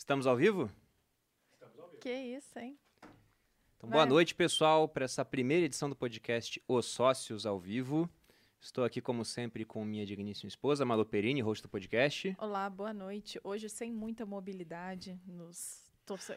Estamos 0.00 0.26
ao 0.26 0.34
vivo? 0.34 0.70
Que 2.00 2.10
isso, 2.10 2.58
hein? 2.58 2.78
Então, 3.76 3.90
Vai. 3.90 3.98
boa 3.98 4.06
noite, 4.06 4.34
pessoal, 4.34 4.88
para 4.88 5.04
essa 5.04 5.26
primeira 5.26 5.66
edição 5.66 5.90
do 5.90 5.94
podcast 5.94 6.60
Os 6.66 6.86
Sócios 6.86 7.44
ao 7.44 7.60
Vivo. 7.60 8.08
Estou 8.58 8.82
aqui, 8.82 9.02
como 9.02 9.26
sempre, 9.26 9.62
com 9.62 9.84
minha 9.84 10.06
digníssima 10.06 10.48
esposa, 10.48 10.86
Malu 10.86 11.04
Perini, 11.04 11.42
host 11.42 11.62
do 11.62 11.68
podcast. 11.68 12.34
Olá, 12.38 12.70
boa 12.70 12.94
noite. 12.94 13.38
Hoje 13.44 13.68
sem 13.68 13.92
muita 13.92 14.24
mobilidade 14.24 15.20
nos. 15.26 15.92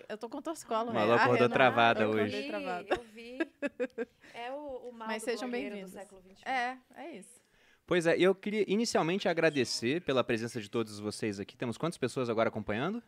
Eu 0.09 0.17
tô 0.17 0.27
com 0.27 0.41
torcicolo, 0.41 0.93
Malu 0.93 1.07
né? 1.07 1.13
Ah, 1.13 1.23
acordou 1.23 1.47
Renan, 1.47 1.53
travada 1.53 2.03
eu 2.03 2.09
hoje. 2.09 2.47
travada. 2.49 2.87
Eu 2.89 3.03
vi. 3.13 3.37
É 4.33 4.51
o, 4.51 4.89
o 4.89 4.91
mal 4.91 5.07
Mas 5.07 5.23
do 5.23 5.25
sejam 5.25 5.49
bem-vindos. 5.49 5.93
século 5.93 6.21
XXI. 6.21 6.43
É, 6.45 6.77
é 6.97 7.15
isso. 7.15 7.41
Pois 7.87 8.05
é, 8.05 8.17
eu 8.19 8.35
queria 8.35 8.65
inicialmente 8.67 9.29
agradecer 9.29 10.01
pela 10.01 10.21
presença 10.21 10.59
de 10.59 10.69
todos 10.69 10.99
vocês 10.99 11.39
aqui. 11.39 11.55
Temos 11.55 11.77
quantas 11.77 11.97
pessoas 11.97 12.29
agora 12.29 12.49
acompanhando? 12.49 13.01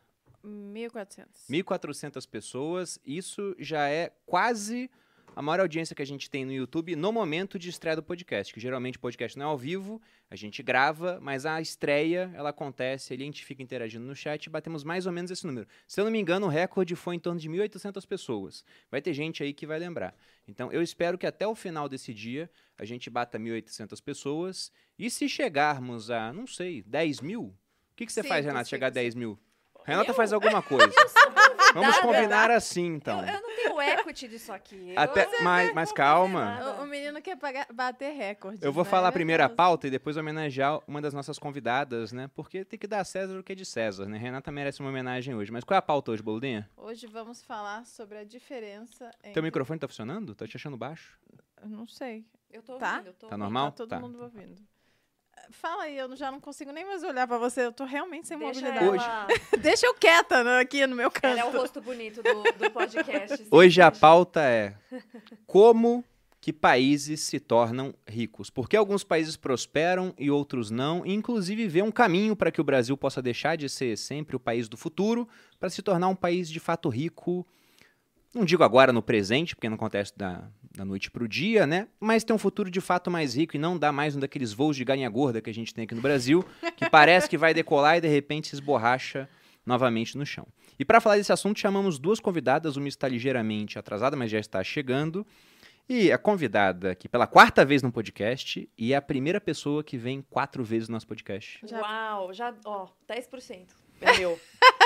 1.400. 0.45 1.25
1.400 1.49 2.29
pessoas. 2.29 2.99
Isso 3.05 3.55
já 3.59 3.89
é 3.89 4.11
quase 4.25 4.89
a 5.35 5.41
maior 5.41 5.59
audiência 5.59 5.93
que 5.93 6.01
a 6.01 6.05
gente 6.05 6.29
tem 6.29 6.45
no 6.45 6.53
YouTube 6.53 6.95
no 6.95 7.11
momento 7.11 7.59
de 7.59 7.69
estreia 7.69 7.95
do 7.95 8.01
podcast. 8.01 8.53
Que 8.53 8.59
geralmente 8.59 8.97
o 8.97 9.01
podcast 9.01 9.37
não 9.37 9.47
é 9.47 9.49
ao 9.49 9.57
vivo, 9.57 10.01
a 10.29 10.35
gente 10.35 10.63
grava, 10.63 11.19
mas 11.21 11.45
a 11.45 11.59
estreia 11.59 12.31
ela 12.33 12.49
acontece, 12.49 13.13
ali 13.13 13.23
a 13.23 13.25
gente 13.25 13.43
fica 13.43 13.61
interagindo 13.61 14.05
no 14.05 14.15
chat 14.15 14.45
e 14.45 14.49
batemos 14.49 14.83
mais 14.83 15.05
ou 15.05 15.11
menos 15.11 15.29
esse 15.29 15.45
número. 15.45 15.67
Se 15.87 15.99
eu 15.99 16.05
não 16.05 16.11
me 16.11 16.19
engano, 16.19 16.45
o 16.45 16.49
recorde 16.49 16.95
foi 16.95 17.15
em 17.15 17.19
torno 17.19 17.39
de 17.39 17.49
1.800 17.49 18.07
pessoas. 18.07 18.63
Vai 18.89 19.01
ter 19.01 19.13
gente 19.13 19.43
aí 19.43 19.53
que 19.53 19.67
vai 19.67 19.77
lembrar. 19.77 20.15
Então 20.47 20.71
eu 20.71 20.81
espero 20.81 21.17
que 21.17 21.27
até 21.27 21.45
o 21.45 21.53
final 21.53 21.89
desse 21.89 22.13
dia 22.13 22.49
a 22.77 22.85
gente 22.85 23.09
bata 23.09 23.37
1.800 23.37 24.01
pessoas. 24.01 24.71
E 24.97 25.09
se 25.09 25.27
chegarmos 25.27 26.09
a, 26.09 26.31
não 26.31 26.47
sei, 26.47 26.81
10 26.83 27.19
mil? 27.19 27.43
O 27.43 27.95
que, 27.95 28.05
que 28.05 28.11
você 28.11 28.23
faz, 28.23 28.43
Cinco, 28.43 28.53
Renata, 28.53 28.69
chegar 28.69 28.87
a 28.87 28.89
cinco, 28.89 28.95
10 28.95 29.15
mil? 29.15 29.39
Renata 29.85 30.11
Eu? 30.11 30.15
faz 30.15 30.33
alguma 30.33 30.61
coisa. 30.61 30.91
Vamos 31.73 31.97
combinar 31.99 32.49
assim, 32.51 32.85
então. 32.85 33.19
Eu, 33.21 33.27
eu 33.35 33.41
não 33.41 33.55
tenho 33.55 33.81
equity 33.81 34.27
disso 34.27 34.51
aqui. 34.51 34.93
Até, 34.95 35.27
mas, 35.41 35.73
mas 35.73 35.91
calma. 35.91 36.77
O, 36.79 36.83
o 36.83 36.87
menino 36.87 37.21
quer 37.21 37.35
pagar- 37.37 37.67
bater 37.73 38.13
recorde. 38.13 38.59
Eu 38.63 38.71
vou 38.71 38.83
né? 38.83 38.89
falar 38.89 39.11
primeiro 39.11 39.43
a 39.43 39.49
pauta 39.49 39.87
e 39.87 39.91
depois 39.91 40.15
homenagear 40.17 40.79
uma 40.87 41.01
das 41.01 41.13
nossas 41.13 41.37
convidadas, 41.37 42.11
né? 42.13 42.29
Porque 42.33 42.63
tem 42.63 42.79
que 42.79 42.87
dar 42.87 43.01
a 43.01 43.03
César 43.03 43.37
o 43.37 43.43
que 43.43 43.51
é 43.51 43.55
de 43.55 43.65
César, 43.65 44.05
né? 44.07 44.17
Renata 44.17 44.51
merece 44.51 44.79
uma 44.79 44.89
homenagem 44.89 45.35
hoje. 45.35 45.51
Mas 45.51 45.63
qual 45.63 45.75
é 45.75 45.79
a 45.79 45.81
pauta 45.81 46.11
hoje, 46.11 46.23
Boludinha? 46.23 46.69
Hoje 46.77 47.05
vamos 47.07 47.43
falar 47.43 47.85
sobre 47.85 48.17
a 48.17 48.23
diferença 48.23 49.11
entre... 49.19 49.33
Teu 49.33 49.43
microfone 49.43 49.79
tá 49.79 49.87
funcionando? 49.87 50.33
Tô 50.33 50.47
te 50.47 50.55
achando 50.57 50.77
baixo. 50.77 51.17
Eu 51.61 51.67
Não 51.69 51.87
sei. 51.87 52.25
Eu 52.51 52.61
tô 52.63 52.77
Tá? 52.77 52.91
ouvindo, 52.93 53.07
eu 53.07 53.13
tô 53.13 53.27
Tá 53.27 53.35
ouvindo. 53.35 53.39
normal? 53.43 53.71
Tá 53.71 53.77
todo 53.77 53.89
Tá. 53.89 53.99
mundo 53.99 54.21
ouvindo. 54.21 54.55
Fala 55.51 55.83
aí, 55.83 55.97
eu 55.97 56.15
já 56.15 56.31
não 56.31 56.39
consigo 56.39 56.71
nem 56.71 56.85
mais 56.85 57.03
olhar 57.03 57.27
pra 57.27 57.37
você. 57.37 57.65
Eu 57.65 57.71
tô 57.71 57.85
realmente 57.85 58.27
sem 58.27 58.37
Deixa 58.37 58.61
mobilidade. 58.61 59.03
ela, 59.03 59.27
Deixa 59.61 59.85
eu 59.85 59.93
quieta 59.93 60.43
né, 60.43 60.59
aqui 60.59 60.85
no 60.87 60.95
meu 60.95 61.09
canto. 61.11 61.25
ela 61.25 61.41
é 61.41 61.45
o 61.45 61.51
rosto 61.51 61.81
bonito 61.81 62.21
do, 62.21 62.43
do 62.43 62.71
podcast. 62.71 63.37
sim, 63.37 63.47
Hoje 63.51 63.81
a 63.81 63.91
pauta 63.91 64.41
é 64.41 64.75
como 65.45 66.03
que 66.41 66.53
países 66.53 67.21
se 67.21 67.39
tornam 67.39 67.91
ricos. 68.07 68.51
Por 68.51 68.69
que 68.69 68.77
alguns 68.77 69.03
países 69.03 69.35
prosperam 69.35 70.13
e 70.15 70.29
outros 70.29 70.69
não? 70.69 71.03
E, 71.03 71.11
inclusive, 71.11 71.67
ver 71.67 71.83
um 71.83 71.91
caminho 71.91 72.35
para 72.35 72.51
que 72.51 72.61
o 72.61 72.63
Brasil 72.63 72.95
possa 72.95 73.19
deixar 73.19 73.55
de 73.57 73.67
ser 73.67 73.97
sempre 73.97 74.35
o 74.35 74.39
país 74.39 74.69
do 74.69 74.77
futuro 74.77 75.27
para 75.59 75.71
se 75.71 75.81
tornar 75.81 76.07
um 76.07 76.15
país 76.15 76.47
de 76.47 76.59
fato 76.59 76.87
rico. 76.87 77.45
Não 78.35 78.43
digo 78.43 78.63
agora 78.63 78.91
no 78.91 79.01
presente, 79.01 79.55
porque 79.55 79.69
não 79.69 79.75
acontece 79.75 80.11
da, 80.15 80.43
da 80.75 80.83
noite 80.83 81.09
para 81.09 81.23
o 81.23 81.27
dia, 81.27 81.65
né? 81.65 81.87
Mas 82.01 82.23
ter 82.25 82.33
um 82.33 82.37
futuro 82.37 82.69
de 82.69 82.81
fato 82.81 83.09
mais 83.09 83.33
rico 83.35 83.55
e 83.55 83.59
não 83.59 83.77
dar 83.77 83.93
mais 83.93 84.13
um 84.15 84.19
daqueles 84.19 84.51
voos 84.51 84.75
de 84.75 84.83
galinha 84.83 85.09
gorda 85.09 85.39
que 85.41 85.49
a 85.49 85.53
gente 85.53 85.73
tem 85.73 85.85
aqui 85.85 85.95
no 85.95 86.01
Brasil, 86.01 86.43
que 86.75 86.87
parece 86.91 87.29
que 87.29 87.37
vai 87.37 87.53
decolar 87.53 87.97
e 87.97 88.01
de 88.01 88.09
repente 88.09 88.49
se 88.49 88.55
esborracha 88.55 89.29
novamente 89.65 90.17
no 90.17 90.25
chão. 90.25 90.45
E 90.77 90.83
para 90.83 90.99
falar 90.99 91.15
desse 91.15 91.31
assunto, 91.31 91.59
chamamos 91.59 91.97
duas 91.97 92.19
convidadas, 92.19 92.75
uma 92.75 92.89
está 92.89 93.07
ligeiramente 93.07 93.79
atrasada, 93.79 94.17
mas 94.17 94.29
já 94.29 94.37
está 94.39 94.61
chegando. 94.63 95.25
E 95.87 96.11
a 96.11 96.17
convidada 96.17 96.91
aqui 96.91 97.07
pela 97.07 97.27
quarta 97.27 97.63
vez 97.63 97.81
no 97.81 97.91
podcast 97.91 98.67
e 98.77 98.91
é 98.91 98.95
a 98.97 99.01
primeira 99.01 99.39
pessoa 99.39 99.83
que 99.83 99.97
vem 99.97 100.21
quatro 100.29 100.63
vezes 100.63 100.89
no 100.89 100.93
nosso 100.93 101.07
podcast. 101.07 101.59
Já- 101.63 101.79
Uau, 101.79 102.33
já, 102.33 102.53
ó, 102.65 102.87
10%. 103.07 103.67
É 104.01 104.17
meu. 104.17 104.31
Esse 104.31 104.84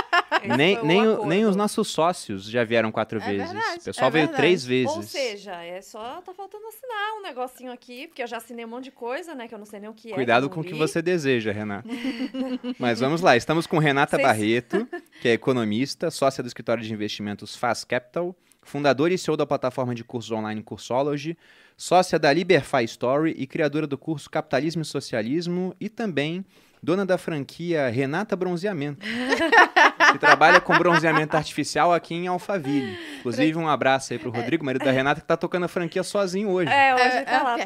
Nem, 0.57 0.83
nem, 0.83 1.07
o- 1.07 1.25
nem 1.25 1.45
os 1.45 1.55
nossos 1.55 1.87
sócios 1.87 2.43
já 2.49 2.63
vieram 2.63 2.91
quatro 2.91 3.19
É 3.21 3.25
vezes. 3.25 3.51
verdade, 3.51 3.79
o 3.79 3.83
pessoal 3.83 4.07
é 4.07 4.11
veio 4.11 4.25
verdade. 4.25 4.41
três 4.41 4.65
vezes. 4.65 4.95
Ou 4.95 5.01
seja, 5.03 5.63
é 5.63 5.81
só 5.81 6.21
tá 6.21 6.33
faltando 6.33 6.65
assinar 6.67 7.17
um 7.17 7.21
negocinho 7.23 7.71
aqui, 7.71 8.07
porque 8.07 8.21
eu 8.23 8.27
já 8.27 8.37
assinei 8.37 8.63
um 8.65 8.67
monte 8.67 8.85
de 8.85 8.91
coisa, 8.91 9.33
né, 9.35 9.47
que 9.47 9.53
eu 9.53 9.59
não 9.59 9.65
sei 9.65 9.79
nem 9.79 9.89
o 9.89 9.93
que 9.93 10.11
é. 10.11 10.15
Cuidado 10.15 10.49
com 10.49 10.61
o 10.61 10.63
que 10.63 10.73
você 10.73 11.01
deseja, 11.01 11.51
Renata. 11.51 11.87
Mas 12.79 12.99
vamos 12.99 13.21
lá, 13.21 13.35
estamos 13.35 13.65
com 13.67 13.77
Renata 13.79 14.17
Vocês- 14.17 14.27
Barreto, 14.27 14.87
que 15.21 15.27
é 15.27 15.33
economista, 15.33 16.09
sócia 16.11 16.43
do 16.43 16.47
escritório 16.47 16.83
de 16.83 16.93
investimentos 16.93 17.55
Fast 17.55 17.85
Capital, 17.87 18.35
fundadora 18.61 19.13
e 19.13 19.17
CEO 19.17 19.35
da 19.35 19.45
plataforma 19.45 19.95
de 19.95 20.03
cursos 20.03 20.31
online 20.31 20.61
Cursology, 20.61 21.37
sócia 21.75 22.19
da 22.19 22.31
Liberfy 22.31 22.83
Story 22.83 23.33
e 23.37 23.47
criadora 23.47 23.87
do 23.87 23.97
curso 23.97 24.29
Capitalismo 24.29 24.81
e 24.81 24.85
Socialismo 24.85 25.73
e 25.79 25.89
também 25.89 26.45
dona 26.83 27.05
da 27.05 27.17
franquia 27.17 27.89
Renata 27.89 28.35
Bronzeamento, 28.35 29.05
que 30.11 30.19
trabalha 30.19 30.59
com 30.59 30.77
bronzeamento 30.77 31.35
artificial 31.35 31.93
aqui 31.93 32.15
em 32.15 32.27
Alphaville. 32.27 32.97
Inclusive, 33.19 33.57
um 33.57 33.67
abraço 33.67 34.13
aí 34.13 34.19
pro 34.19 34.31
Rodrigo, 34.31 34.65
marido 34.65 34.85
da 34.85 34.91
Renata, 34.91 35.21
que 35.21 35.27
tá 35.27 35.37
tocando 35.37 35.65
a 35.65 35.67
franquia 35.67 36.03
sozinho 36.03 36.49
hoje. 36.49 36.71
É, 36.71 36.95
hoje 36.95 37.03
É, 37.03 37.21
tá 37.23 37.31
é, 37.31 37.43
lá. 37.43 37.57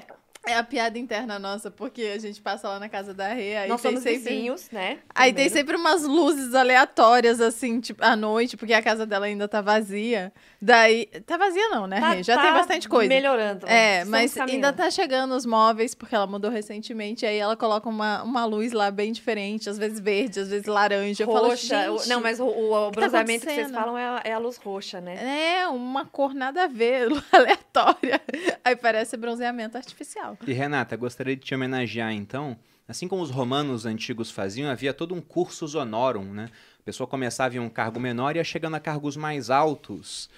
É 0.45 0.55
a 0.57 0.63
piada 0.63 0.97
interna 0.99 1.39
nossa, 1.39 1.71
porque 1.71 2.01
a 2.15 2.19
gente 2.19 2.41
passa 2.41 2.67
lá 2.67 2.79
na 2.79 2.89
casa 2.89 3.13
da 3.13 3.29
Rê, 3.29 3.55
aí 3.55 3.69
Nós 3.69 3.81
tem 3.81 3.91
somos 3.91 4.03
sempre... 4.03 4.19
vizinhos, 4.19 4.69
né? 4.71 4.99
Aí 5.15 5.31
tem 5.31 5.45
primeiro. 5.49 5.53
sempre 5.53 5.75
umas 5.77 6.03
luzes 6.03 6.53
aleatórias, 6.53 7.39
assim, 7.39 7.79
tipo, 7.79 8.03
à 8.03 8.15
noite, 8.15 8.57
porque 8.57 8.73
a 8.73 8.81
casa 8.81 9.05
dela 9.05 9.25
ainda 9.25 9.47
tá 9.47 9.61
vazia. 9.61 10.33
Daí. 10.61 11.05
Tá 11.25 11.37
vazia, 11.37 11.69
não, 11.69 11.87
né, 11.87 11.99
Tá- 11.99 12.09
Rê? 12.13 12.23
Já 12.23 12.35
tá 12.35 12.41
tem 12.43 12.51
bastante 12.53 12.89
coisa. 12.89 13.07
Melhorando. 13.09 13.65
É, 13.67 14.03
mas 14.05 14.37
ainda 14.37 14.73
tá 14.73 14.89
chegando 14.91 15.33
os 15.33 15.45
móveis, 15.45 15.95
porque 15.95 16.13
ela 16.15 16.27
mudou 16.27 16.51
recentemente, 16.51 17.25
aí 17.25 17.37
ela 17.37 17.55
coloca 17.55 17.87
uma, 17.87 18.21
uma 18.23 18.43
luz 18.45 18.73
lá 18.73 18.91
bem 18.91 19.11
diferente, 19.13 19.69
às 19.69 19.77
vezes 19.77 19.99
verde, 19.99 20.39
às 20.41 20.49
vezes 20.49 20.65
laranja. 20.67 21.23
Eu 21.23 21.27
falo, 21.27 21.47
roxa. 21.47 21.91
o- 21.91 21.97
gente, 21.99 22.09
não, 22.09 22.19
mas 22.21 22.39
o, 22.39 22.45
o, 22.45 22.87
o 22.87 22.91
que 22.91 22.95
tá 22.95 23.01
bronzeamento 23.01 23.45
que 23.47 23.53
vocês 23.53 23.71
falam 23.71 23.97
é 23.97 24.05
a, 24.05 24.21
é 24.25 24.33
a 24.33 24.37
luz 24.39 24.57
roxa, 24.57 24.99
né? 24.99 25.59
É, 25.61 25.67
uma 25.67 26.05
cor 26.05 26.33
nada 26.33 26.63
a 26.65 26.67
ver, 26.67 27.07
aleatória. 27.31 28.21
Aí 28.63 28.75
parece 28.75 29.15
bronzeamento 29.17 29.77
artificial. 29.77 30.32
E 30.45 30.53
Renata, 30.53 30.95
gostaria 30.95 31.35
de 31.35 31.41
te 31.43 31.53
homenagear 31.55 32.11
então. 32.11 32.57
Assim 32.87 33.07
como 33.07 33.21
os 33.21 33.29
romanos 33.29 33.85
antigos 33.85 34.29
faziam, 34.29 34.69
havia 34.69 34.93
todo 34.93 35.15
um 35.15 35.21
cursus 35.21 35.73
honorum, 35.75 36.25
né? 36.25 36.49
A 36.79 36.83
pessoa 36.83 37.07
começava 37.07 37.55
em 37.55 37.59
um 37.59 37.69
cargo 37.69 37.99
menor 37.99 38.35
e 38.35 38.39
ia 38.39 38.43
chegando 38.43 38.75
a 38.75 38.79
cargos 38.79 39.15
mais 39.15 39.49
altos 39.49 40.29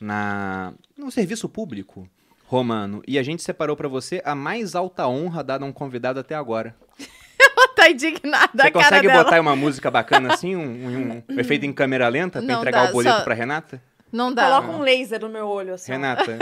na 0.00 0.72
no 0.96 1.10
serviço 1.10 1.48
público 1.48 2.08
romano. 2.46 3.02
E 3.06 3.18
a 3.18 3.22
gente 3.22 3.42
separou 3.42 3.76
pra 3.76 3.86
você 3.88 4.22
a 4.24 4.34
mais 4.34 4.74
alta 4.74 5.06
honra 5.06 5.44
dada 5.44 5.64
a 5.64 5.68
um 5.68 5.72
convidado 5.72 6.18
até 6.18 6.34
agora. 6.34 6.74
Ela 7.38 7.68
tá 7.68 7.90
indignada, 7.90 8.62
Você 8.62 8.70
consegue 8.70 9.06
dela. 9.06 9.22
botar 9.24 9.36
aí 9.36 9.40
uma 9.40 9.56
música 9.56 9.90
bacana 9.90 10.32
assim, 10.34 10.56
um, 10.56 11.22
um 11.22 11.22
efeito 11.40 11.64
em 11.64 11.72
câmera 11.72 12.08
lenta 12.08 12.38
pra 12.40 12.48
Não 12.52 12.58
entregar 12.60 12.84
dá, 12.84 12.90
o 12.90 12.92
boleto 12.92 13.16
só- 13.18 13.24
pra 13.24 13.34
Renata? 13.34 13.82
Não 14.12 14.32
dá. 14.32 14.44
Coloca 14.60 14.68
um 14.76 14.80
laser 14.82 15.20
no 15.20 15.28
meu 15.28 15.46
olho, 15.46 15.74
assim. 15.74 15.92
Renata, 15.92 16.36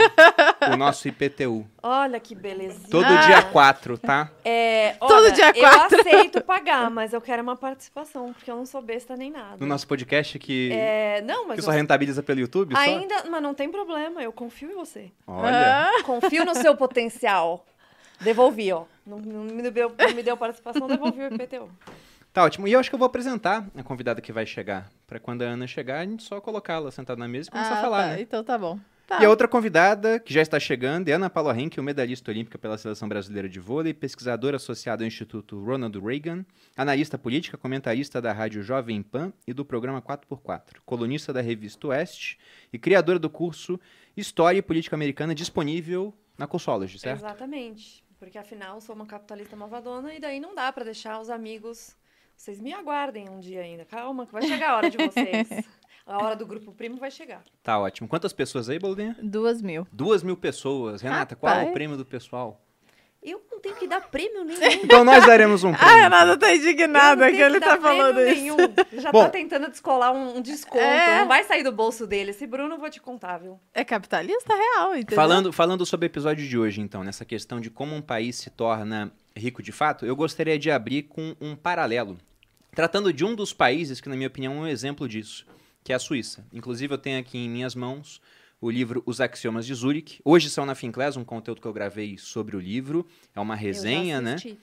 o 0.73 0.75
nosso 0.75 1.07
IPTU. 1.07 1.65
Olha 1.83 2.19
que 2.19 2.33
belezinha. 2.33 2.89
Todo 2.89 3.05
Ah. 3.05 3.17
dia 3.27 3.41
4, 3.43 3.97
tá? 3.97 4.29
É, 4.43 4.95
Todo 4.99 5.11
olha, 5.13 5.31
dia 5.31 5.53
quatro. 5.53 5.95
Eu 5.95 5.99
aceito 6.01 6.41
pagar, 6.41 6.89
mas 6.89 7.13
eu 7.13 7.21
quero 7.21 7.43
uma 7.43 7.55
participação, 7.55 8.33
porque 8.33 8.49
eu 8.49 8.55
não 8.55 8.65
sou 8.65 8.81
besta 8.81 9.15
nem 9.15 9.29
nada. 9.31 9.57
No 9.59 9.67
nosso 9.67 9.87
podcast 9.87 10.37
que, 10.39 10.71
É, 10.73 11.21
não, 11.21 11.45
mas 11.47 11.55
que 11.55 11.61
eu- 11.61 11.65
só 11.65 11.71
rentabiliza 11.71 12.23
pelo 12.23 12.39
YouTube? 12.39 12.73
só? 12.73 12.79
ainda, 12.81 13.23
mas 13.29 13.41
não 13.41 13.53
tem 13.53 13.69
problema, 13.69 14.21
eu 14.21 14.31
confio 14.31 14.71
em 14.71 14.75
você. 14.75 15.11
Olha. 15.27 15.87
Ah, 15.89 16.03
Confio 16.03 16.43
no 16.45 16.55
seu 16.55 16.75
potencial. 16.75 17.65
Devolvi, 18.21 18.71
ó. 18.73 18.83
Não, 19.05 19.17
não 19.19 19.43
me, 19.43 19.69
deu, 19.71 19.93
não 19.97 20.13
me 20.13 20.21
deu 20.23 20.35
participação, 20.35 20.87
devolvi 20.87 21.21
o 21.21 21.33
IPTU. 21.33 21.69
Tá 22.31 22.43
ótimo. 22.43 22.67
E 22.67 22.73
eu 22.73 22.79
acho 22.79 22.89
que 22.89 22.95
eu 22.95 22.99
vou 22.99 23.07
apresentar 23.07 23.67
a 23.75 23.83
convidada 23.83 24.21
que 24.21 24.31
vai 24.31 24.45
chegar. 24.45 24.89
Pra 25.07 25.19
quando 25.19 25.41
a 25.41 25.45
Ana 25.45 25.65
chegar, 25.65 25.99
a 25.99 26.05
gente 26.05 26.23
só 26.23 26.39
colocá-la 26.39 26.91
sentada 26.91 27.19
na 27.19 27.27
mesa 27.27 27.49
e 27.49 27.51
começar 27.51 27.75
a 27.75 27.79
ah, 27.79 27.81
falar, 27.81 28.03
tá. 28.03 28.07
né? 28.09 28.21
Então 28.21 28.43
tá 28.43 28.57
bom. 28.57 28.79
Tá. 29.09 29.23
E 29.23 29.25
a 29.25 29.29
outra 29.29 29.47
convidada, 29.47 30.19
que 30.19 30.31
já 30.31 30.39
está 30.39 30.59
chegando, 30.59 31.09
é 31.09 31.13
Ana 31.13 31.31
Paula 31.31 31.59
Henke, 31.59 31.81
medalhista 31.81 32.29
olímpica 32.29 32.59
pela 32.59 32.77
Seleção 32.77 33.09
Brasileira 33.09 33.49
de 33.49 33.59
Vôlei, 33.59 33.91
pesquisadora 33.91 34.57
associada 34.57 35.03
ao 35.03 35.07
Instituto 35.07 35.59
Ronald 35.59 35.99
Reagan, 35.99 36.45
analista 36.77 37.17
política, 37.17 37.57
comentarista 37.57 38.21
da 38.21 38.31
rádio 38.31 38.61
Jovem 38.61 39.01
Pan 39.01 39.33
e 39.47 39.53
do 39.53 39.65
programa 39.65 39.99
4x4, 39.99 40.75
colunista 40.85 41.33
da 41.33 41.41
revista 41.41 41.87
Oeste 41.87 42.37
e 42.71 42.77
criadora 42.77 43.17
do 43.17 43.31
curso 43.31 43.79
História 44.15 44.59
e 44.59 44.61
Política 44.61 44.95
Americana 44.95 45.33
disponível 45.33 46.13
na 46.37 46.45
Cursology, 46.45 46.99
certo? 46.99 47.21
Exatamente. 47.21 48.03
Porque 48.19 48.37
afinal 48.37 48.79
sou 48.79 48.93
uma 48.93 49.07
capitalista 49.07 49.55
malvadona 49.55 50.13
e 50.13 50.19
daí 50.19 50.39
não 50.39 50.53
dá 50.53 50.71
pra 50.71 50.83
deixar 50.83 51.19
os 51.19 51.31
amigos. 51.31 51.97
Vocês 52.39 52.61
me 52.61 52.71
aguardem 52.73 53.27
um 53.29 53.37
dia 53.41 53.59
ainda. 53.59 53.83
Calma, 53.83 54.25
que 54.25 54.31
vai 54.31 54.41
chegar 54.43 54.69
a 54.69 54.77
hora 54.77 54.89
de 54.89 54.95
vocês. 54.97 55.49
A 56.07 56.23
hora 56.23 56.35
do 56.35 56.43
grupo 56.43 56.71
primo 56.71 56.97
vai 56.97 57.11
chegar. 57.11 57.43
Tá 57.61 57.77
ótimo. 57.77 58.07
Quantas 58.07 58.33
pessoas 58.33 58.67
aí, 58.67 58.79
Boldinha? 58.79 59.15
Duas 59.21 59.61
mil. 59.61 59.85
Duas 59.91 60.23
mil 60.23 60.35
pessoas. 60.35 61.01
Renata, 61.03 61.35
qual 61.35 61.51
é 61.51 61.55
o 61.55 61.59
Rapaz. 61.59 61.73
prêmio 61.73 61.97
do 61.97 62.03
pessoal? 62.05 62.59
Eu 63.21 63.43
não 63.51 63.59
tenho 63.59 63.75
que 63.75 63.85
dar 63.87 64.01
prêmio 64.09 64.43
nenhum. 64.43 64.59
Então 64.83 65.03
nós 65.03 65.23
daremos 65.27 65.63
um 65.63 65.71
A 65.71 65.77
prêmio. 65.77 65.95
Renata 66.03 66.37
tá 66.37 66.55
indignada 66.55 67.25
que 67.29 67.33
tenho 67.33 67.45
ele 67.45 67.59
tá 67.59 67.77
falando 67.79 68.15
prêmio 68.15 68.33
isso. 68.33 68.41
nenhum. 68.57 69.01
Já 69.01 69.11
Bom. 69.11 69.23
tá 69.25 69.29
tentando 69.29 69.69
descolar 69.69 70.11
um, 70.11 70.37
um 70.37 70.41
desconto. 70.41 70.83
É. 70.83 71.19
Não 71.19 71.27
vai 71.27 71.43
sair 71.43 71.61
do 71.61 71.71
bolso 71.71 72.07
dele. 72.07 72.31
Esse 72.31 72.47
Bruno, 72.47 72.73
eu 72.75 72.79
vou 72.79 72.89
te 72.89 72.99
contar, 73.01 73.37
viu? 73.37 73.59
É 73.73 73.83
capitalista 73.83 74.55
real, 74.55 74.95
entendeu? 74.95 75.15
Falando, 75.15 75.53
falando 75.53 75.85
sobre 75.85 76.05
o 76.05 76.07
episódio 76.07 76.47
de 76.47 76.57
hoje, 76.57 76.81
então, 76.81 77.03
nessa 77.03 77.23
questão 77.25 77.59
de 77.59 77.69
como 77.69 77.93
um 77.93 78.01
país 78.01 78.37
se 78.37 78.49
torna 78.49 79.11
rico 79.39 79.63
de 79.63 79.71
fato, 79.71 80.05
eu 80.05 80.15
gostaria 80.15 80.59
de 80.59 80.69
abrir 80.69 81.03
com 81.03 81.35
um 81.41 81.55
paralelo, 81.55 82.17
tratando 82.75 83.11
de 83.11 83.25
um 83.25 83.33
dos 83.33 83.53
países 83.53 83.99
que, 83.99 84.09
na 84.09 84.15
minha 84.15 84.27
opinião, 84.27 84.53
é 84.53 84.59
um 84.59 84.67
exemplo 84.67 85.07
disso, 85.07 85.45
que 85.83 85.91
é 85.91 85.95
a 85.95 85.99
Suíça. 85.99 86.45
Inclusive, 86.53 86.93
eu 86.93 86.97
tenho 86.97 87.19
aqui 87.19 87.37
em 87.37 87.49
minhas 87.49 87.73
mãos 87.73 88.21
o 88.61 88.69
livro 88.69 89.01
Os 89.05 89.21
Axiomas 89.21 89.65
de 89.65 89.73
Zurich. 89.73 90.21
Hoje 90.23 90.49
são 90.49 90.65
na 90.65 90.75
Finclass, 90.75 91.15
um 91.15 91.23
conteúdo 91.23 91.61
que 91.61 91.67
eu 91.67 91.73
gravei 91.73 92.17
sobre 92.17 92.55
o 92.55 92.59
livro. 92.59 93.07
É 93.35 93.39
uma 93.39 93.55
resenha, 93.55 94.21
né? 94.21 94.33
assisti. 94.33 94.59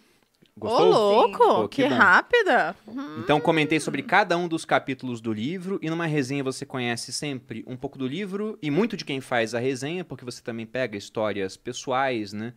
Ô, 0.58 0.60
Gostou? 0.60 0.88
louco! 0.88 1.68
Que 1.68 1.82
que 1.82 1.88
rápida! 1.88 2.74
Então 3.18 3.38
comentei 3.38 3.78
sobre 3.78 4.02
cada 4.02 4.38
um 4.38 4.48
dos 4.48 4.64
capítulos 4.64 5.20
do 5.20 5.30
livro 5.30 5.78
e 5.82 5.90
numa 5.90 6.06
resenha 6.06 6.42
você 6.42 6.64
conhece 6.64 7.12
sempre 7.12 7.62
um 7.66 7.76
pouco 7.76 7.98
do 7.98 8.06
livro 8.06 8.58
e 8.62 8.70
muito 8.70 8.96
de 8.96 9.04
quem 9.04 9.20
faz 9.20 9.54
a 9.54 9.58
resenha, 9.58 10.02
porque 10.02 10.24
você 10.24 10.42
também 10.42 10.64
pega 10.64 10.96
histórias 10.96 11.58
pessoais, 11.58 12.32
né? 12.32 12.54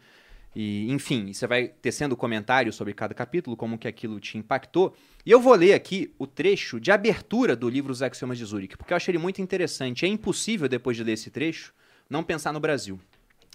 E, 0.55 0.91
enfim, 0.91 1.31
você 1.31 1.45
vai 1.45 1.67
tecendo 1.67 2.17
comentários 2.17 2.75
sobre 2.75 2.93
cada 2.93 3.13
capítulo, 3.13 3.55
como 3.55 3.77
que 3.77 3.87
aquilo 3.87 4.19
te 4.19 4.37
impactou. 4.37 4.95
E 5.25 5.31
eu 5.31 5.39
vou 5.39 5.53
ler 5.53 5.73
aqui 5.73 6.13
o 6.17 6.25
trecho 6.25 6.79
de 6.79 6.91
abertura 6.91 7.55
do 7.55 7.69
livro 7.69 7.91
Os 7.91 8.01
Axiomas 8.01 8.37
de 8.37 8.45
Zurich, 8.45 8.75
porque 8.75 8.91
eu 8.91 8.97
achei 8.97 9.11
ele 9.11 9.19
muito 9.19 9.41
interessante. 9.41 10.05
É 10.05 10.07
impossível, 10.07 10.67
depois 10.67 10.97
de 10.97 11.03
ler 11.03 11.13
esse 11.13 11.29
trecho, 11.29 11.73
não 12.09 12.23
pensar 12.23 12.51
no 12.51 12.59
Brasil. 12.59 12.99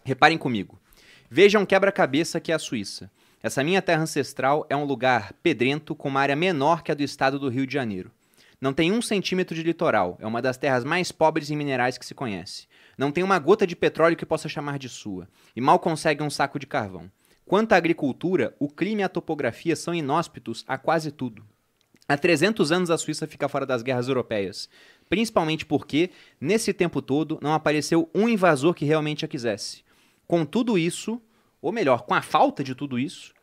Reparem 0.04 0.38
comigo. 0.38 0.78
Vejam 1.28 1.66
quebra-cabeça 1.66 2.40
que 2.40 2.52
é 2.52 2.54
a 2.54 2.58
Suíça. 2.58 3.10
Essa 3.42 3.64
minha 3.64 3.82
terra 3.82 4.02
ancestral 4.02 4.64
é 4.70 4.76
um 4.76 4.84
lugar 4.84 5.32
pedrento 5.42 5.94
com 5.94 6.08
uma 6.08 6.20
área 6.20 6.36
menor 6.36 6.82
que 6.82 6.92
a 6.92 6.94
do 6.94 7.02
estado 7.02 7.38
do 7.38 7.48
Rio 7.48 7.66
de 7.66 7.74
Janeiro. 7.74 8.10
Não 8.60 8.72
tem 8.72 8.92
um 8.92 9.02
centímetro 9.02 9.54
de 9.54 9.62
litoral, 9.62 10.16
é 10.20 10.26
uma 10.26 10.40
das 10.40 10.56
terras 10.56 10.84
mais 10.84 11.12
pobres 11.12 11.50
em 11.50 11.56
minerais 11.56 11.98
que 11.98 12.06
se 12.06 12.14
conhece. 12.14 12.66
Não 12.96 13.10
tem 13.10 13.24
uma 13.24 13.38
gota 13.38 13.66
de 13.66 13.76
petróleo 13.76 14.16
que 14.16 14.26
possa 14.26 14.48
chamar 14.48 14.78
de 14.78 14.88
sua, 14.88 15.28
e 15.54 15.60
mal 15.60 15.78
consegue 15.78 16.22
um 16.22 16.30
saco 16.30 16.58
de 16.58 16.66
carvão. 16.66 17.10
Quanto 17.44 17.72
à 17.72 17.76
agricultura, 17.76 18.54
o 18.58 18.68
clima 18.68 19.02
e 19.02 19.04
a 19.04 19.08
topografia 19.08 19.76
são 19.76 19.94
inóspitos 19.94 20.64
a 20.66 20.78
quase 20.78 21.10
tudo. 21.10 21.44
Há 22.08 22.16
300 22.16 22.70
anos 22.70 22.90
a 22.90 22.98
Suíça 22.98 23.26
fica 23.26 23.48
fora 23.48 23.66
das 23.66 23.82
guerras 23.82 24.08
europeias, 24.08 24.68
principalmente 25.08 25.66
porque, 25.66 26.10
nesse 26.40 26.72
tempo 26.72 27.02
todo, 27.02 27.38
não 27.42 27.52
apareceu 27.52 28.08
um 28.14 28.28
invasor 28.28 28.74
que 28.74 28.84
realmente 28.84 29.24
a 29.24 29.28
quisesse. 29.28 29.82
Com 30.26 30.44
tudo 30.44 30.78
isso, 30.78 31.20
ou 31.60 31.72
melhor, 31.72 32.02
com 32.02 32.14
a 32.14 32.22
falta 32.22 32.62
de 32.62 32.74
tudo 32.74 32.98
isso, 32.98 33.33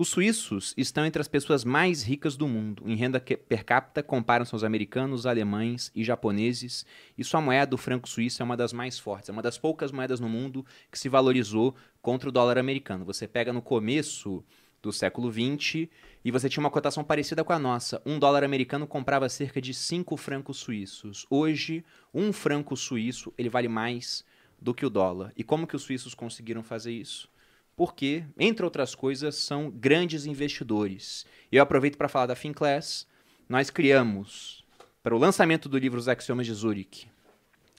os 0.00 0.08
suíços 0.08 0.72
estão 0.78 1.04
entre 1.04 1.20
as 1.20 1.28
pessoas 1.28 1.62
mais 1.62 2.02
ricas 2.02 2.34
do 2.34 2.48
mundo. 2.48 2.84
Em 2.86 2.94
renda 2.94 3.20
per 3.20 3.62
capita, 3.66 4.02
comparam-se 4.02 4.54
aos 4.54 4.64
americanos, 4.64 5.26
alemães 5.26 5.92
e 5.94 6.02
japoneses. 6.02 6.86
E 7.18 7.22
sua 7.22 7.42
moeda, 7.42 7.74
o 7.74 7.78
franco 7.78 8.08
suíço, 8.08 8.40
é 8.40 8.44
uma 8.46 8.56
das 8.56 8.72
mais 8.72 8.98
fortes. 8.98 9.28
É 9.28 9.32
uma 9.32 9.42
das 9.42 9.58
poucas 9.58 9.92
moedas 9.92 10.18
no 10.18 10.26
mundo 10.26 10.64
que 10.90 10.98
se 10.98 11.10
valorizou 11.10 11.74
contra 12.00 12.30
o 12.30 12.32
dólar 12.32 12.56
americano. 12.56 13.04
Você 13.04 13.28
pega 13.28 13.52
no 13.52 13.60
começo 13.60 14.42
do 14.80 14.90
século 14.90 15.30
XX 15.30 15.86
e 16.24 16.30
você 16.30 16.48
tinha 16.48 16.64
uma 16.64 16.70
cotação 16.70 17.04
parecida 17.04 17.44
com 17.44 17.52
a 17.52 17.58
nossa. 17.58 18.00
Um 18.06 18.18
dólar 18.18 18.42
americano 18.42 18.86
comprava 18.86 19.28
cerca 19.28 19.60
de 19.60 19.74
cinco 19.74 20.16
francos 20.16 20.56
suíços. 20.56 21.26
Hoje, 21.28 21.84
um 22.14 22.32
franco 22.32 22.74
suíço 22.74 23.34
ele 23.36 23.50
vale 23.50 23.68
mais 23.68 24.24
do 24.58 24.72
que 24.72 24.86
o 24.86 24.88
dólar. 24.88 25.30
E 25.36 25.44
como 25.44 25.66
que 25.66 25.76
os 25.76 25.82
suíços 25.82 26.14
conseguiram 26.14 26.62
fazer 26.62 26.90
isso? 26.90 27.29
Porque, 27.80 28.24
entre 28.38 28.62
outras 28.62 28.94
coisas, 28.94 29.36
são 29.36 29.70
grandes 29.70 30.26
investidores. 30.26 31.24
E 31.50 31.56
eu 31.56 31.62
aproveito 31.62 31.96
para 31.96 32.10
falar 32.10 32.26
da 32.26 32.34
Finclass. 32.36 33.06
Nós 33.48 33.70
criamos, 33.70 34.62
para 35.02 35.14
o 35.14 35.18
lançamento 35.18 35.66
do 35.66 35.78
livro 35.78 35.98
Os 35.98 36.06
Axiomas 36.06 36.44
de 36.44 36.52
Zurich, 36.52 37.08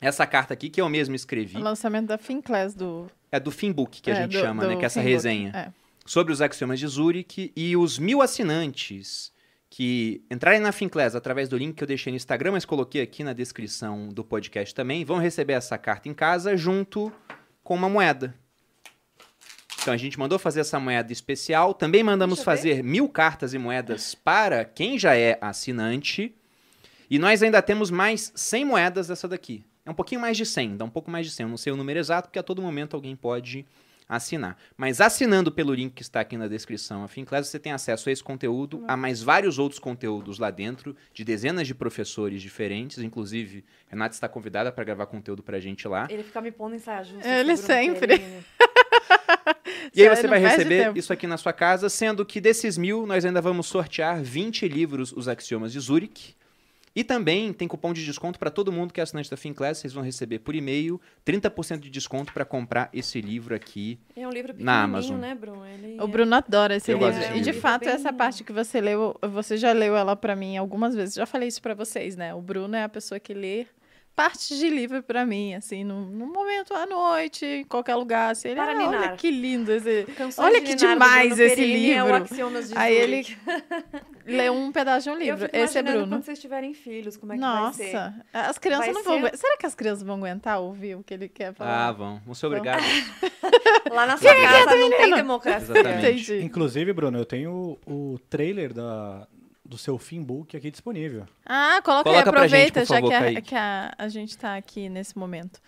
essa 0.01 0.25
carta 0.25 0.56
aqui 0.56 0.71
que 0.71 0.81
eu 0.81 0.89
mesmo 0.89 1.13
escrevi. 1.13 1.56
O 1.56 1.62
lançamento 1.62 2.07
da 2.07 2.18
Finclass 2.18 2.74
do. 2.74 3.06
É 3.31 3.39
do 3.39 3.51
Finbook, 3.51 4.01
que 4.01 4.09
a 4.09 4.15
é, 4.15 4.21
gente 4.24 4.31
do- 4.31 4.39
chama, 4.39 4.63
né? 4.63 4.74
do 4.74 4.80
Que 4.80 4.86
é 4.86 4.88
essa 4.88 5.00
Finbook. 5.01 5.13
resenha 5.13 5.51
É. 5.56 5.71
sobre 6.03 6.33
os 6.33 6.42
axiomas 6.42 6.80
de 6.80 6.88
Zurich 6.88 7.53
e 7.56 7.77
os 7.77 8.00
mil 8.00 8.24
assinantes 8.24 9.31
que 9.69 10.24
entrarem 10.31 10.59
na 10.62 10.71
Finclass 10.71 11.13
através 11.13 11.48
do 11.48 11.56
link 11.59 11.75
que 11.75 11.83
eu 11.83 11.88
deixei 11.88 12.12
no 12.12 12.18
Instagram, 12.18 12.53
mas 12.53 12.65
coloquei 12.65 13.03
aqui 13.03 13.24
na 13.24 13.33
descrição 13.33 14.09
do 14.09 14.24
podcast 14.24 14.74
também, 14.74 15.06
vão 15.06 15.19
receber 15.19 15.53
essa 15.53 15.77
carta 15.77 16.09
em 16.09 16.13
casa 16.15 16.57
junto 16.57 17.13
com 17.63 17.75
uma 17.75 17.88
moeda. 17.88 18.33
Então 19.81 19.93
a 19.95 19.97
gente 19.97 20.19
mandou 20.19 20.37
fazer 20.37 20.59
essa 20.59 20.79
moeda 20.79 21.11
especial. 21.11 21.73
Também 21.73 22.03
mandamos 22.03 22.43
fazer 22.43 22.83
mil 22.83 23.09
cartas 23.09 23.55
e 23.55 23.57
moedas 23.57 24.13
para 24.13 24.63
quem 24.63 24.99
já 24.99 25.15
é 25.15 25.39
assinante. 25.41 26.35
E 27.09 27.17
nós 27.17 27.41
ainda 27.41 27.61
temos 27.63 27.89
mais 27.89 28.31
100 28.35 28.63
moedas 28.63 29.07
dessa 29.07 29.27
daqui. 29.27 29.65
É 29.83 29.89
um 29.89 29.95
pouquinho 29.95 30.21
mais 30.21 30.37
de 30.37 30.45
100, 30.45 30.77
dá 30.77 30.85
um 30.85 30.89
pouco 30.89 31.09
mais 31.09 31.25
de 31.25 31.31
100. 31.31 31.45
Eu 31.45 31.49
não 31.49 31.57
sei 31.57 31.73
o 31.73 31.75
número 31.75 31.99
exato, 31.99 32.27
porque 32.27 32.37
a 32.37 32.43
todo 32.43 32.61
momento 32.61 32.95
alguém 32.95 33.15
pode 33.15 33.65
assinar. 34.07 34.55
Mas 34.77 35.01
assinando 35.01 35.51
pelo 35.51 35.73
link 35.73 35.93
que 35.93 36.03
está 36.03 36.19
aqui 36.19 36.37
na 36.37 36.47
descrição, 36.47 37.03
a 37.03 37.07
Finclass, 37.07 37.47
você 37.47 37.57
tem 37.57 37.71
acesso 37.71 38.07
a 38.07 38.11
esse 38.11 38.23
conteúdo, 38.23 38.83
a 38.87 38.95
mais 38.95 39.23
vários 39.23 39.57
outros 39.57 39.79
conteúdos 39.79 40.37
lá 40.37 40.51
dentro, 40.51 40.95
de 41.11 41.23
dezenas 41.23 41.65
de 41.65 41.73
professores 41.73 42.41
diferentes. 42.41 42.99
Inclusive, 42.99 43.65
Renata 43.87 44.13
está 44.13 44.29
convidada 44.29 44.71
para 44.71 44.83
gravar 44.83 45.07
conteúdo 45.07 45.41
para 45.41 45.57
a 45.57 45.59
gente 45.59 45.87
lá. 45.87 46.07
Ele 46.09 46.23
fica 46.23 46.39
me 46.39 46.51
pondo 46.51 46.75
em 46.75 46.79
saia 46.79 47.03
justa. 47.03 47.27
Ele 47.27 47.57
sempre. 47.57 48.21
E 49.95 50.01
aí 50.07 50.15
você 50.15 50.27
vai 50.27 50.39
receber 50.39 50.85
tempo. 50.85 50.99
isso 50.99 51.11
aqui 51.13 51.27
na 51.27 51.37
sua 51.37 51.53
casa, 51.53 51.89
sendo 51.89 52.25
que 52.25 52.39
desses 52.41 52.77
mil, 52.77 53.05
nós 53.05 53.23
ainda 53.25 53.41
vamos 53.41 53.67
sortear 53.67 54.21
20 54.21 54.67
livros, 54.67 55.11
Os 55.11 55.27
Axiomas 55.27 55.71
de 55.71 55.79
Zurich. 55.79 56.35
E 56.93 57.05
também 57.05 57.53
tem 57.53 57.69
cupom 57.69 57.93
de 57.93 58.03
desconto 58.03 58.37
para 58.37 58.51
todo 58.51 58.69
mundo 58.69 58.93
que 58.93 58.99
é 58.99 59.03
assinante 59.03 59.31
da 59.31 59.37
Finclass. 59.37 59.77
Vocês 59.77 59.93
vão 59.93 60.03
receber 60.03 60.39
por 60.39 60.53
e-mail 60.53 60.99
30% 61.25 61.79
de 61.79 61.89
desconto 61.89 62.33
para 62.33 62.43
comprar 62.43 62.89
esse 62.91 63.21
livro 63.21 63.55
aqui. 63.55 63.97
É 64.13 64.27
um 64.27 64.29
livro 64.29 64.53
Na 64.59 64.83
Amazon. 64.83 65.17
né, 65.17 65.33
Bruno? 65.33 65.65
Ele 65.65 65.95
O 66.01 66.03
é- 66.03 66.07
Bruno 66.07 66.35
adora 66.35 66.75
esse 66.75 66.91
Eu 66.91 66.97
livro. 66.97 67.13
gosto 67.13 67.19
desse 67.25 67.37
E 67.37 67.41
de 67.41 67.45
livro. 67.45 67.61
fato, 67.61 67.85
Bem- 67.85 67.93
essa 67.93 68.11
parte 68.11 68.43
que 68.43 68.51
você 68.51 68.81
leu, 68.81 69.17
você 69.21 69.55
já 69.55 69.71
leu 69.71 69.95
ela 69.95 70.17
pra 70.17 70.35
mim 70.35 70.57
algumas 70.57 70.93
vezes. 70.93 71.15
Já 71.15 71.25
falei 71.25 71.47
isso 71.47 71.61
pra 71.61 71.73
vocês, 71.73 72.17
né? 72.17 72.33
O 72.35 72.41
Bruno 72.41 72.75
é 72.75 72.83
a 72.83 72.89
pessoa 72.89 73.17
que 73.21 73.33
lê 73.33 73.67
parte 74.15 74.55
de 74.57 74.69
livro 74.69 75.01
pra 75.01 75.25
mim, 75.25 75.53
assim, 75.55 75.83
num, 75.83 76.01
num 76.05 76.31
momento 76.31 76.73
à 76.73 76.85
noite, 76.85 77.45
em 77.45 77.63
qualquer 77.63 77.95
lugar. 77.95 78.31
Assim, 78.31 78.49
ele, 78.49 78.57
Para 78.59 78.71
"Ah, 78.71 78.75
ninar." 78.75 79.01
olha 79.01 79.17
que 79.17 79.31
lindo 79.31 79.71
esse. 79.71 80.03
Canções 80.17 80.45
Olha 80.45 80.59
de 80.61 80.67
que 80.67 80.75
Ninar, 80.75 80.93
demais 80.93 81.27
Bruno 81.29 81.43
esse 81.43 81.55
Perini, 81.55 81.91
É 81.91 82.03
o 82.03 82.17
livro. 82.17 82.61
De 82.67 82.77
Aí 82.77 82.95
ele 82.95 83.25
lê 84.25 84.49
um 84.49 84.71
pedaço 84.71 85.03
de 85.05 85.09
um 85.09 85.13
Eu 85.13 85.19
livro. 85.19 85.45
fico 85.45 85.55
Esse 85.57 85.77
é 85.77 85.83
Bruno. 85.83 86.07
quando 86.07 86.23
vocês 86.23 86.39
tiverem 86.39 86.73
filhos, 86.73 87.17
como 87.17 87.33
é 87.33 87.35
que 87.35 87.41
vai 87.41 87.73
ser. 87.73 87.93
Nossa, 87.93 88.15
as 88.33 88.57
crianças 88.57 88.85
Vai 88.85 88.93
não 88.93 89.03
vão. 89.03 89.21
ser-. 89.21 89.37
Será 89.37 89.57
que 89.57 89.65
as 89.65 89.75
crianças 89.75 90.03
vão 90.03 90.15
aguentar 90.17 90.59
ouvir 90.59 90.95
o 90.95 91.03
que 91.03 91.13
ele 91.13 91.27
quer 91.29 91.47
Ah, 91.50 91.53
falar? 91.53 91.91
vão. 91.93 92.21
Vão 92.25 92.36
ser 92.36 92.45
obrigados. 92.47 92.86
Lá 93.91 94.05
na 94.05 94.17
sua 94.17 94.33
casa 94.33 94.75
não 94.75 94.89
tem 94.89 95.00
menino? 95.00 95.15
democracia. 95.17 95.74
Exatamente. 95.74 96.05
Entendi. 96.31 96.45
Inclusive, 96.45 96.93
Bruno, 96.93 97.17
eu 97.17 97.25
tenho 97.25 97.77
o 97.86 98.17
trailer 98.29 98.74
da, 98.74 99.27
do 99.71 99.77
seu 99.77 99.97
Finbook 99.97 100.55
aqui 100.57 100.69
disponível. 100.69 101.23
Ah, 101.45 101.79
coloca, 101.81 102.03
Coloca 102.03 102.29
aí, 102.29 102.33
pra 102.33 102.47
gente, 102.47 102.77
aproveita, 102.77 102.79
por 102.81 102.87
já 102.87 102.95
favor, 102.95 103.09
que, 103.09 103.37
a, 103.37 103.41
que 103.41 103.55
a, 103.55 103.93
a 103.97 104.09
gente 104.09 104.37
tá 104.37 104.57
aqui 104.57 104.89
nesse 104.89 105.17
momento. 105.17 105.61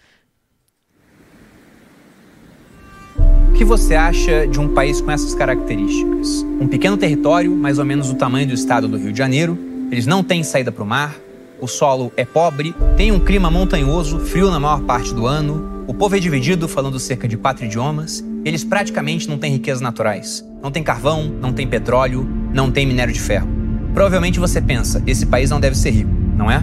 O 3.49 3.53
que 3.53 3.63
você 3.63 3.95
acha 3.95 4.45
de 4.45 4.59
um 4.59 4.73
país 4.73 4.99
com 4.99 5.09
essas 5.09 5.33
características? 5.33 6.43
Um 6.59 6.67
pequeno 6.67 6.97
território, 6.97 7.55
mais 7.55 7.79
ou 7.79 7.85
menos 7.85 8.09
o 8.09 8.15
tamanho 8.15 8.45
do 8.45 8.53
estado 8.53 8.89
do 8.89 8.97
Rio 8.97 9.13
de 9.13 9.17
Janeiro, 9.17 9.57
eles 9.89 10.05
não 10.05 10.21
têm 10.21 10.43
saída 10.43 10.69
para 10.69 10.83
o 10.83 10.87
mar, 10.87 11.15
o 11.61 11.67
solo 11.67 12.11
é 12.17 12.25
pobre, 12.25 12.75
tem 12.97 13.09
um 13.09 13.21
clima 13.21 13.49
montanhoso, 13.49 14.19
frio 14.19 14.51
na 14.51 14.59
maior 14.59 14.81
parte 14.81 15.13
do 15.13 15.25
ano, 15.25 15.85
o 15.87 15.93
povo 15.93 16.17
é 16.17 16.19
dividido 16.19 16.67
falando 16.67 16.99
cerca 16.99 17.25
de 17.25 17.37
quatro 17.37 17.63
idiomas, 17.63 18.21
eles 18.43 18.65
praticamente 18.65 19.29
não 19.29 19.37
têm 19.37 19.53
riquezas 19.53 19.79
naturais. 19.79 20.45
Não 20.61 20.71
tem 20.71 20.83
carvão, 20.83 21.23
não 21.23 21.53
tem 21.53 21.65
petróleo, 21.65 22.27
não 22.53 22.69
tem 22.69 22.85
minério 22.85 23.13
de 23.13 23.21
ferro. 23.21 23.62
Provavelmente 23.93 24.39
você 24.39 24.59
pensa, 24.59 25.03
esse 25.05 25.23
país 25.23 25.51
não 25.51 25.59
deve 25.59 25.77
ser 25.77 25.91
rico, 25.91 26.09
não 26.35 26.49
é? 26.49 26.61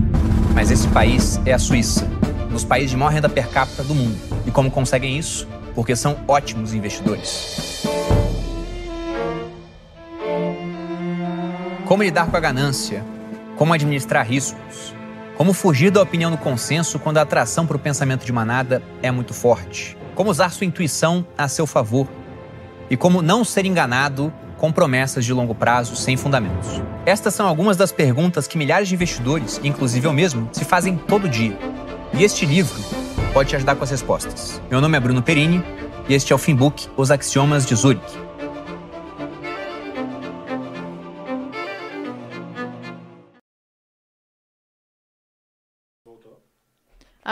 Mas 0.53 0.69
esse 0.69 0.89
país 0.89 1.41
é 1.47 1.53
a 1.53 1.59
Suíça, 1.61 2.05
um 2.49 2.53
dos 2.53 2.65
países 2.65 2.91
de 2.91 2.97
maior 2.97 3.13
renda 3.13 3.29
per 3.29 3.49
capita 3.49 3.85
do 3.85 3.95
mundo. 3.95 4.19
E 4.45 4.51
como 4.51 4.69
conseguem 4.69 5.17
isso? 5.17 5.47
Porque 5.73 5.95
são 5.95 6.19
ótimos 6.27 6.75
investidores. 6.75 7.85
Como 11.87 12.03
lidar 12.03 12.27
com 12.27 12.37
a 12.37 12.41
ganância? 12.41 13.05
Como 13.57 13.73
administrar 13.73 14.27
riscos? 14.27 14.93
Como 15.37 15.53
fugir 15.53 15.93
da 15.93 16.03
opinião 16.03 16.33
do 16.33 16.37
consenso 16.37 16.99
quando 16.99 17.19
a 17.19 17.23
atração 17.23 17.65
para 17.65 17.77
o 17.77 17.81
pensamento 17.81 18.27
de 18.27 18.33
manada 18.33 18.83
é 19.03 19.11
muito 19.13 19.33
forte? 19.33 19.97
Como 20.17 20.31
usar 20.31 20.51
sua 20.51 20.67
intuição 20.67 21.25
a 21.39 21.47
seu 21.47 21.67
favor? 21.67 22.09
E 22.91 22.97
como 22.97 23.23
não 23.23 23.45
ser 23.45 23.65
enganado 23.65 24.33
com 24.61 24.71
promessas 24.71 25.25
de 25.25 25.33
longo 25.33 25.55
prazo 25.55 25.97
sem 25.97 26.19
fundamentos? 26.19 26.83
Estas 27.07 27.35
são 27.35 27.47
algumas 27.49 27.79
das 27.79 27.91
perguntas 27.91 28.47
que 28.47 28.59
milhares 28.59 28.89
de 28.89 28.95
investidores, 28.95 29.59
inclusive 29.65 30.07
eu 30.07 30.13
mesmo, 30.13 30.49
se 30.53 30.67
fazem 30.67 30.97
todo 30.97 31.29
dia. 31.29 31.59
E 32.13 32.23
este 32.23 32.45
livro 32.45 32.79
pode 33.33 33.49
te 33.49 33.57
ajudar 33.57 33.75
com 33.75 33.85
as 33.85 33.91
respostas. 33.91 34.61
Meu 34.71 34.81
nome 34.81 34.99
é 34.99 35.01
Bruno 35.01 35.23
Perini 35.23 35.65
e 36.07 36.15
este 36.15 36.33
é 36.33 36.37
o 36.37 36.39
Finbook 36.39 36.89
Os 36.95 37.11
Axiomas 37.11 37.65
de 37.65 37.75
Zurich. 37.75 38.30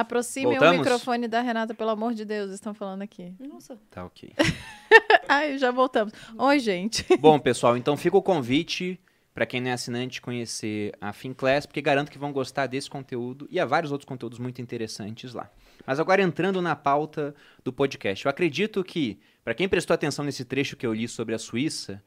Aproxime 0.00 0.46
Voltamos? 0.46 0.76
o 0.76 0.78
microfone 0.78 1.26
da 1.26 1.40
Renata, 1.40 1.74
pelo 1.74 1.90
amor 1.90 2.14
de 2.14 2.24
Deus, 2.24 2.52
estão 2.52 2.72
falando 2.72 3.02
aqui. 3.02 3.34
Nossa. 3.40 3.76
Tá 3.90 4.04
ok. 4.04 4.32
Ai, 5.28 5.58
já 5.58 5.72
voltamos. 5.72 6.12
Oi, 6.38 6.58
gente. 6.60 7.04
Bom, 7.16 7.38
pessoal, 7.38 7.76
então 7.76 7.96
fica 7.96 8.16
o 8.16 8.22
convite 8.22 9.00
para 9.34 9.44
quem 9.44 9.60
não 9.60 9.70
é 9.70 9.72
assinante 9.72 10.20
conhecer 10.20 10.92
a 11.00 11.12
Finclass, 11.12 11.66
porque 11.66 11.80
garanto 11.80 12.10
que 12.10 12.18
vão 12.18 12.32
gostar 12.32 12.66
desse 12.66 12.88
conteúdo 12.88 13.46
e 13.50 13.58
há 13.58 13.64
vários 13.64 13.90
outros 13.90 14.08
conteúdos 14.08 14.38
muito 14.38 14.60
interessantes 14.62 15.32
lá. 15.32 15.50
Mas 15.86 15.98
agora 15.98 16.22
entrando 16.22 16.62
na 16.62 16.76
pauta 16.76 17.34
do 17.64 17.72
podcast, 17.72 18.24
eu 18.24 18.30
acredito 18.30 18.82
que, 18.84 19.18
para 19.44 19.54
quem 19.54 19.68
prestou 19.68 19.94
atenção 19.94 20.24
nesse 20.24 20.44
trecho 20.44 20.76
que 20.76 20.86
eu 20.86 20.94
li 20.94 21.08
sobre 21.08 21.34
a 21.34 21.38
Suíça, 21.38 22.02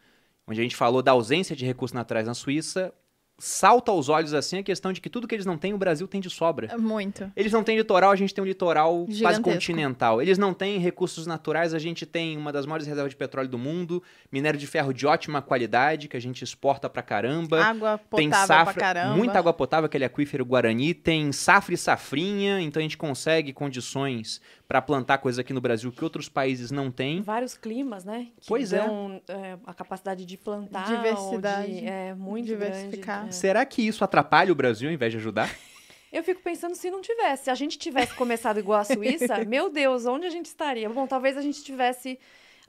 onde 0.48 0.60
a 0.60 0.64
gente 0.64 0.76
falou 0.76 1.02
da 1.02 1.12
ausência 1.12 1.56
de 1.56 1.66
recursos 1.66 1.94
naturais 1.94 2.28
na 2.28 2.34
Suíça, 2.34 2.94
salta 3.42 3.92
aos 3.92 4.08
olhos 4.08 4.34
assim 4.34 4.60
a 4.60 4.64
questão 4.64 4.94
de 4.94 5.02
que 5.02 5.10
tudo 5.10 5.28
que 5.28 5.34
eles 5.34 5.46
não 5.46 5.58
têm, 5.58 5.74
o 5.74 5.78
Brasil 5.78 6.08
tem 6.08 6.22
de 6.22 6.30
sobra. 6.30 6.78
Muito. 6.78 7.30
Eles 7.36 7.52
não 7.52 7.64
têm 7.64 7.76
litoral, 7.76 8.12
a 8.12 8.16
gente 8.16 8.34
tem 8.34 8.44
um 8.44 8.48
litoral 8.48 9.06
quase 9.06 9.18
Gigantesco. 9.18 9.44
continental. 9.50 10.22
Eles 10.22 10.38
não 10.38 10.54
têm 10.54 10.78
recursos 10.78 11.26
naturais, 11.26 11.74
a 11.74 11.80
gente 11.80 12.06
tem 12.06 12.38
uma 12.38 12.52
das 12.52 12.66
maiores 12.66 12.86
reservas 12.86 13.12
de 13.12 13.18
petróleo 13.18 13.50
do 13.50 13.58
mundo, 13.58 14.02
minério 14.32 14.60
de 14.60 14.68
ferro 14.68 14.94
de 14.94 15.08
ótima 15.08 15.42
qualidade, 15.42 16.08
que 16.08 16.16
a 16.16 16.22
gente 16.22 16.44
exporta 16.44 16.88
pra 16.90 17.02
caramba. 17.02 17.64
Água 17.64 18.00
tem 18.16 18.30
potável 18.30 18.48
safra, 18.48 18.74
pra 18.74 18.82
caramba. 18.82 19.16
muita 19.16 19.40
água 19.40 19.54
potável, 19.54 19.86
aquele 19.88 20.06
aquífero 20.06 20.46
Guarani, 20.46 20.94
tem 20.94 21.32
safra 21.32 21.74
e 21.74 21.78
safrinha, 21.78 22.62
então 22.62 22.80
a 22.80 22.84
gente 22.84 22.98
consegue 22.98 23.52
condições 23.52 24.40
para 24.72 24.82
plantar 24.82 25.18
coisas 25.18 25.38
aqui 25.38 25.52
no 25.52 25.60
Brasil 25.60 25.92
que 25.92 26.02
outros 26.02 26.30
países 26.30 26.72
não 26.72 26.90
têm. 26.90 27.22
Vários 27.22 27.58
climas, 27.58 28.06
né? 28.06 28.30
Que 28.40 28.48
Pois 28.48 28.72
é. 28.72 28.78
dão, 28.78 29.22
é, 29.28 29.58
a 29.66 29.74
capacidade 29.74 30.24
de 30.24 30.38
plantar. 30.38 30.86
Diversidade. 30.86 31.82
De, 31.82 31.86
é 31.86 32.14
muito 32.16 32.46
Diversificar. 32.46 33.18
grande. 33.18 33.30
é. 33.32 33.38
Será 33.38 33.66
que 33.66 33.86
isso 33.86 34.02
atrapalha 34.02 34.50
o 34.50 34.56
Brasil 34.56 34.88
ao 34.88 34.94
invés 34.94 35.12
de 35.12 35.18
ajudar? 35.18 35.54
Eu 36.10 36.24
fico 36.24 36.42
pensando 36.42 36.74
se 36.74 36.90
não 36.90 37.02
tivesse. 37.02 37.44
Se 37.44 37.50
a 37.50 37.56
gente 37.56 37.78
tivesse 37.78 38.14
começado 38.14 38.60
igual 38.60 38.80
a 38.80 38.86
Suíça, 38.86 39.44
meu 39.44 39.70
Deus, 39.70 40.06
onde 40.06 40.26
a 40.26 40.30
gente 40.30 40.46
estaria? 40.46 40.90
Bom, 40.90 41.06
talvez 41.06 41.36
a 41.36 41.42
gente 41.42 41.62
tivesse. 41.62 42.18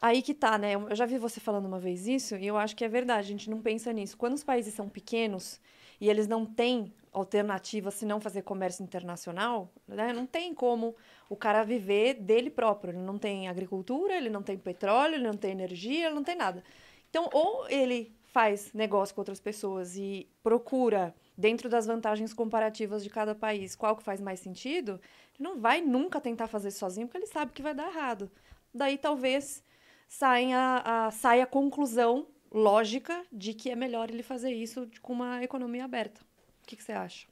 Aí 0.01 0.23
que 0.23 0.35
tá, 0.35 0.59
né? 0.59 0.75
Eu 0.75 0.97
já 0.97 1.07
vi 1.07 1.19
você 1.19 1.39
falando 1.39 1.67
uma 1.67 1.79
vez 1.79 2.09
isso 2.09 2.35
e 2.35 2.45
eu 2.45 2.57
acho 2.57 2.75
que 2.75 2.85
é 2.85 2.89
verdade, 2.89 3.29
a 3.29 3.31
gente 3.31 3.49
não 3.49 3.63
pensa 3.63 3.93
nisso. 3.93 4.17
Quando 4.17 4.35
os 4.35 4.43
países 4.43 4.75
são 4.75 4.89
pequenos 4.89 5.61
e 6.01 6.11
eles 6.11 6.27
não 6.27 6.45
têm 6.45 6.93
alternativa 7.13 7.91
se 7.91 8.07
não 8.07 8.21
fazer 8.21 8.43
comércio 8.43 8.83
internacional, 8.83 9.71
né? 9.87 10.13
Não 10.13 10.27
tem 10.27 10.55
como 10.55 10.97
o 11.33 11.37
cara 11.37 11.65
viver 11.65 12.15
dele 12.15 12.51
próprio. 12.51 12.93
Ele 12.93 13.01
não 13.01 13.17
tem 13.17 13.49
agricultura, 13.49 14.15
ele 14.15 14.29
não 14.29 14.43
tem 14.43 14.59
petróleo, 14.59 15.15
ele 15.15 15.25
não 15.25 15.33
tem 15.33 15.53
energia, 15.53 16.07
ele 16.07 16.15
não 16.15 16.23
tem 16.23 16.37
nada. 16.37 16.63
Então, 17.09 17.31
ou 17.33 17.67
ele 17.71 18.15
faz 18.25 18.71
negócio 18.75 19.15
com 19.15 19.23
outras 19.23 19.41
pessoas 19.41 19.97
e 19.97 20.29
procura, 20.43 21.15
dentro 21.37 21.71
das 21.71 21.87
vantagens 21.87 22.35
comparativas 22.35 23.03
de 23.03 23.09
cada 23.09 23.35
país, 23.35 23.75
qual 23.75 23.97
que 23.97 24.03
faz 24.03 24.21
mais 24.21 24.41
sentido, 24.41 25.01
ele 25.35 25.49
não 25.49 25.59
vai 25.59 25.81
nunca 25.81 26.21
tentar 26.21 26.49
fazer 26.49 26.71
sozinho, 26.71 27.07
porque 27.07 27.17
ele 27.17 27.27
sabe 27.27 27.53
que 27.53 27.63
vai 27.63 27.75
dar 27.75 27.89
errado. 27.89 28.31
Daí, 28.75 28.99
talvez, 28.99 29.65
saia 30.07 30.83
a, 30.85 31.11
saia 31.11 31.45
a 31.45 31.47
conclusão 31.47 32.27
lógica 32.51 33.25
de 33.33 33.55
que 33.55 33.71
é 33.71 33.77
melhor 33.77 34.11
ele 34.11 34.23
fazer 34.23 34.53
isso 34.53 34.87
com 35.01 35.15
uma 35.15 35.43
economia 35.43 35.87
aberta. 35.87 36.21
O 36.63 36.67
que, 36.67 36.77
que 36.77 36.83
você 36.83 36.93
acha? 36.93 37.32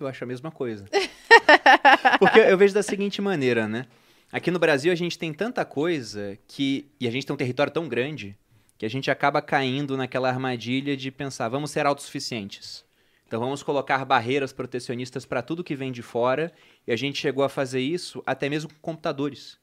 Eu 0.00 0.08
acho 0.08 0.24
a 0.24 0.26
mesma 0.26 0.50
coisa. 0.50 0.86
Porque 2.18 2.38
eu 2.38 2.56
vejo 2.56 2.74
da 2.74 2.82
seguinte 2.82 3.20
maneira, 3.20 3.68
né? 3.68 3.86
Aqui 4.32 4.50
no 4.50 4.58
Brasil 4.58 4.92
a 4.92 4.94
gente 4.96 5.18
tem 5.18 5.32
tanta 5.32 5.64
coisa 5.64 6.38
que. 6.46 6.88
E 7.00 7.08
a 7.08 7.10
gente 7.10 7.26
tem 7.26 7.34
um 7.34 7.36
território 7.36 7.72
tão 7.72 7.88
grande 7.88 8.36
que 8.78 8.86
a 8.86 8.90
gente 8.90 9.10
acaba 9.10 9.42
caindo 9.42 9.96
naquela 9.96 10.28
armadilha 10.28 10.96
de 10.96 11.10
pensar, 11.10 11.48
vamos 11.48 11.70
ser 11.70 11.84
autossuficientes. 11.84 12.84
Então 13.26 13.38
vamos 13.38 13.62
colocar 13.62 14.04
barreiras 14.04 14.52
protecionistas 14.52 15.26
para 15.26 15.42
tudo 15.42 15.62
que 15.62 15.76
vem 15.76 15.92
de 15.92 16.02
fora. 16.02 16.52
E 16.86 16.92
a 16.92 16.96
gente 16.96 17.18
chegou 17.18 17.44
a 17.44 17.48
fazer 17.48 17.80
isso 17.80 18.22
até 18.26 18.48
mesmo 18.48 18.70
com 18.70 18.76
computadores. 18.80 19.58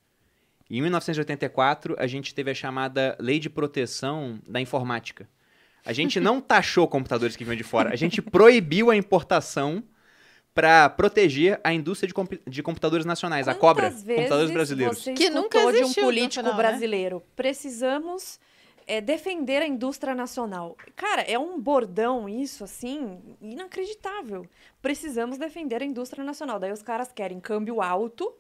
Em 0.70 0.82
1984, 0.82 1.96
a 1.98 2.08
gente 2.08 2.36
teve 2.36 2.52
a 2.52 2.54
chamada 2.54 3.18
Lei 3.20 3.40
de 3.40 3.50
Proteção 3.50 4.40
da 4.48 4.60
Informática. 4.60 5.28
A 5.86 5.94
gente 5.94 6.20
não 6.20 6.42
taxou 6.42 6.88
computadores 6.88 7.38
que 7.38 7.46
vinham 7.46 7.56
de 7.56 7.64
fora, 7.64 7.94
a 7.94 7.96
gente 7.96 8.22
proibiu 8.22 8.92
a 8.92 8.96
importação 8.96 9.82
para 10.58 10.90
proteger 10.90 11.62
a 11.64 11.72
indústria 11.72 12.08
de, 12.08 12.16
compi- 12.16 12.42
de 12.48 12.64
computadores 12.64 13.06
nacionais, 13.06 13.48
a 13.48 13.54
cobra, 13.54 13.90
Quantas 13.92 14.02
vezes 14.02 14.22
computadores 14.24 14.52
brasileiros. 14.52 14.98
Você 15.04 15.14
Que 15.14 15.30
nunca 15.30 15.60
escutou 15.60 15.72
de 15.72 15.78
um 15.78 15.82
existiu, 15.84 16.04
político 16.04 16.44
final, 16.44 16.52
né? 16.52 16.58
brasileiro. 16.58 17.24
Precisamos 17.36 18.40
é, 18.88 19.00
defender 19.00 19.62
a 19.62 19.68
indústria 19.68 20.16
nacional. 20.16 20.76
Cara, 20.96 21.22
é 21.22 21.38
um 21.38 21.62
bordão 21.62 22.28
isso, 22.28 22.64
assim, 22.64 23.20
inacreditável. 23.40 24.48
Precisamos 24.82 25.38
defender 25.38 25.84
a 25.84 25.86
indústria 25.86 26.24
nacional. 26.24 26.58
Daí 26.58 26.72
os 26.72 26.82
caras 26.82 27.12
querem 27.14 27.40
câmbio 27.40 27.80
alto 27.80 28.34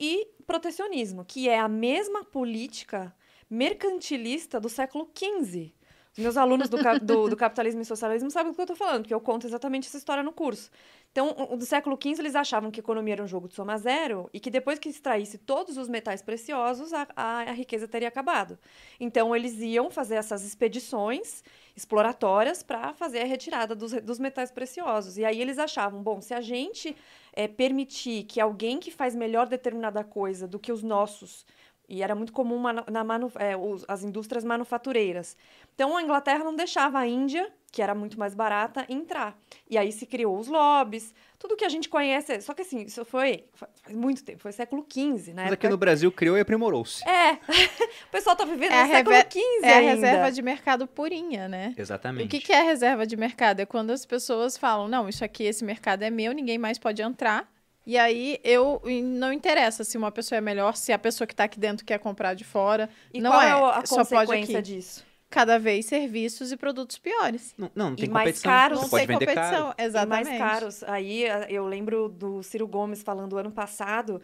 e 0.00 0.26
protecionismo, 0.44 1.24
que 1.24 1.48
é 1.48 1.60
a 1.60 1.68
mesma 1.68 2.24
política 2.24 3.14
mercantilista 3.48 4.58
do 4.58 4.68
século 4.68 5.08
XV. 5.16 5.72
Meus 6.18 6.36
alunos 6.36 6.68
do, 6.68 6.76
do- 7.00 7.28
do 7.28 7.36
capitalismo 7.36 7.80
e 7.80 7.84
socialismo 7.84 8.28
sabem 8.28 8.50
do 8.50 8.54
que 8.56 8.60
eu 8.60 8.64
estou 8.64 8.76
falando, 8.76 9.02
porque 9.02 9.14
eu 9.14 9.20
conto 9.20 9.46
exatamente 9.46 9.86
essa 9.86 9.96
história 9.96 10.20
no 10.22 10.32
curso. 10.32 10.68
Então, 11.12 11.32
do 11.56 11.64
século 11.64 11.96
XV, 11.96 12.18
eles 12.20 12.34
achavam 12.34 12.70
que 12.72 12.80
a 12.80 12.82
economia 12.82 13.14
era 13.14 13.22
um 13.22 13.26
jogo 13.28 13.46
de 13.48 13.54
soma 13.54 13.78
zero 13.78 14.28
e 14.32 14.40
que 14.40 14.50
depois 14.50 14.80
que 14.80 14.88
extraísse 14.88 15.38
todos 15.38 15.76
os 15.76 15.88
metais 15.88 16.20
preciosos, 16.20 16.92
a, 16.92 17.06
a- 17.16 17.42
a 17.42 17.52
riqueza 17.52 17.86
teria 17.86 18.08
acabado. 18.08 18.58
Então, 18.98 19.34
eles 19.34 19.60
iam 19.60 19.90
fazer 19.90 20.16
essas 20.16 20.44
expedições 20.44 21.42
exploratórias 21.76 22.62
para 22.64 22.92
fazer 22.92 23.20
a 23.20 23.24
retirada 23.24 23.74
dos, 23.74 23.92
dos 23.92 24.18
metais 24.18 24.50
preciosos. 24.50 25.16
E 25.18 25.24
aí 25.24 25.40
eles 25.40 25.58
achavam, 25.58 26.02
bom, 26.02 26.20
se 26.20 26.34
a 26.34 26.40
gente 26.40 26.96
eh, 27.32 27.46
permitir 27.46 28.24
que 28.24 28.40
alguém 28.40 28.78
que 28.80 28.90
faz 28.90 29.14
melhor 29.14 29.46
determinada 29.46 30.02
coisa 30.02 30.48
do 30.48 30.58
que 30.58 30.72
os 30.72 30.82
nossos 30.82 31.46
e 31.88 32.02
era 32.02 32.14
muito 32.14 32.32
comum 32.32 32.60
na 32.90 33.02
manu- 33.04 33.32
é, 33.36 33.56
os- 33.56 33.84
as 33.88 34.04
indústrias 34.04 34.44
manufatureiras. 34.44 35.36
Então, 35.74 35.96
a 35.96 36.02
Inglaterra 36.02 36.44
não 36.44 36.54
deixava 36.54 36.98
a 36.98 37.06
Índia, 37.06 37.50
que 37.72 37.80
era 37.82 37.94
muito 37.94 38.18
mais 38.18 38.34
barata, 38.34 38.84
entrar. 38.88 39.38
E 39.70 39.76
aí 39.78 39.92
se 39.92 40.04
criou 40.06 40.38
os 40.38 40.48
lobbies, 40.48 41.14
tudo 41.38 41.56
que 41.56 41.64
a 41.64 41.68
gente 41.68 41.88
conhece. 41.88 42.40
Só 42.40 42.52
que 42.54 42.62
assim, 42.62 42.82
isso 42.82 43.04
foi 43.04 43.44
fa- 43.54 43.68
faz 43.82 43.94
muito 43.96 44.24
tempo, 44.24 44.40
foi 44.42 44.52
século 44.52 44.84
XV, 44.90 45.32
né? 45.34 45.44
Mas 45.44 45.52
aqui 45.52 45.68
no 45.68 45.76
Brasil 45.76 46.10
criou 46.10 46.36
e 46.36 46.40
aprimorou-se. 46.40 47.06
É, 47.08 47.34
o 48.08 48.10
pessoal 48.10 48.34
tá 48.36 48.44
vivendo 48.44 48.72
É 48.72 48.80
a 48.82 48.86
no 48.86 48.92
século 48.92 49.16
XV 49.16 49.40
É 49.62 49.72
a 49.72 49.76
ainda. 49.78 49.90
reserva 49.94 50.32
de 50.32 50.42
mercado 50.42 50.86
purinha, 50.86 51.46
né? 51.48 51.74
Exatamente. 51.76 52.26
O 52.26 52.28
que, 52.28 52.40
que 52.40 52.52
é 52.52 52.62
reserva 52.62 53.06
de 53.06 53.16
mercado? 53.16 53.60
É 53.60 53.66
quando 53.66 53.90
as 53.90 54.04
pessoas 54.04 54.56
falam, 54.56 54.88
não, 54.88 55.08
isso 55.08 55.24
aqui, 55.24 55.44
esse 55.44 55.64
mercado 55.64 56.02
é 56.02 56.10
meu, 56.10 56.32
ninguém 56.32 56.58
mais 56.58 56.78
pode 56.78 57.00
entrar. 57.02 57.48
E 57.88 57.96
aí 57.96 58.38
eu 58.44 58.82
e 58.84 59.00
não 59.00 59.32
interessa 59.32 59.82
se 59.82 59.96
uma 59.96 60.12
pessoa 60.12 60.36
é 60.36 60.42
melhor, 60.42 60.76
se 60.76 60.92
a 60.92 60.98
pessoa 60.98 61.26
que 61.26 61.32
está 61.32 61.44
aqui 61.44 61.58
dentro 61.58 61.86
quer 61.86 61.98
comprar 61.98 62.34
de 62.34 62.44
fora. 62.44 62.90
E 63.14 63.18
não 63.18 63.30
qual 63.30 63.40
é, 63.42 63.48
é 63.48 63.78
a 63.80 63.86
só 63.86 64.04
pode 64.04 64.26
consequência 64.26 64.58
aqui. 64.58 64.74
disso? 64.74 65.06
Cada 65.30 65.58
vez 65.58 65.86
serviços 65.86 66.52
e 66.52 66.56
produtos 66.58 66.98
piores. 66.98 67.54
Não, 67.56 67.70
não, 67.74 67.88
não 67.90 67.96
tem 67.96 68.04
E 68.04 68.08
mais 68.10 68.26
competição. 68.26 68.50
caros. 68.52 68.78
Você 68.80 68.84
Não 68.84 68.90
pode 68.90 69.06
tem 69.06 69.18
competição, 69.18 69.64
caro. 69.68 69.74
E 69.78 69.82
exatamente. 69.82 70.28
mais 70.28 70.38
caros. 70.38 70.82
Aí 70.84 71.24
eh, 71.24 71.46
eu 71.48 71.66
lembro 71.66 72.10
do 72.10 72.42
Ciro 72.42 72.66
Gomes 72.68 73.02
falando 73.02 73.38
ano 73.38 73.50
passado 73.50 74.20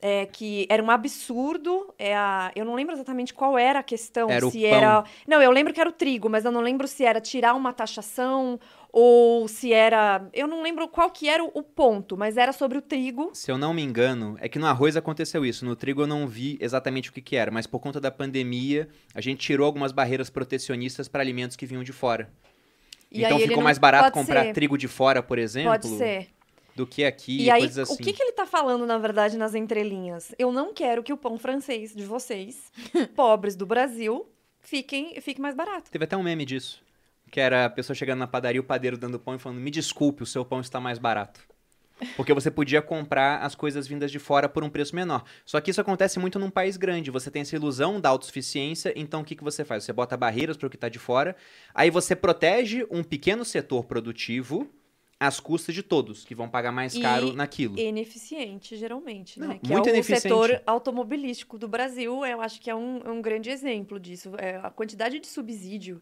é, 0.00 0.26
que 0.26 0.66
era 0.68 0.82
um 0.82 0.90
absurdo. 0.90 1.92
É 1.98 2.16
a, 2.16 2.50
eu 2.54 2.64
não 2.64 2.74
lembro 2.74 2.94
exatamente 2.94 3.34
qual 3.34 3.58
era 3.58 3.80
a 3.80 3.82
questão. 3.82 4.30
Era 4.30 4.46
o 4.46 4.50
se 4.50 4.64
era. 4.64 5.04
Não, 5.26 5.42
eu 5.42 5.50
lembro 5.50 5.72
que 5.72 5.80
era 5.80 5.90
o 5.90 5.92
trigo, 5.92 6.28
mas 6.28 6.44
eu 6.44 6.52
não 6.52 6.60
lembro 6.60 6.88
se 6.88 7.04
era 7.04 7.20
tirar 7.20 7.54
uma 7.54 7.72
taxação 7.72 8.58
ou 8.92 9.46
se 9.46 9.72
era. 9.72 10.26
Eu 10.32 10.46
não 10.46 10.62
lembro 10.62 10.88
qual 10.88 11.10
que 11.10 11.28
era 11.28 11.44
o, 11.44 11.62
ponto, 11.62 12.16
mas 12.16 12.36
era 12.36 12.52
sobre 12.52 12.78
o 12.78 12.82
trigo. 12.82 13.30
Se 13.32 13.50
eu 13.50 13.58
não 13.58 13.72
me 13.72 13.82
engano, 13.82 14.36
é 14.40 14.48
que 14.48 14.58
no 14.58 14.66
arroz 14.66 14.96
aconteceu 14.96 15.44
isso. 15.44 15.64
No 15.64 15.76
trigo 15.76 16.02
eu 16.02 16.06
não 16.06 16.26
vi 16.26 16.58
exatamente 16.60 17.10
o 17.10 17.12
que, 17.12 17.20
que 17.20 17.36
era, 17.36 17.50
mas 17.50 17.66
por 17.66 17.78
conta 17.78 18.00
da 18.00 18.10
pandemia, 18.10 18.88
a 19.14 19.20
gente 19.20 19.38
tirou 19.38 19.66
algumas 19.66 19.92
barreiras 19.92 20.30
protecionistas 20.30 21.08
para 21.08 21.22
alimentos 21.22 21.56
que 21.56 21.66
vinham 21.66 21.84
de 21.84 21.92
fora. 21.92 22.30
E 23.10 23.24
então 23.24 23.38
ficou 23.40 23.62
mais 23.62 23.76
barato 23.76 24.12
comprar 24.12 24.44
ser, 24.44 24.52
trigo 24.52 24.78
de 24.78 24.86
fora, 24.86 25.22
por 25.22 25.36
exemplo, 25.36 25.70
Pode 25.70 25.88
ser. 25.88 26.28
Do 26.80 26.86
que 26.86 27.04
aqui, 27.04 27.42
E 27.42 27.50
aí, 27.50 27.60
coisas 27.60 27.90
assim. 27.90 28.02
o 28.02 28.04
que, 28.04 28.14
que 28.14 28.22
ele 28.22 28.32
tá 28.32 28.46
falando, 28.46 28.86
na 28.86 28.96
verdade, 28.96 29.36
nas 29.36 29.54
entrelinhas? 29.54 30.34
Eu 30.38 30.50
não 30.50 30.72
quero 30.72 31.02
que 31.02 31.12
o 31.12 31.16
pão 31.16 31.38
francês 31.38 31.94
de 31.94 32.04
vocês, 32.04 32.72
pobres 33.14 33.54
do 33.54 33.66
Brasil, 33.66 34.26
fiquem, 34.60 35.20
fique 35.20 35.42
mais 35.42 35.54
barato. 35.54 35.90
Teve 35.90 36.04
até 36.04 36.16
um 36.16 36.22
meme 36.22 36.46
disso. 36.46 36.82
Que 37.30 37.38
era 37.38 37.66
a 37.66 37.70
pessoa 37.70 37.94
chegando 37.94 38.20
na 38.20 38.26
padaria, 38.26 38.60
o 38.60 38.64
padeiro 38.64 38.96
dando 38.96 39.20
pão 39.20 39.34
e 39.34 39.38
falando: 39.38 39.60
Me 39.60 39.70
desculpe, 39.70 40.22
o 40.22 40.26
seu 40.26 40.42
pão 40.42 40.60
está 40.60 40.80
mais 40.80 40.98
barato. 40.98 41.40
Porque 42.16 42.32
você 42.32 42.50
podia 42.50 42.80
comprar 42.80 43.42
as 43.42 43.54
coisas 43.54 43.86
vindas 43.86 44.10
de 44.10 44.18
fora 44.18 44.48
por 44.48 44.64
um 44.64 44.70
preço 44.70 44.96
menor. 44.96 45.22
Só 45.44 45.60
que 45.60 45.70
isso 45.70 45.82
acontece 45.82 46.18
muito 46.18 46.38
num 46.38 46.50
país 46.50 46.78
grande. 46.78 47.10
Você 47.10 47.30
tem 47.30 47.42
essa 47.42 47.54
ilusão 47.54 48.00
da 48.00 48.08
autossuficiência, 48.08 48.90
então 48.96 49.20
o 49.20 49.24
que, 49.24 49.36
que 49.36 49.44
você 49.44 49.66
faz? 49.66 49.84
Você 49.84 49.92
bota 49.92 50.16
barreiras 50.16 50.56
para 50.56 50.66
o 50.66 50.70
que 50.70 50.76
está 50.76 50.88
de 50.88 50.98
fora, 50.98 51.36
aí 51.74 51.90
você 51.90 52.16
protege 52.16 52.86
um 52.90 53.04
pequeno 53.04 53.44
setor 53.44 53.84
produtivo 53.84 54.66
às 55.20 55.38
custas 55.38 55.74
de 55.74 55.82
todos, 55.82 56.24
que 56.24 56.34
vão 56.34 56.48
pagar 56.48 56.72
mais 56.72 56.94
E- 56.94 57.00
caro 57.02 57.34
naquilo. 57.34 57.78
Ineficiente, 57.78 58.74
geralmente, 58.76 59.38
Não, 59.38 59.48
né? 59.48 59.60
Que 59.62 59.70
muito 59.70 59.86
é 59.88 59.92
o 59.92 59.94
ineficiente. 59.94 60.22
setor 60.22 60.62
automobilístico 60.66 61.58
do 61.58 61.68
Brasil, 61.68 62.24
eu 62.24 62.40
acho 62.40 62.58
que 62.58 62.70
é 62.70 62.74
um, 62.74 63.02
um 63.06 63.20
grande 63.20 63.50
exemplo 63.50 64.00
disso. 64.00 64.32
É, 64.38 64.56
a 64.62 64.70
quantidade 64.70 65.20
de 65.20 65.26
subsídio 65.26 66.00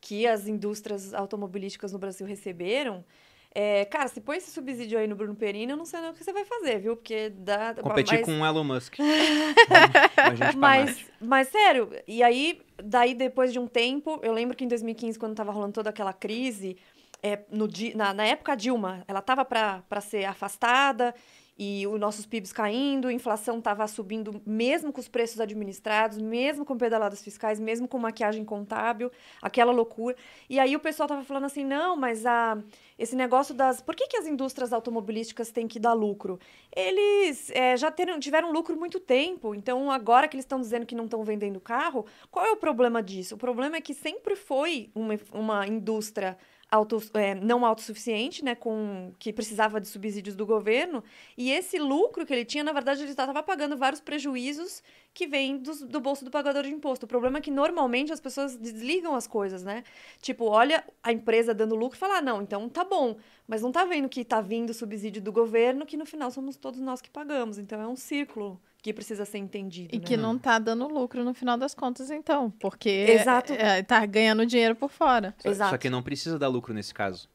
que 0.00 0.24
as 0.26 0.46
indústrias 0.46 1.12
automobilísticas 1.12 1.92
no 1.92 1.98
Brasil 1.98 2.26
receberam 2.26 3.04
É, 3.52 3.84
cara, 3.86 4.06
se 4.06 4.20
põe 4.20 4.36
esse 4.36 4.48
subsídio 4.52 4.96
aí 4.96 5.08
no 5.08 5.16
Bruno 5.16 5.34
Perini, 5.34 5.72
eu 5.72 5.76
não 5.76 5.84
sei 5.84 5.98
o 6.08 6.12
que 6.14 6.22
você 6.22 6.32
vai 6.32 6.44
fazer, 6.44 6.78
viu? 6.78 6.94
Porque 6.94 7.30
dá. 7.30 7.74
Competir 7.74 8.18
mas- 8.18 8.24
com 8.24 8.40
o 8.40 8.46
Elon 8.46 8.62
Musk. 8.62 8.94
Mas, 10.56 11.04
mas 11.20 11.48
sério, 11.48 11.90
e 12.06 12.22
aí, 12.22 12.60
daí 12.82 13.14
depois 13.14 13.52
de 13.52 13.58
um 13.58 13.66
tempo, 13.66 14.20
eu 14.22 14.32
lembro 14.32 14.56
que 14.56 14.64
em 14.64 14.68
2015, 14.68 15.18
quando 15.18 15.34
tava 15.34 15.50
rolando 15.52 15.72
toda 15.72 15.90
aquela 15.90 16.12
crise, 16.12 16.76
é, 17.22 17.40
no, 17.50 17.68
na, 17.94 18.14
na 18.14 18.24
época 18.24 18.56
Dilma, 18.56 19.04
ela 19.06 19.20
tava 19.22 19.44
para 19.44 20.00
ser 20.00 20.24
afastada 20.24 21.14
e 21.62 21.86
os 21.86 22.00
nossos 22.00 22.24
PIBs 22.24 22.54
caindo, 22.54 23.08
a 23.08 23.12
inflação 23.12 23.60
tava 23.60 23.86
subindo 23.86 24.40
mesmo 24.46 24.90
com 24.90 24.98
os 24.98 25.08
preços 25.08 25.38
administrados, 25.40 26.16
mesmo 26.16 26.64
com 26.64 26.74
pedaladas 26.74 27.22
fiscais, 27.22 27.60
mesmo 27.60 27.86
com 27.86 27.98
maquiagem 27.98 28.46
contábil, 28.46 29.12
aquela 29.42 29.70
loucura. 29.70 30.16
E 30.48 30.58
aí 30.58 30.74
o 30.74 30.80
pessoal 30.80 31.06
tava 31.06 31.22
falando 31.22 31.44
assim, 31.44 31.62
não, 31.62 31.98
mas 31.98 32.24
a, 32.24 32.56
esse 32.98 33.14
negócio 33.14 33.54
das... 33.54 33.82
Por 33.82 33.94
que, 33.94 34.06
que 34.06 34.16
as 34.16 34.26
indústrias 34.26 34.72
automobilísticas 34.72 35.50
têm 35.50 35.68
que 35.68 35.78
dar 35.78 35.92
lucro? 35.92 36.40
Eles 36.74 37.50
é, 37.50 37.76
já 37.76 37.92
tiveram 38.18 38.50
lucro 38.52 38.74
muito 38.74 38.98
tempo, 38.98 39.54
então 39.54 39.90
agora 39.90 40.26
que 40.28 40.36
eles 40.36 40.46
estão 40.46 40.62
dizendo 40.62 40.86
que 40.86 40.94
não 40.94 41.04
estão 41.04 41.22
vendendo 41.24 41.60
carro, 41.60 42.06
qual 42.30 42.46
é 42.46 42.52
o 42.52 42.56
problema 42.56 43.02
disso? 43.02 43.34
O 43.34 43.38
problema 43.38 43.76
é 43.76 43.82
que 43.82 43.92
sempre 43.92 44.34
foi 44.34 44.90
uma, 44.94 45.20
uma 45.34 45.66
indústria 45.66 46.38
auto, 46.70 47.00
é, 47.14 47.34
não 47.34 47.66
autossuficiente, 47.66 48.44
né, 48.44 48.54
com, 48.54 49.12
que 49.18 49.32
precisava 49.32 49.80
de 49.80 49.88
subsídios 49.88 50.36
do 50.36 50.46
governo, 50.46 51.02
e 51.36 51.50
esse 51.50 51.78
lucro 51.78 52.24
que 52.24 52.32
ele 52.32 52.44
tinha, 52.44 52.62
na 52.62 52.72
verdade, 52.72 53.02
ele 53.02 53.10
estava 53.10 53.42
pagando 53.42 53.76
vários 53.76 54.00
prejuízos 54.00 54.82
que 55.12 55.26
vêm 55.26 55.58
dos- 55.58 55.82
do 55.82 56.00
bolso 56.00 56.24
do 56.24 56.30
pagador 56.30 56.62
de 56.62 56.70
imposto. 56.70 57.04
O 57.06 57.08
problema 57.08 57.38
é 57.38 57.40
que 57.40 57.50
normalmente 57.50 58.12
as 58.12 58.20
pessoas 58.20 58.56
desligam 58.56 59.14
as 59.14 59.26
coisas, 59.26 59.64
né? 59.64 59.82
Tipo, 60.20 60.44
olha 60.44 60.84
a 61.02 61.12
empresa 61.12 61.52
dando 61.52 61.74
lucro 61.74 61.96
e 61.96 61.98
fala, 61.98 62.18
ah, 62.18 62.22
não, 62.22 62.40
então 62.42 62.68
tá 62.68 62.84
bom, 62.84 63.16
mas 63.48 63.62
não 63.62 63.72
tá 63.72 63.84
vendo 63.84 64.08
que 64.08 64.24
tá 64.24 64.40
vindo 64.40 64.72
subsídio 64.72 65.20
do 65.20 65.32
governo, 65.32 65.84
que 65.84 65.96
no 65.96 66.06
final 66.06 66.30
somos 66.30 66.56
todos 66.56 66.80
nós 66.80 67.00
que 67.00 67.10
pagamos. 67.10 67.58
Então 67.58 67.80
é 67.80 67.86
um 67.88 67.96
círculo 67.96 68.60
que 68.82 68.92
precisa 68.92 69.24
ser 69.24 69.38
entendido. 69.38 69.94
E 69.94 69.98
né? 69.98 70.04
que 70.04 70.16
não 70.16 70.38
tá 70.38 70.58
dando 70.58 70.86
lucro 70.88 71.22
no 71.24 71.34
final 71.34 71.56
das 71.58 71.74
contas, 71.74 72.10
então. 72.10 72.50
Porque 72.60 72.88
Exato. 72.88 73.52
é, 73.52 73.82
tá 73.82 74.04
ganhando 74.06 74.44
dinheiro 74.46 74.74
por 74.74 74.90
fora. 74.90 75.34
Só, 75.38 75.48
Exato. 75.50 75.70
só 75.70 75.78
que 75.78 75.90
não 75.90 76.02
precisa 76.02 76.38
dar 76.38 76.48
lucro 76.48 76.72
nesse 76.72 76.92
caso. 76.94 77.28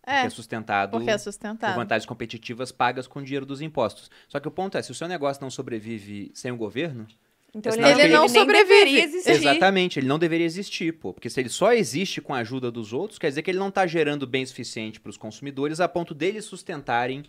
Porque 0.00 0.16
É, 0.18 0.26
é 0.26 0.30
sustentado 0.30 0.90
porque 0.92 1.10
é 1.10 1.14
por 1.14 1.20
sustentado. 1.20 1.76
vantagens 1.76 2.06
competitivas 2.06 2.72
pagas 2.72 3.06
com 3.06 3.22
dinheiro 3.22 3.46
dos 3.46 3.60
impostos. 3.60 4.10
Só 4.28 4.40
que 4.40 4.48
o 4.48 4.50
ponto 4.50 4.76
é, 4.76 4.82
se 4.82 4.90
o 4.90 4.94
seu 4.94 5.06
negócio 5.06 5.40
não 5.42 5.50
sobrevive 5.50 6.30
sem 6.34 6.50
o 6.50 6.56
governo, 6.56 7.06
Então 7.54 7.72
ele, 7.72 7.82
ele 8.02 8.08
não 8.14 8.24
ele- 8.24 8.32
sobrevive. 8.32 8.74
sobrevive. 8.80 9.00
Existir. 9.00 9.30
Exatamente, 9.30 9.98
ele 10.00 10.08
não 10.08 10.18
deveria 10.18 10.46
existir, 10.46 10.92
pô. 10.94 11.12
Porque 11.12 11.30
se 11.30 11.38
ele 11.40 11.48
só 11.48 11.72
existe 11.72 12.20
com 12.20 12.34
a 12.34 12.38
ajuda 12.38 12.68
dos 12.70 12.92
outros, 12.92 13.18
quer 13.18 13.28
dizer 13.28 13.42
que 13.42 13.50
ele 13.52 13.58
não 13.58 13.68
está 13.68 13.86
gerando 13.86 14.26
bem 14.26 14.44
suficiente 14.44 14.98
para 14.98 15.10
os 15.10 15.16
consumidores 15.16 15.78
a 15.78 15.86
ponto 15.88 16.14
deles 16.14 16.44
sustentarem 16.46 17.24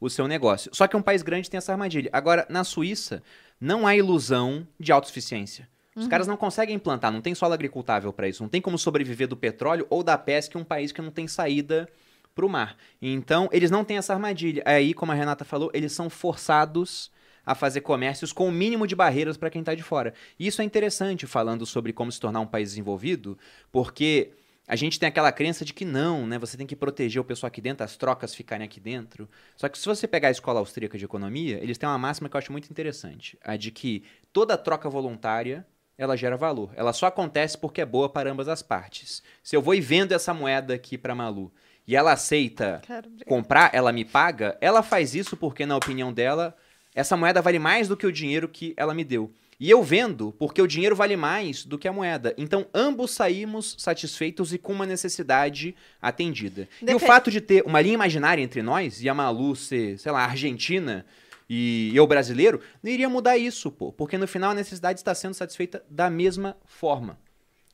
o 0.00 0.08
seu 0.08 0.26
negócio. 0.26 0.70
Só 0.74 0.86
que 0.86 0.96
um 0.96 1.02
país 1.02 1.22
grande 1.22 1.50
tem 1.50 1.58
essa 1.58 1.72
armadilha. 1.72 2.08
Agora, 2.12 2.46
na 2.48 2.64
Suíça, 2.64 3.22
não 3.60 3.86
há 3.86 3.94
ilusão 3.94 4.66
de 4.78 4.90
autossuficiência. 4.90 5.68
Os 5.94 6.06
caras 6.06 6.26
não 6.26 6.36
conseguem 6.36 6.76
implantar, 6.76 7.12
não 7.12 7.20
tem 7.20 7.34
solo 7.34 7.52
agricultável 7.52 8.10
para 8.12 8.28
isso, 8.28 8.42
não 8.42 8.48
tem 8.48 8.60
como 8.60 8.78
sobreviver 8.78 9.28
do 9.28 9.36
petróleo 9.36 9.86
ou 9.90 10.02
da 10.02 10.16
pesca 10.16 10.56
em 10.56 10.60
um 10.62 10.64
país 10.64 10.92
que 10.92 11.02
não 11.02 11.10
tem 11.10 11.28
saída 11.28 11.88
para 12.34 12.46
o 12.46 12.48
mar. 12.48 12.76
Então, 13.02 13.48
eles 13.52 13.70
não 13.70 13.84
têm 13.84 13.98
essa 13.98 14.14
armadilha. 14.14 14.62
Aí, 14.64 14.94
como 14.94 15.12
a 15.12 15.14
Renata 15.14 15.44
falou, 15.44 15.70
eles 15.74 15.92
são 15.92 16.08
forçados 16.08 17.10
a 17.44 17.54
fazer 17.54 17.80
comércios 17.80 18.32
com 18.32 18.48
o 18.48 18.52
mínimo 18.52 18.86
de 18.86 18.94
barreiras 18.94 19.36
para 19.36 19.50
quem 19.50 19.60
está 19.60 19.74
de 19.74 19.82
fora. 19.82 20.14
E 20.38 20.46
isso 20.46 20.62
é 20.62 20.64
interessante 20.64 21.26
falando 21.26 21.66
sobre 21.66 21.92
como 21.92 22.10
se 22.10 22.20
tornar 22.20 22.40
um 22.40 22.46
país 22.46 22.70
desenvolvido, 22.70 23.36
porque 23.72 24.32
a 24.70 24.76
gente 24.76 25.00
tem 25.00 25.08
aquela 25.08 25.32
crença 25.32 25.64
de 25.64 25.74
que 25.74 25.84
não, 25.84 26.24
né? 26.28 26.38
Você 26.38 26.56
tem 26.56 26.64
que 26.64 26.76
proteger 26.76 27.20
o 27.20 27.24
pessoal 27.24 27.48
aqui 27.48 27.60
dentro, 27.60 27.82
as 27.82 27.96
trocas 27.96 28.32
ficarem 28.32 28.64
aqui 28.64 28.78
dentro. 28.78 29.28
Só 29.56 29.68
que 29.68 29.76
se 29.76 29.84
você 29.84 30.06
pegar 30.06 30.28
a 30.28 30.30
escola 30.30 30.60
austríaca 30.60 30.96
de 30.96 31.04
economia, 31.04 31.58
eles 31.60 31.76
têm 31.76 31.88
uma 31.88 31.98
máxima 31.98 32.28
que 32.28 32.36
eu 32.36 32.38
acho 32.38 32.52
muito 32.52 32.70
interessante, 32.70 33.36
a 33.42 33.56
de 33.56 33.72
que 33.72 34.04
toda 34.32 34.56
troca 34.56 34.88
voluntária 34.88 35.66
ela 35.98 36.16
gera 36.16 36.36
valor. 36.36 36.70
Ela 36.76 36.92
só 36.92 37.06
acontece 37.06 37.58
porque 37.58 37.80
é 37.80 37.84
boa 37.84 38.08
para 38.08 38.30
ambas 38.30 38.46
as 38.46 38.62
partes. 38.62 39.24
Se 39.42 39.56
eu 39.56 39.60
vou 39.60 39.74
e 39.74 39.80
vendo 39.80 40.12
essa 40.12 40.32
moeda 40.32 40.72
aqui 40.72 40.96
para 40.96 41.16
Malu 41.16 41.52
e 41.84 41.96
ela 41.96 42.12
aceita 42.12 42.80
comprar, 43.26 43.74
ela 43.74 43.90
me 43.90 44.04
paga, 44.04 44.56
ela 44.60 44.84
faz 44.84 45.16
isso 45.16 45.36
porque, 45.36 45.66
na 45.66 45.76
opinião 45.76 46.12
dela, 46.12 46.56
essa 46.94 47.16
moeda 47.16 47.42
vale 47.42 47.58
mais 47.58 47.88
do 47.88 47.96
que 47.96 48.06
o 48.06 48.12
dinheiro 48.12 48.48
que 48.48 48.72
ela 48.76 48.94
me 48.94 49.02
deu. 49.02 49.32
E 49.60 49.68
eu 49.68 49.82
vendo 49.82 50.34
porque 50.38 50.62
o 50.62 50.66
dinheiro 50.66 50.96
vale 50.96 51.16
mais 51.16 51.66
do 51.66 51.78
que 51.78 51.86
a 51.86 51.92
moeda. 51.92 52.34
Então, 52.38 52.66
ambos 52.72 53.10
saímos 53.10 53.76
satisfeitos 53.78 54.54
e 54.54 54.58
com 54.58 54.72
uma 54.72 54.86
necessidade 54.86 55.76
atendida. 56.00 56.66
E 56.80 56.94
o 56.94 56.98
fato 56.98 57.30
de 57.30 57.42
ter 57.42 57.62
uma 57.66 57.78
linha 57.78 57.94
imaginária 57.94 58.42
entre 58.42 58.62
nós 58.62 59.02
e 59.02 59.08
a 59.08 59.12
Malu 59.12 59.54
ser, 59.54 59.98
sei 59.98 60.10
lá, 60.10 60.24
argentina 60.24 61.04
e 61.46 61.90
eu 61.94 62.06
brasileiro, 62.06 62.60
não 62.82 62.90
iria 62.90 63.08
mudar 63.08 63.36
isso, 63.36 63.70
pô. 63.70 63.92
Porque 63.92 64.16
no 64.16 64.26
final 64.26 64.52
a 64.52 64.54
necessidade 64.54 64.98
está 64.98 65.14
sendo 65.14 65.34
satisfeita 65.34 65.84
da 65.90 66.08
mesma 66.08 66.56
forma. 66.64 67.18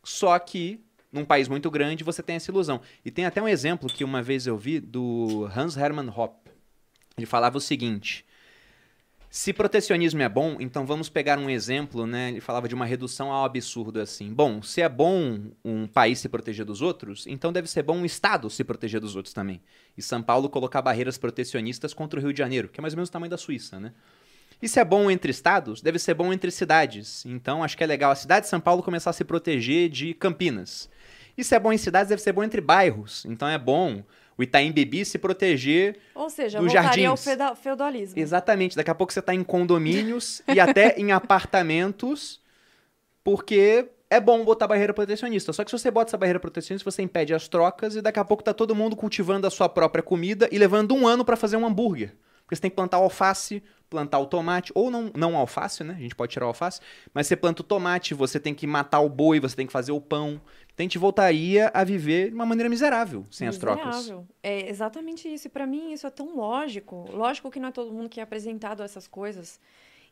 Só 0.02 0.36
que 0.40 0.80
num 1.12 1.24
país 1.24 1.46
muito 1.46 1.70
grande 1.70 2.02
você 2.02 2.20
tem 2.20 2.34
essa 2.34 2.50
ilusão. 2.50 2.80
E 3.04 3.12
tem 3.12 3.26
até 3.26 3.40
um 3.40 3.46
exemplo 3.46 3.88
que 3.88 4.02
uma 4.02 4.20
vez 4.20 4.44
eu 4.48 4.58
vi 4.58 4.80
do 4.80 5.48
Hans 5.54 5.76
Hermann 5.76 6.08
Hoppe. 6.08 6.50
Ele 7.16 7.26
falava 7.26 7.58
o 7.58 7.60
seguinte: 7.60 8.25
se 9.36 9.52
protecionismo 9.52 10.22
é 10.22 10.30
bom, 10.30 10.56
então 10.58 10.86
vamos 10.86 11.10
pegar 11.10 11.38
um 11.38 11.50
exemplo, 11.50 12.06
né? 12.06 12.30
Ele 12.30 12.40
falava 12.40 12.66
de 12.66 12.74
uma 12.74 12.86
redução 12.86 13.30
ao 13.30 13.44
absurdo 13.44 14.00
assim. 14.00 14.32
Bom, 14.32 14.62
se 14.62 14.80
é 14.80 14.88
bom 14.88 15.50
um 15.62 15.86
país 15.86 16.20
se 16.20 16.26
proteger 16.26 16.64
dos 16.64 16.80
outros, 16.80 17.26
então 17.26 17.52
deve 17.52 17.68
ser 17.68 17.82
bom 17.82 17.98
um 17.98 18.06
estado 18.06 18.48
se 18.48 18.64
proteger 18.64 18.98
dos 18.98 19.14
outros 19.14 19.34
também. 19.34 19.60
E 19.94 20.00
São 20.00 20.22
Paulo 20.22 20.48
colocar 20.48 20.80
barreiras 20.80 21.18
protecionistas 21.18 21.92
contra 21.92 22.18
o 22.18 22.22
Rio 22.22 22.32
de 22.32 22.38
Janeiro, 22.38 22.70
que 22.70 22.80
é 22.80 22.82
mais 22.82 22.94
ou 22.94 22.96
menos 22.96 23.10
o 23.10 23.12
tamanho 23.12 23.28
da 23.28 23.36
Suíça, 23.36 23.78
né? 23.78 23.92
E 24.62 24.66
se 24.66 24.80
é 24.80 24.84
bom 24.86 25.10
entre 25.10 25.30
estados, 25.32 25.82
deve 25.82 25.98
ser 25.98 26.14
bom 26.14 26.32
entre 26.32 26.50
cidades. 26.50 27.22
Então 27.26 27.62
acho 27.62 27.76
que 27.76 27.84
é 27.84 27.86
legal 27.86 28.12
a 28.12 28.16
cidade 28.16 28.46
de 28.46 28.48
São 28.48 28.58
Paulo 28.58 28.82
começar 28.82 29.10
a 29.10 29.12
se 29.12 29.22
proteger 29.22 29.90
de 29.90 30.14
Campinas. 30.14 30.88
E 31.36 31.44
se 31.44 31.54
é 31.54 31.60
bom 31.60 31.74
em 31.74 31.78
cidades, 31.78 32.08
deve 32.08 32.22
ser 32.22 32.32
bom 32.32 32.42
entre 32.42 32.62
bairros. 32.62 33.26
Então 33.26 33.46
é 33.46 33.58
bom 33.58 34.02
o 34.38 34.42
Itaim 34.42 34.70
Bibi 34.72 35.04
se 35.04 35.18
proteger 35.18 35.98
Ou 36.14 36.28
seja, 36.28 36.58
Dos 36.60 36.72
voltaria 36.72 37.04
jardins. 37.04 37.24
feda- 37.24 37.54
feudalismo. 37.54 38.20
Exatamente. 38.20 38.76
Daqui 38.76 38.90
a 38.90 38.94
pouco 38.94 39.12
você 39.12 39.22
tá 39.22 39.34
em 39.34 39.42
condomínios 39.42 40.42
e 40.54 40.60
até 40.60 40.94
em 40.98 41.10
apartamentos, 41.12 42.40
porque 43.24 43.88
é 44.08 44.20
bom 44.20 44.44
botar 44.44 44.66
barreira 44.68 44.94
protecionista. 44.94 45.52
Só 45.52 45.64
que 45.64 45.70
se 45.70 45.78
você 45.78 45.90
bota 45.90 46.10
essa 46.10 46.16
barreira 46.16 46.38
protecionista, 46.38 46.88
você 46.88 47.02
impede 47.02 47.34
as 47.34 47.48
trocas 47.48 47.96
e 47.96 48.02
daqui 48.02 48.18
a 48.20 48.24
pouco 48.24 48.42
tá 48.42 48.52
todo 48.54 48.74
mundo 48.74 48.94
cultivando 48.94 49.46
a 49.46 49.50
sua 49.50 49.68
própria 49.68 50.02
comida 50.02 50.48
e 50.52 50.58
levando 50.58 50.94
um 50.94 51.06
ano 51.06 51.24
para 51.24 51.36
fazer 51.36 51.56
um 51.56 51.66
hambúrguer. 51.66 52.12
Porque 52.46 52.54
você 52.54 52.62
tem 52.62 52.70
que 52.70 52.76
plantar 52.76 53.00
o 53.00 53.02
alface, 53.02 53.60
plantar 53.90 54.20
o 54.20 54.26
tomate, 54.26 54.70
ou 54.72 54.88
não, 54.88 55.10
não 55.16 55.36
alface, 55.36 55.82
né? 55.82 55.94
A 55.98 56.00
gente 56.00 56.14
pode 56.14 56.32
tirar 56.32 56.46
o 56.46 56.48
alface, 56.48 56.80
mas 57.12 57.26
você 57.26 57.36
planta 57.36 57.62
o 57.62 57.64
tomate, 57.64 58.14
você 58.14 58.38
tem 58.38 58.54
que 58.54 58.68
matar 58.68 59.00
o 59.00 59.08
boi, 59.08 59.40
você 59.40 59.56
tem 59.56 59.66
que 59.66 59.72
fazer 59.72 59.90
o 59.90 60.00
pão. 60.00 60.40
Então 60.72 60.78
a 60.78 60.82
gente 60.82 60.98
voltaria 60.98 61.70
a 61.74 61.82
viver 61.82 62.28
de 62.28 62.34
uma 62.34 62.46
maneira 62.46 62.68
miserável 62.68 63.26
sem 63.30 63.48
as 63.48 63.58
trocas. 63.58 63.96
Miserável. 63.96 64.28
É 64.42 64.68
exatamente 64.70 65.26
isso. 65.26 65.48
E 65.48 65.50
pra 65.50 65.66
mim 65.66 65.92
isso 65.92 66.06
é 66.06 66.10
tão 66.10 66.36
lógico. 66.36 67.08
Lógico 67.12 67.50
que 67.50 67.58
não 67.58 67.70
é 67.70 67.72
todo 67.72 67.92
mundo 67.92 68.08
que 68.08 68.20
é 68.20 68.22
apresentado 68.22 68.82
a 68.82 68.84
essas 68.84 69.08
coisas. 69.08 69.58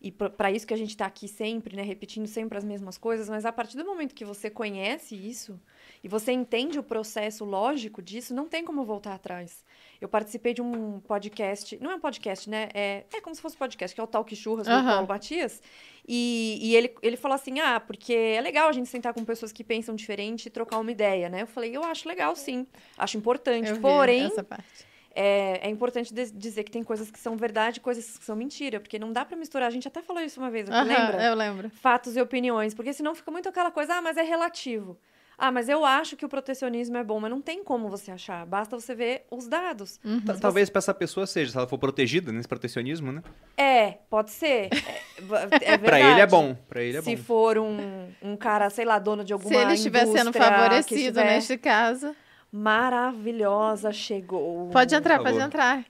E 0.05 0.13
pra 0.13 0.53
isso 0.53 0.67
que 0.67 0.75
a 0.75 0.77
gente 0.77 0.95
tá 0.95 1.07
aqui 1.07 1.27
sempre, 1.27 1.75
né, 1.75 1.83
repetindo 1.83 2.27
sempre 2.27 2.59
as 2.59 2.65
mesmas 2.65 2.99
coisas, 2.99 3.27
mas 3.27 3.47
a 3.47 3.51
partir 3.51 3.79
do 3.79 3.87
momento 3.87 4.15
que 4.15 4.23
você 4.23 4.51
conhece 4.51 5.17
isso 5.17 5.59
e 6.03 6.09
você 6.09 6.31
entende 6.31 6.79
o 6.79 6.83
processo 6.83 7.43
lógico 7.43 8.03
disso, 8.03 8.35
não 8.35 8.47
tem 8.47 8.63
como 8.63 8.85
voltar 8.85 9.15
atrás. 9.15 9.65
Eu 9.99 10.07
participei 10.07 10.53
de 10.53 10.61
um 10.61 11.01
podcast, 11.01 11.79
não 11.81 11.91
é 11.91 11.95
um 11.95 12.01
podcast, 12.01 12.51
né? 12.51 12.69
É, 12.75 13.05
é 13.15 13.21
como 13.23 13.35
se 13.35 13.41
fosse 13.41 13.57
podcast, 13.57 13.95
que 13.95 14.01
é 14.01 14.05
o 14.05 14.07
Talk 14.07 14.37
Churras 14.37 14.67
do 14.67 14.75
Aham. 14.75 14.91
Paulo 14.91 15.09
Matias. 15.09 15.63
E, 16.07 16.59
e 16.61 16.77
ele, 16.77 16.95
ele 17.01 17.17
falou 17.17 17.35
assim: 17.35 17.61
ah, 17.61 17.81
porque 17.81 18.13
é 18.13 18.43
legal 18.43 18.69
a 18.69 18.73
gente 18.73 18.91
sentar 18.91 19.15
com 19.15 19.25
pessoas 19.25 19.53
que 19.53 19.65
pensam 19.65 19.95
diferente 19.95 20.47
e 20.47 20.51
trocar 20.51 20.81
uma 20.81 20.93
ideia, 20.93 21.31
né? 21.31 21.41
Eu 21.41 21.47
falei, 21.47 21.75
eu 21.75 21.83
acho 21.83 22.07
legal, 22.07 22.37
sim. 22.37 22.67
Acho 22.99 23.17
importante. 23.17 23.71
Eu 23.71 23.81
Porém, 23.81 24.27
essa 24.27 24.45
parte. 24.45 24.87
É, 25.15 25.61
é 25.67 25.71
importante 25.71 26.13
dizer 26.13 26.65
que 26.65 26.71
tem 26.71 26.83
coisas 26.83 27.11
que 27.11 27.19
são 27.19 27.37
verdade 27.37 27.79
e 27.79 27.81
coisas 27.81 28.19
que 28.19 28.25
são 28.25 28.35
mentira, 28.35 28.81
porque 28.81 28.99
não 28.99 29.13
dá 29.13 29.25
pra 29.25 29.37
misturar. 29.37 29.69
A 29.69 29.71
gente 29.71 29.87
até 29.89 30.03
falou 30.03 30.23
isso 30.23 30.41
uma 30.41 30.51
vez, 30.51 30.69
Aham, 30.69 30.83
lembra? 30.85 31.23
eu 31.25 31.35
lembro. 31.35 31.71
Fatos 31.71 32.17
e 32.17 32.21
opiniões, 32.21 32.75
porque 32.75 32.93
senão 32.93 33.15
fica 33.15 33.31
muito 33.31 33.49
aquela 33.49 33.71
coisa, 33.71 33.95
ah, 33.95 34.03
mas 34.03 34.17
é 34.17 34.23
relativo. 34.23 34.99
Ah, 35.37 35.51
mas 35.51 35.69
eu 35.69 35.85
acho 35.85 36.17
que 36.17 36.25
o 36.25 36.29
protecionismo 36.29 36.97
é 36.97 37.03
bom, 37.03 37.19
mas 37.19 37.29
não 37.29 37.41
tem 37.41 37.65
como 37.65 37.89
você 37.89 38.13
achar. 38.13 38.47
Basta 38.47 38.79
você 38.79 38.95
ver 38.95 39.25
os 39.33 39.49
dados. 39.49 39.99
Uhum. 40.05 40.21
Ta- 40.21 40.35
Talvez 40.39 40.71
pra 40.71 40.79
essa 40.79 40.95
pessoa 40.95 41.27
seja, 41.27 41.51
se 41.51 41.59
ela 41.59 41.67
for 41.67 41.77
protegida 41.77 42.31
nesse 42.31 42.47
protecionismo, 42.47 43.11
né? 43.11 43.21
É, 43.57 43.99
pode 44.09 44.31
ser. 44.31 44.69
É, 44.73 45.73
é 45.73 45.77
verdade. 45.77 45.83
Pra 45.83 46.01
ele 46.01 46.21
é 46.21 46.27
bom. 46.27 46.55
Pra 46.69 46.83
ele 46.83 46.99
é 46.99 47.03
Se 47.03 47.17
bom. 47.17 47.23
for 47.25 47.59
um, 47.59 48.09
um 48.23 48.37
cara, 48.37 48.71
sei 48.71 48.85
lá, 48.85 49.01
dono 49.01 49.25
de 49.25 49.33
alguma 49.33 49.51
Se 49.51 49.57
ele 49.61 49.75
estiver 49.75 50.07
sendo 50.07 50.33
favorecido 50.33 51.01
estiver 51.01 51.25
neste 51.25 51.59
caso. 51.59 52.15
Maravilhosa, 52.55 53.91
chegou. 53.91 54.69
Pode 54.71 54.95
entrar, 54.95 55.19
pode 55.19 55.37
entrar. 55.39 55.85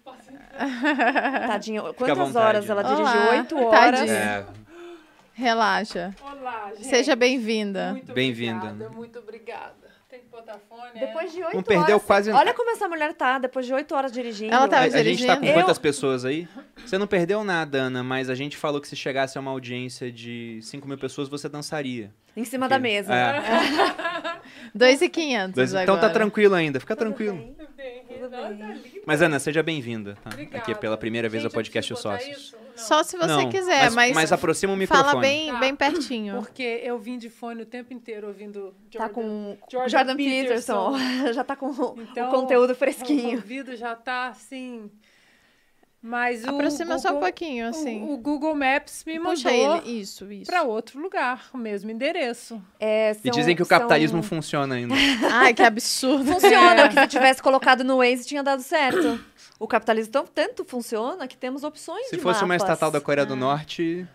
Tadinha. 1.47 1.83
Quantas 1.93 2.35
horas 2.35 2.71
ela 2.71 2.83
dirigiu? 2.83 3.21
Oito 3.33 3.59
horas. 3.67 4.01
tadinha. 4.01 4.17
É, 4.17 4.47
Relaxa. 5.35 6.15
Olá, 6.23 6.71
gente. 6.75 6.87
Seja 6.87 7.15
bem-vinda. 7.15 7.93
Muito 7.93 8.15
Bem-vinda. 8.15 8.69
obrigada, 8.69 8.91
Muito 8.97 9.19
obrigada. 9.19 9.75
Tem 10.09 10.23
Depois 10.99 11.33
de 11.33 11.43
oito 11.43 11.55
Não 11.57 11.63
perdeu 11.63 11.97
horas. 11.97 12.07
quase- 12.07 12.31
Olha 12.31 12.55
como 12.55 12.71
essa 12.71 12.89
mulher 12.89 13.13
tá, 13.13 13.39
depois 13.39 13.67
de 13.67 13.75
oito 13.75 13.95
horas 13.95 14.11
dirigindo. 14.11 14.55
Ela 14.55 14.67
tava 14.67 14.85
A, 14.85 14.87
a 14.87 14.89
gente 15.03 15.27
tá 15.27 15.35
com 15.35 15.41
dirigindo. 15.43 15.53
quantas 15.61 15.79
pessoas 15.79 16.25
aí? 16.25 16.49
Você 16.87 16.97
não 16.97 17.07
perdeu 17.07 17.45
nada, 17.45 17.77
Ana, 17.79 18.03
mas 18.03 18.31
a 18.31 18.35
gente 18.35 18.57
falou 18.57 18.81
que 18.81 18.89
se 18.89 18.97
chegasse 18.97 19.37
a 19.37 19.41
uma 19.41 19.51
audiência 19.51 20.11
de 20.11 20.61
5 20.63 20.89
mil 20.89 20.97
pessoas, 20.97 21.29
você 21.29 21.47
dançaria. 21.49 22.11
Em 22.37 22.45
cima 22.45 22.69
da 22.69 22.79
mesa. 22.79 23.13
É. 23.15 24.14
2,500 24.75 25.55
Dois- 25.55 25.75
então 25.75 25.99
tá 25.99 26.09
tranquilo 26.11 26.55
ainda, 26.55 26.79
fica 26.81 26.95
tranquilo. 26.95 27.55
Tudo 27.57 27.69
bem. 27.77 28.05
Mas, 29.07 29.21
Ana, 29.21 29.39
seja 29.39 29.63
bem-vinda. 29.63 30.17
Tá? 30.23 30.31
Aqui 30.59 30.73
é 30.73 30.75
pela 30.75 30.97
primeira 30.97 31.29
vez 31.29 31.45
ao 31.45 31.51
podcast 31.51 31.93
Os 31.93 31.99
Sócios. 32.01 32.55
Só 32.77 33.03
se 33.05 33.17
você 33.17 33.27
não, 33.27 33.49
quiser, 33.51 33.83
mas, 33.85 33.95
mas, 33.95 34.15
mas 34.15 34.33
aproxima 34.33 34.73
o 34.73 34.77
microfone. 34.77 35.09
fala 35.09 35.21
bem, 35.21 35.53
Tá. 35.53 35.59
bem 35.61 35.77
pertinho. 35.77 36.37
Porque 36.39 36.81
eu 36.83 36.99
vim 36.99 37.19
de 37.19 37.29
fone 37.31 37.63
o 37.63 37.67
tempo 37.67 37.93
inteiro 37.95 38.27
ouvindo 38.27 38.75
Jordan. 38.91 39.09
Tá 39.09 39.09
com 39.09 39.57
Jordan 39.71 39.89
Jordan, 39.89 40.17
Peterson. 40.17 40.93
Peterson. 40.95 41.33
Já 41.35 41.45
tá 41.45 41.55
com 41.55 41.71
Então, 42.01 42.29
o 42.29 42.31
conteúdo 42.33 42.71
O 42.73 42.75
fresquinho. 42.75 43.37
ouvido 43.37 43.77
já 43.77 43.95
tá 43.95 44.29
assim. 44.29 44.91
Mas 46.07 46.45
o 46.45 46.51
Aproxima 46.51 46.99
só 46.99 47.09
um 47.09 47.13
Google- 47.15 47.29
pouquinho, 47.29 47.67
assim. 47.67 48.03
O, 48.03 48.13
o 48.13 48.17
Google 48.19 48.55
Maps 48.55 49.03
me 49.07 49.19
Puxa 49.19 49.51
mandou 49.51 49.77
ele. 49.79 50.01
Isso, 50.03 50.31
isso. 50.31 50.51
para 50.51 50.63
outro 50.63 51.01
lugar, 51.01 51.47
o 51.55 51.57
mesmo 51.57 51.91
endereço. 51.91 52.61
É, 52.79 53.13
E 53.13 53.15
são- 53.15 53.31
dizem 53.31 53.57
que 53.57 53.63
o 53.63 53.65
são- 53.65 53.79
capitalismo 53.79 54.23
funciona 54.23 54.75
ainda. 54.75 54.95
Ai, 55.33 55.55
que 55.55 55.63
absurdo. 55.63 56.31
Funciona, 56.31 56.83
É. 56.85 56.89
que 56.89 57.01
se 57.01 57.07
tivesse 57.09 57.43
colocado 57.43 57.83
no 57.83 57.97
Waze 57.97 58.27
tinha 58.27 58.43
dado 58.43 58.61
certo. 58.61 59.19
O 59.59 59.67
capitalismo 59.67 60.13
tão- 60.13 60.27
tanto 60.27 60.63
funciona 60.63 61.27
que 61.27 61.39
temos 61.39 61.65
opções 61.65 62.09
Se 62.11 62.17
de 62.17 62.23
fosse 62.23 62.41
uma 62.43 62.49
mapas. 62.49 62.65
estatal 62.65 62.91
da 62.91 63.01
Coreia 63.01 63.23
Ah. 63.25 63.27
do 63.27 63.35
Norte, 63.37 64.07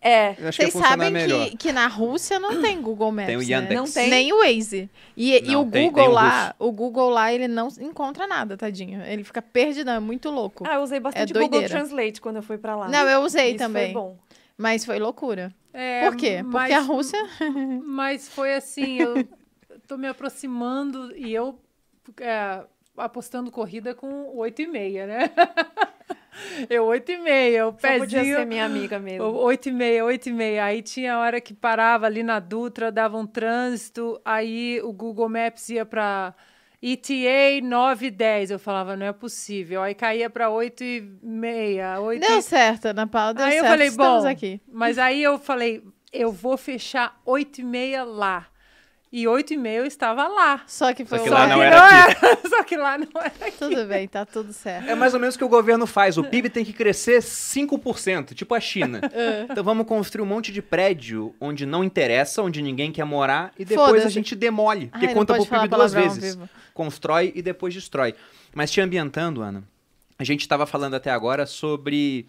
É, 0.00 0.34
Vocês 0.34 0.72
sabem 0.72 1.12
que, 1.12 1.56
que 1.56 1.72
na 1.72 1.88
Rússia 1.88 2.38
não 2.38 2.62
tem 2.62 2.80
Google 2.80 3.10
Maps, 3.10 3.26
Tem 3.26 3.36
o 3.36 3.40
né? 3.40 3.46
Yandex. 3.46 3.74
Não 3.74 3.84
tem? 3.90 4.08
Nem 4.10 4.32
o 4.32 4.38
Waze. 4.38 4.88
E, 5.16 5.36
e 5.36 5.52
Não, 5.52 5.62
o 5.62 5.70
tem- 5.70 5.86
Google 5.86 6.02
tem 6.04 6.08
o 6.10 6.14
lá, 6.14 6.54
o 6.58 6.70
Google 6.72 7.10
lá, 7.10 7.32
ele 7.32 7.48
não 7.48 7.66
encontra 7.80 8.26
nada, 8.26 8.56
tadinho. 8.56 9.02
Ele 9.02 9.24
fica 9.24 9.42
perdidão, 9.42 9.94
é 9.94 10.00
muito 10.00 10.30
louco. 10.30 10.64
ah, 10.68 10.74
eu 10.74 10.82
usei 10.82 11.00
bastante 11.00 11.30
É 11.30 11.32
Google 11.34 11.48
doideira. 11.48 11.74
Translate 11.74 12.20
quando 12.20 12.36
eu 12.36 12.42
fui 12.42 12.58
pra 12.58 12.76
lá. 12.76 12.88
não, 12.88 13.08
eu 13.08 13.20
usei 13.22 13.50
Isso 13.50 13.58
também. 13.58 13.92
Foi 13.92 14.02
bom. 14.02 14.16
Mas 14.56 14.84
foi 14.84 14.98
loucura. 15.00 15.52
É, 15.72 16.08
Por 16.08 16.16
quê? 16.16 16.38
Porque 16.42 16.56
mas- 16.56 16.72
a 16.72 16.80
Rússia. 16.80 17.18
Mas 17.84 18.28
foi 18.28 18.54
assim, 18.54 18.98
eu 19.00 19.26
tô 19.86 19.96
me 19.96 20.06
aproximando 20.08 21.14
e 21.16 21.32
eu 21.34 21.58
é, 22.20 22.62
apostando 22.96 23.50
corrida 23.50 23.94
com 23.94 24.36
8 24.36 24.62
e 24.62 24.66
meia, 24.66 25.06
né? 25.06 25.30
Eu 26.68 26.84
8 26.84 27.12
e 27.12 27.18
meia, 27.18 27.66
o 27.68 27.72
Só 27.72 27.98
podia 27.98 28.18
pezinho... 28.20 28.36
ser 28.36 28.46
minha 28.46 28.64
amiga 28.64 28.98
mesmo. 28.98 29.24
Oito 29.24 29.68
e 29.68 29.72
meia, 29.72 30.04
oito 30.04 30.28
e 30.28 30.32
meia. 30.32 30.64
Aí 30.64 30.82
tinha 30.82 31.18
hora 31.18 31.40
que 31.40 31.52
parava 31.54 32.06
ali 32.06 32.22
na 32.22 32.38
Dutra, 32.40 32.90
dava 32.92 33.16
um 33.16 33.26
trânsito, 33.26 34.20
aí 34.24 34.80
o 34.82 34.92
Google 34.92 35.28
Maps 35.28 35.68
ia 35.68 35.84
para 35.86 36.34
ETA 36.82 37.60
9 37.62 38.06
e 38.06 38.10
10. 38.10 38.50
Eu 38.52 38.58
falava, 38.58 38.96
não 38.96 39.06
é 39.06 39.12
possível. 39.12 39.82
Aí 39.82 39.94
caía 39.94 40.30
para 40.30 40.48
oito 40.50 40.82
e 40.84 41.00
meia, 41.22 42.00
oito 42.00 42.26
Deu 42.26 42.38
e... 42.38 42.42
certo, 42.42 42.86
Ana 42.86 43.06
Paula, 43.06 43.34
deu 43.34 43.44
Aí 43.44 43.56
eu 43.56 43.60
certo. 43.62 43.70
falei, 43.72 43.88
Estamos 43.88 44.24
bom, 44.24 44.30
aqui. 44.30 44.60
mas 44.70 44.98
aí 44.98 45.22
eu 45.22 45.38
falei, 45.38 45.82
eu 46.12 46.32
vou 46.32 46.56
fechar 46.56 47.20
oito 47.24 47.60
e 47.60 47.64
meia 47.64 48.04
lá. 48.04 48.46
E 49.10 49.26
oito 49.26 49.54
e 49.54 49.56
meia 49.56 49.78
eu 49.78 49.86
estava 49.86 50.28
lá. 50.28 50.62
Só 50.66 50.92
que 50.92 51.04
foi 51.04 51.18
Só 51.18 51.24
que 51.24 51.30
lá 51.30 51.46
não 51.46 51.62
era 51.62 52.04
aqui. 52.04 52.48
Só 52.48 52.62
que 52.62 52.76
lá 52.76 52.98
não 52.98 53.08
era. 53.20 53.52
Tudo 53.58 53.86
bem, 53.86 54.06
tá 54.06 54.26
tudo 54.26 54.52
certo. 54.52 54.88
É 54.88 54.94
mais 54.94 55.14
ou 55.14 55.20
menos 55.20 55.34
o 55.34 55.38
que 55.38 55.44
o 55.44 55.48
governo 55.48 55.86
faz. 55.86 56.18
O 56.18 56.24
PIB 56.24 56.50
tem 56.50 56.64
que 56.64 56.72
crescer 56.72 57.20
5%, 57.20 58.34
tipo 58.34 58.54
a 58.54 58.60
China. 58.60 59.00
É. 59.18 59.46
Então 59.50 59.64
vamos 59.64 59.86
construir 59.86 60.22
um 60.22 60.26
monte 60.26 60.52
de 60.52 60.62
prédio 60.62 61.34
onde 61.40 61.64
não 61.66 61.82
interessa, 61.82 62.42
onde 62.42 62.62
ninguém 62.62 62.92
quer 62.92 63.04
morar, 63.04 63.52
e 63.58 63.64
depois 63.64 64.04
a 64.04 64.08
gente 64.08 64.36
demole. 64.36 64.88
Porque 64.88 65.06
Ai, 65.06 65.14
não 65.14 65.20
conta 65.20 65.34
pro 65.34 65.46
PIB 65.46 65.68
duas 65.68 65.92
vezes. 65.92 66.34
vivo. 66.34 66.48
Constrói 66.72 67.32
e 67.34 67.42
depois 67.42 67.74
destrói. 67.74 68.14
Mas 68.54 68.70
te 68.70 68.80
ambientando, 68.80 69.42
Ana, 69.42 69.64
a 70.18 70.24
gente 70.24 70.42
estava 70.42 70.66
falando 70.66 70.94
até 70.94 71.10
agora 71.10 71.46
sobre, 71.46 72.26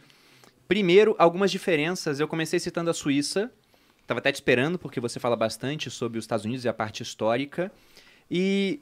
primeiro, 0.67 1.15
algumas 1.19 1.51
diferenças. 1.51 2.19
Eu 2.19 2.27
comecei 2.27 2.59
citando 2.59 2.89
a 2.89 2.93
Suíça, 2.93 3.51
estava 4.09 4.19
até 4.19 4.31
te 4.31 4.35
esperando, 4.35 4.79
porque 4.79 4.99
você 4.99 5.19
fala 5.19 5.35
bastante 5.35 5.91
sobre 5.91 6.17
os 6.17 6.23
Estados 6.23 6.43
Unidos 6.43 6.65
e 6.65 6.69
a 6.69 6.73
parte 6.73 7.03
histórica. 7.03 7.71
E 8.29 8.81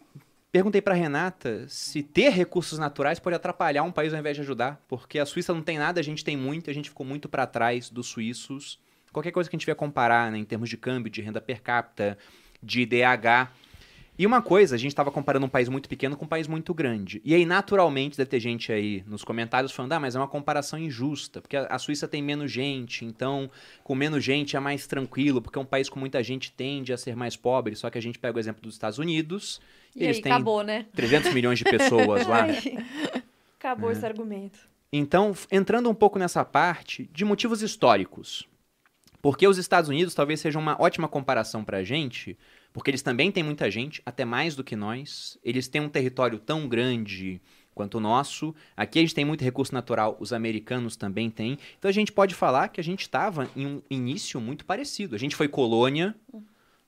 perguntei 0.51 0.81
para 0.81 0.93
Renata 0.93 1.65
se 1.67 2.01
ter 2.01 2.29
recursos 2.29 2.79
naturais 2.79 3.19
pode 3.19 3.35
atrapalhar 3.35 3.83
um 3.83 3.91
país 3.91 4.13
ao 4.13 4.19
invés 4.19 4.37
de 4.37 4.41
ajudar, 4.41 4.81
porque 4.87 5.19
a 5.19 5.25
Suíça 5.25 5.53
não 5.53 5.61
tem 5.61 5.77
nada, 5.77 5.99
a 5.99 6.03
gente 6.03 6.23
tem 6.23 6.37
muito, 6.37 6.69
a 6.69 6.73
gente 6.73 6.89
ficou 6.89 7.05
muito 7.05 7.27
para 7.27 7.45
trás 7.45 7.89
dos 7.89 8.07
suíços. 8.07 8.79
Qualquer 9.11 9.31
coisa 9.31 9.49
que 9.49 9.55
a 9.55 9.57
gente 9.57 9.65
vier 9.65 9.75
comparar, 9.75 10.31
né, 10.31 10.37
em 10.37 10.45
termos 10.45 10.69
de 10.69 10.77
câmbio, 10.77 11.11
de 11.11 11.21
renda 11.21 11.41
per 11.41 11.61
capita, 11.61 12.17
de 12.63 12.81
IDH. 12.81 13.51
E 14.19 14.25
uma 14.25 14.41
coisa, 14.41 14.73
a 14.73 14.77
gente 14.79 14.89
estava 14.91 15.11
comparando 15.11 15.45
um 15.45 15.49
país 15.49 15.69
muito 15.69 15.87
pequeno 15.87 16.17
com 16.17 16.25
um 16.25 16.27
país 16.27 16.47
muito 16.47 16.73
grande. 16.73 17.21
E 17.23 17.35
aí, 17.35 17.45
naturalmente, 17.45 18.17
deve 18.17 18.29
ter 18.29 18.39
gente 18.39 18.71
aí 18.71 19.03
nos 19.05 19.23
comentários 19.23 19.71
falando, 19.71 19.93
ah, 19.93 19.99
mas 19.99 20.15
é 20.15 20.19
uma 20.19 20.27
comparação 20.27 20.79
injusta, 20.79 21.39
porque 21.39 21.55
a 21.55 21.67
a 21.69 21.77
Suíça 21.79 22.07
tem 22.07 22.21
menos 22.23 22.51
gente, 22.51 23.05
então 23.05 23.51
com 23.83 23.93
menos 23.93 24.23
gente 24.23 24.55
é 24.55 24.59
mais 24.59 24.87
tranquilo, 24.87 25.39
porque 25.41 25.59
um 25.59 25.65
país 25.65 25.87
com 25.89 25.99
muita 25.99 26.23
gente 26.23 26.51
tende 26.51 26.91
a 26.91 26.97
ser 26.97 27.15
mais 27.15 27.35
pobre. 27.35 27.75
Só 27.75 27.89
que 27.91 27.97
a 27.97 28.01
gente 28.01 28.17
pega 28.17 28.35
o 28.37 28.39
exemplo 28.39 28.61
dos 28.63 28.73
Estados 28.73 28.97
Unidos, 28.97 29.61
E 29.95 30.03
eles 30.03 30.17
aí, 30.17 30.23
têm 30.23 30.31
acabou, 30.31 30.63
né? 30.63 30.87
300 30.95 31.31
milhões 31.33 31.59
de 31.59 31.65
pessoas 31.65 32.25
lá. 32.25 32.47
Acabou 33.59 33.89
É. 33.89 33.93
esse 33.93 34.05
argumento. 34.05 34.59
Então, 34.91 35.35
entrando 35.51 35.89
um 35.89 35.93
pouco 35.93 36.17
nessa 36.17 36.43
parte 36.45 37.09
de 37.13 37.25
motivos 37.25 37.61
históricos. 37.61 38.47
Porque 39.21 39.47
os 39.47 39.57
Estados 39.57 39.89
Unidos 39.89 40.13
talvez 40.13 40.39
sejam 40.39 40.61
uma 40.61 40.79
ótima 40.81 41.07
comparação 41.07 41.63
pra 41.63 41.83
gente, 41.83 42.37
porque 42.77 42.91
eles 42.91 43.01
também 43.01 43.31
têm 43.31 43.41
muita 43.41 43.71
gente, 43.71 44.03
até 44.05 44.23
mais 44.23 44.55
do 44.55 44.63
que 44.63 44.75
nós. 44.75 45.35
Eles 45.43 45.67
têm 45.67 45.81
um 45.81 45.89
território 45.89 46.37
tão 46.37 46.67
grande 46.67 47.41
quanto 47.73 47.95
o 47.97 47.99
nosso. 47.99 48.53
Aqui 48.75 48.99
a 48.99 49.01
gente 49.01 49.15
tem 49.15 49.25
muito 49.25 49.43
recurso 49.43 49.73
natural, 49.73 50.15
os 50.19 50.31
americanos 50.31 50.95
também 50.95 51.27
têm. 51.31 51.57
Então 51.79 51.89
a 51.89 51.91
gente 51.91 52.11
pode 52.11 52.35
falar 52.35 52.67
que 52.67 52.79
a 52.79 52.83
gente 52.83 53.01
estava 53.01 53.49
em 53.55 53.65
um 53.65 53.81
início 53.89 54.39
muito 54.39 54.63
parecido. 54.63 55.15
A 55.15 55.17
gente 55.17 55.35
foi 55.35 55.47
colônia. 55.47 56.13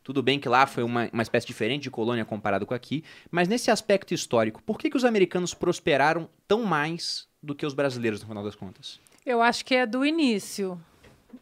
Tudo 0.04 0.22
bem 0.22 0.40
que 0.40 0.48
lá 0.48 0.68
foi 0.68 0.84
uma, 0.84 1.10
uma 1.12 1.24
espécie 1.24 1.48
diferente 1.48 1.82
de 1.84 1.90
colônia 1.92 2.24
comparado 2.24 2.68
com 2.68 2.74
aqui, 2.76 3.04
mas 3.32 3.48
nesse 3.48 3.72
aspecto 3.72 4.14
histórico, 4.14 4.62
por 4.62 4.78
que, 4.78 4.92
que 4.92 4.98
os 4.98 5.04
americanos 5.06 5.56
prosperaram 5.56 6.30
tão 6.48 6.64
mais 6.66 7.28
do 7.42 7.56
que 7.56 7.66
os 7.66 7.74
brasileiros, 7.74 8.22
no 8.22 8.28
final 8.28 8.44
das 8.44 8.56
contas? 8.56 9.00
Eu 9.26 9.42
acho 9.42 9.66
que 9.66 9.74
é 9.74 9.88
do 9.88 10.06
início. 10.06 10.80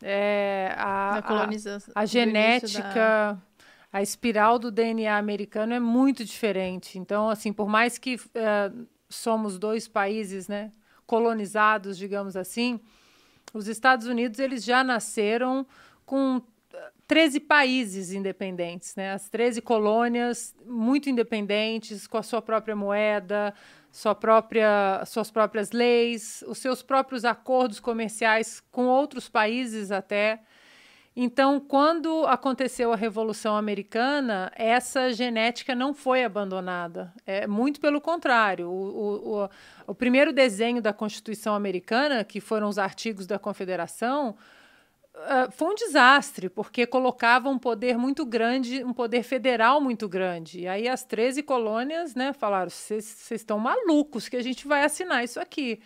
É, 0.02 0.74
a, 0.78 1.18
a- 1.18 1.22
colonização. 1.22 1.92
A 1.96 2.00
do 2.02 2.04
início 2.06 2.68
genética, 2.68 2.94
da- 2.94 3.38
a 3.98 4.02
espiral 4.04 4.60
do 4.60 4.70
DNA 4.70 5.18
americano 5.18 5.74
é 5.74 5.80
muito 5.80 6.24
diferente. 6.24 7.00
Então, 7.00 7.32
assim, 7.32 7.52
por 7.52 7.68
mais 7.68 7.98
que 7.98 8.20
eh, 8.36 8.72
somos 9.10 9.58
dois 9.58 9.88
países, 9.88 10.48
né, 10.48 10.72
colonizados, 11.08 11.98
digamos 11.98 12.38
assim, 12.38 12.80
os 13.52 13.68
Estados 13.68 14.06
Unidos 14.06 14.38
eles 14.38 14.64
já 14.64 14.84
nasceram 14.84 15.66
com 16.06 16.40
eh, 16.72 16.92
13 17.08 17.40
países 17.40 18.12
independentes, 18.12 18.96
né? 18.96 19.14
As 19.14 19.30
13 19.30 19.64
colônias 19.64 20.56
muito 20.64 21.10
independentes, 21.10 22.06
com 22.06 22.20
a 22.20 22.24
sua 22.24 22.42
própria 22.42 22.76
moeda, 22.76 23.52
sua 23.92 24.14
própria, 24.14 25.04
suas 25.08 25.32
próprias 25.32 25.72
leis, 25.72 26.44
os 26.48 26.60
seus 26.60 26.84
próprios 26.84 27.26
acordos 27.26 27.80
comerciais 27.80 28.62
com 28.72 28.86
outros 28.86 29.28
países 29.28 29.92
até. 29.92 30.44
Então, 31.20 31.60
quando 31.60 32.28
aconteceu 32.28 32.94
a 32.94 32.96
Revolução 32.96 33.58
Americana, 33.58 34.52
essa 34.56 35.12
genética 35.12 35.74
não 35.74 35.92
foi 35.92 36.24
abandonada. 36.24 37.12
É 37.26 37.48
muito 37.48 37.82
pelo 37.82 38.00
contrário. 38.00 38.70
O, 38.70 39.42
o, 39.44 39.50
o, 39.88 39.96
primeiro 39.96 40.32
desenho 40.32 40.80
da 40.80 40.94
Constituição 40.94 41.56
Americana, 41.56 42.24
que 42.24 42.40
foram 42.40 42.70
os 42.70 42.78
artigos 42.78 43.26
da 43.26 43.40
Confederação, 43.40 44.38
ah, 45.16 45.50
foi 45.50 45.70
um 45.70 45.74
desastre, 45.74 46.50
porque 46.50 46.86
colocava 46.86 47.50
um 47.50 47.58
poder 47.58 47.98
muito 47.98 48.24
grande, 48.24 48.84
um 48.84 48.94
poder 48.94 49.24
federal 49.24 49.82
muito 49.82 50.08
grande. 50.08 50.60
E 50.60 50.68
aí 50.68 50.88
as 50.88 51.04
13 51.04 51.42
colônias 51.42 52.14
né, 52.14 52.32
falaram: 52.32 52.70
vocês 52.70 53.32
estão 53.32 53.58
malucos 53.58 54.30
que 54.30 54.38
a 54.38 54.44
gente 54.44 54.68
vai 54.68 54.84
assinar 54.84 55.24
isso 55.24 55.40
aqui. 55.40 55.82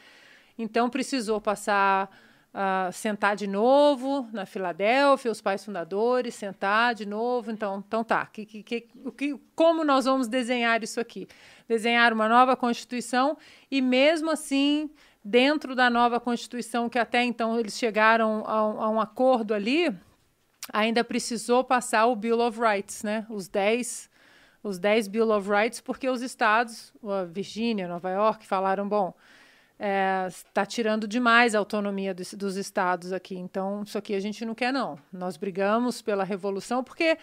Então 0.57 0.89
precisou 0.89 1.39
passar 1.39 2.09
a 2.53 2.89
sentar 2.91 3.35
de 3.35 3.47
novo 3.47 4.27
na 4.33 4.45
Filadélfia, 4.45 5.31
os 5.31 5.39
pais 5.39 5.63
fundadores, 5.63 6.35
sentar 6.35 6.93
de 6.93 7.05
novo. 7.05 7.51
Então, 7.51 7.83
então 7.85 8.03
tá, 8.03 8.25
que, 8.25 8.45
que, 8.45 8.63
que, 8.63 8.87
o 9.05 9.11
que, 9.11 9.39
como 9.55 9.83
nós 9.83 10.05
vamos 10.05 10.27
desenhar 10.27 10.83
isso 10.83 10.99
aqui? 10.99 11.27
Desenhar 11.67 12.11
uma 12.11 12.27
nova 12.27 12.55
Constituição 12.57 13.37
e, 13.69 13.81
mesmo 13.81 14.29
assim, 14.29 14.89
dentro 15.23 15.75
da 15.75 15.89
nova 15.89 16.19
Constituição, 16.19 16.89
que 16.89 16.99
até 16.99 17.23
então 17.23 17.57
eles 17.57 17.77
chegaram 17.77 18.43
a 18.45 18.67
um, 18.67 18.81
a 18.81 18.89
um 18.89 18.99
acordo 18.99 19.53
ali, 19.53 19.95
ainda 20.73 21.03
precisou 21.03 21.63
passar 21.63 22.05
o 22.07 22.15
Bill 22.15 22.41
of 22.41 22.59
Rights, 22.59 23.03
né? 23.03 23.25
Os 23.29 23.47
10 23.47 24.11
os 24.63 24.77
10 24.77 25.07
Bill 25.07 25.31
of 25.31 25.49
Rights, 25.49 25.81
porque 25.81 26.07
os 26.07 26.21
estados, 26.21 26.93
a 27.03 27.23
Virgínia, 27.23 27.87
Nova 27.87 28.11
York, 28.11 28.45
falaram, 28.45 28.87
bom, 28.87 29.11
está 30.27 30.65
tirando 30.65 31.07
demais 31.07 31.55
a 31.55 31.59
autonomia 31.59 32.13
dos, 32.13 32.33
dos, 32.33 32.55
estados 32.55 33.11
aqui. 33.11 33.35
Então, 33.35 33.81
isso 33.83 33.97
aqui 33.97 34.13
a 34.13 34.19
gente 34.19 34.45
não 34.45 34.53
quer, 34.53 34.71
não. 34.71 34.99
Nós 35.11 35.37
brigamos 35.37 36.01
pela 36.01 36.23
revolução 36.23 36.83
porque 36.83 37.17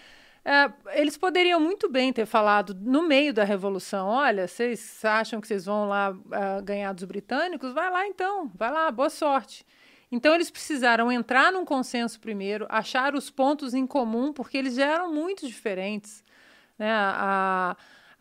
é, 0.44 0.72
eles 0.98 1.16
poderiam 1.16 1.60
muito 1.60 1.88
bem 1.88 2.12
ter 2.12 2.26
falado 2.26 2.74
no 2.74 3.02
meio 3.02 3.32
da 3.32 3.44
revolução: 3.44 4.08
olha, 4.08 4.48
vocês 4.48 5.04
acham 5.04 5.40
que 5.40 5.46
vocês 5.46 5.66
vão 5.66 5.88
lá 5.88 6.10
uh, 6.10 6.62
ganhar 6.64 6.92
dos 6.92 7.04
britânicos? 7.04 7.72
Vai 7.72 7.90
lá 7.90 8.06
então, 8.06 8.50
vai 8.54 8.70
lá, 8.70 8.90
boa 8.90 9.10
sorte. 9.10 9.64
Então 10.10 10.34
eles 10.34 10.50
precisaram 10.50 11.12
entrar 11.12 11.52
num 11.52 11.64
consenso 11.64 12.18
primeiro, 12.18 12.66
achar 12.70 13.14
os 13.14 13.30
pontos 13.30 13.74
em 13.74 13.86
comum, 13.86 14.32
porque 14.32 14.56
eles 14.56 14.74
já 14.74 14.86
eram 14.86 15.12
muito 15.12 15.46
diferentes. 15.46 16.24
Né? 16.78 16.90
A, 16.90 17.76
a 17.76 17.76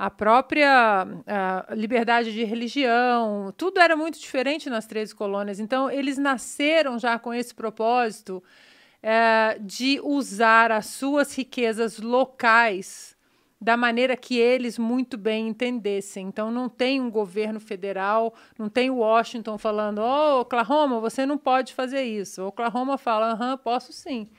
própria 0.10 1.08
a 1.26 1.74
liberdade 1.74 2.32
de 2.32 2.44
religião, 2.44 3.54
tudo 3.58 3.80
era 3.80 3.96
muito 3.96 4.20
diferente 4.20 4.70
nas 4.70 4.86
três 4.86 5.12
colônias. 5.12 5.60
Então 5.60 5.90
eles 5.90 6.18
nasceram 6.18 7.00
já 7.00 7.18
com 7.18 7.34
esse 7.34 7.54
propósito 7.54 8.44
é, 9.02 9.58
de 9.60 10.00
usar 10.04 10.72
as 10.72 10.88
suas 10.88 11.36
riquezas 11.36 12.00
locais 12.00 13.18
da 13.60 13.76
maneira 13.76 14.16
que 14.16 14.38
eles 14.38 14.78
muito 14.78 15.18
bem 15.18 15.48
entendessem. 15.48 16.28
Então, 16.28 16.52
não 16.52 16.70
tem 16.70 17.02
um 17.02 17.10
governo 17.10 17.60
federal, 17.60 18.34
não 18.58 18.70
tem 18.70 18.90
Washington 18.90 19.58
falando, 19.58 20.00
oh, 20.00 20.42
Oklahoma, 20.42 21.00
você 21.00 21.26
não 21.26 21.38
pode 21.38 21.74
fazer 21.74 22.04
isso. 22.04 22.46
Oklahoma 22.46 22.98
fala, 22.98 23.32
aham, 23.32 23.58
posso 23.58 23.92
sim. 23.92 24.30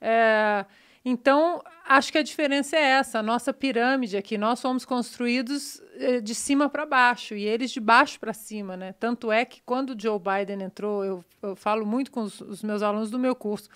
É, 0.00 0.64
então, 1.10 1.62
acho 1.86 2.12
que 2.12 2.18
a 2.18 2.22
diferença 2.22 2.76
é 2.76 2.82
essa. 2.82 3.20
A 3.20 3.22
nossa 3.22 3.50
pirâmide 3.50 4.14
aqui, 4.14 4.36
nós 4.36 4.60
fomos 4.60 4.84
construídos 4.84 5.80
é, 5.96 6.20
de 6.20 6.34
cima 6.34 6.68
para 6.68 6.84
baixo 6.84 7.34
e 7.34 7.44
eles 7.46 7.70
de 7.70 7.80
baixo 7.80 8.20
para 8.20 8.34
cima. 8.34 8.76
Né? 8.76 8.92
Tanto 8.92 9.32
é 9.32 9.44
que 9.46 9.62
quando 9.62 9.90
o 9.90 9.98
Joe 9.98 10.18
Biden 10.18 10.62
entrou, 10.62 11.02
eu, 11.02 11.24
eu 11.40 11.56
falo 11.56 11.86
muito 11.86 12.10
com 12.10 12.20
os, 12.20 12.42
os 12.42 12.62
meus 12.62 12.82
alunos 12.82 13.10
do 13.10 13.18
meu 13.18 13.34
curso, 13.34 13.70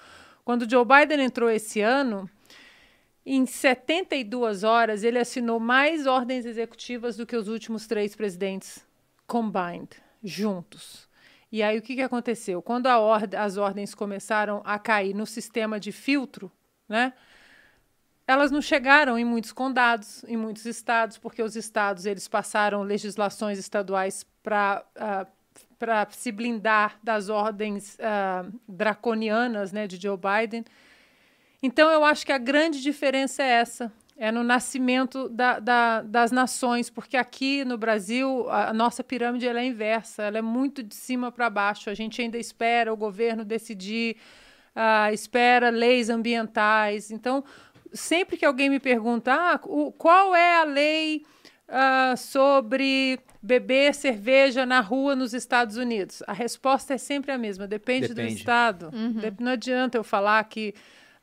quando 0.44 0.62
o 0.62 0.70
Joe 0.70 0.84
Biden 0.84 1.24
entrou 1.24 1.48
esse 1.48 1.80
ano, 1.80 2.28
em 3.24 3.46
72 3.46 4.62
horas, 4.62 5.02
ele 5.02 5.18
assinou 5.18 5.58
mais 5.58 6.06
ordens 6.06 6.44
executivas 6.44 7.16
do 7.16 7.24
que 7.24 7.36
os 7.36 7.48
últimos 7.48 7.86
três 7.86 8.14
presidentes 8.14 8.84
combined, 9.26 9.88
juntos. 10.22 11.08
E 11.50 11.62
aí 11.62 11.78
o 11.78 11.82
que, 11.82 11.94
que 11.94 12.02
aconteceu? 12.02 12.60
Quando 12.60 12.86
ord 12.86 13.36
as 13.36 13.56
ordens 13.56 13.94
começaram 13.94 14.60
a 14.66 14.78
cair 14.78 15.14
no 15.14 15.24
sistema 15.24 15.80
de 15.80 15.92
filtro, 15.92 16.52
né? 16.92 17.12
Elas 18.26 18.52
não 18.52 18.62
chegaram 18.62 19.18
em 19.18 19.24
muitos 19.24 19.50
condados, 19.50 20.24
em 20.28 20.36
muitos 20.36 20.64
estados, 20.64 21.18
porque 21.18 21.42
os 21.42 21.56
estados 21.56 22.06
eles 22.06 22.28
passaram 22.28 22.82
legislações 22.82 23.58
estaduais 23.58 24.24
para 24.42 24.84
uh, 24.94 25.00
ah, 25.00 25.26
para 25.78 26.06
se 26.10 26.30
blindar 26.30 26.96
das 27.02 27.28
ordens 27.28 27.96
uh, 27.96 28.48
draconianas, 28.68 29.72
né, 29.72 29.88
de 29.88 30.00
Joe 30.00 30.16
Biden. 30.16 30.64
Então, 31.60 31.90
eu 31.90 32.04
acho 32.04 32.24
que 32.24 32.30
a 32.30 32.38
grande 32.38 32.80
diferença 32.80 33.42
é 33.42 33.48
essa. 33.48 33.92
É 34.16 34.30
no 34.30 34.44
nascimento 34.44 35.28
da, 35.28 35.58
da, 35.58 36.02
das 36.02 36.30
nações, 36.30 36.88
porque 36.88 37.16
aqui 37.16 37.64
no 37.64 37.76
Brasil 37.76 38.48
a 38.48 38.72
nossa 38.72 39.02
pirâmide 39.02 39.48
é 39.48 39.64
inversa, 39.64 40.22
ela 40.22 40.38
é 40.38 40.42
muito 40.42 40.84
de 40.84 40.94
cima 40.94 41.32
para 41.32 41.50
baixo. 41.50 41.90
A 41.90 41.94
gente 41.94 42.22
ainda 42.22 42.38
espera 42.38 42.92
o 42.92 42.96
governo 42.96 43.44
decidir, 43.44 44.16
uh, 44.76 45.12
espera 45.12 45.70
leis 45.70 46.10
ambientais. 46.10 47.10
Então, 47.10 47.44
sempre 47.92 48.36
que 48.36 48.44
alguém 48.44 48.70
me 48.70 48.80
pergunta 48.80 49.32
ah, 49.32 49.60
o, 49.64 49.92
qual 49.92 50.34
é 50.34 50.56
a 50.56 50.64
lei 50.64 51.24
uh, 51.68 52.16
sobre 52.16 53.18
beber 53.42 53.94
cerveja 53.94 54.64
na 54.64 54.80
rua 54.80 55.16
nos 55.16 55.34
Estados 55.34 55.76
Unidos, 55.76 56.22
a 56.28 56.32
resposta 56.32 56.94
é 56.94 56.98
sempre 56.98 57.32
a 57.32 57.38
mesma, 57.38 57.66
depende, 57.66 58.08
depende. 58.08 58.34
do 58.34 58.38
estado. 58.38 58.90
Uhum. 58.92 59.20
Não 59.40 59.52
adianta 59.52 59.98
eu 59.98 60.04
falar 60.04 60.44
que 60.44 60.74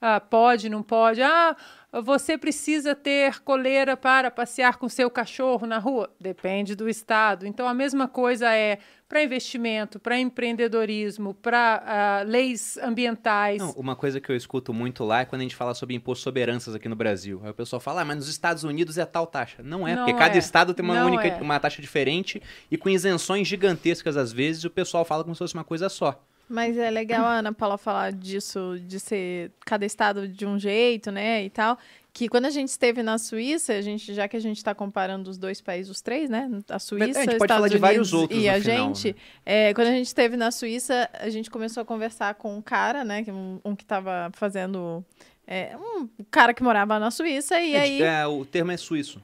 ah, 0.02 0.20
pode, 0.20 0.70
não 0.70 0.82
pode. 0.82 1.22
Ah, 1.22 1.56
você 1.92 2.38
precisa 2.38 2.94
ter 2.94 3.40
coleira 3.40 3.98
para 3.98 4.30
passear 4.30 4.78
com 4.78 4.88
seu 4.88 5.10
cachorro 5.10 5.66
na 5.66 5.80
rua? 5.80 6.14
Depende 6.20 6.76
do 6.76 6.88
estado. 6.88 7.48
Então, 7.48 7.68
a 7.68 7.74
mesma 7.74 8.08
coisa 8.08 8.54
é 8.54 8.78
para 9.08 9.24
investimento, 9.24 10.00
para 10.00 10.20
empreendedorismo, 10.20 11.34
para 11.34 12.24
uh, 12.24 12.30
leis 12.30 12.78
ambientais. 12.78 13.58
Não, 13.58 13.72
uma 13.72 13.96
coisa 13.96 14.22
que 14.22 14.32
eu 14.32 14.36
escuto 14.36 14.72
muito 14.72 15.04
lá 15.04 15.22
é 15.22 15.26
quando 15.26 15.40
a 15.40 15.44
gente 15.44 15.56
fala 15.56 15.74
sobre 15.74 15.96
imposto 15.96 16.24
sobre 16.24 16.42
heranças 16.42 16.76
aqui 16.76 16.88
no 16.88 16.96
Brasil. 16.96 17.42
Aí 17.44 17.50
o 17.50 17.54
pessoal 17.54 17.80
fala, 17.80 18.02
ah, 18.02 18.06
mas 18.06 18.18
nos 18.18 18.30
Estados 18.30 18.64
Unidos 18.64 19.00
é 19.00 19.06
tal 19.06 19.26
taxa. 19.26 19.64
Não 19.64 19.88
é, 19.88 19.96
não 19.96 20.06
porque 20.06 20.16
é. 20.16 20.20
cada 20.20 20.38
estado 20.38 20.76
tem 20.76 20.86
uma 20.86 21.04
única, 21.04 21.28
é. 21.28 21.42
uma 21.42 21.60
taxa 21.60 21.82
diferente 21.82 22.40
e 22.70 22.78
com 22.78 22.88
isenções 22.88 23.48
gigantescas 23.48 24.16
às 24.16 24.32
vezes, 24.32 24.64
o 24.64 24.70
pessoal 24.70 25.04
fala 25.04 25.24
como 25.24 25.34
se 25.34 25.40
fosse 25.40 25.56
uma 25.56 25.64
coisa 25.64 25.90
só. 25.90 26.24
Mas 26.50 26.76
é 26.76 26.90
legal 26.90 27.24
a 27.26 27.36
Ana 27.36 27.54
Paula 27.54 27.78
falar 27.78 28.12
disso, 28.12 28.78
de 28.82 29.00
ser 29.00 29.52
cada 29.64 29.86
estado 29.86 30.28
de 30.28 30.48
um 30.48 30.58
jeito, 30.58 31.12
né, 31.12 31.44
e 31.44 31.50
tal. 31.52 31.78
Que 32.12 32.28
quando 32.28 32.46
a 32.46 32.50
gente 32.50 32.70
esteve 32.70 33.04
na 33.04 33.20
Suíça, 33.20 33.74
a 33.74 33.82
gente, 33.82 34.16
já 34.16 34.28
que 34.28 34.36
a 34.36 34.40
gente 34.40 34.58
está 34.58 34.74
comparando 34.74 35.30
os 35.30 35.38
dois 35.38 35.62
países, 35.62 35.92
os 35.92 36.02
três, 36.02 36.28
né? 36.28 36.50
A 36.68 36.80
Suíça, 36.80 37.20
a 37.20 37.24
gente 37.24 37.38
pode 37.38 37.54
falar 37.54 37.68
de 37.68 37.78
vários 37.78 38.12
outros 38.14 38.42
e 38.42 38.50
a 38.50 38.60
final, 38.60 38.78
gente. 38.78 39.10
Né? 39.10 39.16
É, 39.46 39.74
quando 39.76 39.90
a 39.90 39.92
gente 39.92 40.08
esteve 40.08 40.36
na 40.36 40.50
Suíça, 40.50 41.08
a 41.14 41.30
gente 41.30 41.52
começou 41.52 41.82
a 41.82 41.86
conversar 41.86 42.34
com 42.34 42.58
um 42.58 42.64
cara, 42.64 43.06
né? 43.06 43.24
Um, 43.30 43.60
um 43.64 43.76
que 43.76 43.84
estava 43.84 44.32
fazendo. 44.34 45.06
É, 45.46 45.78
um 45.78 46.10
cara 46.32 46.52
que 46.52 46.64
morava 46.64 46.98
na 46.98 47.12
Suíça 47.12 47.62
e 47.62 47.76
aí. 47.76 48.02
É, 48.02 48.26
o 48.26 48.44
termo 48.44 48.72
é 48.72 48.78
suíço. 48.78 49.22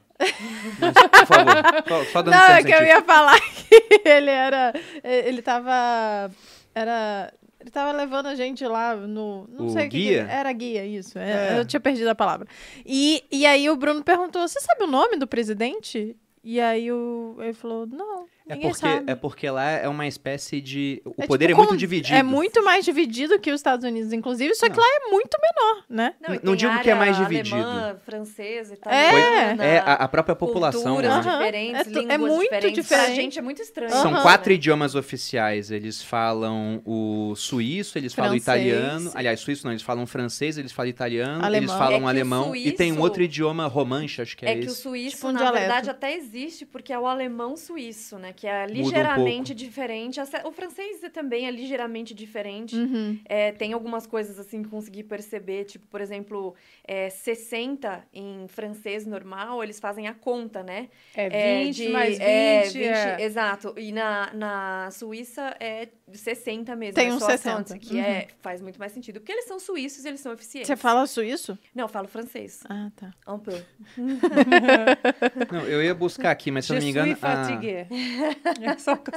Mas, 0.80 0.94
por 0.94 1.26
favor, 1.26 2.06
só 2.12 2.22
dando 2.22 2.34
Não, 2.34 2.46
é 2.46 2.62
que 2.62 2.72
eu 2.72 2.84
ia 2.84 3.02
falar 3.02 3.38
que 3.52 4.08
ele 4.08 4.30
era. 4.30 4.72
Ele 5.02 5.40
estava 5.40 6.30
era. 6.76 7.32
Ele 7.58 7.70
tava 7.70 7.90
levando 7.90 8.26
a 8.26 8.34
gente 8.34 8.64
lá 8.66 8.94
no. 8.94 9.48
Não 9.48 9.66
o 9.66 9.70
sei 9.70 9.86
o 9.86 9.88
guia? 9.88 10.24
Que, 10.26 10.30
era 10.30 10.52
guia, 10.52 10.84
isso. 10.84 11.18
É, 11.18 11.54
é. 11.54 11.58
Eu 11.58 11.64
tinha 11.64 11.80
perdido 11.80 12.08
a 12.08 12.14
palavra. 12.14 12.46
E, 12.84 13.24
e 13.32 13.46
aí 13.46 13.68
o 13.70 13.76
Bruno 13.76 14.04
perguntou: 14.04 14.46
Você 14.46 14.60
sabe 14.60 14.84
o 14.84 14.86
nome 14.86 15.16
do 15.16 15.26
presidente? 15.26 16.14
E 16.44 16.60
aí 16.60 16.92
o, 16.92 17.36
ele 17.40 17.54
falou: 17.54 17.86
Não. 17.86 18.26
É 18.48 18.54
porque, 18.54 18.74
sabe. 18.78 19.10
é 19.10 19.14
porque 19.16 19.50
lá 19.50 19.70
é 19.70 19.88
uma 19.88 20.06
espécie 20.06 20.60
de. 20.60 21.02
O 21.04 21.14
é 21.18 21.26
poder 21.26 21.48
tipo, 21.48 21.60
é 21.60 21.64
muito 21.64 21.76
dividido. 21.76 22.14
É 22.14 22.22
muito 22.22 22.62
mais 22.62 22.84
dividido 22.84 23.40
que 23.40 23.50
os 23.50 23.58
Estados 23.58 23.84
Unidos, 23.84 24.12
inclusive, 24.12 24.54
só 24.54 24.68
que 24.68 24.76
não. 24.76 24.84
lá 24.84 24.88
é 24.88 25.10
muito 25.10 25.36
menor, 25.42 25.84
né? 25.88 26.14
Não, 26.20 26.40
não 26.42 26.56
digo 26.56 26.78
que 26.80 26.88
é 26.88 26.94
mais 26.94 27.16
dividido. 27.16 27.56
Alemã, 27.56 27.96
francesa, 28.04 28.74
italiana. 28.74 29.64
É, 29.64 29.74
é 29.74 29.78
a, 29.78 29.94
a 29.94 30.08
própria 30.08 30.36
população. 30.36 30.94
Culturas 30.94 31.26
né? 31.26 31.32
diferentes, 31.32 31.86
é, 31.86 31.90
línguas 31.90 32.10
é 32.10 32.18
muito 32.18 32.42
diferentes. 32.42 32.82
Diferente. 32.84 33.06
Pra 33.06 33.14
gente 33.14 33.38
é 33.38 33.42
muito 33.42 33.62
estranho. 33.62 33.90
São 33.90 34.12
uhum. 34.12 34.22
quatro 34.22 34.52
idiomas 34.52 34.94
oficiais. 34.94 35.72
Eles 35.72 36.00
falam 36.00 36.80
o 36.84 37.34
suíço, 37.34 37.98
eles 37.98 38.14
francês. 38.14 38.44
falam 38.44 38.62
italiano. 38.62 39.10
Aliás, 39.14 39.40
suíço 39.40 39.66
não, 39.66 39.72
eles 39.72 39.82
falam 39.82 40.06
francês, 40.06 40.56
eles 40.56 40.70
falam 40.70 40.90
italiano, 40.90 41.44
alemão. 41.44 41.56
eles 41.56 41.72
falam 41.72 42.06
é 42.06 42.10
alemão. 42.10 42.48
Suíço, 42.50 42.68
e 42.68 42.72
tem 42.72 42.92
um 42.92 43.00
outro 43.00 43.24
idioma 43.24 43.66
romanche, 43.66 44.22
acho 44.22 44.36
que 44.36 44.46
é, 44.46 44.50
é 44.50 44.52
esse. 44.52 44.62
É 44.62 44.64
que 44.66 44.70
o 44.70 44.74
suíço, 44.74 45.16
tipo 45.16 45.28
um 45.28 45.32
na 45.32 45.50
verdade, 45.50 45.90
até 45.90 46.14
existe, 46.14 46.64
porque 46.64 46.92
é 46.92 46.98
o 46.98 47.06
alemão 47.06 47.56
suíço, 47.56 48.18
né? 48.18 48.32
Que 48.36 48.46
é 48.46 48.66
ligeiramente 48.66 49.52
um 49.52 49.56
diferente. 49.56 50.20
O 50.44 50.52
francês 50.52 51.00
também 51.12 51.46
é 51.46 51.50
ligeiramente 51.50 52.14
diferente. 52.14 52.76
Uhum. 52.76 53.18
É, 53.24 53.52
tem 53.52 53.72
algumas 53.72 54.06
coisas 54.06 54.38
assim 54.38 54.62
que 54.62 54.68
consegui 54.68 55.02
perceber, 55.02 55.64
tipo, 55.64 55.86
por 55.86 56.00
exemplo, 56.00 56.54
é, 56.84 57.08
60 57.10 58.04
em 58.12 58.46
francês 58.48 59.06
normal, 59.06 59.62
eles 59.62 59.80
fazem 59.80 60.06
a 60.06 60.14
conta, 60.14 60.62
né? 60.62 60.88
É 61.14 61.28
20 61.28 61.34
é, 61.34 61.70
de, 61.70 61.88
mais 61.88 62.18
20. 62.18 62.22
É, 62.22 62.62
20 62.62 62.82
é. 62.84 63.22
Exato. 63.22 63.74
E 63.76 63.90
na, 63.92 64.32
na 64.34 64.90
Suíça 64.90 65.56
é 65.58 65.88
60 66.12 66.76
mesmo. 66.76 66.94
Tem 66.94 67.08
é 67.08 67.12
uns 67.12 67.22
60. 67.22 67.78
que 67.78 67.98
é, 67.98 68.02
uhum. 68.02 68.08
é, 68.08 68.28
faz 68.40 68.60
muito 68.60 68.78
mais 68.78 68.92
sentido. 68.92 69.20
Porque 69.20 69.32
eles 69.32 69.46
são 69.46 69.58
suíços 69.58 70.04
e 70.04 70.08
eles 70.08 70.20
são 70.20 70.32
eficientes. 70.32 70.68
Você 70.68 70.76
fala 70.76 71.06
suíço? 71.06 71.58
Não, 71.74 71.84
eu 71.84 71.88
falo 71.88 72.06
francês. 72.06 72.60
Ah, 72.68 72.90
tá. 72.94 73.12
Um 73.26 73.38
peu. 73.38 73.60
não, 75.50 75.60
eu 75.62 75.82
ia 75.82 75.94
buscar 75.94 76.30
aqui, 76.30 76.50
mas 76.50 76.66
se 76.66 76.72
eu 76.72 76.76
não 76.76 76.82
me 76.82 76.90
engano... 76.90 77.16
A... 77.20 78.25
é 78.62 78.78
só 78.78 78.96
que 78.96 79.10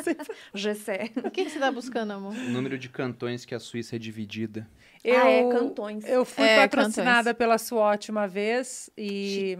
Je 0.53 0.75
sais. 0.75 1.11
O 1.23 1.31
que, 1.31 1.45
que 1.45 1.49
você 1.49 1.59
tá 1.59 1.71
buscando, 1.71 2.11
amor? 2.11 2.33
O 2.33 2.49
número 2.49 2.77
de 2.77 2.89
cantões 2.89 3.45
que 3.45 3.55
a 3.55 3.59
Suíça 3.59 3.95
é 3.95 3.99
dividida. 3.99 4.67
Eu, 5.03 5.21
ah, 5.21 5.29
é, 5.29 5.49
cantões. 5.49 6.05
Eu 6.07 6.25
fui 6.25 6.45
é, 6.45 6.55
patrocinada 6.57 7.33
cantões. 7.33 7.37
pela 7.37 7.57
SWAT 7.57 8.09
uma 8.09 8.27
vez 8.27 8.89
e... 8.97 9.57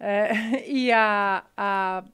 É, 0.00 0.30
e 0.68 0.92
a, 0.92 1.44
a, 1.56 2.04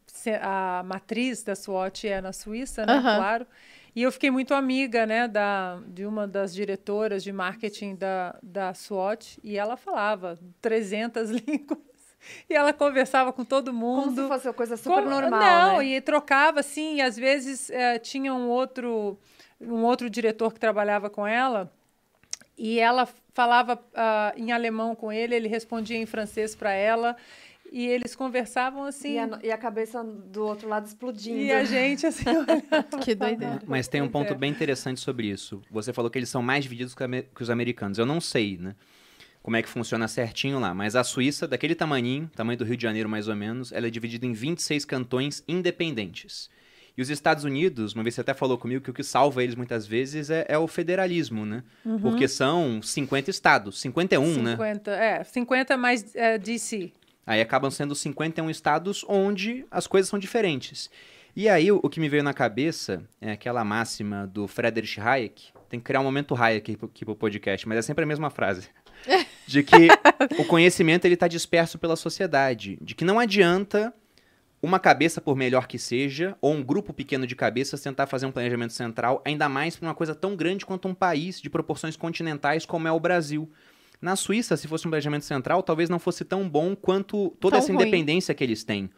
a 0.42 0.82
matriz 0.84 1.42
da 1.42 1.54
SWAT 1.54 2.04
é 2.04 2.20
na 2.20 2.32
Suíça, 2.32 2.84
né? 2.84 2.94
Uh 2.94 2.98
-huh. 2.98 3.16
Claro. 3.16 3.46
E 3.94 4.02
eu 4.02 4.12
fiquei 4.12 4.30
muito 4.30 4.54
amiga, 4.54 5.04
né, 5.04 5.26
da, 5.26 5.80
de 5.88 6.06
uma 6.06 6.26
das 6.26 6.54
diretoras 6.54 7.24
de 7.24 7.32
marketing 7.32 7.96
da, 7.96 8.38
da 8.42 8.72
SWAT, 8.72 9.38
e 9.42 9.58
ela 9.58 9.76
falava 9.76 10.38
300 10.60 11.30
línguas. 11.42 11.89
E 12.48 12.54
ela 12.54 12.72
conversava 12.72 13.32
com 13.32 13.44
todo 13.44 13.72
mundo. 13.72 14.04
Como 14.04 14.16
se 14.16 14.28
fosse 14.28 14.48
uma 14.48 14.54
coisa 14.54 14.76
super 14.76 14.96
Como, 14.96 15.10
normal, 15.10 15.40
Não, 15.40 15.78
né? 15.78 15.84
e 15.84 16.00
trocava, 16.00 16.60
assim, 16.60 16.96
e 16.96 17.00
às 17.00 17.16
vezes 17.16 17.70
é, 17.70 17.98
tinha 17.98 18.34
um 18.34 18.48
outro, 18.48 19.18
um 19.60 19.82
outro 19.84 20.10
diretor 20.10 20.52
que 20.52 20.60
trabalhava 20.60 21.08
com 21.08 21.26
ela, 21.26 21.72
e 22.56 22.78
ela 22.78 23.08
falava 23.32 23.74
uh, 23.74 24.38
em 24.38 24.52
alemão 24.52 24.94
com 24.94 25.10
ele, 25.10 25.34
ele 25.34 25.48
respondia 25.48 25.96
em 25.96 26.04
francês 26.04 26.54
para 26.54 26.72
ela, 26.72 27.16
e 27.72 27.86
eles 27.86 28.16
conversavam 28.16 28.84
assim. 28.84 29.14
E 29.14 29.18
a, 29.18 29.38
e 29.44 29.52
a, 29.52 29.56
cabeça 29.56 30.02
do 30.02 30.44
outro 30.44 30.68
lado 30.68 30.86
explodindo. 30.86 31.38
E 31.38 31.52
a 31.52 31.64
gente 31.64 32.04
assim. 32.04 32.24
que 33.02 33.14
doideira. 33.14 33.62
Mas 33.66 33.88
tem 33.88 34.02
um 34.02 34.08
ponto 34.08 34.34
bem 34.34 34.50
interessante 34.50 35.00
sobre 35.00 35.28
isso. 35.28 35.62
Você 35.70 35.92
falou 35.92 36.10
que 36.10 36.18
eles 36.18 36.28
são 36.28 36.42
mais 36.42 36.64
divididos 36.64 36.94
que 36.94 37.42
os 37.42 37.48
americanos. 37.48 37.96
Eu 37.98 38.06
não 38.06 38.20
sei, 38.20 38.58
né? 38.58 38.74
Como 39.42 39.56
é 39.56 39.62
que 39.62 39.68
funciona 39.68 40.06
certinho 40.08 40.58
lá. 40.58 40.74
Mas 40.74 40.94
a 40.94 41.04
Suíça, 41.04 41.46
daquele 41.48 41.74
tamanhinho, 41.74 42.30
tamanho 42.34 42.58
do 42.58 42.64
Rio 42.64 42.76
de 42.76 42.82
Janeiro 42.82 43.08
mais 43.08 43.28
ou 43.28 43.36
menos, 43.36 43.72
ela 43.72 43.86
é 43.86 43.90
dividida 43.90 44.26
em 44.26 44.32
26 44.32 44.84
cantões 44.84 45.42
independentes. 45.48 46.50
E 46.96 47.02
os 47.02 47.08
Estados 47.08 47.44
Unidos, 47.44 47.94
uma 47.94 48.02
vez 48.02 48.14
você 48.14 48.20
até 48.20 48.34
falou 48.34 48.58
comigo 48.58 48.82
que 48.82 48.90
o 48.90 48.94
que 48.94 49.02
salva 49.02 49.42
eles 49.42 49.54
muitas 49.54 49.86
vezes 49.86 50.28
é, 50.28 50.44
é 50.48 50.58
o 50.58 50.66
federalismo, 50.66 51.46
né? 51.46 51.62
Uhum. 51.84 51.98
Porque 51.98 52.28
são 52.28 52.82
50 52.82 53.30
estados, 53.30 53.80
51, 53.80 54.34
50, 54.34 54.42
né? 54.42 54.50
50, 54.52 54.90
é, 54.90 55.24
50 55.24 55.76
mais 55.76 56.14
é, 56.14 56.36
DC. 56.36 56.92
Aí 57.26 57.40
acabam 57.40 57.70
sendo 57.70 57.94
51 57.94 58.50
estados 58.50 59.04
onde 59.08 59.64
as 59.70 59.86
coisas 59.86 60.10
são 60.10 60.18
diferentes. 60.18 60.90
E 61.34 61.48
aí 61.48 61.70
o, 61.70 61.80
o 61.82 61.88
que 61.88 62.00
me 62.00 62.08
veio 62.08 62.24
na 62.24 62.34
cabeça 62.34 63.02
é 63.20 63.32
aquela 63.32 63.64
máxima 63.64 64.26
do 64.26 64.48
Friedrich 64.48 65.00
Hayek, 65.00 65.52
tem 65.68 65.78
que 65.78 65.84
criar 65.84 66.00
um 66.00 66.04
momento 66.04 66.34
Hayek 66.34 66.72
aqui, 66.72 66.84
aqui 66.84 67.04
pro 67.04 67.14
podcast, 67.14 67.66
mas 67.68 67.78
é 67.78 67.82
sempre 67.82 68.02
a 68.02 68.06
mesma 68.06 68.28
frase 68.28 68.68
de 69.46 69.62
que 69.62 69.88
o 70.38 70.44
conhecimento 70.44 71.04
ele 71.04 71.14
está 71.14 71.28
disperso 71.28 71.78
pela 71.78 71.96
sociedade, 71.96 72.78
de 72.80 72.94
que 72.94 73.04
não 73.04 73.18
adianta 73.18 73.92
uma 74.62 74.78
cabeça, 74.78 75.20
por 75.20 75.34
melhor 75.36 75.66
que 75.66 75.78
seja, 75.78 76.36
ou 76.40 76.52
um 76.52 76.62
grupo 76.62 76.92
pequeno 76.92 77.26
de 77.26 77.34
cabeças 77.34 77.80
tentar 77.80 78.06
fazer 78.06 78.26
um 78.26 78.32
planejamento 78.32 78.74
central, 78.74 79.22
ainda 79.24 79.48
mais 79.48 79.76
para 79.76 79.88
uma 79.88 79.94
coisa 79.94 80.14
tão 80.14 80.36
grande 80.36 80.66
quanto 80.66 80.86
um 80.86 80.94
país 80.94 81.40
de 81.40 81.48
proporções 81.48 81.96
continentais 81.96 82.66
como 82.66 82.86
é 82.86 82.92
o 82.92 83.00
Brasil. 83.00 83.50
Na 84.02 84.16
Suíça, 84.16 84.56
se 84.56 84.68
fosse 84.68 84.86
um 84.86 84.90
planejamento 84.90 85.24
central, 85.24 85.62
talvez 85.62 85.88
não 85.88 85.98
fosse 85.98 86.24
tão 86.24 86.48
bom 86.48 86.76
quanto 86.76 87.30
toda 87.40 87.56
tão 87.56 87.58
essa 87.58 87.72
ruim. 87.72 87.82
independência 87.82 88.34
que 88.34 88.44
eles 88.44 88.62
têm. 88.62 88.90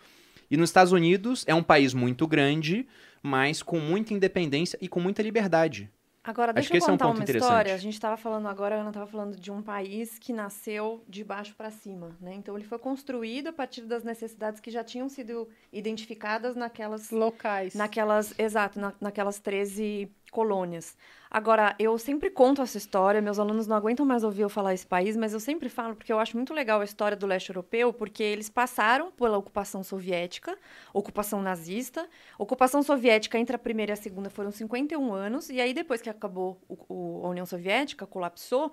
E 0.50 0.56
nos 0.56 0.70
Estados 0.70 0.92
Unidos 0.92 1.44
é 1.46 1.54
um 1.54 1.62
país 1.62 1.94
muito 1.94 2.26
grande, 2.26 2.86
mas 3.22 3.62
com 3.62 3.78
muita 3.78 4.12
independência 4.12 4.78
e 4.82 4.88
com 4.88 5.00
muita 5.00 5.22
liberdade. 5.22 5.88
Agora, 6.24 6.52
deixa 6.52 6.76
eu 6.76 6.80
contar 6.80 7.06
é 7.06 7.08
um 7.08 7.14
uma 7.14 7.24
história. 7.24 7.74
A 7.74 7.78
gente 7.78 7.94
estava 7.94 8.16
falando 8.16 8.46
agora, 8.46 8.76
a 8.76 8.78
Ana 8.78 8.90
estava 8.90 9.06
falando 9.06 9.36
de 9.36 9.50
um 9.50 9.60
país 9.60 10.18
que 10.20 10.32
nasceu 10.32 11.02
de 11.08 11.24
baixo 11.24 11.54
para 11.56 11.70
cima, 11.70 12.16
né? 12.20 12.32
Então, 12.34 12.56
ele 12.56 12.64
foi 12.64 12.78
construído 12.78 13.48
a 13.48 13.52
partir 13.52 13.82
das 13.82 14.04
necessidades 14.04 14.60
que 14.60 14.70
já 14.70 14.84
tinham 14.84 15.08
sido 15.08 15.48
identificadas 15.72 16.54
naquelas... 16.54 17.10
Locais. 17.10 17.74
Naquelas, 17.74 18.32
exato, 18.38 18.78
na, 18.78 18.92
naquelas 19.00 19.40
13 19.40 20.08
colônias. 20.32 20.96
Agora, 21.30 21.76
eu 21.78 21.96
sempre 21.98 22.30
conto 22.30 22.60
essa 22.60 22.76
história, 22.76 23.22
meus 23.22 23.38
alunos 23.38 23.66
não 23.66 23.76
aguentam 23.76 24.04
mais 24.04 24.24
ouvir 24.24 24.42
eu 24.42 24.48
falar 24.48 24.74
esse 24.74 24.86
país, 24.86 25.16
mas 25.16 25.32
eu 25.32 25.40
sempre 25.40 25.68
falo 25.68 25.94
porque 25.94 26.12
eu 26.12 26.18
acho 26.18 26.36
muito 26.36 26.52
legal 26.52 26.80
a 26.80 26.84
história 26.84 27.16
do 27.16 27.26
leste 27.26 27.50
europeu, 27.50 27.92
porque 27.92 28.22
eles 28.22 28.48
passaram 28.48 29.12
pela 29.12 29.38
ocupação 29.38 29.84
soviética, 29.84 30.58
ocupação 30.92 31.40
nazista. 31.40 32.08
Ocupação 32.38 32.82
soviética 32.82 33.38
entre 33.38 33.54
a 33.54 33.58
primeira 33.58 33.92
e 33.92 33.94
a 33.94 33.96
segunda 33.96 34.28
foram 34.30 34.50
51 34.50 35.12
anos, 35.12 35.48
e 35.48 35.60
aí 35.60 35.72
depois 35.72 36.00
que 36.02 36.10
acabou 36.10 36.60
o, 36.68 36.76
o, 36.88 37.26
a 37.26 37.28
União 37.28 37.46
Soviética, 37.46 38.06
colapsou, 38.06 38.72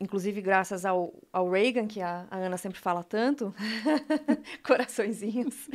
inclusive 0.00 0.40
graças 0.40 0.84
ao, 0.84 1.12
ao 1.32 1.50
Reagan, 1.50 1.86
que 1.86 2.00
a, 2.00 2.26
a 2.30 2.36
Ana 2.36 2.56
sempre 2.56 2.78
fala 2.78 3.02
tanto, 3.02 3.52
coraçõezinhos. 4.64 5.68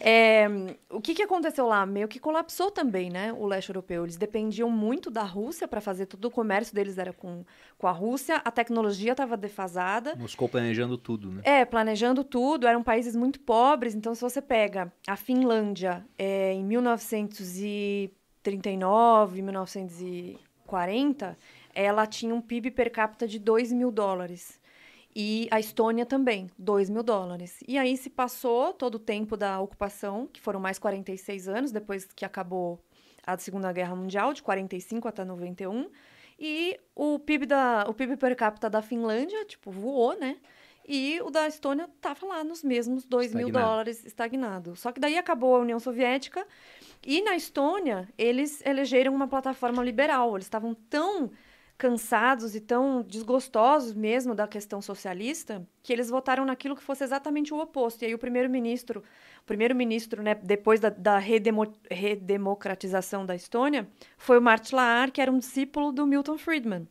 É, 0.00 0.48
o 0.90 1.00
que, 1.00 1.14
que 1.14 1.22
aconteceu 1.22 1.64
lá? 1.66 1.86
Meio 1.86 2.08
que 2.08 2.18
colapsou 2.18 2.68
também, 2.70 3.08
né, 3.10 3.32
o 3.32 3.46
leste 3.46 3.70
europeu. 3.70 4.04
Eles 4.04 4.16
dependiam 4.16 4.68
muito 4.70 5.10
da 5.10 5.22
Rússia 5.22 5.66
para 5.68 5.80
fazer 5.80 6.06
todo 6.06 6.24
o 6.26 6.30
comércio 6.30 6.74
deles 6.74 6.98
era 6.98 7.12
com, 7.12 7.44
com 7.78 7.86
a 7.86 7.92
Rússia, 7.92 8.42
a 8.44 8.50
tecnologia 8.50 9.12
estava 9.12 9.36
defasada. 9.36 10.16
Moscou 10.16 10.48
planejando 10.48 10.98
tudo, 10.98 11.30
né? 11.30 11.42
É, 11.44 11.64
planejando 11.64 12.24
tudo, 12.24 12.66
eram 12.66 12.82
países 12.82 13.14
muito 13.14 13.38
pobres, 13.40 13.94
então 13.94 14.12
se 14.14 14.20
você 14.20 14.42
pega 14.42 14.92
a 15.06 15.14
Finlândia 15.16 16.04
é, 16.18 16.52
em 16.52 16.64
1939, 16.64 19.42
1940 19.42 21.38
ela 21.74 22.06
tinha 22.06 22.34
um 22.34 22.40
PIB 22.40 22.70
per 22.70 22.90
capita 22.90 23.26
de 23.26 23.38
2 23.38 23.72
mil 23.72 23.90
dólares. 23.90 24.60
E 25.14 25.48
a 25.50 25.58
Estônia 25.58 26.06
também, 26.06 26.48
2 26.58 26.88
mil 26.88 27.02
dólares. 27.02 27.58
E 27.66 27.76
aí 27.76 27.96
se 27.96 28.08
passou 28.08 28.72
todo 28.72 28.94
o 28.94 28.98
tempo 28.98 29.36
da 29.36 29.60
ocupação, 29.60 30.28
que 30.32 30.40
foram 30.40 30.60
mais 30.60 30.78
46 30.78 31.48
anos, 31.48 31.72
depois 31.72 32.04
que 32.04 32.24
acabou 32.24 32.78
a 33.26 33.36
Segunda 33.36 33.72
Guerra 33.72 33.96
Mundial, 33.96 34.32
de 34.32 34.42
45 34.42 35.08
até 35.08 35.24
91. 35.24 35.90
E 36.38 36.78
o 36.94 37.18
PIB, 37.18 37.46
da, 37.46 37.84
o 37.88 37.92
PIB 37.92 38.16
per 38.16 38.34
capita 38.36 38.70
da 38.70 38.80
Finlândia, 38.80 39.44
tipo, 39.44 39.70
voou, 39.70 40.18
né? 40.18 40.36
E 40.88 41.20
o 41.22 41.30
da 41.30 41.46
Estônia 41.46 41.88
estava 41.94 42.26
lá 42.26 42.42
nos 42.42 42.64
mesmos 42.64 43.04
2 43.04 43.34
mil 43.34 43.50
dólares 43.50 44.04
estagnado. 44.04 44.74
Só 44.74 44.90
que 44.90 44.98
daí 44.98 45.18
acabou 45.18 45.54
a 45.54 45.60
União 45.60 45.78
Soviética 45.78 46.46
e 47.06 47.22
na 47.22 47.36
Estônia 47.36 48.08
eles 48.16 48.64
elegeram 48.64 49.14
uma 49.14 49.28
plataforma 49.28 49.84
liberal. 49.84 50.34
Eles 50.34 50.46
estavam 50.46 50.74
tão 50.74 51.30
cansados 51.80 52.54
e 52.54 52.60
tão 52.60 53.00
desgostosos 53.00 53.94
mesmo 53.94 54.34
da 54.34 54.46
questão 54.46 54.82
socialista, 54.82 55.66
que 55.82 55.90
eles 55.90 56.10
votaram 56.10 56.44
naquilo 56.44 56.76
que 56.76 56.82
fosse 56.82 57.02
exatamente 57.02 57.54
o 57.54 57.58
oposto. 57.58 58.02
E 58.02 58.06
aí 58.06 58.14
o 58.14 58.18
primeiro-ministro, 58.18 59.02
o 59.42 59.46
primeiro-ministro, 59.46 60.22
né, 60.22 60.34
depois 60.34 60.78
da, 60.78 60.90
da 60.90 61.16
redemo, 61.16 61.72
redemocratização 61.90 63.24
da 63.24 63.34
Estônia, 63.34 63.88
foi 64.18 64.38
o 64.38 64.42
Mart 64.42 64.70
Laar, 64.72 65.10
que 65.10 65.22
era 65.22 65.32
um 65.32 65.38
discípulo 65.38 65.90
do 65.90 66.06
Milton 66.06 66.36
Friedman. 66.36 66.86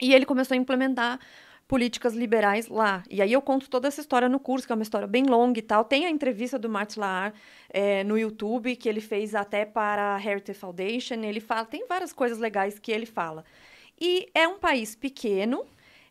E 0.00 0.14
ele 0.14 0.24
começou 0.24 0.54
a 0.54 0.58
implementar 0.58 1.20
políticas 1.68 2.14
liberais 2.14 2.68
lá. 2.68 3.02
E 3.10 3.20
aí 3.20 3.34
eu 3.34 3.42
conto 3.42 3.68
toda 3.68 3.86
essa 3.86 4.00
história 4.00 4.30
no 4.30 4.40
curso, 4.40 4.66
que 4.66 4.72
é 4.72 4.76
uma 4.76 4.82
história 4.82 5.06
bem 5.06 5.24
longa 5.24 5.58
e 5.58 5.62
tal. 5.62 5.84
Tem 5.84 6.06
a 6.06 6.10
entrevista 6.10 6.58
do 6.58 6.70
Mart 6.70 6.96
Laar 6.96 7.34
é, 7.68 8.02
no 8.02 8.16
YouTube, 8.16 8.76
que 8.76 8.88
ele 8.88 9.02
fez 9.02 9.34
até 9.34 9.66
para 9.66 10.14
a 10.14 10.18
Heritage 10.18 10.58
Foundation. 10.58 11.16
Ele 11.16 11.40
fala, 11.40 11.66
tem 11.66 11.86
várias 11.86 12.14
coisas 12.14 12.38
legais 12.38 12.78
que 12.78 12.90
ele 12.90 13.06
fala. 13.06 13.44
E 14.00 14.28
é 14.34 14.46
um 14.48 14.58
país 14.58 14.94
pequeno, 14.94 15.64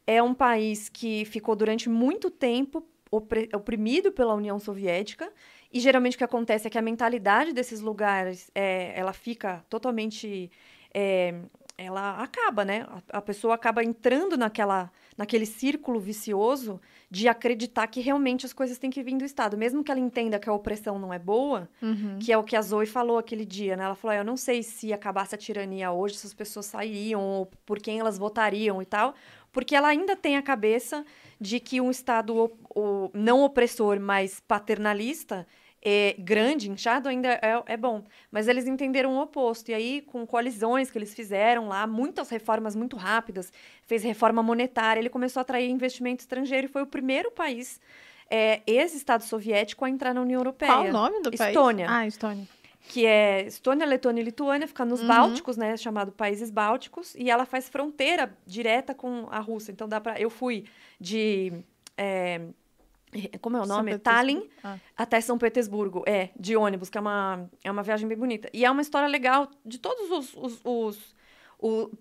é 0.05 0.21
um 0.21 0.33
país 0.33 0.89
que 0.89 1.25
ficou 1.25 1.55
durante 1.55 1.89
muito 1.89 2.29
tempo 2.29 2.85
oprimido 3.11 4.11
pela 4.11 4.33
União 4.33 4.57
Soviética. 4.57 5.31
E 5.71 5.79
geralmente 5.79 6.15
o 6.15 6.17
que 6.17 6.23
acontece 6.23 6.67
é 6.67 6.69
que 6.69 6.77
a 6.77 6.81
mentalidade 6.81 7.53
desses 7.53 7.81
lugares 7.81 8.49
é, 8.55 8.93
ela 8.97 9.13
fica 9.13 9.63
totalmente. 9.69 10.49
É, 10.93 11.35
ela 11.77 12.21
acaba, 12.21 12.63
né? 12.63 12.85
A, 13.09 13.17
a 13.17 13.21
pessoa 13.21 13.55
acaba 13.55 13.83
entrando 13.83 14.37
naquela 14.37 14.91
naquele 15.17 15.45
círculo 15.45 15.99
vicioso 15.99 16.81
de 17.11 17.27
acreditar 17.27 17.87
que 17.87 17.99
realmente 17.99 18.45
as 18.45 18.53
coisas 18.53 18.77
têm 18.77 18.89
que 18.89 19.03
vir 19.03 19.17
do 19.17 19.25
Estado. 19.25 19.57
Mesmo 19.57 19.83
que 19.83 19.91
ela 19.91 19.99
entenda 19.99 20.39
que 20.39 20.47
a 20.47 20.53
opressão 20.53 20.97
não 20.97 21.13
é 21.13 21.19
boa, 21.19 21.69
uhum. 21.81 22.17
que 22.17 22.31
é 22.31 22.37
o 22.37 22.43
que 22.43 22.55
a 22.55 22.61
Zoe 22.61 22.85
falou 22.85 23.17
aquele 23.17 23.45
dia, 23.45 23.75
né? 23.75 23.83
Ela 23.83 23.95
falou, 23.95 24.15
eu 24.15 24.23
não 24.23 24.37
sei 24.37 24.63
se 24.63 24.93
acabasse 24.93 25.35
a 25.35 25.37
tirania 25.37 25.91
hoje, 25.91 26.15
se 26.15 26.25
as 26.25 26.33
pessoas 26.33 26.67
sairiam, 26.67 27.21
ou 27.21 27.51
por 27.65 27.79
quem 27.79 27.99
elas 27.99 28.17
votariam 28.17 28.81
e 28.81 28.85
tal, 28.85 29.13
porque 29.51 29.75
ela 29.75 29.89
ainda 29.89 30.15
tem 30.15 30.37
a 30.37 30.41
cabeça 30.41 31.05
de 31.39 31.59
que 31.59 31.81
um 31.81 31.91
Estado 31.91 32.33
o, 32.33 32.51
o, 32.73 33.11
não 33.13 33.43
opressor, 33.43 33.99
mas 33.99 34.39
paternalista, 34.39 35.45
é, 35.83 36.15
grande, 36.19 36.69
inchado, 36.69 37.09
ainda 37.09 37.29
é, 37.29 37.63
é, 37.65 37.77
bom. 37.77 38.03
Mas 38.31 38.47
eles 38.47 38.67
entenderam 38.67 39.15
o 39.15 39.21
oposto. 39.21 39.69
E 39.69 39.73
aí, 39.73 40.01
com 40.01 40.25
coalizões 40.27 40.91
que 40.91 40.97
eles 40.97 41.13
fizeram 41.13 41.67
lá, 41.67 41.87
muitas 41.87 42.29
reformas 42.29 42.75
muito 42.75 42.95
rápidas, 42.95 43.51
fez 43.83 44.03
reforma 44.03 44.43
monetária, 44.43 44.99
ele 44.99 45.09
começou 45.09 45.39
a 45.39 45.41
atrair 45.41 45.69
investimento 45.69 46.21
estrangeiro 46.21 46.67
e 46.67 46.69
foi 46.69 46.83
o 46.83 46.87
primeiro 46.87 47.31
país, 47.31 47.81
é, 48.29 48.61
ex-Estado 48.67 49.23
soviético, 49.23 49.83
a 49.83 49.89
entrar 49.89 50.13
na 50.13 50.21
União 50.21 50.39
Europeia. 50.39 50.71
Qual 50.71 50.85
o 50.85 50.91
nome 50.91 51.21
do 51.21 51.31
país? 51.31 51.55
Estônia. 51.55 51.87
Ah, 51.89 52.05
Estônia. 52.05 52.47
Que 52.87 53.05
é 53.05 53.45
Estônia, 53.45 53.85
Letônia 53.85 54.21
e 54.21 54.25
Lituânia, 54.25 54.67
fica 54.67 54.83
nos 54.85 55.01
uhum. 55.01 55.07
Bálticos, 55.07 55.55
né? 55.57 55.77
Chamado 55.77 56.11
Países 56.11 56.49
Bálticos. 56.49 57.15
E 57.15 57.29
ela 57.29 57.45
faz 57.45 57.69
fronteira 57.69 58.35
direta 58.45 58.93
com 58.93 59.27
a 59.29 59.39
Rússia. 59.39 59.71
Então, 59.71 59.87
dá 59.87 59.99
para 59.99 60.19
Eu 60.19 60.29
fui 60.29 60.65
de... 60.99 61.53
É, 61.97 62.41
como 63.41 63.57
é 63.57 63.61
o 63.61 63.65
nome? 63.65 63.97
Tallinn 63.97 64.43
ah. 64.63 64.77
até 64.95 65.19
São 65.21 65.37
Petersburgo. 65.37 66.03
É, 66.05 66.29
de 66.39 66.55
ônibus, 66.55 66.89
que 66.89 66.97
é 66.97 67.01
uma, 67.01 67.49
é 67.63 67.71
uma 67.71 67.83
viagem 67.83 68.07
bem 68.07 68.17
bonita. 68.17 68.49
E 68.53 68.65
é 68.65 68.71
uma 68.71 68.81
história 68.81 69.07
legal 69.07 69.49
de 69.65 69.79
todos 69.79 70.09
os. 70.11 70.35
os, 70.35 70.61
os 70.63 71.21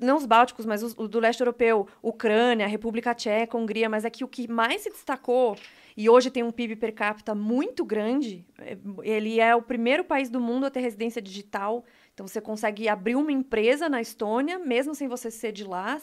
não 0.00 0.16
os 0.16 0.24
bálticos, 0.24 0.64
mas 0.64 0.82
os, 0.82 0.94
do 0.94 1.20
leste 1.20 1.40
europeu, 1.40 1.86
Ucrânia, 2.02 2.66
República 2.66 3.14
Tcheca, 3.14 3.58
Hungria, 3.58 3.90
mas 3.90 4.06
é 4.06 4.10
que 4.10 4.24
o 4.24 4.28
que 4.28 4.50
mais 4.50 4.80
se 4.80 4.88
destacou, 4.88 5.54
e 5.94 6.08
hoje 6.08 6.30
tem 6.30 6.42
um 6.42 6.50
PIB 6.50 6.76
per 6.76 6.94
capita 6.94 7.34
muito 7.34 7.84
grande, 7.84 8.42
é, 8.58 8.78
ele 9.02 9.38
é 9.38 9.54
o 9.54 9.60
primeiro 9.60 10.02
país 10.02 10.30
do 10.30 10.40
mundo 10.40 10.64
a 10.64 10.70
ter 10.70 10.80
residência 10.80 11.20
digital. 11.20 11.84
Então, 12.14 12.26
você 12.26 12.40
consegue 12.40 12.88
abrir 12.88 13.14
uma 13.14 13.32
empresa 13.32 13.88
na 13.88 14.00
Estônia, 14.00 14.58
mesmo 14.58 14.94
sem 14.94 15.08
você 15.08 15.30
ser 15.30 15.52
de 15.52 15.64
lá 15.64 16.00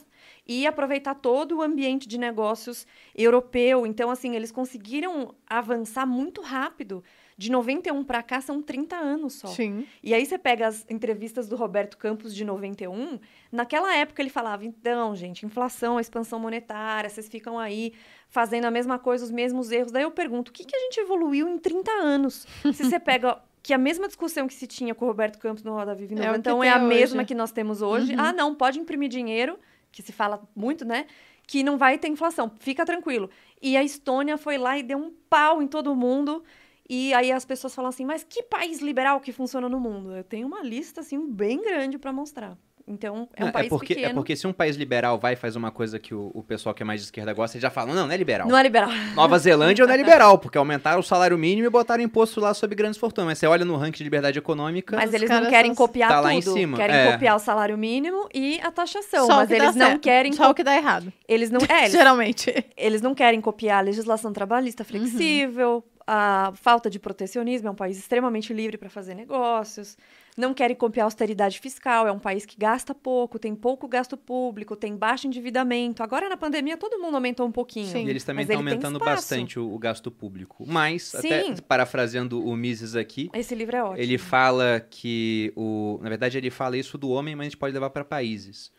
e 0.48 0.66
aproveitar 0.66 1.16
todo 1.16 1.58
o 1.58 1.62
ambiente 1.62 2.08
de 2.08 2.18
negócios 2.18 2.88
europeu. 3.16 3.86
Então, 3.86 4.10
assim, 4.10 4.36
eles 4.36 4.52
conseguiram 4.52 5.36
avançar 5.48 6.06
muito 6.06 6.42
rápido. 6.42 7.04
De 7.38 7.52
91 7.52 8.04
para 8.04 8.24
cá 8.24 8.42
são 8.42 8.64
30 8.64 8.96
anos 8.96 9.36
só. 9.36 9.48
Sim. 9.48 9.86
E 10.02 10.12
aí 10.12 10.26
você 10.26 10.40
pega 10.40 10.66
as 10.66 10.84
entrevistas 10.90 11.48
do 11.48 11.56
Roberto 11.56 11.96
Campos 11.96 12.34
de 12.34 12.44
91, 12.44 13.20
naquela 13.52 13.96
época 13.96 14.24
ele 14.24 14.32
falava: 14.32 14.66
"Então, 14.66 15.16
gente, 15.16 15.46
inflação, 15.46 16.00
expansão 16.00 16.40
monetária, 16.40 17.08
vocês 17.08 17.30
ficam 17.30 17.60
aí 17.60 17.94
fazendo 18.28 18.66
a 18.66 18.72
mesma 18.72 18.98
coisa, 18.98 19.24
os 19.24 19.30
mesmos 19.30 19.72
erros". 19.72 19.92
Daí 19.92 20.02
eu 20.02 20.10
pergunto: 20.10 20.50
"O 20.50 20.52
que 20.52 20.66
que 20.66 20.76
a 20.76 20.80
gente 20.80 21.00
evoluiu 21.00 21.48
em 21.48 21.60
30 21.60 21.92
anos?". 21.92 22.48
Se 22.74 22.84
você 22.84 23.00
pega 23.00 23.40
que 23.68 23.74
a 23.74 23.78
mesma 23.78 24.08
discussão 24.08 24.48
que 24.48 24.54
se 24.54 24.66
tinha 24.66 24.96
com 24.96 25.04
o 25.04 25.10
Roberto 25.10 25.38
Campos 25.40 25.62
no 25.62 25.74
Roda 25.74 25.94
Viva 25.94 26.14
é, 26.14 26.38
então 26.38 26.64
é 26.64 26.70
a 26.70 26.78
hoje. 26.78 26.86
mesma 26.88 27.26
que 27.26 27.36
nós 27.36 27.52
temos 27.52 27.82
hoje. 27.82 28.14
Uhum. 28.14 28.20
Ah, 28.22 28.32
não, 28.32 28.56
pode 28.56 28.80
imprimir 28.80 29.10
dinheiro, 29.10 29.60
que 29.92 30.02
se 30.02 30.14
fala 30.14 30.42
muito, 30.56 30.86
né? 30.86 31.06
que 31.46 31.64
não 31.64 31.78
vai 31.78 31.98
ter 31.98 32.08
inflação, 32.08 32.50
fica 32.60 32.86
tranquilo. 32.86 33.30
E 33.62 33.76
a 33.76 33.84
Estônia 33.84 34.38
foi 34.38 34.58
lá 34.58 34.78
e 34.78 34.84
deu 34.84 34.98
um 34.98 35.12
pau 35.30 35.62
em 35.62 35.68
todo 35.68 35.94
mundo. 35.94 36.44
E 36.90 37.14
aí 37.14 37.30
as 37.30 37.44
pessoas 37.44 37.76
falam 37.76 37.90
assim: 37.90 38.06
"Mas 38.06 38.24
que 38.24 38.44
país 38.44 38.80
liberal 38.80 39.20
que 39.20 39.34
funciona 39.34 39.68
no 39.68 39.80
mundo?". 39.80 40.16
Eu 40.16 40.24
tenho 40.24 40.48
uma 40.48 40.62
lista 40.62 41.02
assim 41.02 41.30
bem 41.30 41.62
grande 41.62 41.98
para 41.98 42.14
mostrar. 42.14 42.58
Então, 42.90 43.28
é 43.36 43.44
um 43.44 43.48
Não, 43.48 43.52
país 43.52 43.66
é 43.66 43.70
porque, 43.70 43.96
pequeno. 43.96 44.12
É 44.12 44.14
porque 44.14 44.34
se 44.36 44.48
um 44.48 44.54
país 44.54 44.78
liberal 44.78 45.20
vai 45.20 45.34
e 45.34 45.36
faz 45.36 45.58
uma 45.58 45.70
coisa 45.72 46.00
que 46.00 46.16
o, 46.16 46.32
o 46.34 46.42
pessoal 46.42 46.74
que 46.74 46.82
é 46.82 46.86
mais 46.86 47.02
de 47.02 47.08
esquerda 47.08 47.34
gosta, 47.34 47.58
eles 47.58 47.62
já 47.62 47.70
falam, 47.70 47.94
não, 47.94 48.08
não 48.08 48.14
é 48.14 48.16
liberal. 48.16 48.48
Não 48.48 48.58
é 48.58 48.64
liberal. 48.64 48.90
Nova 49.14 49.38
Zelândia 49.38 49.86
não 49.86 49.94
é 49.94 49.98
liberal, 49.98 50.38
porque 50.40 50.58
aumentaram 50.58 51.00
o 51.02 51.04
salário 51.04 51.38
mínimo 51.38 51.68
e 51.68 51.70
botaram 51.70 52.02
imposto 52.02 52.40
lá 52.40 52.54
sobre 52.54 52.76
grandes 52.78 52.98
fortunas. 52.98 53.28
Mas 53.32 53.40
você 53.40 53.48
olha 53.48 53.66
no 53.66 53.76
ranking 53.76 53.98
de 53.98 54.04
liberdade 54.06 54.40
econômica, 54.40 54.96
Mas 54.96 55.14
eles 55.14 55.30
não 55.30 55.50
querem 55.50 55.74
são- 55.74 55.86
copiar 55.86 56.10
Tá 56.10 56.16
tudo. 56.16 56.24
lá 56.26 56.34
em 56.34 56.42
cima, 56.42 56.78
Querem 56.78 56.96
é. 56.96 57.12
copiar 57.12 57.36
o 57.36 57.40
salário 57.40 57.78
mínimo 57.78 58.30
e 58.34 58.58
a 58.62 58.72
taxação. 58.72 59.26
Só 59.26 59.34
o 59.34 59.36
mas 59.38 59.50
que 59.50 59.58
dá 59.58 59.64
eles 59.66 59.76
não 59.76 59.88
certo. 59.88 60.02
querem 60.02 60.32
Só 60.32 60.50
o 60.50 60.54
que 60.54 60.64
dá 60.64 60.76
errado. 60.78 61.12
eles 61.28 61.52
não 61.52 61.60
é, 61.68 61.80
eles, 61.82 61.92
Geralmente. 61.92 62.66
eles 62.78 63.02
não 63.02 63.14
querem 63.14 63.42
copiar 63.42 63.80
a 63.80 63.82
legislação 63.82 64.32
trabalhista 64.32 64.86
flexível, 64.86 65.84
a 66.08 66.54
falta 66.56 66.90
de 66.90 66.98
protecionismo, 67.00 67.68
é 67.68 67.72
um 67.72 67.76
país 67.76 67.98
extremamente 67.98 68.54
livre 68.54 68.78
para 68.78 68.90
fazer 68.90 69.14
negócios. 69.14 69.98
Não 70.38 70.54
querem 70.54 70.76
copiar 70.76 71.04
a 71.04 71.08
austeridade 71.08 71.60
fiscal, 71.60 72.08
é 72.08 72.12
um 72.12 72.20
país 72.20 72.46
que 72.46 72.56
gasta 72.58 72.96
pouco, 72.96 73.38
tem 73.38 73.54
pouco 73.54 73.88
gasto 73.88 74.16
público, 74.16 74.76
tem 74.76 74.96
baixo 74.96 75.28
endividamento. 75.28 76.02
Agora 76.02 76.30
na 76.30 76.38
pandemia 76.38 76.78
todo 76.78 76.98
mundo 77.00 77.16
aumentou 77.16 77.46
um 77.46 77.52
pouquinho. 77.52 77.88
Sim. 77.88 78.06
E 78.06 78.10
eles 78.10 78.24
também 78.24 78.44
estão 78.44 78.62
ele 78.62 78.70
aumentando 78.70 79.00
bastante 79.00 79.60
o, 79.60 79.74
o 79.74 79.78
gasto 79.78 80.10
público. 80.10 80.64
Mas, 80.66 81.04
Sim. 81.04 81.18
até 81.18 81.62
parafraseando 81.62 82.42
o 82.42 82.56
Mises 82.56 82.96
aqui, 82.96 83.30
Esse 83.34 83.54
livro 83.54 83.76
é 83.76 83.84
ótimo. 83.84 84.00
ele 84.00 84.18
fala 84.18 84.80
que 84.90 85.52
o. 85.56 86.00
Na 86.02 86.10
verdade, 86.10 86.38
ele 86.38 86.50
fala 86.50 86.78
isso 86.78 86.98
do 86.98 87.10
homem, 87.10 87.36
mas 87.36 87.48
a 87.48 87.50
gente 87.50 87.58
pode 87.58 87.74
levar 87.74 87.90
para 87.90 88.06
países. 88.06 88.72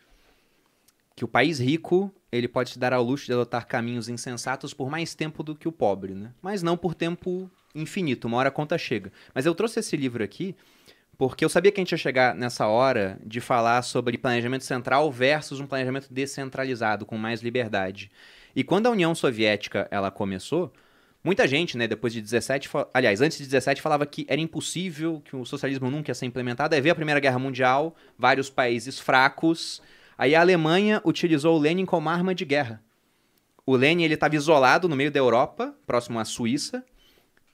Que 1.15 1.25
o 1.25 1.27
país 1.27 1.59
rico, 1.59 2.11
ele 2.31 2.47
pode 2.47 2.71
se 2.71 2.79
dar 2.79 2.93
ao 2.93 3.03
luxo 3.03 3.25
de 3.25 3.33
adotar 3.33 3.65
caminhos 3.67 4.09
insensatos 4.09 4.73
por 4.73 4.89
mais 4.89 5.15
tempo 5.15 5.43
do 5.43 5.55
que 5.55 5.67
o 5.67 5.71
pobre, 5.71 6.13
né? 6.13 6.31
Mas 6.41 6.61
não 6.61 6.77
por 6.77 6.93
tempo 6.93 7.49
infinito, 7.73 8.27
uma 8.27 8.37
hora 8.37 8.49
a 8.49 8.51
conta 8.51 8.77
chega. 8.77 9.11
Mas 9.33 9.45
eu 9.45 9.55
trouxe 9.55 9.79
esse 9.79 9.95
livro 9.97 10.23
aqui 10.23 10.55
porque 11.17 11.43
eu 11.43 11.49
sabia 11.49 11.69
que 11.69 11.81
a 11.81 11.83
gente 11.83 11.91
ia 11.91 11.97
chegar 11.97 12.33
nessa 12.33 12.65
hora 12.67 13.19
de 13.25 13.41
falar 13.41 13.81
sobre 13.81 14.17
planejamento 14.17 14.63
central 14.63 15.11
versus 15.11 15.59
um 15.59 15.67
planejamento 15.67 16.07
descentralizado, 16.09 17.05
com 17.05 17.17
mais 17.17 17.41
liberdade. 17.41 18.09
E 18.55 18.63
quando 18.63 18.87
a 18.87 18.89
União 18.89 19.13
Soviética 19.13 19.85
ela 19.91 20.09
começou, 20.09 20.71
muita 21.21 21.45
gente, 21.45 21.77
né, 21.77 21.89
depois 21.89 22.13
de 22.13 22.21
17, 22.21 22.69
fa- 22.69 22.87
aliás, 22.93 23.19
antes 23.19 23.37
de 23.37 23.43
17 23.43 23.81
falava 23.81 24.05
que 24.05 24.25
era 24.29 24.39
impossível, 24.39 25.21
que 25.25 25.35
o 25.35 25.43
socialismo 25.43 25.91
nunca 25.91 26.09
ia 26.09 26.15
ser 26.15 26.25
implementado. 26.25 26.73
Aí 26.73 26.79
veio 26.79 26.93
a 26.93 26.95
Primeira 26.95 27.19
Guerra 27.19 27.37
Mundial, 27.37 27.95
vários 28.17 28.49
países 28.49 28.97
fracos. 28.97 29.81
Aí 30.19 30.35
a 30.35 30.41
Alemanha 30.41 31.01
utilizou 31.05 31.55
o 31.55 31.59
Lenin 31.59 31.85
como 31.85 32.09
arma 32.09 32.35
de 32.35 32.43
guerra. 32.43 32.83
O 33.65 33.73
Lenin 33.77 34.03
ele 34.03 34.15
estava 34.15 34.35
isolado 34.35 34.89
no 34.89 34.95
meio 34.95 35.09
da 35.09 35.17
Europa, 35.17 35.73
próximo 35.87 36.19
à 36.19 36.25
Suíça, 36.25 36.83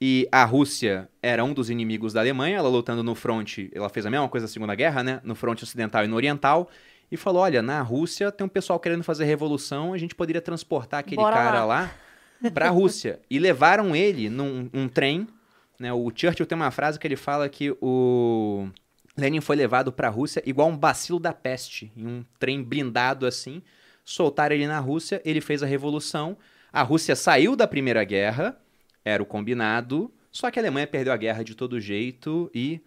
e 0.01 0.28
a 0.32 0.43
Rússia 0.43 1.07
era 1.22 1.43
um 1.43 1.53
dos 1.53 1.70
inimigos 1.70 2.11
da 2.11 2.22
Alemanha, 2.22 2.57
ela 2.57 2.68
lutando 2.68 3.03
no 3.03 3.13
fronte, 3.13 3.70
ela 3.72 3.88
fez 3.88 4.03
a 4.07 4.09
mesma 4.09 4.28
coisa 4.28 4.45
na 4.45 4.51
Segunda 4.51 4.74
Guerra, 4.74 5.03
né? 5.03 5.22
No 5.24 5.36
fronte 5.36 5.63
ocidental 5.63 6.03
e 6.05 6.07
no 6.07 6.16
oriental, 6.16 6.68
e 7.11 7.16
falou: 7.16 7.43
olha, 7.43 7.61
na 7.61 7.84
Rússia 7.84 8.32
tem 8.32 8.43
um 8.43 8.49
pessoal 8.49 8.80
querendo 8.80 9.03
fazer 9.03 9.26
revolução, 9.26 9.93
a 9.93 9.97
gente 9.99 10.16
poderia 10.16 10.41
transportar 10.41 11.01
aquele 11.01 11.18
Bora 11.18 11.36
cara 11.36 11.63
lá." 11.66 11.82
lá 11.82 12.51
para 12.51 12.68
a 12.68 12.72
Rússia. 12.72 13.20
E 13.30 13.38
levaram 13.38 13.95
ele 13.95 14.28
num 14.28 14.70
um 14.74 14.88
trem, 14.88 15.28
né? 15.80 15.93
O 15.93 16.11
Churchill 16.13 16.47
tem 16.47 16.55
uma 16.55 16.72
frase 16.72 16.99
que 16.99 17.05
ele 17.05 17.16
fala 17.16 17.47
que 17.47 17.78
o 17.80 18.68
Lenin 19.18 19.41
foi 19.41 19.55
levado 19.55 19.91
para 19.91 20.07
a 20.07 20.11
Rússia 20.11 20.43
igual 20.45 20.70
um 20.70 20.78
bacilo 20.78 21.20
da 21.20 21.34
peste, 21.34 21.91
em 21.95 22.05
um 22.05 22.26
trem 22.38 22.61
blindado 22.63 23.26
assim. 23.26 23.61
Soltaram 24.03 24.55
ele 24.55 24.68
na 24.68 24.80
Rússia, 24.80 25.22
ele 25.26 25.41
fez 25.41 25.63
a 25.63 25.66
revolução. 25.66 26.38
A 26.72 26.82
Rússia 26.82 27.16
saiu 27.16 27.55
da 27.55 27.68
Primeira 27.68 28.03
Guerra, 28.03 28.57
era 29.03 29.24
o 29.24 29.26
combinado, 29.26 30.13
só 30.32 30.51
que 30.51 30.59
a 30.59 30.61
Alemanha 30.61 30.86
perdeu 30.86 31.13
a 31.13 31.18
guerra 31.18 31.43
de 31.43 31.55
todo 31.55 31.80
jeito 31.80 32.51
e 32.53 32.82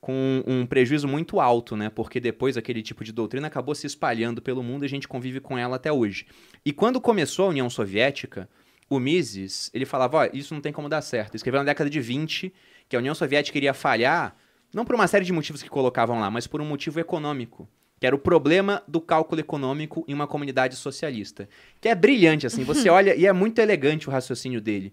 com 0.00 0.42
um 0.46 0.66
prejuízo 0.66 1.08
muito 1.08 1.40
alto, 1.40 1.76
né? 1.76 1.90
Porque 1.90 2.20
depois 2.20 2.56
aquele 2.56 2.82
tipo 2.82 3.04
de 3.04 3.12
doutrina 3.12 3.46
acabou 3.46 3.74
se 3.74 3.86
espalhando 3.86 4.40
pelo 4.40 4.62
mundo 4.62 4.84
e 4.84 4.86
a 4.86 4.88
gente 4.88 5.08
convive 5.08 5.40
com 5.40 5.58
ela 5.58 5.76
até 5.76 5.92
hoje. 5.92 6.26
E 6.64 6.72
quando 6.72 7.00
começou 7.00 7.46
a 7.46 7.48
União 7.48 7.68
Soviética, 7.68 8.48
o 8.88 8.98
Mises, 8.98 9.70
ele 9.74 9.84
falava, 9.84 10.18
ó, 10.18 10.28
isso 10.32 10.54
não 10.54 10.60
tem 10.60 10.72
como 10.72 10.88
dar 10.88 11.02
certo. 11.02 11.34
Escreveu 11.34 11.60
na 11.60 11.66
década 11.66 11.90
de 11.90 12.00
20 12.00 12.52
que 12.88 12.96
a 12.96 12.98
União 12.98 13.14
Soviética 13.14 13.58
iria 13.58 13.74
falhar, 13.74 14.36
não 14.72 14.84
por 14.84 14.94
uma 14.94 15.06
série 15.06 15.24
de 15.24 15.32
motivos 15.32 15.62
que 15.62 15.68
colocavam 15.68 16.20
lá, 16.20 16.30
mas 16.30 16.46
por 16.46 16.60
um 16.60 16.64
motivo 16.64 17.00
econômico. 17.00 17.68
Que 18.00 18.06
era 18.06 18.14
o 18.14 18.18
problema 18.18 18.82
do 18.86 19.00
cálculo 19.00 19.40
econômico 19.40 20.04
em 20.06 20.14
uma 20.14 20.26
comunidade 20.26 20.76
socialista. 20.76 21.48
Que 21.80 21.88
é 21.88 21.94
brilhante, 21.94 22.46
assim. 22.46 22.62
Você 22.64 22.88
olha 22.90 23.14
e 23.14 23.26
é 23.26 23.32
muito 23.32 23.58
elegante 23.58 24.08
o 24.08 24.12
raciocínio 24.12 24.60
dele. 24.60 24.92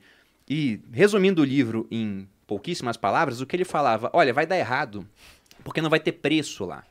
E, 0.50 0.80
resumindo 0.92 1.42
o 1.42 1.46
livro 1.46 1.88
em 1.92 2.28
pouquíssimas 2.48 2.98
palavras, 2.98 3.42
o 3.42 3.46
que 3.46 3.56
ele 3.56 3.66
falava, 3.66 4.10
olha, 4.14 4.34
vai 4.34 4.46
dar 4.46 4.58
errado, 4.58 5.08
porque 5.64 5.82
não 5.82 5.90
vai 5.90 6.00
ter 6.00 6.14
preço 6.14 6.66
lá. 6.66 6.84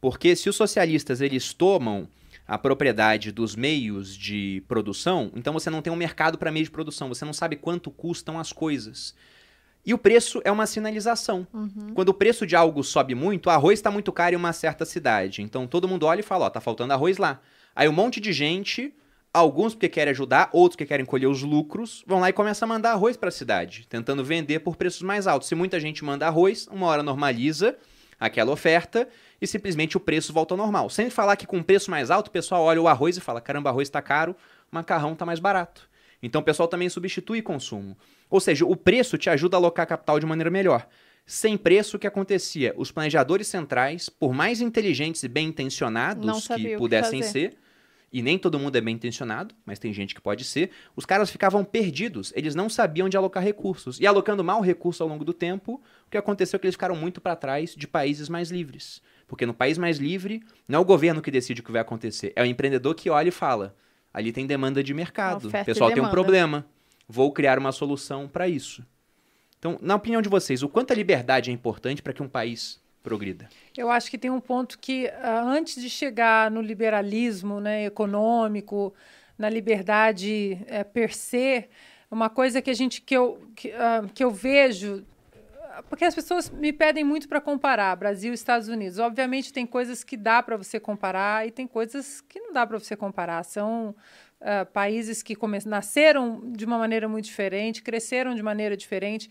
Porque 0.00 0.36
se 0.36 0.48
os 0.48 0.56
socialistas 0.56 1.20
eles 1.20 1.52
tomam 1.52 2.08
a 2.46 2.58
propriedade 2.58 3.32
dos 3.32 3.56
meios 3.56 4.16
de 4.16 4.62
produção, 4.68 5.32
então 5.34 5.52
você 5.52 5.70
não 5.70 5.80
tem 5.80 5.92
um 5.92 5.96
mercado 5.96 6.36
para 6.36 6.52
meio 6.52 6.64
de 6.64 6.70
produção, 6.70 7.08
você 7.08 7.24
não 7.24 7.32
sabe 7.32 7.56
quanto 7.56 7.90
custam 7.90 8.38
as 8.38 8.52
coisas. 8.52 9.14
E 9.86 9.92
o 9.92 9.98
preço 9.98 10.40
é 10.44 10.50
uma 10.50 10.66
sinalização. 10.66 11.46
Quando 11.94 12.08
o 12.08 12.14
preço 12.14 12.46
de 12.46 12.56
algo 12.56 12.82
sobe 12.82 13.14
muito, 13.14 13.46
o 13.46 13.50
arroz 13.50 13.78
está 13.78 13.90
muito 13.90 14.10
caro 14.12 14.34
em 14.34 14.38
uma 14.38 14.52
certa 14.52 14.84
cidade. 14.84 15.42
Então 15.42 15.66
todo 15.66 15.86
mundo 15.86 16.06
olha 16.06 16.20
e 16.20 16.22
fala, 16.22 16.46
ó, 16.46 16.50
tá 16.50 16.60
faltando 16.60 16.92
arroz 16.92 17.18
lá. 17.18 17.40
Aí 17.76 17.88
um 17.88 17.92
monte 17.92 18.20
de 18.20 18.32
gente, 18.32 18.94
alguns 19.32 19.74
porque 19.74 19.88
querem 19.88 20.12
ajudar, 20.12 20.48
outros 20.52 20.76
que 20.76 20.86
querem 20.86 21.04
colher 21.04 21.26
os 21.26 21.42
lucros, 21.42 22.02
vão 22.06 22.20
lá 22.20 22.30
e 22.30 22.32
começam 22.32 22.66
a 22.66 22.72
mandar 22.72 22.92
arroz 22.92 23.16
para 23.16 23.28
a 23.28 23.32
cidade, 23.32 23.86
tentando 23.88 24.24
vender 24.24 24.60
por 24.60 24.76
preços 24.76 25.02
mais 25.02 25.26
altos. 25.26 25.48
Se 25.48 25.54
muita 25.54 25.78
gente 25.78 26.02
manda 26.04 26.26
arroz, 26.26 26.66
uma 26.68 26.86
hora 26.86 27.02
normaliza 27.02 27.76
aquela 28.18 28.52
oferta 28.52 29.08
e 29.40 29.46
simplesmente 29.46 29.96
o 29.96 30.00
preço 30.00 30.32
volta 30.32 30.54
ao 30.54 30.58
normal. 30.58 30.88
Sem 30.88 31.10
falar 31.10 31.36
que 31.36 31.46
com 31.46 31.62
preço 31.62 31.90
mais 31.90 32.10
alto, 32.10 32.28
o 32.28 32.30
pessoal 32.30 32.62
olha 32.62 32.80
o 32.80 32.88
arroz 32.88 33.16
e 33.16 33.20
fala: 33.20 33.40
caramba, 33.40 33.68
arroz 33.68 33.88
está 33.88 34.00
caro, 34.00 34.34
macarrão 34.70 35.12
está 35.12 35.26
mais 35.26 35.40
barato. 35.40 35.88
Então 36.22 36.40
o 36.40 36.44
pessoal 36.44 36.66
também 36.66 36.88
substitui 36.88 37.42
consumo. 37.42 37.96
Ou 38.34 38.40
seja, 38.40 38.66
o 38.66 38.74
preço 38.74 39.16
te 39.16 39.30
ajuda 39.30 39.56
a 39.56 39.58
alocar 39.58 39.86
capital 39.86 40.18
de 40.18 40.26
maneira 40.26 40.50
melhor. 40.50 40.88
Sem 41.24 41.56
preço, 41.56 41.96
o 41.96 42.00
que 42.00 42.06
acontecia? 42.08 42.74
Os 42.76 42.90
planejadores 42.90 43.46
centrais, 43.46 44.08
por 44.08 44.34
mais 44.34 44.60
inteligentes 44.60 45.22
e 45.22 45.28
bem 45.28 45.46
intencionados 45.46 46.48
que 46.48 46.54
que 46.56 46.76
pudessem 46.76 47.22
fazer. 47.22 47.52
ser, 47.52 47.56
e 48.12 48.22
nem 48.22 48.36
todo 48.36 48.58
mundo 48.58 48.74
é 48.74 48.80
bem 48.80 48.96
intencionado, 48.96 49.54
mas 49.64 49.78
tem 49.78 49.92
gente 49.92 50.16
que 50.16 50.20
pode 50.20 50.42
ser, 50.42 50.72
os 50.96 51.06
caras 51.06 51.30
ficavam 51.30 51.64
perdidos, 51.64 52.32
eles 52.34 52.56
não 52.56 52.68
sabiam 52.68 53.08
de 53.08 53.16
alocar 53.16 53.40
recursos. 53.40 54.00
E 54.00 54.06
alocando 54.06 54.42
mal 54.42 54.60
recurso 54.60 55.04
ao 55.04 55.08
longo 55.08 55.24
do 55.24 55.32
tempo, 55.32 55.80
o 56.04 56.10
que 56.10 56.18
aconteceu 56.18 56.56
é 56.56 56.60
que 56.60 56.66
eles 56.66 56.74
ficaram 56.74 56.96
muito 56.96 57.20
para 57.20 57.36
trás 57.36 57.72
de 57.76 57.86
países 57.86 58.28
mais 58.28 58.50
livres. 58.50 59.00
Porque 59.28 59.46
no 59.46 59.54
país 59.54 59.78
mais 59.78 59.98
livre, 59.98 60.42
não 60.66 60.80
é 60.80 60.82
o 60.82 60.84
governo 60.84 61.22
que 61.22 61.30
decide 61.30 61.60
o 61.60 61.64
que 61.64 61.70
vai 61.70 61.82
acontecer, 61.82 62.32
é 62.34 62.42
o 62.42 62.46
empreendedor 62.46 62.96
que 62.96 63.08
olha 63.08 63.28
e 63.28 63.32
fala: 63.32 63.76
ali 64.12 64.32
tem 64.32 64.44
demanda 64.44 64.82
de 64.82 64.92
mercado, 64.92 65.46
o 65.46 65.64
pessoal 65.64 65.92
tem 65.92 66.02
um 66.02 66.10
problema, 66.10 66.66
vou 67.08 67.32
criar 67.32 67.58
uma 67.58 67.72
solução 67.72 68.28
para 68.28 68.48
isso. 68.48 68.84
Então, 69.58 69.78
na 69.80 69.94
opinião 69.94 70.20
de 70.20 70.28
vocês, 70.28 70.62
o 70.62 70.68
quanto 70.68 70.92
a 70.92 70.96
liberdade 70.96 71.50
é 71.50 71.52
importante 71.52 72.02
para 72.02 72.12
que 72.12 72.22
um 72.22 72.28
país 72.28 72.82
progrida? 73.02 73.48
Eu 73.76 73.90
acho 73.90 74.10
que 74.10 74.18
tem 74.18 74.30
um 74.30 74.40
ponto 74.40 74.78
que, 74.78 75.08
ah, 75.08 75.42
antes 75.42 75.80
de 75.80 75.88
chegar 75.88 76.50
no 76.50 76.60
liberalismo 76.60 77.60
né, 77.60 77.84
econômico, 77.84 78.92
na 79.38 79.48
liberdade 79.48 80.58
eh, 80.66 80.84
per 80.84 81.14
se, 81.14 81.68
uma 82.10 82.30
coisa 82.30 82.62
que 82.62 82.70
a 82.70 82.74
gente 82.74 83.00
que 83.00 83.14
eu, 83.14 83.46
que, 83.54 83.72
ah, 83.72 84.04
que 84.12 84.24
eu 84.24 84.30
vejo. 84.30 85.04
Porque 85.88 86.04
as 86.04 86.14
pessoas 86.14 86.48
me 86.48 86.72
pedem 86.72 87.02
muito 87.02 87.28
para 87.28 87.40
comparar 87.40 87.96
Brasil 87.96 88.30
e 88.30 88.34
Estados 88.34 88.68
Unidos. 88.68 88.98
Obviamente, 89.00 89.52
tem 89.52 89.66
coisas 89.66 90.04
que 90.04 90.16
dá 90.16 90.40
para 90.40 90.56
você 90.56 90.78
comparar 90.78 91.46
e 91.48 91.50
tem 91.50 91.66
coisas 91.66 92.20
que 92.20 92.38
não 92.38 92.52
dá 92.52 92.64
para 92.64 92.78
você 92.78 92.94
comparar. 92.94 93.42
São 93.42 93.94
ah, 94.40 94.64
países 94.64 95.22
que 95.22 95.36
nasceram 95.66 96.52
de 96.52 96.64
uma 96.64 96.78
maneira 96.78 97.08
muito 97.08 97.24
diferente, 97.24 97.82
cresceram 97.82 98.34
de 98.34 98.42
maneira 98.42 98.76
diferente. 98.76 99.30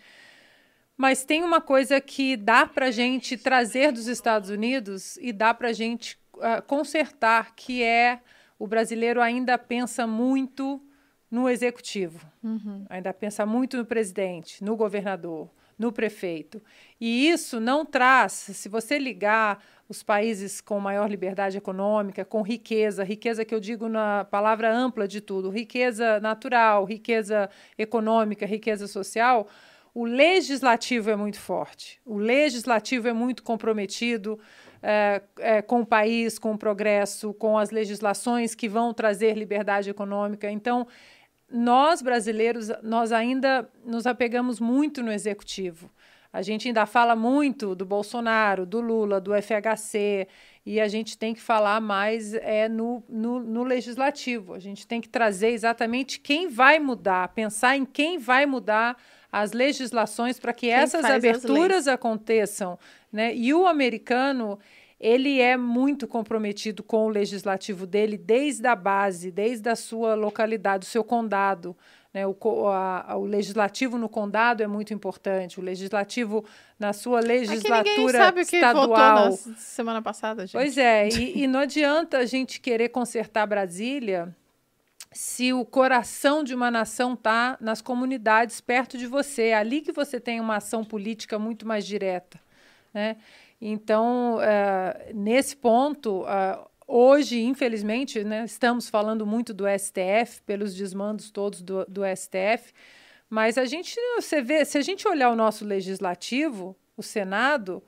Mas 0.96 1.26
tem 1.26 1.44
uma 1.44 1.60
coisa 1.60 2.00
que 2.00 2.38
dá 2.38 2.66
para 2.66 2.88
a 2.88 2.92
gente 2.92 3.38
trazer 3.38 3.92
dos 3.92 4.08
Estados 4.08 4.50
Unidos 4.50 5.18
e 5.18 5.34
dá 5.34 5.54
para 5.54 5.70
a 5.70 5.74
gente 5.74 6.18
ah, 6.42 6.62
consertar, 6.62 7.56
que 7.56 7.84
é 7.84 8.20
o 8.58 8.68
brasileiro 8.68 9.22
ainda 9.22 9.58
pensa 9.58 10.08
muito 10.08 10.82
no 11.30 11.50
executivo, 11.50 12.26
ainda 12.90 13.12
pensa 13.12 13.46
muito 13.46 13.76
no 13.76 13.86
presidente, 13.86 14.64
no 14.64 14.76
governador, 14.76 15.50
no 15.78 15.92
prefeito. 15.92 16.62
E 17.02 17.28
isso 17.28 17.60
não 17.60 17.84
traz, 17.84 18.34
se 18.34 18.70
você 18.70 19.00
ligar 19.00 19.64
os 19.94 20.02
países 20.02 20.60
com 20.60 20.80
maior 20.80 21.08
liberdade 21.08 21.56
econômica, 21.56 22.26
com 22.26 22.42
riqueza, 22.42 23.04
riqueza 23.04 23.46
que 23.46 23.54
eu 23.54 23.60
digo 23.60 23.88
na 23.88 24.26
palavra 24.26 24.76
ampla 24.76 25.08
de 25.08 25.22
tudo, 25.22 25.52
riqueza 25.52 26.20
natural, 26.20 26.84
riqueza 26.84 27.48
econômica, 27.78 28.44
riqueza 28.44 28.88
social, 28.88 29.48
o 29.94 30.04
legislativo 30.04 31.12
é 31.12 31.16
muito 31.16 31.40
forte. 31.40 32.02
O 32.04 32.18
legislativo 32.18 33.08
é 33.08 33.14
muito 33.14 33.44
comprometido 33.44 34.40
é, 34.82 35.22
é, 35.38 35.62
com 35.62 35.82
o 35.82 35.86
país, 35.86 36.40
com 36.40 36.54
o 36.54 36.58
progresso, 36.58 37.32
com 37.36 37.56
as 37.56 37.70
legislações 37.70 38.56
que 38.56 38.68
vão 38.68 38.96
trazer 38.96 39.38
liberdade 39.38 39.92
econômica. 39.92 40.50
Então, 40.50 40.88
nós 41.48 42.02
brasileiros, 42.02 42.72
nós 42.82 43.12
ainda 43.12 43.70
nos 43.86 44.08
apegamos 44.08 44.60
muito 44.60 45.04
no 45.04 45.12
executivo. 45.12 45.88
A 46.34 46.42
gente 46.42 46.68
ainda 46.68 46.88
fala 46.88 47.16
muito 47.16 47.76
do 47.76 47.86
Bolsonaro, 47.86 48.66
do 48.66 48.82
Lula, 48.82 49.22
do 49.22 49.32
FHC, 49.40 50.28
e 50.66 50.82
a 50.82 50.88
gente 50.88 51.16
tem 51.16 51.32
que 51.32 51.40
falar 51.40 51.80
mais 51.80 52.34
é, 52.34 52.68
no, 52.68 53.04
no, 53.08 53.40
no, 53.40 53.64
legislativo. 53.64 54.56
A 54.56 54.60
gente 54.60 54.88
tem 54.88 55.00
que 55.00 55.08
trazer 55.08 55.50
exatamente 55.50 56.20
quem 56.20 56.48
vai 56.48 56.80
mudar, 56.80 57.28
pensar 57.30 57.78
em 57.78 57.86
quem 57.86 58.18
vai 58.18 58.48
mudar 58.48 58.98
as 59.32 59.52
legislações 59.52 60.40
para 60.40 60.54
que 60.54 60.68
quem 60.68 60.74
essas 60.74 61.06
aberturas 61.06 61.88
aconteçam. 61.88 62.80
Né? 63.12 63.36
E 63.36 63.54
o 63.54 63.68
americano 63.68 64.58
ele 65.00 65.42
é 65.42 65.58
muito 65.58 66.08
comprometido 66.08 66.82
com 66.82 67.06
o 67.06 67.10
legislativo 67.10 67.86
dele 67.86 68.18
desde 68.18 68.66
a 68.66 68.76
base, 68.76 69.30
desde 69.30 69.68
a 69.70 69.76
sua 69.76 70.16
localidade, 70.16 70.88
o 70.88 70.90
seu 70.90 71.04
condado. 71.04 71.76
Né? 72.14 72.28
O, 72.28 72.36
a, 72.68 73.18
o 73.18 73.26
legislativo 73.26 73.98
no 73.98 74.08
condado 74.08 74.62
é 74.62 74.68
muito 74.68 74.94
importante. 74.94 75.60
O 75.60 75.64
legislativo 75.64 76.46
na 76.78 76.94
sua 76.94 77.20
legislatura 77.20 77.80
é 77.80 78.06
que 78.06 78.12
sabe 78.12 78.42
o 78.42 78.46
que 78.46 78.56
estadual. 78.56 79.32
Votou 79.32 79.52
na 79.52 79.58
semana 79.58 80.02
passada, 80.02 80.46
gente. 80.46 80.54
Pois 80.54 80.78
é, 80.78 81.10
e, 81.10 81.42
e 81.44 81.48
não 81.48 81.62
adianta 81.62 82.20
a 82.20 82.26
gente 82.26 82.60
querer 82.60 82.90
consertar 82.90 83.48
Brasília 83.48 84.36
se 85.12 85.54
o 85.54 85.64
coração 85.64 86.44
de 86.44 86.56
uma 86.56 86.72
nação 86.72 87.14
está 87.14 87.56
nas 87.62 87.82
comunidades 87.82 88.60
perto 88.60 88.98
de 88.98 89.08
você. 89.08 89.48
É 89.48 89.56
ali 89.56 89.82
que 89.82 89.92
você 89.92 90.20
tem 90.20 90.40
uma 90.40 90.58
ação 90.58 90.84
política 90.84 91.38
muito 91.38 91.68
mais 91.68 91.86
direta. 91.86 92.40
Né? 92.94 93.18
Então, 93.62 94.38
uh, 94.38 95.14
nesse 95.16 95.56
ponto, 95.56 96.24
uh, 96.24 96.68
hoje, 96.88 97.42
infelizmente, 97.42 98.24
né, 98.24 98.46
estamos 98.46 98.90
falando 98.90 99.26
muito 99.26 99.54
do 99.54 99.66
STF, 99.68 100.42
pelos 100.46 100.76
desmandos 100.76 101.32
todos 101.32 101.62
do, 101.62 101.86
do 101.86 102.02
STF, 102.04 102.74
mas 103.30 103.58
a 103.58 103.66
gente, 103.66 104.00
você 104.16 104.42
vê, 104.42 104.64
se 104.64 104.78
a 104.78 104.82
gente 104.82 105.08
olhar 105.08 105.30
o 105.30 105.36
nosso 105.36 105.66
legislativo, 105.66 106.76
o 106.96 107.02
Senado, 107.02 107.84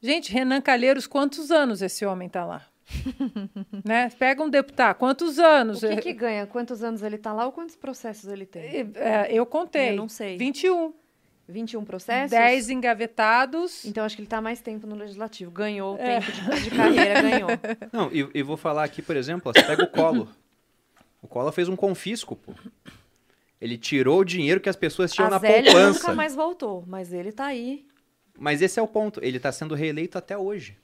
gente, 0.00 0.32
Renan 0.32 0.60
Calheiros, 0.60 1.06
quantos 1.06 1.50
anos 1.50 1.80
esse 1.82 2.04
homem 2.04 2.26
está 2.26 2.44
lá? 2.44 2.66
né? 3.84 4.10
Pega 4.18 4.42
um 4.42 4.50
deputado, 4.50 4.96
quantos 4.96 5.38
anos? 5.38 5.82
O 5.82 5.88
que, 5.88 5.96
que 5.96 6.12
ganha? 6.12 6.46
Quantos 6.46 6.82
anos 6.82 7.02
ele 7.02 7.16
está 7.16 7.32
lá 7.32 7.46
ou 7.46 7.52
quantos 7.52 7.76
processos 7.76 8.30
ele 8.30 8.46
tem? 8.46 8.92
É, 8.96 9.28
eu 9.30 9.46
contei. 9.46 9.90
Eu 9.90 9.96
não 9.96 10.08
sei. 10.08 10.36
21. 10.36 10.92
21 11.48 11.84
processos? 11.84 12.30
10 12.30 12.70
engavetados. 12.70 13.84
Então 13.84 14.04
acho 14.04 14.16
que 14.16 14.22
ele 14.22 14.26
está 14.26 14.40
mais 14.40 14.60
tempo 14.60 14.86
no 14.86 14.96
legislativo. 14.96 15.50
Ganhou 15.50 15.96
é. 15.98 16.20
tempo 16.20 16.32
de, 16.32 16.62
de, 16.62 16.70
carreira, 16.70 17.22
ganhou. 17.22 17.48
Não, 17.92 18.10
e, 18.12 18.28
e 18.34 18.42
vou 18.42 18.56
falar 18.56 18.84
aqui, 18.84 19.02
por 19.02 19.16
exemplo, 19.16 19.52
você 19.52 19.62
pega 19.62 19.84
o 19.84 19.88
Collor. 19.88 20.28
O 21.20 21.28
Collor 21.28 21.52
fez 21.52 21.68
um 21.68 21.76
confisco, 21.76 22.36
pô. 22.36 22.52
Ele 23.60 23.78
tirou 23.78 24.20
o 24.20 24.24
dinheiro 24.24 24.60
que 24.60 24.68
as 24.68 24.76
pessoas 24.76 25.12
tinham 25.12 25.28
a 25.28 25.30
na 25.30 25.38
Zélia 25.38 25.72
poupança. 25.72 26.00
nunca 26.00 26.14
mais 26.14 26.34
voltou, 26.34 26.84
mas 26.86 27.12
ele 27.12 27.30
está 27.30 27.46
aí. 27.46 27.86
Mas 28.38 28.60
esse 28.60 28.78
é 28.78 28.82
o 28.82 28.86
ponto. 28.86 29.20
Ele 29.22 29.38
está 29.38 29.50
sendo 29.52 29.74
reeleito 29.74 30.18
até 30.18 30.36
hoje. 30.36 30.76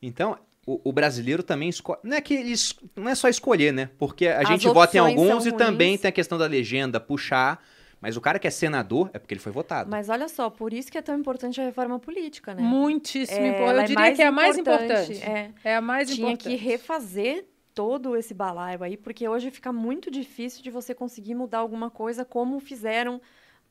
Então, 0.00 0.38
o, 0.66 0.80
o 0.84 0.92
brasileiro 0.92 1.42
também 1.42 1.68
escolhe. 1.68 1.98
Não 2.02 2.16
é 2.16 2.20
que 2.20 2.34
eles. 2.34 2.74
Não 2.94 3.08
é 3.08 3.14
só 3.14 3.28
escolher, 3.28 3.72
né? 3.72 3.90
Porque 3.98 4.28
a 4.28 4.40
As 4.40 4.48
gente 4.48 4.68
vota 4.68 4.96
em 4.96 5.00
alguns 5.00 5.46
e 5.46 5.50
ruins. 5.50 5.58
também 5.58 5.96
tem 5.96 6.08
a 6.08 6.12
questão 6.12 6.36
da 6.36 6.46
legenda, 6.46 7.00
puxar. 7.00 7.64
Mas 8.06 8.16
o 8.16 8.20
cara 8.20 8.38
que 8.38 8.46
é 8.46 8.50
senador 8.50 9.10
é 9.12 9.18
porque 9.18 9.34
ele 9.34 9.40
foi 9.40 9.50
votado. 9.50 9.90
Mas 9.90 10.08
olha 10.08 10.28
só, 10.28 10.48
por 10.48 10.72
isso 10.72 10.92
que 10.92 10.96
é 10.96 11.02
tão 11.02 11.18
importante 11.18 11.60
a 11.60 11.64
reforma 11.64 11.98
política, 11.98 12.54
né? 12.54 12.62
Muitíssimo 12.62 13.44
é, 13.44 13.48
importante. 13.48 13.74
Eu 13.74 13.80
é 13.80 13.84
diria 13.84 14.06
é 14.06 14.12
que 14.12 14.22
é 14.22 14.26
a 14.26 14.32
mais 14.32 14.56
importante. 14.56 15.22
É, 15.24 15.50
é 15.64 15.74
a 15.74 15.80
mais 15.80 16.08
Tinha 16.08 16.28
importante. 16.28 16.42
Tinha 16.44 16.56
que 16.56 16.64
refazer 16.64 17.48
todo 17.74 18.16
esse 18.16 18.32
balaio 18.32 18.84
aí, 18.84 18.96
porque 18.96 19.28
hoje 19.28 19.50
fica 19.50 19.72
muito 19.72 20.08
difícil 20.08 20.62
de 20.62 20.70
você 20.70 20.94
conseguir 20.94 21.34
mudar 21.34 21.58
alguma 21.58 21.90
coisa 21.90 22.24
como 22.24 22.60
fizeram 22.60 23.20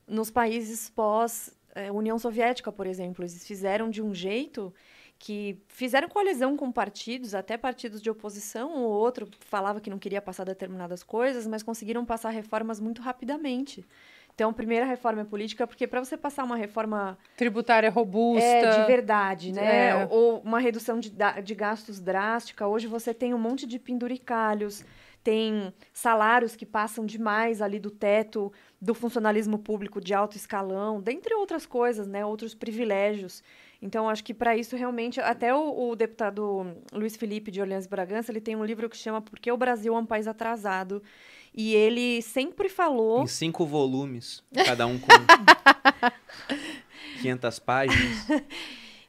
nos 0.06 0.30
países 0.30 0.90
pós 0.90 1.56
é, 1.74 1.90
União 1.90 2.18
Soviética, 2.18 2.70
por 2.70 2.86
exemplo. 2.86 3.24
Eles 3.24 3.46
fizeram 3.46 3.88
de 3.88 4.02
um 4.02 4.14
jeito 4.14 4.70
que 5.18 5.58
fizeram 5.66 6.10
coalizão 6.10 6.58
com 6.58 6.70
partidos, 6.70 7.34
até 7.34 7.56
partidos 7.56 8.02
de 8.02 8.10
oposição, 8.10 8.70
um 8.70 8.82
ou 8.82 8.92
outro 8.92 9.26
falava 9.40 9.80
que 9.80 9.88
não 9.88 9.98
queria 9.98 10.20
passar 10.20 10.44
determinadas 10.44 11.02
coisas, 11.02 11.46
mas 11.46 11.62
conseguiram 11.62 12.04
passar 12.04 12.28
reformas 12.28 12.78
muito 12.78 13.00
rapidamente. 13.00 13.82
Então, 14.36 14.52
primeira 14.52 14.84
reforma 14.84 15.22
é 15.22 15.24
política, 15.24 15.66
porque 15.66 15.86
para 15.86 16.04
você 16.04 16.14
passar 16.14 16.44
uma 16.44 16.56
reforma 16.56 17.16
tributária 17.38 17.88
robusta, 17.88 18.44
é, 18.44 18.80
de 18.80 18.86
verdade, 18.86 19.50
né? 19.50 20.02
É. 20.02 20.08
Ou 20.10 20.40
uma 20.40 20.58
redução 20.60 21.00
de, 21.00 21.10
de 21.42 21.54
gastos 21.54 21.98
drástica, 21.98 22.66
hoje 22.66 22.86
você 22.86 23.14
tem 23.14 23.32
um 23.32 23.38
monte 23.38 23.66
de 23.66 23.78
penduricalhos, 23.78 24.84
tem 25.24 25.72
salários 25.90 26.54
que 26.54 26.66
passam 26.66 27.06
demais 27.06 27.62
ali 27.62 27.80
do 27.80 27.90
teto 27.90 28.52
do 28.78 28.92
funcionalismo 28.92 29.58
público 29.58 30.02
de 30.02 30.12
alto 30.12 30.36
escalão, 30.36 31.00
dentre 31.00 31.34
outras 31.34 31.64
coisas, 31.64 32.06
né? 32.06 32.22
Outros 32.22 32.54
privilégios. 32.54 33.42
Então, 33.80 34.06
acho 34.06 34.22
que 34.22 34.34
para 34.34 34.54
isso 34.54 34.76
realmente, 34.76 35.18
até 35.18 35.54
o, 35.54 35.88
o, 35.88 35.96
deputado 35.96 36.76
Luiz 36.92 37.16
Felipe 37.16 37.50
de 37.50 37.62
Orleans 37.62 37.86
Bragança, 37.86 38.30
ele 38.30 38.40
tem 38.42 38.54
um 38.54 38.64
livro 38.66 38.86
que 38.90 38.96
chama 38.98 39.22
Por 39.22 39.38
que 39.38 39.50
o 39.50 39.56
Brasil 39.56 39.96
é 39.96 39.98
um 39.98 40.04
país 40.04 40.26
atrasado? 40.26 41.02
E 41.56 41.74
ele 41.74 42.20
sempre 42.20 42.68
falou. 42.68 43.22
Em 43.22 43.26
cinco 43.26 43.64
volumes, 43.64 44.44
cada 44.66 44.86
um 44.86 44.98
com 44.98 45.08
500 47.22 47.58
páginas. 47.60 48.26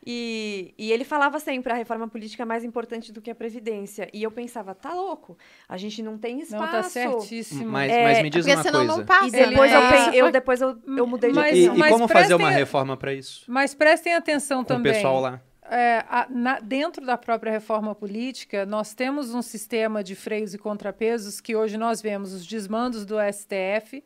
E, 0.10 0.74
e, 0.78 0.94
ele 0.94 1.04
falava 1.04 1.38
sempre 1.38 1.74
a 1.74 1.76
reforma 1.76 2.08
política 2.08 2.44
é 2.44 2.46
mais 2.46 2.64
importante 2.64 3.12
do 3.12 3.22
que 3.22 3.30
a 3.30 3.36
previdência. 3.36 4.08
E 4.14 4.24
eu 4.24 4.32
pensava, 4.32 4.74
tá 4.74 4.94
louco, 4.94 5.38
a 5.68 5.76
gente 5.76 6.02
não 6.02 6.18
tem 6.18 6.40
espaço. 6.40 6.64
Não, 6.64 6.72
tá 6.72 6.84
certíssimo. 6.84 7.70
Mas, 7.70 7.92
é, 7.92 8.04
mas 8.04 8.24
me 8.24 8.30
diz 8.30 8.46
uma 8.46 8.56
coisa. 8.56 8.84
Não 8.86 9.06
passa, 9.06 9.28
e 9.28 9.32
depois, 9.32 9.70
né? 9.70 10.10
eu, 10.14 10.14
eu, 10.14 10.32
depois 10.32 10.62
eu, 10.62 10.78
eu 10.96 11.06
mudei 11.06 11.32
de 11.32 11.36
mas, 11.36 11.52
opinião. 11.52 11.76
E, 11.76 11.80
e 11.82 11.92
como 11.92 12.08
fazer 12.08 12.36
uma 12.36 12.50
reforma 12.50 12.96
para 12.96 13.14
isso? 13.14 13.44
Mas 13.50 13.76
prestem 13.76 14.14
atenção 14.14 14.60
com 14.60 14.76
também. 14.76 14.94
o 14.94 14.96
pessoal 14.96 15.20
lá. 15.20 15.42
É, 15.70 16.06
a, 16.08 16.28
na, 16.30 16.60
dentro 16.60 17.06
da 17.06 17.18
própria 17.18 17.52
reforma 17.52 17.94
política, 17.94 18.66
nós 18.66 18.94
temos 18.94 19.34
um 19.34 19.42
sistema 19.42 20.02
de 20.02 20.16
freios 20.16 20.54
e 20.54 20.58
contrapesos 20.58 21.42
que 21.42 21.56
hoje 21.56 21.78
nós 21.78 22.02
vemos 22.02 22.32
os 22.32 22.46
desmandos 22.46 23.06
do 23.06 23.16
STF, 23.20 24.02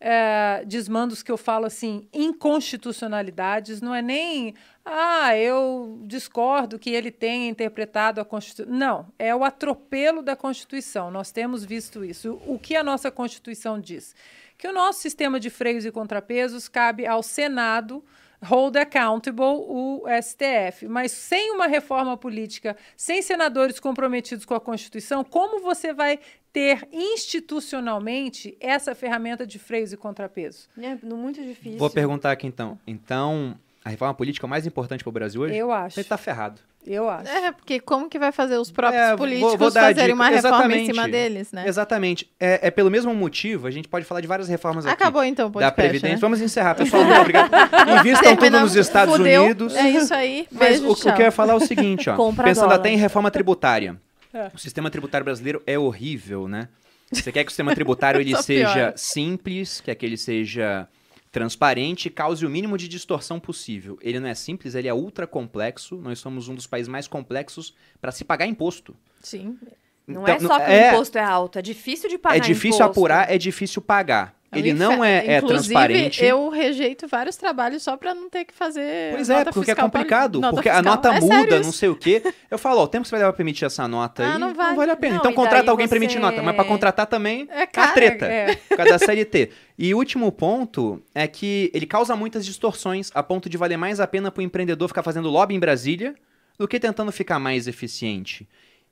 é, 0.00 0.64
desmandos 0.66 1.22
que 1.22 1.30
eu 1.30 1.36
falo 1.36 1.66
assim, 1.66 2.08
inconstitucionalidades, 2.12 3.82
não 3.82 3.94
é 3.94 4.00
nem, 4.00 4.54
ah, 4.84 5.36
eu 5.36 6.00
discordo 6.04 6.78
que 6.78 6.90
ele 6.90 7.10
tenha 7.10 7.48
interpretado 7.48 8.20
a 8.20 8.24
Constituição. 8.24 8.74
Não, 8.74 9.12
é 9.18 9.34
o 9.34 9.44
atropelo 9.44 10.22
da 10.22 10.34
Constituição. 10.34 11.10
Nós 11.10 11.30
temos 11.30 11.64
visto 11.64 12.04
isso. 12.04 12.40
O 12.46 12.58
que 12.58 12.74
a 12.74 12.82
nossa 12.82 13.10
Constituição 13.10 13.78
diz? 13.78 14.14
Que 14.56 14.66
o 14.68 14.72
nosso 14.72 15.00
sistema 15.00 15.38
de 15.38 15.50
freios 15.50 15.84
e 15.84 15.90
contrapesos 15.90 16.68
cabe 16.68 17.06
ao 17.06 17.22
Senado 17.22 18.02
hold 18.46 18.76
accountable 18.76 19.44
o 19.44 20.04
STF. 20.22 20.86
Mas 20.88 21.12
sem 21.12 21.52
uma 21.52 21.66
reforma 21.66 22.16
política, 22.16 22.76
sem 22.96 23.20
senadores 23.22 23.80
comprometidos 23.80 24.44
com 24.44 24.54
a 24.54 24.60
Constituição, 24.60 25.24
como 25.24 25.60
você 25.60 25.92
vai 25.92 26.18
ter 26.52 26.88
institucionalmente 26.90 28.56
essa 28.60 28.94
ferramenta 28.94 29.46
de 29.46 29.58
freios 29.58 29.92
e 29.92 29.96
contrapesos? 29.96 30.68
É 30.80 30.94
muito 31.04 31.42
difícil. 31.42 31.78
Vou 31.78 31.90
perguntar 31.90 32.32
aqui 32.32 32.46
então. 32.46 32.78
Então, 32.86 33.58
a 33.84 33.90
reforma 33.90 34.14
política 34.14 34.46
mais 34.46 34.66
importante 34.66 35.04
para 35.04 35.10
o 35.10 35.12
Brasil 35.12 35.42
hoje? 35.42 35.54
Eu 35.54 35.70
acho. 35.70 35.98
Ele 35.98 36.04
está 36.04 36.16
ferrado. 36.16 36.60
Eu 36.86 37.10
acho. 37.10 37.28
É, 37.28 37.50
porque 37.50 37.80
como 37.80 38.08
que 38.08 38.18
vai 38.18 38.30
fazer 38.30 38.56
os 38.56 38.70
próprios 38.70 39.02
é, 39.02 39.16
políticos 39.16 39.50
vou, 39.50 39.58
vou 39.58 39.72
fazerem 39.72 40.14
uma 40.14 40.28
reforma 40.28 40.56
Exatamente. 40.58 40.82
em 40.82 40.86
cima 40.86 41.08
deles, 41.08 41.52
né? 41.52 41.64
Exatamente. 41.66 42.30
É, 42.38 42.68
é, 42.68 42.70
pelo 42.70 42.90
mesmo 42.90 43.12
motivo, 43.12 43.66
a 43.66 43.70
gente 43.70 43.88
pode 43.88 44.04
falar 44.04 44.20
de 44.20 44.28
várias 44.28 44.48
reformas 44.48 44.86
Acabou 44.86 45.20
aqui. 45.20 45.30
então 45.30 45.48
o 45.48 45.50
podcast, 45.50 45.76
Da 45.76 45.82
Previdência. 45.82 46.14
Né? 46.14 46.20
Vamos 46.20 46.40
encerrar, 46.40 46.74
pessoal. 46.76 47.04
Muito 47.04 47.20
obrigado. 47.20 47.50
Invistam 48.00 48.36
tudo 48.36 48.60
nos 48.60 48.76
Estados 48.76 49.16
Fudeu. 49.16 49.44
Unidos. 49.44 49.74
É 49.74 49.90
isso 49.90 50.14
aí. 50.14 50.46
Mas 50.52 50.80
Beijo, 50.80 50.86
o, 50.86 50.92
o, 50.92 50.96
que 50.96 51.22
eu 51.22 51.26
ia 51.26 51.32
falar 51.32 51.54
é 51.54 51.56
o 51.56 51.60
seguinte, 51.60 52.08
ó. 52.08 52.14
Compra 52.16 52.44
pensando 52.44 52.64
dólar. 52.64 52.76
até 52.76 52.90
em 52.90 52.96
reforma 52.96 53.30
tributária. 53.30 53.96
É. 54.32 54.50
O 54.54 54.58
sistema 54.58 54.90
tributário 54.90 55.24
brasileiro 55.24 55.62
é 55.66 55.78
horrível, 55.78 56.46
né? 56.46 56.68
Você 57.10 57.30
quer 57.30 57.42
que 57.44 57.48
o 57.48 57.50
sistema 57.50 57.74
tributário 57.74 58.20
ele 58.20 58.36
seja 58.42 58.72
pior. 58.72 58.92
simples, 58.96 59.80
quer 59.80 59.94
que 59.94 60.04
ele 60.04 60.16
seja 60.16 60.88
transparente 61.36 62.06
e 62.06 62.10
cause 62.10 62.46
o 62.46 62.48
mínimo 62.48 62.78
de 62.78 62.88
distorção 62.88 63.38
possível. 63.38 63.98
Ele 64.00 64.18
não 64.18 64.26
é 64.26 64.34
simples, 64.34 64.74
ele 64.74 64.88
é 64.88 64.94
ultra 64.94 65.26
complexo. 65.26 65.96
Nós 65.98 66.18
somos 66.18 66.48
um 66.48 66.54
dos 66.54 66.66
países 66.66 66.88
mais 66.88 67.06
complexos 67.06 67.74
para 68.00 68.10
se 68.10 68.24
pagar 68.24 68.46
imposto. 68.46 68.96
Sim. 69.20 69.58
Não 70.06 70.22
Então, 70.22 70.34
é 70.34 70.38
só 70.40 70.56
que 70.56 70.62
é- 70.72 70.90
o 70.90 70.94
imposto 70.94 71.18
é 71.18 71.22
alto, 71.22 71.58
é 71.58 71.62
difícil 71.62 72.08
de 72.08 72.16
pagar 72.16 72.36
é 72.36 72.40
difícil 72.40 72.76
imposto. 72.76 72.84
apurar, 72.84 73.30
é 73.30 73.36
difícil 73.36 73.82
pagar. 73.82 74.34
Ele 74.58 74.72
não 74.74 75.04
é, 75.04 75.26
é 75.34 75.40
transparente. 75.40 76.24
eu 76.24 76.48
rejeito 76.48 77.06
vários 77.08 77.36
trabalhos 77.36 77.82
só 77.82 77.96
pra 77.96 78.14
não 78.14 78.28
ter 78.30 78.44
que 78.44 78.54
fazer 78.54 79.14
Pois 79.14 79.28
é, 79.30 79.44
porque 79.44 79.70
é 79.70 79.74
pra- 79.74 79.84
complicado. 79.84 80.40
nota 80.40 80.54
porque 80.54 80.68
a 80.68 80.74
fiscal. 80.76 80.94
nota 80.94 81.08
É 81.14 81.20
muda, 81.20 81.60
não 81.60 81.72
sei 81.72 81.88
o 81.88 81.96
quê. 81.96 82.22
Eu 82.50 82.58
falo, 82.58 82.80
ó, 82.80 82.84
o 82.84 82.88
tempo 82.88 83.02
que 83.02 83.08
você 83.08 83.12
vai 83.16 83.20
levar 83.20 83.32
pra 83.32 83.42
emitir 83.42 83.66
essa 83.66 83.86
nota 83.88 84.22
Ah, 84.24 84.34
aí, 84.34 84.38
não 84.38 84.48
não 84.48 84.54
vale. 84.54 84.76
vale, 84.76 84.90
a 84.92 84.96
pena. 84.96 85.14
Não, 85.14 85.20
então 85.20 85.32
contrata 85.32 85.70
alguém 85.70 85.86
pra 85.88 85.98
você- 85.98 86.04
emitir 86.04 86.20
nota. 86.20 86.42
Mas 86.42 86.54
pra 86.54 86.64
contratar 86.64 87.06
também, 87.06 87.46
É 87.50 87.62
a 87.62 87.66
caro. 87.66 87.94
treta. 87.94 88.26
É. 88.26 88.54
Por 88.56 88.76
causa 88.76 88.92
da 88.92 88.98
CLT. 88.98 89.50
E 89.78 89.92
o 89.94 89.98
último 89.98 90.30
ponto 90.32 91.02
é 91.14 91.26
que 91.26 91.70
ele 91.74 91.86
causa 91.86 92.16
muitas 92.16 92.44
distorções, 92.46 93.10
a 93.14 93.22
ponto 93.22 93.48
de 93.48 93.56
valer 93.56 93.76
mais 93.76 94.00
a 94.00 94.06
pena 94.06 94.30
pro 94.30 94.42
empreendedor 94.42 94.88
ficar 94.88 95.02
fazendo 95.02 95.28
lobby 95.28 95.54
em 95.54 95.58
Brasília 95.60 96.14
do 96.58 96.66
que 96.66 96.80
tentando 96.80 97.12
ficar 97.12 97.38
mais 97.38 97.66
eficiente. 97.68 98.48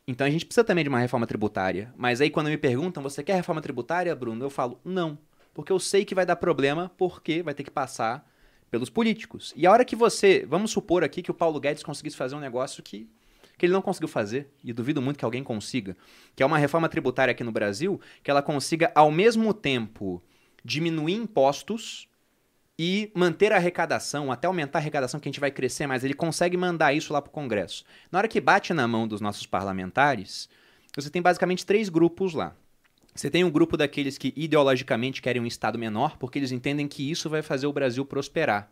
Então 0.07 0.27
a 0.27 0.31
gente 0.31 0.45
precisa 0.45 0.63
também 0.63 0.85
de 0.85 0.91
uma 0.91 0.99
reforma 0.99 1.27
tributária. 1.27 1.91
Mas 1.97 2.21
aí 2.21 2.29
quando 2.29 2.49
me 2.49 2.59
perguntam, 2.59 3.03
você 3.03 3.23
quer 3.23 3.37
reforma 3.37 3.63
tributária, 3.63 4.15
Bruno? 4.15 4.45
Eu 4.45 4.51
falo, 4.51 4.79
não. 4.85 5.17
Porque 5.55 5.73
eu 5.73 5.79
sei 5.79 6.05
que 6.05 6.15
vai 6.15 6.27
dar 6.27 6.37
problema, 6.37 6.91
porque 6.99 7.43
vai 7.43 7.55
ter 7.55 7.63
que 7.63 7.71
passar 7.71 8.29
pelos 8.71 8.91
políticos. 8.91 9.55
E 9.57 9.67
a 9.67 9.73
hora 9.73 9.85
que 9.85 9.95
você. 9.95 10.45
Vamos 10.49 10.73
supor 10.73 11.05
aqui 11.05 11.23
que 11.23 11.31
o 11.31 11.35
Paulo 11.35 11.61
Guedes 11.61 11.85
conseguisse 11.85 12.17
fazer 12.17 12.35
um 12.35 12.41
negócio 12.41 12.83
que, 12.83 13.09
que 13.57 13.65
ele 13.65 13.73
não 13.73 13.81
conseguiu 13.81 14.09
fazer, 14.09 14.51
e 14.65 14.73
duvido 14.73 15.01
muito 15.01 15.17
que 15.17 15.25
alguém 15.25 15.45
consiga, 15.45 15.97
que 16.35 16.43
é 16.43 16.47
uma 16.47 16.59
reforma 16.59 16.89
tributária 16.89 17.31
aqui 17.31 17.45
no 17.45 17.53
Brasil, 17.53 18.01
que 18.23 18.31
ela 18.31 18.43
consiga, 18.43 18.91
ao 18.97 19.13
mesmo 19.13 19.55
tempo, 19.55 20.21
diminuir 20.65 21.15
impostos 21.15 22.09
e 22.77 23.13
manter 23.15 23.53
a 23.53 23.57
arrecadação, 23.57 24.33
até 24.33 24.49
aumentar 24.49 24.81
a 24.81 24.83
arrecadação, 24.83 25.21
que 25.21 25.29
a 25.29 25.31
gente 25.31 25.39
vai 25.39 25.53
crescer 25.53 25.87
mais. 25.87 26.03
Ele 26.03 26.15
consegue 26.15 26.57
mandar 26.57 26.93
isso 26.93 27.13
lá 27.13 27.23
para 27.23 27.29
o 27.29 27.33
Congresso. 27.33 27.85
Na 28.11 28.19
hora 28.19 28.27
que 28.27 28.41
bate 28.41 28.75
na 28.75 28.89
mão 28.89 29.07
dos 29.07 29.21
nossos 29.21 29.47
parlamentares, 29.47 30.49
você 30.97 31.09
tem 31.09 31.23
basicamente 31.23 31.65
três 31.65 31.89
grupos 31.89 32.35
lá. 32.35 32.57
Você 33.15 33.31
tem 33.31 33.45
um 33.45 33.51
grupo 33.51 33.77
daqueles 33.77 34.19
que 34.19 34.33
ideologicamente 34.35 35.23
querem 35.23 35.41
um 35.41 35.47
Estado 35.47 35.79
menor, 35.79 36.17
porque 36.19 36.39
eles 36.39 36.51
entendem 36.51 36.89
que 36.89 37.09
isso 37.09 37.31
vai 37.31 37.43
fazer 37.43 37.67
o 37.67 37.73
Brasil 37.73 38.05
prosperar. 38.05 38.71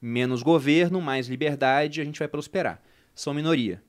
Menos 0.00 0.42
governo, 0.42 1.00
mais 1.00 1.26
liberdade, 1.26 2.00
a 2.00 2.04
gente 2.04 2.18
vai 2.18 2.28
prosperar. 2.28 2.82
São 3.14 3.32
minoria. 3.32 3.82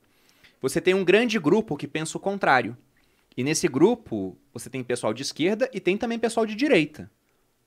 Você 0.62 0.80
tem 0.80 0.94
um 0.94 1.04
grande 1.04 1.38
grupo 1.38 1.76
que 1.76 1.88
pensa 1.88 2.18
o 2.18 2.22
contrário. 2.22 2.78
E 3.36 3.44
nesse 3.44 3.68
grupo, 3.68 4.38
você 4.54 4.70
tem 4.70 4.84
pessoal 4.84 5.14
de 5.14 5.22
esquerda 5.22 5.70
e 5.74 5.80
tem 5.80 5.98
também 5.98 6.18
pessoal 6.18 6.46
de 6.46 6.56
direita. 6.56 7.12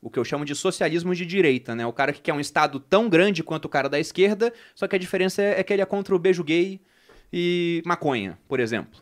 O 0.00 0.10
que 0.10 0.18
eu 0.18 0.24
chamo 0.24 0.44
de 0.44 0.54
socialismo 0.54 1.14
de 1.14 1.24
direita, 1.24 1.74
né? 1.74 1.86
O 1.86 1.92
cara 1.92 2.12
que 2.12 2.20
quer 2.20 2.32
um 2.32 2.40
Estado 2.40 2.80
tão 2.80 3.08
grande 3.08 3.42
quanto 3.42 3.66
o 3.66 3.68
cara 3.68 3.88
da 3.88 4.00
esquerda, 4.00 4.52
só 4.74 4.88
que 4.88 4.96
a 4.96 4.98
diferença 4.98 5.42
é 5.42 5.62
que 5.62 5.72
ele 5.72 5.82
é 5.82 5.86
contra 5.86 6.14
o 6.14 6.18
beijo 6.18 6.42
gay 6.42 6.80
e 7.32 7.82
maconha, 7.84 8.38
por 8.48 8.58
exemplo. 8.58 9.00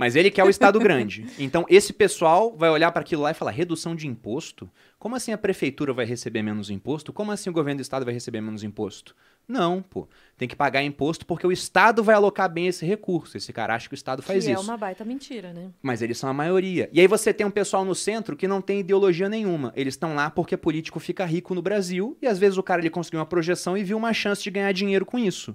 Mas 0.00 0.16
ele 0.16 0.30
quer 0.30 0.42
o 0.44 0.48
Estado 0.48 0.78
grande. 0.80 1.26
Então, 1.38 1.66
esse 1.68 1.92
pessoal 1.92 2.56
vai 2.56 2.70
olhar 2.70 2.90
para 2.90 3.02
aquilo 3.02 3.20
lá 3.20 3.32
e 3.32 3.34
falar: 3.34 3.50
redução 3.50 3.94
de 3.94 4.08
imposto? 4.08 4.66
Como 4.98 5.14
assim 5.14 5.30
a 5.30 5.36
prefeitura 5.36 5.92
vai 5.92 6.06
receber 6.06 6.42
menos 6.42 6.70
imposto? 6.70 7.12
Como 7.12 7.30
assim 7.30 7.50
o 7.50 7.52
governo 7.52 7.80
do 7.80 7.82
Estado 7.82 8.06
vai 8.06 8.14
receber 8.14 8.40
menos 8.40 8.64
imposto? 8.64 9.14
Não, 9.46 9.82
pô. 9.82 10.08
Tem 10.38 10.48
que 10.48 10.56
pagar 10.56 10.82
imposto 10.82 11.26
porque 11.26 11.46
o 11.46 11.52
Estado 11.52 12.02
vai 12.02 12.14
alocar 12.14 12.50
bem 12.50 12.66
esse 12.66 12.86
recurso. 12.86 13.36
Esse 13.36 13.52
cara 13.52 13.74
acha 13.74 13.88
que 13.88 13.94
o 13.94 13.96
Estado 13.96 14.22
faz 14.22 14.42
que 14.42 14.50
isso. 14.50 14.60
é 14.60 14.64
uma 14.64 14.78
baita 14.78 15.04
mentira, 15.04 15.52
né? 15.52 15.68
Mas 15.82 16.00
eles 16.00 16.16
são 16.16 16.30
a 16.30 16.32
maioria. 16.32 16.88
E 16.94 17.00
aí 17.00 17.06
você 17.06 17.34
tem 17.34 17.46
um 17.46 17.50
pessoal 17.50 17.84
no 17.84 17.94
centro 17.94 18.36
que 18.36 18.48
não 18.48 18.62
tem 18.62 18.80
ideologia 18.80 19.28
nenhuma. 19.28 19.70
Eles 19.76 19.92
estão 19.92 20.14
lá 20.14 20.30
porque 20.30 20.56
político 20.56 20.98
fica 20.98 21.26
rico 21.26 21.54
no 21.54 21.60
Brasil 21.60 22.16
e 22.22 22.26
às 22.26 22.38
vezes 22.38 22.56
o 22.56 22.62
cara 22.62 22.80
ele 22.80 22.88
conseguiu 22.88 23.20
uma 23.20 23.26
projeção 23.26 23.76
e 23.76 23.84
viu 23.84 23.98
uma 23.98 24.14
chance 24.14 24.42
de 24.42 24.50
ganhar 24.50 24.72
dinheiro 24.72 25.04
com 25.04 25.18
isso. 25.18 25.54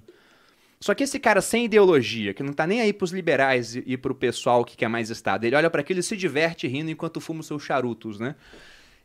Só 0.80 0.94
que 0.94 1.04
esse 1.04 1.18
cara 1.18 1.40
sem 1.40 1.64
ideologia, 1.64 2.34
que 2.34 2.42
não 2.42 2.52
tá 2.52 2.66
nem 2.66 2.80
aí 2.80 2.92
pros 2.92 3.10
liberais 3.10 3.76
e, 3.76 3.82
e 3.86 3.96
pro 3.96 4.14
pessoal 4.14 4.64
que 4.64 4.76
quer 4.76 4.88
mais 4.88 5.10
Estado, 5.10 5.44
ele 5.44 5.56
olha 5.56 5.70
para 5.70 5.80
aquilo 5.80 6.00
e 6.00 6.02
se 6.02 6.16
diverte 6.16 6.66
rindo 6.66 6.90
enquanto 6.90 7.20
fuma 7.20 7.40
os 7.40 7.46
seus 7.46 7.62
charutos, 7.62 8.20
né? 8.20 8.34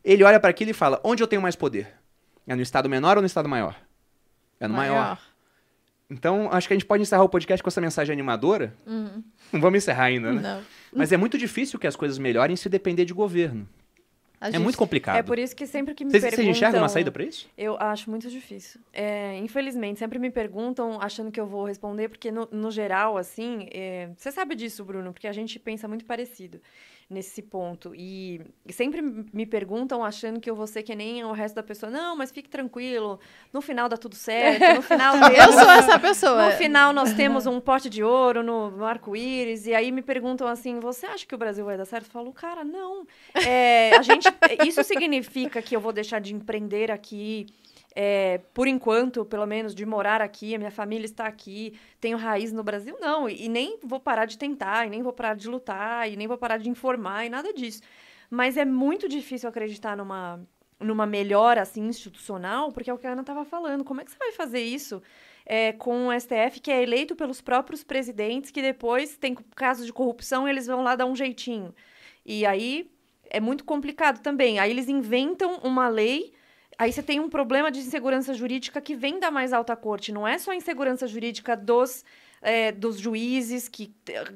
Ele 0.04 0.22
olha 0.22 0.38
para 0.38 0.50
aquilo 0.50 0.70
e 0.70 0.74
fala: 0.74 1.00
onde 1.02 1.22
eu 1.22 1.26
tenho 1.26 1.40
mais 1.40 1.56
poder? 1.56 1.88
É 2.46 2.54
no 2.54 2.62
Estado 2.62 2.88
menor 2.88 3.16
ou 3.16 3.22
no 3.22 3.26
Estado 3.26 3.48
maior? 3.48 3.76
É 4.60 4.68
no 4.68 4.74
maior. 4.74 5.00
maior. 5.00 5.32
Então, 6.10 6.50
acho 6.52 6.68
que 6.68 6.74
a 6.74 6.76
gente 6.76 6.84
pode 6.84 7.02
encerrar 7.02 7.22
o 7.22 7.28
podcast 7.28 7.62
com 7.62 7.68
essa 7.68 7.80
mensagem 7.80 8.12
animadora. 8.12 8.74
Uhum. 8.86 9.22
Não 9.50 9.60
vamos 9.60 9.78
encerrar 9.78 10.04
ainda, 10.04 10.30
né? 10.30 10.42
Não. 10.42 10.62
Mas 10.94 11.10
é 11.10 11.16
muito 11.16 11.38
difícil 11.38 11.78
que 11.78 11.86
as 11.86 11.96
coisas 11.96 12.18
melhorem 12.18 12.54
se 12.54 12.68
depender 12.68 13.06
de 13.06 13.14
governo. 13.14 13.66
A 14.42 14.48
é 14.48 14.52
gente... 14.52 14.62
muito 14.62 14.76
complicado. 14.76 15.16
É 15.16 15.22
por 15.22 15.38
isso 15.38 15.54
que 15.54 15.68
sempre 15.68 15.94
que 15.94 16.04
me 16.04 16.10
Vocês, 16.10 16.22
perguntam... 16.22 16.44
Vocês 16.46 16.56
enxergam 16.56 16.82
uma 16.82 16.88
saída 16.88 17.12
para 17.12 17.22
isso? 17.22 17.48
Eu 17.56 17.76
acho 17.78 18.10
muito 18.10 18.28
difícil. 18.28 18.80
É, 18.92 19.38
infelizmente, 19.38 20.00
sempre 20.00 20.18
me 20.18 20.30
perguntam 20.30 21.00
achando 21.00 21.30
que 21.30 21.40
eu 21.40 21.46
vou 21.46 21.64
responder, 21.64 22.08
porque 22.08 22.32
no, 22.32 22.48
no 22.50 22.68
geral, 22.68 23.16
assim... 23.16 23.68
É... 23.70 24.10
Você 24.16 24.32
sabe 24.32 24.56
disso, 24.56 24.84
Bruno, 24.84 25.12
porque 25.12 25.28
a 25.28 25.32
gente 25.32 25.60
pensa 25.60 25.86
muito 25.86 26.04
parecido 26.04 26.60
nesse 27.12 27.42
ponto. 27.42 27.92
E, 27.94 28.40
e, 28.66 28.72
sempre 28.72 29.02
me 29.02 29.46
perguntam 29.46 30.02
achando 30.04 30.40
que 30.40 30.48
eu 30.48 30.56
vou 30.56 30.66
ser 30.66 30.82
que 30.82 30.94
nem 30.94 31.24
o 31.24 31.32
resto 31.32 31.54
da 31.54 31.62
pessoa. 31.62 31.90
Não, 31.90 32.16
mas 32.16 32.32
fique 32.32 32.48
tranquilo. 32.48 33.20
No 33.52 33.60
final 33.60 33.88
dá 33.88 33.96
tudo 33.96 34.14
certo. 34.14 34.76
No 34.76 34.82
final. 34.82 35.14
eu 35.30 35.52
sou 35.52 35.70
essa 35.70 35.98
pessoa. 35.98 36.46
No 36.46 36.52
final 36.52 36.92
nós 36.92 37.12
temos 37.12 37.46
um 37.46 37.60
pote 37.60 37.90
de 37.90 38.02
ouro 38.02 38.42
no, 38.42 38.70
no 38.70 38.84
arco-íris. 38.84 39.66
E 39.66 39.74
aí 39.74 39.92
me 39.92 40.02
perguntam 40.02 40.48
assim: 40.48 40.80
você 40.80 41.06
acha 41.06 41.26
que 41.26 41.34
o 41.34 41.38
Brasil 41.38 41.64
vai 41.64 41.76
dar 41.76 41.84
certo? 41.84 42.06
Eu 42.06 42.10
falo, 42.10 42.32
cara, 42.32 42.64
não. 42.64 43.06
É, 43.34 43.94
a 43.96 44.02
gente, 44.02 44.28
isso 44.66 44.82
significa 44.82 45.60
que 45.60 45.76
eu 45.76 45.80
vou 45.80 45.92
deixar 45.92 46.20
de 46.20 46.34
empreender 46.34 46.90
aqui 46.90 47.46
é, 47.94 48.40
por 48.54 48.66
enquanto, 48.66 49.24
pelo 49.24 49.46
menos, 49.46 49.74
de 49.74 49.84
morar 49.84 50.22
aqui, 50.22 50.54
a 50.54 50.58
minha 50.58 50.70
família 50.70 51.04
está 51.04 51.26
aqui, 51.26 51.78
tenho 52.00 52.16
raiz 52.16 52.52
no 52.52 52.62
Brasil, 52.62 52.96
não. 53.00 53.28
E, 53.28 53.44
e, 53.44 53.48
nem 53.48 53.78
vou 53.82 54.00
parar 54.00 54.24
de 54.24 54.38
tentar, 54.38 54.86
e 54.86 54.90
nem 54.90 55.02
vou 55.02 55.12
parar 55.12 55.34
de 55.34 55.48
lutar, 55.48 56.10
e 56.10 56.16
nem 56.16 56.26
vou 56.26 56.38
parar 56.38 56.56
de 56.56 56.70
informar, 56.70 57.26
e 57.26 57.28
nada 57.28 57.52
disso. 57.52 57.82
Mas 58.30 58.56
é 58.56 58.64
muito 58.64 59.08
difícil 59.08 59.48
acreditar 59.48 59.96
numa, 59.96 60.40
numa 60.80 61.04
melhora 61.04 61.62
assim, 61.62 61.82
institucional, 61.86 62.72
porque 62.72 62.90
é 62.90 62.94
o 62.94 62.98
que 62.98 63.06
a 63.06 63.12
Ana 63.12 63.20
estava 63.20 63.44
falando. 63.44 63.84
Como 63.84 64.00
é 64.00 64.04
que 64.04 64.10
você 64.10 64.18
vai 64.18 64.32
fazer 64.32 64.62
isso 64.62 65.02
é, 65.44 65.72
com 65.72 66.08
o 66.08 66.18
STF, 66.18 66.60
que 66.62 66.70
é 66.70 66.82
eleito 66.82 67.14
pelos 67.14 67.42
próprios 67.42 67.84
presidentes, 67.84 68.50
que 68.50 68.62
depois 68.62 69.18
tem 69.18 69.34
casos 69.54 69.84
de 69.84 69.92
corrupção 69.92 70.48
eles 70.48 70.66
vão 70.66 70.82
lá 70.82 70.96
dar 70.96 71.04
um 71.04 71.14
jeitinho? 71.14 71.74
E 72.24 72.46
aí 72.46 72.90
é 73.28 73.38
muito 73.38 73.64
complicado 73.64 74.22
também. 74.22 74.58
Aí 74.58 74.70
eles 74.70 74.88
inventam 74.88 75.58
uma 75.62 75.88
lei 75.88 76.32
Aí 76.78 76.92
você 76.92 77.02
tem 77.02 77.20
um 77.20 77.28
problema 77.28 77.70
de 77.70 77.80
insegurança 77.80 78.34
jurídica 78.34 78.80
que 78.80 78.94
vem 78.94 79.20
da 79.20 79.30
mais 79.30 79.52
alta 79.52 79.76
corte. 79.76 80.12
Não 80.12 80.26
é 80.26 80.38
só 80.38 80.50
a 80.50 80.56
insegurança 80.56 81.06
jurídica 81.06 81.56
dos, 81.56 82.04
é, 82.42 82.72
dos 82.72 82.98
juízes, 82.98 83.68
que 83.68 83.94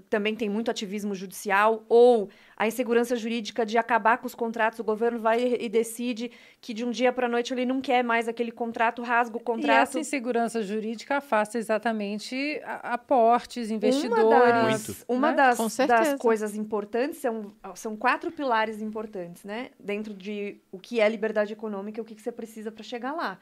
também 0.09 0.35
tem 0.35 0.49
muito 0.49 0.71
ativismo 0.71 1.15
judicial, 1.15 1.85
ou 1.89 2.31
a 2.57 2.67
insegurança 2.67 3.17
jurídica 3.17 3.67
de 3.67 3.77
acabar 3.77 4.19
com 4.19 4.27
os 4.27 4.35
contratos. 4.35 4.79
O 4.79 4.85
governo 4.85 5.19
vai 5.19 5.57
e 5.61 5.69
decide 5.69 6.31
que 6.61 6.73
de 6.73 6.85
um 6.85 6.91
dia 6.91 7.13
para 7.13 7.27
a 7.27 7.29
noite 7.29 7.53
ele 7.53 7.67
não 7.67 7.81
quer 7.81 8.05
mais 8.05 8.29
aquele 8.29 8.53
contrato, 8.53 9.03
rasga 9.03 9.37
o 9.37 9.41
contrato. 9.41 9.77
E 9.77 9.83
essa 9.83 9.99
insegurança 9.99 10.63
jurídica 10.63 11.17
afasta 11.17 11.59
exatamente 11.59 12.61
aportes, 12.65 13.71
investidores. 13.71 14.25
Uma 14.25 14.53
das, 14.53 15.05
uma 15.09 15.31
né? 15.33 15.37
das, 15.37 15.77
das 15.77 16.15
coisas 16.15 16.55
importantes 16.55 17.19
são, 17.19 17.53
são 17.75 17.97
quatro 17.97 18.31
pilares 18.31 18.81
importantes, 18.81 19.43
né? 19.43 19.71
Dentro 19.81 20.15
de 20.15 20.61
o 20.71 20.79
que 20.79 21.01
é 21.01 21.09
liberdade 21.09 21.53
econômica 21.53 21.99
e 21.99 22.03
o 22.03 22.05
que, 22.05 22.15
que 22.15 22.23
você 22.23 22.33
precisa 22.33 22.71
para 22.71 22.85
chegar 22.85 23.13
lá. 23.13 23.39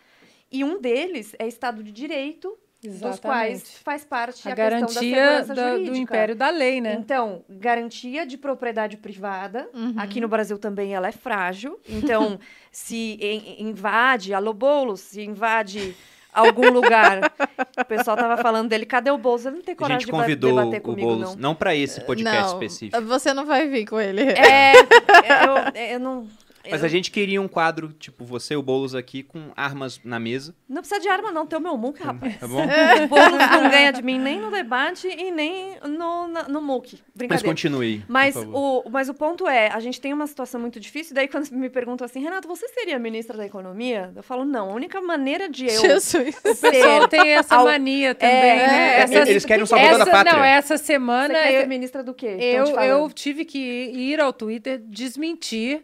E 0.50 0.64
um 0.64 0.80
deles 0.80 1.34
é 1.38 1.46
Estado 1.46 1.82
de 1.82 1.90
Direito, 1.90 2.56
Exatamente. 2.84 3.10
dos 3.10 3.20
quais 3.20 3.78
faz 3.82 4.04
parte 4.04 4.48
a, 4.48 4.52
a 4.52 4.54
garantia 4.54 5.42
da, 5.42 5.76
do 5.76 5.96
império 5.96 6.36
da 6.36 6.50
lei, 6.50 6.80
né? 6.80 6.96
Então, 6.98 7.42
garantia 7.48 8.26
de 8.26 8.36
propriedade 8.36 8.96
privada. 8.96 9.68
Uhum. 9.72 9.94
Aqui 9.96 10.20
no 10.20 10.28
Brasil 10.28 10.58
também 10.58 10.94
ela 10.94 11.08
é 11.08 11.12
frágil. 11.12 11.80
Então, 11.88 12.38
se 12.70 13.18
invade, 13.58 14.34
alô 14.34 14.52
Boulos, 14.52 15.00
se 15.00 15.22
invade 15.22 15.96
algum 16.32 16.70
lugar. 16.70 17.32
o 17.78 17.84
pessoal 17.84 18.16
tava 18.16 18.36
falando 18.42 18.68
dele, 18.68 18.84
cadê 18.84 19.10
o 19.10 19.16
Boulos? 19.16 19.46
Eu 19.46 19.52
não 19.52 19.62
tenho 19.62 19.76
coragem 19.76 20.06
de 20.06 20.36
debater 20.36 20.80
comigo, 20.82 21.08
Boulos, 21.08 21.34
não. 21.36 21.50
Não 21.50 21.54
para 21.54 21.74
esse 21.74 22.00
podcast 22.02 22.52
não, 22.52 22.52
específico. 22.52 23.02
Você 23.02 23.32
não 23.32 23.46
vai 23.46 23.66
vir 23.68 23.86
com 23.86 24.00
ele. 24.00 24.22
É, 24.22 24.74
eu, 25.80 25.92
eu 25.92 26.00
não... 26.00 26.26
Mas 26.70 26.80
eu... 26.80 26.86
a 26.86 26.88
gente 26.88 27.10
queria 27.10 27.40
um 27.40 27.48
quadro, 27.48 27.92
tipo, 27.92 28.24
você 28.24 28.54
e 28.54 28.56
o 28.56 28.62
Boulos 28.62 28.94
aqui, 28.94 29.22
com 29.22 29.50
armas 29.56 30.00
na 30.04 30.18
mesa. 30.18 30.54
Não 30.68 30.80
precisa 30.80 31.00
de 31.00 31.08
arma, 31.08 31.30
não. 31.30 31.46
Tem 31.46 31.58
o 31.58 31.62
meu 31.62 31.76
muque, 31.76 32.02
hum, 32.02 32.06
rapaz. 32.06 32.38
Tá 32.38 32.48
bom? 32.48 32.62
o 32.64 33.08
Boulos 33.08 33.50
não 33.50 33.70
ganha 33.70 33.92
de 33.92 34.02
mim 34.02 34.18
nem 34.18 34.40
no 34.40 34.50
debate 34.50 35.08
e 35.08 35.30
nem 35.30 35.76
no, 35.82 36.28
no 36.48 36.62
muque. 36.62 36.98
Brincadeira. 37.14 37.34
Mas 37.34 37.42
continue, 37.42 38.04
mas 38.08 38.36
o, 38.36 38.84
mas 38.90 39.08
o 39.08 39.14
ponto 39.14 39.46
é, 39.46 39.68
a 39.68 39.80
gente 39.80 40.00
tem 40.00 40.12
uma 40.12 40.26
situação 40.26 40.60
muito 40.60 40.80
difícil. 40.80 41.14
Daí, 41.14 41.28
quando 41.28 41.50
me 41.50 41.68
perguntam 41.68 42.04
assim, 42.04 42.20
Renato, 42.20 42.48
você 42.48 42.68
seria 42.68 42.98
ministra 42.98 43.36
da 43.36 43.46
Economia? 43.46 44.12
Eu 44.14 44.22
falo, 44.22 44.44
não. 44.44 44.70
A 44.70 44.74
única 44.74 45.00
maneira 45.00 45.48
de 45.48 45.66
eu 45.66 45.80
Jesus. 45.80 46.34
O 46.44 46.56
pessoal 46.56 47.08
tem 47.08 47.32
essa 47.32 47.56
ao... 47.56 47.64
mania 47.64 48.14
também, 48.14 48.34
é, 48.34 48.66
né? 48.66 49.00
Essa, 49.00 49.30
Eles 49.30 49.44
querem 49.44 49.62
um 49.62 49.66
salvador 49.66 50.00
essa, 50.00 50.04
da 50.04 50.10
pátria. 50.10 50.36
Não, 50.36 50.44
essa 50.44 50.78
semana... 50.78 51.34
Você 51.34 51.42
quer 51.42 51.54
eu, 51.54 51.60
ser 51.60 51.66
ministra 51.66 52.02
do 52.02 52.14
quê? 52.14 52.36
Eu, 52.38 52.66
eu 52.80 53.10
tive 53.10 53.44
que 53.44 53.58
ir 53.58 54.20
ao 54.20 54.32
Twitter 54.32 54.80
desmentir, 54.86 55.82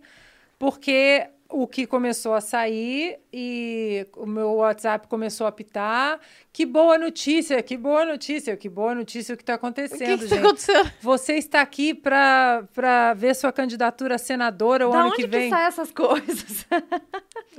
porque 0.60 1.26
o 1.48 1.66
que 1.66 1.86
começou 1.86 2.34
a 2.34 2.40
sair 2.40 3.18
e 3.32 4.06
o 4.14 4.26
meu 4.26 4.56
WhatsApp 4.56 5.08
começou 5.08 5.46
a 5.46 5.52
pitar. 5.52 6.20
Que 6.52 6.66
boa 6.66 6.98
notícia, 6.98 7.62
que 7.62 7.78
boa 7.78 8.04
notícia, 8.04 8.54
que 8.58 8.68
boa 8.68 8.94
notícia 8.94 9.34
o 9.34 9.38
que 9.38 9.42
está 9.42 9.54
acontecendo, 9.54 10.16
o 10.16 10.18
que, 10.18 10.28
que 10.28 10.34
tá 10.34 10.40
acontecendo? 10.40 10.92
Você 11.00 11.32
está 11.36 11.62
aqui 11.62 11.94
para 11.94 13.14
ver 13.16 13.34
sua 13.34 13.50
candidatura 13.50 14.16
a 14.16 14.18
senadora 14.18 14.86
o 14.86 14.92
da 14.92 15.00
ano 15.00 15.12
que 15.12 15.26
vem. 15.26 15.44
Que 15.44 15.56
sai 15.56 15.66
essas 15.66 15.90
coisas? 15.90 16.66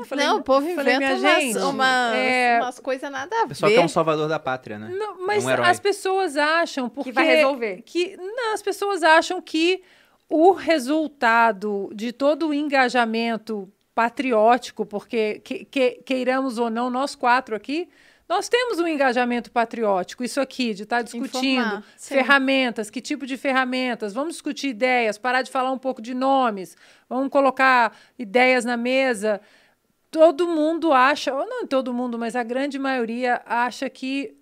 Falei, 0.06 0.28
não, 0.28 0.38
o 0.38 0.44
povo 0.44 0.70
inventa 0.70 0.84
falei, 0.84 1.10
umas, 1.10 1.20
gente, 1.20 1.58
umas, 1.58 2.16
é... 2.16 2.60
umas 2.62 2.80
coisas 2.80 3.12
nada 3.12 3.36
a 3.36 3.42
ver. 3.42 3.50
Pessoal 3.50 3.72
que 3.72 3.78
é 3.78 3.82
um 3.82 3.88
salvador 3.88 4.30
da 4.30 4.40
pátria, 4.40 4.78
né? 4.78 4.90
Não, 4.90 5.26
mas 5.26 5.44
é 5.46 5.60
um 5.60 5.64
as 5.64 5.80
pessoas 5.80 6.38
acham 6.38 6.88
porque 6.88 7.10
que 7.10 7.16
vai 7.16 7.26
resolver. 7.26 7.82
Que 7.82 8.16
não, 8.16 8.54
as 8.54 8.62
pessoas 8.62 9.02
acham 9.02 9.42
que 9.42 9.82
o 10.32 10.54
resultado 10.54 11.92
de 11.94 12.14
todo 12.14 12.48
o 12.48 12.54
engajamento 12.54 13.70
patriótico, 13.94 14.86
porque 14.86 15.42
que, 15.44 15.66
que, 15.66 15.92
queiramos 16.06 16.58
ou 16.58 16.70
não, 16.70 16.90
nós 16.90 17.16
quatro 17.16 17.54
aqui, 17.54 17.90
Nós 18.30 18.48
temos 18.48 18.80
um 18.80 18.88
engajamento 18.88 19.52
patriótico, 19.52 20.24
isso 20.24 20.40
aqui, 20.40 20.74
de 20.74 20.84
estar 20.84 20.98
tá 20.98 21.02
discutindo 21.02 21.60
Informar, 21.60 21.84
ferramentas, 21.98 22.90
que 22.90 23.02
tipo 23.02 23.26
de 23.26 23.36
ferramentas, 23.36 24.14
vamos 24.14 24.36
discutir 24.36 24.70
ideias, 24.70 25.18
parar 25.18 25.42
de 25.42 25.52
falar 25.52 25.70
um 25.70 25.78
pouco 25.78 26.02
de 26.02 26.14
nomes, 26.14 26.78
vamos 27.10 27.30
colocar 27.30 27.94
ideias 28.18 28.64
na 28.64 28.78
mesa. 28.78 29.42
Todo 30.10 30.48
mundo 30.48 30.94
acha, 30.94 31.34
ou 31.34 31.46
não 31.46 31.68
todo 31.68 31.94
mundo, 31.94 32.18
mas 32.18 32.34
a 32.38 32.44
grande 32.44 32.80
maioria 32.80 33.42
acha 33.46 33.90
que 33.90 34.34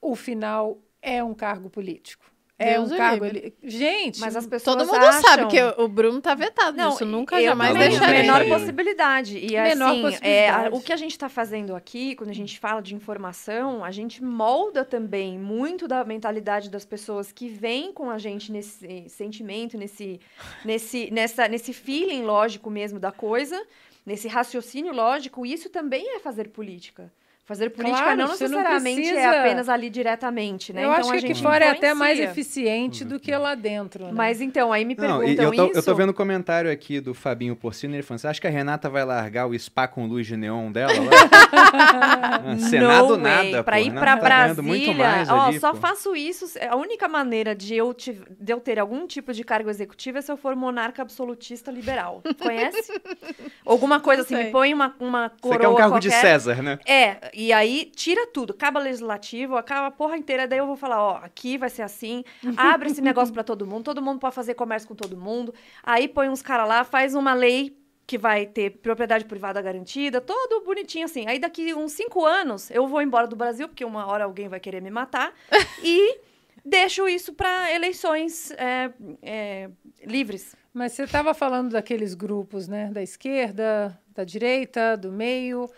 o 0.00 0.16
final 0.16 0.82
é 1.00 1.22
um 1.22 1.32
cargo 1.32 1.70
político. 1.70 2.35
É 2.58 2.72
Deus 2.74 2.90
um 2.90 2.96
cargo 2.96 3.24
ali. 3.26 3.54
Gente, 3.62 4.18
Mas 4.18 4.34
as 4.34 4.46
pessoas 4.46 4.76
Todo 4.76 4.86
mundo 4.86 5.04
acham... 5.04 5.20
sabe 5.20 5.46
que 5.48 5.60
o 5.78 5.86
Bruno 5.88 6.22
tá 6.22 6.34
vetado 6.34 6.74
Não, 6.74 6.90
nisso. 6.90 7.04
Nunca, 7.04 7.38
eu 7.38 7.44
jamais 7.48 7.74
deixaria. 7.76 8.22
menor 8.22 8.46
possibilidade. 8.46 9.36
E 9.36 9.50
Menor 9.52 9.90
assim, 9.92 10.00
possibilidade. 10.02 10.26
É, 10.26 10.48
a- 10.48 10.70
o 10.72 10.80
que 10.80 10.90
a 10.90 10.96
gente 10.96 11.10
está 11.10 11.28
fazendo 11.28 11.76
aqui, 11.76 12.14
quando 12.14 12.30
a 12.30 12.34
gente 12.34 12.58
fala 12.58 12.80
de 12.80 12.94
informação, 12.94 13.84
a 13.84 13.90
gente 13.90 14.24
molda 14.24 14.86
também 14.86 15.38
muito 15.38 15.86
da 15.86 16.02
mentalidade 16.02 16.70
das 16.70 16.86
pessoas 16.86 17.30
que 17.30 17.46
vêm 17.46 17.92
com 17.92 18.08
a 18.08 18.16
gente 18.16 18.50
nesse 18.50 19.06
sentimento, 19.10 19.76
nesse, 19.76 20.18
nesse, 20.64 21.10
nessa, 21.10 21.46
nesse 21.48 21.74
feeling 21.74 22.22
lógico 22.22 22.70
mesmo 22.70 22.98
da 22.98 23.12
coisa, 23.12 23.62
nesse 24.04 24.28
raciocínio 24.28 24.94
lógico. 24.94 25.44
Isso 25.44 25.68
também 25.68 26.16
é 26.16 26.20
fazer 26.20 26.48
política. 26.48 27.12
Fazer 27.46 27.70
política 27.70 28.02
Claro, 28.02 28.18
não 28.18 28.26
você 28.26 28.48
não 28.48 28.58
necessariamente 28.58 29.00
é 29.08 29.12
precisa- 29.12 29.40
apenas 29.40 29.68
ali 29.68 29.88
diretamente, 29.88 30.72
né? 30.72 30.80
eu 30.84 30.88
então 30.88 30.98
acho 31.00 31.08
a 31.08 31.12
que 31.12 31.18
aqui 31.18 31.26
gente 31.28 31.42
fora 31.44 31.64
é 31.64 31.70
até 31.70 31.94
mais 31.94 32.18
eficiente 32.18 33.04
do 33.04 33.20
que 33.20 33.30
lá 33.36 33.54
dentro. 33.54 34.06
Né? 34.06 34.10
Mas 34.12 34.40
então, 34.40 34.72
aí 34.72 34.84
me 34.84 34.96
Não, 34.96 35.20
perguntam 35.20 35.28
e 35.28 35.36
eu 35.46 35.52
tô, 35.54 35.66
isso. 35.66 35.78
eu 35.78 35.82
tô 35.84 35.94
vendo 35.94 36.08
o 36.10 36.14
comentário 36.14 36.68
aqui 36.68 36.98
do 37.00 37.14
Fabinho 37.14 37.54
Porcino, 37.54 37.94
ele 37.94 38.02
falando, 38.02 38.18
você 38.18 38.26
acha 38.26 38.40
que 38.40 38.48
a 38.48 38.50
Renata 38.50 38.90
vai 38.90 39.04
largar 39.04 39.46
o 39.46 39.56
spa 39.56 39.86
com 39.86 40.06
luz 40.06 40.26
de 40.26 40.36
neon 40.36 40.72
dela 40.72 40.92
lá? 40.92 41.10
Ah, 41.52 42.56
Senado 42.68 43.16
nada, 43.16 43.62
Pra 43.62 43.76
pô, 43.76 43.80
ir 43.82 43.84
Renata 43.90 44.00
pra 44.00 44.16
tá 44.16 44.22
Brasília, 44.22 45.24
ó, 45.30 45.46
ali, 45.46 45.60
só 45.60 45.70
pô. 45.72 45.76
faço 45.78 46.16
isso. 46.16 46.46
A 46.68 46.74
única 46.74 47.06
maneira 47.06 47.54
de 47.54 47.76
eu, 47.76 47.94
tiv- 47.94 48.24
de 48.40 48.52
eu 48.52 48.58
ter 48.60 48.78
algum 48.80 49.06
tipo 49.06 49.32
de 49.32 49.44
cargo 49.44 49.70
executivo 49.70 50.18
é 50.18 50.20
se 50.20 50.32
eu 50.32 50.36
for 50.36 50.56
monarca 50.56 51.00
absolutista 51.02 51.70
liberal. 51.70 52.22
Conhece? 52.42 52.92
Alguma 53.64 54.00
coisa 54.00 54.22
assim, 54.22 54.34
me 54.36 54.44
põe 54.50 54.74
uma, 54.74 54.94
uma 54.98 55.28
Você 55.28 55.40
coroa 55.40 55.58
quer 55.60 55.68
um 55.68 55.74
cargo 55.76 55.98
de 56.00 56.08
qualquer. 56.08 56.20
César, 56.20 56.62
né? 56.62 56.78
É, 56.86 57.16
e 57.38 57.52
aí 57.52 57.92
tira 57.94 58.26
tudo, 58.28 58.54
acaba 58.54 58.80
legislativo, 58.80 59.56
acaba 59.56 59.88
a 59.88 59.90
porra 59.90 60.16
inteira, 60.16 60.48
daí 60.48 60.58
eu 60.58 60.66
vou 60.66 60.74
falar, 60.74 61.02
ó, 61.02 61.16
aqui 61.16 61.58
vai 61.58 61.68
ser 61.68 61.82
assim, 61.82 62.24
abre 62.56 62.88
esse 62.88 63.02
negócio 63.02 63.34
pra 63.34 63.44
todo 63.44 63.66
mundo, 63.66 63.84
todo 63.84 64.00
mundo 64.00 64.18
pode 64.18 64.34
fazer 64.34 64.54
comércio 64.54 64.88
com 64.88 64.94
todo 64.94 65.18
mundo, 65.18 65.54
aí 65.82 66.08
põe 66.08 66.30
uns 66.30 66.40
caras 66.40 66.66
lá, 66.66 66.82
faz 66.82 67.14
uma 67.14 67.34
lei 67.34 67.76
que 68.06 68.16
vai 68.16 68.46
ter 68.46 68.78
propriedade 68.78 69.26
privada 69.26 69.60
garantida, 69.60 70.18
todo 70.18 70.64
bonitinho 70.64 71.04
assim. 71.04 71.26
Aí 71.28 71.38
daqui 71.38 71.74
uns 71.74 71.92
cinco 71.92 72.24
anos 72.24 72.70
eu 72.70 72.88
vou 72.88 73.02
embora 73.02 73.26
do 73.26 73.36
Brasil, 73.36 73.68
porque 73.68 73.84
uma 73.84 74.06
hora 74.06 74.24
alguém 74.24 74.48
vai 74.48 74.58
querer 74.58 74.80
me 74.80 74.90
matar, 74.90 75.34
e 75.82 76.20
deixo 76.64 77.06
isso 77.06 77.34
pra 77.34 77.70
eleições 77.70 78.50
é, 78.52 78.90
é, 79.20 79.70
livres. 80.06 80.56
Mas 80.72 80.92
você 80.92 81.02
estava 81.02 81.34
falando 81.34 81.72
daqueles 81.72 82.14
grupos, 82.14 82.66
né? 82.66 82.90
Da 82.92 83.02
esquerda, 83.02 83.98
da 84.14 84.24
direita, 84.24 84.96
do 84.96 85.12
meio. 85.12 85.68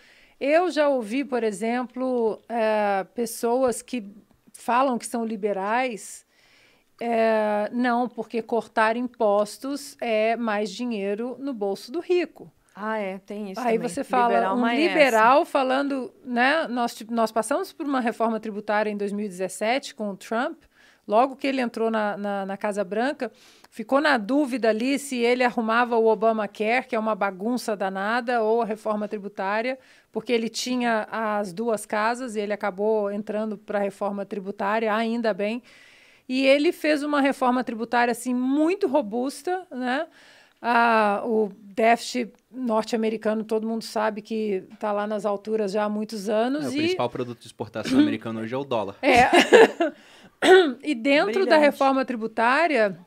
Eu 0.41 0.71
já 0.71 0.89
ouvi, 0.89 1.25
por 1.25 1.43
exemplo, 1.43 2.41
eh, 2.49 3.05
pessoas 3.15 3.83
que 3.83 4.05
falam 4.53 4.99
que 4.99 5.07
são 5.07 5.25
liberais. 5.25 6.27
eh, 7.01 7.71
não, 7.73 8.09
porque 8.09 8.43
cortar 8.43 8.97
impostos 8.97 9.97
é 10.01 10.37
mais 10.37 10.71
dinheiro 10.73 11.37
no 11.39 11.53
bolso 11.55 11.93
do 11.93 12.01
rico. 12.01 12.51
Ah, 12.75 12.99
é, 12.99 13.19
tem 13.19 13.51
isso 13.53 13.61
Aí 13.61 13.75
também. 13.79 13.89
você 13.89 14.05
fala, 14.05 14.29
Liberal 14.35 14.57
um 14.57 14.67
liberal 14.69 15.45
falando, 15.45 16.13
né? 16.25 16.67
Nós, 16.69 16.97
nós 17.11 17.33
passamos 17.33 17.73
por 17.73 17.87
uma 17.87 18.01
reforma 18.01 18.39
tributária 18.39 18.91
em 18.91 18.97
2017 18.97 19.95
com 19.97 20.11
o 20.11 20.17
Trump, 20.17 20.63
logo 21.07 21.35
que 21.37 21.47
ele 21.47 21.61
entrou 21.61 21.91
na, 21.91 22.17
na, 22.17 22.47
na 22.47 22.57
Casa 22.57 22.85
Branca, 22.85 23.33
ficou 23.71 24.01
na 24.01 24.17
dúvida 24.17 24.69
ali 24.69 24.97
se 24.99 25.17
ele 25.17 25.43
arrumava 25.43 25.97
o 25.97 26.07
Obamacare, 26.07 26.87
que 26.87 26.95
é 26.95 26.99
uma 26.99 27.15
bagunça 27.17 27.77
danada, 27.77 28.43
ou 28.43 28.63
a 28.63 28.65
reforma 28.65 29.09
tributária, 29.09 29.79
porque 30.19 30.33
ele 30.33 30.49
tinha 30.49 31.07
as 31.13 31.53
duas 31.53 31.87
casas 31.87 32.35
e 32.35 32.41
ele 32.41 32.53
acabou 32.53 33.09
entrando 33.09 33.57
para 33.57 33.79
a 33.79 33.81
reforma 33.81 34.27
tributária, 34.27 34.93
ainda 34.93 35.33
bem. 35.33 35.63
E 36.29 36.45
ele 36.45 36.73
fez 36.73 37.05
uma 37.05 37.21
reforma 37.21 37.63
tributária 37.63 38.11
assim 38.11 38.35
muito 38.35 38.89
robusta, 38.89 39.65
né? 39.71 40.09
Ah, 40.61 41.23
o 41.25 41.53
déficit 41.63 42.33
norte-americano, 42.51 43.45
todo 43.45 43.65
mundo 43.65 43.85
sabe 43.85 44.21
que 44.21 44.65
está 44.73 44.91
lá 44.91 45.07
nas 45.07 45.25
alturas 45.25 45.71
já 45.71 45.85
há 45.85 45.89
muitos 45.89 46.29
anos. 46.29 46.65
É, 46.65 46.69
o 46.69 46.73
e 46.73 46.77
principal 46.79 47.09
produto 47.09 47.39
de 47.39 47.47
exportação 47.47 48.01
americano 48.01 48.41
hoje 48.41 48.53
é 48.53 48.59
o 48.59 48.65
dólar. 48.65 48.97
é. 49.01 49.31
e 50.83 50.97
dentro 50.97 51.33
da 51.33 51.41
Brilhante. 51.41 51.61
reforma 51.61 52.05
tributária, 52.05 52.99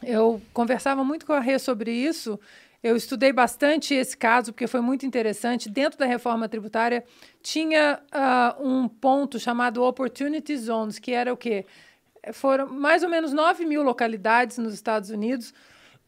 eu 0.00 0.40
conversava 0.52 1.02
muito 1.02 1.26
com 1.26 1.32
a 1.32 1.40
Rê 1.40 1.58
sobre 1.58 1.90
isso. 1.90 2.38
Eu 2.86 2.94
estudei 2.94 3.32
bastante 3.32 3.94
esse 3.94 4.16
caso, 4.16 4.52
porque 4.52 4.68
foi 4.68 4.80
muito 4.80 5.04
interessante. 5.04 5.68
Dentro 5.68 5.98
da 5.98 6.06
reforma 6.06 6.48
tributária, 6.48 7.04
tinha 7.42 7.98
ah, 8.12 8.54
um 8.60 8.86
ponto 8.86 9.40
chamado 9.40 9.82
Opportunity 9.82 10.56
Zones, 10.56 11.00
que 11.00 11.10
era 11.10 11.32
o 11.32 11.36
quê? 11.36 11.66
Foram 12.32 12.68
mais 12.68 13.02
ou 13.02 13.08
menos 13.08 13.32
9 13.32 13.64
mil 13.64 13.82
localidades 13.82 14.56
nos 14.58 14.72
Estados 14.72 15.10
Unidos, 15.10 15.52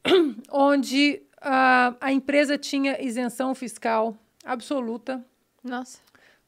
onde 0.53 1.21
ah, 1.43 1.97
a 2.01 2.13
empresa 2.13 2.57
tinha 2.57 3.03
isenção 3.03 3.57
fiscal 3.57 4.17
absoluta 4.45 5.21
Nossa. 5.65 5.99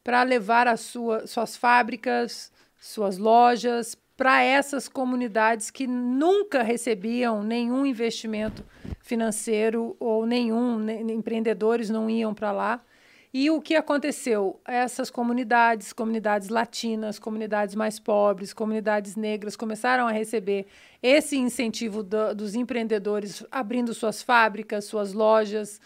para 0.05 0.23
levar 0.23 0.69
as 0.69 0.79
sua, 0.79 1.27
suas 1.27 1.57
fábricas, 1.57 2.53
suas 2.79 3.19
lojas 3.19 3.97
para 4.21 4.43
essas 4.43 4.87
comunidades 4.87 5.71
que 5.71 5.87
nunca 5.87 6.63
recebiam 6.63 7.43
nenhum 7.43 7.87
investimento 7.87 8.63
financeiro 9.01 9.97
ou 9.99 10.27
nenhum 10.27 10.79
ne- 10.79 11.11
empreendedores 11.15 11.89
não 11.89 12.11
iam 12.11 12.35
para 12.35 12.53
lá. 12.53 12.83
E 13.33 13.51
o 13.51 13.63
que 13.63 13.75
aconteceu? 13.75 14.61
Essas 14.67 15.09
comunidades, 15.09 15.95
comunidades 15.95 16.51
latinas, 16.51 17.19
comunidades 17.19 17.75
mais 17.75 17.99
pobres, 17.99 18.53
comunidades 18.53 19.17
negras, 19.17 19.57
começaram 19.57 20.07
a 20.07 20.13
receber 20.13 20.67
esse 21.03 21.39
incentivo 21.39 22.03
do- 22.03 22.35
dos 22.35 22.55
empreendedores 22.55 23.43
abrindo 23.51 23.95
suas 23.95 24.21
fábricas, 24.23 24.85
suas 24.85 25.15
lojas, 25.15 25.81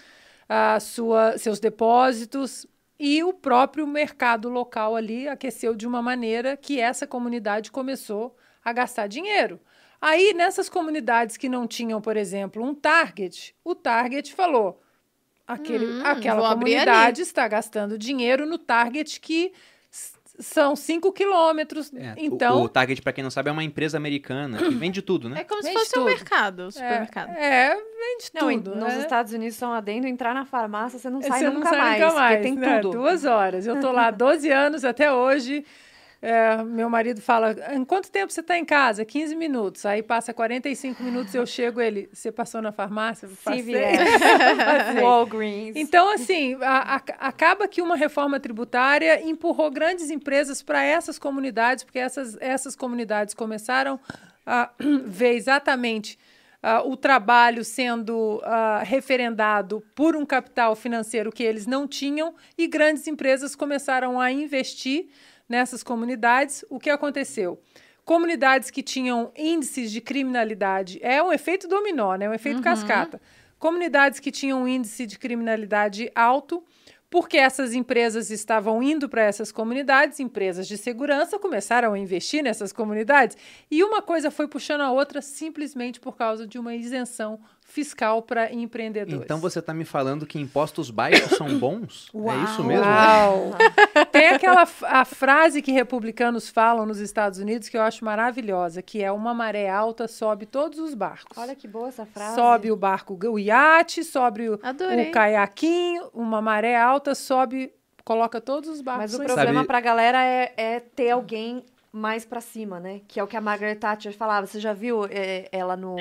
a 0.49 0.81
sua, 0.81 1.39
seus 1.39 1.61
depósitos 1.61 2.67
e 2.99 3.23
o 3.23 3.33
próprio 3.33 3.87
mercado 3.87 4.49
local 4.49 4.95
ali 4.95 5.29
aqueceu 5.29 5.75
de 5.75 5.87
uma 5.87 6.01
maneira 6.01 6.57
que 6.57 6.81
essa 6.81 7.07
comunidade 7.07 7.71
começou 7.71 8.37
a 8.65 8.73
gastar 8.73 9.07
dinheiro. 9.07 9.61
Aí, 10.01 10.35
nessas 10.35 10.69
comunidades 10.69 11.37
que 11.37 11.49
não 11.49 11.67
tinham, 11.67 12.01
por 12.01 12.17
exemplo, 12.17 12.63
um 12.63 12.75
target, 12.75 13.55
o 13.65 13.75
target 13.75 14.35
falou: 14.35 14.83
aquele, 15.47 15.87
Hum, 15.87 16.03
aquela 16.05 16.51
comunidade 16.51 17.23
está 17.23 17.49
gastando 17.49 17.99
dinheiro 17.99 18.47
no 18.47 18.59
target 18.59 19.21
que 19.21 19.53
são 20.39 20.75
5 20.75 21.13
quilômetros. 21.13 21.93
É, 21.95 22.13
o- 22.13 22.15
então, 22.19 22.63
o, 22.63 22.69
Target, 22.69 23.01
pra 23.03 23.13
quem 23.13 23.23
não 23.23 23.31
sabe, 23.31 23.49
é 23.49 23.53
uma 23.53 23.63
empresa 23.65 23.97
americana 23.97 24.59
que 24.59 24.71
vende 24.75 25.01
tudo, 25.03 25.29
né? 25.29 25.41
É 25.41 25.45
como 25.45 25.63
se 25.63 25.69
Vende 25.69 25.79
fosse 25.81 25.91
um 25.99 26.03
tudo. 26.03 26.07
mercado, 26.11 26.63
um 26.65 26.69
é, 26.69 26.71
supermercado. 26.71 27.29
é, 27.31 27.75
vende 27.75 28.31
Não, 28.35 28.41
tudo. 28.61 28.75
nos 28.77 28.95
né? 28.95 28.99
Estados 29.01 29.33
Unidos 29.33 29.57
são 29.57 29.73
adendo, 29.73 30.07
entrar 30.07 30.35
na 30.35 30.45
farmácia, 30.45 30.99
você 30.99 31.09
não 31.09 31.23
sai 31.23 31.39
Você 31.41 31.51
nunca 31.51 31.59
não 31.61 31.71
sai 31.71 31.79
mais, 31.81 32.03
nunca 32.03 32.15
mais, 32.15 32.37
porque 32.37 32.49
tem 32.49 32.59
né? 32.59 32.79
tudo. 32.81 32.99
Duas 32.99 33.25
horas. 33.25 33.67
Eu 33.67 33.81
tô 33.81 33.93
lá 33.93 34.07
há 34.09 34.11
12 34.11 34.51
anos 34.51 34.85
até 34.85 35.13
hoje. 35.13 35.65
É, 36.27 36.63
meu 36.63 36.89
marido 36.89 37.21
fala: 37.21 37.55
em 37.75 37.85
quanto 37.85 38.11
tempo 38.11 38.33
você 38.33 38.41
está 38.41 38.57
em 38.57 38.65
casa? 38.65 39.05
15 39.05 39.37
minutos. 39.37 39.85
Aí 39.85 40.03
passa 40.03 40.33
45 40.33 41.03
minutos, 41.03 41.35
eu 41.35 41.45
chego, 41.45 41.83
ele, 41.83 42.09
você 42.13 42.33
passou 42.33 42.63
na 42.63 42.73
farmácia? 42.73 43.29
Passei. 43.45 43.63
Walgreens. 45.03 45.77
Então, 45.77 46.09
assim, 46.15 46.55
a- 46.63 46.97
a- 46.97 47.29
acaba 47.29 47.69
que 47.69 47.83
uma 47.83 47.95
reforma 47.95 48.41
tributária 48.41 49.23
empurrou 49.23 49.71
grandes 49.71 50.09
empresas 50.11 50.63
para 50.63 50.83
essas 50.83 51.19
comunidades, 51.19 51.85
porque 51.85 51.99
essas, 51.99 52.39
essas 52.41 52.75
comunidades 52.75 53.35
começaram 53.35 54.01
a 54.47 54.71
ver 55.05 55.35
exatamente 55.35 56.19
ah, 56.63 56.83
o 56.83 56.97
trabalho 56.97 57.63
sendo 57.63 58.41
ah, 58.45 58.83
referendado 58.83 59.83
por 59.95 60.17
um 60.17 60.25
capital 60.25 60.75
financeiro 60.75 61.31
que 61.31 61.43
eles 61.43 61.67
não 61.67 61.87
tinham 61.87 62.35
e 62.57 62.67
grandes 62.67 63.07
empresas 63.07 63.55
começaram 63.55 64.19
a 64.19 64.33
investir 64.33 65.09
nessas 65.49 65.83
comunidades. 65.83 66.65
O 66.69 66.79
que 66.79 66.91
aconteceu? 66.91 67.61
Comunidades 68.05 68.71
que 68.71 68.83
tinham 68.83 69.33
índices 69.35 69.91
de 69.91 70.01
criminalidade, 70.01 70.99
é 71.03 71.23
um 71.23 71.33
efeito 71.33 71.67
dominó, 71.67 72.15
né? 72.17 72.29
um 72.29 72.35
efeito 72.35 72.61
cascata. 72.61 73.21
Comunidades 73.59 74.21
que 74.21 74.31
tinham 74.31 74.63
um 74.63 74.69
índice 74.69 75.07
de 75.07 75.19
criminalidade 75.19 76.11
alto, 76.15 76.63
porque 77.09 77.39
essas 77.39 77.73
empresas 77.73 78.31
estavam 78.31 78.83
indo 78.83 79.09
para 79.09 79.23
essas 79.23 79.53
comunidades, 79.53 80.21
empresas 80.21 80.67
de 80.67 80.77
segurança 80.77 81.39
começaram 81.39 81.95
a 81.95 81.99
investir 81.99 82.43
nessas 82.43 82.73
comunidades, 82.73 83.37
e 83.71 83.83
uma 83.85 84.03
coisa 84.03 84.31
foi 84.31 84.49
puxando 84.49 84.81
a 84.81 84.91
outra 84.91 85.23
simplesmente 85.23 86.01
por 86.01 86.17
causa 86.17 86.47
de 86.47 86.59
uma 86.59 86.75
isenção 86.75 87.41
fiscal 87.75 88.23
para 88.23 88.53
empreendedores. 88.53 89.21
Então 89.25 89.41
você 89.41 89.59
está 89.59 89.75
me 89.75 89.85
falando 89.85 90.25
que 90.25 90.39
impostos 90.39 90.91
baixos 90.91 91.37
são 91.37 91.49
bons? 91.59 92.09
É 92.15 92.45
isso 92.45 92.63
mesmo? 92.63 92.85
Uau. 92.85 93.51
Tem 94.13 94.29
aquela 94.29 94.63
a 94.85 95.05
frase 95.05 95.61
que 95.61 95.73
republicanos 95.73 96.49
falam 96.49 96.87
nos 96.87 97.01
Estados 97.01 97.41
Unidos 97.41 97.69
que 97.69 97.77
eu 97.77 97.83
acho 97.83 98.05
maravilhosa, 98.05 98.81
que 98.81 99.03
é 99.03 99.11
uma 99.11 99.35
maré 99.35 99.69
alta 99.69 100.07
sobe 100.07 100.47
todos 100.47 100.79
os 100.79 100.95
barcos. 100.95 101.37
Olha 101.37 101.57
que 101.57 101.67
boa 101.67 101.89
essa 101.89 102.07
frase. 102.07 102.37
Sobe 102.37 102.71
o 102.71 102.77
barco, 102.77 103.19
o 103.29 103.39
iate, 103.41 104.05
sobe 104.05 104.51
o, 104.51 104.55
o 104.55 105.11
caiaquinho, 105.13 106.09
uma 106.15 106.41
maré 106.41 106.77
alta 106.81 107.13
sobe, 107.13 107.73
coloca 108.05 108.41
todos 108.41 108.71
os 108.71 108.81
barcos. 108.81 109.13
Mas 109.13 109.15
o 109.15 109.25
problema 109.25 109.65
para 109.65 109.79
a 109.79 109.81
galera 109.81 110.25
é, 110.25 110.53
é 110.57 110.79
ter 110.79 111.11
alguém 111.11 111.65
mais 111.91 112.25
para 112.25 112.41
cima, 112.41 112.79
né? 112.79 113.01
Que 113.09 113.19
é 113.19 113.25
o 113.25 113.27
que 113.27 113.37
a 113.37 113.41
Margaret 113.41 113.77
Thatcher 113.77 114.17
falava. 114.17 114.47
Você 114.47 114.61
já 114.61 114.73
viu 114.73 115.07
é, 115.11 115.49
ela 115.51 115.77
no 115.77 115.97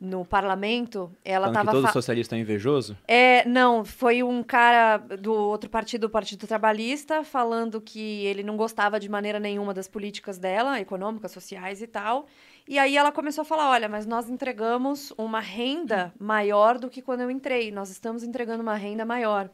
no 0.00 0.24
parlamento, 0.24 1.10
ela 1.24 1.48
estava... 1.48 1.72
todo 1.72 1.90
socialista 1.90 2.36
é 2.36 2.38
invejoso? 2.38 2.96
É, 3.08 3.46
não, 3.48 3.84
foi 3.84 4.22
um 4.22 4.42
cara 4.42 4.98
do 4.98 5.32
outro 5.32 5.70
partido, 5.70 6.04
o 6.04 6.10
Partido 6.10 6.46
Trabalhista, 6.46 7.24
falando 7.24 7.80
que 7.80 8.24
ele 8.26 8.42
não 8.42 8.56
gostava 8.56 9.00
de 9.00 9.08
maneira 9.08 9.40
nenhuma 9.40 9.72
das 9.72 9.88
políticas 9.88 10.38
dela, 10.38 10.78
econômicas, 10.80 11.32
sociais 11.32 11.80
e 11.80 11.86
tal. 11.86 12.26
E 12.68 12.78
aí 12.78 12.96
ela 12.96 13.12
começou 13.12 13.42
a 13.42 13.44
falar, 13.44 13.70
olha, 13.70 13.88
mas 13.88 14.06
nós 14.06 14.28
entregamos 14.28 15.12
uma 15.16 15.40
renda 15.40 16.12
maior 16.18 16.78
do 16.78 16.90
que 16.90 17.00
quando 17.00 17.20
eu 17.20 17.30
entrei. 17.30 17.70
Nós 17.70 17.90
estamos 17.90 18.22
entregando 18.22 18.62
uma 18.62 18.74
renda 18.74 19.04
maior. 19.04 19.48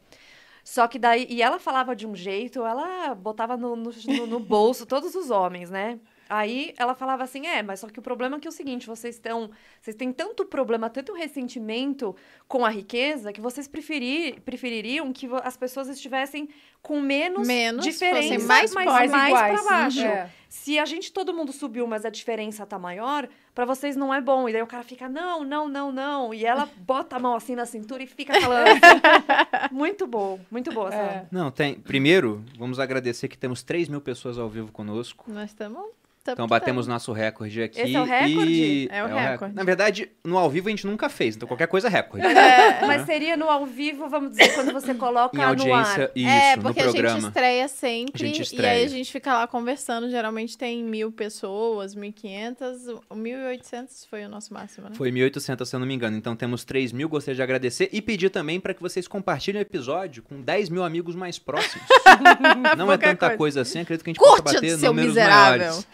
Só 0.63 0.87
que 0.87 0.97
daí... 0.97 1.27
E 1.29 1.41
ela 1.41 1.59
falava 1.59 1.95
de 1.95 2.07
um 2.07 2.15
jeito, 2.15 2.65
ela 2.65 3.13
botava 3.13 3.55
no, 3.55 3.75
no, 3.75 3.91
no 4.27 4.39
bolso 4.39 4.85
todos 4.85 5.13
os 5.13 5.29
homens, 5.29 5.69
né? 5.69 5.99
Aí 6.29 6.73
ela 6.77 6.95
falava 6.95 7.23
assim: 7.23 7.45
é, 7.45 7.61
mas 7.61 7.79
só 7.79 7.87
que 7.87 7.99
o 7.99 8.01
problema 8.01 8.37
é 8.37 8.39
que 8.39 8.47
é 8.47 8.49
o 8.49 8.53
seguinte, 8.53 8.87
vocês 8.87 9.15
estão. 9.15 9.49
Vocês 9.81 9.95
têm 9.95 10.11
tanto 10.11 10.45
problema, 10.45 10.89
tanto 10.89 11.13
ressentimento 11.13 12.15
com 12.47 12.65
a 12.65 12.69
riqueza, 12.69 13.33
que 13.33 13.41
vocês 13.41 13.67
preferir, 13.67 14.41
prefeririam 14.41 15.11
que 15.11 15.27
as 15.43 15.57
pessoas 15.57 15.87
estivessem 15.87 16.49
com 16.81 16.99
menos, 16.99 17.47
menos 17.47 17.85
diferença, 17.85 18.45
mais, 18.45 18.73
mais, 18.73 19.09
mais 19.09 19.31
para 19.31 19.63
baixo. 19.63 20.01
Uhum. 20.01 20.05
É. 20.05 20.29
Se 20.49 20.77
a 20.77 20.85
gente 20.85 21.11
todo 21.11 21.33
mundo 21.33 21.51
subiu, 21.51 21.87
mas 21.87 22.05
a 22.05 22.09
diferença 22.09 22.65
tá 22.65 22.77
maior, 22.77 23.27
para 23.55 23.65
vocês 23.65 23.95
não 23.95 24.13
é 24.13 24.21
bom. 24.21 24.47
E 24.47 24.53
daí 24.53 24.61
o 24.61 24.67
cara 24.67 24.83
fica, 24.83 25.09
não, 25.09 25.43
não, 25.43 25.67
não, 25.67 25.91
não. 25.91 26.33
E 26.33 26.45
ela 26.45 26.69
bota 26.77 27.15
a 27.15 27.19
mão 27.19 27.35
assim 27.35 27.55
na 27.55 27.65
cintura 27.65 28.03
e 28.03 28.07
fica 28.07 28.39
falando. 28.39 28.67
Assim. 28.67 29.73
muito 29.73 30.05
bom, 30.05 30.39
muito 30.51 30.71
boa. 30.71 30.93
É. 30.93 31.25
Não, 31.31 31.49
tem. 31.49 31.75
Primeiro, 31.75 32.43
vamos 32.57 32.79
agradecer 32.79 33.27
que 33.27 33.37
temos 33.37 33.63
3 33.63 33.87
mil 33.87 34.01
pessoas 34.01 34.37
ao 34.37 34.49
vivo 34.49 34.71
conosco. 34.71 35.25
Nós 35.27 35.49
estamos 35.49 35.85
Tá 36.23 36.31
então 36.31 36.47
batemos 36.47 36.87
nosso 36.87 37.11
recorde 37.11 37.61
aqui. 37.61 37.81
Esse 37.81 37.95
é 37.95 38.01
o 38.01 38.05
recorde? 38.05 38.51
E... 38.51 38.87
É, 38.89 39.03
o, 39.03 39.07
é 39.07 39.13
o 39.13 39.17
recorde. 39.17 39.55
Na 39.55 39.63
verdade, 39.63 40.09
no 40.23 40.37
ao 40.37 40.49
vivo 40.49 40.69
a 40.69 40.71
gente 40.71 40.87
nunca 40.87 41.09
fez, 41.09 41.35
então 41.35 41.45
qualquer 41.45 41.67
coisa 41.67 41.87
é 41.87 41.91
recorde. 41.91 42.25
É, 42.25 42.79
mas 42.87 43.05
seria 43.05 43.35
no 43.35 43.49
ao 43.49 43.65
vivo, 43.65 44.07
vamos 44.07 44.31
dizer, 44.31 44.53
quando 44.53 44.71
você 44.71 44.93
coloca 44.93 45.37
em 45.37 45.43
audiência, 45.43 45.97
no 45.97 46.03
ar. 46.03 46.11
Isso, 46.15 46.29
é, 46.29 46.55
porque 46.55 46.81
no 46.81 46.91
programa. 46.91 47.09
a 47.09 47.19
gente 47.19 47.27
estreia 47.27 47.67
sempre. 47.67 48.23
A 48.23 48.25
gente 48.25 48.41
estreia. 48.41 48.73
E 48.73 48.77
aí 48.77 48.85
a 48.85 48.87
gente 48.87 49.11
fica 49.11 49.33
lá 49.33 49.47
conversando. 49.47 50.09
Geralmente 50.09 50.57
tem 50.57 50.81
mil 50.81 51.11
pessoas, 51.11 51.93
1.500. 51.93 53.01
1.800 53.11 54.07
foi 54.09 54.23
o 54.23 54.29
nosso 54.29 54.53
máximo, 54.53 54.87
né? 54.87 54.95
Foi 54.95 55.11
1.800, 55.11 55.65
se 55.65 55.75
eu 55.75 55.79
não 55.81 55.85
me 55.85 55.93
engano. 55.93 56.15
Então 56.15 56.37
temos 56.37 56.63
3 56.63 56.93
mil. 56.93 57.09
Gostaria 57.09 57.35
de 57.35 57.41
agradecer 57.41 57.89
e 57.91 58.01
pedir 58.01 58.29
também 58.29 58.61
para 58.61 58.73
que 58.73 58.81
vocês 58.81 59.09
compartilhem 59.09 59.59
o 59.59 59.61
episódio 59.61 60.23
com 60.23 60.41
10 60.41 60.69
mil 60.69 60.85
amigos 60.85 61.15
mais 61.15 61.37
próximos. 61.37 61.85
não 62.77 62.89
é 62.89 62.97
tanta 62.97 63.27
coisa. 63.27 63.37
coisa. 63.37 63.61
assim, 63.61 63.81
acredito 63.81 64.05
que 64.05 64.09
a 64.09 64.13
gente 64.13 64.19
Curte, 64.19 64.43
possa 64.43 64.55
bater 64.55 64.77
seu 64.77 64.89
números 64.89 65.09
miserável. 65.09 65.59
maiores. 65.59 65.87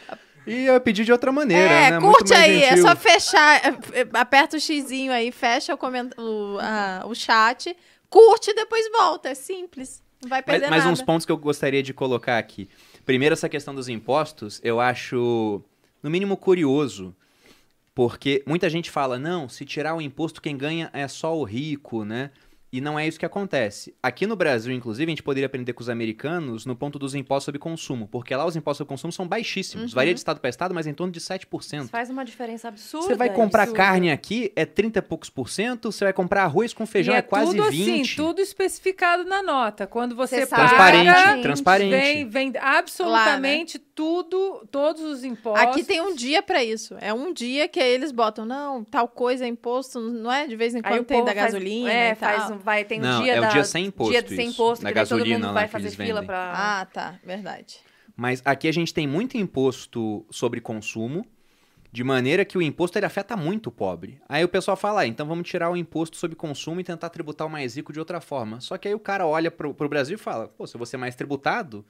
E 0.50 0.66
eu 0.66 0.82
pedi 0.82 1.06
de 1.06 1.12
outra 1.12 1.32
maneira, 1.32 1.72
é, 1.72 1.92
né? 1.92 2.00
curte 2.00 2.34
aí, 2.34 2.60
gentil. 2.60 2.74
é 2.74 2.78
só 2.78 2.96
fechar, 2.96 3.66
é, 3.66 4.08
aperta 4.14 4.58
o 4.58 4.60
xizinho 4.60 5.12
aí, 5.12 5.32
fecha 5.32 5.74
o, 5.74 5.78
coment... 5.78 6.10
o, 6.18 6.58
a, 6.60 7.04
o 7.06 7.14
chat, 7.14 7.76
curte 8.10 8.52
e 8.52 8.56
depois 8.56 8.90
volta, 8.92 9.30
é 9.30 9.36
simples, 9.36 10.02
não 10.22 10.30
vai 10.30 10.42
perder 10.42 10.62
mas, 10.62 10.70
mas 10.72 10.80
nada. 10.80 10.94
uns 10.94 11.02
pontos 11.02 11.26
que 11.26 11.32
eu 11.32 11.38
gostaria 11.38 11.84
de 11.84 11.94
colocar 11.94 12.38
aqui. 12.38 12.68
Primeiro, 13.06 13.34
essa 13.34 13.48
questão 13.48 13.74
dos 13.74 13.88
impostos, 13.88 14.60
eu 14.64 14.80
acho, 14.80 15.62
no 16.02 16.10
mínimo, 16.10 16.36
curioso, 16.36 17.16
porque 17.94 18.44
muita 18.46 18.70
gente 18.70 18.90
fala, 18.90 19.20
não, 19.20 19.50
se 19.50 19.66
tirar 19.66 19.94
o 19.96 20.02
imposto, 20.02 20.42
quem 20.42 20.58
ganha 20.58 20.90
é 20.94 21.08
só 21.08 21.38
o 21.38 21.44
rico, 21.44 22.06
né? 22.06 22.32
E 22.72 22.80
não 22.80 23.00
é 23.00 23.08
isso 23.08 23.18
que 23.20 23.26
acontece. 23.26 23.96
Aqui 24.02 24.28
no 24.28 24.36
Brasil, 24.36 24.72
inclusive, 24.72 25.10
a 25.10 25.12
gente 25.12 25.24
poderia 25.24 25.48
aprender 25.48 25.74
com 25.74 25.82
os 25.82 25.90
americanos 25.90 26.68
no 26.68 26.76
ponto 26.76 27.00
dos 27.00 27.16
impostos 27.16 27.46
sobre 27.46 27.58
consumo, 27.58 28.08
porque 28.08 28.36
lá 28.36 28.46
os 28.46 28.56
impostos 28.56 28.78
sobre 28.78 28.90
consumo 28.90 29.12
são 29.12 29.28
baixíssimos. 29.28 29.92
Uhum. 29.92 29.96
Varia 29.96 30.14
de 30.14 30.20
estado 30.20 30.40
para 30.40 30.52
estado, 30.52 30.74
mas 30.76 30.86
em 30.86 30.94
torno 30.94 31.12
de 31.12 31.20
7%. 31.20 31.80
Isso 31.82 31.90
faz 31.90 32.12
uma 32.12 32.24
diferença 32.24 32.68
absurda. 32.68 33.08
Você 33.08 33.16
vai 33.16 33.32
comprar 33.34 33.64
absurda. 33.64 33.84
carne 33.84 34.12
aqui, 34.12 34.52
é 34.56 34.66
30 34.66 35.00
e 35.00 35.02
poucos 35.02 35.32
por 35.32 35.50
cento, 35.50 35.92
você 35.92 36.04
vai 36.04 36.14
comprar 36.14 36.44
arroz 36.44 36.72
com 36.72 36.86
feijão, 36.86 37.16
e 37.16 37.18
é, 37.18 37.22
quase 37.24 37.56
tudo 37.56 37.72
20. 37.72 38.02
assim, 38.04 38.16
tudo 38.16 38.40
especificado 38.40 39.24
na 39.24 39.42
nota. 39.42 39.88
Quando 39.88 40.16
você, 40.16 40.42
Você 40.42 40.48
paga, 40.48 40.68
Transparente, 40.70 41.42
transparente. 41.42 41.90
Vem, 41.90 42.30
vem 42.30 42.54
absolutamente 42.60 43.80
tudo, 43.80 44.66
todos 44.72 45.02
os 45.02 45.24
impostos. 45.24 45.62
Aqui 45.68 45.84
tem 45.84 46.02
um 46.02 46.16
dia 46.16 46.42
pra 46.44 46.64
isso. 46.64 46.96
É 47.02 47.14
um 47.14 47.34
dia 47.34 47.68
que 47.68 47.80
aí 47.80 47.92
eles 47.92 48.12
botam, 48.12 48.46
não, 48.46 48.84
tal 48.84 49.08
coisa 49.08 49.44
é 49.46 49.48
imposto, 49.48 50.00
não 50.00 50.32
é? 50.32 50.48
De 50.48 50.56
vez 50.56 50.74
em 50.76 50.78
Aí 50.80 50.84
quando 50.84 51.02
o 51.02 51.06
tem 51.06 51.20
da 51.26 51.34
faz- 51.34 51.54
gasolina 51.54 51.92
É, 51.92 52.12
e 52.12 52.16
tal. 52.16 52.30
faz, 52.38 52.52
um- 52.52 52.59
vai, 52.60 52.86
tem 52.86 53.00
um 53.00 53.04
Não, 53.04 53.24
dia 53.24 53.34
é 53.36 53.40
o 53.40 53.42
da, 53.42 53.50
dia 53.50 53.64
sem 53.64 53.86
imposto 53.86 54.12
Dia 54.12 54.22
de 54.22 54.36
sem 54.36 54.50
imposto, 54.50 54.84
da 54.84 54.90
que 54.90 54.96
daí 54.96 55.06
todo 55.06 55.18
gasolina 55.18 55.48
mundo 55.48 55.54
vai 55.54 55.68
fazer 55.68 55.92
fila 55.92 56.24
pra... 56.24 56.54
Ah, 56.54 56.86
tá, 56.86 57.20
verdade. 57.24 57.78
Mas 58.16 58.42
aqui 58.44 58.68
a 58.68 58.72
gente 58.72 58.94
tem 58.94 59.08
muito 59.08 59.38
imposto 59.38 60.26
sobre 60.30 60.60
consumo, 60.60 61.26
de 61.92 62.04
maneira 62.04 62.46
que 62.46 62.58
o 62.58 62.62
imposto 62.62 62.98
ele 63.00 63.06
afeta 63.06 63.36
muito 63.36 63.68
o 63.68 63.72
pobre. 63.72 64.22
Aí 64.28 64.44
o 64.44 64.50
pessoal 64.50 64.78
fala, 64.78 65.02
ah, 65.02 65.08
então 65.08 65.26
vamos 65.26 65.48
tirar 65.48 65.72
o 65.72 65.78
imposto 65.78 66.18
sobre 66.18 66.36
consumo 66.36 66.80
e 66.80 66.84
tentar 66.84 67.10
tributar 67.10 67.48
o 67.48 67.50
mais 67.50 67.76
rico 67.76 67.92
de 67.92 68.00
outra 68.00 68.22
forma. 68.22 68.60
Só 68.60 68.78
que 68.78 68.88
aí 68.88 68.94
o 68.94 69.00
cara 69.00 69.26
olha 69.26 69.50
pro, 69.50 69.74
pro 69.74 69.90
Brasil 69.90 70.16
e 70.16 70.20
fala, 70.20 70.48
pô, 70.50 70.68
se 70.68 70.76
eu 70.76 70.78
vou 70.78 70.86
ser 70.86 70.98
mais 70.98 71.16
tributado, 71.16 71.84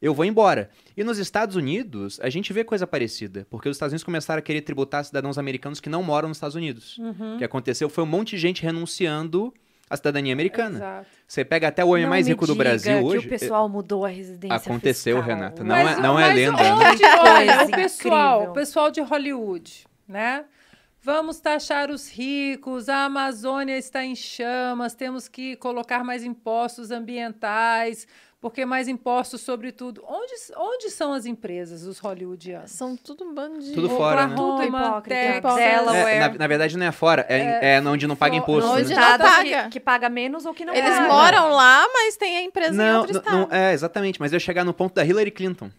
eu 0.00 0.14
vou 0.14 0.24
embora. 0.24 0.70
E 0.96 1.02
nos 1.02 1.18
Estados 1.18 1.56
Unidos, 1.56 2.20
a 2.20 2.28
gente 2.28 2.52
vê 2.52 2.62
coisa 2.62 2.86
parecida, 2.86 3.46
porque 3.50 3.68
os 3.68 3.76
Estados 3.76 3.92
Unidos 3.92 4.04
começaram 4.04 4.38
a 4.38 4.42
querer 4.42 4.62
tributar 4.62 5.04
cidadãos 5.04 5.38
americanos 5.38 5.80
que 5.80 5.88
não 5.88 6.02
moram 6.02 6.28
nos 6.28 6.36
Estados 6.36 6.54
Unidos. 6.54 6.98
Uhum. 6.98 7.36
O 7.36 7.38
que 7.38 7.44
aconteceu 7.44 7.88
foi 7.88 8.04
um 8.04 8.06
monte 8.06 8.30
de 8.30 8.38
gente 8.38 8.62
renunciando 8.62 9.52
à 9.90 9.96
cidadania 9.96 10.32
americana. 10.32 10.76
Exato. 10.76 11.06
Você 11.26 11.44
pega 11.44 11.68
até 11.68 11.84
o 11.84 11.88
homem 11.88 12.02
Não 12.04 12.10
mais 12.10 12.26
rico 12.28 12.46
do 12.46 12.54
Brasil 12.54 12.98
que 12.98 13.04
hoje. 13.04 13.26
o 13.26 13.30
pessoal 13.30 13.68
mudou 13.68 14.04
a 14.04 14.08
residência 14.08 14.56
Aconteceu, 14.56 15.16
fiscal. 15.16 15.34
Renata. 15.36 15.64
Não 15.64 15.74
Mas 15.76 15.98
é- 15.98 16.00
não 16.00 16.18
é 16.20 16.26
mas 16.28 16.34
lenda, 16.36 16.62
Onde, 16.74 17.02
né? 17.02 17.08
olha, 17.20 17.56
Coisa 17.56 17.64
o 17.64 17.70
pessoal, 17.76 18.42
o 18.44 18.52
pessoal 18.52 18.90
de 18.90 19.00
Hollywood, 19.00 19.86
né? 20.06 20.44
Vamos 21.00 21.38
taxar 21.40 21.90
os 21.90 22.10
ricos, 22.10 22.88
a 22.88 23.04
Amazônia 23.04 23.78
está 23.78 24.04
em 24.04 24.14
chamas, 24.16 24.94
temos 24.94 25.28
que 25.28 25.54
colocar 25.56 26.02
mais 26.04 26.24
impostos 26.24 26.90
ambientais, 26.90 28.06
porque 28.40 28.64
mais 28.64 28.86
impostos 28.88 29.40
sobre 29.40 29.72
tudo. 29.72 30.02
Onde, 30.06 30.32
onde 30.56 30.90
são 30.90 31.12
as 31.12 31.26
empresas, 31.26 31.82
os 31.82 31.98
hollywoodianos? 31.98 32.70
São 32.70 32.96
tudo 32.96 33.24
um 33.24 33.34
bando 33.34 33.58
de... 33.60 33.72
Tudo 33.72 33.88
fora, 33.90 34.26
né? 34.26 34.36
Tudo 34.36 34.62
hipócrita. 34.62 35.54
Delaware. 35.56 36.08
É, 36.14 36.20
na, 36.20 36.28
na 36.30 36.46
verdade, 36.46 36.76
não 36.78 36.86
é 36.86 36.92
fora, 36.92 37.26
é, 37.28 37.76
é, 37.76 37.80
onde 37.82 38.06
não 38.06 38.14
paga 38.16 38.36
fo- 38.36 38.42
imposto. 38.42 38.70
onde 38.70 38.94
né? 38.94 39.00
não 39.00 39.18
paga. 39.18 39.62
que, 39.64 39.68
que 39.70 39.80
paga 39.80 40.08
menos 40.08 40.46
ou 40.46 40.54
que 40.54 40.64
não 40.64 40.74
Eles 40.74 40.88
paga. 40.90 41.08
moram 41.08 41.48
lá, 41.50 41.86
mas 41.92 42.16
tem 42.16 42.36
a 42.36 42.42
empresa 42.42 42.72
em 42.72 42.76
Não, 42.76 43.00
outro 43.00 43.14
não, 43.14 43.20
estado. 43.20 43.36
não, 43.36 43.48
é, 43.56 43.72
exatamente. 43.72 44.20
Mas 44.20 44.32
eu 44.32 44.36
ia 44.36 44.40
chegar 44.40 44.64
no 44.64 44.72
ponto 44.72 44.94
da 44.94 45.04
Hillary 45.04 45.30
Clinton. 45.30 45.70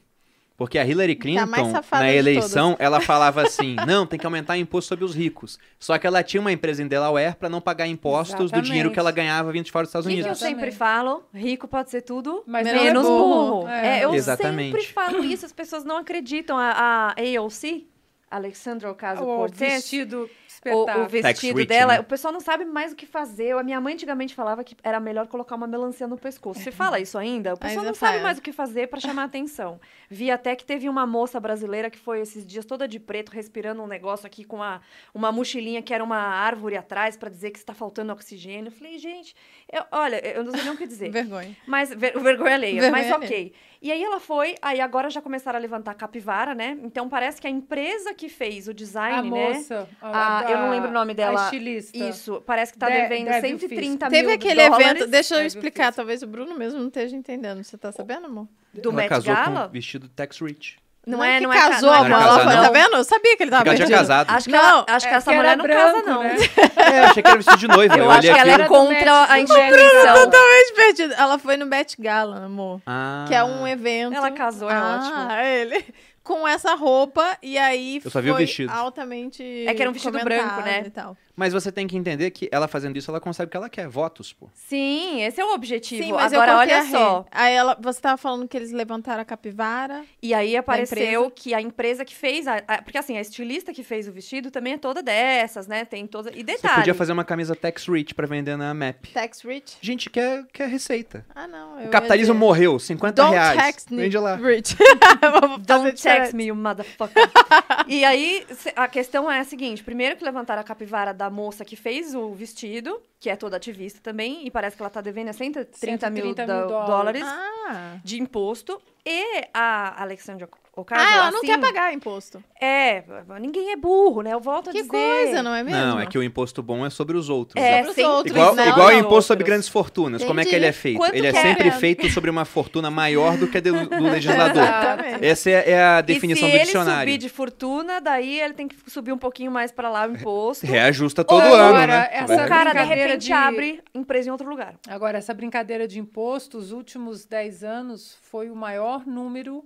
Porque 0.59 0.77
a 0.77 0.85
Hillary 0.85 1.15
Clinton, 1.15 1.39
Tá 1.39 1.45
mais 1.45 1.67
safada 1.71 2.03
na 2.03 2.11
eleição, 2.11 2.75
ela 2.79 2.99
falava 2.99 3.41
assim: 3.47 3.77
não, 3.87 4.05
tem 4.05 4.19
que 4.19 4.25
aumentar 4.25 4.57
imposto 4.57 4.89
sobre 4.89 5.05
os 5.05 5.15
ricos. 5.15 5.57
Só 5.79 5.97
que 5.97 6.05
ela 6.05 6.21
tinha 6.21 6.41
uma 6.41 6.51
empresa 6.51 6.83
em 6.83 6.87
Delaware 6.87 7.35
para 7.37 7.47
não 7.47 7.61
pagar 7.61 7.87
impostos 7.87 8.51
do 8.51 8.61
dinheiro 8.61 8.89
Exatamente. 8.89 8.93
que 8.93 8.99
ela 8.99 9.11
ganhava 9.11 9.51
vindo 9.53 9.63
de 9.63 9.71
fora 9.71 9.83
dos 9.85 9.89
Estados 9.89 10.05
O 10.05 10.09
que, 10.09 10.15
que 10.15 10.19
eu 10.19 10.25
Unidos. 10.25 10.41
Exatamente. 10.41 10.59
sempre 10.65 10.77
falo? 10.77 11.23
Rico 11.33 11.65
pode 11.65 11.89
ser 11.89 12.01
tudo, 12.01 12.43
Mas 12.45 12.65
Menos 12.65 12.83
menos 12.83 13.07
burro. 13.07 13.51
burro. 13.61 13.67
É. 13.69 13.99
É, 13.99 14.03
eu 14.03 14.13
Exatamente. 14.13 14.75
sempre 14.77 14.93
falo 14.93 15.23
isso, 15.23 15.45
as 15.45 15.53
pessoas 15.53 15.85
não 15.85 15.95
acreditam. 15.95 16.57
A, 16.57 16.71
a 16.71 17.15
AOC, 17.37 17.87
Alexandra 18.29 18.89
O 18.89 18.91
Ocasio-Cortez, 18.91 19.73
vestido 19.75 20.29
o, 20.65 20.79
espetáculo. 20.79 21.05
o 21.05 21.07
vestido 21.09 21.65
dela, 21.65 21.93
né? 21.93 21.99
o 21.99 22.03
pessoal 22.03 22.33
não 22.33 22.39
sabe 22.39 22.65
mais 22.65 22.91
o 22.91 22.95
que 22.95 23.05
fazer. 23.05 23.55
A 23.55 23.63
minha 23.63 23.79
mãe 23.79 23.93
antigamente 23.93 24.35
falava 24.35 24.63
que 24.63 24.75
era 24.83 24.99
melhor 24.99 25.27
colocar 25.27 25.55
uma 25.55 25.67
melancia 25.67 26.07
no 26.07 26.17
pescoço. 26.17 26.59
Você 26.61 26.71
fala 26.71 26.99
isso 26.99 27.17
ainda? 27.17 27.53
O 27.53 27.57
pessoal 27.57 27.79
Ainda 27.79 27.89
não 27.89 27.95
sabe 27.95 28.19
mais 28.19 28.37
o 28.37 28.41
que 28.41 28.51
fazer 28.51 28.87
para 28.87 28.99
chamar 28.99 29.23
atenção. 29.23 29.79
Vi 30.09 30.29
até 30.31 30.55
que 30.55 30.65
teve 30.65 30.89
uma 30.89 31.05
moça 31.05 31.39
brasileira 31.39 31.89
que 31.89 31.97
foi 31.97 32.19
esses 32.21 32.45
dias 32.45 32.65
toda 32.65 32.87
de 32.87 32.99
preto, 32.99 33.29
respirando 33.29 33.81
um 33.81 33.87
negócio 33.87 34.25
aqui 34.27 34.43
com 34.43 34.57
uma, 34.57 34.81
uma 35.13 35.31
mochilinha 35.31 35.81
que 35.81 35.93
era 35.93 36.03
uma 36.03 36.17
árvore 36.17 36.75
atrás 36.75 37.15
para 37.15 37.29
dizer 37.29 37.51
que 37.51 37.59
está 37.59 37.73
faltando 37.73 38.11
oxigênio. 38.11 38.67
Eu 38.67 38.71
falei, 38.71 38.97
gente, 38.97 39.35
eu- 39.71 39.83
olha, 39.91 40.17
eu 40.27 40.43
não 40.43 40.51
sei 40.51 40.63
nem 40.63 40.73
o 40.73 40.77
que 40.77 40.87
dizer. 40.87 41.09
Vergonha. 41.11 41.55
Mas 41.65 41.89
ver, 41.93 42.17
vergonha 42.19 42.55
alheia, 42.55 42.81
Vergonha 42.81 42.91
mas 42.91 43.11
alheia. 43.11 43.51
E 43.81 43.91
aí 43.93 44.03
ela 44.03 44.19
foi, 44.19 44.55
aí 44.61 44.81
agora 44.81 45.09
já 45.09 45.21
começaram 45.21 45.57
a 45.57 45.61
levantar 45.61 45.93
capivara, 45.93 46.53
né? 46.53 46.77
Então 46.83 47.07
parece 47.07 47.39
que 47.39 47.47
a 47.47 47.49
empresa 47.49 48.13
que 48.13 48.27
fez 48.27 48.67
o 48.67 48.71
A 48.71 48.73
design, 48.73 49.31
né? 49.31 49.53
moça. 49.53 49.87
Ah, 50.01 50.45
eu 50.49 50.57
não 50.57 50.69
lembro 50.71 50.89
o 50.89 50.93
nome 50.93 51.13
dela. 51.13 51.39
A 51.41 51.43
estilista. 51.45 51.97
Isso, 51.97 52.41
parece 52.45 52.73
que 52.73 52.77
tá 52.79 52.87
De- 52.87 52.93
devendo 52.93 53.27
Debbie 53.29 53.39
130 53.59 54.09
Teve 54.09 54.27
mil 54.27 54.35
aquele 54.35 54.63
dólares 54.67 54.85
evento, 54.85 55.07
deixa 55.09 55.35
eu 55.35 55.37
Deve 55.37 55.47
explicar, 55.47 55.93
talvez 55.93 56.21
o 56.21 56.27
Bruno 56.27 56.57
mesmo 56.57 56.77
não 56.79 56.87
esteja 56.87 57.15
entendendo. 57.15 57.63
Você 57.63 57.77
tá 57.77 57.91
sabendo, 57.91 58.25
amor? 58.25 58.47
do 58.73 58.89
ela 58.89 58.95
Met 58.97 59.09
casou 59.09 59.33
Gala. 59.33 59.65
com 59.67 59.71
vestido 59.73 60.09
tax 60.09 60.39
rich. 60.41 60.77
Não, 61.07 61.17
Não 61.17 61.23
é, 61.25 61.39
que 61.39 61.47
não 61.47 61.49
casou, 61.51 61.89
é 61.93 61.97
a 61.97 62.01
ca- 62.01 62.09
Não 62.09 62.19
casado, 62.19 62.43
foi. 62.43 62.53
não. 62.55 62.63
Tá 62.63 62.69
vendo? 62.71 62.95
Eu 62.97 63.03
sabia 63.03 63.37
que 63.37 63.43
ele 63.43 63.49
tava 63.51 63.63
ela 63.63 63.77
perdido. 63.77 63.95
casado. 63.97 64.29
Acho 64.29 64.45
que, 64.45 64.51
Não, 64.51 64.59
ela, 64.59 64.85
acho 64.89 65.07
que 65.07 65.13
é 65.13 65.17
essa 65.17 65.31
que 65.31 65.37
mulher 65.37 65.57
não 65.57 65.63
branco, 65.63 65.81
casa, 66.03 66.05
não. 66.05 66.23
né? 66.23 66.35
É, 66.93 66.99
achei 67.05 67.23
que 67.23 67.29
era 67.29 67.37
vestido 67.37 67.57
de 67.57 67.67
noiva. 67.67 67.95
Eu 67.97 68.03
Eu 68.03 68.11
acho 68.11 68.21
que 68.21 68.27
ela 68.27 68.51
é 68.51 68.67
contra 68.67 69.31
a 69.31 69.39
instituição. 69.39 70.13
Totalmente 70.25 70.73
perdido. 70.75 71.13
Ela 71.17 71.39
foi 71.39 71.57
no 71.57 71.65
Met 71.65 71.95
Gala, 71.99 72.45
amor. 72.45 72.81
Ah. 72.85 73.25
Que 73.27 73.33
é 73.33 73.43
um 73.43 73.67
evento. 73.67 74.13
Ela 74.15 74.31
casou, 74.31 74.69
é 74.69 74.73
ah, 74.75 74.99
ótimo. 74.99 75.31
ele. 75.41 75.85
Com 76.23 76.47
essa 76.47 76.75
roupa, 76.75 77.37
e 77.41 77.57
aí 77.57 78.01
Eu 78.03 78.11
só 78.11 78.21
vi 78.21 78.29
o 78.29 78.33
foi 78.35 78.45
vestido. 78.45 78.71
altamente. 78.71 79.41
É 79.65 79.73
que 79.73 79.81
era 79.81 79.89
um 79.89 79.93
vestido 79.93 80.19
branco, 80.23 80.61
né? 80.61 80.83
e 80.85 80.89
tal. 80.89 81.17
Mas 81.35 81.53
você 81.53 81.71
tem 81.71 81.87
que 81.87 81.95
entender 81.95 82.29
que 82.31 82.49
ela 82.51 82.67
fazendo 82.67 82.97
isso, 82.97 83.09
ela 83.09 83.19
consegue 83.21 83.47
o 83.47 83.49
que 83.49 83.55
ela 83.55 83.69
quer, 83.69 83.87
votos, 83.87 84.33
pô. 84.33 84.49
Sim, 84.53 85.21
esse 85.23 85.39
é 85.39 85.45
o 85.45 85.53
objetivo. 85.53 86.03
Sim, 86.03 86.11
mas 86.11 86.33
Agora, 86.33 86.51
eu 86.51 86.57
olha 86.57 86.77
a 86.79 86.81
ré. 86.81 86.91
só. 86.91 87.25
Aí 87.31 87.53
ela, 87.55 87.77
você 87.81 88.01
tava 88.01 88.17
falando 88.17 88.45
que 88.45 88.57
eles 88.57 88.71
levantaram 88.73 89.21
a 89.21 89.25
capivara. 89.25 90.03
E 90.21 90.33
aí 90.33 90.57
apareceu 90.57 90.97
empresa. 91.27 91.31
que 91.33 91.53
a 91.53 91.61
empresa 91.61 92.03
que 92.03 92.13
fez. 92.13 92.45
A, 92.45 92.57
a- 92.67 92.81
porque 92.81 92.97
assim, 92.97 93.17
a 93.17 93.21
estilista 93.21 93.73
que 93.73 93.83
fez 93.83 94.05
o 94.07 94.11
vestido 94.11 94.51
também 94.51 94.73
é 94.73 94.77
toda 94.77 95.01
dessas, 95.01 95.65
né? 95.65 95.85
Tem 95.85 96.05
toda. 96.05 96.29
E 96.31 96.39
Você 96.39 96.43
detalhe. 96.43 96.75
podia 96.75 96.93
fazer 96.93 97.13
uma 97.13 97.23
camisa 97.23 97.55
tax 97.55 97.87
rich 97.87 98.13
pra 98.13 98.27
vender 98.27 98.57
na 98.57 98.73
MAP. 98.73 99.05
Tax 99.13 99.41
rich? 99.43 99.77
Gente 99.81 100.09
quer, 100.09 100.43
quer 100.51 100.67
receita. 100.67 101.25
Ah, 101.33 101.47
não. 101.47 101.85
O 101.85 101.89
capitalismo 101.89 102.33
dizer, 102.33 102.45
morreu, 102.45 102.77
50 102.77 103.13
Don't 103.21 103.33
reais. 103.33 103.57
tax 103.57 103.85
Vende 103.89 104.17
lá. 104.17 104.35
rich. 104.35 104.75
Vou 105.39 105.41
fazer 105.41 105.63
Don't. 105.65 106.01
Text 106.21 106.33
me, 106.35 106.45
you 106.45 106.55
motherfucker. 106.55 107.23
e 107.87 108.03
aí, 108.05 108.45
a 108.75 108.87
questão 108.87 109.29
é 109.31 109.39
a 109.39 109.43
seguinte: 109.43 109.83
primeiro 109.83 110.15
que 110.15 110.23
levantaram 110.23 110.61
a 110.61 110.63
capivara 110.63 111.13
da 111.13 111.29
moça 111.29 111.63
que 111.65 111.75
fez 111.75 112.13
o 112.15 112.33
vestido, 112.33 113.01
que 113.19 113.29
é 113.29 113.35
toda 113.35 113.57
ativista 113.57 113.99
também, 114.01 114.45
e 114.45 114.51
parece 114.51 114.75
que 114.75 114.81
ela 114.81 114.89
tá 114.89 115.01
devendo 115.01 115.31
130 115.33 116.09
mil, 116.09 116.23
130 116.25 116.45
do- 116.45 116.59
mil 116.59 116.67
dólares 116.85 117.23
Ah. 117.25 117.97
de 118.03 118.21
imposto. 118.21 118.81
E 119.05 119.47
a 119.53 120.01
Alexandra 120.01 120.47
Ocasio, 120.81 121.05
Ah, 121.07 121.15
ela 121.15 121.31
não 121.31 121.37
assim, 121.39 121.47
quer 121.47 121.59
pagar 121.59 121.93
imposto. 121.93 122.43
É, 122.61 123.03
ninguém 123.39 123.71
é 123.71 123.75
burro, 123.75 124.21
né? 124.21 124.33
Eu 124.33 124.39
volto 124.39 124.69
a 124.69 124.73
Que 124.73 124.79
dizer. 124.81 124.89
coisa, 124.91 125.41
não 125.43 125.53
é 125.55 125.63
mesmo? 125.63 125.79
Não, 125.79 125.99
é 125.99 126.05
que 126.05 126.17
o 126.17 126.23
imposto 126.23 126.61
bom 126.61 126.85
é 126.85 126.89
sobre 126.89 127.17
os 127.17 127.29
outros. 127.29 127.61
É, 127.63 127.83
Sobre 127.83 128.01
os 128.01 128.07
outros, 128.09 128.35
Igual, 128.35 128.55
não, 128.55 128.67
igual 128.67 128.87
o 128.87 128.91
não. 128.91 128.99
imposto 128.99 129.27
sobre 129.27 129.43
grandes 129.43 129.67
fortunas. 129.69 130.23
Como 130.23 130.39
é 130.39 130.43
que 130.43 130.49
Entendi. 130.49 130.63
ele 130.63 130.69
é 130.69 130.71
feito? 130.73 130.97
Quanto 130.97 131.15
ele 131.15 131.27
é 131.27 131.31
que 131.31 131.37
é? 131.37 131.41
sempre 131.41 131.71
feito 131.71 132.09
sobre 132.09 132.29
uma 132.29 132.45
fortuna 132.45 132.89
maior 132.91 133.37
do 133.37 133.47
que 133.47 133.57
a 133.57 133.61
do, 133.61 133.87
do 133.89 134.03
legislador. 134.09 134.61
Exatamente. 134.63 135.25
Essa 135.25 135.49
é, 135.49 135.71
é 135.71 135.83
a 135.83 136.01
definição 136.01 136.47
e 136.47 136.51
do 136.51 136.57
se 136.57 136.63
dicionário. 136.65 137.01
ele 137.09 137.11
subir 137.13 137.17
de 137.17 137.29
fortuna, 137.29 137.99
daí 138.01 138.39
ele 138.39 138.53
tem 138.53 138.67
que 138.67 138.75
subir 138.89 139.11
um 139.11 139.17
pouquinho 139.17 139.51
mais 139.51 139.71
pra 139.71 139.89
lá 139.89 140.07
o 140.07 140.11
imposto. 140.11 140.65
Reajusta 140.65 141.23
todo 141.23 141.41
Agora, 141.41 141.63
ano, 141.83 141.87
né? 141.87 142.09
essa 142.11 142.45
o 142.45 142.47
cara, 142.47 142.73
de 142.73 142.83
repente, 142.83 143.25
de- 143.25 143.33
abre 143.33 143.81
empresa 143.93 144.29
em 144.29 144.31
outro 144.31 144.49
lugar. 144.49 144.75
Agora, 144.87 145.17
essa 145.17 145.33
brincadeira 145.33 145.87
de 145.87 145.99
imposto, 145.99 146.57
os 146.57 146.71
últimos 146.71 147.25
10 147.25 147.63
anos 147.63 148.17
foi 148.23 148.49
o 148.49 148.55
maior 148.55 149.05
número 149.05 149.63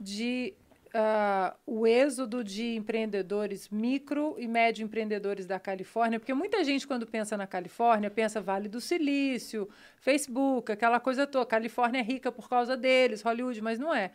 de 0.00 0.54
ah, 0.92 1.54
o 1.66 1.86
êxodo 1.86 2.42
de 2.42 2.74
empreendedores 2.74 3.68
micro 3.68 4.34
e 4.38 4.48
médio 4.48 4.84
empreendedores 4.84 5.46
da 5.46 5.60
Califórnia, 5.60 6.18
porque 6.18 6.34
muita 6.34 6.64
gente 6.64 6.86
quando 6.86 7.06
pensa 7.06 7.36
na 7.36 7.46
Califórnia 7.46 8.10
pensa 8.10 8.40
Vale 8.40 8.68
do 8.68 8.80
Silício, 8.80 9.68
Facebook, 9.98 10.72
aquela 10.72 10.98
coisa 10.98 11.26
toda. 11.26 11.46
Califórnia 11.46 12.00
é 12.00 12.02
rica 12.02 12.32
por 12.32 12.48
causa 12.48 12.76
deles, 12.76 13.22
Hollywood, 13.22 13.60
mas 13.60 13.78
não 13.78 13.94
é. 13.94 14.10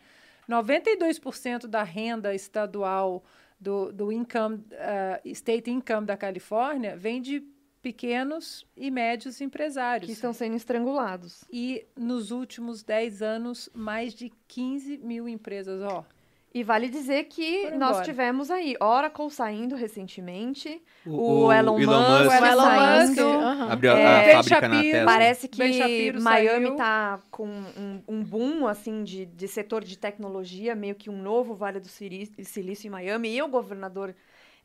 92% 0.48 1.66
da 1.66 1.82
renda 1.82 2.34
estadual 2.34 3.24
do, 3.58 3.90
do 3.92 4.12
income, 4.12 4.62
ah, 4.72 5.20
state 5.24 5.70
income 5.70 6.06
da 6.06 6.16
Califórnia 6.16 6.96
vem 6.96 7.22
de 7.22 7.42
pequenos 7.82 8.66
e 8.76 8.90
médios 8.90 9.40
empresários. 9.40 10.06
Que 10.06 10.12
estão 10.12 10.32
sendo 10.32 10.56
estrangulados. 10.56 11.44
E 11.52 11.86
nos 11.96 12.30
últimos 12.30 12.82
10 12.82 13.22
anos, 13.22 13.68
mais 13.74 14.12
de 14.14 14.32
15 14.48 14.98
mil 14.98 15.28
empresas, 15.28 15.80
ó. 15.82 16.04
E 16.54 16.62
vale 16.64 16.88
dizer 16.88 17.24
que 17.24 17.70
nós 17.72 18.00
tivemos 18.02 18.50
aí 18.50 18.76
Oracle 18.80 19.30
saindo 19.30 19.74
recentemente, 19.76 20.80
O- 21.04 21.44
o, 21.44 21.52
Elon, 21.52 21.78
Elon 21.78 22.00
Musk, 22.00 22.24
Musk 22.24 22.40
O 22.42 22.46
Elon 22.46 22.62
saindo. 22.62 23.24
Musk. 23.28 23.70
Abriu 23.70 23.92
a- 23.92 23.98
É, 23.98 24.30
a 24.32 24.36
fábrica 24.42 24.68
na 24.68 24.80
Tesla. 24.80 25.04
Parece 25.04 25.48
que 25.48 25.58
Miami 26.18 26.64
saiu. 26.66 26.76
tá 26.76 27.20
com 27.30 27.46
um, 27.46 28.02
um 28.08 28.24
boom 28.24 28.66
assim 28.66 29.04
de, 29.04 29.26
de 29.26 29.46
setor 29.48 29.84
de 29.84 29.98
tecnologia, 29.98 30.74
meio 30.74 30.94
que 30.94 31.10
um 31.10 31.20
novo 31.20 31.54
Vale 31.54 31.78
do 31.78 31.88
Silício 31.88 32.86
em 32.86 32.90
Miami. 32.90 33.36
E 33.36 33.42
o 33.42 33.48
governador 33.48 34.14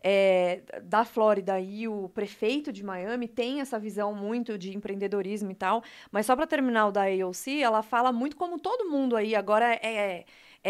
é, 0.03 0.61
da 0.83 1.05
Flórida 1.05 1.59
e 1.59 1.87
o 1.87 2.09
prefeito 2.09 2.71
de 2.71 2.83
Miami 2.83 3.27
tem 3.27 3.61
essa 3.61 3.79
visão 3.79 4.13
muito 4.13 4.57
de 4.57 4.75
empreendedorismo 4.75 5.51
e 5.51 5.55
tal. 5.55 5.83
Mas 6.11 6.25
só 6.25 6.35
para 6.35 6.47
terminar 6.47 6.87
o 6.87 6.91
da 6.91 7.03
AOC, 7.03 7.61
ela 7.61 7.81
fala 7.83 8.11
muito 8.11 8.35
como 8.35 8.59
todo 8.59 8.89
mundo 8.89 9.15
aí 9.15 9.35
agora 9.35 9.73
é 9.75 9.91
é 9.91 10.25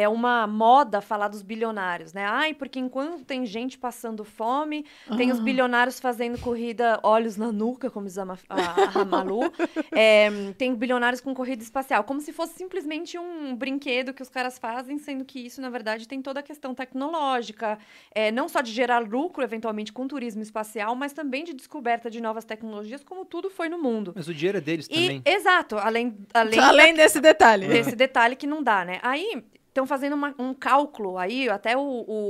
uma 0.07 0.47
moda 0.47 1.01
falar 1.01 1.27
dos 1.27 1.41
bilionários, 1.41 2.13
né? 2.13 2.25
Ai, 2.25 2.53
porque 2.53 2.79
enquanto 2.79 3.25
tem 3.25 3.45
gente 3.45 3.77
passando 3.77 4.23
fome, 4.23 4.85
tem 5.17 5.31
os 5.31 5.39
Ah. 5.39 5.43
bilionários 5.43 5.99
fazendo 5.99 6.39
corrida 6.39 6.99
olhos 7.03 7.35
na 7.35 7.51
nuca, 7.51 7.89
como 7.89 8.05
diz 8.05 8.17
a, 8.17 8.23
Ma- 8.25 8.37
a, 8.49 9.01
a 9.01 9.05
Malu. 9.05 9.41
É, 9.93 10.29
tem 10.57 10.73
bilionários 10.73 11.19
com 11.19 11.33
corrida 11.33 11.61
espacial, 11.61 12.03
como 12.05 12.21
se 12.21 12.31
fosse 12.31 12.53
simplesmente 12.53 13.17
um 13.19 13.53
brinquedo 13.55 14.13
que 14.13 14.21
os 14.21 14.29
caras 14.29 14.57
fazem, 14.57 14.97
sendo 14.97 15.25
que 15.25 15.39
isso, 15.45 15.59
na 15.61 15.69
verdade, 15.69 16.07
tem 16.07 16.21
toda 16.21 16.39
a 16.39 16.43
questão 16.43 16.73
tecnológica, 16.73 17.77
é, 18.15 18.31
não 18.31 18.47
só 18.47 18.61
de 18.61 18.71
gerar 18.71 18.99
lucro, 18.99 19.43
eventualmente, 19.43 19.91
com 19.91 20.07
turismo 20.07 20.41
espacial, 20.41 20.95
mas 20.95 21.11
também 21.13 21.43
de 21.43 21.53
descoberta 21.53 22.09
de 22.09 22.21
novas 22.21 22.45
tecnologias, 22.45 23.03
como 23.03 23.25
tudo 23.25 23.49
foi 23.49 23.67
no 23.67 23.77
mundo. 23.81 24.13
Mas 24.15 24.27
o 24.27 24.33
dinheiro 24.33 24.57
é 24.57 24.61
deles 24.61 24.87
E, 24.89 24.93
também. 24.93 25.21
exato, 25.25 25.77
além, 25.77 26.15
além 26.33 26.59
Além 26.71 26.93
desse 26.93 27.19
detalhe. 27.19 27.67
desse 27.67 27.95
detalhe 27.95 28.35
que 28.35 28.47
não 28.47 28.63
dá, 28.63 28.85
né? 28.85 28.99
Aí 29.03 29.43
estão 29.71 29.87
fazendo 29.87 30.13
uma- 30.13 30.35
um 30.37 30.53
cálculo 30.53 31.17
aí, 31.17 31.49
até 31.49 31.77
o, 31.77 31.81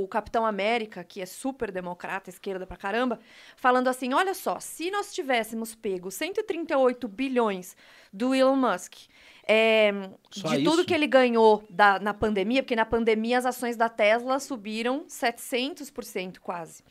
o 0.02 0.08
Capitão 0.08 0.46
América, 0.46 1.02
que 1.02 1.20
é 1.20 1.26
super 1.26 1.72
democrata, 1.72 2.30
esquerda 2.30 2.64
pra 2.66 2.76
caramba, 2.76 3.18
falando 3.56 3.88
assim: 3.88 4.14
olha 4.14 4.32
só, 4.32 4.60
se 4.60 4.90
nós 4.90 5.12
tivéssemos 5.12 5.74
pego 5.74 6.10
138 6.10 7.08
bilhões 7.08 7.76
do 8.12 8.34
Elon 8.34 8.56
Musk. 8.56 8.94
é, 9.44 9.90
de 10.30 10.42
tudo 10.62 10.76
isso? 10.80 10.84
que 10.84 10.94
ele 10.94 11.08
ganhou 11.08 11.64
da- 11.68 11.98
na 11.98 12.14
pandemia, 12.14 12.62
porque 12.62 12.76
na 12.76 12.86
pandemia 12.86 13.38
as 13.38 13.44
ações 13.44 13.76
da 13.76 13.88
Tesla 13.88 14.38
subiram 14.38 15.04
700% 15.08 16.38
quase. 16.40 16.84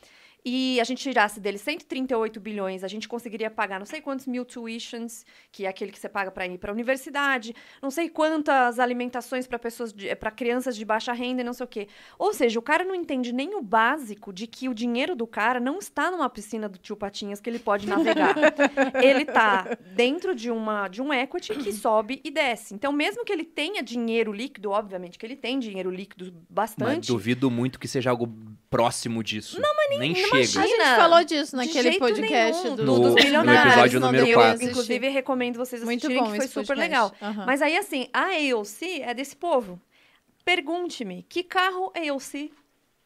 E 0.44 0.80
a 0.80 0.84
gente 0.84 1.02
tirasse 1.02 1.38
dele 1.38 1.56
138 1.56 2.40
bilhões, 2.40 2.82
a 2.82 2.88
gente 2.88 3.08
conseguiria 3.08 3.50
pagar 3.50 3.78
não 3.78 3.86
sei 3.86 4.00
quantos 4.00 4.26
mil 4.26 4.44
tuitions, 4.44 5.24
que 5.52 5.66
é 5.66 5.68
aquele 5.68 5.92
que 5.92 5.98
você 5.98 6.08
paga 6.08 6.30
para 6.32 6.46
ir 6.46 6.58
para 6.58 6.72
a 6.72 6.74
universidade, 6.74 7.54
não 7.80 7.90
sei 7.90 8.08
quantas 8.08 8.80
alimentações 8.80 9.46
para 9.46 9.58
pessoas 9.58 9.94
para 10.18 10.30
crianças 10.30 10.74
de 10.76 10.84
baixa 10.84 11.12
renda 11.12 11.42
e 11.42 11.44
não 11.44 11.52
sei 11.52 11.64
o 11.64 11.68
quê. 11.68 11.88
Ou 12.18 12.34
seja, 12.34 12.58
o 12.58 12.62
cara 12.62 12.84
não 12.84 12.94
entende 12.94 13.32
nem 13.32 13.54
o 13.54 13.62
básico 13.62 14.32
de 14.32 14.46
que 14.48 14.68
o 14.68 14.74
dinheiro 14.74 15.14
do 15.14 15.26
cara 15.26 15.60
não 15.60 15.78
está 15.78 16.10
numa 16.10 16.28
piscina 16.28 16.68
do 16.68 16.78
tio 16.78 16.96
Patinhas 16.96 17.40
que 17.40 17.48
ele 17.48 17.58
pode 17.60 17.86
navegar. 17.86 18.34
ele 19.02 19.24
tá 19.24 19.76
dentro 19.94 20.34
de 20.34 20.50
uma 20.50 20.88
de 20.88 21.00
um 21.00 21.12
equity 21.12 21.54
que 21.54 21.72
sobe 21.72 22.20
e 22.24 22.30
desce. 22.30 22.74
Então, 22.74 22.92
mesmo 22.92 23.24
que 23.24 23.32
ele 23.32 23.44
tenha 23.44 23.82
dinheiro 23.82 24.32
líquido, 24.32 24.70
obviamente 24.70 25.18
que 25.18 25.24
ele 25.24 25.36
tem 25.36 25.58
dinheiro 25.58 25.90
líquido 25.90 26.32
Mas 26.32 26.74
bastante. 26.74 27.06
duvido 27.08 27.50
muito 27.50 27.78
que 27.78 27.86
seja 27.86 28.10
algo 28.10 28.26
próximo 28.72 29.22
disso. 29.22 29.60
Não, 29.60 29.76
mas 29.76 29.90
nem, 29.90 30.12
nem 30.14 30.31
chega. 30.46 30.64
A 30.64 30.66
gente 30.66 30.96
falou 30.96 31.24
disso 31.24 31.56
naquele 31.56 31.98
podcast 31.98 32.62
nenhum, 32.64 32.76
do, 32.76 32.84
No- 32.84 32.98
dos 33.00 33.08
no 33.10 33.14
bilionários. 33.14 33.72
episódio 33.74 34.00
não 34.00 34.06
número 34.12 34.26
Eu, 34.28 34.68
inclusive, 34.68 35.08
recomendo 35.08 35.56
vocês 35.56 35.82
Muito 35.82 36.06
assistirem, 36.06 36.22
bom 36.24 36.30
que 36.32 36.36
foi 36.38 36.46
super 36.48 36.66
podcast. 36.76 36.80
legal. 36.90 37.12
Aham. 37.20 37.44
Mas 37.46 37.62
aí, 37.62 37.76
assim, 37.76 38.08
a 38.12 38.26
AOC 38.26 39.02
é 39.02 39.12
desse 39.14 39.36
povo. 39.36 39.80
Pergunte-me, 40.44 41.24
que 41.28 41.42
carro 41.42 41.92
a 41.94 42.10
AOC 42.12 42.50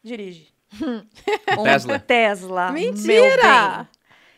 dirige? 0.02 0.48
um 0.82 1.62
Tesla. 1.64 1.98
Tesla. 1.98 2.72
Mentira! 2.72 3.88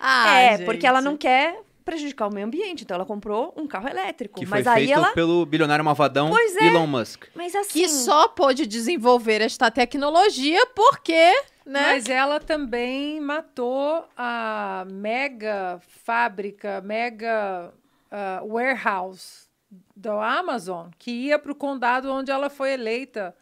Ah, 0.00 0.30
é, 0.38 0.58
porque 0.58 0.86
ela 0.86 0.98
gente. 1.00 1.04
não 1.10 1.16
quer 1.16 1.60
prejudicar 1.84 2.28
o 2.28 2.32
meio 2.34 2.46
ambiente, 2.46 2.84
então 2.84 2.94
ela 2.96 3.06
comprou 3.06 3.54
um 3.56 3.66
carro 3.66 3.88
elétrico. 3.88 4.38
Que 4.38 4.44
foi 4.46 4.58
mas 4.58 4.66
aí 4.66 4.84
feito 4.86 4.92
ela. 4.98 5.12
pelo 5.12 5.46
bilionário 5.46 5.82
malvadão 5.84 6.28
Pois 6.30 6.54
é. 6.56 6.66
Elon 6.66 6.86
Musk. 6.86 7.24
Mas 7.34 7.54
assim. 7.54 7.80
Que 7.80 7.88
só 7.88 8.28
pôde 8.28 8.66
desenvolver 8.66 9.40
esta 9.40 9.70
tecnologia 9.70 10.66
porque, 10.74 11.32
né? 11.68 11.92
Mas 11.92 12.08
ela 12.08 12.40
também 12.40 13.20
matou 13.20 14.08
a 14.16 14.86
mega 14.90 15.78
fábrica, 15.86 16.80
mega 16.80 17.72
ah, 18.10 18.40
warehouse 18.42 19.46
da 19.94 20.38
Amazon, 20.38 20.88
que 20.98 21.10
ia 21.10 21.38
para 21.38 21.52
o 21.52 21.54
condado 21.54 22.10
onde 22.10 22.30
ela 22.30 22.48
foi 22.48 22.72
eleita. 22.72 23.36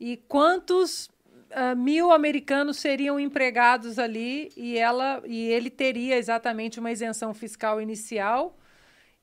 E 0.00 0.16
quantos 0.16 1.08
ah, 1.52 1.76
mil 1.76 2.10
americanos 2.10 2.76
seriam 2.78 3.20
empregados 3.20 4.00
ali 4.00 4.50
e 4.56 4.76
ela 4.76 5.22
e 5.24 5.46
ele 5.46 5.70
teria 5.70 6.16
exatamente 6.16 6.80
uma 6.80 6.90
isenção 6.90 7.32
fiscal 7.32 7.80
inicial 7.80 8.58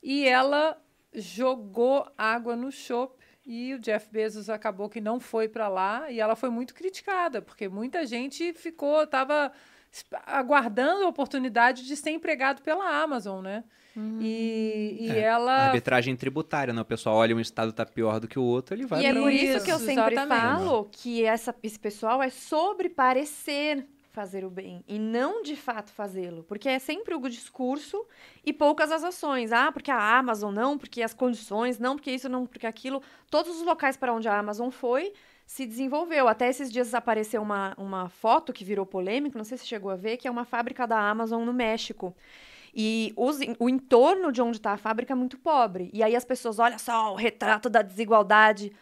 e 0.02 0.26
ela 0.26 0.78
jogou 1.14 2.10
água 2.18 2.56
no 2.56 2.72
chope 2.72 3.17
e 3.48 3.74
o 3.74 3.80
Jeff 3.80 4.10
Bezos 4.12 4.50
acabou 4.50 4.90
que 4.90 5.00
não 5.00 5.22
foi 5.22 5.48
para 5.48 5.70
lá 5.70 6.12
e 6.12 6.20
ela 6.20 6.36
foi 6.36 6.50
muito 6.50 6.76
criticada 6.76 7.42
porque 7.42 7.70
muita 7.70 8.06
gente 8.06 8.52
ficou 8.52 9.08
tava 9.08 9.54
aguardando 10.26 11.06
a 11.06 11.08
oportunidade 11.08 11.86
de 11.88 11.96
ser 11.96 12.12
empregado 12.12 12.62
pela 12.62 13.02
Amazon, 13.02 13.42
né? 13.42 13.64
Uhum. 13.96 14.20
E, 14.22 14.98
e 15.00 15.12
É, 15.12 15.22
ela 15.22 15.52
A 15.52 15.66
arbitragem 15.68 16.16
tributária, 16.16 16.74
né? 16.74 16.82
O 16.82 16.86
pessoal 16.86 17.16
olha 17.16 17.36
um 17.36 17.40
estado 17.40 17.72
tá 17.72 17.86
pior 17.86 18.20
do 18.20 18.28
que 18.28 18.38
o 18.38 18.44
outro, 18.44 18.76
ele 18.76 18.86
vai 18.86 19.02
E 19.02 19.06
é 19.06 19.14
por 19.14 19.32
isso 19.32 19.64
que 19.64 19.72
eu 19.72 19.80
sempre 19.80 20.14
exatamente. 20.14 20.40
falo 20.40 20.90
que 20.92 21.24
essa, 21.24 21.56
esse 21.64 21.80
pessoal 21.80 22.22
é 22.22 22.30
sobre 22.30 22.90
parecer 22.90 23.88
fazer 24.18 24.44
o 24.44 24.50
bem 24.50 24.84
e 24.88 24.98
não 24.98 25.44
de 25.44 25.56
fato 25.56 25.92
fazê-lo. 25.92 26.44
Porque 26.44 26.68
é 26.68 26.80
sempre 26.80 27.14
o 27.14 27.30
discurso 27.30 28.04
e 28.44 28.52
poucas 28.52 28.92
as 28.92 29.04
ações. 29.04 29.52
Ah, 29.52 29.72
porque 29.72 29.92
a 29.92 30.18
Amazon 30.18 30.52
não, 30.52 30.76
porque 30.76 31.04
as 31.04 31.14
condições 31.14 31.78
não, 31.78 31.96
porque 31.96 32.10
isso 32.10 32.28
não, 32.28 32.48
porque 32.48 32.66
aquilo. 32.66 33.00
Todos 33.30 33.58
os 33.58 33.62
locais 33.62 33.96
para 33.96 34.12
onde 34.12 34.28
a 34.28 34.36
Amazon 34.36 34.72
foi 34.72 35.14
se 35.46 35.68
desenvolveu. 35.68 36.28
Até 36.28 36.50
esses 36.50 36.72
dias 36.72 36.96
apareceu 36.96 37.44
uma, 37.44 37.76
uma 37.78 38.10
foto 38.10 38.52
que 38.52 38.66
virou 38.66 38.88
polêmica, 38.88 39.38
não 39.38 39.46
sei 39.46 39.56
se 39.56 39.68
chegou 39.68 39.92
a 39.92 39.96
ver, 39.96 40.18
que 40.18 40.28
é 40.28 40.32
uma 40.32 40.46
fábrica 40.46 40.88
da 40.88 41.00
Amazon 41.00 41.46
no 41.46 41.54
México. 41.54 42.16
E 42.74 43.14
os, 43.16 43.38
o 43.60 43.70
entorno 43.70 44.32
de 44.32 44.42
onde 44.42 44.58
está 44.58 44.72
a 44.72 44.78
fábrica 44.78 45.14
é 45.14 45.16
muito 45.16 45.38
pobre. 45.38 45.92
E 45.94 46.02
aí 46.02 46.16
as 46.16 46.26
pessoas, 46.26 46.58
olha 46.58 46.80
só, 46.80 47.14
o 47.14 47.16
retrato 47.16 47.70
da 47.70 47.84
desigualdade. 47.84 48.74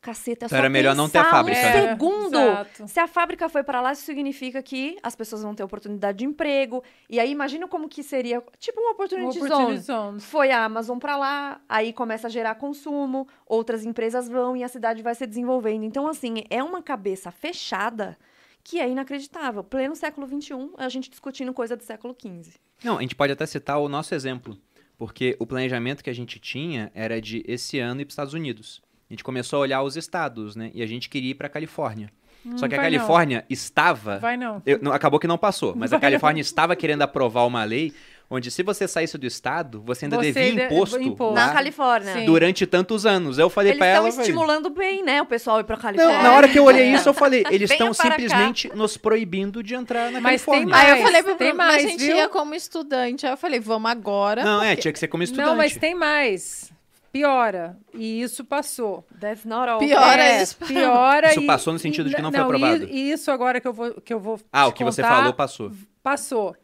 Caceta, 0.00 0.44
é 0.44 0.46
Então 0.46 0.48
só 0.48 0.56
era 0.56 0.68
melhor 0.70 0.94
não 0.96 1.08
ter 1.10 1.18
a 1.18 1.24
fábrica, 1.24 1.60
Um 1.60 1.62
né? 1.62 1.88
segundo. 1.90 2.38
exato. 2.38 2.88
Se 2.88 2.98
a 2.98 3.06
fábrica 3.06 3.48
foi 3.50 3.62
para 3.62 3.80
lá, 3.82 3.92
isso 3.92 4.02
significa 4.02 4.62
que 4.62 4.96
as 5.02 5.14
pessoas 5.14 5.42
vão 5.42 5.54
ter 5.54 5.62
oportunidade 5.62 6.18
de 6.18 6.24
emprego. 6.24 6.82
E 7.08 7.20
aí 7.20 7.30
imagina 7.30 7.68
como 7.68 7.88
que 7.88 8.02
seria, 8.02 8.42
tipo 8.58 8.80
um 8.80 8.84
Uma 8.84 8.92
opportunity, 8.92 9.38
opportunity 9.38 9.80
zone. 9.82 10.10
zone. 10.12 10.20
Foi 10.20 10.50
a 10.50 10.64
Amazon 10.64 10.98
para 10.98 11.16
lá, 11.18 11.60
aí 11.68 11.92
começa 11.92 12.28
a 12.28 12.30
gerar 12.30 12.54
consumo, 12.54 13.28
outras 13.46 13.84
empresas 13.84 14.26
vão 14.28 14.56
e 14.56 14.64
a 14.64 14.68
cidade 14.68 15.02
vai 15.02 15.14
se 15.14 15.26
desenvolvendo. 15.26 15.84
Então, 15.84 16.06
assim, 16.06 16.44
é 16.48 16.62
uma 16.62 16.82
cabeça 16.82 17.30
fechada 17.30 18.16
que 18.64 18.80
é 18.80 18.88
inacreditável. 18.88 19.62
Pleno 19.62 19.94
século 19.96 20.26
XXI, 20.26 20.70
a 20.78 20.88
gente 20.88 21.10
discutindo 21.10 21.52
coisa 21.52 21.76
do 21.76 21.82
século 21.82 22.16
XV. 22.18 22.54
Não, 22.82 22.96
a 22.98 23.00
gente 23.02 23.14
pode 23.14 23.32
até 23.32 23.44
citar 23.44 23.78
o 23.78 23.88
nosso 23.88 24.14
exemplo, 24.14 24.56
porque 24.96 25.36
o 25.38 25.46
planejamento 25.46 26.02
que 26.02 26.08
a 26.10 26.14
gente 26.14 26.38
tinha 26.38 26.90
era 26.94 27.20
de 27.20 27.44
esse 27.46 27.78
ano 27.78 28.00
ir 28.00 28.04
para 28.06 28.10
os 28.10 28.12
Estados 28.14 28.34
Unidos. 28.34 28.80
A 29.10 29.12
gente 29.12 29.24
começou 29.24 29.56
a 29.58 29.60
olhar 29.62 29.82
os 29.82 29.96
estados, 29.96 30.54
né? 30.54 30.70
E 30.72 30.82
a 30.82 30.86
gente 30.86 31.08
queria 31.08 31.32
ir 31.32 31.34
para 31.34 31.48
Califórnia. 31.48 32.10
Só 32.56 32.66
que 32.66 32.74
a 32.74 32.78
vai 32.78 32.90
não. 32.90 32.96
Califórnia 32.98 33.44
estava 33.50 34.18
Vai 34.18 34.34
não. 34.36 34.62
Eu- 34.64 34.78
não, 34.80 34.92
acabou 34.92 35.20
que 35.20 35.26
não 35.26 35.36
passou, 35.36 35.74
mas 35.76 35.92
a 35.92 35.96
Vai 35.96 36.08
Califórnia 36.10 36.40
estava 36.40 36.74
querendo 36.74 37.02
aprovar 37.02 37.44
uma 37.46 37.62
lei 37.64 37.92
onde 38.30 38.50
se 38.50 38.62
você 38.62 38.86
saísse 38.88 39.18
do 39.18 39.26
estado, 39.26 39.82
você 39.84 40.06
ainda 40.06 40.16
Você 40.16 40.32
devia 40.32 40.68
de- 40.68 40.74
imposto, 40.74 40.98
imposto. 41.02 41.34
lá 41.34 41.48
Na 41.48 41.52
Califórnia. 41.52 42.14
Sim. 42.14 42.24
durante 42.24 42.64
tantos 42.64 43.04
anos. 43.04 43.36
Eu 43.38 43.50
falei 43.50 43.72
estão 43.72 43.86
ela, 43.86 44.10
falei, 44.10 44.20
estimulando 44.26 44.70
bem, 44.70 45.02
né, 45.04 45.20
o 45.20 45.26
pessoal 45.26 45.60
ir 45.60 45.64
pra 45.64 45.76
Califórnia. 45.76 46.16
não, 46.16 46.22
na 46.22 46.32
hora 46.32 46.48
que 46.48 46.58
eu 46.58 46.64
olhei 46.64 46.94
isso, 46.94 47.08
eu 47.08 47.12
falei, 47.12 47.44
eles 47.50 47.70
estão 47.70 47.92
para 47.92 48.10
cá. 48.10 48.16
simplesmente 48.16 48.70
nos 48.74 48.96
proibindo 48.96 49.62
de 49.62 49.74
entrar 49.74 50.10
na 50.12 50.20
Mas 50.20 50.42
tem 50.42 50.52
Califórnia. 50.54 50.66
mais. 50.68 50.84
Aí 50.92 50.98
eu 50.98 51.04
falei 51.04 51.22
pro 51.24 51.34
tem 51.34 51.48
Bruno, 51.48 51.56
mas 51.58 51.66
mais, 51.74 51.84
a 51.84 51.88
gente 51.88 52.06
viu? 52.06 52.16
ia 52.16 52.28
como 52.28 52.54
estudante. 52.54 53.26
Aí 53.26 53.32
eu 53.32 53.36
falei, 53.36 53.60
vamos 53.60 53.90
agora. 53.90 54.44
Não, 54.44 54.62
é, 54.62 54.76
tinha 54.76 54.92
que 54.92 54.98
ser 54.98 55.08
como 55.08 55.22
estudante. 55.24 55.46
Não, 55.48 55.56
mas 55.56 55.76
tem 55.76 55.94
mais. 55.94 56.72
Piora. 57.12 57.78
E 57.92 58.22
isso 58.22 58.44
passou. 58.44 59.04
That's 59.20 59.44
not 59.44 59.68
all. 59.68 59.78
Piora 59.78 60.22
É, 60.22 60.42
isso. 60.42 60.56
Piora 60.58 61.30
Isso 61.30 61.40
e- 61.40 61.46
passou 61.46 61.72
no 61.72 61.78
sentido 61.78 62.08
de 62.08 62.14
que 62.16 62.22
não 62.22 62.30
foi 62.30 62.40
e- 62.40 62.42
aprovado. 62.42 62.84
E 62.84 63.10
isso 63.10 63.30
agora 63.30 63.60
que 63.60 63.66
eu 63.68 63.72
vou, 63.72 64.00
que 64.00 64.12
eu 64.14 64.20
vou 64.20 64.40
Ah, 64.52 64.66
o 64.68 64.72
que 64.72 64.84
você 64.84 65.02
contar, 65.02 65.16
falou 65.16 65.32
passou. 65.34 65.72
Passou. 66.02 66.56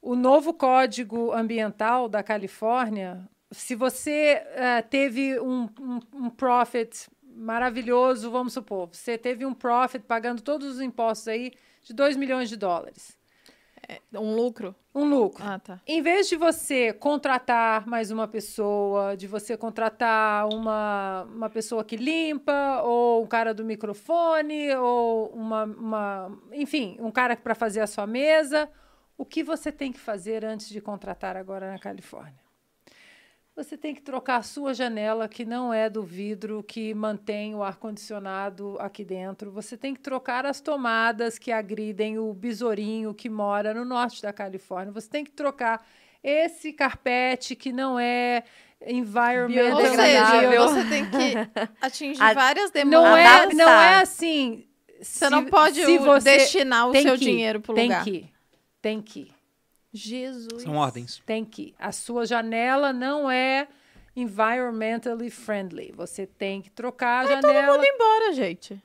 O 0.00 0.14
novo 0.14 0.52
Código 0.52 1.32
Ambiental 1.32 2.08
da 2.08 2.22
Califórnia, 2.22 3.26
se 3.50 3.74
você 3.74 4.42
eh, 4.54 4.82
teve 4.82 5.40
um, 5.40 5.68
um, 5.80 6.00
um 6.14 6.30
profit 6.30 7.08
maravilhoso, 7.36 8.30
vamos 8.30 8.52
supor, 8.52 8.88
você 8.92 9.16
teve 9.18 9.44
um 9.46 9.54
profit 9.54 10.04
pagando 10.06 10.42
todos 10.42 10.68
os 10.76 10.80
impostos 10.80 11.26
aí 11.28 11.52
de 11.82 11.92
2 11.92 12.16
milhões 12.16 12.48
de 12.48 12.56
dólares. 12.56 13.13
Um 14.12 14.34
lucro? 14.36 14.74
Um 14.94 15.04
lucro. 15.04 15.44
Ah, 15.44 15.58
tá. 15.58 15.80
Em 15.86 16.00
vez 16.00 16.28
de 16.28 16.36
você 16.36 16.92
contratar 16.92 17.86
mais 17.86 18.10
uma 18.10 18.28
pessoa, 18.28 19.16
de 19.16 19.26
você 19.26 19.56
contratar 19.56 20.48
uma, 20.52 21.24
uma 21.24 21.50
pessoa 21.50 21.84
que 21.84 21.96
limpa, 21.96 22.82
ou 22.82 23.24
um 23.24 23.26
cara 23.26 23.52
do 23.52 23.64
microfone, 23.64 24.74
ou 24.76 25.28
uma, 25.30 25.64
uma 25.64 26.38
enfim, 26.52 26.96
um 27.00 27.10
cara 27.10 27.36
para 27.36 27.54
fazer 27.54 27.80
a 27.80 27.86
sua 27.86 28.06
mesa, 28.06 28.70
o 29.18 29.24
que 29.24 29.42
você 29.42 29.72
tem 29.72 29.92
que 29.92 29.98
fazer 29.98 30.44
antes 30.44 30.68
de 30.68 30.80
contratar 30.80 31.36
agora 31.36 31.70
na 31.72 31.78
Califórnia? 31.78 32.43
Você 33.56 33.76
tem 33.76 33.94
que 33.94 34.02
trocar 34.02 34.38
a 34.38 34.42
sua 34.42 34.74
janela, 34.74 35.28
que 35.28 35.44
não 35.44 35.72
é 35.72 35.88
do 35.88 36.02
vidro 36.02 36.64
que 36.66 36.92
mantém 36.92 37.54
o 37.54 37.62
ar-condicionado 37.62 38.76
aqui 38.80 39.04
dentro. 39.04 39.52
Você 39.52 39.76
tem 39.76 39.94
que 39.94 40.00
trocar 40.00 40.44
as 40.44 40.60
tomadas 40.60 41.38
que 41.38 41.52
agridem 41.52 42.18
o 42.18 42.34
besourinho 42.34 43.14
que 43.14 43.30
mora 43.30 43.72
no 43.72 43.84
norte 43.84 44.20
da 44.20 44.32
Califórnia. 44.32 44.92
Você 44.92 45.08
tem 45.08 45.24
que 45.24 45.30
trocar 45.30 45.86
esse 46.20 46.72
carpete 46.72 47.54
que 47.54 47.72
não 47.72 47.96
é 47.96 48.42
Ou 48.80 48.90
environmental. 48.90 49.80
seja, 49.94 50.58
você 50.60 50.84
tem 50.88 51.04
que 51.08 51.34
atingir 51.80 52.22
A- 52.22 52.34
várias 52.34 52.72
demandas. 52.72 53.00
Não 53.02 53.16
é, 53.16 53.54
não 53.54 53.68
é 53.80 53.94
assim. 54.00 54.66
Você 55.00 55.26
se- 55.26 55.30
não 55.30 55.44
pode 55.44 55.84
se 55.84 55.96
o- 55.98 56.02
você 56.02 56.38
destinar 56.38 56.88
o 56.88 56.92
tem 56.92 57.02
seu 57.02 57.12
que, 57.16 57.24
dinheiro 57.24 57.60
pro 57.60 57.72
tem 57.74 57.84
lugar. 57.84 58.02
que, 58.02 58.28
tem 58.82 59.00
que. 59.00 59.30
Jesus. 59.94 60.62
São 60.62 60.76
ordens. 60.76 61.22
Tem 61.24 61.44
que. 61.44 61.72
A 61.78 61.92
sua 61.92 62.26
janela 62.26 62.92
não 62.92 63.30
é 63.30 63.68
environmentally 64.16 65.30
friendly. 65.30 65.92
Você 65.96 66.26
tem 66.26 66.60
que 66.60 66.70
trocar 66.70 67.24
a 67.24 67.40
janela. 67.40 67.72
Vamos 67.72 67.86
embora, 67.86 68.32
gente. 68.32 68.82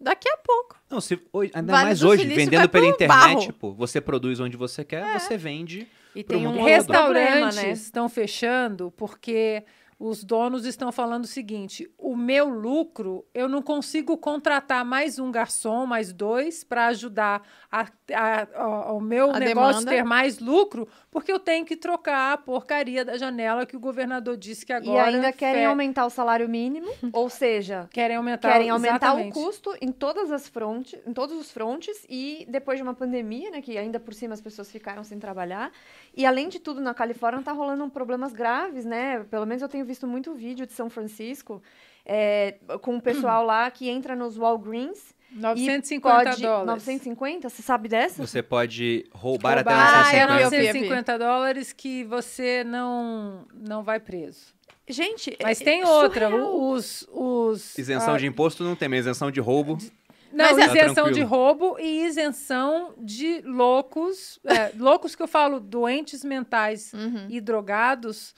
Daqui 0.00 0.28
a 0.28 0.36
pouco. 0.36 0.80
Não, 0.88 1.00
se, 1.00 1.20
hoje, 1.32 1.52
ainda 1.54 1.72
Vale 1.72 1.84
mais 1.84 2.02
hoje, 2.02 2.26
vai 2.26 2.34
vendendo 2.34 2.68
pela 2.68 2.86
internet, 2.86 3.52
pô, 3.52 3.72
você 3.72 4.00
produz 4.00 4.40
onde 4.40 4.56
você 4.56 4.84
quer, 4.84 5.20
você 5.20 5.36
vende. 5.36 5.86
E 6.14 6.24
pro 6.24 6.36
tem 6.36 6.46
um 6.46 6.50
mundo 6.50 6.58
todo. 6.58 6.68
Restaurantes 6.68 7.56
né? 7.56 7.70
estão 7.70 8.08
fechando 8.08 8.92
porque 8.96 9.64
os 10.04 10.24
donos 10.24 10.66
estão 10.66 10.90
falando 10.90 11.22
o 11.22 11.28
seguinte: 11.28 11.88
o 11.96 12.16
meu 12.16 12.48
lucro, 12.48 13.24
eu 13.32 13.48
não 13.48 13.62
consigo 13.62 14.18
contratar 14.18 14.84
mais 14.84 15.20
um 15.20 15.30
garçom, 15.30 15.86
mais 15.86 16.12
dois, 16.12 16.64
para 16.64 16.88
ajudar 16.88 17.46
a, 17.70 17.86
a- 18.12 18.46
a- 18.54 18.92
o 18.92 19.00
meu 19.00 19.30
A 19.30 19.38
negócio 19.38 19.80
demanda. 19.80 19.90
ter 19.90 20.02
mais 20.04 20.38
lucro, 20.38 20.86
porque 21.10 21.32
eu 21.32 21.38
tenho 21.38 21.64
que 21.64 21.76
trocar 21.76 22.32
a 22.32 22.36
porcaria 22.36 23.04
da 23.04 23.16
janela 23.16 23.64
que 23.66 23.76
o 23.76 23.80
governador 23.80 24.36
disse 24.36 24.64
que 24.66 24.72
E 24.72 24.76
agora. 24.76 25.04
ainda 25.08 25.32
querem 25.32 25.62
fe- 25.62 25.66
aumentar 25.66 26.06
o 26.06 26.10
salário 26.10 26.48
mínimo, 26.48 26.86
ou 27.12 27.28
seja, 27.28 27.88
querem 27.92 28.16
aumentar, 28.16 28.52
querem 28.52 28.70
aumentar 28.70 28.96
exatamente. 29.14 29.38
o 29.38 29.42
custo 29.42 29.74
em 29.80 29.92
todas 29.92 30.30
as 30.30 30.48
frontes, 30.48 30.98
em 31.06 31.12
todos 31.12 31.36
os 31.36 31.50
frontes 31.50 32.06
e 32.08 32.46
depois 32.48 32.78
de 32.78 32.82
uma 32.82 32.94
pandemia, 32.94 33.50
né, 33.50 33.60
que 33.60 33.76
ainda 33.78 33.98
por 34.00 34.14
cima 34.14 34.34
as 34.34 34.40
pessoas 34.40 34.70
ficaram 34.70 35.02
sem 35.04 35.18
trabalhar. 35.18 35.70
E 36.16 36.24
além 36.26 36.48
de 36.48 36.58
tudo, 36.58 36.80
na 36.80 36.94
Califórnia 36.94 37.42
tá 37.42 37.52
rolando 37.52 37.88
problemas 37.90 38.32
graves, 38.32 38.84
né? 38.84 39.24
Pelo 39.30 39.46
menos 39.46 39.62
eu 39.62 39.68
tenho 39.68 39.84
visto 39.84 40.06
muito 40.06 40.34
vídeo 40.34 40.66
de 40.66 40.72
São 40.72 40.88
Francisco 40.90 41.62
é, 42.04 42.56
com 42.80 42.96
o 42.96 43.00
pessoal 43.00 43.44
lá 43.44 43.70
que 43.70 43.88
entra 43.88 44.16
nos 44.16 44.36
Walgreens 44.36 45.14
950 45.34 45.94
e 45.94 46.00
pode, 46.30 46.42
dólares. 46.42 46.66
950, 46.86 47.48
você 47.48 47.62
sabe 47.62 47.88
dessa? 47.88 48.24
Você 48.24 48.42
pode 48.42 49.06
roubar, 49.12 49.56
Roubar 49.56 50.02
até 50.04 50.20
Ah, 50.22 50.22
eu 50.22 50.28
950. 50.28 50.50
vi, 50.50 50.56
eu 50.56 50.72
vi. 50.72 50.78
950 50.80 51.18
dólares 51.18 51.72
que 51.72 52.04
você 52.04 52.64
não, 52.64 53.46
não 53.54 53.82
vai 53.82 53.98
preso. 54.00 54.54
Gente, 54.88 55.36
Mas 55.42 55.60
é- 55.60 55.64
tem 55.64 55.80
é 55.82 55.86
outra, 55.88 56.28
surreal. 56.28 56.70
os... 56.70 57.06
os 57.10 57.78
Isenção 57.78 58.14
ah, 58.14 58.18
de 58.18 58.26
imposto 58.26 58.64
não 58.64 58.74
tem, 58.76 58.88
mas 58.88 59.00
isenção 59.00 59.30
de 59.30 59.40
roubo. 59.40 59.78
Não, 60.32 60.46
Mas 60.46 60.58
é- 60.58 60.66
isenção 60.66 61.04
Tá 61.04 61.10
de 61.10 61.20
roubo 61.20 61.76
e 61.78 62.04
isenção 62.06 62.94
de 62.98 63.42
loucos. 63.42 64.38
é, 64.46 64.72
loucos 64.76 65.14
que 65.14 65.22
eu 65.22 65.28
falo, 65.28 65.60
doentes 65.60 66.24
mentais 66.24 66.92
Uhum. 66.94 67.26
e 67.28 67.40
drogados. 67.40 68.34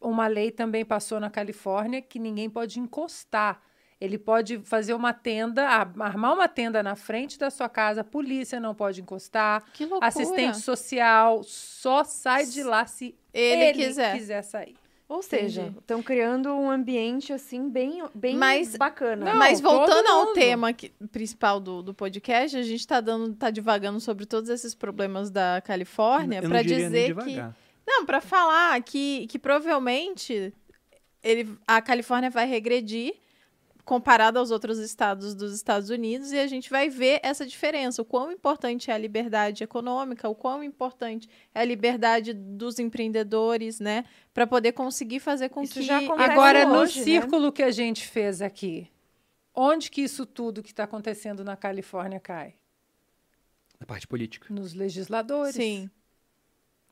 Uma 0.00 0.26
lei 0.26 0.50
também 0.50 0.84
passou 0.84 1.20
na 1.20 1.28
Califórnia 1.28 2.00
que 2.00 2.18
ninguém 2.18 2.48
pode 2.48 2.80
encostar. 2.80 3.60
Ele 4.00 4.16
pode 4.16 4.58
fazer 4.60 4.94
uma 4.94 5.12
tenda, 5.12 5.66
ar- 5.66 5.92
armar 5.98 6.32
uma 6.34 6.46
tenda 6.46 6.82
na 6.82 6.94
frente 6.94 7.36
da 7.38 7.50
sua 7.50 7.68
casa, 7.68 8.02
a 8.02 8.04
polícia 8.04 8.60
não 8.60 8.74
pode 8.74 9.00
encostar, 9.00 9.64
Que 9.72 9.84
loucura. 9.84 10.06
assistente 10.06 10.58
social 10.60 11.42
só 11.42 12.04
sai 12.04 12.46
de 12.46 12.62
lá 12.62 12.86
se 12.86 13.14
Ele, 13.34 13.64
ele 13.64 13.84
quiser. 13.86 14.16
quiser 14.16 14.42
sair. 14.42 14.76
Ou 15.08 15.22
seja, 15.22 15.74
estão 15.78 16.02
criando 16.02 16.50
um 16.54 16.70
ambiente 16.70 17.32
assim 17.32 17.68
bem, 17.70 18.02
bem 18.14 18.36
Mas- 18.36 18.76
bacana. 18.76 19.24
Não, 19.32 19.38
Mas 19.38 19.58
voltando 19.58 20.06
ao 20.06 20.32
tema 20.34 20.72
que- 20.72 20.90
principal 21.10 21.58
do, 21.58 21.82
do 21.82 21.94
podcast, 21.94 22.56
a 22.56 22.62
gente 22.62 22.86
tá 22.86 23.00
dando, 23.00 23.34
tá 23.34 23.50
divagando 23.50 23.98
sobre 24.00 24.26
todos 24.26 24.50
esses 24.50 24.74
problemas 24.74 25.30
da 25.30 25.60
Califórnia 25.64 26.40
para 26.42 26.62
dizer 26.62 27.16
que 27.16 27.36
não, 27.86 28.04
para 28.04 28.20
falar 28.20 28.80
que, 28.82 29.26
que 29.28 29.38
provavelmente 29.38 30.52
ele, 31.24 31.56
a 31.66 31.80
Califórnia 31.80 32.28
vai 32.30 32.46
regredir 32.46 33.14
comparado 33.88 34.38
aos 34.38 34.50
outros 34.50 34.78
estados 34.78 35.34
dos 35.34 35.54
Estados 35.54 35.88
Unidos 35.88 36.30
e 36.30 36.38
a 36.38 36.46
gente 36.46 36.68
vai 36.68 36.90
ver 36.90 37.20
essa 37.22 37.46
diferença, 37.46 38.02
o 38.02 38.04
quão 38.04 38.30
importante 38.30 38.90
é 38.90 38.94
a 38.94 38.98
liberdade 38.98 39.64
econômica, 39.64 40.28
o 40.28 40.34
quão 40.34 40.62
importante 40.62 41.26
é 41.54 41.60
a 41.62 41.64
liberdade 41.64 42.34
dos 42.34 42.78
empreendedores, 42.78 43.80
né, 43.80 44.04
para 44.34 44.46
poder 44.46 44.72
conseguir 44.72 45.20
fazer 45.20 45.48
com 45.48 45.62
Isso 45.62 45.72
que 45.72 45.82
já 45.82 46.00
Agora, 46.18 46.66
no 46.66 46.80
hoje, 46.80 46.98
né? 46.98 47.04
círculo 47.04 47.50
que 47.50 47.62
a 47.62 47.70
gente 47.70 48.06
fez 48.06 48.42
aqui, 48.42 48.90
onde 49.54 49.90
que 49.90 50.02
isso 50.02 50.26
tudo 50.26 50.62
que 50.62 50.68
está 50.68 50.84
acontecendo 50.84 51.42
na 51.42 51.56
Califórnia 51.56 52.20
cai? 52.20 52.56
Na 53.80 53.86
parte 53.86 54.06
política. 54.06 54.52
Nos 54.52 54.74
legisladores. 54.74 55.54
Sim. 55.54 55.90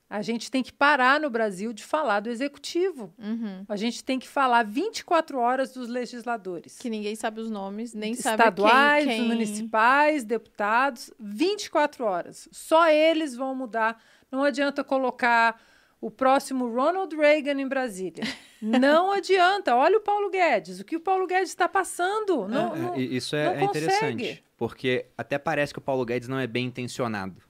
A 0.08 0.22
gente 0.22 0.50
tem 0.50 0.62
que 0.62 0.72
parar 0.72 1.18
no 1.20 1.28
Brasil 1.28 1.72
de 1.72 1.82
falar 1.82 2.20
do 2.20 2.30
executivo. 2.30 3.12
Uhum. 3.18 3.64
A 3.68 3.74
gente 3.74 4.04
tem 4.04 4.18
que 4.20 4.28
falar 4.28 4.64
24 4.64 5.36
horas 5.38 5.72
dos 5.72 5.88
legisladores. 5.88 6.78
Que 6.78 6.88
ninguém 6.88 7.16
sabe 7.16 7.40
os 7.40 7.50
nomes, 7.50 7.92
nem 7.92 8.12
Estaduais, 8.12 9.04
sabe 9.04 9.06
quem, 9.06 9.20
quem... 9.20 9.28
municipais, 9.28 10.24
deputados, 10.24 11.10
24 11.18 12.04
horas. 12.04 12.48
Só 12.52 12.88
eles 12.88 13.34
vão 13.34 13.52
mudar. 13.54 14.00
Não 14.30 14.44
adianta 14.44 14.84
colocar 14.84 15.60
o 16.00 16.08
próximo 16.10 16.72
Ronald 16.72 17.14
Reagan 17.16 17.60
em 17.60 17.66
Brasília. 17.66 18.22
Não 18.62 19.10
adianta. 19.10 19.74
Olha 19.74 19.98
o 19.98 20.00
Paulo 20.00 20.30
Guedes. 20.30 20.78
O 20.80 20.84
que 20.84 20.96
o 20.96 21.00
Paulo 21.00 21.26
Guedes 21.26 21.50
está 21.50 21.68
passando? 21.68 22.46
Não, 22.48 22.74
É, 22.74 22.78
não- 22.78 22.96
isso 22.96 23.36
é, 23.36 23.44
não 23.46 23.52
é 23.54 23.64
interessante. 23.64 24.44
Porque 24.56 25.06
até 25.18 25.36
parece 25.38 25.72
que 25.72 25.78
o 25.78 25.82
Paulo 25.82 26.04
Guedes 26.04 26.26
não 26.28 26.38
é 26.38 26.46
bem 26.46 26.64
intencionado. 26.66 27.42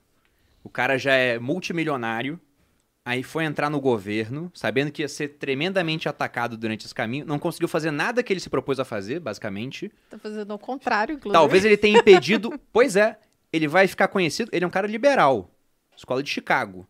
O 0.63 0.69
cara 0.69 0.97
já 0.97 1.13
é 1.13 1.39
multimilionário, 1.39 2.39
aí 3.07 3.23
foi 3.23 3.45
entrar 3.45 3.69
no 3.69 3.79
governo, 3.79 4.51
sabendo 4.53 4.91
que 4.91 5.01
ia 5.01 5.07
ser 5.07 5.29
tremendamente 5.39 6.09
atacado 6.09 6.57
durante 6.57 6.85
esse 6.85 6.93
caminho, 6.93 7.25
não 7.25 7.39
conseguiu 7.39 7.69
fazer 7.69 7.89
nada 7.89 8.21
que 8.21 8.33
ele 8.33 8.41
se 8.41 8.49
propôs 8.49 8.81
a 8.81 8.83
fazer, 8.83 9.21
basicamente. 9.21 9.89
Tá 10.09 10.19
fazendo 10.19 10.53
o 10.53 10.59
contrário, 10.59 11.15
inclusive. 11.15 11.31
Talvez 11.31 11.63
ele 11.63 11.77
tenha 11.77 11.99
impedido. 11.99 12.59
pois 12.73 12.97
é, 12.97 13.17
ele 13.51 13.65
vai 13.65 13.87
ficar 13.87 14.09
conhecido. 14.09 14.49
Ele 14.51 14.65
é 14.65 14.67
um 14.67 14.71
cara 14.71 14.85
liberal, 14.85 15.49
escola 15.95 16.21
de 16.21 16.29
Chicago. 16.29 16.85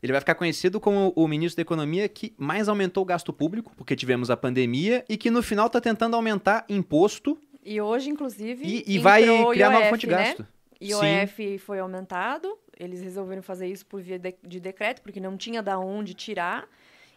Ele 0.00 0.12
vai 0.12 0.20
ficar 0.20 0.36
conhecido 0.36 0.78
como 0.78 1.12
o 1.16 1.26
ministro 1.26 1.56
da 1.56 1.62
Economia 1.62 2.08
que 2.08 2.32
mais 2.38 2.68
aumentou 2.68 3.02
o 3.02 3.06
gasto 3.06 3.32
público, 3.32 3.72
porque 3.76 3.96
tivemos 3.96 4.30
a 4.30 4.36
pandemia, 4.36 5.04
e 5.08 5.16
que 5.16 5.28
no 5.28 5.42
final 5.42 5.66
está 5.66 5.80
tentando 5.80 6.14
aumentar 6.14 6.64
imposto 6.68 7.36
E 7.64 7.80
hoje, 7.80 8.10
inclusive, 8.10 8.64
e, 8.64 8.84
e 8.94 8.98
vai 9.00 9.24
criar 9.50 9.70
nova 9.70 9.80
IOF, 9.80 9.90
fonte 9.90 10.06
de 10.06 10.12
né? 10.12 10.24
gasto. 10.24 10.46
IOF 10.80 11.58
foi 11.58 11.80
aumentado, 11.80 12.56
eles 12.78 13.00
resolveram 13.02 13.42
fazer 13.42 13.66
isso 13.66 13.84
por 13.86 14.00
via 14.00 14.18
de, 14.18 14.34
de 14.42 14.60
decreto, 14.60 15.02
porque 15.02 15.20
não 15.20 15.36
tinha 15.36 15.62
da 15.62 15.78
onde 15.78 16.14
tirar. 16.14 16.68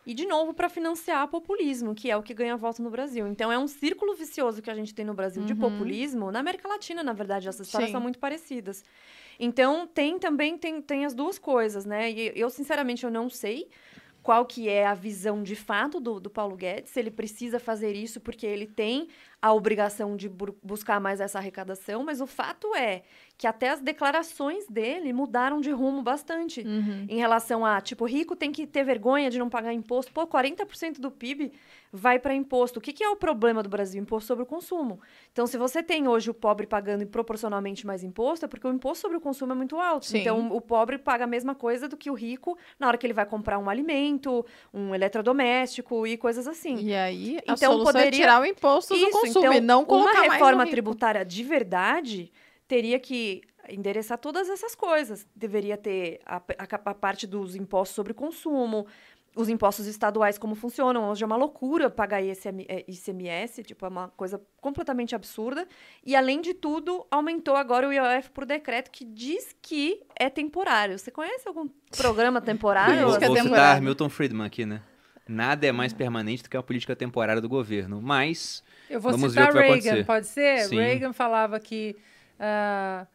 E, 0.04 0.16
de 0.16 0.26
novo, 0.26 0.52
para 0.52 0.68
financiar 0.68 1.28
populismo, 1.28 1.94
que 1.94 2.10
é 2.10 2.18
o 2.18 2.24
que 2.24 2.34
ganha 2.34 2.58
voto 2.58 2.82
no 2.82 2.90
Brasil. 2.90 3.28
Então, 3.28 3.52
é 3.52 3.58
um 3.60 3.68
círculo 3.68 4.16
vicioso 4.16 4.60
que 4.60 4.72
a 4.72 4.74
gente 4.74 4.96
tem 4.96 5.06
no 5.06 5.14
Brasil 5.14 5.44
de 5.44 5.54
Uhum. 5.54 5.60
populismo. 5.60 6.32
Na 6.32 6.40
América 6.40 6.68
Latina, 6.68 7.04
na 7.04 7.14
verdade, 7.14 7.48
essas 7.48 7.68
histórias 7.68 7.90
Sim. 7.90 7.94
são 7.94 8.02
muito 8.02 8.18
parecidas. 8.18 8.84
Então, 9.40 9.86
tem 9.86 10.18
também 10.18 10.58
tem, 10.58 10.82
tem 10.82 11.06
as 11.06 11.14
duas 11.14 11.38
coisas, 11.38 11.86
né? 11.86 12.10
E 12.12 12.32
eu, 12.36 12.50
sinceramente, 12.50 13.04
eu 13.04 13.12
não 13.12 13.30
sei 13.30 13.68
qual 14.24 14.46
que 14.46 14.70
é 14.70 14.86
a 14.86 14.94
visão 14.94 15.42
de 15.42 15.56
fato 15.56 16.00
do, 16.00 16.20
do 16.20 16.30
Paulo 16.30 16.56
Guedes, 16.56 16.92
se 16.92 17.00
ele 17.00 17.10
precisa 17.10 17.60
fazer 17.60 17.94
isso 17.96 18.20
porque 18.20 18.46
ele 18.46 18.68
tem 18.68 19.08
a 19.42 19.52
obrigação 19.52 20.16
de 20.16 20.30
bu- 20.30 20.56
buscar 20.62 21.00
mais 21.00 21.20
essa 21.20 21.40
arrecadação, 21.40 22.04
mas 22.04 22.22
o 22.22 22.28
fato 22.28 22.76
é 22.76 23.02
que 23.42 23.48
até 23.48 23.72
as 23.72 23.82
declarações 23.82 24.68
dele 24.68 25.12
mudaram 25.12 25.60
de 25.60 25.72
rumo 25.72 26.04
bastante 26.04 26.62
Uhum. 26.62 27.08
em 27.10 27.18
relação 27.18 27.66
a, 27.66 27.82
tipo, 27.82 28.06
rico 28.06 28.36
tem 28.36 28.52
que 28.52 28.68
ter 28.68 28.84
vergonha 28.84 29.32
de 29.32 29.40
não 29.40 29.50
pagar 29.50 29.74
imposto. 29.74 30.12
Pô, 30.14 30.28
40% 30.28 31.00
do 31.02 31.10
PIB 31.10 31.52
vai 31.92 32.20
para 32.20 32.36
imposto. 32.36 32.78
O 32.78 32.82
que, 32.82 32.94
que 32.94 33.04
é 33.04 33.10
o 33.10 33.16
problema 33.16 33.64
do 33.64 33.68
Brasil? 33.68 34.00
Imposto 34.00 34.28
sobre 34.28 34.44
o 34.44 34.46
consumo. 34.46 35.00
Então, 35.32 35.48
se 35.48 35.58
você 35.58 35.82
tem 35.82 36.08
hoje 36.08 36.30
o 36.30 36.36
pobre 36.36 36.68
pagando 36.68 37.04
proporcionalmente 37.08 37.84
mais 37.84 38.04
imposto, 38.04 38.46
é 38.46 38.48
porque 38.48 38.68
o 38.68 38.72
imposto 38.72 39.02
sobre 39.02 39.18
o 39.18 39.20
consumo 39.20 39.54
é 39.54 39.56
muito 39.56 39.80
alto. 39.80 40.06
Sim. 40.06 40.20
Então, 40.20 40.52
o 40.52 40.62
pobre 40.62 41.00
paga 41.00 41.24
a 41.24 41.28
mesma 41.28 41.56
coisa 41.56 41.88
do 41.90 41.98
que 41.98 42.12
o 42.12 42.14
rico 42.14 42.56
na 42.80 42.88
hora 42.88 42.96
que 42.98 43.08
ele 43.08 43.14
vai 43.14 43.26
comprar 43.26 43.58
um 43.58 43.68
alimento, 43.72 44.46
um 44.72 44.94
eletrodoméstico 44.94 46.06
e 46.06 46.16
coisas 46.16 46.48
assim. 46.48 46.76
E 46.76 46.94
aí, 46.94 47.40
a 47.48 47.54
Então, 47.54 47.72
solução 47.72 47.90
é 47.90 47.94
poderia- 47.94 48.12
tirar 48.20 48.40
o 48.40 48.46
imposto 48.46 48.94
do 48.94 49.00
Isso, 49.00 49.12
consumo 49.20 49.46
então, 49.48 49.54
e 49.54 49.60
não 49.62 49.84
colocar 49.84 50.22
uma 50.22 50.32
reforma 50.34 50.68
tributária 50.68 51.26
de 51.26 51.44
verdade 51.44 52.32
teria 52.72 52.98
que 53.00 53.42
endereçar 53.70 54.18
todas 54.18 54.48
essas 54.50 54.74
coisas. 54.76 55.28
Deveria 55.36 55.76
ter 55.76 56.22
a, 56.26 56.38
a- 56.38 56.42
a 56.86 56.94
parte 56.94 57.28
dos 57.28 57.54
impostos 57.54 57.94
sobre 57.94 58.14
consumo, 58.14 58.88
os 59.36 59.50
impostos 59.50 59.88
estaduais 59.88 60.38
como 60.38 60.56
funcionam. 60.56 61.10
Hoje 61.10 61.22
é 61.22 61.28
uma 61.28 61.36
loucura 61.36 61.90
pagar 61.90 62.22
ICM, 62.22 62.66
eh, 62.70 62.86
ICMS, 62.88 63.62
tipo, 63.64 63.86
é 63.86 63.90
uma 63.90 64.08
coisa 64.16 64.42
completamente 64.62 65.14
absurda. 65.14 65.68
E, 66.06 66.16
além 66.16 66.40
de 66.40 66.54
tudo, 66.54 67.06
aumentou 67.12 67.58
agora 67.58 67.86
o 67.90 67.92
IOF 67.92 68.30
por 68.32 68.46
decreto, 68.46 68.90
que 68.90 69.04
diz 69.04 69.54
que 69.62 70.02
é 70.18 70.30
temporário. 70.30 70.98
Você 70.98 71.12
conhece 71.12 71.46
algum 71.46 71.68
programa 71.98 72.40
temporário? 72.52 73.02
vou 73.02 73.20
vou 73.20 73.38
citar. 73.38 73.82
Milton 73.82 74.08
Friedman 74.10 74.48
aqui, 74.48 74.66
né? 74.66 74.82
Nada 75.28 75.68
é 75.68 75.72
mais 75.74 75.92
permanente 75.94 76.44
do 76.44 76.50
que 76.50 76.56
a 76.58 76.64
política 76.64 76.96
temporária 76.96 77.42
do 77.42 77.50
governo. 77.50 78.02
Mas, 78.02 78.64
Eu 78.90 79.00
vou 79.02 79.12
Vamos 79.12 79.34
ver 79.34 79.42
o 79.42 79.46
citar 79.46 79.48
que 79.48 79.54
vai 79.60 79.68
Reagan, 79.68 79.90
acontecer. 79.90 80.06
pode 80.06 80.28
ser? 80.28 80.58
Sim. 80.70 80.76
Reagan 80.78 81.14
falava 81.14 81.60
que 81.60 81.96
ah, 82.42 83.08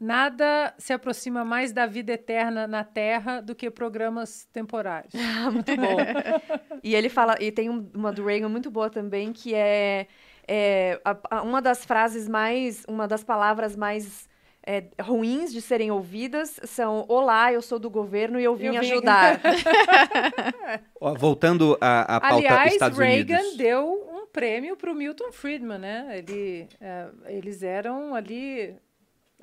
nada 0.00 0.74
se 0.78 0.92
aproxima 0.92 1.44
mais 1.44 1.72
da 1.72 1.86
vida 1.86 2.12
eterna 2.14 2.66
na 2.66 2.84
Terra 2.84 3.40
do 3.40 3.54
que 3.54 3.70
programas 3.70 4.46
temporários. 4.52 5.14
Ah, 5.46 5.50
muito 5.50 5.74
bom. 5.76 5.96
e 6.82 6.94
ele 6.94 7.08
fala, 7.08 7.36
e 7.40 7.52
tem 7.52 7.70
um- 7.70 7.88
uma 7.94 8.12
do 8.12 8.24
Reagan 8.24 8.48
muito 8.48 8.70
boa 8.70 8.90
também, 8.90 9.32
que 9.32 9.54
é, 9.54 10.06
é, 10.48 11.00
a- 11.04 11.16
a- 11.38 11.42
uma 11.42 11.62
das 11.62 11.84
frases 11.84 12.28
mais, 12.28 12.84
uma 12.88 13.06
das 13.08 13.22
palavras 13.24 13.76
mais 13.76 14.28
é, 14.64 14.84
ruins 15.00 15.52
de 15.52 15.60
serem 15.60 15.90
ouvidas 15.90 16.60
são 16.64 17.04
Olá, 17.08 17.52
eu 17.52 17.60
sou 17.60 17.80
do 17.80 17.90
governo 17.90 18.38
e 18.38 18.44
eu 18.44 18.54
vim 18.54 18.66
Eu 18.66 18.72
vim- 18.74 18.92
ajudar. 18.92 19.40
voltando 21.18 21.76
à, 21.80 22.16
à 22.16 22.20
pauta 22.20 22.36
Aliás, 22.36 22.72
Estados 22.74 22.98
Reagan 22.98 23.38
Unidos. 23.40 23.56
deu 23.56 24.11
prêmio 24.32 24.76
para 24.76 24.90
o 24.90 24.94
Milton 24.94 25.30
Friedman, 25.32 25.78
né? 25.78 26.18
Ele, 26.18 26.68
eh, 26.80 27.08
eles 27.26 27.62
eram 27.62 28.14
ali 28.14 28.74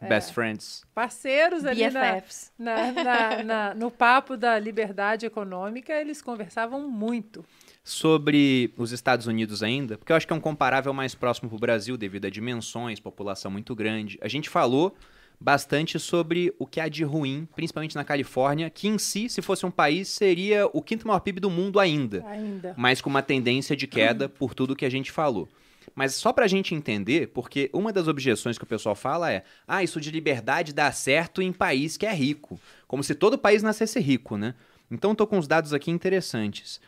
Best 0.08 0.34
Friends. 0.34 0.84
parceiros 0.94 1.66
ali 1.66 1.90
na, 1.90 2.14
BFFs. 2.14 2.52
na- 2.58 2.92
na- 2.92 3.44
na- 3.44 3.76
no 3.76 3.92
papo 3.92 4.38
da 4.38 4.58
liberdade 4.58 5.26
econômica, 5.26 5.94
eles 5.94 6.22
conversavam 6.22 6.90
muito. 6.90 7.44
Sobre 7.84 8.74
os 8.78 8.92
Estados 8.92 9.26
Unidos 9.26 9.64
ainda, 9.64 9.98
porque 9.98 10.12
eu 10.12 10.16
acho 10.16 10.28
que 10.28 10.34
é 10.34 10.36
um 10.36 10.40
comparável 10.40 10.94
mais 10.94 11.16
próximo 11.16 11.50
para 11.50 11.56
o 11.56 11.60
Brasil 11.60 11.98
devido 11.98 12.26
a 12.26 12.30
dimensões, 12.30 13.00
população 13.00 13.50
muito 13.50 13.74
grande. 13.76 14.18
A 14.22 14.28
gente 14.28 14.50
falou 14.50 14.96
bastante 15.40 15.98
sobre 16.00 16.54
o 16.60 16.66
que 16.66 16.82
há 16.82 16.90
de 16.90 17.04
ruim, 17.04 17.48
principalmente 17.56 17.96
na 17.96 18.04
Califórnia, 18.04 18.70
que 18.70 18.88
em 18.88 18.98
si, 18.98 19.30
se 19.30 19.42
fosse 19.42 19.66
um 19.66 19.72
país, 19.72 20.10
seria 20.10 20.68
o 20.68 20.82
quinto 20.82 21.08
maior 21.08 21.20
PIB 21.22 21.40
do 21.40 21.50
mundo 21.50 21.80
ainda. 21.80 22.26
Ainda. 22.28 22.74
mas 22.78 23.02
com 23.02 23.10
uma 23.10 23.22
tendência 23.22 23.76
de 23.76 23.88
queda 23.88 24.28
por 24.30 24.54
tudo 24.54 24.76
que 24.76 24.86
a 24.86 24.92
gente 24.92 25.12
falou. 25.12 25.48
Mas 25.96 26.14
só 26.16 26.32
pra 26.32 26.48
gente 26.48 26.76
entender, 26.76 27.30
porque 27.30 27.70
uma 27.74 27.92
das 27.92 28.08
objeções 28.08 28.58
que 28.58 28.64
o 28.64 28.68
pessoal 28.68 28.96
fala 28.96 29.32
é: 29.32 29.44
ah, 29.68 29.84
isso 29.84 30.00
de 30.00 30.12
liberdade 30.12 30.74
dá 30.74 30.92
certo 30.92 31.42
em 31.42 31.52
país 31.52 31.98
que 31.98 32.06
é 32.06 32.14
rico. 32.14 32.60
Como 32.88 33.04
se 33.04 33.16
todo 33.16 33.38
país 33.38 33.64
nascesse 33.64 34.00
rico, 34.00 34.38
né? 34.38 34.54
Então 34.92 35.16
tô 35.16 35.26
com 35.26 35.38
os 35.38 35.48
dados 35.48 35.74
aqui 35.74 35.90
interessantes. 35.90 36.80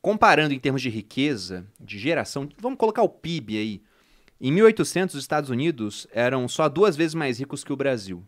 Comparando 0.00 0.54
em 0.54 0.58
termos 0.58 0.80
de 0.80 0.88
riqueza, 0.88 1.66
de 1.78 1.98
geração, 1.98 2.48
vamos 2.58 2.78
colocar 2.78 3.02
o 3.02 3.08
PIB 3.08 3.58
aí. 3.58 3.82
Em 4.40 4.52
1800, 4.52 5.16
os 5.16 5.22
Estados 5.22 5.50
Unidos 5.50 6.06
eram 6.12 6.46
só 6.46 6.68
duas 6.68 6.96
vezes 6.96 7.14
mais 7.14 7.38
ricos 7.38 7.64
que 7.64 7.72
o 7.72 7.76
Brasil. 7.76 8.24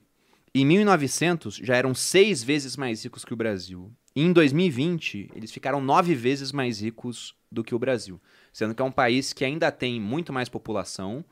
Em 0.53 0.67
1900, 0.67 1.57
já 1.57 1.77
eram 1.77 1.95
seis 1.95 2.43
vezes 2.43 2.77
mais 2.77 3.05
ricos 3.05 3.25
que 3.25 3.33
o 3.33 3.37
Brasil. 3.37 3.93
E 4.17 4.23
em 4.23 4.33
2020, 4.33 5.31
eles 5.37 5.53
ficaram 5.53 5.81
nove 5.81 6.13
vezes 6.17 6.51
mais 6.51 6.81
ricos 6.81 7.37
do 7.51 7.63
que 7.63 7.75
o 7.75 7.79
Brasil. 7.79 8.21
Sendo 8.53 8.75
que 8.75 8.83
é 8.83 8.85
um 8.85 8.91
país 8.91 9.33
que 9.33 9.45
ainda 9.45 9.71
tem 9.71 10.01
muito 10.01 10.33
mais 10.33 10.49
população. 10.49 11.25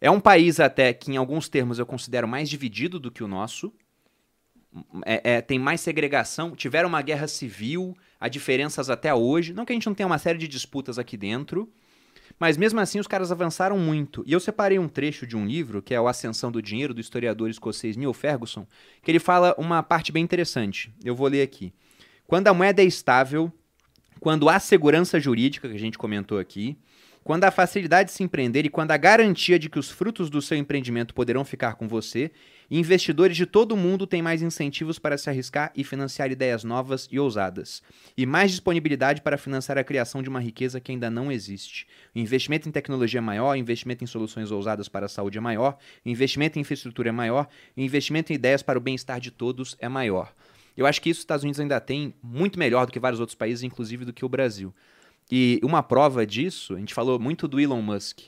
É 0.00 0.10
um 0.10 0.18
país 0.20 0.58
até 0.58 0.94
que, 0.94 1.12
em 1.12 1.18
alguns 1.18 1.50
termos, 1.50 1.78
eu 1.78 1.84
considero 1.84 2.26
mais 2.26 2.48
dividido 2.48 2.98
do 2.98 3.10
que 3.10 3.22
o 3.22 3.28
nosso. 3.28 3.70
É- 5.04 5.34
é, 5.34 5.40
tem 5.42 5.58
mais 5.58 5.82
segregação. 5.82 6.56
Tiveram 6.56 6.88
uma 6.88 7.02
guerra 7.02 7.28
civil, 7.28 7.94
há 8.18 8.28
diferenças 8.28 8.88
até 8.88 9.14
hoje. 9.14 9.52
Não 9.52 9.66
que 9.66 9.72
a 9.72 9.76
gente 9.76 9.86
não 9.86 9.94
tenha 9.94 10.06
uma 10.06 10.18
série 10.18 10.38
de 10.38 10.48
disputas 10.48 10.98
aqui 10.98 11.18
dentro. 11.18 11.70
Mas 12.40 12.56
mesmo 12.56 12.80
assim, 12.80 12.98
os 12.98 13.06
caras 13.06 13.30
avançaram 13.30 13.76
muito. 13.78 14.24
E 14.26 14.32
eu 14.32 14.40
separei 14.40 14.78
um 14.78 14.88
trecho 14.88 15.26
de 15.26 15.36
um 15.36 15.44
livro, 15.44 15.82
que 15.82 15.92
é 15.92 16.00
O 16.00 16.08
Ascensão 16.08 16.50
do 16.50 16.62
Dinheiro, 16.62 16.94
do 16.94 17.00
historiador 17.00 17.50
escocês 17.50 17.98
Neil 17.98 18.14
Ferguson, 18.14 18.66
que 19.02 19.10
ele 19.10 19.18
fala 19.18 19.54
uma 19.58 19.82
parte 19.82 20.10
bem 20.10 20.24
interessante. 20.24 20.90
Eu 21.04 21.14
vou 21.14 21.28
ler 21.28 21.42
aqui. 21.42 21.70
Quando 22.26 22.48
a 22.48 22.54
moeda 22.54 22.80
é 22.80 22.86
estável, 22.86 23.52
quando 24.18 24.48
há 24.48 24.58
segurança 24.58 25.20
jurídica, 25.20 25.68
que 25.68 25.74
a 25.74 25.78
gente 25.78 25.98
comentou 25.98 26.38
aqui, 26.38 26.78
quando 27.22 27.44
há 27.44 27.50
facilidade 27.50 28.08
de 28.08 28.16
se 28.16 28.22
empreender 28.22 28.64
e 28.64 28.70
quando 28.70 28.92
há 28.92 28.96
garantia 28.96 29.58
de 29.58 29.68
que 29.68 29.78
os 29.78 29.90
frutos 29.90 30.30
do 30.30 30.40
seu 30.40 30.56
empreendimento 30.56 31.12
poderão 31.12 31.44
ficar 31.44 31.74
com 31.74 31.86
você, 31.86 32.30
investidores 32.78 33.36
de 33.36 33.46
todo 33.46 33.72
o 33.72 33.76
mundo 33.76 34.06
têm 34.06 34.22
mais 34.22 34.42
incentivos 34.42 34.98
para 34.98 35.18
se 35.18 35.28
arriscar 35.28 35.72
e 35.74 35.82
financiar 35.82 36.30
ideias 36.30 36.62
novas 36.62 37.08
e 37.10 37.18
ousadas, 37.18 37.82
e 38.16 38.24
mais 38.24 38.52
disponibilidade 38.52 39.22
para 39.22 39.36
financiar 39.36 39.76
a 39.76 39.82
criação 39.82 40.22
de 40.22 40.28
uma 40.28 40.40
riqueza 40.40 40.80
que 40.80 40.92
ainda 40.92 41.10
não 41.10 41.32
existe. 41.32 41.86
O 42.14 42.18
investimento 42.18 42.68
em 42.68 42.72
tecnologia 42.72 43.18
é 43.18 43.20
maior, 43.20 43.56
investimento 43.56 44.04
em 44.04 44.06
soluções 44.06 44.50
ousadas 44.50 44.88
para 44.88 45.06
a 45.06 45.08
saúde 45.08 45.38
é 45.38 45.40
maior, 45.40 45.76
investimento 46.06 46.58
em 46.58 46.62
infraestrutura 46.62 47.08
é 47.08 47.12
maior, 47.12 47.48
investimento 47.76 48.32
em 48.32 48.36
ideias 48.36 48.62
para 48.62 48.78
o 48.78 48.82
bem-estar 48.82 49.18
de 49.18 49.30
todos 49.30 49.76
é 49.80 49.88
maior. 49.88 50.32
Eu 50.76 50.86
acho 50.86 51.02
que 51.02 51.10
isso 51.10 51.18
os 51.18 51.22
Estados 51.22 51.42
Unidos 51.42 51.60
ainda 51.60 51.80
tem 51.80 52.14
muito 52.22 52.58
melhor 52.58 52.86
do 52.86 52.92
que 52.92 53.00
vários 53.00 53.20
outros 53.20 53.34
países, 53.34 53.64
inclusive 53.64 54.04
do 54.04 54.12
que 54.12 54.24
o 54.24 54.28
Brasil. 54.28 54.72
E 55.30 55.60
uma 55.62 55.82
prova 55.82 56.26
disso, 56.26 56.74
a 56.74 56.78
gente 56.78 56.94
falou 56.94 57.18
muito 57.18 57.46
do 57.46 57.60
Elon 57.60 57.82
Musk. 57.82 58.20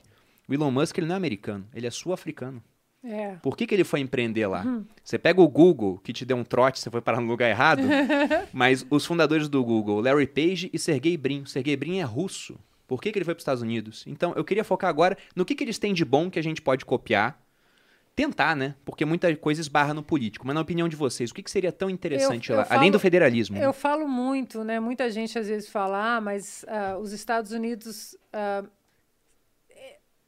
O 0.48 0.54
Elon 0.54 0.70
Musk 0.70 0.98
ele 0.98 1.06
não 1.06 1.14
é 1.14 1.16
americano, 1.16 1.66
ele 1.74 1.86
é 1.86 1.90
sul-africano. 1.90 2.62
É. 3.04 3.36
Por 3.42 3.56
que, 3.56 3.66
que 3.66 3.74
ele 3.74 3.82
foi 3.84 3.98
empreender 4.00 4.46
lá? 4.46 4.64
Você 5.02 5.18
pega 5.18 5.40
o 5.40 5.48
Google, 5.48 5.98
que 6.04 6.12
te 6.12 6.24
deu 6.24 6.36
um 6.36 6.44
trote, 6.44 6.78
você 6.78 6.88
foi 6.90 7.00
parar 7.00 7.20
no 7.20 7.26
lugar 7.26 7.48
errado, 7.50 7.82
mas 8.52 8.86
os 8.88 9.04
fundadores 9.04 9.48
do 9.48 9.64
Google, 9.64 10.00
Larry 10.00 10.26
Page 10.28 10.70
e 10.72 10.78
Sergey 10.78 11.16
Brin. 11.16 11.44
Sergey 11.44 11.74
Brin 11.76 11.98
é 11.98 12.04
russo. 12.04 12.56
Por 12.86 13.00
que, 13.02 13.10
que 13.10 13.18
ele 13.18 13.24
foi 13.24 13.34
para 13.34 13.38
os 13.40 13.42
Estados 13.42 13.62
Unidos? 13.62 14.04
Então, 14.06 14.32
eu 14.36 14.44
queria 14.44 14.62
focar 14.62 14.88
agora 14.90 15.16
no 15.34 15.44
que, 15.44 15.54
que 15.54 15.64
eles 15.64 15.78
têm 15.78 15.92
de 15.94 16.04
bom 16.04 16.30
que 16.30 16.38
a 16.38 16.42
gente 16.42 16.62
pode 16.62 16.84
copiar. 16.84 17.40
Tentar, 18.14 18.54
né? 18.54 18.74
Porque 18.84 19.06
muita 19.06 19.34
coisa 19.36 19.58
esbarra 19.62 19.94
no 19.94 20.02
político. 20.02 20.46
Mas 20.46 20.54
na 20.54 20.60
opinião 20.60 20.86
de 20.86 20.94
vocês, 20.94 21.30
o 21.30 21.34
que, 21.34 21.42
que 21.42 21.50
seria 21.50 21.72
tão 21.72 21.88
interessante 21.88 22.50
Eu- 22.50 22.56
eu 22.56 22.60
lá? 22.60 22.66
Além 22.68 22.80
falo- 22.80 22.90
do 22.92 22.98
federalismo. 23.00 23.56
Eu 23.56 23.72
falo 23.72 24.06
muito, 24.06 24.62
né? 24.62 24.78
Muita 24.78 25.10
gente 25.10 25.38
às 25.38 25.48
vezes 25.48 25.70
fala, 25.70 26.16
ah, 26.16 26.20
mas 26.20 26.62
ah, 26.68 26.98
os 27.00 27.10
Estados 27.12 27.52
Unidos, 27.52 28.14
eh, 28.30 28.64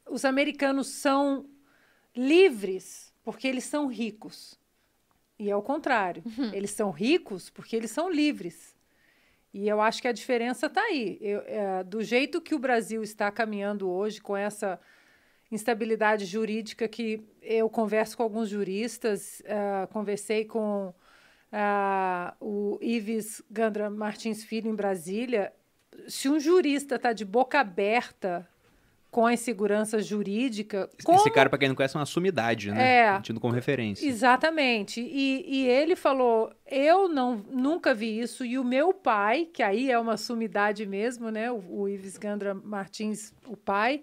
os 0.09 0.25
americanos 0.25 0.87
são 0.89 1.45
livres 2.15 3.13
porque 3.23 3.49
eles 3.49 3.65
são 3.65 3.87
ricos. 3.87 4.59
E 5.39 5.51
é 5.51 5.57
o 5.57 5.63
contrário. 5.63 6.23
Eles 6.53 6.71
são 6.71 6.91
ricos 6.91 7.51
porque 7.51 7.75
eles 7.75 7.91
são 7.91 8.11
livres. 8.11 8.75
E 9.53 9.69
eu 9.69 9.81
acho 9.81 10.03
que 10.03 10.09
a 10.09 10.13
diferença 10.13 10.67
está 10.67 10.83
aí. 10.83 11.19
Eu, 11.21 11.43
eh, 11.47 11.85
do 11.85 12.03
jeito 12.03 12.41
que 12.41 12.55
o 12.55 12.59
Brasil 12.59 13.03
está 13.03 13.31
caminhando 13.31 13.89
hoje, 13.89 14.21
com 14.21 14.37
essa 14.37 14.81
instabilidade 15.51 16.25
jurídica 16.25 16.89
que 16.89 17.23
eu 17.41 17.69
converso 17.71 18.17
com 18.17 18.23
alguns 18.23 18.49
juristas, 18.49 19.43
ah, 19.47 19.89
conversei 19.93 20.45
com 20.45 20.93
ah, 21.53 22.35
o 22.41 22.79
Ives 22.83 23.43
Gandra 23.51 23.89
Martins 23.89 24.43
Filho 24.43 24.71
em 24.71 24.75
Brasília. 24.75 25.53
Se 26.09 26.29
um 26.29 26.41
jurista 26.41 26.97
está 26.97 27.13
de 27.13 27.25
boca 27.25 27.61
aberta 27.61 28.49
com 29.15 29.27
a 29.27 29.33
insegurança 29.33 30.03
jurídica, 30.03 30.91
como 31.05 31.19
Esse 31.19 31.31
cara, 31.31 31.49
pra 31.49 31.57
quem 31.57 31.69
não 31.69 31.77
conhece, 31.77 31.97
é 31.97 32.01
uma 32.01 32.05
sumidade, 32.05 32.73
né? 32.73 32.97
É. 32.97 33.21
Tido 33.21 33.39
como 33.39 33.55
referência. 33.55 34.05
Exatamente. 34.05 35.01
E, 35.01 35.45
e 35.47 35.69
ele 35.69 35.95
falou: 35.95 36.53
eu 36.67 37.09
não, 37.09 37.37
nunca 37.49 37.95
vi 37.95 38.19
isso. 38.19 38.45
E 38.45 38.59
o 38.59 38.65
meu 38.65 38.93
pai, 38.93 39.45
que 39.53 39.63
aí 39.63 39.89
é 39.89 39.97
uma 39.97 40.17
sumidade 40.17 40.85
mesmo, 40.85 41.31
né? 41.31 41.49
O, 41.49 41.83
o 41.83 41.89
Ives 41.89 42.17
Gandra 42.17 42.55
Martins, 42.55 43.33
o 43.47 43.57
pai. 43.57 44.03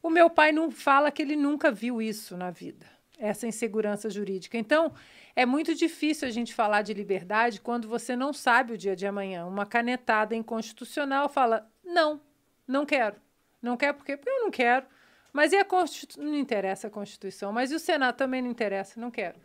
O 0.00 0.08
meu 0.08 0.30
pai 0.30 0.52
não 0.52 0.70
fala 0.70 1.10
que 1.10 1.22
ele 1.22 1.34
nunca 1.34 1.72
viu 1.72 2.00
isso 2.00 2.36
na 2.36 2.52
vida, 2.52 2.86
essa 3.18 3.48
insegurança 3.48 4.08
jurídica. 4.08 4.56
Então, 4.56 4.92
é 5.34 5.44
muito 5.44 5.74
difícil 5.74 6.28
a 6.28 6.30
gente 6.30 6.54
falar 6.54 6.82
de 6.82 6.94
liberdade 6.94 7.60
quando 7.60 7.88
você 7.88 8.14
não 8.14 8.32
sabe 8.32 8.74
o 8.74 8.78
dia 8.78 8.94
de 8.94 9.04
amanhã. 9.04 9.46
Uma 9.46 9.66
canetada 9.66 10.36
inconstitucional 10.36 11.28
fala: 11.28 11.68
não, 11.84 12.20
não 12.68 12.86
quero. 12.86 13.16
Não 13.64 13.76
quê? 13.76 13.92
Porque 13.92 14.12
eu 14.12 14.40
não 14.42 14.50
quero. 14.50 14.86
Mas 15.32 15.52
e 15.52 15.56
a 15.56 15.64
Constitu... 15.64 16.22
não 16.22 16.36
interessa 16.36 16.86
a 16.86 16.90
Constituição, 16.90 17.52
mas 17.52 17.72
e 17.72 17.74
o 17.74 17.80
Senado 17.80 18.16
também 18.16 18.40
não 18.40 18.50
interessa, 18.50 19.00
não 19.00 19.10
quero. 19.10 19.36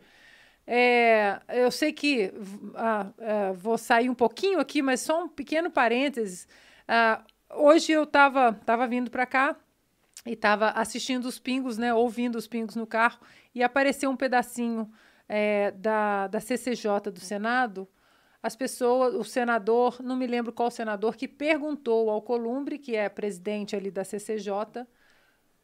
É, 0.66 1.40
eu 1.48 1.70
sei 1.70 1.92
que 1.92 2.32
ah, 2.76 3.10
vou 3.56 3.76
sair 3.76 4.08
um 4.08 4.14
pouquinho 4.14 4.60
aqui, 4.60 4.82
mas 4.82 5.00
só 5.00 5.24
um 5.24 5.28
pequeno 5.28 5.70
parênteses. 5.70 6.46
Ah, 6.86 7.24
hoje 7.54 7.90
eu 7.92 8.04
estava 8.04 8.52
tava 8.52 8.86
vindo 8.86 9.10
para 9.10 9.26
cá 9.26 9.56
e 10.24 10.32
estava 10.32 10.70
assistindo 10.70 11.24
os 11.24 11.38
pingos, 11.40 11.76
né, 11.78 11.92
ouvindo 11.92 12.36
os 12.36 12.46
pingos 12.46 12.76
no 12.76 12.86
carro, 12.86 13.18
e 13.54 13.62
apareceu 13.62 14.10
um 14.10 14.16
pedacinho 14.16 14.88
é, 15.28 15.72
da, 15.72 16.28
da 16.28 16.40
CCJ 16.40 17.10
do 17.12 17.20
Senado. 17.20 17.88
As 18.42 18.56
pessoas, 18.56 19.14
o 19.14 19.22
senador, 19.22 20.02
não 20.02 20.16
me 20.16 20.26
lembro 20.26 20.52
qual 20.52 20.70
senador, 20.70 21.14
que 21.16 21.28
perguntou 21.28 22.08
ao 22.08 22.22
Columbre, 22.22 22.78
que 22.78 22.96
é 22.96 23.08
presidente 23.08 23.76
ali 23.76 23.90
da 23.90 24.04
CCJ, 24.04 24.86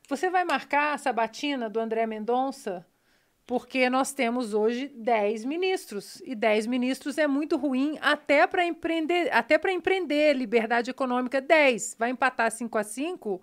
você 0.08 0.30
vai 0.30 0.44
marcar 0.44 0.94
a 0.94 0.98
sabatina 0.98 1.68
do 1.68 1.80
André 1.80 2.06
Mendonça? 2.06 2.86
Porque 3.44 3.88
nós 3.90 4.12
temos 4.12 4.54
hoje 4.54 4.88
10 4.88 5.44
ministros. 5.44 6.22
E 6.24 6.34
10 6.34 6.66
ministros 6.66 7.18
é 7.18 7.26
muito 7.26 7.56
ruim 7.56 7.98
até 8.00 8.46
para 8.46 8.64
empreender, 8.64 9.32
até 9.32 9.58
para 9.58 9.72
empreender, 9.72 10.34
liberdade 10.34 10.90
econômica 10.90 11.40
10. 11.40 11.96
Vai 11.98 12.10
empatar 12.10 12.50
5 12.52 12.78
a 12.78 12.84
5. 12.84 13.42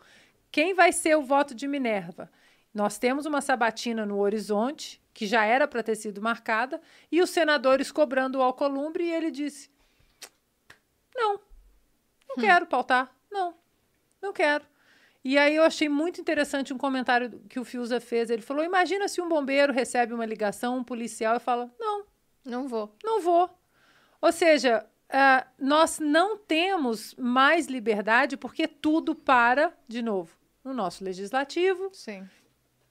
Quem 0.52 0.74
vai 0.74 0.92
ser 0.94 1.18
o 1.18 1.24
voto 1.24 1.54
de 1.54 1.68
Minerva? 1.68 2.30
Nós 2.74 2.98
temos 2.98 3.26
uma 3.26 3.42
sabatina 3.42 4.06
no 4.06 4.20
horizonte, 4.20 5.02
que 5.14 5.28
já 5.28 5.46
era 5.46 5.68
para 5.68 5.84
ter 5.84 5.96
sido 5.96 6.22
marcada, 6.22 6.82
e 7.12 7.22
os 7.22 7.30
senadores 7.30 7.92
cobrando 7.92 8.40
o 8.40 8.42
Alcolumbre, 8.42 9.04
e 9.04 9.14
ele 9.14 9.30
disse: 9.30 9.70
Não, 11.16 11.40
não 12.30 12.36
quero 12.38 12.66
pautar. 12.66 13.14
Não, 13.32 13.56
não 14.22 14.34
quero. 14.34 14.66
E 15.24 15.38
aí 15.38 15.56
eu 15.56 15.64
achei 15.64 15.88
muito 15.88 16.20
interessante 16.20 16.74
um 16.74 16.78
comentário 16.78 17.40
que 17.48 17.60
o 17.60 17.64
Fiuza 17.64 18.02
fez. 18.02 18.30
Ele 18.30 18.42
falou: 18.42 18.64
imagina 18.64 19.08
se 19.08 19.22
um 19.22 19.30
bombeiro 19.30 19.72
recebe 19.72 20.14
uma 20.14 20.26
ligação, 20.26 20.78
um 20.78 20.84
policial, 20.84 21.38
e 21.38 21.40
fala: 21.40 21.72
Não, 21.80 22.06
Não 22.44 22.68
vou. 22.68 22.94
não 23.04 23.22
vou. 23.22 23.50
Ou 24.20 24.32
seja, 24.32 24.86
ah, 25.10 25.46
nós 25.60 26.00
não 26.00 26.38
temos 26.38 27.14
mais 27.16 27.68
liberdade 27.68 28.36
porque 28.36 28.68
tudo 28.68 29.14
para, 29.14 29.74
de 29.88 30.02
novo, 30.02 30.36
no 30.64 30.74
nosso 30.74 31.04
legislativo, 31.04 31.90
Sim. 31.94 32.28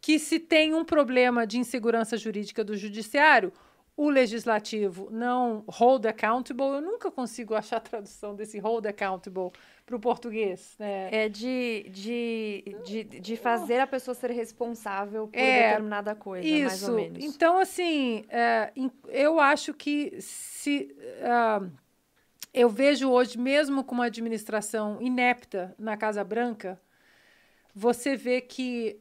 Que 0.03 0.19
se 0.19 0.41
tem 0.41 0.75
um 0.75 0.85
problema 0.85 1.47
de 1.47 1.59
insegurança 1.59 2.17
jurídica 2.17 2.65
do 2.65 2.77
judiciário, 2.77 3.53
o 3.97 4.11
legislativo 4.11 5.09
não 5.13 5.65
hold 5.69 6.05
accountable. 6.07 6.65
Eu 6.65 6.81
nunca 6.81 7.09
consigo 7.09 7.55
achar 7.55 7.77
a 7.77 7.81
tradução 7.81 8.35
desse 8.35 8.59
hold 8.59 8.85
accountable 8.87 9.53
para 9.87 9.95
o 9.95 10.01
português. 10.01 10.75
Né? 10.77 11.09
É 11.13 11.29
de, 11.29 11.87
de, 11.91 12.65
de, 12.85 13.05
de 13.05 13.37
fazer 13.37 13.79
a 13.79 13.87
pessoa 13.87 14.15
ser 14.15 14.33
responsável 14.33 15.29
por 15.29 15.39
É, 15.39 15.69
determinada 15.69 16.17
coisa, 16.17 16.49
mais 16.49 16.73
Isso. 16.75 16.91
ou 16.91 16.97
menos. 16.97 17.25
Então, 17.25 17.59
assim, 17.59 18.25
é, 18.29 18.73
eu 19.09 19.39
acho 19.39 19.73
que 19.73 20.21
se. 20.21 20.95
ah, 21.23 21.63
eu 22.53 22.69
vejo 22.69 23.09
hoje, 23.09 23.39
mesmo 23.39 23.85
com 23.85 23.95
uma 23.95 24.07
administração 24.07 25.01
inepta 25.01 25.75
na 25.79 25.97
Casa 25.97 26.25
Branca, 26.25 26.81
você 27.75 28.17
vê 28.17 28.41
que 28.41 29.01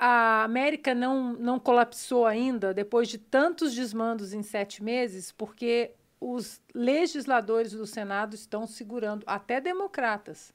a 0.00 0.44
América 0.44 0.94
não, 0.94 1.32
não 1.32 1.58
colapsou 1.58 2.24
ainda 2.24 2.72
depois 2.72 3.08
de 3.08 3.18
tantos 3.18 3.74
desmandos 3.74 4.32
em 4.32 4.44
sete 4.44 4.82
meses, 4.82 5.32
porque 5.32 5.90
os 6.20 6.60
legisladores 6.72 7.72
do 7.72 7.84
Senado 7.84 8.34
estão 8.34 8.64
segurando, 8.64 9.24
até 9.26 9.60
democratas. 9.60 10.54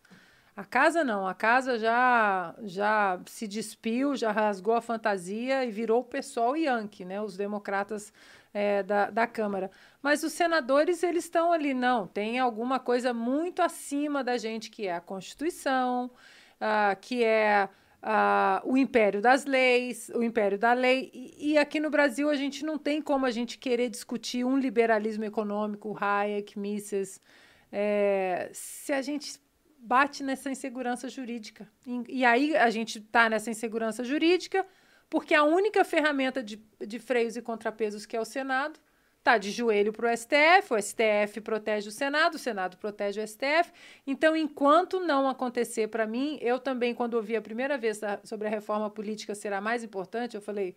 A 0.55 0.63
casa 0.63 1.03
não, 1.03 1.27
a 1.27 1.33
casa 1.33 1.77
já 1.77 2.55
já 2.63 3.19
se 3.25 3.47
despiu, 3.47 4.15
já 4.15 4.31
rasgou 4.31 4.75
a 4.75 4.81
fantasia 4.81 5.65
e 5.65 5.71
virou 5.71 6.01
o 6.01 6.05
pessoal 6.05 6.55
Yankee, 6.55 7.03
né? 7.03 7.19
Os 7.21 7.35
democratas 7.35 8.13
eh, 8.53 8.83
da, 8.83 9.09
da 9.09 9.27
Câmara. 9.27 9.71
Mas 10.01 10.23
os 10.23 10.31
senadores, 10.31 11.01
eles 11.03 11.25
estão 11.25 11.51
ali, 11.51 11.73
não, 11.73 12.07
tem 12.07 12.39
alguma 12.39 12.79
coisa 12.79 13.13
muito 13.13 13.61
acima 13.61 14.23
da 14.23 14.37
gente, 14.37 14.69
que 14.69 14.87
é 14.87 14.95
a 14.95 15.01
Constituição, 15.01 16.11
ah, 16.61 16.95
que 17.01 17.23
é 17.23 17.67
ah, 18.05 18.61
o 18.65 18.75
império 18.75 19.21
das 19.21 19.45
leis, 19.45 20.11
o 20.13 20.21
império 20.21 20.59
da 20.59 20.73
lei. 20.73 21.09
E, 21.13 21.53
e 21.53 21.57
aqui 21.57 21.79
no 21.79 21.89
Brasil 21.89 22.29
a 22.29 22.35
gente 22.35 22.65
não 22.65 22.77
tem 22.77 23.01
como 23.01 23.25
a 23.25 23.31
gente 23.31 23.57
querer 23.57 23.89
discutir 23.89 24.43
um 24.43 24.57
liberalismo 24.57 25.23
econômico, 25.23 25.97
Hayek, 25.97 26.59
Mises, 26.59 27.21
eh, 27.71 28.49
se 28.53 28.91
a 28.91 29.01
gente 29.01 29.39
bate 29.79 30.21
nessa 30.21 30.51
insegurança 30.51 31.07
jurídica. 31.07 31.65
E, 31.87 32.19
e 32.19 32.25
aí 32.25 32.55
a 32.57 32.69
gente 32.69 32.99
está 32.99 33.29
nessa 33.29 33.49
insegurança 33.49 34.03
jurídica 34.03 34.65
porque 35.09 35.33
a 35.33 35.43
única 35.43 35.85
ferramenta 35.85 36.43
de, 36.43 36.61
de 36.85 36.99
freios 36.99 37.37
e 37.37 37.41
contrapesos 37.41 38.05
que 38.05 38.17
é 38.17 38.19
o 38.19 38.25
Senado 38.25 38.79
está 39.23 39.37
de 39.37 39.51
joelho 39.51 39.93
para 39.93 40.11
o 40.11 40.17
STF, 40.17 40.73
o 40.73 40.81
STF 40.81 41.39
protege 41.39 41.87
o 41.87 41.91
Senado, 41.91 42.35
o 42.35 42.37
Senado 42.39 42.75
protege 42.77 43.21
o 43.21 43.23
STF. 43.27 43.71
Então, 44.05 44.35
enquanto 44.35 44.99
não 44.99 45.29
acontecer 45.29 45.87
para 45.87 46.05
mim, 46.05 46.37
eu 46.41 46.59
também, 46.59 46.93
quando 46.93 47.13
ouvi 47.13 47.33
a 47.37 47.41
primeira 47.41 47.77
vez 47.77 48.03
a- 48.03 48.19
sobre 48.25 48.47
a 48.47 48.51
reforma 48.51 48.89
política 48.89 49.33
ser 49.33 49.53
a 49.53 49.61
mais 49.61 49.81
importante, 49.81 50.35
eu 50.35 50.41
falei, 50.41 50.75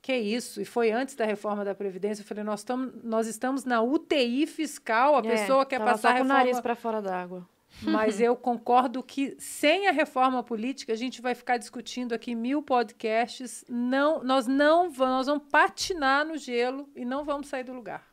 que 0.00 0.14
isso? 0.16 0.60
E 0.60 0.64
foi 0.64 0.92
antes 0.92 1.16
da 1.16 1.24
reforma 1.24 1.64
da 1.64 1.74
Previdência, 1.74 2.22
eu 2.22 2.26
falei, 2.26 2.44
nós, 2.44 2.62
tamo, 2.62 2.92
nós 3.02 3.26
estamos 3.26 3.64
na 3.64 3.82
UTI 3.82 4.46
fiscal, 4.46 5.16
a 5.16 5.18
É, 5.18 5.22
pessoa 5.22 5.66
quer 5.66 5.80
passar 5.80 5.92
a 5.92 5.96
só 5.96 6.08
com 6.08 6.14
o 6.14 6.22
reforma... 6.22 6.34
nariz 6.34 6.60
para 6.60 6.76
fora 6.76 7.02
d'água. 7.02 7.48
Mas 7.82 8.20
eu 8.20 8.34
concordo 8.36 9.02
que 9.02 9.36
sem 9.38 9.88
a 9.88 9.92
reforma 9.92 10.42
política 10.42 10.92
a 10.92 10.96
gente 10.96 11.20
vai 11.20 11.34
ficar 11.34 11.58
discutindo 11.58 12.12
aqui 12.14 12.34
mil 12.34 12.62
podcasts. 12.62 13.64
Não, 13.68 14.22
nós 14.22 14.46
não 14.46 14.90
vamos, 14.90 15.14
nós 15.14 15.26
vamos 15.26 15.44
patinar 15.50 16.24
no 16.24 16.36
gelo 16.38 16.88
e 16.94 17.04
não 17.04 17.24
vamos 17.24 17.48
sair 17.48 17.64
do 17.64 17.72
lugar. 17.72 18.06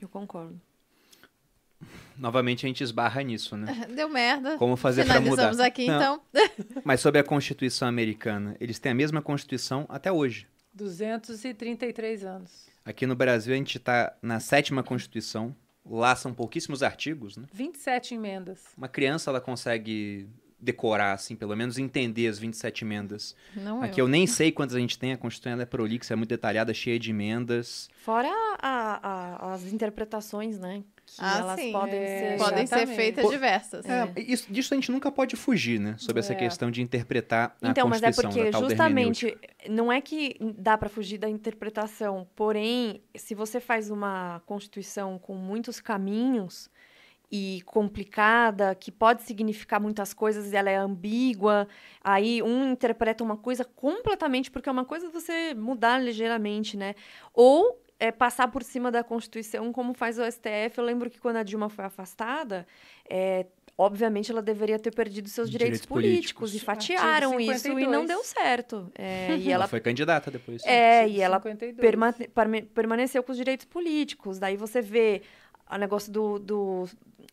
Eu 0.00 0.08
concordo. 0.08 0.60
Novamente 2.16 2.66
a 2.66 2.68
gente 2.68 2.82
esbarra 2.82 3.22
nisso, 3.22 3.56
né? 3.56 3.86
Deu 3.94 4.08
merda. 4.08 4.58
Como 4.58 4.76
fazer 4.76 5.04
pra 5.06 5.20
mudar? 5.20 5.30
Finalizamos 5.30 5.60
aqui, 5.60 5.86
Não. 5.86 5.96
então. 5.96 6.20
Mas 6.84 7.00
sobre 7.00 7.20
a 7.20 7.24
Constituição 7.24 7.88
americana, 7.88 8.56
eles 8.60 8.78
têm 8.78 8.92
a 8.92 8.94
mesma 8.94 9.22
Constituição 9.22 9.86
até 9.88 10.12
hoje. 10.12 10.46
233 10.74 12.24
anos. 12.24 12.68
Aqui 12.84 13.06
no 13.06 13.16
Brasil 13.16 13.52
a 13.54 13.56
gente 13.56 13.78
está 13.78 14.14
na 14.22 14.38
sétima 14.40 14.82
Constituição. 14.82 15.54
Lá 15.84 16.14
são 16.14 16.32
pouquíssimos 16.34 16.82
artigos, 16.82 17.36
né? 17.36 17.46
27 17.52 18.14
emendas. 18.14 18.64
Uma 18.76 18.88
criança 18.88 19.30
ela 19.30 19.40
consegue 19.40 20.28
decorar, 20.62 21.14
assim, 21.14 21.34
pelo 21.34 21.56
menos 21.56 21.78
entender 21.78 22.28
as 22.28 22.38
27 22.38 22.84
emendas. 22.84 23.34
Não 23.56 23.82
Aqui 23.82 23.98
eu 23.98 24.06
nem 24.06 24.26
sei 24.26 24.52
quantas 24.52 24.76
a 24.76 24.78
gente 24.78 24.98
tem, 24.98 25.10
a 25.12 25.16
Constituição 25.16 25.58
é 25.58 25.64
prolixa, 25.64 26.12
é 26.12 26.16
muito 26.16 26.28
detalhada, 26.28 26.74
cheia 26.74 26.98
de 26.98 27.10
emendas. 27.10 27.88
Fora 27.96 28.28
a- 28.60 29.00
a- 29.02 29.54
as 29.54 29.72
interpretações, 29.72 30.58
né? 30.58 30.84
Que 31.18 31.24
Ah, 31.24 31.38
elas 31.40 31.60
sim. 31.60 31.72
podem 31.72 32.00
É, 32.00 32.18
ser. 32.18 32.38
Podem 32.38 32.66
ser 32.66 32.74
Exatamente. 32.74 32.96
feitas 32.96 33.24
Pô, 33.24 33.30
diversas. 33.30 33.84
É, 33.86 34.12
isso, 34.16 34.52
disso 34.52 34.72
a 34.74 34.76
gente 34.76 34.90
nunca 34.92 35.10
pode 35.10 35.36
fugir, 35.36 35.78
né? 35.80 35.94
Sobre 35.98 36.20
essa 36.20 36.32
É. 36.32 36.36
questão 36.36 36.70
de 36.70 36.80
interpretar 36.82 37.56
a 37.62 37.70
Então, 37.70 37.88
mas 37.88 38.02
é 38.02 38.06
Constituição, 38.12 38.30
porque 38.44 38.52
justamente 38.52 39.38
não 39.68 39.92
é 39.92 40.00
que 40.00 40.36
dá 40.56 40.78
para 40.78 40.88
fugir 40.88 41.18
da 41.18 41.28
interpretação, 41.28 42.26
porém, 42.36 43.02
se 43.16 43.34
você 43.34 43.60
faz 43.60 43.90
uma 43.90 44.40
constituição 44.46 45.18
com 45.18 45.34
muitos 45.34 45.80
caminhos 45.80 46.70
e 47.32 47.62
complicada, 47.64 48.74
que 48.74 48.90
pode 48.90 49.22
significar 49.22 49.80
muitas 49.80 50.12
coisas 50.12 50.52
e 50.52 50.56
ela 50.56 50.68
é 50.68 50.76
ambígua, 50.76 51.68
aí 52.02 52.42
um 52.42 52.72
interpreta 52.72 53.22
uma 53.22 53.36
coisa 53.36 53.64
completamente 53.64 54.50
porque 54.50 54.68
é 54.68 54.72
uma 54.72 54.84
coisa 54.84 55.08
você 55.10 55.54
mudar 55.54 55.98
ligeiramente, 55.98 56.76
né? 56.76 56.94
Ou 57.32 57.79
é, 58.00 58.10
passar 58.10 58.48
por 58.50 58.62
cima 58.64 58.90
da 58.90 59.04
Constituição, 59.04 59.72
como 59.72 59.94
faz 59.94 60.18
o 60.18 60.22
STF. 60.24 60.78
Eu 60.78 60.84
lembro 60.84 61.08
que 61.10 61.20
quando 61.20 61.36
a 61.36 61.42
Dilma 61.42 61.68
foi 61.68 61.84
afastada, 61.84 62.66
é, 63.08 63.46
obviamente 63.76 64.30
ela 64.32 64.40
deveria 64.42 64.78
ter 64.78 64.90
perdido 64.92 65.28
seus 65.28 65.50
direitos, 65.50 65.80
Direitos 65.82 65.86
políticos, 65.86 66.50
políticos. 66.50 66.62
e 66.62 66.64
fatiaram 66.64 67.38
isso 67.38 67.68
e 67.68 67.72
não 67.86 68.02
52. 68.04 68.08
deu 68.08 68.24
certo. 68.24 68.90
É, 68.96 69.36
e 69.36 69.44
Ela 69.46 69.52
ela 69.64 69.68
foi 69.68 69.80
candidata 69.80 70.30
depois. 70.30 70.64
É, 70.64 71.06
e 71.06 71.20
ela 71.20 71.36
52. 71.36 71.76
perma- 71.78 72.14
parme- 72.34 72.62
permaneceu 72.62 73.22
com 73.22 73.32
os 73.32 73.38
direitos 73.38 73.66
políticos. 73.66 74.38
Daí 74.38 74.56
você 74.56 74.80
vê 74.80 75.22
o 75.70 75.76
negócio 75.76 76.10
do, 76.10 76.38
do 76.38 76.88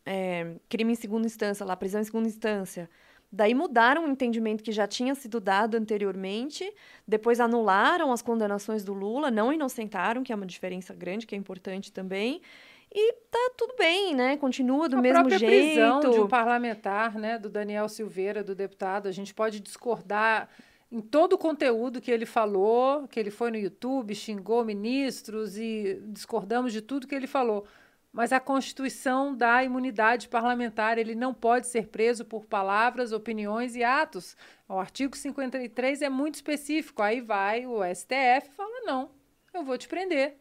é, 0.06 0.52
crime 0.68 0.92
em 0.92 0.96
segunda 0.96 1.26
instância, 1.26 1.64
lá, 1.66 1.74
prisão 1.76 2.00
em 2.00 2.04
segunda 2.04 2.28
instância. 2.28 2.88
Daí 3.30 3.52
mudaram 3.54 4.06
o 4.06 4.08
entendimento 4.08 4.64
que 4.64 4.72
já 4.72 4.86
tinha 4.86 5.14
sido 5.14 5.38
dado 5.38 5.76
anteriormente, 5.76 6.70
depois 7.06 7.40
anularam 7.40 8.10
as 8.10 8.22
condenações 8.22 8.82
do 8.82 8.94
Lula, 8.94 9.30
não 9.30 9.52
inocentaram, 9.52 10.22
que 10.22 10.32
é 10.32 10.34
uma 10.34 10.46
diferença 10.46 10.94
grande, 10.94 11.26
que 11.26 11.34
é 11.34 11.38
importante 11.38 11.92
também. 11.92 12.40
E 12.90 13.12
tá 13.30 13.50
tudo 13.56 13.74
bem, 13.76 14.14
né? 14.14 14.38
Continua 14.38 14.88
do 14.88 14.96
a 14.96 15.02
mesmo 15.02 15.28
própria 15.28 15.38
prisão 15.38 16.00
jeito. 16.00 16.14
de 16.14 16.20
um 16.20 16.26
parlamentar, 16.26 17.16
né, 17.16 17.38
do 17.38 17.50
Daniel 17.50 17.86
Silveira, 17.86 18.42
do 18.42 18.54
deputado, 18.54 19.08
a 19.08 19.12
gente 19.12 19.34
pode 19.34 19.60
discordar 19.60 20.48
em 20.90 21.02
todo 21.02 21.34
o 21.34 21.38
conteúdo 21.38 22.00
que 22.00 22.10
ele 22.10 22.24
falou, 22.24 23.06
que 23.08 23.20
ele 23.20 23.30
foi 23.30 23.50
no 23.50 23.58
YouTube, 23.58 24.14
xingou 24.14 24.64
ministros 24.64 25.58
e 25.58 26.00
discordamos 26.06 26.72
de 26.72 26.80
tudo 26.80 27.06
que 27.06 27.14
ele 27.14 27.26
falou. 27.26 27.66
Mas 28.12 28.32
a 28.32 28.40
Constituição 28.40 29.36
dá 29.36 29.62
imunidade 29.62 30.28
parlamentar, 30.28 30.98
ele 30.98 31.14
não 31.14 31.34
pode 31.34 31.66
ser 31.66 31.88
preso 31.88 32.24
por 32.24 32.46
palavras, 32.46 33.12
opiniões 33.12 33.76
e 33.76 33.84
atos. 33.84 34.36
O 34.68 34.78
artigo 34.78 35.16
53 35.16 36.02
é 36.02 36.08
muito 36.08 36.36
específico. 36.36 37.02
Aí 37.02 37.20
vai 37.20 37.66
o 37.66 37.84
STF 37.84 38.48
e 38.48 38.54
fala: 38.56 38.80
não, 38.84 39.10
eu 39.52 39.62
vou 39.62 39.76
te 39.76 39.86
prender. 39.86 40.36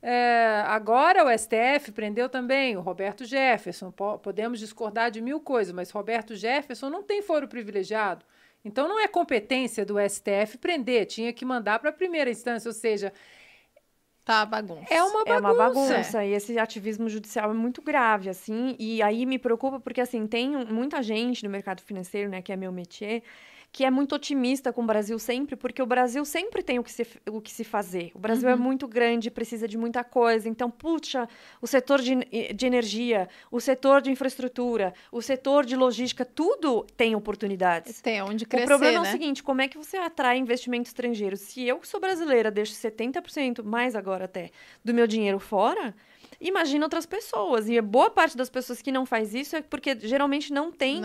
É, 0.00 0.62
agora 0.66 1.24
o 1.24 1.38
STF 1.38 1.92
prendeu 1.92 2.28
também 2.28 2.76
o 2.76 2.80
Roberto 2.80 3.24
Jefferson. 3.24 3.90
Po- 3.90 4.18
podemos 4.18 4.58
discordar 4.58 5.10
de 5.10 5.20
mil 5.20 5.40
coisas, 5.40 5.72
mas 5.72 5.90
Roberto 5.90 6.36
Jefferson 6.36 6.88
não 6.90 7.02
tem 7.02 7.22
foro 7.22 7.48
privilegiado. 7.48 8.24
Então 8.64 8.88
não 8.88 8.98
é 8.98 9.08
competência 9.08 9.84
do 9.84 9.96
STF 10.00 10.58
prender, 10.58 11.06
tinha 11.06 11.32
que 11.32 11.44
mandar 11.44 11.78
para 11.78 11.90
a 11.90 11.92
primeira 11.92 12.28
instância, 12.28 12.68
ou 12.68 12.72
seja, 12.74 13.12
Tá 14.28 14.44
bagunça. 14.44 14.84
é 14.90 15.02
uma 15.02 15.24
bagunça. 15.24 15.32
É 15.32 15.40
uma 15.40 15.54
bagunça. 15.54 16.22
E 16.22 16.34
esse 16.34 16.58
ativismo 16.58 17.08
judicial 17.08 17.50
é 17.50 17.54
muito 17.54 17.80
grave, 17.80 18.28
assim. 18.28 18.76
E 18.78 19.00
aí 19.00 19.24
me 19.24 19.38
preocupa 19.38 19.80
porque, 19.80 20.02
assim, 20.02 20.26
tem 20.26 20.50
muita 20.66 21.02
gente 21.02 21.42
no 21.42 21.48
mercado 21.48 21.80
financeiro, 21.80 22.28
né, 22.28 22.42
que 22.42 22.52
é 22.52 22.56
meu 22.56 22.70
métier, 22.70 23.22
que 23.70 23.84
é 23.84 23.90
muito 23.90 24.14
otimista 24.14 24.72
com 24.72 24.82
o 24.82 24.86
Brasil 24.86 25.18
sempre, 25.18 25.54
porque 25.54 25.82
o 25.82 25.86
Brasil 25.86 26.24
sempre 26.24 26.62
tem 26.62 26.78
o 26.78 26.84
que 26.84 26.90
se, 26.90 27.06
o 27.30 27.40
que 27.40 27.50
se 27.50 27.64
fazer. 27.64 28.10
O 28.14 28.18
Brasil 28.18 28.48
é 28.48 28.56
muito 28.56 28.88
grande, 28.88 29.30
precisa 29.30 29.68
de 29.68 29.76
muita 29.76 30.02
coisa. 30.02 30.48
Então, 30.48 30.70
puxa, 30.70 31.28
o 31.60 31.66
setor 31.66 32.00
de, 32.00 32.16
de 32.54 32.66
energia, 32.66 33.28
o 33.50 33.60
setor 33.60 34.00
de 34.00 34.10
infraestrutura, 34.10 34.94
o 35.12 35.20
setor 35.20 35.64
de 35.66 35.76
logística, 35.76 36.24
tudo 36.24 36.86
tem 36.96 37.14
oportunidades. 37.14 38.00
Tem 38.00 38.22
onde 38.22 38.46
crescer, 38.46 38.64
o 38.64 38.66
problema 38.66 38.98
é 38.98 39.02
né? 39.02 39.08
o 39.08 39.12
seguinte, 39.12 39.42
como 39.42 39.60
é 39.60 39.68
que 39.68 39.76
você 39.76 39.96
atrai 39.98 40.38
investimento 40.38 40.88
estrangeiro? 40.88 41.36
Se 41.36 41.66
eu, 41.66 41.78
que 41.78 41.86
sou 41.86 42.00
brasileira, 42.00 42.50
deixo 42.50 42.72
70%, 42.72 43.62
mais 43.62 43.94
agora 43.94 44.24
até, 44.24 44.50
do 44.84 44.94
meu 44.94 45.06
dinheiro 45.06 45.38
fora, 45.38 45.94
imagina 46.40 46.84
outras 46.84 47.06
pessoas. 47.06 47.68
E 47.68 47.80
boa 47.80 48.10
parte 48.10 48.36
das 48.36 48.48
pessoas 48.48 48.80
que 48.80 48.92
não 48.92 49.04
faz 49.04 49.34
isso 49.34 49.56
é 49.56 49.62
porque 49.62 49.98
geralmente 50.00 50.52
não 50.52 50.70
tem 50.70 51.00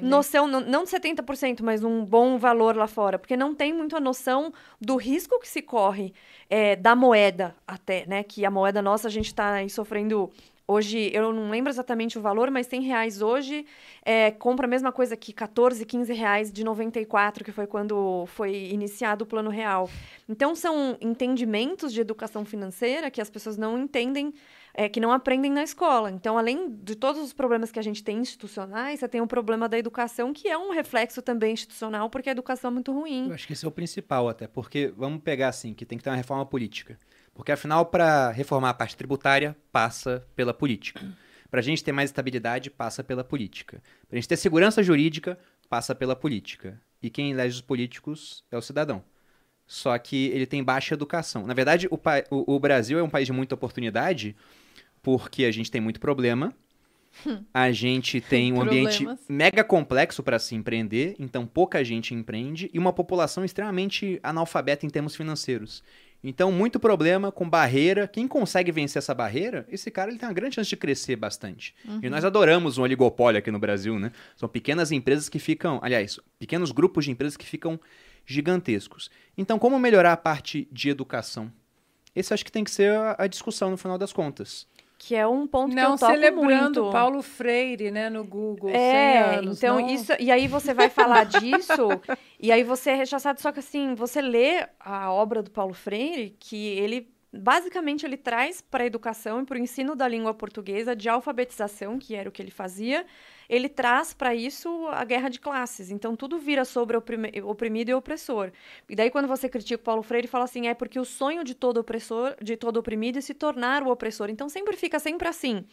Não 0.00 0.08
noção, 0.08 0.46
não, 0.46 0.60
não 0.60 0.84
de 0.84 0.90
70%, 0.90 1.60
mas 1.62 1.84
um 1.84 2.04
bom 2.04 2.38
valor 2.38 2.76
lá 2.76 2.86
fora, 2.86 3.18
porque 3.18 3.36
não 3.36 3.54
tem 3.54 3.72
muito 3.72 3.96
a 3.96 4.00
noção 4.00 4.52
do 4.80 4.96
risco 4.96 5.38
que 5.40 5.48
se 5.48 5.62
corre 5.62 6.12
é, 6.48 6.76
da 6.76 6.94
moeda 6.96 7.54
até, 7.66 8.06
né? 8.06 8.22
Que 8.22 8.44
a 8.44 8.50
moeda 8.50 8.80
nossa, 8.82 9.08
a 9.08 9.10
gente 9.10 9.26
está 9.26 9.52
aí 9.54 9.70
sofrendo... 9.70 10.30
Hoje, 10.70 11.10
eu 11.14 11.32
não 11.32 11.48
lembro 11.48 11.72
exatamente 11.72 12.18
o 12.18 12.20
valor, 12.20 12.50
mas 12.50 12.66
100 12.66 12.82
reais 12.82 13.22
hoje 13.22 13.64
é, 14.04 14.30
compra 14.30 14.66
a 14.66 14.68
mesma 14.68 14.92
coisa 14.92 15.16
que 15.16 15.32
14, 15.32 15.82
15 15.82 16.12
reais 16.12 16.52
de 16.52 16.62
94, 16.62 17.42
que 17.42 17.50
foi 17.50 17.66
quando 17.66 18.26
foi 18.26 18.54
iniciado 18.70 19.24
o 19.24 19.26
Plano 19.26 19.48
Real. 19.48 19.88
Então, 20.28 20.54
são 20.54 20.94
entendimentos 21.00 21.90
de 21.90 22.02
educação 22.02 22.44
financeira 22.44 23.10
que 23.10 23.18
as 23.18 23.30
pessoas 23.30 23.56
não 23.56 23.78
entendem, 23.78 24.34
é, 24.80 24.88
que 24.88 25.00
não 25.00 25.10
aprendem 25.10 25.50
na 25.50 25.64
escola. 25.64 26.08
Então, 26.08 26.38
além 26.38 26.70
de 26.84 26.94
todos 26.94 27.20
os 27.20 27.32
problemas 27.32 27.72
que 27.72 27.80
a 27.80 27.82
gente 27.82 28.02
tem 28.04 28.18
institucionais, 28.18 29.00
você 29.00 29.08
tem 29.08 29.20
o 29.20 29.26
problema 29.26 29.68
da 29.68 29.76
educação, 29.76 30.32
que 30.32 30.46
é 30.46 30.56
um 30.56 30.70
reflexo 30.70 31.20
também 31.20 31.52
institucional, 31.54 32.08
porque 32.08 32.28
a 32.28 32.32
educação 32.32 32.70
é 32.70 32.74
muito 32.74 32.92
ruim. 32.92 33.26
Eu 33.26 33.34
acho 33.34 33.44
que 33.46 33.52
esse 33.54 33.64
é 33.64 33.68
o 33.68 33.72
principal 33.72 34.28
até, 34.28 34.46
porque 34.46 34.92
vamos 34.96 35.20
pegar 35.20 35.48
assim, 35.48 35.74
que 35.74 35.84
tem 35.84 35.98
que 35.98 36.04
ter 36.04 36.10
uma 36.10 36.16
reforma 36.16 36.46
política. 36.46 36.96
Porque 37.34 37.50
afinal, 37.50 37.86
para 37.86 38.30
reformar 38.30 38.70
a 38.70 38.74
parte 38.74 38.96
tributária, 38.96 39.56
passa 39.72 40.24
pela 40.36 40.54
política. 40.54 41.04
Para 41.50 41.58
a 41.60 41.62
gente 41.62 41.82
ter 41.82 41.90
mais 41.92 42.10
estabilidade, 42.10 42.70
passa 42.70 43.02
pela 43.02 43.24
política. 43.24 43.82
Para 44.08 44.16
a 44.16 44.20
gente 44.20 44.28
ter 44.28 44.36
segurança 44.36 44.80
jurídica, 44.82 45.36
passa 45.68 45.92
pela 45.94 46.14
política. 46.14 46.80
E 47.02 47.10
quem 47.10 47.32
elege 47.32 47.56
os 47.56 47.60
políticos 47.62 48.44
é 48.50 48.56
o 48.56 48.62
cidadão. 48.62 49.02
Só 49.66 49.96
que 49.98 50.26
ele 50.28 50.46
tem 50.46 50.62
baixa 50.62 50.94
educação. 50.94 51.46
Na 51.46 51.54
verdade, 51.54 51.88
o, 51.90 51.98
o- 52.30 52.54
o 52.54 52.60
Brasil 52.60 52.98
é 52.98 53.02
um 53.02 53.10
país 53.10 53.26
de 53.26 53.32
muita 53.32 53.54
oportunidade, 53.54 54.36
porque 55.08 55.46
a 55.46 55.50
gente 55.50 55.70
tem 55.70 55.80
muito 55.80 55.98
problema. 55.98 56.54
A 57.54 57.72
gente 57.72 58.20
tem 58.20 58.52
um 58.52 58.60
ambiente 58.60 59.06
mega 59.26 59.64
complexo 59.64 60.22
para 60.22 60.38
se 60.38 60.54
empreender, 60.54 61.16
então 61.18 61.46
pouca 61.46 61.82
gente 61.82 62.12
empreende 62.12 62.70
e 62.74 62.78
uma 62.78 62.92
população 62.92 63.42
extremamente 63.42 64.20
analfabeta 64.22 64.84
em 64.84 64.90
termos 64.90 65.16
financeiros. 65.16 65.82
Então, 66.22 66.52
muito 66.52 66.78
problema 66.78 67.32
com 67.32 67.48
barreira. 67.48 68.06
Quem 68.06 68.28
consegue 68.28 68.70
vencer 68.70 68.98
essa 68.98 69.14
barreira, 69.14 69.66
esse 69.70 69.90
cara 69.90 70.10
ele 70.10 70.18
tem 70.18 70.28
uma 70.28 70.34
grande 70.34 70.56
chance 70.56 70.68
de 70.68 70.76
crescer 70.76 71.16
bastante. 71.16 71.74
E 72.02 72.10
nós 72.10 72.22
adoramos 72.22 72.76
um 72.76 72.82
oligopólio 72.82 73.38
aqui 73.38 73.50
no 73.50 73.58
Brasil, 73.58 73.98
né? 73.98 74.12
São 74.36 74.48
pequenas 74.48 74.92
empresas 74.92 75.30
que 75.30 75.38
ficam, 75.38 75.80
aliás, 75.82 76.20
pequenos 76.38 76.70
grupos 76.70 77.06
de 77.06 77.12
empresas 77.12 77.36
que 77.36 77.46
ficam 77.46 77.80
gigantescos. 78.26 79.10
Então, 79.38 79.58
como 79.58 79.78
melhorar 79.78 80.12
a 80.12 80.18
parte 80.18 80.68
de 80.70 80.90
educação? 80.90 81.50
Esse 82.14 82.34
acho 82.34 82.44
que 82.44 82.52
tem 82.52 82.64
que 82.64 82.70
ser 82.70 82.92
a, 82.92 83.16
a 83.20 83.26
discussão 83.26 83.70
no 83.70 83.78
final 83.78 83.96
das 83.96 84.12
contas. 84.12 84.66
Que 85.00 85.14
é 85.14 85.24
um 85.26 85.46
ponto 85.46 85.68
que 85.70 85.76
Não 85.76 85.92
eu 85.92 85.98
toco 85.98 86.12
celebrando 86.12 86.82
muito. 86.82 86.90
Paulo 86.92 87.22
Freire, 87.22 87.88
né, 87.90 88.10
no 88.10 88.24
Google. 88.24 88.70
100 88.70 88.76
É, 88.80 89.18
anos, 89.36 89.58
então 89.58 89.80
não- 89.80 89.88
isso. 89.88 90.12
E 90.18 90.28
aí 90.30 90.48
você 90.48 90.74
vai 90.74 90.88
falar 90.90 91.24
disso, 91.24 91.86
e 92.40 92.50
aí 92.50 92.64
você 92.64 92.90
é 92.90 92.94
rechaçado. 92.96 93.40
Só 93.40 93.52
que 93.52 93.60
assim, 93.60 93.94
você 93.94 94.20
lê 94.20 94.66
a 94.80 95.12
obra 95.12 95.40
do 95.42 95.50
Paulo 95.52 95.72
Freire, 95.72 96.36
que 96.40 96.66
ele. 96.76 97.08
Basicamente, 97.32 98.04
ele 98.06 98.16
traz 98.16 98.60
para 98.62 98.82
a 98.84 98.86
educação 98.86 99.42
e 99.42 99.44
para 99.44 99.56
o 99.56 99.60
ensino 99.60 99.94
da 99.94 100.08
língua 100.08 100.32
portuguesa 100.34 100.96
de 100.96 101.08
alfabetização, 101.10 101.98
que 101.98 102.14
era 102.14 102.28
o 102.28 102.32
que 102.32 102.40
ele 102.42 102.50
fazia, 102.50 103.04
ele 103.48 103.68
traz 103.68 104.12
para 104.12 104.34
isso 104.34 104.86
a 104.88 105.04
guerra 105.04 105.28
de 105.28 105.40
classes. 105.40 105.90
Então, 105.90 106.14
tudo 106.14 106.38
vira 106.38 106.64
sobre 106.64 106.96
oprimido 106.96 107.88
e 107.90 107.94
opressor. 107.94 108.50
E 108.88 108.94
daí, 108.94 109.10
quando 109.10 109.26
você 109.26 109.48
critica 109.48 109.80
o 109.80 109.84
Paulo 109.84 110.02
Freire, 110.02 110.26
fala 110.28 110.44
assim: 110.44 110.66
é 110.66 110.74
porque 110.74 110.98
o 111.00 111.04
sonho 111.04 111.42
de 111.42 111.54
todo 111.54 111.78
opressor, 111.78 112.34
de 112.42 112.56
todo 112.56 112.76
oprimido 112.78 113.18
é 113.18 113.20
se 113.20 113.34
tornar 113.34 113.82
o 113.82 113.90
opressor. 113.90 114.28
Então, 114.30 114.48
sempre 114.48 114.76
fica 114.76 114.98
sempre 114.98 115.26
assim. 115.28 115.64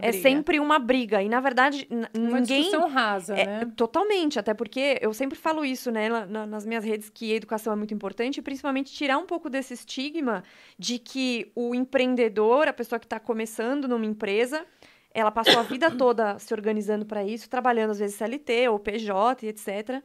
É 0.00 0.12
sempre 0.12 0.60
uma 0.60 0.78
briga. 0.78 1.22
E, 1.22 1.28
na 1.28 1.40
verdade, 1.40 1.86
Uma 1.90 2.40
ninguém. 2.40 2.62
discussão 2.62 2.88
rasa, 2.88 3.34
É, 3.36 3.46
né? 3.64 3.72
Totalmente, 3.76 4.38
até 4.38 4.52
porque 4.54 4.98
eu 5.00 5.12
sempre 5.14 5.38
falo 5.38 5.64
isso, 5.64 5.90
né, 5.90 6.08
na- 6.08 6.26
na- 6.26 6.46
nas 6.46 6.66
minhas 6.66 6.84
redes, 6.84 7.08
que 7.08 7.32
a 7.32 7.36
educação 7.36 7.72
é 7.72 7.76
muito 7.76 7.94
importante, 7.94 8.42
principalmente 8.42 8.92
tirar 8.92 9.18
um 9.18 9.26
pouco 9.26 9.48
desse 9.48 9.72
estigma 9.74 10.42
de 10.78 10.98
que 10.98 11.50
o 11.54 11.74
empreendedor, 11.74 12.68
a 12.68 12.72
pessoa 12.72 12.98
que 12.98 13.06
está 13.06 13.18
começando 13.18 13.88
numa 13.88 14.04
empresa, 14.06 14.66
ela 15.14 15.30
passou 15.30 15.58
a 15.58 15.62
vida 15.62 15.90
toda 15.90 16.38
se 16.38 16.52
organizando 16.54 17.04
para 17.06 17.24
isso, 17.24 17.48
trabalhando 17.48 17.90
às 17.90 17.98
vezes 17.98 18.16
CLT 18.16 18.68
ou 18.68 18.78
PJ 18.78 19.46
etc. 19.46 20.02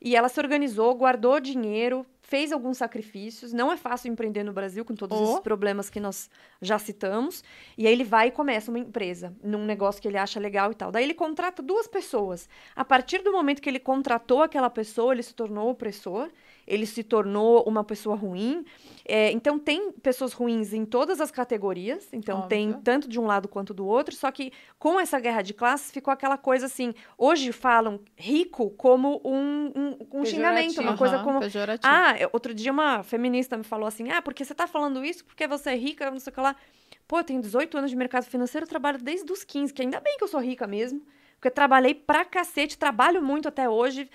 E 0.00 0.14
ela 0.14 0.28
se 0.28 0.38
organizou, 0.38 0.94
guardou 0.94 1.40
dinheiro, 1.40 2.04
fez 2.20 2.52
alguns 2.52 2.76
sacrifícios. 2.78 3.52
Não 3.52 3.72
é 3.72 3.76
fácil 3.76 4.10
empreender 4.12 4.42
no 4.42 4.52
Brasil 4.52 4.84
com 4.84 4.94
todos 4.94 5.18
Oh. 5.18 5.24
esses 5.24 5.40
problemas 5.40 5.88
que 5.88 5.98
nós 5.98 6.28
já 6.60 6.78
citamos. 6.78 7.42
E 7.78 7.86
aí 7.86 7.92
ele 7.92 8.04
vai 8.04 8.28
e 8.28 8.30
começa 8.30 8.70
uma 8.70 8.78
empresa 8.78 9.34
num 9.42 9.64
negócio 9.64 10.02
que 10.02 10.08
ele 10.08 10.18
acha 10.18 10.38
legal 10.38 10.70
e 10.70 10.74
tal. 10.74 10.92
Daí 10.92 11.04
ele 11.04 11.14
contrata 11.14 11.62
duas 11.62 11.86
pessoas. 11.86 12.48
A 12.76 12.84
partir 12.84 13.22
do 13.22 13.32
momento 13.32 13.62
que 13.62 13.68
ele 13.68 13.78
contratou 13.80 14.42
aquela 14.42 14.68
pessoa, 14.68 15.12
ele 15.14 15.22
se 15.22 15.34
tornou 15.34 15.70
opressor. 15.70 16.28
Ele 16.66 16.86
se 16.86 17.02
tornou 17.02 17.62
uma 17.64 17.84
pessoa 17.84 18.16
ruim. 18.16 18.64
É, 19.06 19.30
então 19.32 19.58
tem 19.58 19.92
pessoas 19.92 20.32
ruins 20.32 20.72
em 20.72 20.84
todas 20.84 21.20
as 21.20 21.30
categorias. 21.30 22.08
Então 22.12 22.48
tem 22.48 22.68
Óbvio. 22.68 22.82
tanto 22.82 23.08
de 23.08 23.20
um 23.20 23.26
lado 23.26 23.48
quanto 23.48 23.74
do 23.74 23.86
outro. 23.86 24.14
Só 24.14 24.30
que 24.30 24.52
com 24.78 24.98
essa 24.98 25.20
guerra 25.20 25.42
de 25.42 25.52
classes 25.54 25.90
ficou 25.90 26.12
aquela 26.12 26.38
coisa 26.38 26.66
assim. 26.66 26.94
Hoje 27.18 27.52
falam 27.52 28.00
rico 28.16 28.70
como 28.70 29.20
um, 29.24 29.72
um, 29.74 30.20
um 30.20 30.24
xingamento, 30.24 30.80
uma 30.80 30.96
coisa 30.96 31.18
como 31.22 31.40
pejorativo. 31.40 31.92
ah, 31.92 32.14
outro 32.32 32.54
dia 32.54 32.72
uma 32.72 33.02
feminista 33.02 33.56
me 33.56 33.64
falou 33.64 33.86
assim: 33.86 34.10
ah, 34.10 34.22
porque 34.22 34.44
você 34.44 34.54
tá 34.54 34.66
falando 34.66 35.04
isso 35.04 35.24
porque 35.24 35.46
você 35.46 35.70
é 35.70 35.76
rica, 35.76 36.10
não 36.10 36.18
sei 36.18 36.30
o 36.30 36.34
que 36.34 36.40
lá. 36.40 36.56
Pô, 37.06 37.18
eu 37.18 37.24
tenho 37.24 37.40
18 37.40 37.76
anos 37.76 37.90
de 37.90 37.96
mercado 37.96 38.24
financeiro, 38.24 38.66
trabalho 38.66 38.98
desde 38.98 39.30
os 39.30 39.44
15, 39.44 39.74
que 39.74 39.82
ainda 39.82 40.00
bem 40.00 40.16
que 40.16 40.24
eu 40.24 40.28
sou 40.28 40.40
rica 40.40 40.66
mesmo. 40.66 41.02
Porque 41.44 41.54
trabalhei 41.54 41.92
pra 41.92 42.24
cacete, 42.24 42.78
trabalho 42.78 43.20
muito 43.22 43.46
até 43.46 43.68
hoje, 43.68 44.08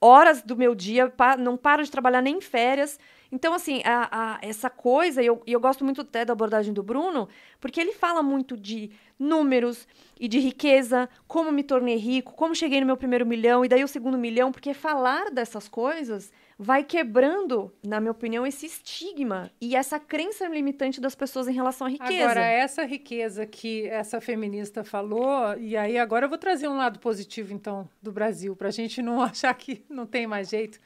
horas 0.00 0.42
do 0.42 0.56
meu 0.56 0.74
dia, 0.74 1.08
pa- 1.08 1.36
não 1.36 1.56
paro 1.56 1.84
de 1.84 1.88
trabalhar 1.92 2.20
nem 2.20 2.38
em 2.38 2.40
férias. 2.40 2.98
Então, 3.30 3.54
assim, 3.54 3.82
a- 3.84 4.08
a- 4.10 4.38
essa 4.42 4.68
coisa, 4.68 5.22
e 5.22 5.26
eu, 5.26 5.40
eu 5.46 5.60
gosto 5.60 5.84
muito 5.84 6.00
até 6.00 6.24
da 6.24 6.32
abordagem 6.32 6.74
do 6.74 6.82
Bruno, 6.82 7.28
porque 7.60 7.80
ele 7.80 7.92
fala 7.92 8.20
muito 8.20 8.56
de 8.56 8.90
números 9.16 9.86
e 10.18 10.26
de 10.26 10.40
riqueza, 10.40 11.08
como 11.28 11.52
me 11.52 11.62
tornei 11.62 11.94
rico, 11.98 12.32
como 12.32 12.52
cheguei 12.52 12.80
no 12.80 12.86
meu 12.86 12.96
primeiro 12.96 13.24
milhão 13.24 13.64
e 13.64 13.68
daí 13.68 13.84
o 13.84 13.88
segundo 13.88 14.18
milhão, 14.18 14.50
porque 14.50 14.74
falar 14.74 15.30
dessas 15.30 15.68
coisas 15.68 16.32
vai 16.58 16.84
quebrando, 16.84 17.72
na 17.82 18.00
minha 18.00 18.12
opinião, 18.12 18.46
esse 18.46 18.66
estigma 18.66 19.50
e 19.60 19.74
essa 19.74 19.98
crença 19.98 20.46
limitante 20.46 21.00
das 21.00 21.14
pessoas 21.14 21.48
em 21.48 21.52
relação 21.52 21.86
à 21.86 21.90
riqueza. 21.90 22.24
Agora, 22.24 22.44
essa 22.44 22.84
riqueza 22.84 23.46
que 23.46 23.86
essa 23.88 24.20
feminista 24.20 24.84
falou, 24.84 25.56
e 25.58 25.76
aí 25.76 25.98
agora 25.98 26.26
eu 26.26 26.28
vou 26.28 26.38
trazer 26.38 26.68
um 26.68 26.76
lado 26.76 26.98
positivo, 26.98 27.52
então, 27.52 27.88
do 28.00 28.12
Brasil, 28.12 28.54
para 28.54 28.68
a 28.68 28.72
gente 28.72 29.02
não 29.02 29.20
achar 29.22 29.52
que 29.54 29.84
não 29.88 30.06
tem 30.06 30.26
mais 30.26 30.48
jeito. 30.48 30.78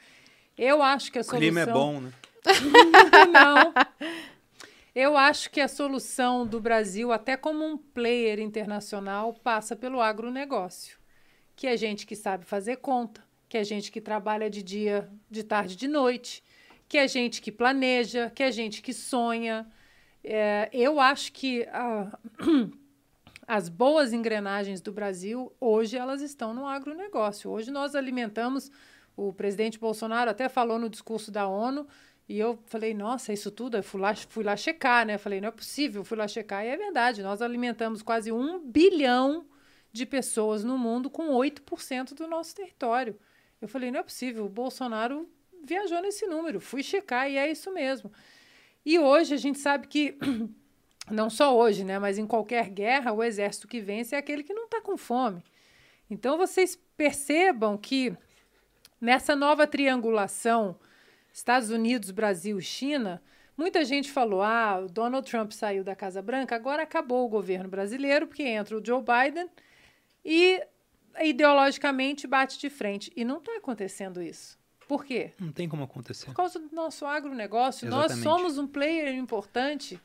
Eu 0.57 0.83
acho 0.83 1.13
que 1.13 1.19
a 1.19 1.21
O 1.21 1.25
solução... 1.25 1.41
clima 1.41 1.61
é 1.61 1.67
bom, 1.67 2.01
né? 2.01 2.13
Não. 3.31 3.75
Eu 4.95 5.17
acho 5.17 5.51
que 5.51 5.61
a 5.61 5.69
solução 5.69 6.47
do 6.47 6.61
Brasil, 6.61 7.13
até 7.13 7.37
como 7.37 7.65
um 7.65 7.77
player 7.77 8.39
internacional, 8.39 9.35
passa 9.35 9.77
pelo 9.77 10.01
agronegócio. 10.01 10.97
Que 11.55 11.67
é 11.67 11.77
gente 11.77 12.07
que 12.07 12.17
sabe 12.17 12.47
fazer 12.47 12.77
conta, 12.77 13.23
que 13.49 13.57
é 13.57 13.65
gente 13.65 13.91
que 13.93 14.01
trabalha 14.01 14.51
de 14.51 14.63
dia, 14.63 15.09
de 15.31 15.43
tarde, 15.43 15.77
de 15.77 15.87
noite, 15.89 16.43
que 16.89 16.99
é 16.99 17.07
gente 17.09 17.41
que 17.41 17.53
planeja, 17.53 18.31
que 18.31 18.43
é 18.43 18.51
gente 18.51 18.83
que 18.83 18.93
sonha. 18.93 19.67
É, 20.23 20.69
eu 20.73 20.99
acho 21.01 21.33
que 21.33 21.65
a- 21.73 22.19
as 23.47 23.69
boas 23.69 24.13
engrenagens 24.13 24.81
do 24.81 24.91
Brasil, 24.93 25.53
hoje, 25.61 25.97
elas 25.97 26.21
estão 26.21 26.53
no 26.53 26.67
agronegócio. 26.67 27.51
Hoje 27.51 27.71
nós 27.71 27.95
alimentamos, 27.95 28.71
o 29.17 29.33
presidente 29.33 29.79
Bolsonaro 29.79 30.31
até 30.31 30.49
falou 30.49 30.79
no 30.79 30.89
discurso 30.89 31.31
da 31.31 31.47
ONU, 31.47 31.87
e 32.29 32.41
eu 32.41 32.59
falei, 32.67 32.93
nossa, 32.93 33.33
isso 33.33 33.53
tudo? 33.53 33.77
Eu 33.77 33.85
fui 33.85 34.01
lá, 34.01 34.13
fui 34.17 34.43
lá 34.43 34.57
checar, 34.57 35.07
né? 35.07 35.17
Falei, 35.17 35.41
não 35.41 35.49
é 35.49 35.53
possível, 35.53 36.03
fui 36.03 36.19
lá 36.19 36.27
checar. 36.27 36.65
E 36.65 36.69
é 36.69 36.77
verdade, 36.77 37.23
nós 37.23 37.41
alimentamos 37.41 38.03
quase 38.03 38.33
um 38.33 38.59
bilhão 38.59 39.47
de 39.93 40.05
pessoas 40.05 40.65
no 40.65 40.77
mundo 40.77 41.09
com 41.09 41.29
8% 41.29 42.15
do 42.15 42.27
nosso 42.27 42.53
território. 42.55 43.17
Eu 43.61 43.69
falei, 43.69 43.91
não 43.91 44.01
é 44.01 44.03
possível, 44.03 44.45
o 44.45 44.49
Bolsonaro 44.49 45.29
viajou 45.65 46.01
nesse 46.01 46.27
número, 46.27 46.61
fui 46.61 46.83
checar 46.83 47.31
e 47.31 47.37
é 47.37 47.51
isso 47.51 47.73
mesmo. 47.73 48.13
E 48.85 48.99
hoje 48.99 49.35
a 49.35 49.37
gente 49.37 49.59
sabe 49.59 49.87
que, 49.89 50.17
não 51.11 51.29
só 51.29 51.57
hoje, 51.57 51.85
né, 51.85 51.99
mas 51.99 52.19
em 52.19 52.27
qualquer 52.27 52.69
guerra, 52.71 53.13
o 53.13 53.23
exército 53.23 53.67
que 53.67 53.81
vence 53.81 54.15
é 54.15 54.19
aquele 54.19 54.43
que 54.43 54.55
não 54.55 54.65
está 54.67 54.81
com 54.81 54.97
fome. 54.97 55.43
Então 56.09 56.39
vocês 56.39 56.79
percebam 56.97 57.77
que 57.77 58.17
nessa 59.01 59.35
nova 59.35 59.67
triangulação 59.67 60.79
Estados 61.33 61.69
Unidos, 61.69 62.11
Brasil, 62.11 62.59
China, 62.61 63.23
muita 63.57 63.85
gente 63.85 64.11
falou: 64.11 64.41
ah, 64.41 64.81
o 64.85 64.89
Donald 64.89 65.29
Trump 65.29 65.53
saiu 65.53 65.85
da 65.85 65.95
Casa 65.95 66.23
Branca, 66.23 66.57
agora 66.57 66.83
acabou 66.83 67.27
o 67.27 67.29
governo 67.29 67.69
brasileiro, 67.69 68.27
porque 68.27 68.43
entra 68.43 68.79
o 68.79 68.85
Joe 68.85 69.03
Biden 69.03 69.51
e 70.25 70.63
ideologicamente 71.23 72.27
bate 72.27 72.59
de 72.59 72.71
frente. 72.71 73.13
E 73.17 73.25
não 73.25 73.39
está 73.39 73.57
acontecendo 73.57 74.23
isso. 74.23 74.59
Por 74.89 75.05
quê? 75.05 75.33
Não 75.41 75.51
tem 75.51 75.69
como 75.69 75.83
acontecer. 75.83 76.27
Por 76.27 76.35
causa 76.35 76.59
do 76.59 76.75
nosso 76.75 77.05
agronegócio. 77.05 77.89
Nós 77.89 78.13
Exatamente. 78.13 78.23
somos 78.23 78.59
um 78.59 78.67
player 78.67 79.15
importante. 79.15 80.01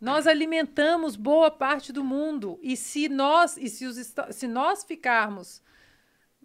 Nós 0.00 0.26
alimentamos 0.26 1.16
boa 1.16 1.50
parte 1.50 1.92
do 1.92 2.04
mundo. 2.04 2.58
E 2.62 2.76
se 2.76 3.08
nós, 3.08 3.56
e 3.56 3.68
se 3.68 3.86
os, 3.86 4.14
se 4.30 4.46
nós 4.46 4.84
ficarmos 4.84 5.62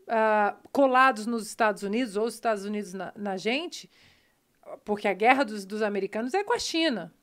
ah, 0.07 0.55
colados 0.71 1.25
nos 1.25 1.45
Estados 1.45 1.83
Unidos, 1.83 2.15
ou 2.15 2.25
os 2.25 2.33
Estados 2.33 2.63
Unidos 2.63 2.93
na, 2.93 3.11
na 3.15 3.35
gente, 3.35 3.89
porque 4.85 5.07
a 5.07 5.13
guerra 5.13 5.43
dos, 5.43 5.65
dos 5.65 5.81
americanos 5.81 6.33
é 6.33 6.43
com 6.43 6.53
a 6.53 6.59
China. 6.59 7.13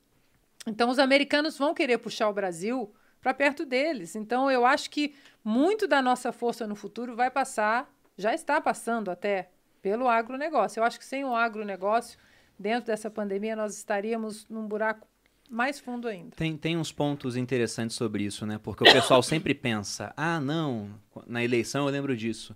Então, 0.67 0.89
os 0.89 0.99
americanos 0.99 1.57
vão 1.57 1.73
querer 1.73 1.97
puxar 1.97 2.29
o 2.29 2.33
Brasil 2.33 2.93
para 3.21 3.33
perto 3.33 3.65
deles. 3.65 4.15
Então, 4.15 4.49
eu 4.51 4.65
acho 4.65 4.89
que 4.89 5.15
muito 5.43 5.87
da 5.87 6.01
nossa 6.01 6.31
força 6.31 6.67
no 6.67 6.75
futuro 6.75 7.15
vai 7.15 7.31
passar, 7.31 7.91
já 8.17 8.33
está 8.33 8.59
passando 8.59 9.09
até, 9.09 9.49
pelo 9.81 10.07
agronegócio. 10.07 10.79
Eu 10.79 10.83
acho 10.83 10.99
que 10.99 11.05
sem 11.05 11.23
o 11.23 11.35
agronegócio, 11.35 12.19
dentro 12.57 12.87
dessa 12.87 13.09
pandemia, 13.09 13.55
nós 13.55 13.77
estaríamos 13.77 14.47
num 14.49 14.67
buraco 14.67 15.07
mais 15.49 15.79
fundo 15.79 16.07
ainda. 16.07 16.35
Tem, 16.35 16.55
tem 16.55 16.77
uns 16.77 16.91
pontos 16.91 17.35
interessantes 17.35 17.95
sobre 17.95 18.23
isso, 18.23 18.45
né? 18.45 18.59
Porque 18.61 18.87
o 18.87 18.93
pessoal 18.93 19.23
sempre 19.23 19.53
pensa, 19.55 20.13
ah, 20.15 20.39
não, 20.39 20.89
na 21.25 21.43
eleição 21.43 21.87
eu 21.87 21.91
lembro 21.91 22.15
disso. 22.15 22.55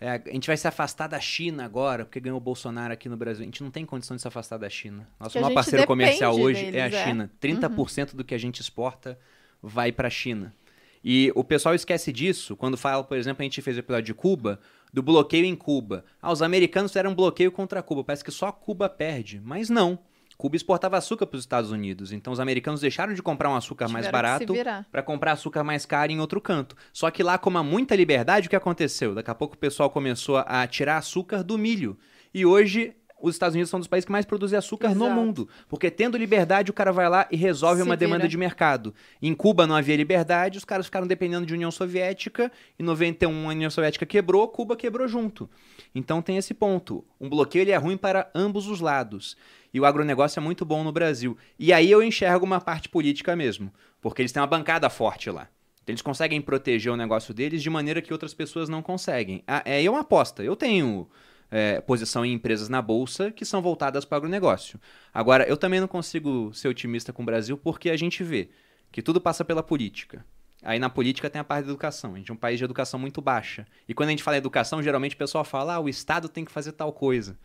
É, 0.00 0.12
a 0.12 0.32
gente 0.32 0.46
vai 0.46 0.56
se 0.56 0.66
afastar 0.66 1.08
da 1.08 1.20
China 1.20 1.62
agora, 1.62 2.06
porque 2.06 2.18
ganhou 2.18 2.38
o 2.38 2.40
Bolsonaro 2.40 2.90
aqui 2.90 3.06
no 3.06 3.18
Brasil. 3.18 3.42
A 3.42 3.44
gente 3.44 3.62
não 3.62 3.70
tem 3.70 3.84
condição 3.84 4.16
de 4.16 4.22
se 4.22 4.28
afastar 4.28 4.56
da 4.56 4.70
China. 4.70 5.06
Nosso 5.20 5.36
a 5.36 5.42
maior 5.42 5.54
parceiro 5.54 5.86
comercial 5.86 6.34
hoje 6.40 6.64
é 6.64 6.80
a 6.80 6.88
deles, 6.88 6.94
é. 6.94 7.04
China. 7.04 7.30
30% 7.38 8.14
do 8.14 8.24
que 8.24 8.34
a 8.34 8.38
gente 8.38 8.60
exporta 8.60 9.18
vai 9.62 9.92
para 9.92 10.08
a 10.08 10.10
China. 10.10 10.54
E 11.02 11.32
o 11.34 11.42
pessoal 11.42 11.74
esquece 11.74 12.12
disso 12.12 12.56
quando 12.56 12.76
fala, 12.76 13.02
por 13.02 13.16
exemplo, 13.16 13.42
a 13.42 13.44
gente 13.44 13.62
fez 13.62 13.76
o 13.76 13.80
episódio 13.80 14.06
de 14.06 14.14
Cuba, 14.14 14.60
do 14.92 15.02
bloqueio 15.02 15.44
em 15.44 15.56
Cuba. 15.56 16.04
Ah, 16.20 16.32
os 16.32 16.42
americanos 16.42 16.90
fizeram 16.90 17.12
um 17.12 17.14
bloqueio 17.14 17.50
contra 17.50 17.82
Cuba. 17.82 18.04
Parece 18.04 18.24
que 18.24 18.30
só 18.30 18.52
Cuba 18.52 18.88
perde. 18.88 19.40
Mas 19.42 19.70
não. 19.70 19.98
Cuba 20.36 20.56
exportava 20.56 20.96
açúcar 20.96 21.26
para 21.26 21.36
os 21.36 21.42
Estados 21.42 21.70
Unidos. 21.70 22.12
Então 22.12 22.32
os 22.32 22.40
americanos 22.40 22.80
deixaram 22.80 23.12
de 23.12 23.22
comprar 23.22 23.50
um 23.50 23.54
açúcar 23.54 23.88
mais 23.88 24.06
Tiveram 24.06 24.38
se 24.38 24.46
barato 24.46 24.86
para 24.90 25.02
comprar 25.02 25.32
açúcar 25.32 25.62
mais 25.62 25.84
caro 25.84 26.10
em 26.10 26.18
outro 26.18 26.40
canto. 26.40 26.74
Só 26.94 27.10
que 27.10 27.22
lá, 27.22 27.36
como 27.36 27.58
há 27.58 27.62
muita 27.62 27.94
liberdade, 27.94 28.46
o 28.46 28.50
que 28.50 28.56
aconteceu? 28.56 29.14
Daqui 29.14 29.30
a 29.30 29.34
pouco 29.34 29.54
o 29.54 29.58
pessoal 29.58 29.90
começou 29.90 30.38
a 30.38 30.66
tirar 30.66 30.96
açúcar 30.96 31.42
do 31.42 31.58
milho. 31.58 31.98
E 32.32 32.46
hoje 32.46 32.94
os 33.22 33.34
Estados 33.34 33.54
Unidos 33.54 33.70
são 33.70 33.78
um 33.78 33.80
dos 33.80 33.86
países 33.88 34.04
que 34.04 34.12
mais 34.12 34.24
produzem 34.24 34.58
açúcar 34.58 34.94
no 34.94 35.06
Exato. 35.06 35.20
mundo. 35.20 35.48
Porque 35.68 35.90
tendo 35.90 36.16
liberdade, 36.16 36.70
o 36.70 36.74
cara 36.74 36.92
vai 36.92 37.08
lá 37.08 37.26
e 37.30 37.36
resolve 37.36 37.82
Se 37.82 37.86
uma 37.88 37.96
demanda 37.96 38.22
vira. 38.22 38.28
de 38.28 38.36
mercado. 38.36 38.94
Em 39.20 39.34
Cuba 39.34 39.66
não 39.66 39.74
havia 39.74 39.96
liberdade, 39.96 40.58
os 40.58 40.64
caras 40.64 40.86
ficaram 40.86 41.06
dependendo 41.06 41.46
de 41.46 41.54
União 41.54 41.70
Soviética. 41.70 42.50
Em 42.78 42.82
91 42.82 43.48
a 43.48 43.52
União 43.52 43.70
Soviética 43.70 44.04
quebrou, 44.06 44.48
Cuba 44.48 44.76
quebrou 44.76 45.06
junto. 45.08 45.48
Então 45.94 46.22
tem 46.22 46.36
esse 46.36 46.54
ponto. 46.54 47.04
Um 47.20 47.28
bloqueio 47.28 47.62
ele 47.62 47.70
é 47.72 47.76
ruim 47.76 47.96
para 47.96 48.30
ambos 48.34 48.66
os 48.66 48.80
lados. 48.80 49.36
E 49.72 49.80
o 49.80 49.84
agronegócio 49.84 50.40
é 50.40 50.42
muito 50.42 50.64
bom 50.64 50.82
no 50.82 50.92
Brasil. 50.92 51.36
E 51.58 51.72
aí 51.72 51.90
eu 51.90 52.02
enxergo 52.02 52.44
uma 52.44 52.60
parte 52.60 52.88
política 52.88 53.36
mesmo. 53.36 53.72
Porque 54.00 54.22
eles 54.22 54.32
têm 54.32 54.40
uma 54.40 54.46
bancada 54.46 54.88
forte 54.88 55.30
lá. 55.30 55.48
Então, 55.82 55.92
Eles 55.92 56.02
conseguem 56.02 56.40
proteger 56.40 56.92
o 56.92 56.96
negócio 56.96 57.32
deles 57.34 57.62
de 57.62 57.70
maneira 57.70 58.02
que 58.02 58.12
outras 58.12 58.34
pessoas 58.34 58.68
não 58.68 58.82
conseguem. 58.82 59.42
Ah, 59.46 59.62
é 59.64 59.88
uma 59.90 60.00
aposta. 60.00 60.42
Eu 60.42 60.54
tenho 60.56 61.08
é, 61.50 61.80
posição 61.80 62.24
em 62.24 62.32
empresas 62.32 62.68
na 62.68 62.80
bolsa 62.80 63.30
que 63.30 63.44
são 63.44 63.60
voltadas 63.60 64.04
para 64.04 64.16
o 64.16 64.18
agronegócio. 64.18 64.80
Agora, 65.12 65.44
eu 65.48 65.56
também 65.56 65.80
não 65.80 65.88
consigo 65.88 66.52
ser 66.54 66.68
otimista 66.68 67.12
com 67.12 67.22
o 67.22 67.26
Brasil 67.26 67.58
porque 67.58 67.90
a 67.90 67.96
gente 67.96 68.22
vê 68.22 68.50
que 68.92 69.02
tudo 69.02 69.20
passa 69.20 69.44
pela 69.44 69.62
política. 69.62 70.24
Aí 70.62 70.78
na 70.78 70.90
política 70.90 71.30
tem 71.30 71.40
a 71.40 71.44
parte 71.44 71.64
da 71.64 71.70
educação. 71.70 72.14
A 72.14 72.18
gente 72.18 72.30
é 72.30 72.34
um 72.34 72.36
país 72.36 72.58
de 72.58 72.64
educação 72.64 73.00
muito 73.00 73.20
baixa. 73.22 73.66
E 73.88 73.94
quando 73.94 74.08
a 74.08 74.12
gente 74.12 74.22
fala 74.22 74.36
em 74.36 74.38
educação, 74.38 74.82
geralmente 74.82 75.14
o 75.14 75.18
pessoal 75.18 75.42
fala: 75.42 75.74
ah, 75.74 75.80
o 75.80 75.88
Estado 75.88 76.28
tem 76.28 76.44
que 76.44 76.52
fazer 76.52 76.72
tal 76.72 76.92
coisa. 76.92 77.38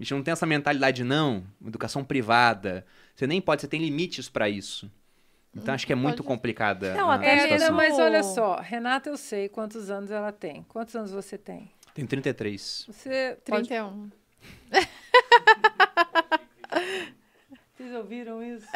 A 0.00 0.02
gente 0.02 0.14
não 0.14 0.22
tem 0.22 0.32
essa 0.32 0.46
mentalidade, 0.46 1.04
não. 1.04 1.44
Educação 1.64 2.02
privada. 2.02 2.84
Você 3.14 3.26
nem 3.26 3.40
pode, 3.42 3.60
você 3.60 3.68
tem 3.68 3.80
limites 3.80 4.28
para 4.28 4.48
isso. 4.48 4.90
Então 5.54 5.74
acho 5.74 5.86
que 5.86 5.92
é 5.92 5.96
muito 5.96 6.22
Pode. 6.22 6.28
complicada 6.28 6.94
Não, 6.94 7.10
a, 7.10 7.16
até 7.16 7.34
É, 7.34 7.40
situação. 7.42 7.68
não, 7.68 7.76
mas 7.76 7.98
olha 7.98 8.22
só, 8.22 8.56
Renata, 8.58 9.10
eu 9.10 9.18
sei 9.18 9.50
quantos 9.50 9.90
anos 9.90 10.10
ela 10.10 10.32
tem. 10.32 10.62
Quantos 10.66 10.96
anos 10.96 11.10
você 11.10 11.36
tem? 11.36 11.70
Tem 11.94 12.06
33. 12.06 12.86
Você 12.88 13.36
pode... 13.44 13.68
31. 13.68 14.10
Vocês 17.76 17.94
ouviram 17.94 18.42
isso? 18.42 18.66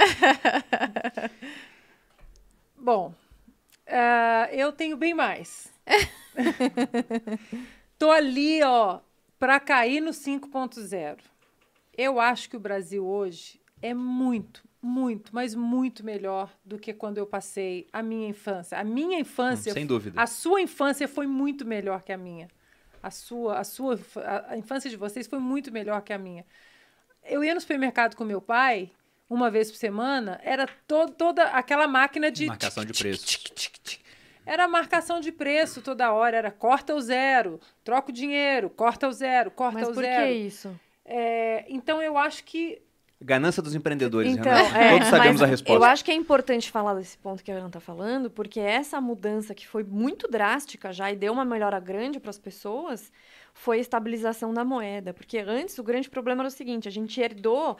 Bom, 2.76 3.14
ah, 3.86 4.48
eu 4.52 4.72
tenho 4.72 4.97
bem 4.97 5.14
mais. 5.14 5.72
Tô 7.98 8.10
ali, 8.10 8.62
ó, 8.62 9.01
para 9.38 9.59
cair 9.60 10.01
no 10.01 10.10
5.0. 10.10 11.18
eu 11.97 12.20
acho 12.20 12.51
que 12.51 12.56
o 12.56 12.60
Brasil 12.60 13.06
hoje 13.06 13.60
é 13.80 13.94
muito, 13.94 14.62
muito, 14.82 15.34
mas 15.34 15.55
muito 15.55 16.05
melhor 16.05 16.52
do 16.64 16.78
que 16.78 16.93
quando 16.93 17.18
eu 17.18 17.26
passei 17.26 17.86
a 17.93 18.02
minha 18.02 18.28
infância. 18.28 18.78
A 18.78 18.84
minha 18.84 19.18
infância, 19.18 19.72
Hum, 19.72 19.74
sem 19.74 19.86
dúvida. 19.86 20.20
a 20.20 20.26
sua 20.26 20.60
infância 20.60 21.09
foi 21.09 21.26
muito 21.26 21.64
melhor 21.66 22.02
que 22.02 22.12
a 22.12 22.18
minha. 22.18 22.48
A 23.07 23.11
sua, 23.11 23.59
a 23.61 23.62
sua, 23.62 24.01
a, 24.16 24.55
a 24.55 24.59
infância 24.59 24.91
de 24.91 24.97
vocês 24.97 25.28
foi 25.28 25.39
muito 25.39 25.70
melhor 25.70 26.03
que 26.03 26.12
a 26.12 26.19
minha. 26.19 26.45
Eu 27.23 27.45
ia 27.45 27.55
no 27.55 27.61
supermercado 27.61 28.16
com 28.16 28.24
meu 28.24 28.41
pai 28.41 28.91
uma 29.31 29.49
vez 29.49 29.70
por 29.70 29.77
semana, 29.77 30.41
era 30.43 30.66
to, 30.89 31.07
toda 31.12 31.45
aquela 31.45 31.87
máquina 31.87 32.33
de 32.33 32.47
Marcação 32.47 32.85
de 32.85 32.93
preço. 32.93 33.39
era 34.45 34.66
marcação 34.66 35.20
de 35.20 35.31
preço 35.31 35.83
toda 35.83 36.12
hora, 36.12 36.37
era 36.37 36.51
corta 36.51 36.97
o 36.97 37.01
zero, 37.01 37.61
troca 37.85 38.11
o 38.11 38.12
dinheiro, 38.12 38.69
corta 38.70 39.07
o 39.07 39.12
zero, 39.12 39.53
corta 39.53 39.78
Mas 39.78 39.89
o 39.89 39.95
por 39.95 40.03
zero. 40.03 40.27
que 40.27 40.33
isso? 40.33 40.81
É, 41.05 41.65
então 41.69 42.03
eu 42.03 42.19
acho 42.19 42.43
que 42.43 42.83
Ganância 43.20 43.62
dos 43.62 43.74
empreendedores, 43.74 44.32
Então, 44.32 44.52
Renato. 44.52 44.76
é, 44.76 44.90
Todos 44.90 45.09
sabemos 45.09 45.43
a 45.43 45.47
resposta. 45.47 45.78
Eu 45.78 45.84
acho 45.84 46.05
que 46.05 46.10
é 46.10 46.14
importante 46.14 46.70
falar 46.70 46.94
desse 46.94 47.16
ponto 47.16 47.43
que 47.43 47.51
a 47.51 47.55
Ana 47.56 47.68
está 47.68 47.80
falando, 47.80 48.30
porque 48.30 48.60
essa 48.60 49.01
mudança 49.01 49.55
que 49.55 49.66
foi 49.66 49.82
muito 49.82 50.28
drástica 50.28 50.93
já 50.93 51.10
e 51.10 51.16
deu 51.16 51.32
uma 51.32 51.44
melhora 51.44 51.80
grande 51.80 52.20
para 52.20 52.28
as 52.28 52.38
pessoas 52.38 53.10
foi 53.55 53.78
a 53.78 53.80
estabilização 53.80 54.52
da 54.52 54.64
moeda. 54.64 55.14
Porque 55.14 55.38
antes 55.38 55.78
o 55.78 55.82
grande 55.82 56.10
problema 56.10 56.43
era 56.43 56.48
o 56.48 56.51
seguinte: 56.51 56.88
a 56.88 56.90
gente 56.90 57.18
herdou. 57.18 57.78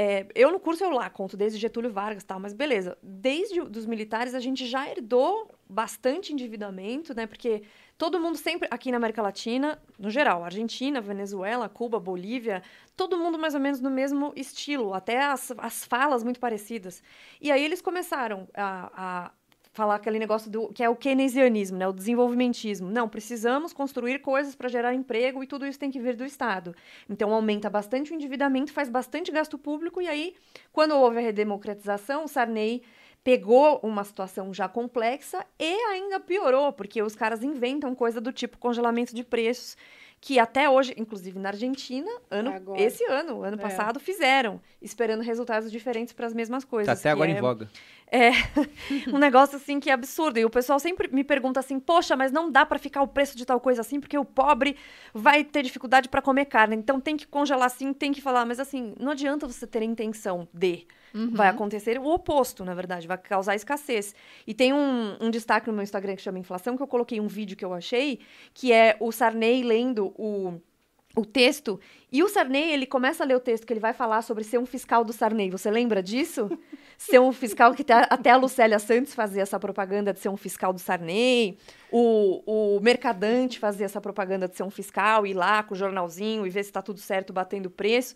É, 0.00 0.28
eu 0.32 0.52
no 0.52 0.60
curso 0.60 0.84
eu 0.84 0.90
lá 0.90 1.10
conto 1.10 1.36
desde 1.36 1.58
Getúlio 1.58 1.92
Vargas 1.92 2.22
tal, 2.22 2.38
mas 2.38 2.52
beleza. 2.52 2.96
Desde 3.02 3.60
os 3.60 3.84
militares 3.84 4.32
a 4.32 4.38
gente 4.38 4.64
já 4.64 4.88
herdou 4.88 5.50
bastante 5.68 6.32
endividamento, 6.32 7.12
né? 7.12 7.26
Porque 7.26 7.64
todo 7.98 8.20
mundo 8.20 8.38
sempre, 8.38 8.68
aqui 8.70 8.92
na 8.92 8.96
América 8.96 9.20
Latina, 9.20 9.76
no 9.98 10.08
geral, 10.08 10.44
Argentina, 10.44 11.00
Venezuela, 11.00 11.68
Cuba, 11.68 11.98
Bolívia, 11.98 12.62
todo 12.96 13.18
mundo 13.18 13.36
mais 13.36 13.54
ou 13.54 13.60
menos 13.60 13.80
no 13.80 13.90
mesmo 13.90 14.32
estilo, 14.36 14.94
até 14.94 15.20
as, 15.20 15.52
as 15.58 15.84
falas 15.84 16.22
muito 16.22 16.38
parecidas. 16.38 17.02
E 17.40 17.50
aí 17.50 17.64
eles 17.64 17.82
começaram 17.82 18.46
a, 18.54 18.92
a 18.94 19.30
falar 19.78 19.94
aquele 19.94 20.18
negócio 20.18 20.50
do 20.50 20.72
que 20.72 20.82
é 20.82 20.90
o 20.90 20.96
keynesianismo, 20.96 21.78
né, 21.78 21.86
o 21.86 21.92
desenvolvimentismo. 21.92 22.90
Não, 22.90 23.08
precisamos 23.08 23.72
construir 23.72 24.18
coisas 24.18 24.56
para 24.56 24.68
gerar 24.68 24.92
emprego 24.92 25.40
e 25.40 25.46
tudo 25.46 25.64
isso 25.64 25.78
tem 25.78 25.88
que 25.88 26.00
vir 26.00 26.16
do 26.16 26.24
Estado. 26.24 26.74
Então 27.08 27.32
aumenta 27.32 27.70
bastante 27.70 28.10
o 28.10 28.14
endividamento, 28.14 28.72
faz 28.72 28.88
bastante 28.88 29.30
gasto 29.30 29.56
público 29.56 30.02
e 30.02 30.08
aí, 30.08 30.34
quando 30.72 30.96
houve 30.96 31.18
a 31.18 31.20
redemocratização, 31.20 32.24
o 32.24 32.28
Sarney 32.28 32.82
pegou 33.22 33.78
uma 33.80 34.02
situação 34.02 34.52
já 34.52 34.66
complexa 34.68 35.46
e 35.60 35.72
ainda 35.92 36.18
piorou, 36.18 36.72
porque 36.72 37.00
os 37.00 37.14
caras 37.14 37.44
inventam 37.44 37.94
coisa 37.94 38.20
do 38.20 38.32
tipo 38.32 38.58
congelamento 38.58 39.14
de 39.14 39.22
preços, 39.22 39.76
que 40.20 40.38
até 40.40 40.68
hoje, 40.68 40.94
inclusive 40.96 41.38
na 41.38 41.50
Argentina, 41.50 42.10
ano, 42.28 42.50
Agora. 42.50 42.80
esse 42.82 43.04
ano, 43.04 43.44
ano 43.44 43.56
É. 43.56 43.60
passado, 43.60 44.00
fizeram, 44.00 44.60
esperando 44.82 45.22
resultados 45.22 45.70
diferentes 45.70 46.12
para 46.12 46.26
as 46.26 46.34
mesmas 46.34 46.64
coisas. 46.64 46.86
Tá 46.86 46.98
até 46.98 47.10
agora 47.10 47.30
é 47.30 47.34
em 47.34 47.40
voga. 47.40 47.70
É 48.10 48.30
um 49.12 49.18
negócio 49.18 49.56
assim 49.56 49.78
que 49.78 49.90
é 49.90 49.92
absurdo. 49.92 50.38
E 50.38 50.44
o 50.44 50.50
pessoal 50.50 50.78
sempre 50.78 51.08
me 51.08 51.22
pergunta 51.22 51.60
assim: 51.60 51.78
poxa, 51.78 52.16
mas 52.16 52.32
não 52.32 52.50
dá 52.50 52.64
para 52.64 52.78
ficar 52.78 53.02
o 53.02 53.08
preço 53.08 53.36
de 53.36 53.44
tal 53.44 53.60
coisa 53.60 53.82
assim, 53.82 54.00
porque 54.00 54.16
o 54.16 54.24
pobre 54.24 54.76
vai 55.12 55.44
ter 55.44 55.62
dificuldade 55.62 56.08
para 56.08 56.22
comer 56.22 56.46
carne. 56.46 56.76
Então 56.76 57.00
tem 57.00 57.16
que 57.16 57.26
congelar 57.26 57.66
assim, 57.66 57.92
tem 57.92 58.12
que 58.12 58.20
falar. 58.20 58.46
Mas 58.46 58.58
assim, 58.58 58.94
não 58.98 59.12
adianta 59.12 59.46
você 59.46 59.66
ter 59.66 59.80
a 59.80 59.84
intenção 59.84 60.48
de. 60.52 60.86
Vai 61.32 61.48
acontecer 61.48 61.98
o 61.98 62.06
oposto, 62.06 62.64
na 62.64 62.74
verdade, 62.74 63.08
vai 63.08 63.16
causar 63.16 63.54
escassez. 63.54 64.14
E 64.46 64.52
tem 64.52 64.74
um, 64.74 65.16
um 65.20 65.30
destaque 65.30 65.66
no 65.66 65.72
meu 65.72 65.82
Instagram 65.82 66.14
que 66.14 66.22
chama 66.22 66.38
Inflação, 66.38 66.76
que 66.76 66.82
eu 66.82 66.86
coloquei 66.86 67.18
um 67.18 67.26
vídeo 67.26 67.56
que 67.56 67.64
eu 67.64 67.72
achei, 67.72 68.20
que 68.52 68.72
é 68.72 68.96
o 69.00 69.10
Sarney 69.10 69.62
lendo 69.62 70.12
o 70.18 70.60
o 71.16 71.24
texto. 71.24 71.80
E 72.10 72.22
o 72.22 72.28
Sarney, 72.28 72.72
ele 72.72 72.86
começa 72.86 73.22
a 73.22 73.26
ler 73.26 73.36
o 73.36 73.40
texto 73.40 73.66
que 73.66 73.72
ele 73.72 73.80
vai 73.80 73.92
falar 73.92 74.22
sobre 74.22 74.44
ser 74.44 74.58
um 74.58 74.66
fiscal 74.66 75.04
do 75.04 75.12
Sarney. 75.12 75.50
Você 75.50 75.70
lembra 75.70 76.02
disso? 76.02 76.50
ser 76.96 77.20
um 77.20 77.32
fiscal 77.32 77.74
que 77.74 77.84
até- 77.92 78.30
a 78.30 78.36
Lucélia 78.36 78.78
Santos 78.78 79.14
fazia 79.14 79.42
essa 79.42 79.58
propaganda 79.58 80.12
de 80.12 80.18
ser 80.20 80.28
um 80.28 80.36
fiscal 80.36 80.72
do 80.72 80.80
Sarney. 80.80 81.58
O, 81.90 82.76
o 82.76 82.80
Mercadante 82.80 83.58
fazia 83.58 83.86
essa 83.86 84.00
propaganda 84.00 84.48
de 84.48 84.56
ser 84.56 84.62
um 84.62 84.70
fiscal, 84.70 85.26
ir 85.26 85.34
lá 85.34 85.62
com 85.62 85.74
o 85.74 85.76
jornalzinho 85.76 86.46
e 86.46 86.50
ver 86.50 86.62
se 86.62 86.70
está 86.70 86.82
tudo 86.82 86.98
certo 86.98 87.32
batendo 87.32 87.70
preço. 87.70 88.14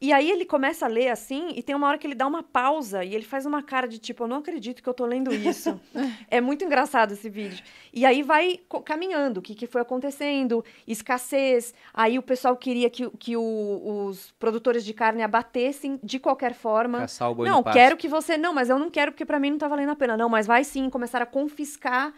E 0.00 0.12
aí 0.12 0.30
ele 0.30 0.44
começa 0.44 0.84
a 0.86 0.88
ler 0.88 1.08
assim, 1.08 1.48
e 1.56 1.62
tem 1.62 1.74
uma 1.74 1.88
hora 1.88 1.98
que 1.98 2.06
ele 2.06 2.14
dá 2.14 2.26
uma 2.26 2.42
pausa 2.42 3.04
e 3.04 3.14
ele 3.14 3.24
faz 3.24 3.44
uma 3.46 3.62
cara 3.62 3.88
de 3.88 3.98
tipo, 3.98 4.22
eu 4.24 4.28
não 4.28 4.36
acredito 4.38 4.82
que 4.82 4.88
eu 4.88 4.94
tô 4.94 5.04
lendo 5.04 5.34
isso. 5.34 5.80
é 6.30 6.40
muito 6.40 6.64
engraçado 6.64 7.12
esse 7.12 7.28
vídeo. 7.28 7.64
E 7.92 8.06
aí 8.06 8.22
vai 8.22 8.60
caminhando, 8.84 9.38
o 9.38 9.42
que, 9.42 9.54
que 9.54 9.66
foi 9.66 9.80
acontecendo, 9.80 10.64
escassez. 10.86 11.74
Aí 11.92 12.18
o 12.18 12.22
pessoal 12.22 12.56
queria 12.56 12.88
que, 12.90 13.08
que 13.18 13.36
o- 13.36 14.06
os 14.08 14.32
produtores 14.38 14.84
de 14.84 14.92
carne 14.92 15.22
abatessem 15.22 15.98
de 16.02 16.18
qualquer 16.18 16.54
forma. 16.54 17.00
Caçar 17.00 17.30
o 17.30 17.34
boi 17.34 17.48
não, 17.48 17.62
quero 17.62 17.96
que 17.96 18.08
você. 18.08 18.36
Não, 18.36 18.52
mas 18.54 18.68
eu 18.70 18.78
não 18.78 18.90
quero 18.90 19.12
porque 19.12 19.24
pra 19.24 19.38
mim 19.40 19.50
não 19.50 19.58
tá 19.58 19.68
valendo 19.68 19.90
a 19.90 19.96
pena. 19.96 20.16
Não, 20.16 20.28
mas 20.28 20.46
vai 20.46 20.64
sim 20.64 20.88
começar 20.90 21.20
a 21.22 21.26
confiscar 21.26 22.12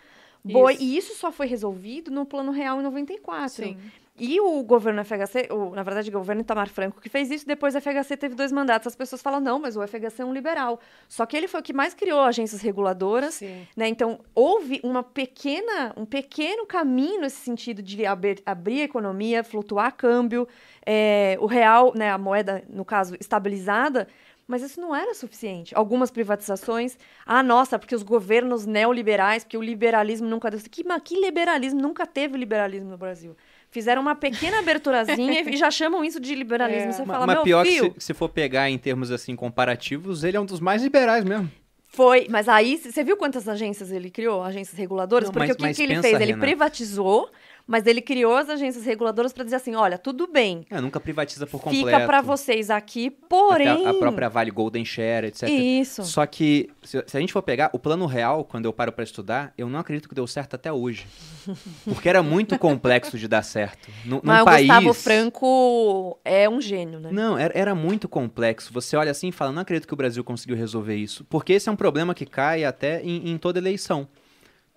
boi. 0.45 0.74
Isso. 0.74 0.82
E 0.82 0.97
isso 0.97 1.15
só 1.15 1.31
foi 1.31 1.47
resolvido 1.47 2.11
no 2.11 2.24
Plano 2.27 2.51
Real 2.53 2.81
em 2.81 2.82
94. 2.82 3.49
Sim. 3.65 3.78
E 4.22 4.38
o 4.38 4.62
governo 4.62 5.02
FHC, 5.02 5.48
o, 5.51 5.74
na 5.74 5.82
verdade, 5.82 6.10
o 6.10 6.12
governo 6.12 6.42
Itamar 6.42 6.68
Franco 6.68 7.01
que 7.01 7.09
fez 7.09 7.30
isso, 7.30 7.47
depois 7.47 7.74
o 7.74 7.80
FHC 7.80 8.18
teve 8.18 8.34
dois 8.34 8.52
mandatos. 8.52 8.88
As 8.88 8.94
pessoas 8.94 9.22
falam, 9.22 9.40
não, 9.40 9.59
mas 9.59 9.78
o 9.78 9.86
FHC 9.86 10.20
é 10.20 10.24
um 10.26 10.34
liberal. 10.34 10.78
Só 11.09 11.24
que 11.24 11.34
ele 11.34 11.48
foi 11.48 11.60
o 11.60 11.62
que 11.62 11.72
mais 11.72 11.94
criou 11.94 12.20
agências 12.20 12.60
reguladoras. 12.60 13.36
Sim. 13.36 13.66
Né? 13.74 13.88
Então, 13.88 14.20
houve 14.34 14.78
uma 14.84 15.02
pequena, 15.02 15.94
um 15.97 16.05
pequeno 16.05 16.66
caminho 16.66 17.22
nesse 17.22 17.38
sentido 17.38 17.82
de 17.82 18.05
abrir, 18.05 18.42
abrir 18.44 18.82
a 18.82 18.84
economia, 18.84 19.42
flutuar 19.42 19.97
câmbio, 19.97 20.47
é, 20.84 21.38
o 21.40 21.47
real, 21.47 21.94
né, 21.97 22.10
a 22.10 22.18
moeda, 22.18 22.62
no 22.68 22.84
caso, 22.84 23.16
estabilizada, 23.18 24.06
mas 24.47 24.62
isso 24.62 24.80
não 24.80 24.94
era 24.94 25.14
suficiente. 25.14 25.72
Algumas 25.76 26.10
privatizações, 26.10 26.98
ah, 27.24 27.42
nossa, 27.42 27.78
porque 27.78 27.94
os 27.94 28.02
governos 28.02 28.66
neoliberais, 28.66 29.44
porque 29.44 29.56
o 29.56 29.62
liberalismo 29.62 30.28
nunca 30.28 30.51
deu. 30.51 30.59
Que, 30.60 30.82
que 31.05 31.20
liberalismo? 31.20 31.80
Nunca 31.80 32.05
teve 32.05 32.36
liberalismo 32.36 32.90
no 32.90 32.98
Brasil. 32.98 33.36
Fizeram 33.70 34.02
uma 34.02 34.14
pequena 34.16 34.59
aberturazinha 34.59 35.42
e 35.48 35.56
já 35.56 35.70
chamam 35.70 36.05
isso 36.05 36.18
de 36.18 36.34
liberalismo. 36.34 36.88
É. 36.88 36.92
Você 36.92 37.05
fala, 37.05 37.26
Mas 37.26 37.36
meu 37.36 37.44
pior 37.44 37.64
que 37.64 37.70
filho, 37.70 37.94
se, 37.97 38.06
se 38.06 38.14
for 38.14 38.28
pegar 38.28 38.68
em 38.68 38.76
termos 38.76 39.10
assim 39.12 39.36
comparativos, 39.36 40.24
ele 40.24 40.36
é 40.36 40.40
um 40.40 40.44
dos 40.44 40.59
mais 40.60 40.82
liberais 40.82 41.24
mesmo. 41.24 41.51
Foi, 41.92 42.26
mas 42.30 42.48
aí 42.48 42.76
você 42.78 43.02
viu 43.02 43.16
quantas 43.16 43.48
agências 43.48 43.90
ele 43.90 44.10
criou? 44.10 44.42
Agências 44.42 44.76
reguladoras? 44.78 45.28
Não, 45.28 45.32
Porque 45.32 45.48
mas- 45.48 45.55
o 45.55 45.56
que, 45.56 45.62
mas 45.62 45.76
que 45.76 45.82
ele 45.82 45.94
pensa, 45.94 46.09
fez? 46.09 46.20
Ele 46.20 46.36
privatizou, 46.36 47.28
mas 47.70 47.86
ele 47.86 48.01
criou 48.01 48.34
as 48.34 48.48
agências 48.48 48.84
reguladoras 48.84 49.32
para 49.32 49.44
dizer 49.44 49.55
assim: 49.55 49.76
olha, 49.76 49.97
tudo 49.97 50.26
bem, 50.26 50.66
É, 50.68 50.80
nunca 50.80 50.98
privatiza 50.98 51.47
por 51.47 51.60
completo. 51.60 51.86
fica 51.86 52.05
para 52.05 52.20
vocês 52.20 52.68
aqui, 52.68 53.10
porém. 53.10 53.86
a, 53.86 53.90
a 53.90 53.94
própria 53.94 54.28
Vale 54.28 54.51
Golden 54.51 54.84
Share, 54.84 55.28
etc. 55.28 55.48
Isso. 55.48 56.02
Só 56.02 56.26
que, 56.26 56.68
se, 56.82 57.01
se 57.06 57.16
a 57.16 57.20
gente 57.20 57.32
for 57.32 57.42
pegar 57.42 57.70
o 57.72 57.78
plano 57.78 58.06
real, 58.06 58.44
quando 58.44 58.64
eu 58.64 58.72
paro 58.72 58.90
pra 58.90 59.05
estudar, 59.05 59.55
eu 59.56 59.68
não 59.68 59.78
acredito 59.78 60.09
que 60.09 60.14
deu 60.16 60.26
certo 60.26 60.55
até 60.55 60.72
hoje. 60.72 61.06
Porque 61.86 62.09
era 62.09 62.24
muito 62.24 62.59
complexo 62.59 63.16
de 63.16 63.28
dar 63.28 63.42
certo. 63.42 63.88
Num, 64.05 64.16
num 64.16 64.20
Mas 64.24 64.42
o 64.42 64.44
país... 64.47 64.66
Gustavo 64.66 64.92
Franco 64.92 66.18
é 66.24 66.48
um 66.48 66.60
gênio, 66.60 66.98
né? 66.98 67.10
Não, 67.12 67.38
era, 67.38 67.56
era 67.56 67.74
muito 67.74 68.09
complexo. 68.09 68.72
Você 68.72 68.97
olha 68.97 69.12
assim 69.12 69.28
e 69.28 69.32
fala, 69.32 69.52
não 69.52 69.62
acredito 69.62 69.86
que 69.86 69.94
o 69.94 69.97
Brasil 69.97 70.24
conseguiu 70.24 70.56
resolver 70.56 70.97
isso. 70.97 71.24
Porque 71.30 71.52
esse 71.52 71.68
é 71.68 71.72
um 71.72 71.76
problema 71.76 72.16
que 72.16 72.26
cai 72.26 72.64
até 72.64 73.01
em, 73.01 73.30
em 73.30 73.38
toda 73.38 73.60
eleição. 73.60 74.09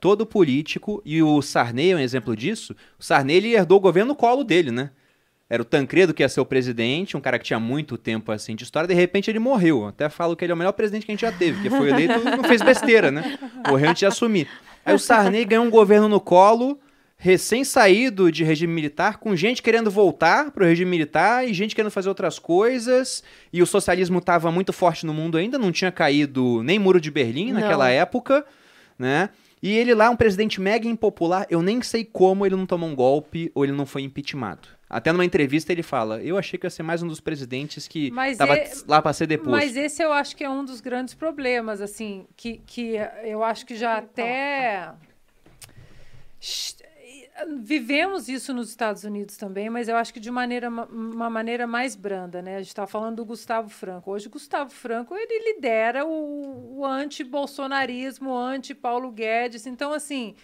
Todo 0.04 0.26
político, 0.26 1.02
e 1.06 1.24
o 1.24 1.42
Sarney 1.42 1.92
é 1.92 1.96
um 1.96 2.00
exemplo 2.00 2.36
disso, 2.36 2.76
o 3.00 3.04
Sarney 3.06 3.38
ele 3.38 3.54
herdou 3.54 3.78
o 3.78 3.80
governo 3.80 4.10
no 4.10 4.16
colo 4.18 4.44
dele, 4.44 4.70
né? 4.70 4.90
Era 5.50 5.62
o 5.62 5.66
Tancredo 5.66 6.14
que 6.14 6.22
ia 6.22 6.28
ser 6.28 6.42
o 6.42 6.46
presidente, 6.46 7.16
um 7.16 7.22
cara 7.22 7.40
que 7.40 7.46
tinha 7.46 7.58
muito 7.58 7.98
tempo 7.98 8.30
assim 8.30 8.54
de 8.54 8.66
história, 8.66 8.86
de 8.86 8.94
repente 8.94 9.32
ele 9.32 9.40
morreu. 9.40 9.88
Até 9.88 10.10
falo 10.10 10.36
que 10.36 10.44
ele 10.44 10.52
é 10.52 10.56
o 10.56 10.58
melhor 10.58 10.74
presidente 10.74 11.06
que 11.06 11.12
a 11.14 11.16
gente 11.16 11.22
já 11.22 11.32
teve, 11.32 11.54
porque 11.54 11.70
foi 11.70 11.88
eleito 11.88 12.20
e 12.20 12.24
não 12.36 12.44
fez 12.44 12.62
besteira, 12.62 13.12
né? 13.12 13.40
Morreu 13.66 13.92
antes 13.92 14.02
de 14.02 14.06
assumir. 14.06 14.50
Aí 14.86 14.94
o 14.94 15.00
Sarney 15.00 15.46
ganhou 15.46 15.64
um 15.64 15.70
governo 15.70 16.10
no 16.10 16.20
colo, 16.20 16.78
recém-saído 17.16 18.30
de 18.30 18.44
regime 18.44 18.74
militar, 18.74 19.20
com 19.20 19.34
gente 19.38 19.62
querendo 19.62 19.90
voltar 19.90 20.52
pro 20.52 20.66
regime 20.66 20.92
militar 20.92 21.48
e 21.48 21.54
gente 21.54 21.74
querendo 21.74 21.92
fazer 21.92 22.10
outras 22.10 22.38
coisas. 22.38 23.24
E 23.54 23.64
o 23.64 23.66
socialismo 23.66 24.20
estava 24.20 24.52
muito 24.52 24.74
forte 24.74 25.06
no 25.06 25.14
mundo 25.14 25.38
ainda, 25.38 25.58
não 25.58 25.72
tinha 25.72 25.94
caído 25.94 26.62
nem 26.62 26.78
muro 26.78 27.00
de 27.00 27.10
Berlim 27.10 27.54
Não. 27.54 27.62
naquela 27.62 27.90
época, 27.90 28.46
né? 29.00 29.30
E 29.64 29.72
ele 29.72 29.96
lá, 29.96 30.10
um 30.10 30.16
presidente 30.18 30.60
mega 30.60 30.90
impopular, 30.90 31.48
eu 31.50 31.62
nem 31.62 31.82
sei 31.82 32.04
como 32.04 32.46
ele 32.46 32.54
não 32.54 32.66
tomou 32.66 32.90
um 32.90 32.94
golpe 32.94 33.50
ou 33.56 33.64
ele 33.64 33.72
não 33.72 33.86
foi 33.86 34.02
impeachmentado. 34.02 34.68
Até 34.90 35.10
numa 35.14 35.24
entrevista 35.24 35.72
ele 35.72 35.82
fala: 35.82 36.22
Eu 36.22 36.38
achei 36.38 36.60
que 36.60 36.66
ia 36.66 36.70
ser 36.70 36.84
mais 36.84 37.02
um 37.02 37.08
dos 37.08 37.22
presidentes 37.22 37.88
que 37.88 38.12
Mas 38.12 38.38
tava 38.38 38.58
é- 38.58 38.70
lá 38.86 39.02
para 39.02 39.14
ser 39.14 39.26
deposto. 39.26 39.52
Mas 39.52 39.78
esse 39.78 40.04
eu 40.04 40.12
acho 40.12 40.36
que 40.36 40.44
é 40.44 40.50
um 40.50 40.66
dos 40.66 40.82
grandes 40.82 41.14
problemas, 41.14 41.80
assim, 41.80 42.28
que, 42.36 42.62
que 42.68 42.96
eu 43.24 43.42
acho 43.42 43.66
que 43.66 43.78
já 43.78 44.00
até. 44.00 44.92
Vivemos 47.62 48.30
isso 48.30 48.54
nos 48.54 48.70
Estados 48.70 49.04
Unidos 49.04 49.38
também, 49.38 49.70
mas 49.70 49.88
eu 49.88 49.96
acho 49.96 50.14
que 50.14 50.20
de 50.20 50.30
maneira, 50.30 50.70
uma 50.70 51.30
maneira 51.30 51.66
mais 51.66 51.96
branda, 51.96 52.42
né? 52.42 52.58
A 52.58 52.60
gente 52.60 52.68
está 52.68 52.86
falando 52.86 53.18
do 53.18 53.26
Gustavo 53.26 53.70
Franco. 53.70 54.12
Hoje, 54.12 54.30
Gustavo 54.30 54.70
Franco 54.70 55.16
ele 55.16 55.54
lidera 55.54 56.06
o, 56.06 56.80
o 56.80 56.86
anti-bolsonarismo, 56.86 58.36
anti-Paulo 58.36 59.12
Guedes. 59.12 59.66
Então, 59.66 59.94
assim, 59.94 60.36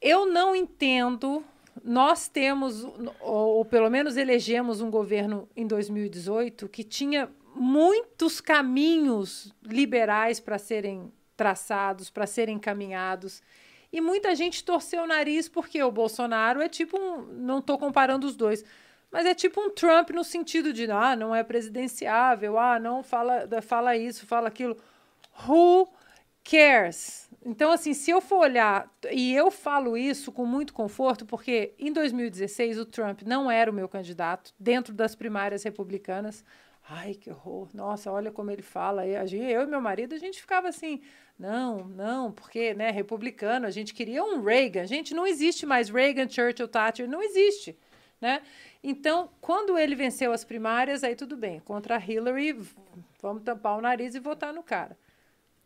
eu 0.00 0.24
não 0.26 0.54
entendo 0.54 1.44
nós 1.84 2.28
temos, 2.28 2.84
ou, 3.20 3.58
ou 3.58 3.64
pelo 3.64 3.90
menos 3.90 4.16
elegemos 4.16 4.80
um 4.80 4.90
governo 4.90 5.48
em 5.56 5.66
2018 5.66 6.68
que 6.68 6.82
tinha 6.82 7.30
muitos 7.54 8.40
caminhos 8.40 9.52
liberais 9.62 10.40
para 10.40 10.58
serem 10.58 11.12
traçados, 11.36 12.10
para 12.10 12.26
serem 12.26 12.58
caminhados. 12.58 13.42
E 13.96 14.00
muita 14.02 14.34
gente 14.34 14.62
torceu 14.62 15.04
o 15.04 15.06
nariz 15.06 15.48
porque 15.48 15.82
o 15.82 15.90
Bolsonaro 15.90 16.60
é 16.60 16.68
tipo 16.68 16.98
um. 17.00 17.22
Não 17.32 17.60
estou 17.60 17.78
comparando 17.78 18.26
os 18.26 18.36
dois, 18.36 18.62
mas 19.10 19.24
é 19.24 19.34
tipo 19.34 19.58
um 19.58 19.70
Trump 19.70 20.10
no 20.10 20.22
sentido 20.22 20.70
de 20.70 20.84
ah, 20.90 21.16
não 21.16 21.34
é 21.34 21.42
presidenciável, 21.42 22.58
ah, 22.58 22.78
não 22.78 23.02
fala, 23.02 23.48
fala 23.62 23.96
isso, 23.96 24.26
fala 24.26 24.48
aquilo. 24.48 24.76
Who 25.48 25.88
cares? 26.44 27.30
Então, 27.42 27.72
assim, 27.72 27.94
se 27.94 28.10
eu 28.10 28.20
for 28.20 28.40
olhar, 28.40 28.86
e 29.10 29.34
eu 29.34 29.50
falo 29.50 29.96
isso 29.96 30.30
com 30.30 30.44
muito 30.44 30.74
conforto, 30.74 31.24
porque 31.24 31.72
em 31.78 31.90
2016 31.90 32.78
o 32.78 32.84
Trump 32.84 33.22
não 33.22 33.50
era 33.50 33.70
o 33.70 33.74
meu 33.74 33.88
candidato 33.88 34.52
dentro 34.60 34.92
das 34.92 35.14
primárias 35.14 35.62
republicanas. 35.62 36.44
Ai, 36.86 37.14
que 37.14 37.30
horror. 37.30 37.70
Nossa, 37.72 38.12
olha 38.12 38.30
como 38.30 38.50
ele 38.50 38.60
fala. 38.60 39.06
Eu 39.06 39.62
e 39.62 39.66
meu 39.66 39.80
marido, 39.80 40.14
a 40.14 40.18
gente 40.18 40.38
ficava 40.38 40.68
assim, 40.68 41.00
não, 41.38 41.84
não, 41.88 42.32
porque, 42.32 42.72
né, 42.74 42.90
republicano, 42.90 43.66
a 43.66 43.70
gente 43.70 43.92
queria 43.92 44.24
um 44.24 44.42
Reagan. 44.42 44.86
Gente, 44.86 45.14
não 45.14 45.26
existe 45.26 45.66
mais 45.66 45.90
Reagan, 45.90 46.28
Churchill, 46.28 46.68
Thatcher, 46.68 47.08
não 47.08 47.22
existe, 47.22 47.78
né? 48.20 48.40
Então, 48.82 49.28
quando 49.40 49.78
ele 49.78 49.94
venceu 49.94 50.32
as 50.32 50.44
primárias, 50.44 51.04
aí 51.04 51.14
tudo 51.14 51.36
bem. 51.36 51.60
Contra 51.60 51.98
Hillary, 51.98 52.58
vamos 53.20 53.42
tampar 53.42 53.76
o 53.76 53.80
nariz 53.80 54.14
e 54.14 54.20
votar 54.20 54.52
no 54.52 54.62
cara. 54.62 54.96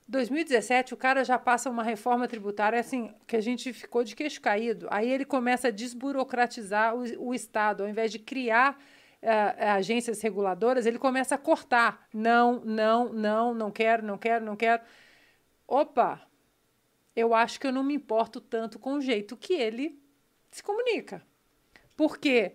2017, 0.08 0.92
o 0.92 0.96
cara 0.96 1.24
já 1.24 1.38
passa 1.38 1.70
uma 1.70 1.84
reforma 1.84 2.26
tributária 2.26 2.80
assim 2.80 3.14
que 3.28 3.36
a 3.36 3.40
gente 3.40 3.72
ficou 3.72 4.02
de 4.02 4.16
queixo 4.16 4.40
caído. 4.40 4.88
Aí 4.90 5.08
ele 5.08 5.24
começa 5.24 5.68
a 5.68 5.70
desburocratizar 5.70 6.96
o, 6.96 7.28
o 7.28 7.32
Estado, 7.32 7.84
ao 7.84 7.88
invés 7.88 8.10
de 8.10 8.18
criar 8.18 8.76
uh, 9.22 9.76
agências 9.76 10.20
reguladoras, 10.20 10.84
ele 10.84 10.98
começa 10.98 11.36
a 11.36 11.38
cortar. 11.38 12.08
Não, 12.12 12.60
não, 12.64 13.12
não, 13.12 13.54
não 13.54 13.70
quero, 13.70 14.04
não 14.04 14.18
quero, 14.18 14.44
não 14.44 14.56
quero. 14.56 14.82
Opa, 15.70 16.20
eu 17.14 17.32
acho 17.32 17.60
que 17.60 17.66
eu 17.68 17.72
não 17.72 17.84
me 17.84 17.94
importo 17.94 18.40
tanto 18.40 18.76
com 18.76 18.94
o 18.94 19.00
jeito 19.00 19.36
que 19.36 19.52
ele 19.52 19.96
se 20.50 20.64
comunica. 20.64 21.24
Porque 21.96 22.54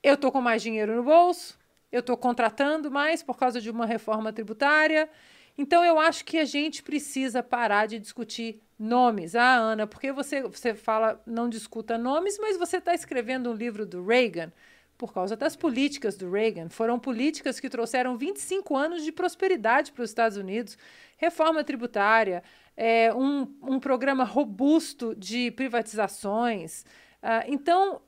eu 0.00 0.14
estou 0.14 0.30
com 0.30 0.40
mais 0.40 0.62
dinheiro 0.62 0.94
no 0.94 1.02
bolso, 1.02 1.58
eu 1.90 1.98
estou 1.98 2.16
contratando 2.16 2.88
mais 2.88 3.20
por 3.20 3.36
causa 3.36 3.60
de 3.60 3.68
uma 3.68 3.84
reforma 3.84 4.32
tributária. 4.32 5.10
Então, 5.58 5.84
eu 5.84 5.98
acho 5.98 6.24
que 6.24 6.38
a 6.38 6.44
gente 6.44 6.84
precisa 6.84 7.42
parar 7.42 7.86
de 7.86 7.98
discutir 7.98 8.62
nomes. 8.78 9.34
Ah, 9.34 9.56
Ana, 9.56 9.84
porque 9.84 10.12
você, 10.12 10.42
você 10.42 10.72
fala 10.72 11.20
não 11.26 11.48
discuta 11.48 11.98
nomes, 11.98 12.38
mas 12.38 12.56
você 12.56 12.76
está 12.76 12.94
escrevendo 12.94 13.50
um 13.50 13.54
livro 13.54 13.84
do 13.84 14.04
Reagan 14.06 14.52
por 14.96 15.12
causa 15.12 15.36
das 15.36 15.56
políticas 15.56 16.16
do 16.16 16.30
Reagan. 16.30 16.68
Foram 16.68 16.98
políticas 16.98 17.58
que 17.58 17.68
trouxeram 17.68 18.16
25 18.16 18.76
anos 18.76 19.02
de 19.02 19.10
prosperidade 19.10 19.92
para 19.92 20.04
os 20.04 20.10
Estados 20.10 20.36
Unidos, 20.36 20.78
reforma 21.24 21.64
tributária, 21.64 22.42
é, 22.76 23.12
um, 23.14 23.42
um 23.62 23.80
programa 23.80 24.24
robusto 24.24 25.14
de 25.14 25.50
privatizações. 25.52 26.82
Uh, 27.22 27.44
então, 27.48 28.02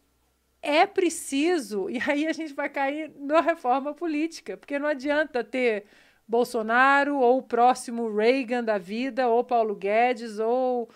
é 0.62 0.86
preciso, 0.86 1.88
e 1.90 1.98
aí 2.06 2.26
a 2.26 2.32
gente 2.32 2.52
vai 2.52 2.68
cair 2.68 3.12
na 3.18 3.40
reforma 3.40 3.94
política, 3.94 4.56
porque 4.56 4.78
não 4.78 4.88
adianta 4.88 5.42
ter 5.42 5.84
Bolsonaro 6.28 7.18
ou 7.18 7.38
o 7.38 7.42
próximo 7.42 8.14
Reagan 8.14 8.64
da 8.64 8.78
vida, 8.78 9.28
ou 9.28 9.44
Paulo 9.44 9.74
Guedes, 9.74 10.38
ou 10.38 10.90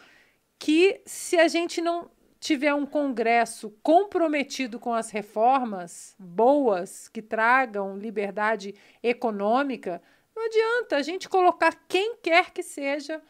que 0.58 1.00
se 1.06 1.36
a 1.38 1.48
gente 1.48 1.80
não 1.80 2.10
tiver 2.40 2.74
um 2.74 2.86
Congresso 2.86 3.70
comprometido 3.82 4.78
com 4.80 4.92
as 4.92 5.10
reformas 5.10 6.14
boas 6.18 7.08
que 7.08 7.22
tragam 7.22 7.96
liberdade 7.96 8.74
econômica, 9.02 10.02
não 10.40 10.46
adianta 10.46 10.96
a 10.96 11.02
gente 11.02 11.28
colocar 11.28 11.74
quem 11.86 12.16
quer 12.16 12.50
que 12.50 12.62
seja. 12.62 13.20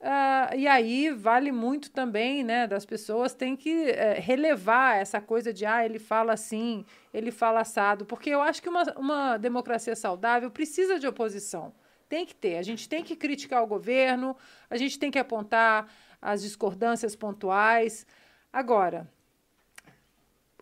Uh, 0.00 0.56
e 0.56 0.66
aí 0.66 1.10
vale 1.10 1.52
muito 1.52 1.90
também, 1.90 2.42
né, 2.42 2.66
das 2.66 2.86
pessoas 2.86 3.34
tem 3.34 3.54
que 3.54 3.90
uh, 3.90 4.20
relevar 4.20 4.96
essa 4.96 5.20
coisa 5.20 5.52
de 5.52 5.66
ah, 5.66 5.84
ele 5.84 5.98
fala 5.98 6.32
assim, 6.32 6.86
ele 7.12 7.30
fala 7.30 7.60
assado, 7.60 8.06
porque 8.06 8.30
eu 8.30 8.40
acho 8.40 8.62
que 8.62 8.68
uma, 8.68 8.82
uma 8.96 9.36
democracia 9.36 9.94
saudável 9.94 10.50
precisa 10.50 10.98
de 10.98 11.06
oposição. 11.06 11.74
Tem 12.08 12.24
que 12.24 12.34
ter. 12.34 12.56
A 12.56 12.62
gente 12.62 12.88
tem 12.88 13.04
que 13.04 13.14
criticar 13.14 13.62
o 13.62 13.66
governo, 13.66 14.36
a 14.70 14.76
gente 14.76 14.98
tem 14.98 15.10
que 15.10 15.18
apontar 15.18 15.86
as 16.20 16.42
discordâncias 16.42 17.14
pontuais. 17.14 18.06
Agora, 18.52 19.06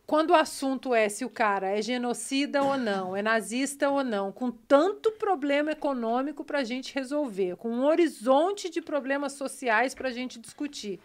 quando 0.09 0.31
o 0.31 0.35
assunto 0.35 0.95
é 0.95 1.07
se 1.11 1.23
o 1.23 1.29
cara 1.29 1.69
é 1.69 1.83
genocida 1.83 2.63
ou 2.63 2.79
não, 2.79 3.15
é 3.15 3.21
nazista 3.21 3.91
ou 3.91 4.03
não, 4.03 4.33
com 4.33 4.51
tanto 4.51 5.13
problema 5.13 5.73
econômico 5.73 6.43
para 6.43 6.61
a 6.61 6.65
gente 6.65 6.95
resolver, 6.95 7.57
com 7.57 7.69
um 7.69 7.85
horizonte 7.85 8.71
de 8.71 8.81
problemas 8.81 9.35
sociais 9.35 9.95
para 9.95 10.09
a 10.09 10.11
gente 10.11 10.39
discutir. 10.39 10.99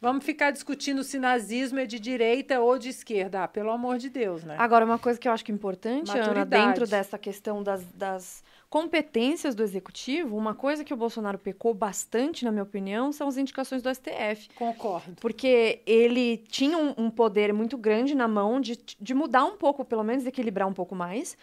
Vamos 0.00 0.24
ficar 0.24 0.50
discutindo 0.50 1.04
se 1.04 1.20
nazismo 1.20 1.78
é 1.78 1.86
de 1.86 2.00
direita 2.00 2.58
ou 2.58 2.76
de 2.80 2.88
esquerda. 2.88 3.44
Ah, 3.44 3.48
pelo 3.48 3.70
amor 3.70 3.96
de 3.96 4.10
Deus, 4.10 4.42
né? 4.42 4.56
Agora, 4.58 4.84
uma 4.84 4.98
coisa 4.98 5.20
que 5.20 5.28
eu 5.28 5.32
acho 5.32 5.44
que 5.44 5.52
é 5.52 5.54
importante, 5.54 6.10
Ana, 6.10 6.44
dentro 6.44 6.84
dessa 6.84 7.16
questão 7.16 7.62
das, 7.62 7.84
das 7.92 8.42
competências 8.72 9.54
do 9.54 9.62
executivo, 9.62 10.34
uma 10.34 10.54
coisa 10.54 10.82
que 10.82 10.94
o 10.94 10.96
Bolsonaro 10.96 11.38
pecou 11.38 11.74
bastante, 11.74 12.42
na 12.42 12.50
minha 12.50 12.62
opinião, 12.62 13.12
são 13.12 13.28
as 13.28 13.36
indicações 13.36 13.82
do 13.82 13.94
STF. 13.94 14.48
Concordo. 14.56 15.14
Porque 15.20 15.80
ele 15.84 16.38
tinha 16.38 16.78
um, 16.78 16.94
um 16.96 17.10
poder 17.10 17.52
muito 17.52 17.76
grande 17.76 18.14
na 18.14 18.26
mão 18.26 18.62
de, 18.62 18.78
de 18.98 19.12
mudar 19.12 19.44
um 19.44 19.58
pouco, 19.58 19.84
pelo 19.84 20.02
menos 20.02 20.24
equilibrar 20.24 20.66
um 20.66 20.72
pouco 20.72 20.94
mais 20.94 21.36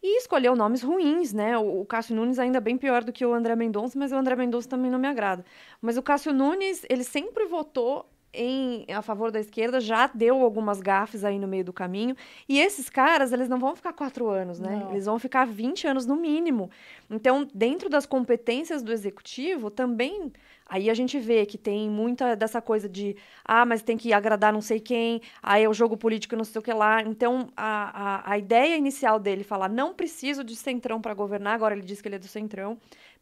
e 0.00 0.18
escolheu 0.18 0.54
nomes 0.54 0.80
ruins, 0.80 1.32
né? 1.32 1.58
O, 1.58 1.80
o 1.80 1.84
Cássio 1.84 2.14
Nunes 2.14 2.38
ainda 2.38 2.60
bem 2.60 2.78
pior 2.78 3.02
do 3.02 3.12
que 3.12 3.26
o 3.26 3.34
André 3.34 3.56
Mendonça, 3.56 3.98
mas 3.98 4.12
o 4.12 4.14
André 4.14 4.36
Mendonça 4.36 4.68
também 4.68 4.88
não 4.88 5.00
me 5.00 5.08
agrada. 5.08 5.44
Mas 5.82 5.96
o 5.96 6.02
Cássio 6.04 6.32
Nunes, 6.32 6.86
ele 6.88 7.02
sempre 7.02 7.46
votou 7.46 8.08
em, 8.36 8.86
a 8.92 9.02
favor 9.02 9.30
da 9.30 9.40
esquerda 9.40 9.80
já 9.80 10.06
deu 10.06 10.42
algumas 10.42 10.80
gafes 10.80 11.24
aí 11.24 11.38
no 11.38 11.48
meio 11.48 11.64
do 11.64 11.72
caminho. 11.72 12.14
E 12.48 12.60
esses 12.60 12.88
caras, 12.88 13.32
eles 13.32 13.48
não 13.48 13.58
vão 13.58 13.74
ficar 13.74 13.92
quatro 13.92 14.28
anos, 14.28 14.58
né? 14.58 14.82
Não. 14.84 14.90
Eles 14.90 15.06
vão 15.06 15.18
ficar 15.18 15.46
20 15.46 15.86
anos 15.86 16.06
no 16.06 16.16
mínimo. 16.16 16.70
Então, 17.10 17.48
dentro 17.54 17.88
das 17.88 18.06
competências 18.06 18.82
do 18.82 18.92
executivo, 18.92 19.70
também 19.70 20.32
Aí 20.68 20.90
a 20.90 20.94
gente 20.94 21.18
vê 21.20 21.46
que 21.46 21.56
tem 21.56 21.88
muita 21.88 22.34
dessa 22.34 22.60
coisa 22.60 22.88
de, 22.88 23.16
ah, 23.44 23.64
mas 23.64 23.82
tem 23.82 23.96
que 23.96 24.12
agradar 24.12 24.52
não 24.52 24.60
sei 24.60 24.80
quem, 24.80 25.22
aí 25.40 25.62
é 25.62 25.68
o 25.68 25.72
jogo 25.72 25.96
político 25.96 26.34
não 26.34 26.44
sei 26.44 26.58
o 26.58 26.62
que 26.62 26.72
lá. 26.72 27.02
Então, 27.02 27.48
a, 27.56 28.30
a, 28.30 28.32
a 28.32 28.38
ideia 28.38 28.76
inicial 28.76 29.20
dele 29.20 29.44
falar, 29.44 29.68
não 29.68 29.94
preciso 29.94 30.42
de 30.42 30.56
centrão 30.56 31.00
para 31.00 31.14
governar, 31.14 31.54
agora 31.54 31.74
ele 31.74 31.84
diz 31.84 32.02
que 32.02 32.08
ele 32.08 32.16
é 32.16 32.18
do 32.18 32.26
centrão, 32.26 32.76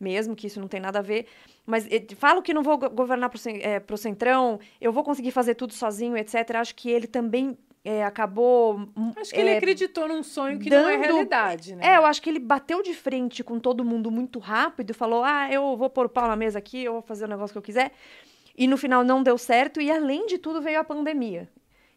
mesmo 0.05 0.37
que 0.37 0.47
isso 0.47 0.61
não 0.61 0.69
tem 0.69 0.81
nada 0.81 0.99
a 0.99 1.03
ver, 1.03 1.27
mas 1.67 1.89
falo 2.17 2.43
que 2.43 2.53
não 2.53 2.63
vou 2.63 2.79
governar 2.79 3.31
para 3.31 3.39
o 3.39 3.95
é, 3.95 3.97
centrão, 3.97 4.61
eu 4.81 4.93
vou 4.93 5.03
conseguir 5.03 5.31
fazer 5.31 5.55
tudo 5.55 5.73
sozinho, 5.73 6.17
etc. 6.17 6.57
Acho 6.57 6.75
que 6.75 6.91
ele 6.91 7.07
também 7.07 7.57
é, 7.83 8.05
acabou. 8.05 8.87
Acho 9.17 9.31
que 9.31 9.37
é, 9.37 9.41
ele 9.41 9.57
acreditou 9.57 10.07
num 10.07 10.23
sonho 10.23 10.59
que 10.59 10.69
dando... 10.69 10.85
não 10.85 10.91
é 10.91 10.97
realidade, 10.97 11.75
né? 11.75 11.95
É, 11.95 11.97
eu 11.97 12.05
acho 12.05 12.21
que 12.21 12.29
ele 12.29 12.39
bateu 12.39 12.83
de 12.83 12.95
frente 12.95 13.43
com 13.43 13.59
todo 13.59 13.85
mundo 13.85 14.11
muito 14.11 14.39
rápido 14.39 14.91
e 14.91 14.95
falou: 14.95 15.25
ah, 15.25 15.51
eu 15.51 15.77
vou 15.77 15.89
pôr 15.89 16.07
o 16.07 16.09
pau 16.09 16.29
na 16.29 16.37
mesa 16.37 16.59
aqui, 16.59 16.85
eu 16.85 16.93
vou 16.93 17.03
fazer 17.03 17.25
o 17.25 17.29
negócio 17.29 17.53
que 17.53 17.59
eu 17.59 17.63
quiser. 17.63 17.93
E 18.57 18.69
no 18.69 18.77
final 18.77 19.03
não 19.03 19.23
deu 19.23 19.37
certo, 19.37 19.81
e 19.81 19.91
além 19.91 20.27
de 20.27 20.39
tudo 20.39 20.61
veio 20.63 20.79
a 20.79 20.85
pandemia 20.85 21.49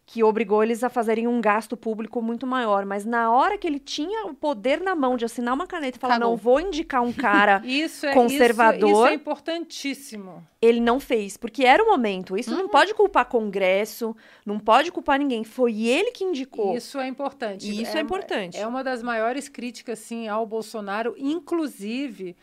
que 0.10 0.24
obrigou 0.24 0.64
eles 0.64 0.86
a 0.86 0.90
fazerem 0.90 1.28
um 1.28 1.42
gasto 1.42 1.76
público 1.76 2.22
muito 2.22 2.48
maior. 2.48 2.86
Mas 2.86 3.04
na 3.04 3.30
hora 3.30 3.58
que 3.58 3.68
ele 3.68 3.78
tinha 3.78 4.26
o 4.26 4.34
poder 4.34 4.80
na 4.80 4.96
mão 4.96 5.18
de 5.18 5.26
assinar 5.26 5.54
uma 5.54 5.68
caneta 5.68 5.98
e 5.98 6.00
falar, 6.00 6.14
Cagou. 6.14 6.30
não 6.30 6.38
vou 6.38 6.62
indicar 6.62 7.04
um 7.04 7.12
cara 7.12 7.62
isso 7.68 8.06
é, 8.06 8.14
conservador. 8.14 8.90
Isso, 8.90 9.00
isso, 9.02 9.06
é 9.06 9.14
importantíssimo. 9.14 10.48
Ele 10.62 10.80
não 10.80 10.98
fez, 10.98 11.36
porque 11.36 11.66
era 11.66 11.84
o 11.84 11.88
momento. 11.88 12.38
Isso 12.38 12.52
uhum. 12.52 12.60
não 12.60 12.70
pode 12.70 12.94
culpar 12.94 13.26
Congresso, 13.26 14.16
não 14.46 14.58
pode 14.58 14.94
culpar 14.94 15.20
ninguém. 15.20 15.44
Foi 15.44 15.84
ele 15.84 16.12
que 16.12 16.24
indicou. 16.24 16.78
Isso 16.78 16.98
é 17.00 17.08
importante. 17.08 17.70
Isso 17.70 17.98
é, 17.98 18.00
é 18.00 18.02
importante. 18.02 18.58
É 18.58 18.66
uma 18.66 18.86
das 18.86 19.04
maiores 19.04 19.50
críticas, 19.50 20.00
sim, 20.00 20.30
ao 20.30 20.46
Bolsonaro, 20.46 21.16
inclusive 21.18 22.34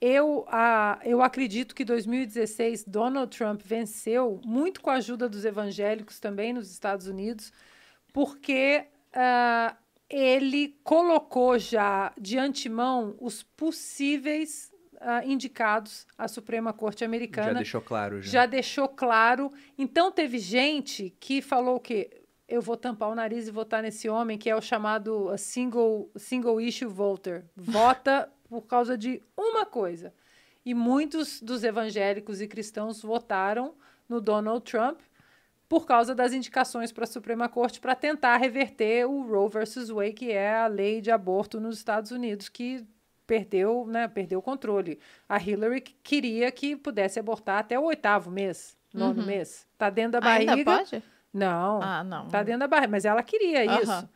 eu, 0.00 0.44
a, 0.48 1.00
eu 1.04 1.20
acredito 1.22 1.74
que 1.74 1.84
2016 1.84 2.84
Donald 2.84 3.36
Trump 3.36 3.62
venceu 3.64 4.40
muito 4.44 4.80
com 4.80 4.90
a 4.90 4.94
ajuda 4.94 5.28
dos 5.28 5.44
evangélicos 5.44 6.20
também 6.20 6.52
nos 6.52 6.70
Estados 6.70 7.08
Unidos, 7.08 7.52
porque 8.12 8.84
uh, 9.12 9.76
ele 10.08 10.76
colocou 10.84 11.58
já 11.58 12.12
de 12.18 12.38
antemão 12.38 13.16
os 13.20 13.42
possíveis 13.42 14.72
uh, 14.94 15.28
indicados 15.28 16.06
à 16.16 16.28
Suprema 16.28 16.72
Corte 16.72 17.04
Americana. 17.04 17.48
Já 17.48 17.54
deixou 17.54 17.80
claro. 17.80 18.22
Já. 18.22 18.30
já 18.30 18.46
deixou 18.46 18.88
claro. 18.88 19.52
Então 19.76 20.12
teve 20.12 20.38
gente 20.38 21.14
que 21.18 21.42
falou 21.42 21.80
que 21.80 22.08
eu 22.48 22.62
vou 22.62 22.76
tampar 22.76 23.10
o 23.10 23.14
nariz 23.14 23.46
e 23.46 23.50
votar 23.50 23.82
nesse 23.82 24.08
homem 24.08 24.38
que 24.38 24.48
é 24.48 24.56
o 24.56 24.60
chamado 24.62 25.36
single, 25.36 26.10
single 26.16 26.60
issue 26.60 26.88
voter. 26.88 27.44
Vota 27.54 28.30
por 28.48 28.62
causa 28.62 28.96
de 28.96 29.22
uma 29.36 29.66
coisa. 29.66 30.12
E 30.64 30.74
muitos 30.74 31.40
dos 31.40 31.64
evangélicos 31.64 32.40
e 32.40 32.48
cristãos 32.48 33.02
votaram 33.02 33.74
no 34.08 34.20
Donald 34.20 34.64
Trump 34.64 35.00
por 35.68 35.86
causa 35.86 36.14
das 36.14 36.32
indicações 36.32 36.90
para 36.90 37.04
a 37.04 37.06
Suprema 37.06 37.48
Corte 37.48 37.78
para 37.78 37.94
tentar 37.94 38.38
reverter 38.38 39.06
o 39.06 39.22
Roe 39.22 39.50
versus 39.50 39.90
Wade, 39.90 40.14
que 40.14 40.32
é 40.32 40.56
a 40.56 40.66
lei 40.66 41.00
de 41.00 41.10
aborto 41.10 41.60
nos 41.60 41.76
Estados 41.76 42.10
Unidos, 42.10 42.48
que 42.48 42.86
perdeu, 43.26 43.86
né, 43.86 44.08
perdeu 44.08 44.38
o 44.38 44.42
controle. 44.42 44.98
A 45.28 45.36
Hillary 45.36 45.82
queria 45.82 46.50
que 46.50 46.74
pudesse 46.74 47.20
abortar 47.20 47.58
até 47.58 47.78
o 47.78 47.84
oitavo 47.84 48.30
mês, 48.30 48.76
nono 48.92 49.20
uhum. 49.20 49.26
mês. 49.26 49.66
Tá 49.76 49.90
dentro 49.90 50.12
da 50.12 50.20
barriga. 50.20 50.52
Ainda 50.52 50.64
pode? 50.64 51.02
Não. 51.32 51.82
Ah, 51.82 52.02
não. 52.02 52.26
Tá 52.28 52.42
dentro 52.42 52.60
da 52.60 52.66
barriga, 52.66 52.90
mas 52.90 53.04
ela 53.04 53.22
queria 53.22 53.70
uhum. 53.70 53.82
isso. 53.82 54.08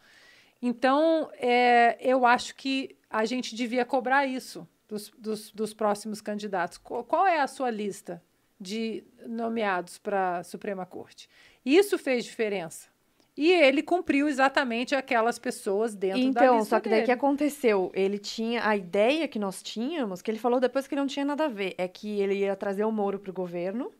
Então, 0.62 1.28
é, 1.34 1.98
eu 2.00 2.24
acho 2.24 2.54
que 2.54 2.96
a 3.12 3.26
gente 3.26 3.54
devia 3.54 3.84
cobrar 3.84 4.26
isso 4.26 4.66
dos, 4.88 5.10
dos, 5.18 5.52
dos 5.52 5.74
próximos 5.74 6.20
candidatos. 6.20 6.78
Qual, 6.78 7.26
é 7.26 7.40
a 7.40 7.46
sua 7.46 7.70
lista 7.70 8.22
de 8.58 9.04
nomeados 9.26 9.98
para 9.98 10.38
a 10.38 10.42
Suprema 10.42 10.86
Corte? 10.86 11.28
Isso 11.64 11.98
fez 11.98 12.24
diferença. 12.24 12.90
E 13.36 13.50
ele 13.50 13.82
cumpriu 13.82 14.28
exatamente 14.28 14.94
aquelas 14.94 15.38
pessoas 15.38 15.94
dentro 15.94 16.20
então, 16.20 16.32
da 16.32 16.40
lista 16.40 16.54
Então, 16.54 16.64
só 16.64 16.80
que 16.80 16.88
daí 16.88 17.02
que 17.02 17.10
aconteceu? 17.10 17.90
Ele 17.94 18.18
tinha 18.18 18.66
a 18.66 18.76
ideia 18.76 19.28
que 19.28 19.38
nós 19.38 19.62
tínhamos, 19.62 20.20
que 20.20 20.30
ele 20.30 20.38
falou 20.38 20.60
depois 20.60 20.86
que 20.86 20.96
não 20.96 21.06
tinha 21.06 21.24
nada 21.24 21.46
a 21.46 21.48
ver, 21.48 21.74
é 21.78 21.88
que 21.88 22.20
ele 22.20 22.34
ia 22.34 22.54
trazer 22.56 22.84
o 22.84 22.92
Moro 22.92 23.18
para 23.18 23.30
o 23.30 23.34
governo 23.34 23.90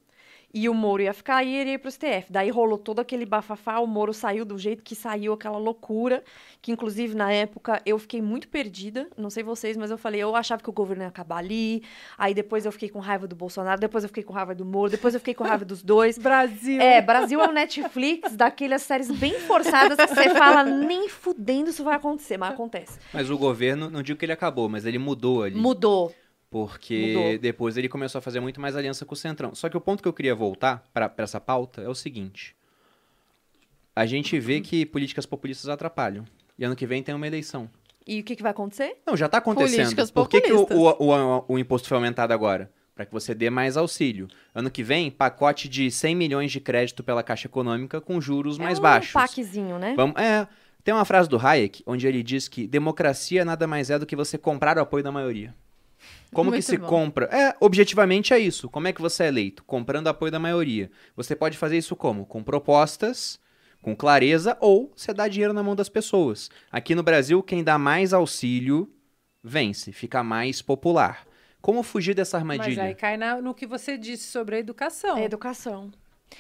e 0.55 0.69
o 0.69 0.75
Moro 0.75 1.03
ia 1.03 1.13
ficar 1.13 1.43
e 1.43 1.55
ele 1.55 1.71
ia 1.71 1.79
pro 1.79 1.91
STF. 1.91 2.27
Daí 2.31 2.51
rolou 2.51 2.77
todo 2.77 3.01
aquele 3.01 3.25
bafafá, 3.25 3.79
o 3.79 3.87
Moro 3.87 4.13
saiu 4.13 4.45
do 4.45 4.59
jeito 4.59 4.83
que 4.83 4.95
saiu, 4.95 5.33
aquela 5.33 5.59
loucura, 5.59 6.23
que 6.61 6.71
inclusive 6.71 7.15
na 7.15 7.33
época 7.33 7.81
eu 7.87 7.99
fiquei 7.99 8.21
muito 8.21 8.49
perdida, 8.49 9.09
não 9.17 9.31
sei 9.31 9.43
vocês, 9.43 9.77
mas 9.77 9.91
eu 9.91 9.99
falei, 9.99 10.23
eu 10.23 10.35
achava 10.37 10.63
que 10.63 10.69
o 10.69 10.73
governo 10.73 11.05
ia 11.05 11.09
acabar 11.09 11.39
ali, 11.39 11.83
aí 12.19 12.35
depois 12.35 12.67
eu 12.67 12.73
fiquei 12.73 12.89
com 12.89 12.99
raiva 12.99 13.27
do 13.27 13.35
Bolsonaro, 13.35 13.81
depois 13.81 14.05
eu 14.05 14.09
fiquei 14.09 14.23
com 14.23 14.33
raiva 14.33 14.55
do 14.55 14.65
Moro, 14.65 14.91
depois 14.91 15.15
eu 15.15 15.21
fiquei 15.21 15.35
com 15.35 15.45
raiva 15.45 15.65
dos 15.65 15.83
dois. 15.83 16.19
Brasil! 16.23 16.81
É, 16.81 17.01
Brasil 17.01 17.41
é 17.41 17.49
o 17.49 17.53
Netflix 17.53 18.37
daquelas 18.37 18.83
séries 18.83 19.11
bem 19.11 19.41
forçadas 19.41 19.97
que 19.97 20.15
você 20.15 20.31
fala, 20.31 20.63
nem 20.63 21.09
fudendo 21.09 21.71
isso 21.71 21.83
vai 21.83 21.97
acontecer, 21.97 22.37
mas 22.37 22.53
acontece. 22.53 22.99
Mas 23.13 23.31
o 23.31 23.39
governo, 23.39 23.91
não 23.91 24.03
digo 24.03 24.19
que 24.19 24.25
ele 24.25 24.33
acabou, 24.33 24.69
mas 24.69 24.85
ele 24.85 24.99
mudou 24.99 25.43
ali. 25.43 25.57
Mudou. 25.57 26.13
Porque 26.53 27.15
Mudou. 27.17 27.39
depois 27.39 27.79
ele 27.79 27.89
começou 27.89 28.19
a 28.19 28.23
fazer 28.23 28.39
muito 28.39 28.61
mais 28.61 28.77
aliança 28.77 29.07
com 29.07 29.15
o 29.15 29.17
Centrão. 29.17 29.55
Só 29.55 29.71
que 29.71 29.77
o 29.77 29.81
ponto 29.81 30.03
que 30.03 30.09
eu 30.09 30.13
queria 30.13 30.35
voltar 30.35 30.85
para 30.93 31.11
essa 31.17 31.41
pauta 31.41 31.81
é 31.81 31.89
o 31.89 31.95
seguinte. 31.95 32.55
A 33.97 34.05
gente 34.05 34.39
vê 34.39 34.61
que 34.61 34.85
políticas 34.85 35.25
populistas 35.25 35.71
atrapalham. 35.71 36.27
E 36.59 36.65
ano 36.65 36.77
que 36.77 36.87
vem 36.87 37.03
tem 37.03 37.15
uma 37.15 37.27
eleição. 37.27 37.71
E 38.07 38.21
o 38.21 38.23
que, 38.23 38.37
que 38.37 38.43
vai 38.43 38.51
acontecer? 38.53 38.99
Não, 39.07 39.17
já 39.17 39.27
está 39.27 39.39
acontecendo. 39.39 39.77
Políticas 39.77 40.11
Por 40.11 40.29
que, 40.29 40.43
que 40.43 40.53
o, 40.53 40.67
o, 40.71 40.91
o, 40.99 41.45
o 41.49 41.59
imposto 41.59 41.89
foi 41.89 41.97
aumentado 41.97 42.33
agora? 42.35 42.71
Para 42.95 43.07
que 43.07 43.13
você 43.13 43.35
dê 43.35 43.49
mais 43.49 43.79
auxílio. 43.79 44.29
Ano 44.55 44.71
que 44.71 44.83
vem, 44.83 45.11
pacote 45.11 45.71
de 45.71 45.91
100 45.91 46.15
milhões 46.15 46.53
de 46.53 46.61
crédito 46.61 47.03
pela 47.03 47.23
Caixa 47.23 47.47
Econômica 47.47 47.99
com 47.99 48.21
juros 48.21 48.61
é 48.61 48.63
mais 48.63 48.79
um 48.79 48.83
baixos. 48.83 49.13
paquezinho, 49.15 49.79
né? 49.79 49.95
Vamos, 49.97 50.21
é, 50.21 50.47
tem 50.85 50.93
uma 50.93 51.07
frase 51.07 51.31
do 51.31 51.39
Hayek 51.39 51.83
onde 51.87 52.07
ele 52.07 52.23
diz 52.23 52.47
que 52.47 52.67
democracia 52.67 53.43
nada 53.43 53.67
mais 53.67 53.89
é 53.89 53.99
do 53.99 54.05
que 54.05 54.15
você 54.15 54.37
comprar 54.37 54.77
o 54.77 54.83
apoio 54.83 55.03
da 55.03 55.11
maioria. 55.11 55.55
Como 56.33 56.51
Muito 56.51 56.63
que 56.65 56.71
se 56.71 56.79
bom. 56.79 56.87
compra? 56.87 57.27
É, 57.27 57.55
objetivamente 57.61 58.33
é 58.33 58.39
isso. 58.39 58.69
Como 58.71 58.89
é 58.89 58.93
que 58.93 59.03
você 59.03 59.25
é 59.25 59.29
eleito? 59.29 59.63
Comprando 59.65 60.09
apoio 60.09 60.33
da 60.33 60.39
maioria. 60.39 60.91
Você 61.15 61.37
pode 61.37 61.59
fazer 61.59 61.77
isso 61.77 61.95
como? 61.95 62.25
Com 62.25 62.43
propostas, 62.43 63.39
com 63.83 63.95
clareza, 63.95 64.57
ou 64.61 64.91
você 64.97 65.13
dá 65.13 65.29
dinheiro 65.29 65.53
na 65.53 65.63
mão 65.63 65.77
das 65.77 65.91
pessoas. 65.91 66.51
Aqui 66.71 66.95
no 66.95 67.03
Brasil, 67.03 67.43
quem 67.43 67.63
dá 67.63 67.79
mais 67.79 68.15
auxílio 68.15 68.91
vence, 69.45 69.93
fica 69.93 70.23
mais 70.23 70.63
popular. 70.63 71.27
Como 71.61 71.83
fugir 71.83 72.15
dessa 72.15 72.39
armadilha? 72.39 72.77
Mas 72.77 72.79
aí 72.79 72.95
cai 72.95 73.17
na, 73.17 73.41
no 73.41 73.55
que 73.55 73.67
você 73.67 73.99
disse 73.99 74.25
sobre 74.25 74.57
a 74.57 74.59
educação. 74.59 75.17
A 75.17 75.23
educação. 75.23 75.93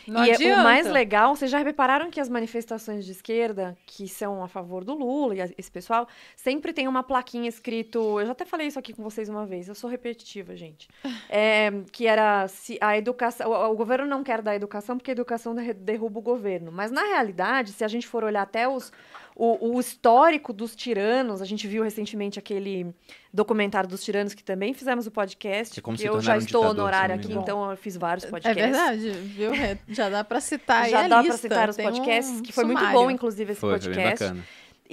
Não 0.06 0.24
e 0.24 0.30
é 0.30 0.34
adianta. 0.34 0.60
o 0.60 0.64
mais 0.64 0.86
legal, 0.86 1.34
vocês 1.34 1.50
já 1.50 1.58
repararam 1.58 2.10
que 2.10 2.20
as 2.20 2.28
manifestações 2.28 3.04
de 3.04 3.12
esquerda, 3.12 3.76
que 3.86 4.08
são 4.08 4.42
a 4.42 4.48
favor 4.48 4.84
do 4.84 4.94
Lula 4.94 5.34
e 5.34 5.54
esse 5.56 5.70
pessoal, 5.70 6.08
sempre 6.36 6.72
tem 6.72 6.88
uma 6.88 7.02
plaquinha 7.02 7.48
escrito. 7.48 8.20
Eu 8.20 8.26
já 8.26 8.32
até 8.32 8.44
falei 8.44 8.66
isso 8.66 8.78
aqui 8.78 8.92
com 8.92 9.02
vocês 9.02 9.28
uma 9.28 9.46
vez, 9.46 9.68
eu 9.68 9.74
sou 9.74 9.88
repetitiva, 9.88 10.56
gente. 10.56 10.88
É, 11.34 11.70
que 11.90 12.06
era 12.06 12.46
se 12.48 12.76
a 12.80 12.96
educação. 12.98 13.48
O, 13.48 13.72
o, 13.72 13.76
governo 13.76 14.06
não 14.06 14.22
quer 14.22 14.42
dar 14.42 14.54
educação 14.54 14.98
porque 14.98 15.10
a 15.10 15.12
educação 15.12 15.54
derruba 15.54 16.18
o 16.18 16.22
governo. 16.22 16.70
Mas 16.70 16.90
na 16.90 17.02
realidade, 17.02 17.72
se 17.72 17.82
a 17.82 17.88
gente 17.88 18.06
for 18.06 18.22
olhar 18.22 18.42
até 18.42 18.68
os, 18.68 18.92
o, 19.34 19.74
o, 19.74 19.80
histórico 19.80 20.52
dos 20.52 20.76
tiranos, 20.76 21.40
a 21.40 21.44
gente 21.44 21.66
viu 21.66 21.82
recentemente 21.82 22.38
aquele 22.38 22.94
documentário 23.32 23.88
dos 23.88 24.04
tiranos 24.04 24.34
que 24.34 24.44
também 24.44 24.74
fizemos 24.74 25.06
o 25.06 25.10
podcast. 25.10 25.78
É 25.78 25.82
como 25.82 25.96
eu 26.00 26.20
já 26.20 26.36
estou 26.36 26.70
um 26.70 26.74
no 26.74 26.82
horário 26.82 27.14
aqui, 27.14 27.32
então 27.32 27.70
eu 27.70 27.76
fiz 27.76 27.96
vários 27.96 28.24
é 28.24 28.28
podcasts. 28.28 28.62
É 28.62 28.66
verdade, 28.66 29.10
viu? 29.10 29.50
Já 29.88 30.08
dá 30.10 30.22
para 30.22 30.40
citar 30.40 30.88
Já 30.88 31.08
dá 31.08 31.22
para 31.22 31.36
citar 31.36 31.68
os 31.70 31.76
podcasts, 31.76 32.40
um 32.40 32.42
que 32.42 32.52
foi 32.52 32.64
sumário. 32.64 32.88
muito 32.88 33.00
bom, 33.00 33.10
inclusive, 33.10 33.52
esse 33.52 33.60
foi, 33.60 33.70
podcast. 33.70 33.94
Foi 33.94 34.04
bem 34.04 34.12
bacana. 34.12 34.44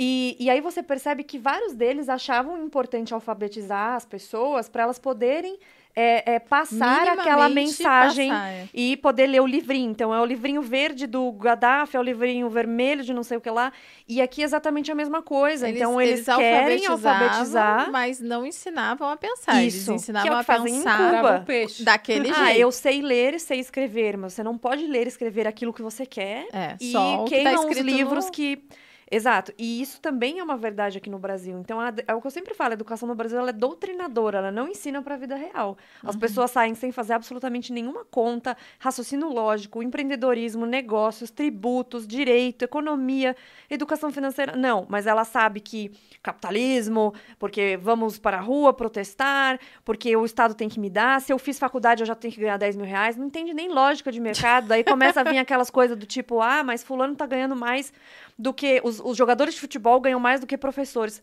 E, 0.02 0.38
e 0.40 0.50
aí 0.50 0.62
você 0.62 0.82
percebe 0.82 1.26
que 1.26 1.38
vários 1.38 1.74
deles 1.74 2.08
achavam 2.08 2.64
importante 2.64 3.14
alfabetizar 3.14 3.96
as 3.96 4.06
pessoas 4.06 4.70
para 4.70 4.84
elas 4.84 4.98
poderem 4.98 5.60
é, 5.96 6.36
é 6.36 6.40
passar 6.40 7.08
aquela 7.08 7.50
mensagem 7.50 8.30
passar, 8.30 8.48
é. 8.48 8.70
e 8.74 8.96
poder 8.98 9.28
ler 9.28 9.42
o 9.42 9.46
livrinho. 9.46 9.92
Então, 9.92 10.14
é 10.14 10.22
o 10.22 10.26
livrinho 10.26 10.62
verde 10.62 11.06
do 11.06 11.32
Gaddafi, 11.32 11.98
é 11.98 12.00
o 12.00 12.04
livrinho 12.04 12.50
vermelho 12.50 13.04
de 13.04 13.14
não 13.14 13.24
sei 13.24 13.38
o 13.38 13.42
que 13.42 13.50
lá. 13.50 13.72
E 14.08 14.22
aqui 14.22 14.42
é 14.42 14.46
exatamente 14.46 14.92
a 14.92 14.96
mesma 14.96 15.22
coisa. 15.22 15.68
Eles, 15.68 15.82
então, 15.82 16.00
eles, 16.00 16.28
eles 16.28 16.38
querem 16.38 16.86
alfabetizar. 16.86 17.92
Mas 17.92 18.20
não 18.20 18.46
ensinavam 18.46 19.10
a 19.10 19.18
pensar. 19.18 19.64
Isso, 19.64 19.92
eles 19.92 20.02
ensinavam 20.02 20.30
que 20.30 20.52
é 20.52 20.56
a 20.56 20.62
pensar 20.62 21.46
peixe. 21.46 21.84
daquele 21.84 22.30
ah, 22.30 22.34
jeito. 22.34 22.50
Ah, 22.50 22.58
eu 22.58 22.72
sei 22.72 23.02
ler 23.02 23.34
e 23.34 23.40
sei 23.40 23.60
escrever, 23.60 24.18
mas 24.18 24.34
você 24.34 24.44
não 24.44 24.58
pode 24.58 24.86
ler 24.88 25.06
e 25.06 25.10
escrever 25.10 25.48
aquilo 25.48 25.74
que 25.74 25.82
você 25.82 26.06
quer. 26.06 26.48
É, 26.54 26.76
e 26.80 26.92
só 26.92 27.26
queimam 27.26 27.64
tá 27.64 27.68
os 27.68 27.78
livros 27.78 28.26
no... 28.26 28.32
que 28.32 28.64
Exato. 29.12 29.54
E 29.58 29.82
isso 29.82 30.00
também 30.00 30.40
é 30.40 30.44
uma 30.44 30.58
verdade 30.58 30.98
aqui 30.98 31.10
no 31.10 31.18
Brasil. 31.18 31.58
Então, 31.60 31.80
a, 31.80 31.92
é 32.08 32.14
o 32.14 32.22
que 32.22 32.28
eu 32.28 32.32
sempre 32.32 32.54
falo, 32.54 32.72
a 32.72 32.74
educação 32.74 33.08
no 33.08 33.16
Brasil 33.16 33.40
ela 33.40 33.50
é 33.50 33.54
doutrinadora, 33.54 34.38
ela 34.38 34.52
não 34.52 34.68
ensina 34.68 35.02
para 35.02 35.16
a 35.16 35.18
vida 35.18 35.36
real. 35.36 35.78
As 36.04 36.16
uhum. 36.16 36.22
pessoas 36.22 36.52
saem 36.52 36.76
sem 36.76 36.92
fazer 36.92 37.14
absolutamente 37.14 37.74
nenhuma 37.74 38.06
conta, 38.06 38.56
raciocínio 38.78 39.30
lógico, 39.30 39.82
empreendedorismo, 39.82 40.66
negócios, 40.66 41.32
tributos, 41.32 42.08
direito, 42.08 42.64
economia, 42.64 43.36
educação 43.70 44.12
financeira. 44.12 44.56
Não, 44.56 44.86
mas 44.90 45.08
ela 45.08 45.26
sabe 45.26 45.60
que 45.60 45.92
capitalismo, 46.22 47.14
porque 47.38 47.78
vamos 47.82 48.20
para 48.20 48.38
a 48.38 48.42
rua 48.42 48.74
protestar, 48.74 49.60
porque 49.84 50.16
o 50.16 50.26
Estado 50.26 50.54
tem 50.54 50.70
que 50.70 50.80
me 50.80 50.90
dar, 50.90 51.22
se 51.22 51.34
eu 51.34 51.40
fiz 51.40 51.58
faculdade 51.58 52.04
eu 52.04 52.08
já 52.08 52.16
tenho 52.16 52.34
que 52.34 52.40
ganhar 52.40 52.58
10 52.58 52.76
mil 52.76 52.86
reais. 52.86 53.16
Não 53.16 53.26
entende 53.26 53.54
nem 53.54 53.70
lógica 53.70 54.12
de 54.12 54.20
mercado. 54.20 54.68
Daí 54.68 54.84
começa 54.84 55.22
a 55.22 55.24
vir 55.24 55.38
aquelas 55.40 55.70
coisas 55.70 55.98
do 55.98 56.06
tipo, 56.06 56.42
ah, 56.42 56.64
mas 56.64 56.84
fulano 56.84 57.16
tá 57.16 57.26
ganhando 57.26 57.56
mais 57.56 57.92
do 58.40 58.54
que 58.54 58.80
os, 58.86 59.02
os 59.02 59.18
jogadores 59.18 59.54
de 59.54 59.60
futebol 59.60 60.00
ganham 60.00 60.20
mais 60.20 60.40
do 60.40 60.48
que 60.48 60.58
professores 60.58 61.22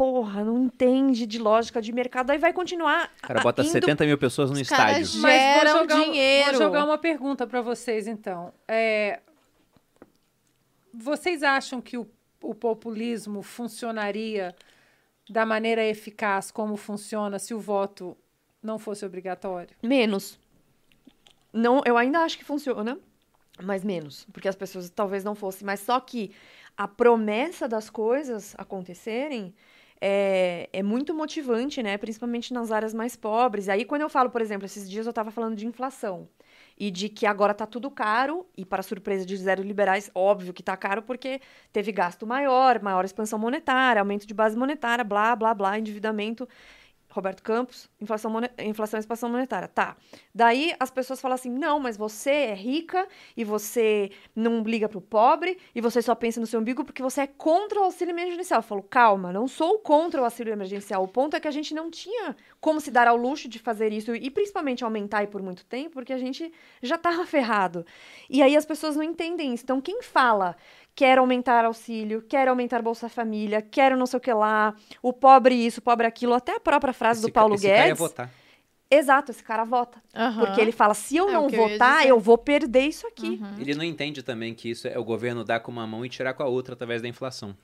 porra, 0.00 0.42
não 0.42 0.64
entende 0.64 1.26
de 1.26 1.38
lógica 1.38 1.82
de 1.82 1.92
mercado, 1.92 2.30
aí 2.30 2.38
vai 2.38 2.54
continuar. 2.54 3.12
O 3.18 3.26
cara 3.26 3.42
bota 3.42 3.60
indo... 3.60 3.70
70 3.70 4.06
mil 4.06 4.16
pessoas 4.16 4.48
no 4.48 4.54
Os 4.54 4.62
estádio. 4.62 5.04
Geram 5.04 5.20
Mas 5.20 5.72
vou 5.72 5.80
jogar, 5.80 6.04
dinheiro. 6.04 6.52
Vou 6.52 6.62
jogar 6.62 6.84
uma 6.86 6.96
pergunta 6.96 7.46
para 7.46 7.60
vocês, 7.60 8.06
então. 8.06 8.50
É... 8.66 9.20
Vocês 10.94 11.42
acham 11.42 11.82
que 11.82 11.98
o, 11.98 12.08
o 12.42 12.54
populismo 12.54 13.42
funcionaria 13.42 14.56
da 15.28 15.44
maneira 15.44 15.84
eficaz 15.84 16.50
como 16.50 16.78
funciona 16.78 17.38
se 17.38 17.52
o 17.52 17.60
voto 17.60 18.16
não 18.62 18.78
fosse 18.78 19.04
obrigatório? 19.04 19.76
Menos. 19.82 20.38
Não, 21.52 21.82
eu 21.84 21.98
ainda 21.98 22.20
acho 22.20 22.38
que 22.38 22.44
funciona 22.44 22.98
mas 23.62 23.84
menos, 23.84 24.26
porque 24.32 24.48
as 24.48 24.56
pessoas 24.56 24.90
talvez 24.90 25.24
não 25.24 25.34
fossem. 25.34 25.66
Mas 25.66 25.80
só 25.80 25.98
que 26.00 26.32
a 26.76 26.88
promessa 26.88 27.68
das 27.68 27.90
coisas 27.90 28.54
acontecerem 28.56 29.54
é, 30.00 30.68
é 30.72 30.82
muito 30.82 31.14
motivante, 31.14 31.82
né? 31.82 31.98
Principalmente 31.98 32.54
nas 32.54 32.70
áreas 32.72 32.94
mais 32.94 33.16
pobres. 33.16 33.68
Aí, 33.68 33.84
quando 33.84 34.02
eu 34.02 34.08
falo, 34.08 34.30
por 34.30 34.40
exemplo, 34.40 34.64
esses 34.64 34.88
dias 34.88 35.06
eu 35.06 35.10
estava 35.10 35.30
falando 35.30 35.56
de 35.56 35.66
inflação 35.66 36.28
e 36.78 36.90
de 36.90 37.10
que 37.10 37.26
agora 37.26 37.52
está 37.52 37.66
tudo 37.66 37.90
caro, 37.90 38.46
e 38.56 38.64
para 38.64 38.82
surpresa 38.82 39.26
de 39.26 39.36
zero 39.36 39.62
liberais, 39.62 40.10
óbvio 40.14 40.54
que 40.54 40.62
está 40.62 40.74
caro 40.78 41.02
porque 41.02 41.40
teve 41.70 41.92
gasto 41.92 42.26
maior, 42.26 42.80
maior 42.80 43.04
expansão 43.04 43.38
monetária, 43.38 44.00
aumento 44.00 44.26
de 44.26 44.32
base 44.32 44.56
monetária, 44.56 45.04
blá, 45.04 45.36
blá, 45.36 45.52
blá, 45.52 45.78
endividamento. 45.78 46.48
Roberto 47.10 47.42
Campos, 47.42 47.90
inflação, 48.00 48.32
inflação 48.58 48.98
e 48.98 49.00
expansão 49.00 49.28
monetária. 49.28 49.68
Tá. 49.68 49.96
Daí 50.34 50.74
as 50.78 50.90
pessoas 50.90 51.20
falam 51.20 51.34
assim: 51.34 51.50
não, 51.50 51.80
mas 51.80 51.96
você 51.96 52.30
é 52.30 52.54
rica 52.54 53.06
e 53.36 53.44
você 53.44 54.10
não 54.34 54.62
liga 54.62 54.88
pro 54.88 55.00
pobre 55.00 55.58
e 55.74 55.80
você 55.80 56.00
só 56.00 56.14
pensa 56.14 56.40
no 56.40 56.46
seu 56.46 56.60
umbigo 56.60 56.84
porque 56.84 57.02
você 57.02 57.22
é 57.22 57.26
contra 57.26 57.80
o 57.80 57.84
auxílio 57.84 58.12
emergencial. 58.12 58.58
Eu 58.58 58.62
falo: 58.62 58.82
calma, 58.82 59.32
não 59.32 59.48
sou 59.48 59.78
contra 59.80 60.20
o 60.20 60.24
auxílio 60.24 60.52
emergencial. 60.52 61.02
O 61.02 61.08
ponto 61.08 61.34
é 61.34 61.40
que 61.40 61.48
a 61.48 61.52
gente 61.52 61.74
não 61.74 61.90
tinha 61.90 62.36
como 62.60 62.80
se 62.80 62.90
dar 62.90 63.08
ao 63.08 63.16
luxo 63.16 63.48
de 63.48 63.58
fazer 63.58 63.92
isso 63.92 64.14
e 64.14 64.30
principalmente 64.30 64.84
aumentar 64.84 65.26
por 65.26 65.42
muito 65.42 65.64
tempo 65.64 65.90
porque 65.94 66.12
a 66.12 66.18
gente 66.18 66.52
já 66.82 66.96
tava 66.96 67.24
ferrado. 67.26 67.84
E 68.28 68.42
aí 68.42 68.56
as 68.56 68.64
pessoas 68.64 68.96
não 68.96 69.02
entendem 69.02 69.52
isso. 69.52 69.64
Então, 69.64 69.80
quem 69.80 70.02
fala 70.02 70.56
quer 70.94 71.18
aumentar 71.18 71.64
auxílio, 71.64 72.22
quer 72.22 72.48
aumentar 72.48 72.82
Bolsa 72.82 73.08
Família, 73.08 73.62
quer 73.62 73.96
não 73.96 74.06
sei 74.06 74.18
o 74.18 74.20
que 74.20 74.32
lá, 74.32 74.74
o 75.02 75.12
pobre 75.12 75.54
isso, 75.54 75.80
o 75.80 75.82
pobre 75.82 76.06
aquilo, 76.06 76.34
até 76.34 76.56
a 76.56 76.60
própria 76.60 76.92
frase 76.92 77.20
esse 77.20 77.28
do 77.28 77.32
Paulo 77.32 77.54
esse 77.54 77.64
Guedes. 77.64 77.78
Cara 77.78 77.88
ia 77.88 77.94
votar. 77.94 78.30
Exato, 78.92 79.30
esse 79.30 79.42
cara 79.42 79.64
vota. 79.64 80.02
Aham. 80.14 80.44
Porque 80.46 80.60
ele 80.60 80.72
fala: 80.72 80.94
se 80.94 81.16
eu 81.16 81.28
É 81.28 81.32
não 81.32 81.48
eu 81.48 81.50
votar, 81.50 81.98
dizer. 81.98 82.10
eu 82.10 82.18
vou 82.18 82.36
perder 82.36 82.86
isso 82.86 83.06
aqui. 83.06 83.38
Uhum. 83.40 83.54
Ele 83.60 83.74
não 83.74 83.84
entende 83.84 84.20
também 84.22 84.52
que 84.52 84.68
isso 84.68 84.88
é 84.88 84.98
o 84.98 85.04
governo 85.04 85.44
dar 85.44 85.60
com 85.60 85.70
uma 85.70 85.86
mão 85.86 86.04
e 86.04 86.08
tirar 86.08 86.34
com 86.34 86.42
a 86.42 86.46
outra 86.46 86.74
através 86.74 87.00
da 87.00 87.06
inflação. 87.06 87.56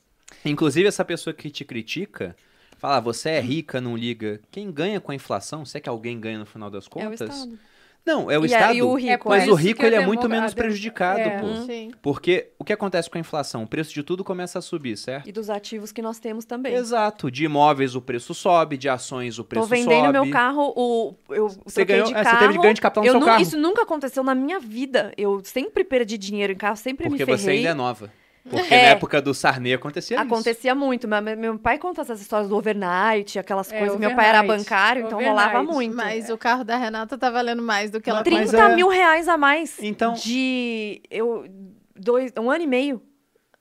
Inclusive, 0.45 0.87
essa 0.87 1.05
pessoa 1.05 1.35
que 1.35 1.51
te 1.51 1.65
critica 1.65 2.37
fala, 2.79 2.97
"Ah, 2.99 3.01
você 3.01 3.31
é 3.31 3.41
rica, 3.41 3.81
não 3.81 3.97
liga. 3.97 4.41
Quem 4.53 4.71
ganha 4.71 5.01
com 5.01 5.11
a 5.11 5.15
inflação, 5.17 5.65
se 5.65 5.77
é 5.77 5.81
que 5.81 5.89
alguém 5.89 6.21
ganha 6.21 6.39
no 6.39 6.47
final 6.47 6.71
das 6.71 6.85
É 6.85 6.89
o 6.89 6.91
contas? 6.91 7.21
Estado. 7.21 7.59
Não, 8.07 8.31
é 8.31 8.39
o 8.39 8.45
E 8.45 8.47
Estado. 8.47 8.75
e 8.75 8.83
o 8.83 8.95
rico, 8.95 9.29
mas 9.29 9.49
é. 9.49 9.51
o 9.51 9.55
rico 9.55 9.85
ele 9.85 9.97
é 9.97 10.07
muito 10.07 10.29
menos 10.29 10.55
prejudicado, 10.55 11.19
é. 11.21 11.41
pô. 11.41 11.47
Sim. 11.67 11.91
Porque 12.01 12.53
o 12.59 12.65
que 12.65 12.73
acontece 12.73 13.11
com 13.11 13.19
a 13.19 13.21
inflação? 13.21 13.65
O 13.65 13.67
preço 13.67 13.93
de 13.93 14.03
tudo 14.05 14.23
começa 14.23 14.61
a 14.61 14.63
subir, 14.63 14.97
certo? 14.97 15.29
E 15.29 15.33
dos 15.33 15.51
ativos 15.51 15.91
que 15.91 16.01
nós 16.01 16.21
temos 16.21 16.45
também. 16.45 16.73
Exato. 16.75 17.31
De 17.31 17.45
imóveis 17.45 17.97
o 17.97 18.01
preço 18.01 18.33
sobe, 18.33 18.77
de 18.77 18.89
ações 18.89 19.39
o 19.41 19.45
preço 19.45 19.69
Tô 19.69 19.75
vendendo 19.75 20.05
sobe. 20.07 20.13
meu 20.13 20.31
carro, 20.31 20.73
o, 20.77 21.15
eu 21.31 21.49
Você 21.65 21.85
ganhou- 21.85 22.07
de 22.07 22.15
é, 22.15 22.19
você 22.19 22.25
carro. 22.25 22.39
teve 22.47 22.59
ganho 22.61 22.75
de 22.75 22.81
capital 22.81 23.03
no 23.03 23.09
eu 23.09 23.13
seu 23.15 23.21
carro. 23.23 23.43
Isso 23.43 23.59
nunca 23.59 23.83
aconteceu 23.83 24.23
na 24.23 24.35
minha 24.37 24.61
vida. 24.61 25.13
Eu 25.17 25.41
sempre 25.45 25.83
perdi 25.83 26.17
dinheiro 26.17 26.53
em 26.53 26.57
carro, 26.57 26.77
sempre 26.77 27.09
Porque 27.09 27.25
me 27.25 27.27
ferrei. 27.27 27.39
você 27.45 27.51
ainda 27.51 27.69
é 27.71 27.75
nova. 27.75 28.13
Porque 28.49 28.73
É. 28.75 28.83
na 28.83 28.89
época 28.91 29.21
do 29.21 29.35
Sarney 29.35 29.75
acontecia 29.75 30.17
isso. 30.17 30.25
Acontecia 30.25 30.75
muito. 30.75 31.09
Meu, 31.09 31.23
meu 31.37 31.59
pai 31.59 31.79
conta 31.79 32.03
essas 32.03 32.21
histórias 32.21 32.49
do 32.49 32.57
overnight, 32.57 33.39
aquelas 33.39 33.73
É, 33.73 33.79
coisas. 33.79 33.99
Meu 33.99 34.15
pai 34.15 34.29
era 34.29 34.43
bancário, 34.43 35.07
então 35.07 35.19
rolava 35.23 35.59
Overnight. 35.61 35.73
muito. 35.75 35.97
Mas 35.97 36.31
o 36.31 36.39
carro 36.39 36.63
da 36.65 36.77
Renata 36.77 37.19
tá 37.19 37.29
valendo 37.31 37.63
mais 37.63 37.91
do 37.91 38.01
que 38.01 38.09
ela 38.09 38.23
30 38.23 38.43
Mas 38.43 38.55
é- 38.73 38.75
mil 38.77 38.89
reais 38.89 39.29
a 39.29 39.37
mais 39.37 39.77
Então- 39.83 40.15
de 40.15 41.01
eu, 41.11 41.45
dois, 41.95 42.33
um 42.39 42.51
ano 42.51 42.63
e 42.65 42.67
meio. 42.67 43.03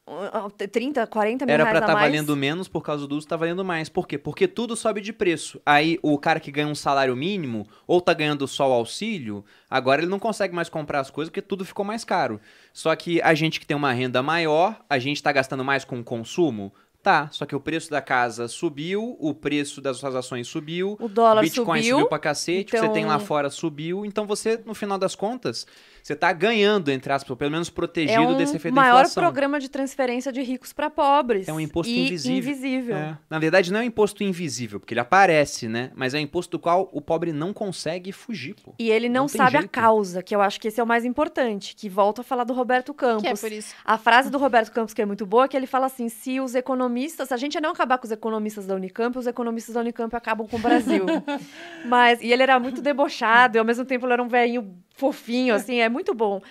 Uh, 0.08 0.46
uh, 0.46 0.52
30, 0.52 1.08
40 1.08 1.46
mil 1.48 1.54
Era 1.54 1.66
pra 1.66 1.80
estar 1.80 1.94
mais. 1.94 2.06
valendo 2.06 2.36
menos 2.38 2.68
por 2.68 2.82
causa 2.84 3.08
do 3.08 3.16
uso, 3.18 3.28
tá 3.28 3.36
valendo 3.36 3.66
mais. 3.66 3.90
Por 3.90 4.08
quê? 4.08 4.20
Porque 4.20 4.48
tudo 4.48 4.76
sobe 4.76 5.02
de 5.02 5.12
preço. 5.12 5.60
Aí 5.66 5.98
o 6.04 6.16
cara 6.20 6.40
que 6.40 6.52
ganha 6.52 6.68
um 6.68 6.76
salário 6.76 7.16
mínimo, 7.16 7.68
ou 7.88 8.00
tá 8.00 8.14
ganhando 8.14 8.48
só 8.48 8.70
o 8.70 8.74
auxílio, 8.74 9.44
agora 9.68 10.02
ele 10.02 10.10
não 10.12 10.20
consegue 10.20 10.54
mais 10.54 10.70
comprar 10.70 11.00
as 11.00 11.10
coisas 11.10 11.32
porque 11.32 11.42
tudo 11.42 11.66
ficou 11.66 11.84
mais 11.84 12.04
caro. 12.04 12.40
Só 12.72 12.96
que 12.96 13.20
a 13.24 13.34
gente 13.34 13.60
que 13.60 13.66
tem 13.66 13.76
uma 13.76 13.92
renda 13.94 14.22
maior, 14.22 14.80
a 14.88 15.00
gente 15.00 15.24
tá 15.24 15.32
gastando 15.32 15.66
mais 15.66 15.84
com 15.84 16.00
o 16.00 16.04
consumo? 16.04 16.72
Tá, 17.02 17.30
só 17.32 17.46
que 17.46 17.56
o 17.56 17.60
preço 17.60 17.92
da 17.92 18.02
casa 18.02 18.48
subiu, 18.48 19.16
o 19.20 19.32
preço 19.32 19.80
das 19.80 19.98
suas 19.98 20.16
ações 20.16 20.48
subiu, 20.48 20.98
O 21.00 21.08
dólar 21.08 21.42
Bitcoin 21.44 21.78
subiu. 21.80 21.96
subiu 21.98 22.10
pra 22.10 22.18
cacete, 22.18 22.62
o 22.62 22.66
que 22.66 22.80
você 22.80 22.90
tem 22.90 23.06
lá 23.06 23.16
então- 23.16 23.28
fora 23.28 23.50
subiu, 23.52 24.04
então 24.08 24.26
você, 24.26 24.60
no 24.66 24.74
final 24.74 24.98
das 24.98 25.14
contas, 25.14 25.68
você 26.06 26.16
tá 26.16 26.32
ganhando, 26.32 26.92
entre 26.92 27.12
aspas, 27.12 27.32
ou 27.32 27.36
pelo 27.36 27.50
menos 27.50 27.68
É 27.68 27.72
protegido 27.72 28.22
um 28.22 28.38
desse 28.38 28.56
efeito 28.56 28.76
da 28.76 28.80
maior 28.82 29.00
inflação. 29.00 29.24
programa 29.24 29.60
de 29.60 29.68
transferência 29.70 30.32
de 30.32 30.40
ricos 30.44 30.72
para 30.72 30.88
pobres. 30.88 31.48
É 31.48 31.52
um 31.52 31.60
imposto 31.60 31.92
e 31.92 32.06
invisível. 32.06 32.38
invisível. 32.38 32.96
É. 32.96 33.18
Na 33.28 33.40
verdade, 33.40 33.74
não 33.74 33.80
é 33.80 33.82
um 33.82 33.86
imposto 33.86 34.24
invisível, 34.24 34.80
porque 34.80 34.94
ele 34.94 35.00
aparece, 35.00 35.68
né? 35.68 35.90
Mas 35.96 36.14
é 36.14 36.20
um 36.20 36.22
imposto 36.22 36.52
do 36.52 36.60
qual 36.60 36.88
o 36.94 37.02
pobre 37.02 37.34
não 37.34 37.52
consegue 37.52 38.12
fugir, 38.12 38.54
pô. 38.64 38.76
E 38.78 38.92
ele 38.92 39.10
não, 39.10 39.24
Não 39.24 39.28
sabe 39.28 39.58
a 39.58 39.62
jeito. 39.62 39.72
causa, 39.72 40.22
que 40.22 40.36
eu 40.36 40.42
acho 40.42 40.62
que 40.62 40.68
esse 40.68 40.80
é 40.80 40.84
o 40.84 40.86
mais 40.86 41.06
importante, 41.06 41.76
que 41.76 41.90
volta 41.90 42.22
a 42.22 42.24
falar 42.24 42.44
do 42.44 42.54
Roberto 42.54 42.94
Campos. 42.94 43.24
Que 43.24 43.30
é 43.30 43.36
por 43.36 43.52
isso. 43.52 43.74
A 43.84 43.98
frase 43.98 44.30
do 44.30 44.38
Roberto 44.38 44.72
Campos, 44.72 44.94
que 44.94 45.02
é 45.02 45.06
muito 45.08 45.26
boa, 45.26 45.46
é 45.46 45.48
que 45.48 45.58
ele 45.58 45.66
fala 45.66 45.88
assim: 45.88 46.08
se 46.08 46.40
os 46.40 46.54
economistas, 46.54 47.30
se 47.30 47.34
a 47.34 47.38
gente 47.38 47.60
não 47.60 47.72
acabar 47.72 47.98
com 47.98 48.06
os 48.06 48.12
economistas 48.12 48.68
da 48.68 48.76
Unicamp, 48.76 49.18
os 49.18 49.26
economistas 49.26 49.74
da 49.74 49.82
Unicamp 49.82 50.16
acabam 50.16 50.48
com 50.48 50.58
o 50.58 50.60
Brasil. 50.60 51.04
Mas, 51.84 52.22
e 52.22 52.32
ele 52.32 52.44
era 52.44 52.60
muito 52.60 52.80
debochado, 52.80 53.58
e 53.58 53.60
ao 53.60 53.66
mesmo 53.66 53.84
tempo 53.86 54.06
ele 54.06 54.14
era 54.14 54.22
um 54.22 54.28
velhinho 54.28 54.85
fofinho, 54.96 55.54
assim, 55.54 55.80
é 55.80 55.90
muito 55.90 56.14
bom. 56.14 56.42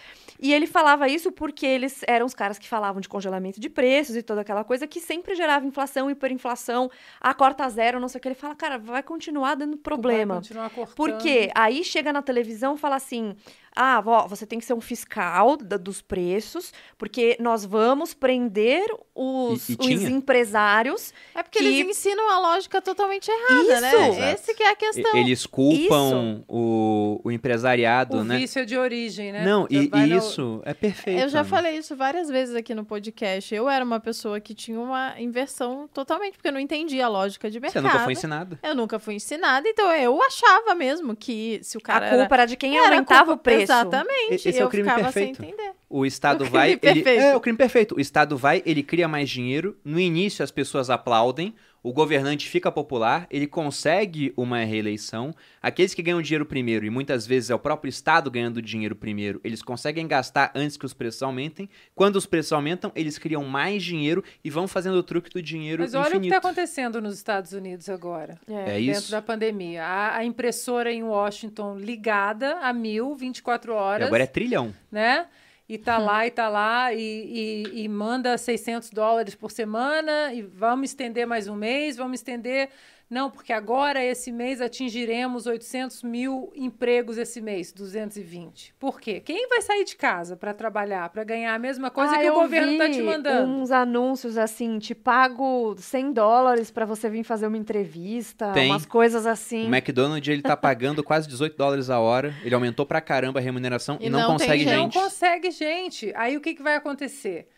E 0.40 0.52
ele 0.52 0.66
falava 0.66 1.08
isso 1.08 1.32
porque 1.32 1.64
eles 1.64 2.02
eram 2.06 2.26
os 2.26 2.34
caras 2.34 2.58
que 2.58 2.68
falavam 2.68 3.00
de 3.00 3.08
congelamento 3.08 3.60
de 3.60 3.70
preços 3.70 4.16
e 4.16 4.22
toda 4.22 4.40
aquela 4.40 4.64
coisa 4.64 4.86
que 4.86 5.00
sempre 5.00 5.34
gerava 5.34 5.64
inflação, 5.64 6.10
hiperinflação, 6.10 6.90
a 7.20 7.32
corta 7.32 7.68
zero, 7.68 8.00
não 8.00 8.08
sei 8.08 8.18
o 8.18 8.20
que. 8.20 8.28
Ele 8.28 8.34
fala, 8.34 8.54
cara, 8.54 8.76
vai 8.76 9.02
continuar 9.02 9.54
dando 9.54 9.76
problema. 9.76 10.34
Vai 10.34 10.42
continuar 10.42 10.70
cortando. 10.70 10.96
Porque 10.96 11.50
aí 11.54 11.84
chega 11.84 12.12
na 12.12 12.20
televisão 12.20 12.74
e 12.74 12.78
fala 12.78 12.96
assim: 12.96 13.34
ah, 13.76 14.00
vó, 14.00 14.26
você 14.28 14.46
tem 14.46 14.58
que 14.58 14.64
ser 14.64 14.74
um 14.74 14.80
fiscal 14.80 15.56
da- 15.56 15.76
dos 15.76 16.00
preços, 16.00 16.72
porque 16.96 17.36
nós 17.40 17.64
vamos 17.64 18.14
prender 18.14 18.84
os, 19.14 19.68
E- 19.68 19.76
e 19.80 19.94
os 19.96 20.02
empresários. 20.02 21.12
É 21.34 21.42
porque 21.42 21.58
que- 21.58 21.64
eles 21.64 21.88
ensinam 21.88 22.30
a 22.30 22.38
lógica 22.40 22.80
totalmente 22.82 23.28
errada, 23.30 23.80
né? 23.80 24.08
Isso! 24.10 24.20
Esse 24.22 24.54
que 24.54 24.62
é 24.62 24.68
a 24.68 24.72
E- 24.72 24.76
questão. 24.76 25.16
Eles 25.16 25.46
culpam 25.46 26.44
o, 26.48 27.20
o 27.24 27.30
empresariado, 27.30 28.18
O 28.18 28.24
né? 28.24 28.38
vício 28.38 28.60
é 28.62 28.64
de 28.64 28.76
origem, 28.76 29.32
né? 29.32 29.44
Não, 29.44 29.62
Você 29.62 29.74
e, 29.74 29.90
e 29.92 30.16
isso 30.16 30.62
é 30.64 30.74
perfeito. 30.74 31.20
Eu 31.20 31.28
já 31.28 31.44
falei 31.44 31.76
isso 31.78 31.96
várias 31.96 32.28
vezes 32.28 32.54
aqui 32.54 32.74
no 32.74 32.84
podcast. 32.84 33.54
Eu 33.54 33.68
era 33.68 33.84
uma 33.84 34.00
pessoa 34.00 34.40
que 34.40 34.54
tinha 34.54 34.78
uma 34.80 35.14
inversão 35.20 35.88
totalmente, 35.92 36.34
porque 36.36 36.48
eu 36.48 36.52
não 36.52 36.60
entendia 36.60 37.06
a 37.06 37.08
lógica 37.08 37.50
de 37.50 37.58
Você 37.58 37.62
mercado. 37.62 37.82
nunca 37.84 37.98
foi 38.04 38.12
ensinado. 38.12 38.58
Eu 38.62 38.74
nunca 38.74 38.98
fui 38.98 39.14
ensinada, 39.14 39.68
então 39.68 39.90
eu 39.92 40.20
achava 40.22 40.74
mesmo 40.74 41.14
que 41.16 41.60
se 41.62 41.76
o 41.76 41.80
cara 41.80 42.06
a 42.06 42.16
culpa 42.18 42.34
era 42.34 42.46
de 42.46 42.56
quem 42.56 42.76
era, 42.76 42.86
era 42.86 42.94
aumentava 42.96 43.24
culpa- 43.26 43.40
o 43.40 43.42
preço. 43.42 43.63
Exatamente. 43.64 44.34
Esse 44.34 44.58
é 44.58 44.62
o 44.62 44.66
eu 44.66 44.68
crime 44.68 44.88
ficava 44.88 45.04
perfeito. 45.04 45.36
sem 45.36 45.48
entender. 45.48 45.72
O 45.88 46.04
Estado 46.06 46.44
O 46.44 46.50
vai. 46.50 46.78
Ele, 46.82 47.08
é 47.08 47.36
o 47.36 47.40
crime 47.40 47.58
perfeito. 47.58 47.96
O 47.96 48.00
Estado 48.00 48.36
vai, 48.36 48.62
ele 48.64 48.82
cria 48.82 49.08
mais 49.08 49.28
dinheiro. 49.28 49.76
No 49.84 49.98
início 49.98 50.42
as 50.42 50.50
pessoas 50.50 50.90
aplaudem. 50.90 51.54
O 51.84 51.92
governante 51.92 52.48
fica 52.48 52.72
popular, 52.72 53.26
ele 53.30 53.46
consegue 53.46 54.32
uma 54.38 54.64
reeleição. 54.64 55.34
Aqueles 55.60 55.92
que 55.92 56.02
ganham 56.02 56.22
dinheiro 56.22 56.46
primeiro, 56.46 56.86
e 56.86 56.90
muitas 56.90 57.26
vezes 57.26 57.50
é 57.50 57.54
o 57.54 57.58
próprio 57.58 57.90
Estado 57.90 58.30
ganhando 58.30 58.62
dinheiro 58.62 58.96
primeiro, 58.96 59.38
eles 59.44 59.62
conseguem 59.62 60.08
gastar 60.08 60.50
antes 60.54 60.78
que 60.78 60.86
os 60.86 60.94
preços 60.94 61.22
aumentem. 61.22 61.68
Quando 61.94 62.16
os 62.16 62.24
preços 62.24 62.54
aumentam, 62.54 62.90
eles 62.94 63.18
criam 63.18 63.44
mais 63.44 63.82
dinheiro 63.82 64.24
e 64.42 64.48
vão 64.48 64.66
fazendo 64.66 64.94
o 64.96 65.02
truque 65.02 65.28
do 65.28 65.42
dinheiro 65.42 65.82
Mas 65.82 65.94
olha 65.94 66.16
o 66.16 66.20
que 66.20 66.26
está 66.28 66.38
acontecendo 66.38 67.02
nos 67.02 67.16
Estados 67.16 67.52
Unidos 67.52 67.86
agora. 67.90 68.40
É 68.48 68.78
Dentro 68.78 69.00
isso. 69.02 69.10
da 69.10 69.20
pandemia. 69.20 69.84
A, 69.84 70.16
a 70.16 70.24
impressora 70.24 70.90
em 70.90 71.02
Washington 71.02 71.76
ligada 71.76 72.60
a 72.60 72.72
mil, 72.72 73.14
24 73.14 73.70
E 73.70 73.74
horas. 73.74 74.06
agora 74.06 74.22
é 74.22 74.26
trilhão. 74.26 74.74
né? 74.90 75.26
E 75.68 75.78
tá 75.78 75.96
lá, 75.96 76.26
e 76.26 76.30
tá 76.30 76.48
lá, 76.48 76.92
e, 76.92 76.98
e, 77.00 77.84
e 77.84 77.88
manda 77.88 78.36
600 78.36 78.90
dólares 78.90 79.34
por 79.34 79.50
semana, 79.50 80.32
e 80.34 80.42
vamos 80.42 80.90
estender 80.90 81.26
mais 81.26 81.48
um 81.48 81.56
mês, 81.56 81.96
vamos 81.96 82.20
estender... 82.20 82.70
Não, 83.08 83.30
porque 83.30 83.52
agora, 83.52 84.02
esse 84.02 84.32
mês, 84.32 84.60
atingiremos 84.60 85.46
800 85.46 86.02
mil 86.02 86.50
empregos 86.56 87.18
esse 87.18 87.40
mês, 87.40 87.70
220. 87.72 88.74
Por 88.78 88.98
quê? 89.00 89.20
Quem 89.20 89.46
vai 89.48 89.60
sair 89.60 89.84
de 89.84 89.94
casa 89.94 90.36
para 90.36 90.54
trabalhar, 90.54 91.08
para 91.10 91.22
ganhar 91.22 91.54
a 91.54 91.58
mesma 91.58 91.90
coisa 91.90 92.14
Ah, 92.14 92.18
que 92.18 92.30
o 92.30 92.34
governo 92.34 92.72
vi 92.72 92.78
tá 92.78 92.90
te 92.90 93.02
mandando? 93.02 93.50
uns 93.52 93.70
anúncios 93.70 94.38
assim, 94.38 94.78
te 94.78 94.94
pago 94.94 95.76
100 95.78 96.12
dólares 96.12 96.70
pra 96.70 96.84
você 96.86 97.08
vir 97.10 97.22
fazer 97.24 97.46
uma 97.46 97.58
entrevista, 97.58 98.52
Tem. 98.52 98.70
umas 98.70 98.86
coisas 98.86 99.26
assim. 99.26 99.66
O 99.66 99.74
McDonald's, 99.74 100.26
ele 100.32 100.42
tá 100.42 100.56
pagando 100.56 101.04
quase 101.04 101.28
18 101.28 101.56
dólares 101.56 101.90
a 101.90 102.00
hora. 102.00 102.34
Ele 102.42 102.54
aumentou 102.54 102.86
pra 102.86 103.00
caramba 103.00 103.38
a 103.38 103.42
remuneração 103.42 103.98
e, 104.00 104.06
E 104.06 104.10
não, 104.10 104.20
não 104.20 104.26
consegue 104.32 104.64
gente. 104.64 104.76
Não 104.76 104.90
consegue 104.90 105.50
gente. 105.50 106.12
Aí 106.16 106.36
o 106.36 106.40
que, 106.40 106.54
que 106.54 106.62
vai 106.62 106.74
acontecer? 106.74 107.48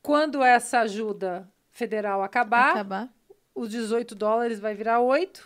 Quando 0.00 0.42
essa 0.42 0.80
ajuda 0.80 1.48
federal 1.70 2.22
acabar, 2.22 2.70
Acabar. 2.72 3.08
Os 3.54 3.68
18 3.70 4.14
dólares 4.14 4.58
vai 4.60 4.74
virar 4.74 5.00
8 5.00 5.44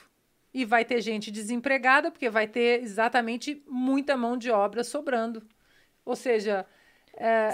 e 0.55 0.65
vai 0.65 0.85
ter 0.85 1.01
gente 1.01 1.31
desempregada, 1.31 2.11
porque 2.11 2.31
vai 2.31 2.47
ter 2.47 2.83
exatamente 2.83 3.63
muita 3.69 4.17
mão 4.17 4.37
de 4.37 4.51
obra 4.51 4.83
sobrando. 4.85 5.43
Ou 6.05 6.17
seja, 6.17 6.65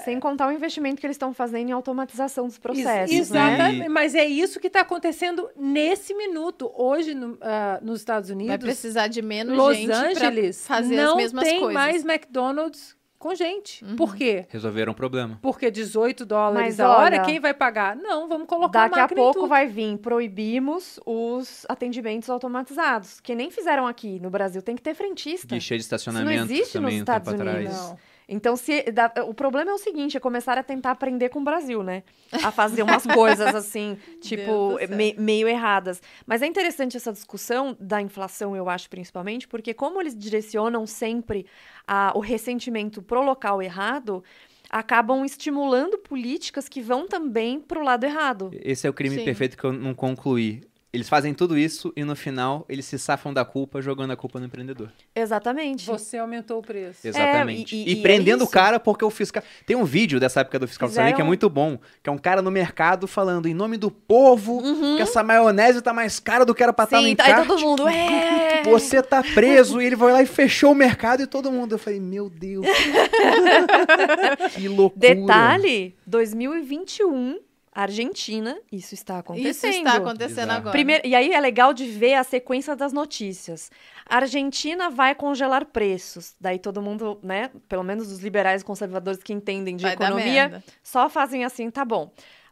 Sem 0.05 0.19
contar 0.19 0.49
o 0.49 0.53
investimento 0.53 1.01
que 1.01 1.07
eles 1.07 1.15
estão 1.15 1.33
fazendo 1.33 1.69
em 1.69 1.73
automatização 1.73 2.47
dos 2.47 2.59
processos, 2.59 3.15
ex- 3.15 3.31
né? 3.31 3.53
exatamente, 3.55 3.89
mas 3.89 4.15
é 4.15 4.25
isso 4.25 4.59
que 4.59 4.67
está 4.67 4.81
acontecendo 4.81 5.49
nesse 5.57 6.13
minuto. 6.15 6.71
Hoje, 6.75 7.15
no- 7.15 7.39
ah, 7.41 7.79
nos 7.81 8.01
Estados 8.01 8.29
Vai 8.29 8.37
Unidos, 8.37 8.65
precisar 8.65 9.07
de 9.07 9.23
menos 9.23 9.57
Los 9.57 9.77
gente 9.77 9.93
Angeles 9.93 10.67
fazer 10.67 10.97
não 10.97 11.13
as 11.13 11.17
mesmas 11.17 11.45
tem 11.45 11.59
coisas. 11.61 11.75
mais 11.75 12.05
McDonald's 12.05 12.97
com 13.23 13.35
gente. 13.37 13.85
Uhum. 13.85 13.95
Por 13.95 14.17
quê? 14.17 14.47
Resolveram 14.49 14.91
o 14.91 14.95
problema. 14.95 15.39
Porque 15.41 15.71
18 15.71 16.27
dólares 16.27 16.77
Mas 16.77 16.81
a 16.81 16.91
hora, 16.91 17.17
olha, 17.17 17.21
quem 17.23 17.39
vai 17.39 17.55
pagar? 17.55 17.95
Não, 17.95 18.29
vamos 18.29 18.49
colocar 18.49 18.89
Daqui 18.89 18.99
a 18.99 19.05
em 19.05 19.15
pouco 19.15 19.47
vai 19.47 19.69
vir, 19.69 19.97
proibimos 19.99 20.99
os 21.07 21.65
atendimentos 21.69 22.29
automatizados, 22.29 23.21
que 23.21 23.33
nem 23.37 23.49
fizeram 23.49 23.87
aqui 23.87 24.19
no 24.19 24.29
Brasil. 24.29 24.61
Tem 24.61 24.75
que 24.75 24.83
ter 24.83 24.95
frentista. 24.95 25.55
Guichê 25.55 25.77
de 25.77 25.83
estacionamento 25.83 26.53
existe 26.53 26.73
também 26.73 26.95
nos 26.95 27.01
Estados. 27.01 27.33
Unidos. 27.33 27.73
Não. 27.73 27.99
Então, 28.29 28.57
se 28.57 28.83
dá- 28.93 29.13
o 29.27 29.35
problema 29.35 29.71
é 29.71 29.75
o 29.75 29.79
seguinte, 29.79 30.17
é 30.17 30.21
começar 30.21 30.57
a 30.57 30.63
tentar 30.63 30.91
aprender 30.93 31.29
com 31.29 31.41
o 31.41 31.45
Brasil, 31.45 31.83
né? 31.83 32.03
A 32.43 32.51
fazer 32.51 32.83
umas 32.83 33.05
coisas 33.07 33.55
assim, 33.55 33.97
tipo, 34.21 34.79
me- 34.91 35.15
meio 35.19 35.49
erradas. 35.49 36.01
Mas 36.27 36.43
é 36.43 36.47
interessante 36.47 36.97
essa 36.97 37.13
discussão 37.13 37.77
da 37.79 38.01
inflação, 38.01 38.57
eu 38.57 38.69
acho, 38.69 38.89
principalmente, 38.89 39.47
porque 39.49 39.75
como 39.75 40.01
eles 40.01 40.17
direcionam 40.17 40.87
sempre 40.87 41.47
a- 41.87 42.13
o 42.15 42.21
ressentimento 42.21 43.03
pro 43.03 43.23
local 43.23 43.61
errado, 43.61 44.23
acabam 44.71 45.25
estimulando 45.25 45.99
políticas 45.99 46.69
que 46.69 46.81
vão 46.81 47.07
também 47.07 47.61
pro 47.61 47.83
lado 47.85 48.05
errado. 48.05 48.51
Esse 48.53 48.87
é 48.87 48.91
o 48.91 48.95
crime 48.95 49.17
Sim. 49.17 49.25
perfeito 49.25 49.57
que 49.57 49.65
eu 49.65 49.73
não 49.73 49.95
concluí. 49.95 50.63
Eles 50.95 51.09
fazem 51.09 51.33
tudo 51.33 51.57
isso 51.57 51.91
e 51.97 52.05
no 52.05 52.15
final 52.15 52.67
eles 52.69 52.85
se 52.85 52.99
safam 52.99 53.33
da 53.33 53.47
culpa 53.47 53.81
jogando 53.81 54.11
a 54.11 54.17
culpa 54.17 54.39
no 54.39 54.45
empreendedor. 54.45 54.93
Exatamente. 55.17 55.87
Você 55.87 56.19
aumentou 56.19 56.59
o 56.59 56.63
preço. 56.63 57.09
Exatamente. 57.09 57.75
e- 57.75 57.85
e, 57.89 57.95
e 57.95 57.99
é 58.01 58.03
prendendo 58.03 58.43
o 58.43 58.45
isso. 58.45 58.53
cara 58.53 58.79
porque 58.79 59.03
o 59.03 59.09
fiscal. 59.09 59.43
Tem 59.65 59.75
um 59.75 59.85
vídeo 59.85 60.21
dessa 60.21 60.41
época 60.41 60.59
do 60.59 60.69
fiscal 60.69 60.91
também 60.91 61.05
que 61.07 61.09
é 61.13 61.15
Fizeram- 61.15 61.27
muito 61.29 61.49
bom. 61.49 61.79
Que 62.03 62.11
é 62.11 62.13
um 62.13 62.19
cara 62.19 62.43
no 62.43 62.51
mercado 62.51 63.07
falando 63.07 63.47
em 63.47 63.55
nome 63.55 63.79
do 63.79 63.91
povo 63.91 64.61
que 64.97 65.01
essa 65.01 65.23
maionese 65.23 65.81
tá 65.81 65.95
mais 65.95 66.21
cara 66.21 66.45
do 66.45 66.55
que 66.55 66.63
era 66.63 66.75
pra 66.75 66.85
estar 66.85 66.99
no 67.01 67.17
tá 67.17 67.25
aí 67.25 67.31
encarte. 67.31 67.49
todo 67.49 67.61
mundo. 67.61 67.89
É! 67.89 68.63
Você 68.69 69.03
tá 69.03 69.23
preso 69.23 69.81
e 69.81 69.87
ele 69.87 69.97
vai 69.97 70.13
lá 70.13 70.23
e 70.23 70.27
fechou 70.27 70.73
o 70.73 70.75
mercado 70.75 71.23
e 71.23 71.27
todo 71.27 71.51
mundo. 71.51 71.73
Eu 71.75 71.79
falei, 71.79 72.01
meu 72.01 72.29
Deus. 72.29 72.67
que 74.55 74.69
loucura. 74.69 75.15
Detalhe: 75.15 75.97
2021, 76.07 77.39
Argentina, 77.75 78.57
isso 78.71 78.93
está 78.95 79.19
acontecendo. 79.19 79.51
Isso 79.51 79.67
está 79.67 79.95
acontecendo 79.95 80.35
Bizarro. 80.41 80.53
agora. 80.59 80.73
Primeiro, 80.73 81.07
e 81.07 81.15
aí 81.15 81.33
é 81.33 81.41
legal 81.41 81.73
de 81.73 81.87
ver 81.87 82.15
a 82.15 82.25
sequência 82.25 82.77
das 82.77 82.93
notícias. 82.93 83.71
A 84.07 84.17
Argentina 84.17 84.91
vai 84.91 85.15
congelar 85.15 85.65
preços. 85.65 86.35
Daí 86.39 86.59
todo 86.59 86.83
mundo, 86.83 87.19
né? 87.23 87.51
Pelo 87.69 87.83
menos 87.83 88.13
os 88.13 88.21
liberais 88.21 88.61
e 88.61 88.65
conservadores 88.65 89.23
que 89.23 89.33
entendem 89.33 89.75
de 89.75 89.85
Vai 89.85 89.95
economia, 89.95 90.63
só 90.83 91.09
fazem 91.09 91.45
assim, 91.45 91.71
tá 91.71 91.85
bom. 91.85 92.11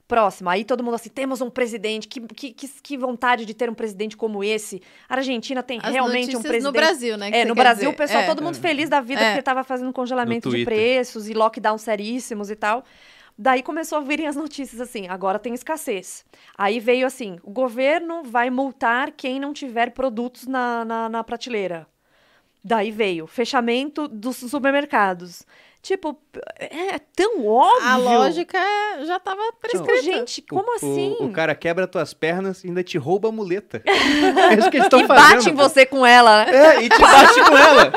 Próximo, 0.08 0.50
aí 0.50 0.64
todo 0.64 0.82
mundo 0.82 0.94
assim, 0.94 1.08
temos 1.08 1.40
um 1.40 1.48
presidente, 1.48 2.08
que, 2.08 2.20
que, 2.20 2.52
que, 2.52 2.68
que 2.82 2.98
vontade 2.98 3.44
de 3.46 3.54
ter 3.54 3.70
um 3.70 3.74
presidente 3.74 4.16
como 4.16 4.42
esse. 4.42 4.82
A 5.08 5.14
Argentina 5.14 5.62
tem 5.62 5.78
As 5.80 5.92
realmente 5.92 6.30
um 6.30 6.32
notícias 6.32 6.42
presidente. 6.42 6.64
no 6.64 6.72
Brasil, 6.72 7.16
né? 7.16 7.30
É, 7.32 7.44
no 7.44 7.54
Brasil, 7.54 7.90
dizer. 7.90 7.94
o 7.94 7.96
pessoal, 7.96 8.22
É. 8.24 8.26
todo 8.26 8.42
mundo 8.42 8.56
feliz 8.58 8.88
da 8.88 9.00
vida, 9.00 9.20
É. 9.20 9.28
porque 9.30 9.42
tava 9.42 9.62
fazendo 9.62 9.92
congelamento 9.92 10.50
de 10.50 10.64
preços 10.64 11.28
e 11.28 11.32
lockdown 11.32 11.78
seríssimos 11.78 12.50
e 12.50 12.56
tal. 12.56 12.84
Daí 13.42 13.62
começou 13.62 13.96
a 13.96 14.02
virem 14.02 14.26
as 14.26 14.36
notícias 14.36 14.82
assim, 14.82 15.08
agora 15.08 15.38
tem 15.38 15.54
escassez. 15.54 16.26
Aí 16.58 16.78
veio 16.78 17.06
assim, 17.06 17.38
o 17.42 17.50
governo 17.50 18.22
vai 18.22 18.50
multar 18.50 19.12
quem 19.12 19.40
não 19.40 19.54
tiver 19.54 19.92
produtos 19.92 20.46
na, 20.46 20.84
na, 20.84 21.08
na 21.08 21.24
prateleira. 21.24 21.86
Daí 22.62 22.90
veio 22.90 23.26
fechamento 23.26 24.06
dos 24.06 24.36
supermercados. 24.36 25.46
Tipo, 25.82 26.20
é 26.58 26.98
tão 27.16 27.46
óbvio. 27.46 27.88
A 27.88 27.96
lógica 27.96 28.58
já 29.06 29.16
estava 29.16 29.40
Tipo, 29.42 29.60
prescrita. 29.84 30.02
gente, 30.02 30.40
O- 30.42 30.54
como 30.54 30.68
o- 30.72 30.74
assim? 30.74 31.16
O, 31.20 31.30
cara 31.32 31.54
quebra 31.54 31.86
tuas 31.86 32.12
pernas 32.12 32.62
e 32.62 32.66
ainda 32.68 32.82
te 32.84 32.98
rouba 32.98 33.30
a 33.30 33.32
muleta. 33.32 33.82
é 33.88 34.58
isso 34.58 34.70
que 34.70 34.76
eles 34.76 34.84
estão 34.86 35.00
e 35.00 35.06
fazendo. 35.06 35.30
bate 35.36 35.48
em 35.50 35.54
você 35.54 35.86
com 35.86 36.04
ela. 36.04 36.44
né? 36.44 36.76
É, 36.76 36.82
e 36.82 36.88
te 36.90 36.98
bate 37.00 37.40
com 37.48 37.56
ela. 37.56 37.92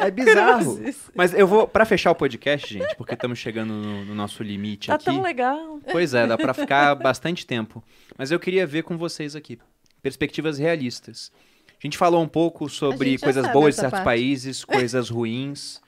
É 0.00 0.10
bizarro. 0.10 0.80
Mas 1.14 1.32
eu 1.32 1.46
vou, 1.46 1.68
pra 1.68 1.84
fechar 1.84 2.10
o 2.10 2.16
podcast, 2.16 2.74
gente, 2.74 2.96
porque 2.96 3.14
estamos 3.14 3.38
chegando 3.38 3.72
no, 3.72 4.04
no 4.06 4.14
nosso 4.14 4.42
limite 4.42 4.88
Tá 4.88 4.96
aqui. 4.96 5.04
tão 5.04 5.22
legal. 5.22 5.78
Pois 5.92 6.14
é, 6.14 6.26
dá 6.26 6.36
pra 6.36 6.52
ficar 6.54 6.96
bastante 6.96 7.46
tempo. 7.46 7.80
Mas 8.18 8.32
eu 8.32 8.40
queria 8.40 8.66
ver 8.66 8.82
com 8.82 8.98
vocês 8.98 9.36
aqui 9.36 9.56
perspectivas 10.02 10.58
realistas. 10.58 11.30
A 11.70 11.86
gente 11.86 11.96
falou 11.96 12.20
um 12.22 12.28
pouco 12.28 12.68
sobre 12.68 13.16
coisas 13.18 13.46
boas 13.52 13.74
de 13.76 13.80
certos 13.82 13.98
parte. 13.98 14.04
países, 14.04 14.64
coisas 14.64 15.08
ruins. 15.10 15.80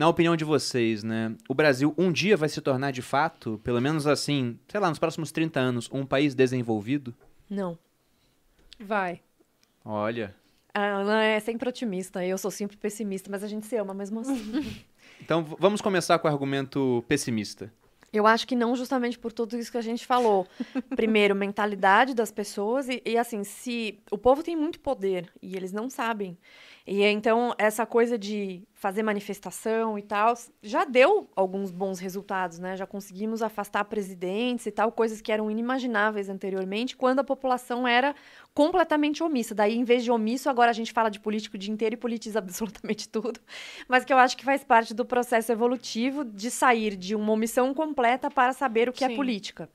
Na 0.00 0.08
opinião 0.08 0.34
de 0.34 0.46
vocês, 0.46 1.04
né? 1.04 1.36
O 1.46 1.52
Brasil 1.52 1.94
um 1.98 2.10
dia 2.10 2.34
vai 2.34 2.48
se 2.48 2.58
tornar 2.62 2.90
de 2.90 3.02
fato, 3.02 3.60
pelo 3.62 3.82
menos 3.82 4.06
assim, 4.06 4.58
sei 4.66 4.80
lá, 4.80 4.88
nos 4.88 4.98
próximos 4.98 5.30
30 5.30 5.60
anos, 5.60 5.90
um 5.92 6.06
país 6.06 6.34
desenvolvido? 6.34 7.14
Não. 7.50 7.78
Vai. 8.78 9.20
Olha. 9.84 10.34
A 10.72 10.80
Ana 10.80 11.22
é 11.22 11.38
sempre 11.38 11.68
otimista, 11.68 12.24
eu 12.24 12.38
sou 12.38 12.50
sempre 12.50 12.78
pessimista, 12.78 13.30
mas 13.30 13.44
a 13.44 13.46
gente 13.46 13.66
se 13.66 13.76
ama 13.76 13.92
mesmo 13.92 14.20
assim. 14.20 14.74
Então 15.20 15.44
vamos 15.58 15.82
começar 15.82 16.18
com 16.18 16.26
o 16.26 16.30
argumento 16.30 17.04
pessimista. 17.06 17.70
Eu 18.10 18.26
acho 18.26 18.46
que 18.46 18.56
não 18.56 18.74
justamente 18.74 19.18
por 19.18 19.30
tudo 19.30 19.56
isso 19.58 19.70
que 19.70 19.76
a 19.76 19.82
gente 19.82 20.06
falou. 20.06 20.46
Primeiro, 20.96 21.34
mentalidade 21.34 22.14
das 22.14 22.32
pessoas 22.32 22.88
e, 22.88 23.02
e, 23.04 23.18
assim, 23.18 23.44
se 23.44 24.00
o 24.10 24.16
povo 24.16 24.42
tem 24.42 24.56
muito 24.56 24.80
poder 24.80 25.30
e 25.42 25.54
eles 25.54 25.72
não 25.72 25.90
sabem. 25.90 26.38
E 26.92 27.04
então 27.04 27.54
essa 27.56 27.86
coisa 27.86 28.18
de 28.18 28.66
fazer 28.74 29.04
manifestação 29.04 29.96
e 29.96 30.02
tal 30.02 30.34
já 30.60 30.84
deu 30.84 31.30
alguns 31.36 31.70
bons 31.70 32.00
resultados, 32.00 32.58
né? 32.58 32.76
Já 32.76 32.84
conseguimos 32.84 33.42
afastar 33.42 33.84
presidentes 33.84 34.66
e 34.66 34.72
tal, 34.72 34.90
coisas 34.90 35.20
que 35.20 35.30
eram 35.30 35.48
inimagináveis 35.48 36.28
anteriormente, 36.28 36.96
quando 36.96 37.20
a 37.20 37.24
população 37.24 37.86
era 37.86 38.12
completamente 38.52 39.22
omissa. 39.22 39.54
Daí, 39.54 39.78
em 39.78 39.84
vez 39.84 40.02
de 40.02 40.10
omisso, 40.10 40.50
agora 40.50 40.70
a 40.70 40.74
gente 40.74 40.92
fala 40.92 41.08
de 41.08 41.20
político 41.20 41.54
o 41.54 41.58
dia 41.60 41.72
inteiro 41.72 41.94
e 41.94 41.96
politiza 41.96 42.40
absolutamente 42.40 43.08
tudo. 43.08 43.38
Mas 43.86 44.04
que 44.04 44.12
eu 44.12 44.18
acho 44.18 44.36
que 44.36 44.44
faz 44.44 44.64
parte 44.64 44.92
do 44.92 45.04
processo 45.04 45.52
evolutivo 45.52 46.24
de 46.24 46.50
sair 46.50 46.96
de 46.96 47.14
uma 47.14 47.30
omissão 47.30 47.72
completa 47.72 48.28
para 48.28 48.52
saber 48.52 48.88
o 48.88 48.92
que 48.92 49.04
é 49.04 49.08
Sim. 49.10 49.14
política. 49.14 49.70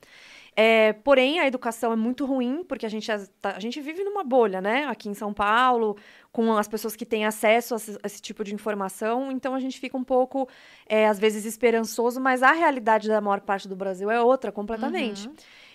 É, 0.58 0.94
porém, 0.94 1.38
a 1.38 1.46
educação 1.46 1.92
é 1.92 1.96
muito 1.96 2.24
ruim, 2.24 2.64
porque 2.64 2.86
a 2.86 2.88
gente, 2.88 3.12
as- 3.12 3.30
tá- 3.42 3.54
a 3.54 3.60
gente 3.60 3.78
vive 3.78 4.02
numa 4.02 4.24
bolha, 4.24 4.58
né? 4.58 4.84
Aqui 4.86 5.06
em 5.06 5.12
São 5.12 5.30
Paulo, 5.34 5.98
com 6.32 6.56
as 6.56 6.66
pessoas 6.66 6.96
que 6.96 7.04
têm 7.04 7.26
acesso 7.26 7.74
a 7.74 7.76
esse, 7.76 7.98
a 8.02 8.06
esse 8.06 8.22
tipo 8.22 8.42
de 8.42 8.54
informação. 8.54 9.30
Então, 9.30 9.54
a 9.54 9.60
gente 9.60 9.78
fica 9.78 9.98
um 9.98 10.02
pouco, 10.04 10.48
é, 10.88 11.06
às 11.06 11.18
vezes, 11.18 11.44
esperançoso, 11.44 12.18
mas 12.20 12.42
a 12.42 12.52
realidade 12.52 13.06
da 13.06 13.20
maior 13.20 13.40
parte 13.42 13.68
do 13.68 13.76
Brasil 13.76 14.10
é 14.10 14.18
outra 14.22 14.50
completamente. 14.50 15.28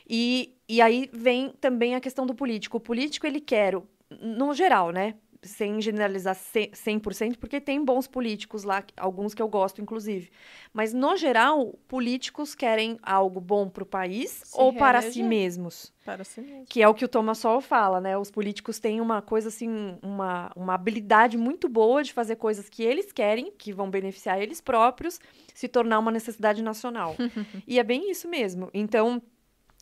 E, 0.09 0.55
e 0.67 0.81
aí 0.81 1.07
vem 1.13 1.49
também 1.61 1.93
a 1.93 1.99
questão 2.01 2.25
do 2.25 2.33
político. 2.33 2.77
O 2.77 2.81
político, 2.81 3.27
ele 3.27 3.39
quer, 3.39 3.79
no 4.19 4.51
geral, 4.55 4.89
né? 4.89 5.13
Sem 5.43 5.81
generalizar 5.81 6.35
ce- 6.35 6.69
100%, 6.71 7.37
porque 7.39 7.59
tem 7.59 7.83
bons 7.83 8.07
políticos 8.07 8.63
lá, 8.63 8.83
alguns 8.95 9.33
que 9.33 9.41
eu 9.41 9.47
gosto, 9.47 9.81
inclusive. 9.81 10.29
Mas, 10.71 10.93
no 10.93 11.17
geral, 11.17 11.73
políticos 11.87 12.53
querem 12.53 12.99
algo 13.01 13.41
bom 13.41 13.67
para 13.67 13.81
o 13.81 13.85
país 13.85 14.41
Se 14.45 14.59
ou 14.59 14.71
para 14.71 15.01
si 15.01 15.23
mesmos. 15.23 15.91
Para 16.05 16.23
si 16.23 16.41
mesmo. 16.41 16.65
Que 16.69 16.83
é 16.83 16.87
o 16.87 16.93
que 16.93 17.03
o 17.03 17.07
Thomas 17.07 17.39
Sowell 17.39 17.59
fala, 17.61 17.99
né? 17.99 18.15
Os 18.15 18.29
políticos 18.29 18.77
têm 18.79 19.01
uma 19.01 19.19
coisa 19.19 19.47
assim, 19.47 19.97
uma, 20.03 20.51
uma 20.55 20.75
habilidade 20.75 21.37
muito 21.37 21.67
boa 21.67 22.03
de 22.03 22.13
fazer 22.13 22.35
coisas 22.35 22.69
que 22.69 22.83
eles 22.83 23.11
querem, 23.11 23.51
que 23.57 23.73
vão 23.73 23.89
beneficiar 23.89 24.39
eles 24.39 24.61
próprios, 24.61 25.19
se 25.55 25.67
tornar 25.67 25.97
uma 25.97 26.11
necessidade 26.11 26.61
nacional. 26.61 27.15
e 27.67 27.79
é 27.79 27.83
bem 27.83 28.11
isso 28.11 28.27
mesmo. 28.27 28.69
Então, 28.75 29.19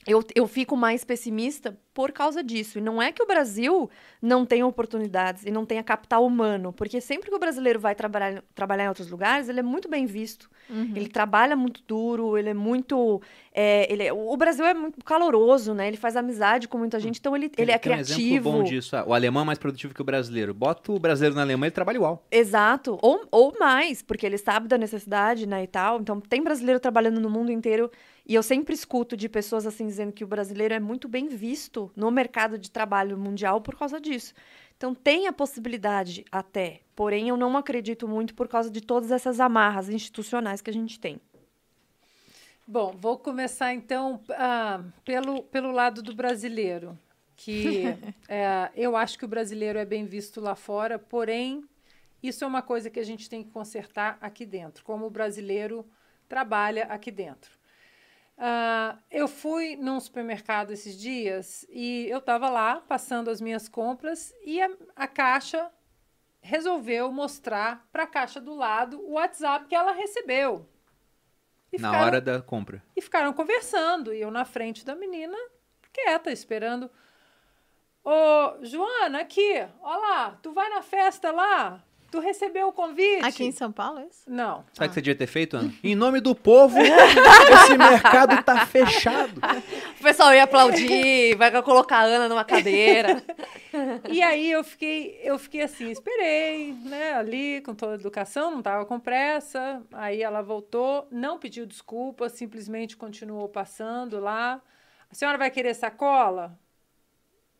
eu, 0.08 0.24
eu 0.34 0.48
fico 0.48 0.78
mais 0.78 1.04
pessimista 1.04 1.78
por 1.94 2.12
causa 2.12 2.44
disso. 2.44 2.78
E 2.78 2.82
não 2.82 3.02
é 3.02 3.12
que 3.12 3.22
o 3.22 3.26
Brasil 3.28 3.90
não 4.22 4.46
tenha 4.46 4.66
oportunidades 4.66 5.46
e 5.46 5.52
não 5.52 5.66
tenha 5.66 5.84
capital 5.84 6.26
humano, 6.26 6.72
porque 6.74 7.02
sempre 7.02 7.30
que 7.30 7.36
o 7.36 7.40
brasileiro 7.40 7.80
vai 7.80 7.96
trabalhar, 7.96 8.44
trabalhar 8.54 8.86
em 8.86 8.88
outros 8.90 9.10
lugares, 9.10 9.50
ele 9.50 9.60
é 9.60 9.64
muito 9.64 9.90
bem 9.90 10.06
visto. 10.06 10.50
Uhum. 10.70 10.94
Ele 10.96 11.08
trabalha 11.08 11.56
muito 11.56 11.82
duro, 11.88 12.38
ele 12.38 12.50
é 12.50 12.54
muito. 12.54 13.22
é, 13.54 13.92
ele 13.92 14.04
é- 14.04 14.14
o 14.14 14.38
Brasil 14.38 14.64
é 14.66 14.74
muito 14.74 15.04
caloroso, 15.04 15.74
né? 15.74 15.88
Ele 15.88 15.98
faz 15.98 16.16
amizade 16.16 16.68
com 16.68 16.78
muita 16.78 17.00
gente, 17.00 17.20
então 17.20 17.36
ele, 17.36 17.52
ele 17.58 17.72
é 17.72 17.78
Tem 17.78 17.92
um 17.92 17.96
exemplo 17.96 18.16
criativo. 18.24 18.52
bom 18.52 18.64
disso. 18.64 18.96
Ah, 18.96 19.04
o 19.06 19.14
alemão 19.14 19.44
é 19.44 19.46
mais 19.48 19.60
produtivo 19.60 19.94
que 19.94 20.02
o 20.02 20.06
brasileiro. 20.06 20.54
Bota 20.54 20.92
o 20.92 21.00
brasileiro 21.00 21.36
na 21.36 21.42
Alemanha, 21.42 21.68
ele 21.68 21.76
trabalha 21.76 21.98
igual. 21.98 22.26
Exato, 22.32 22.98
ou, 23.02 23.28
ou 23.32 23.54
mais, 23.60 24.02
porque 24.02 24.26
ele 24.26 24.38
sabe 24.38 24.68
da 24.68 24.78
necessidade, 24.78 25.46
né, 25.48 25.64
e 25.64 25.68
tal. 25.68 26.00
Então, 26.00 26.22
tem 26.22 26.42
brasileiro 26.44 26.80
trabalhando 26.80 27.20
no 27.20 27.30
mundo 27.30 27.52
inteiro, 27.52 27.90
e 28.26 28.36
eu 28.36 28.44
sempre 28.44 28.74
escuto 28.76 29.18
de 29.18 29.28
pessoas 29.28 29.66
assim 29.66 29.88
dizendo 29.88 30.12
que 30.14 30.24
o 30.24 30.28
brasileiro 30.28 30.74
é 30.74 30.80
muito 30.80 31.08
bem 31.08 31.28
visto 31.28 31.89
no 31.96 32.12
mercado 32.12 32.58
de 32.58 32.70
trabalho 32.72 33.18
mundial 33.18 33.62
por 33.62 33.76
causa 33.76 34.00
disso. 34.00 34.34
Então, 34.78 34.96
tem 34.96 35.28
a 35.28 35.34
possibilidade 35.34 36.24
até, 36.32 36.82
porém 36.96 37.28
eu 37.28 37.36
não 37.36 37.58
acredito 37.58 38.08
muito 38.08 38.34
por 38.34 38.48
causa 38.48 38.70
de 38.70 38.80
todas 38.80 39.12
essas 39.12 39.40
amarras 39.40 39.90
institucionais 39.90 40.62
que 40.62 40.70
a 40.70 40.74
gente 40.74 41.00
tem. 41.00 41.20
Bom, 42.66 42.96
vou 42.98 43.18
começar 43.18 43.74
então 43.74 44.22
ah, 44.30 44.84
pelo, 45.04 45.44
pelo 45.44 45.72
lado 45.72 46.02
do 46.02 46.16
brasileiro, 46.16 46.98
que 47.36 47.84
é, 48.30 48.72
eu 48.76 48.96
acho 48.96 49.18
que 49.18 49.26
o 49.26 49.28
brasileiro 49.28 49.78
é 49.78 49.84
bem 49.84 50.06
visto 50.06 50.40
lá 50.40 50.56
fora, 50.56 50.98
porém, 50.98 51.64
isso 52.22 52.44
é 52.44 52.48
uma 52.48 52.62
coisa 52.62 52.90
que 52.90 53.00
a 53.00 53.04
gente 53.04 53.30
tem 53.30 53.44
que 53.44 53.50
consertar 53.50 54.18
aqui 54.22 54.46
dentro, 54.46 54.84
como 54.86 55.06
o 55.08 55.10
brasileiro 55.10 55.86
trabalha 56.28 56.84
aqui 56.86 57.12
dentro. 57.12 57.59
Ah, 58.42 58.98
eu 59.12 59.28
fui 59.28 59.76
num 59.76 60.00
supermercado 60.00 60.72
esses 60.72 60.98
dias 60.98 61.66
e 61.70 62.08
eu 62.10 62.20
estava 62.20 62.50
lá 62.50 62.78
passando 62.88 63.30
as 63.30 63.42
minhas 63.42 63.68
compras 63.68 64.34
e 64.46 64.62
a, 64.62 64.70
a 64.96 65.08
caixa 65.08 65.70
resolveu 66.40 67.12
mostrar 67.12 67.86
para 67.92 68.04
a 68.04 68.08
caixa 68.08 68.40
do 68.40 68.56
lado 68.56 68.98
o 69.02 69.16
WhatsApp 69.16 69.68
que 69.68 69.76
ela 69.76 69.92
recebeu. 69.92 70.66
E 71.72 71.78
na 71.82 71.92
hora 72.02 72.22
da 72.22 72.42
compra. 72.42 72.82
e 72.96 73.02
ficaram 73.02 73.34
conversando. 73.34 74.14
E 74.14 74.22
eu 74.22 74.32
na 74.32 74.46
frente 74.46 74.86
da 74.86 74.96
menina, 74.96 75.38
quieta, 75.92 76.32
esperando. 76.32 76.90
Ô, 78.02 78.64
Joana, 78.64 79.20
aqui, 79.20 79.68
ó 79.82 79.98
lá, 79.98 80.40
tu 80.42 80.54
vai 80.54 80.70
na 80.70 80.82
festa 80.82 81.30
lá? 81.30 81.84
Tu 82.12 82.20
recebeu 82.20 82.70
o 82.70 82.74
convite? 82.74 83.24
Aqui 83.24 83.44
em 83.46 83.52
São 83.52 83.72
Paulo, 83.72 84.00
é 84.00 84.06
isso? 84.06 84.24
Não. 84.28 84.66
Sabe 84.74 84.88
o 84.88 84.90
que 84.90 84.94
você 84.96 85.02
devia 85.02 85.16
ter 85.16 85.28
feito, 85.28 85.58
Ana? 85.58 85.72
Em 85.84 85.96
nome 85.96 86.20
do 86.20 86.34
povo, 86.34 86.78
esse 86.80 87.78
mercado 87.78 88.42
tá 88.44 88.66
fechado. 88.66 89.40
O 90.00 90.04
pessoal 90.04 90.34
ia 90.34 90.44
aplaudir, 90.44 91.36
vai 91.38 91.52
colocar 91.62 91.98
a 91.98 92.04
Ana 92.04 92.28
numa 92.28 92.44
cadeira. 92.44 93.22
E 94.10 94.20
aí 94.24 94.50
eu 94.50 94.64
fiquei, 94.64 95.20
eu 95.24 95.38
fiquei 95.38 95.62
assim, 95.62 95.92
esperei, 95.92 96.74
né, 96.74 97.14
ali 97.14 97.62
com 97.62 97.76
toda 97.76 97.92
a 97.92 97.96
educação, 97.96 98.50
não 98.50 98.64
tava 98.64 98.84
com 98.84 99.00
pressa. 99.00 99.84
Aí 99.94 100.24
ela 100.24 100.42
voltou, 100.42 101.08
não 101.12 101.38
pediu 101.38 101.68
desculpa, 101.68 102.30
simplesmente 102.30 102.98
continuou 102.98 103.48
passando 103.48 104.20
lá. 104.20 104.60
A 105.12 105.14
senhora 105.14 105.38
vai 105.38 105.52
querer 105.52 105.76
sacola? 105.76 106.58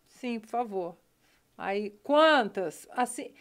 Sim, 0.08 0.40
por 0.40 0.50
favor. 0.50 0.98
Aí, 1.56 1.92
quantas? 2.04 2.88
Assim, 2.92 3.32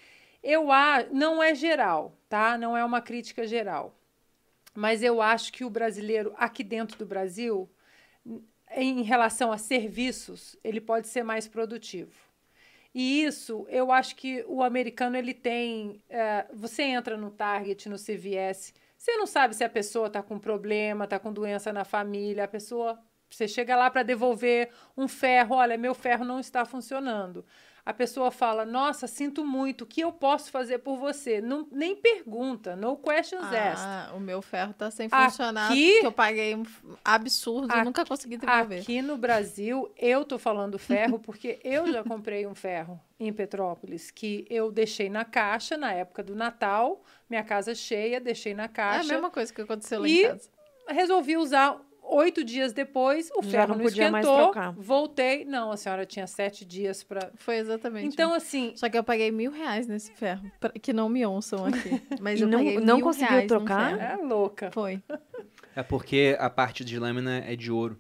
eu 0.49 0.73
acho, 0.73 1.13
não 1.13 1.43
é 1.43 1.55
geral, 1.55 2.17
tá? 2.27 2.57
Não 2.57 2.75
é 2.75 2.83
uma 2.83 3.03
crítica 3.03 3.47
geral. 3.47 3.95
Mas 4.75 5.03
eu 5.03 5.21
acho 5.21 5.53
que 5.53 5.63
o 5.63 5.69
brasileiro 5.69 6.35
aqui 6.39 6.65
dentro 6.65 6.97
do 6.97 7.05
Brasil, 7.05 7.69
em 8.75 9.03
relação 9.03 9.53
a 9.53 9.59
serviços, 9.59 10.57
ele 10.65 10.81
pode 10.81 11.07
ser 11.07 11.23
mais 11.23 11.47
produtivo. 11.47 12.15
E 12.95 13.25
isso, 13.25 13.67
eu 13.69 13.93
acho 13.93 14.17
que 14.17 14.43
o 14.49 14.63
americano 14.63 15.19
ele 15.19 15.35
tem. 15.35 16.03
É, 16.09 16.47
você 16.55 16.83
entra 16.83 17.19
no 17.19 17.31
Target, 17.31 17.87
no 17.87 17.97
CVS, 17.97 18.73
você 18.97 19.17
não 19.19 19.27
sabe 19.27 19.55
se 19.55 19.63
a 19.63 19.69
pessoa 19.69 20.07
está 20.07 20.23
com 20.23 20.39
problema, 20.39 21.05
está 21.05 21.19
com 21.19 21.31
doença 21.31 21.75
na 21.75 21.85
família, 21.85 22.45
a 22.45 22.49
pessoa. 22.49 22.99
Você 23.29 23.47
chega 23.47 23.77
lá 23.77 23.91
para 23.91 24.03
devolver 24.03 24.71
um 24.97 25.07
ferro, 25.07 25.57
olha, 25.57 25.77
meu 25.77 25.95
ferro 25.95 26.25
não 26.25 26.41
está 26.41 26.65
funcionando 26.65 27.45
a 27.89 27.95
pessoa 27.95 28.31
fala: 28.31 28.67
Nossa, 28.67 29.07
sinto 29.07 29.43
muito, 29.47 29.85
o 29.85 29.87
que 29.87 30.03
eu 30.03 30.13
posso 30.13 30.51
fazer 30.51 30.81
por 30.81 30.99
você? 30.99 31.41
Não, 31.41 31.67
nem 31.73 31.97
pergunta, 31.97 32.77
no 32.77 32.99
questions 32.99 33.47
ah, 33.47 33.73
asked. 33.73 34.15
O 34.15 34.21
meu 34.21 34.43
ferro 34.43 34.75
tá 34.75 34.91
sem 34.91 35.09
funcionar, 35.09 35.71
aqui, 35.71 36.05
eu 36.05 36.13
paguei 36.13 36.55
um 36.55 36.65
absurdo, 37.03 37.71
aqui, 37.71 37.81
eu 37.81 37.85
nunca 37.87 38.05
consegui 38.05 38.37
devolver. 38.37 38.83
Aqui 38.83 39.01
no 39.01 39.17
Brasil, 39.17 39.91
eu 39.97 40.23
tô 40.23 40.39
falando 40.39 40.79
ferro 40.79 41.19
porque 41.19 41.59
eu 41.65 41.91
já 41.91 42.05
comprei 42.05 42.47
um 42.47 42.55
ferro 42.55 43.01
em 43.19 43.33
Petrópolis, 43.33 44.11
que 44.11 44.45
eu 44.51 44.71
deixei 44.71 45.09
na 45.09 45.25
caixa 45.25 45.79
na 45.79 45.91
época 45.91 46.23
do 46.23 46.37
Natal, 46.37 47.03
minha 47.29 47.43
casa 47.43 47.75
cheia, 47.75 48.21
deixei 48.21 48.53
na 48.53 48.69
caixa. 48.69 48.99
É 48.99 49.11
a 49.13 49.15
mesma 49.15 49.31
coisa 49.31 49.51
que 49.51 49.63
aconteceu 49.63 50.03
lá 50.03 50.07
em 50.07 50.23
casa. 50.25 50.51
Resolvi 50.91 51.39
usar 51.39 51.81
oito 52.09 52.45
dias 52.45 52.73
depois, 52.73 53.31
o 53.37 53.43
ferro 53.43 53.69
não, 53.69 53.77
não 53.77 53.85
podia 53.85 54.05
esquentou, 54.09 54.37
mais 54.37 54.51
trocar. 54.53 54.73
voltei. 54.73 55.45
Não, 55.45 55.71
a 55.71 55.77
senhora 55.77 56.07
tinha 56.07 56.27
sete 56.27 56.65
dias 56.65 57.03
para. 57.03 57.31
Foi 57.37 57.57
exatamente. 57.57 58.07
Então, 58.07 58.33
assim. 58.33 58.73
Só 58.77 58.89
que 58.89 58.99
eu 58.99 59.05
paguei 59.05 59.31
mil 59.31 59.51
reais 59.51 59.87
nesse 59.87 60.13
ferro, 60.13 60.51
pra, 60.59 60.71
que 60.71 60.93
não 60.93 61.09
me 61.09 61.25
ouçam 61.25 61.67
aqui. 61.67 62.01
Mas 62.21 62.39
e 62.39 62.43
eu 62.43 62.49
não, 62.49 62.59
paguei 62.59 62.81
não 62.81 62.97
mil 62.97 63.05
conseguiu 63.05 63.47
trocar? 63.47 63.99
É 63.99 64.17
louca. 64.17 64.71
Foi. 64.73 65.03
É 65.75 65.83
porque 65.83 66.37
a 66.39 66.51
parte 66.51 66.85
de 66.85 66.99
lâmina 66.99 67.39
é 67.39 67.55
de 67.55 67.71
ouro. 67.71 67.99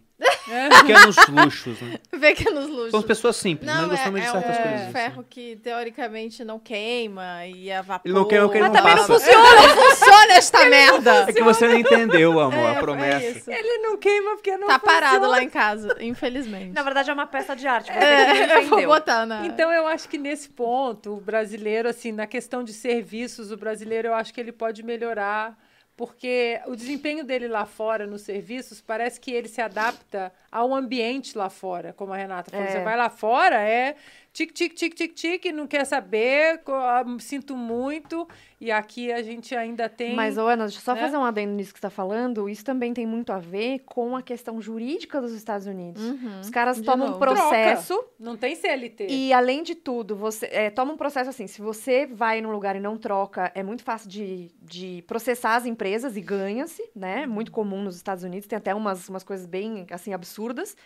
É. 0.50 0.68
Pequenos 0.80 1.16
luxos, 1.28 1.80
né? 1.80 1.98
Pequenos 2.10 2.68
luxos. 2.68 2.90
Somos 2.90 3.06
pessoas 3.06 3.36
simples, 3.36 3.66
não, 3.70 3.82
mas 3.82 3.90
gostamos 3.90 4.20
é, 4.20 4.24
de 4.24 4.30
certas 4.30 4.56
é 4.56 4.62
coisas. 4.62 4.80
É 4.80 4.88
um 4.88 4.92
ferro 4.92 5.24
que, 5.28 5.56
teoricamente, 5.56 6.44
não 6.44 6.58
queima 6.58 7.46
e 7.46 7.70
evapora. 7.70 8.00
Ele 8.04 8.14
não 8.14 8.24
queima 8.26 8.44
porque 8.46 8.60
mas 8.60 8.68
não 8.68 8.76
também 8.76 8.96
passa. 8.96 9.08
não 9.12 9.18
funciona, 9.20 9.62
não 9.62 9.76
funciona 9.90 10.32
esta 10.34 10.64
merda. 10.66 11.14
É 11.28 11.32
que 11.32 11.42
você 11.42 11.68
não 11.68 11.78
entendeu, 11.78 12.40
amor, 12.40 12.58
É, 12.58 12.76
a 12.76 12.80
promessa. 12.80 13.52
Ele 13.52 13.78
não 13.78 13.96
queima 13.96 14.30
porque 14.34 14.56
não 14.56 14.66
Tá 14.68 14.78
funciona. 14.78 15.00
parado 15.00 15.26
lá 15.28 15.42
em 15.42 15.48
casa, 15.50 15.96
infelizmente. 16.00 16.72
Na 16.72 16.82
verdade, 16.82 17.10
é 17.10 17.12
uma 17.12 17.26
peça 17.26 17.54
de 17.54 17.66
arte. 17.66 17.90
É, 17.90 18.58
eu 18.58 18.68
vou 18.68 18.86
botar 18.86 19.26
na... 19.26 19.46
Então, 19.46 19.72
eu 19.72 19.86
acho 19.86 20.08
que 20.08 20.18
nesse 20.18 20.48
ponto, 20.48 21.14
o 21.14 21.20
brasileiro, 21.20 21.88
assim, 21.88 22.12
na 22.12 22.26
questão 22.26 22.62
de 22.64 22.72
serviços, 22.72 23.50
o 23.52 23.56
brasileiro, 23.56 24.08
eu 24.08 24.14
acho 24.14 24.32
que 24.32 24.40
ele 24.40 24.52
pode 24.52 24.82
melhorar, 24.82 25.56
porque 25.98 26.60
o 26.68 26.76
desempenho 26.76 27.24
dele 27.24 27.48
lá 27.48 27.66
fora, 27.66 28.06
nos 28.06 28.22
serviços, 28.22 28.80
parece 28.80 29.18
que 29.20 29.32
ele 29.32 29.48
se 29.48 29.60
adapta 29.60 30.32
ao 30.50 30.72
ambiente 30.72 31.36
lá 31.36 31.50
fora, 31.50 31.92
como 31.92 32.12
a 32.12 32.16
Renata 32.16 32.52
falou. 32.52 32.64
É. 32.64 32.70
Você 32.70 32.84
vai 32.84 32.96
lá 32.96 33.10
fora, 33.10 33.60
é 33.60 33.96
tic, 34.32 34.52
tic, 34.52 34.74
tic, 34.74 34.94
tic, 34.94 35.14
tic, 35.14 35.44
não 35.52 35.66
quer 35.66 35.84
saber, 35.84 36.60
ah, 36.68 37.04
sinto 37.18 37.56
muito, 37.56 38.28
e 38.60 38.70
aqui 38.70 39.10
a 39.10 39.20
gente 39.22 39.54
ainda 39.56 39.88
tem... 39.88 40.14
Mas, 40.14 40.38
Ana, 40.38 40.64
deixa 40.64 40.78
eu 40.78 40.82
só 40.82 40.94
né? 40.94 41.00
fazer 41.00 41.16
um 41.16 41.24
adendo 41.24 41.52
nisso 41.54 41.72
que 41.72 41.80
você 41.80 41.86
está 41.86 41.90
falando. 41.90 42.48
Isso 42.48 42.64
também 42.64 42.94
tem 42.94 43.06
muito 43.06 43.32
a 43.32 43.38
ver 43.38 43.80
com 43.84 44.16
a 44.16 44.22
questão 44.22 44.60
jurídica 44.60 45.20
dos 45.20 45.32
Estados 45.32 45.66
Unidos. 45.66 46.02
Uhum. 46.02 46.40
Os 46.40 46.50
caras 46.50 46.76
De 46.76 46.84
tomam 46.84 47.16
um 47.16 47.18
processo 47.18 48.00
Não 48.18 48.36
tem 48.36 48.54
CLT. 48.54 49.08
e, 49.08 49.32
além 49.32 49.62
de 49.64 49.74
tudo, 49.74 50.14
você 50.14 50.46
é, 50.46 50.70
toma 50.70 50.92
um 50.92 50.96
processo 50.96 51.30
assim. 51.30 51.48
Se 51.48 51.60
você 51.60 52.06
vai 52.06 52.40
num 52.40 52.52
lugar 52.52 52.76
e 52.76 52.80
não 52.80 52.96
troca, 52.96 53.50
é 53.54 53.62
muito 53.64 53.82
fácil 53.82 54.08
de, 54.08 54.50
de 54.62 55.02
processar 55.06 55.56
as 55.56 55.66
empresas 55.66 55.87
e 56.16 56.20
ganha-se, 56.20 56.82
né? 56.94 57.26
Muito 57.26 57.50
comum 57.50 57.82
nos 57.82 57.96
Estados 57.96 58.24
Unidos. 58.24 58.46
Tem 58.46 58.56
até 58.56 58.74
umas, 58.74 59.08
umas 59.08 59.24
coisas 59.24 59.46
bem, 59.46 59.86
assim, 59.90 60.12
absurdas. 60.12 60.76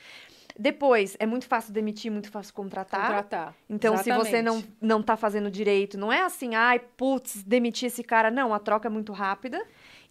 Depois, 0.59 1.17
é 1.19 1.27
muito 1.27 1.47
fácil 1.47 1.73
demitir, 1.73 2.11
muito 2.11 2.31
fácil 2.31 2.53
contratar. 2.53 3.01
Contratar. 3.01 3.55
Então, 3.69 3.97
se 3.97 4.13
você 4.13 4.43
não, 4.43 4.57
Exatamente. 4.57 4.77
não 4.81 5.03
tá 5.03 5.17
fazendo 5.17 5.51
direito, 5.51 5.97
não 5.99 6.13
é 6.13 6.23
assim, 6.23 6.55
ai, 6.55 6.79
putz, 6.79 7.43
demiti 7.43 7.87
esse 7.87 8.03
cara. 8.03 8.31
Não, 8.31 8.53
a 8.53 8.59
troca 8.59 8.89
é 8.89 8.91
muito 8.91 9.13
rápida. 9.13 9.63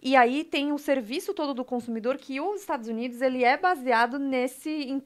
E 0.02 0.15
aí 0.15 0.44
tem 0.44 0.72
o 0.72 0.80
serviço 0.80 1.32
todo 1.32 1.53
do 1.53 1.64
consumidor 1.64 2.18
que 2.18 2.41
os 2.41 2.61
Estados 2.61 2.88
Unidos, 2.88 3.22
ele 3.22 3.44
é 3.44 3.56
baseado 3.56 4.18
nesse, 4.18 5.02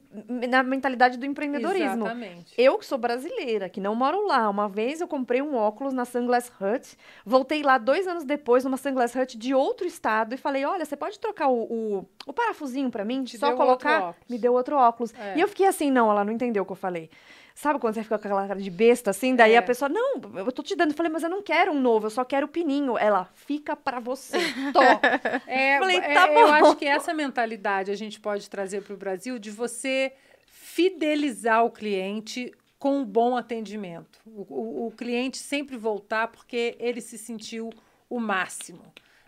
na 0.48 0.62
mentalidade 0.62 1.18
do 1.18 1.26
empreendedorismo. 1.26 2.06
Exatamente. 2.06 2.54
Eu 2.56 2.78
que 2.78 2.86
sou 2.86 2.96
brasileira, 2.96 3.68
que 3.68 3.78
não 3.78 3.94
moro 3.94 4.26
lá. 4.26 4.48
Uma 4.48 4.68
vez 4.68 5.02
eu 5.02 5.06
comprei 5.06 5.42
um 5.42 5.54
óculos 5.54 5.92
na 5.92 6.06
Sunglass 6.06 6.50
Hut, 6.58 6.96
voltei 7.26 7.62
lá 7.62 7.76
dois 7.76 8.06
anos 8.06 8.24
depois 8.24 8.64
numa 8.64 8.78
Sunglass 8.78 9.14
Hut 9.14 9.36
de 9.36 9.54
outro 9.54 9.86
estado 9.86 10.34
e 10.34 10.38
falei, 10.38 10.64
olha, 10.64 10.84
você 10.84 10.96
pode 10.96 11.18
trocar 11.18 11.48
o, 11.48 11.64
o, 11.64 12.08
o 12.26 12.32
parafusinho 12.32 12.90
pra 12.90 13.04
mim? 13.04 13.22
Te 13.22 13.36
Só 13.36 13.54
colocar? 13.54 14.16
Me 14.28 14.38
deu 14.38 14.54
outro 14.54 14.76
óculos. 14.76 15.12
É. 15.12 15.36
E 15.36 15.40
eu 15.42 15.48
fiquei 15.48 15.66
assim, 15.66 15.90
não, 15.90 16.10
ela 16.10 16.24
não 16.24 16.32
entendeu 16.32 16.62
o 16.62 16.66
que 16.66 16.72
eu 16.72 16.76
falei. 16.76 17.10
Sabe 17.58 17.80
quando 17.80 17.94
você 17.94 18.02
fica 18.02 18.18
com 18.18 18.26
aquela 18.26 18.46
cara 18.46 18.60
de 18.60 18.68
besta 18.70 19.08
assim? 19.10 19.34
Daí 19.34 19.54
É. 19.54 19.56
a 19.56 19.62
pessoa, 19.62 19.88
não, 19.88 20.20
eu 20.36 20.52
tô 20.52 20.62
te 20.62 20.76
dando. 20.76 20.90
Eu 20.90 20.94
falei, 20.94 21.10
mas 21.10 21.22
eu 21.22 21.30
não 21.30 21.40
quero 21.42 21.72
um 21.72 21.80
novo, 21.80 22.04
eu 22.06 22.10
só 22.10 22.22
quero 22.22 22.44
o 22.44 22.48
pininho. 22.50 22.98
Ela, 22.98 23.30
fica 23.34 23.74
pra 23.74 23.98
você. 23.98 24.36
Tô. 24.74 24.80
É, 25.48 25.78
Falei, 25.78 25.96
é, 25.96 26.12
tá 26.14 26.28
Eu 26.28 26.46
bom. 26.46 26.52
acho 26.52 26.76
que 26.76 26.84
essa 26.84 27.14
mentalidade 27.14 27.90
a 27.90 27.94
gente 27.96 28.20
pode 28.20 28.50
trazer 28.50 28.82
para 28.82 28.92
o 28.92 28.96
Brasil 28.98 29.38
de 29.38 29.50
você 29.50 30.12
fidelizar 30.46 31.64
o 31.64 31.70
cliente 31.70 32.52
com 32.78 32.98
um 32.98 33.04
bom 33.04 33.34
atendimento. 33.36 34.20
O, 34.26 34.42
o- 34.42 34.86
o 34.88 34.90
cliente 34.90 35.38
sempre 35.38 35.78
voltar 35.78 36.28
porque 36.28 36.76
ele 36.78 37.00
se 37.00 37.16
sentiu 37.16 37.70
o 38.10 38.20
máximo. 38.20 38.82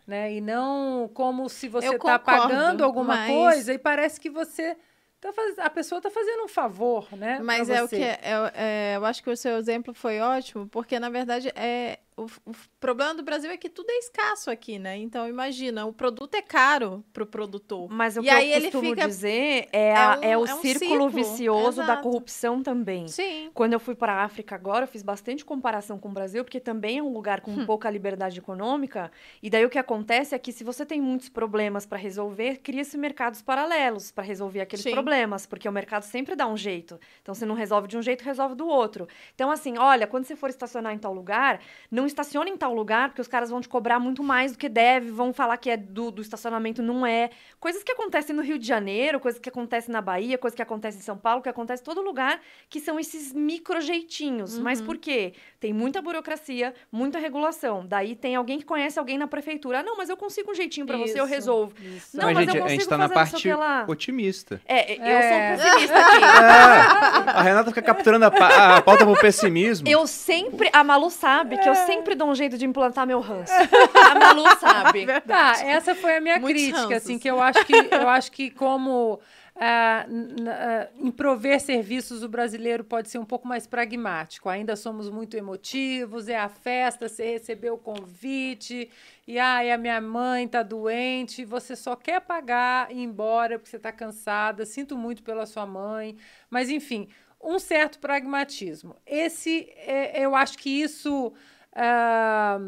Né? 0.07 0.35
E 0.35 0.41
não 0.43 1.11
como 1.15 1.49
se 1.49 1.69
você 1.69 1.89
Eu 1.89 1.93
está 1.97 2.19
pagando 2.19 2.85
alguma 2.85 3.17
mas- 3.17 3.31
coisa 3.31 3.73
e 3.75 3.79
parece 3.79 4.21
que 4.21 4.29
você 4.31 4.77
tá 5.21 5.33
faz... 5.33 5.59
a 5.59 5.71
pessoa 5.71 5.99
está 5.99 6.11
fazendo 6.11 6.45
um 6.45 6.49
favor, 6.49 7.09
né? 7.17 7.41
Mas 7.43 7.69
é 7.69 7.83
o 7.83 7.89
você. 7.89 7.97
que 7.97 8.03
é, 8.03 8.21
é- 8.55 8.97
eu 8.97 9.05
acho 9.05 9.23
que 9.23 9.31
o 9.31 9.37
seu 9.37 9.57
exemplo 9.57 9.93
foi 9.95 10.21
ótimo, 10.21 10.69
porque 10.69 10.99
na 10.99 11.11
verdade 11.11 11.49
é 11.55 11.99
o, 12.17 12.27
o 12.47 12.53
problema 12.81 13.15
do 13.15 13.23
Brasil 13.23 13.51
é 13.51 13.57
que 13.57 13.69
tudo 13.69 13.91
é 13.91 13.99
escasso 13.99 14.51
aqui, 14.51 14.79
né? 14.79 14.97
Então 14.99 15.29
imagina, 15.29 15.85
o 15.87 15.93
produto 15.93 16.35
é 16.35 16.43
caro 16.43 17.05
pro 17.13 17.27
produtor. 17.27 17.89
Mas 17.91 18.17
o 18.17 18.21
E 18.21 18.25
que 18.25 18.31
aí 18.31 18.53
eu 18.53 18.63
costumo 18.63 18.91
fica- 18.91 19.07
dizer 19.07 19.69
é, 19.73 19.95
a- 19.97 20.19
é 20.23 20.31
é 20.31 20.39
um- 20.39 20.43
o 20.43 20.47
é 20.47 20.55
um 20.55 20.61
círculo 20.61 20.91
ciclo, 20.91 21.09
vicioso 21.11 21.79
da 21.79 21.85
exato. 21.85 22.03
corrupção 22.03 22.63
também. 22.63 23.09
Sim. 23.09 23.51
Quando 23.53 23.73
eu 23.73 23.81
fui 23.81 23.95
para 23.95 24.13
a 24.13 24.23
África 24.25 24.55
agora, 24.55 24.85
eu 24.85 24.89
fiz 24.89 25.03
bastante 25.03 25.45
comparação 25.45 25.99
com 25.99 26.09
o 26.09 26.13
Brasil, 26.13 26.45
porque 26.45 26.61
também 26.61 26.99
é 26.99 27.03
um 27.03 27.13
lugar 27.13 27.41
com 27.41 27.67
pouca 27.67 27.91
liberdade 27.91 28.39
econômica. 28.39 29.11
E 29.43 29.51
daí 29.51 29.65
o 29.65 29.71
que 29.71 29.79
acontece 29.79 30.35
é 30.35 30.39
que 30.39 30.53
se 30.53 30.63
você 30.65 30.87
tem 30.87 31.01
muitos 31.01 31.29
problemas 31.29 31.85
para 31.87 31.99
resolver, 31.99 32.59
cria-se 32.59 32.97
mercados 32.97 33.43
paralelos 33.43 34.11
para 34.13 34.25
resolver 34.25 34.61
aqueles 34.61 34.85
Sim. 34.85 34.93
problemas, 34.93 35.47
porque 35.47 35.69
o 35.69 35.73
mercado 35.73 36.03
sempre 36.05 36.37
dá 36.37 36.47
um 36.47 36.57
jeito. 36.57 36.99
Então, 37.23 37.35
se 37.35 37.45
não 37.45 37.55
resolve 37.55 37.89
de 37.89 37.97
um 37.97 38.03
jeito, 38.03 38.23
resolve 38.23 38.55
do 38.55 38.69
outro. 38.69 39.09
Então, 39.35 39.51
assim, 39.51 39.77
olha, 39.79 40.07
quando 40.07 40.25
você 40.25 40.37
for 40.37 40.49
estacionar 40.49 40.93
em 40.95 40.99
tal 40.99 41.13
lugar, 41.13 41.61
não 41.91 42.07
estacione 42.07 42.51
em 42.51 42.57
tal 42.57 42.68
lugar, 42.75 43.09
porque 43.09 43.21
os 43.21 43.29
caras 43.29 43.51
vão 43.51 43.61
te 43.61 43.69
cobrar 43.69 43.99
muito 43.99 44.23
mais 44.23 44.53
do 44.53 44.59
que 44.59 44.69
deve, 44.69 45.11
vão 45.11 45.33
falar 45.33 45.57
que 45.57 45.71
é 45.71 45.77
do, 45.77 46.11
do 46.11 46.23
estacionamento, 46.23 46.83
não 46.83 47.07
é. 47.07 47.31
Coisas 47.61 47.83
que 47.83 47.93
acontecem 47.93 48.35
no 48.35 48.43
Rio 48.43 48.59
de 48.59 48.67
Janeiro, 48.67 49.19
coisas 49.21 49.41
que 49.41 49.49
acontecem 49.49 49.93
na 49.93 50.01
Bahia, 50.01 50.39
coisas 50.39 50.55
que 50.57 50.63
acontecem 50.63 51.01
em 51.01 51.05
São 51.05 51.17
Paulo, 51.17 51.43
que 51.43 51.49
acontecem 51.49 51.83
em 51.83 51.85
todo 51.85 52.01
lugar, 52.03 52.41
que 52.69 52.81
são 52.81 52.99
esses 52.99 53.33
microjeitinhos. 53.33 54.59
Mas 54.59 54.81
por 54.81 54.97
quê? 54.99 55.33
Tem 55.61 55.73
muita 55.73 56.01
burocracia, 56.03 56.75
muita 56.91 57.19
regulação. 57.19 57.85
Daí 57.87 58.15
tem 58.15 58.35
alguém 58.37 58.59
que 58.59 58.65
conhece 58.65 58.99
alguém 58.99 59.19
na 59.19 59.27
prefeitura. 59.27 59.81
Ah, 59.81 59.83
não, 59.83 59.97
mas 59.97 60.09
eu 60.09 60.17
consigo 60.17 60.51
um 60.51 60.55
jeitinho 60.55 60.87
pra 60.87 60.97
você, 60.97 61.19
eu 61.19 61.25
resolvo. 61.25 61.75
isso. 61.81 62.17
Não, 62.17 62.25
mas, 62.27 62.35
mas 62.35 62.45
gente, 62.47 62.57
eu 62.59 62.65
a 62.65 62.69
gente 62.69 62.79
consigo 62.79 62.91
tá 62.91 62.99
na 62.99 63.09
parte 63.09 63.49
otimista. 63.89 64.61
É, 64.67 64.97
eu 64.99 65.03
É. 65.05 65.57
sou 65.57 65.65
um 65.65 65.71
pessimista 65.71 65.99
aqui. 65.99 66.19
É, 67.29 67.31
a 67.31 67.43
Renata 67.43 67.71
fica 67.71 67.83
capturando 67.83 68.25
a, 68.25 68.77
a 68.77 68.83
pauta 68.83 69.05
pro 69.05 69.17
pessimismo. 69.19 69.87
Eu 69.89 70.07
sempre. 70.07 70.69
A 70.73 70.83
Malu 70.83 71.11
sabe 71.11 71.59
que 71.59 71.69
eu 71.69 71.75
sempre 71.75 72.15
dou 72.15 72.29
um 72.29 72.35
jeito 72.35 72.58
de 72.59 72.67
implantar 72.67 73.07
meu 73.07 73.21
ranço. 73.21 73.53
A 74.11 74.15
Malu 74.19 74.45
sabe. 74.59 75.07
Tá, 75.27 75.55
essa 75.65 75.95
foi 75.95 76.17
a 76.17 76.21
minha 76.21 76.39
Muitos 76.39 76.63
crítica, 76.63 76.81
ranços. 76.81 76.97
assim, 76.97 77.19
que 77.19 77.29
eu 77.31 77.41
acho 77.41 77.65
que 77.65 77.75
eu 77.75 78.09
acho 78.09 78.33
que 78.33 78.51
como 78.51 79.21
ah, 79.61 80.07
ah, 80.47 80.89
em 80.97 81.11
prover 81.11 81.61
serviços 81.61 82.23
o 82.23 82.29
brasileiro 82.29 82.85
pode 82.85 83.09
ser 83.09 83.19
um 83.19 83.25
pouco 83.25 83.47
mais 83.49 83.67
pragmático. 83.67 84.49
Ainda 84.49 84.77
somos 84.77 85.11
muito 85.11 85.37
emotivos, 85.37 86.29
é 86.29 86.39
a 86.39 86.49
festa, 86.49 87.09
você 87.09 87.33
recebeu 87.33 87.75
o 87.75 87.79
convite, 87.79 88.89
e 89.27 89.39
ai, 89.39 89.73
a 89.73 89.77
minha 89.77 90.01
mãe 90.01 90.47
tá 90.47 90.63
doente, 90.63 91.45
você 91.45 91.75
só 91.75 91.97
quer 91.97 92.21
pagar 92.21 92.91
e 92.93 92.99
ir 92.99 93.03
embora 93.03 93.59
porque 93.59 93.71
você 93.71 93.79
tá 93.79 93.91
cansada. 93.91 94.65
Sinto 94.65 94.97
muito 94.97 95.25
pela 95.25 95.45
sua 95.45 95.67
mãe, 95.67 96.17
mas 96.49 96.71
enfim, 96.71 97.09
um 97.43 97.59
certo 97.59 97.99
pragmatismo. 97.99 98.95
Esse, 99.05 99.69
é, 99.77 100.25
eu 100.25 100.37
acho 100.37 100.57
que 100.57 100.71
isso 100.71 101.33
ah, 101.81 102.59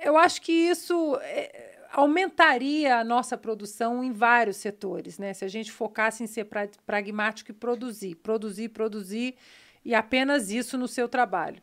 eu 0.00 0.16
acho 0.16 0.40
que 0.40 0.52
isso 0.52 1.18
é, 1.22 1.76
aumentaria 1.92 2.98
a 2.98 3.04
nossa 3.04 3.36
produção 3.36 4.04
em 4.04 4.12
vários 4.12 4.56
setores, 4.58 5.18
né? 5.18 5.34
Se 5.34 5.44
a 5.44 5.48
gente 5.48 5.72
focasse 5.72 6.22
em 6.22 6.26
ser 6.26 6.44
pra- 6.44 6.68
pragmático 6.86 7.50
e 7.50 7.54
produzir, 7.54 8.14
produzir, 8.14 8.68
produzir 8.68 9.36
e 9.84 9.94
apenas 9.94 10.50
isso 10.50 10.78
no 10.78 10.86
seu 10.86 11.08
trabalho. 11.08 11.60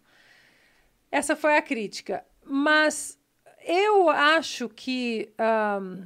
Essa 1.10 1.36
foi 1.36 1.56
a 1.56 1.62
crítica. 1.62 2.26
Mas 2.44 3.18
eu 3.66 4.10
acho 4.10 4.68
que 4.68 5.30
um, 5.82 6.06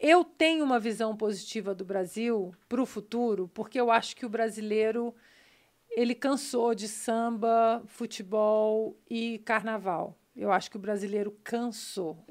eu 0.00 0.24
tenho 0.24 0.64
uma 0.64 0.80
visão 0.80 1.14
positiva 1.16 1.74
do 1.74 1.84
Brasil 1.84 2.54
para 2.68 2.80
o 2.80 2.86
futuro, 2.86 3.50
porque 3.52 3.78
eu 3.78 3.90
acho 3.90 4.16
que 4.16 4.24
o 4.24 4.30
brasileiro 4.30 5.14
ele 5.96 6.14
cansou 6.14 6.74
de 6.74 6.88
samba, 6.88 7.82
futebol 7.86 8.96
e 9.08 9.38
carnaval. 9.38 10.18
Eu 10.36 10.50
acho 10.50 10.70
que 10.70 10.76
o 10.76 10.80
brasileiro 10.80 11.36
cansou. 11.44 12.24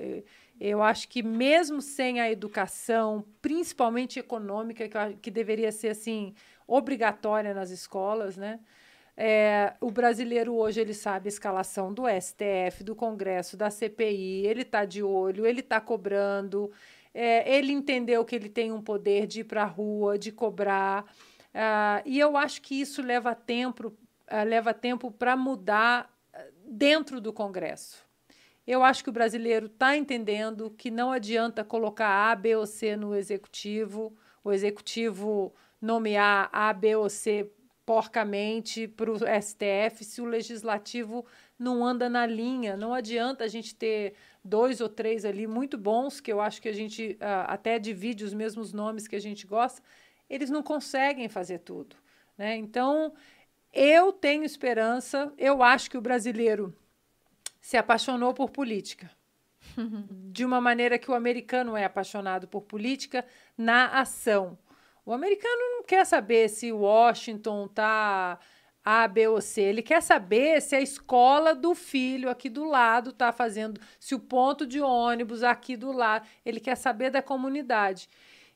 Eu, 0.60 0.84
acho 0.84 1.08
que 1.08 1.24
mesmo 1.24 1.82
sem 1.82 2.20
a 2.20 2.30
educação, 2.30 3.26
principalmente 3.42 4.20
econômica, 4.20 4.88
que, 4.88 5.18
que 5.22 5.32
deveria 5.32 5.72
ser 5.72 5.90
assim 5.90 6.34
obrigatória 6.68 7.54
nas 7.54 7.70
escolas, 7.70 8.36
né? 8.36 8.60
É, 9.16 9.74
o 9.80 9.92
brasileiro 9.92 10.56
hoje 10.56 10.82
ele 10.82 10.94
sabe 10.94 11.28
a 11.28 11.30
escalação 11.30 11.94
do 11.94 12.04
STF, 12.08 12.84
do 12.84 12.96
Congresso, 12.96 13.56
da 13.56 13.70
CPI, 13.70 14.48
ele 14.48 14.64
está 14.64 14.86
de 14.86 15.04
olho, 15.04 15.46
ele 15.46 15.60
está 15.60 15.80
cobrando, 15.80 16.72
é, 17.14 17.56
ele 17.56 17.72
entendeu 17.72 18.26
que 18.26 18.36
ele 18.36 18.50
tem 18.50 18.72
um 18.72 18.82
poder 18.82 19.28
de 19.28 19.42
ir 19.42 19.44
para 19.44 19.64
a 19.64 19.68
rua, 19.68 20.18
de 20.18 20.32
cobrar. 20.32 21.06
Uh, 21.54 22.02
e 22.06 22.20
eu 22.20 22.36
acho 22.36 22.62
que 22.62 22.80
isso 22.80 23.02
leva 23.02 23.36
tempo, 23.36 23.88
uh, 23.88 24.44
leva 24.48 24.74
tempo 24.74 25.12
para 25.12 25.38
mudar 25.38 26.12
ah, 26.34 26.46
dentro 26.66 27.22
do 27.22 27.32
Congresso. 27.32 28.04
Eu 28.66 28.84
acho 28.84 29.04
que 29.04 29.10
o 29.10 29.14
brasileiro 29.14 29.68
está 29.68 29.96
entendendo 29.96 30.74
que 30.78 30.90
não 30.90 31.12
adianta 31.12 31.64
colocar 31.64 32.32
A, 32.32 32.36
B 32.36 32.56
ou 32.56 32.66
C 32.66 32.96
no 32.96 33.14
executivo, 33.14 34.16
o 34.44 34.52
executivo 34.52 35.54
nomear 35.82 36.50
A, 36.52 36.72
B 36.74 36.96
ou 36.96 37.10
C 37.10 37.52
porcamente 37.86 38.88
para 38.88 39.12
o 39.12 39.18
STF 39.18 40.06
se 40.06 40.22
o 40.22 40.26
legislativo 40.26 41.26
não 41.60 41.86
anda 41.86 42.10
na 42.10 42.26
linha. 42.26 42.78
Não 42.78 42.94
adianta 42.94 43.44
a 43.44 43.48
gente 43.48 43.76
ter 43.76 44.14
dois 44.44 44.82
ou 44.82 44.90
três 44.90 45.26
ali 45.26 45.46
muito 45.46 45.78
bons, 45.78 46.20
que 46.20 46.32
eu 46.32 46.40
acho 46.42 46.62
que 46.62 46.70
a 46.70 46.74
gente 46.74 47.18
uh, 47.22 47.46
até 47.48 47.78
divide 47.78 48.24
os 48.24 48.34
mesmos 48.34 48.74
nomes 48.74 49.08
que 49.08 49.16
a 49.16 49.22
gente 49.22 49.46
gosta, 49.46 49.82
eles 50.30 50.50
não 50.50 50.64
conseguem 50.64 51.28
fazer 51.30 51.60
tudo. 51.60 51.96
Né? 52.38 52.56
Então, 52.56 53.14
eu 53.72 54.12
tenho 54.12 54.44
esperança, 54.44 55.34
eu 55.38 55.64
acho 55.64 55.90
que 55.90 55.98
o 55.98 56.02
brasileiro 56.02 56.76
se 57.60 57.78
apaixonou 57.78 58.34
por 58.34 58.50
política. 58.50 59.10
de 60.32 60.46
uma 60.46 60.60
maneira 60.60 60.98
que 60.98 61.10
o 61.10 61.14
americano 61.14 61.76
é 61.76 61.86
apaixonado 61.86 62.48
por 62.48 62.62
política 62.62 63.26
na 63.58 64.00
ação. 64.00 64.58
O 65.06 65.14
americano 65.14 65.62
não 65.78 65.84
quer 65.84 66.06
saber 66.06 66.50
se 66.50 66.72
Washington 66.72 67.66
está 67.66 68.40
A, 68.84 69.08
B 69.08 69.28
ou 69.28 69.42
C. 69.42 69.62
Ele 69.62 69.82
quer 69.82 70.02
saber 70.02 70.62
se 70.62 70.76
a 70.76 70.82
escola 70.82 71.54
do 71.54 71.76
filho 71.76 72.30
aqui 72.30 72.50
do 72.50 72.64
lado 72.64 73.10
está 73.10 73.32
fazendo, 73.32 73.80
se 74.00 74.16
o 74.16 74.20
ponto 74.20 74.66
de 74.66 74.80
ônibus 74.80 75.44
aqui 75.44 75.76
do 75.76 75.92
lado. 75.92 76.28
Ele 76.46 76.60
quer 76.60 76.76
saber 76.76 77.10
da 77.10 77.22
comunidade. 77.22 78.08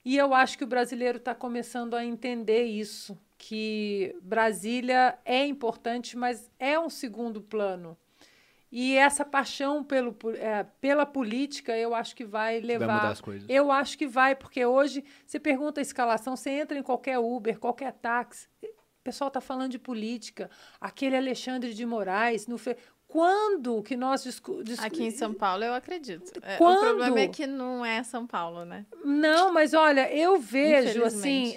E 0.07 0.15
eu 0.15 0.33
acho 0.33 0.57
que 0.57 0.63
o 0.63 0.67
brasileiro 0.67 1.17
está 1.17 1.35
começando 1.35 1.93
a 1.93 2.05
entender 2.05 2.63
isso, 2.63 3.19
que 3.37 4.15
Brasília 4.21 5.19
é 5.25 5.45
importante, 5.45 6.15
mas 6.15 6.49
é 6.57 6.79
um 6.79 6.89
segundo 6.89 7.41
plano. 7.41 7.97
E 8.71 8.95
essa 8.95 9.25
paixão 9.25 9.83
pelo, 9.83 10.15
é, 10.35 10.65
pela 10.79 11.05
política, 11.05 11.75
eu 11.77 11.93
acho 11.93 12.15
que 12.15 12.23
vai 12.23 12.61
levar. 12.61 12.87
Vai 12.87 12.95
mudar 12.95 13.09
as 13.09 13.19
coisas. 13.19 13.49
Eu 13.49 13.69
acho 13.69 13.97
que 13.97 14.07
vai, 14.07 14.33
porque 14.33 14.65
hoje 14.65 15.03
você 15.25 15.41
pergunta 15.41 15.81
a 15.81 15.83
escalação, 15.83 16.37
você 16.37 16.51
entra 16.51 16.79
em 16.79 16.83
qualquer 16.83 17.19
Uber, 17.19 17.59
qualquer 17.59 17.91
táxi, 17.91 18.47
o 18.63 19.03
pessoal 19.03 19.27
está 19.27 19.41
falando 19.41 19.71
de 19.71 19.79
política. 19.79 20.49
Aquele 20.79 21.17
Alexandre 21.17 21.73
de 21.73 21.85
Moraes, 21.85 22.47
no 22.47 22.57
fe... 22.57 22.77
quando 23.07 23.81
que 23.81 23.95
nós 23.95 24.23
discu... 24.23 24.63
discu... 24.63 24.85
Aqui 24.85 25.05
em 25.05 25.11
São 25.11 25.33
Paulo, 25.33 25.63
eu 25.63 25.73
acredito. 25.73 26.31
É, 26.41 26.57
quando... 26.57 26.77
O 26.77 26.81
problema 26.81 27.19
é 27.21 27.27
que 27.27 27.47
não 27.47 27.85
é 27.85 28.03
São 28.03 28.27
Paulo, 28.27 28.65
né? 28.65 28.85
Não, 29.03 29.51
mas 29.51 29.73
olha, 29.73 30.11
eu 30.13 30.39
vejo 30.39 31.03
assim, 31.03 31.55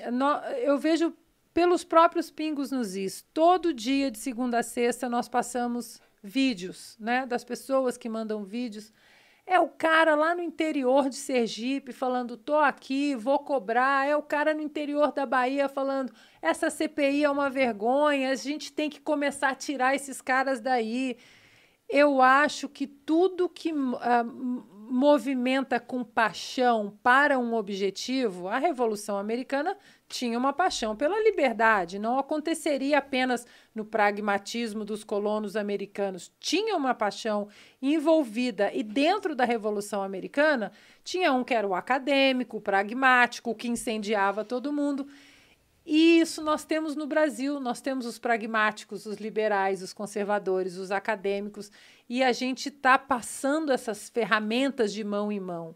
eu 0.63 0.79
vejo 0.79 1.13
pelos 1.53 1.85
próprios 1.85 2.31
pingos 2.31 2.71
nos 2.71 2.95
is. 2.95 3.25
Todo 3.35 3.75
dia 3.75 4.11
de 4.11 4.19
segunda 4.19 4.61
a 4.61 4.63
sexta 4.63 5.09
nós 5.09 5.29
passamos 5.29 6.01
vídeos, 6.23 6.97
né, 7.01 7.27
das 7.27 7.45
pessoas 7.45 7.97
que 7.97 8.09
mandam 8.09 8.45
vídeos. 8.45 8.93
É 9.47 9.59
o 9.59 9.69
cara 9.69 10.15
lá 10.15 10.33
no 10.33 10.43
interior 10.43 11.09
de 11.09 11.17
Sergipe 11.17 11.93
falando: 11.93 12.37
tô 12.37 12.55
aqui, 12.55 13.17
vou 13.17 13.41
cobrar. 13.41 14.07
É 14.07 14.15
o 14.15 14.23
cara 14.23 14.55
no 14.55 14.61
interior 14.61 15.11
da 15.11 15.27
Bahia 15.27 15.69
falando: 15.69 16.13
essa 16.41 16.71
CPI 16.71 17.25
é 17.25 17.31
uma 17.31 17.51
vergonha, 17.51 18.31
a 18.31 18.35
gente 18.37 18.73
tem 18.73 18.89
que 18.89 19.01
começar 19.01 19.49
a 19.49 19.55
tirar 19.57 19.97
esses 19.97 20.21
caras 20.21 20.61
daí. 20.61 21.17
Eu 21.91 22.23
acho 22.23 22.69
que 22.69 22.87
tudo 22.87 23.49
que 23.49 23.73
uh, 23.73 24.71
movimenta 24.91 25.79
com 25.79 26.03
paixão 26.03 26.99
para 27.03 27.39
um 27.39 27.55
objetivo, 27.55 28.49
a 28.49 28.59
Revolução 28.59 29.17
Americana 29.17 29.77
tinha 30.09 30.37
uma 30.37 30.53
paixão 30.53 30.97
pela 30.97 31.23
liberdade, 31.23 31.99
não 31.99 32.19
aconteceria 32.19 32.99
apenas 32.99 33.47
no 33.73 33.85
pragmatismo 33.85 34.85
dos 34.85 35.05
colonos 35.05 35.55
americanos, 35.55 36.33
tinha 36.41 36.77
uma 36.77 36.93
paixão 36.93 37.49
envolvida. 37.81 38.73
E 38.75 38.83
dentro 38.83 39.37
da 39.37 39.45
Revolução 39.45 40.03
Americana 40.03 40.73
tinha 41.05 41.33
um 41.33 41.45
que 41.45 41.55
era 41.55 41.67
o 41.67 41.75
acadêmico, 41.75 42.57
o 42.57 42.61
pragmático, 42.61 43.55
que 43.55 43.69
incendiava 43.69 44.45
todo 44.45 44.73
mundo. 44.73 45.07
E 45.85 46.21
isso 46.21 46.43
nós 46.43 46.65
temos 46.65 46.95
no 46.95 47.07
Brasil, 47.07 47.59
nós 47.59 47.81
temos 47.81 48.07
os 48.07 48.19
pragmáticos, 48.19 49.07
os 49.07 49.17
liberais, 49.17 49.83
os 49.83 49.93
conservadores, 49.93 50.77
os 50.77 50.91
acadêmicos, 50.91 51.71
e 52.09 52.23
a 52.23 52.33
gente 52.33 52.69
está 52.69 52.99
passando 52.99 53.73
essas 53.73 54.09
ferramentas 54.09 54.93
de 54.93 55.03
mão 55.03 55.33
em 55.33 55.41
mão. 55.41 55.75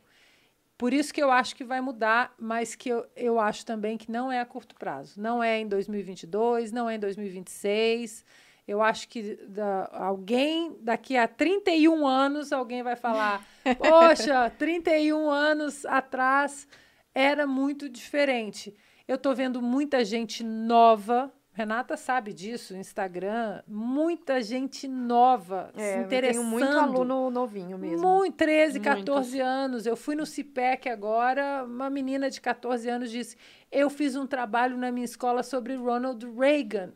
Por 0.77 0.93
isso 0.93 1.15
que 1.15 1.23
eu 1.23 1.31
acho 1.31 1.55
que 1.55 1.65
vai 1.65 1.81
mudar, 1.81 2.35
mas 2.39 2.75
que 2.75 2.89
eu, 2.89 3.07
eu 3.15 3.39
acho 3.39 3.65
também 3.65 3.97
que 3.97 4.11
não 4.11 4.31
é 4.31 4.41
a 4.41 4.45
curto 4.45 4.75
prazo. 4.75 5.21
Não 5.21 5.43
é 5.43 5.61
em 5.61 5.69
2022, 5.69 6.73
não 6.73 6.91
é 6.91 6.97
em 6.97 6.99
2026. 6.99 8.25
Eu 8.67 8.83
acho 8.83 9.09
que 9.09 9.37
da, 9.47 9.89
alguém, 9.93 10.77
daqui 10.81 11.17
a 11.17 11.29
31 11.29 12.07
anos, 12.07 12.53
alguém 12.53 12.83
vai 12.83 12.97
falar: 12.97 13.47
Poxa, 13.79 14.51
31 14.59 15.31
anos 15.31 15.87
atrás 15.87 16.67
era 17.15 17.47
muito 17.47 17.89
diferente. 17.89 18.75
Eu 19.07 19.17
estou 19.17 19.35
vendo 19.35 19.61
muita 19.61 20.05
gente 20.05 20.43
nova 20.43 21.33
Renata 21.55 21.97
sabe 21.97 22.33
disso, 22.33 22.77
Instagram, 22.77 23.63
muita 23.69 24.43
gente 24.43 24.89
nova 24.89 25.71
é, 25.77 25.93
se 25.93 25.99
interessando. 26.01 26.43
Eu 26.43 26.51
tenho 26.51 26.51
muito 26.51 26.77
aluno 26.77 27.31
novinho 27.31 27.79
mesmo. 27.79 28.05
Muito, 28.05 28.35
13, 28.39 28.81
14 28.81 29.37
Muitos. 29.37 29.41
anos. 29.41 29.87
Eu 29.87 29.97
fui 29.97 30.17
no 30.17 30.27
CIPEC 30.27 30.89
agora, 30.89 31.63
uma 31.65 31.89
menina 31.89 32.29
de 32.29 32.41
14 32.41 32.89
anos 32.89 33.09
disse: 33.09 33.37
"Eu 33.71 33.89
fiz 33.89 34.17
um 34.17 34.27
trabalho 34.27 34.77
na 34.77 34.91
minha 34.91 35.05
escola 35.05 35.45
sobre 35.45 35.77
Ronald 35.77 36.27
Reagan". 36.37 36.93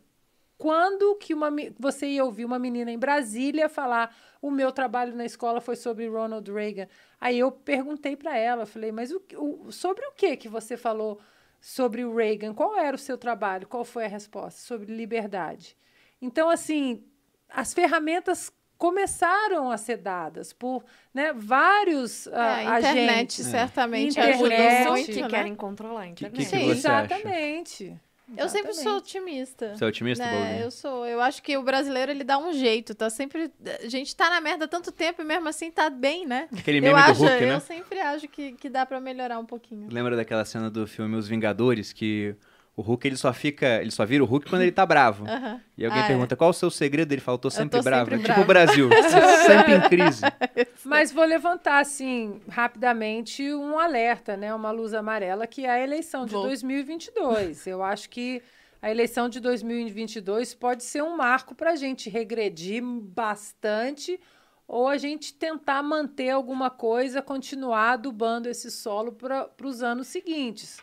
Quando 0.56 1.14
que 1.14 1.32
uma, 1.32 1.51
você 1.78 2.09
ia 2.09 2.24
ouvir 2.24 2.44
uma 2.44 2.59
menina 2.59 2.90
em 2.90 2.98
Brasília 2.98 3.68
falar: 3.68 4.12
"O 4.43 4.51
meu 4.51 4.72
trabalho 4.72 5.14
na 5.14 5.24
escola 5.24 5.60
foi 5.60 5.76
sobre 5.76 6.09
Ronald 6.09 6.51
Reagan". 6.52 6.89
Aí 7.20 7.39
eu 7.39 7.52
perguntei 7.52 8.16
para 8.16 8.36
ela, 8.36 8.66
falei: 8.66 8.90
"Mas 8.90 9.12
o, 9.12 9.22
o, 9.36 9.70
sobre 9.70 10.05
o 10.05 10.12
que 10.14 10.36
que 10.36 10.48
você 10.48 10.76
falou?" 10.76 11.20
Sobre 11.60 12.05
o 12.05 12.14
Reagan. 12.14 12.55
Qual 12.55 12.76
era 12.76 12.94
o 12.94 12.98
seu 12.98 13.18
trabalho? 13.18 13.66
Qual 13.66 13.85
foi 13.85 14.05
a 14.05 14.09
resposta? 14.09 14.60
Sobre 14.60 14.94
liberdade. 14.94 15.76
Então, 16.20 16.51
assim, 16.51 17.05
as 17.48 17.72
ferramentas 17.72 18.52
começaram 18.76 19.70
a 19.70 19.76
ser 19.76 19.97
dadas 19.97 20.52
por 20.52 20.85
né, 21.12 21.32
vários 21.32 22.26
uh, 22.26 22.35
é, 22.35 22.66
a 22.66 22.78
internet, 22.78 23.10
agentes. 23.10 23.47
certamente 23.47 24.10
internet, 24.10 24.89
muito, 24.89 25.12
que 25.12 25.22
né? 25.22 25.28
querem 25.28 25.55
controlar 25.55 26.02
a 26.02 26.06
internet. 26.06 26.39
Que, 26.39 26.44
que, 26.44 26.51
que 26.51 26.64
Sim, 26.64 26.70
exatamente. 26.70 27.85
Acha? 27.86 28.07
Eu 28.36 28.48
sempre 28.48 28.74
sou 28.74 28.96
otimista. 28.98 29.74
Você 29.74 29.84
é 29.84 29.86
otimista, 29.86 30.24
né? 30.24 30.62
Eu 30.62 30.70
sou. 30.70 31.06
Eu 31.06 31.20
acho 31.20 31.42
que 31.42 31.56
o 31.56 31.62
brasileiro 31.62 32.10
ele 32.10 32.24
dá 32.24 32.38
um 32.38 32.52
jeito, 32.52 32.94
tá 32.94 33.09
sempre. 33.09 33.50
A 33.82 33.88
gente 33.88 34.14
tá 34.14 34.28
na 34.28 34.40
merda 34.40 34.68
tanto 34.68 34.92
tempo 34.92 35.22
e 35.22 35.24
mesmo 35.24 35.48
assim 35.48 35.70
tá 35.70 35.88
bem, 35.88 36.26
né? 36.26 36.48
Aquele 36.52 36.80
meme 36.80 36.92
eu 36.92 37.05
do 37.05 37.10
acho, 37.10 37.20
Hulk, 37.20 37.40
né? 37.40 37.55
Eu 37.55 37.60
sempre 37.60 38.00
acho 38.00 38.28
que, 38.28 38.52
que 38.52 38.68
dá 38.68 38.84
para 38.84 39.00
melhorar 39.00 39.38
um 39.38 39.46
pouquinho. 39.46 39.88
Lembra 39.90 40.16
daquela 40.16 40.44
cena 40.44 40.70
do 40.70 40.86
filme 40.86 41.16
Os 41.16 41.28
Vingadores 41.28 41.92
que 41.92 42.34
o 42.78 42.80
Hulk 42.80 43.09
ele 43.09 43.16
só 43.16 43.32
fica, 43.32 43.80
ele 43.82 43.90
só 43.90 44.06
vira 44.06 44.22
o 44.22 44.26
Hulk 44.26 44.48
quando 44.48 44.62
ele 44.62 44.70
tá 44.70 44.86
bravo. 44.86 45.26
Uhum. 45.38 45.60
E 45.76 45.84
alguém 45.84 46.00
ah, 46.00 46.05
é. 46.05 46.09
pergunta 46.09 46.34
é. 46.34 46.36
qual 46.36 46.50
o 46.50 46.55
seu 46.55 46.70
segredo, 46.70 47.12
ele 47.12 47.20
fala, 47.20 47.36
eu 47.36 47.40
tô 47.40 47.50
sempre 47.50 47.78
eu 47.78 47.82
tô 47.82 47.84
bravo. 47.88 48.10
Sempre 48.10 48.24
é 48.24 48.28
tipo 48.28 48.40
o 48.40 48.44
Brasil, 48.44 48.88
sempre 49.46 49.74
em 49.74 49.80
crise. 49.82 50.22
Mas 50.84 51.12
vou 51.12 51.24
levantar 51.24 51.78
assim 51.78 52.40
rapidamente 52.48 53.55
um 53.55 53.78
alerta, 53.78 54.36
né, 54.36 54.52
uma 54.52 54.72
luz 54.72 54.94
amarela 54.94 55.46
que 55.46 55.64
é 55.64 55.70
a 55.70 55.80
eleição 55.80 56.26
de 56.26 56.32
vou. 56.32 56.42
2022. 56.42 57.66
Eu 57.68 57.82
acho 57.82 58.10
que 58.10 58.42
a 58.82 58.90
eleição 58.90 59.28
de 59.28 59.38
2022 59.38 60.55
pode 60.55 60.82
ser 60.82 61.02
um 61.02 61.16
marco 61.16 61.55
para 61.55 61.72
a 61.72 61.76
gente 61.76 62.10
regredir 62.10 62.82
bastante 62.82 64.18
ou 64.66 64.88
a 64.88 64.96
gente 64.96 65.32
tentar 65.34 65.82
manter 65.82 66.30
alguma 66.30 66.70
coisa, 66.70 67.22
continuar 67.22 67.92
adubando 67.92 68.48
esse 68.48 68.70
solo 68.70 69.12
para 69.12 69.48
os 69.62 69.82
anos 69.82 70.09
seguintes. 70.09 70.78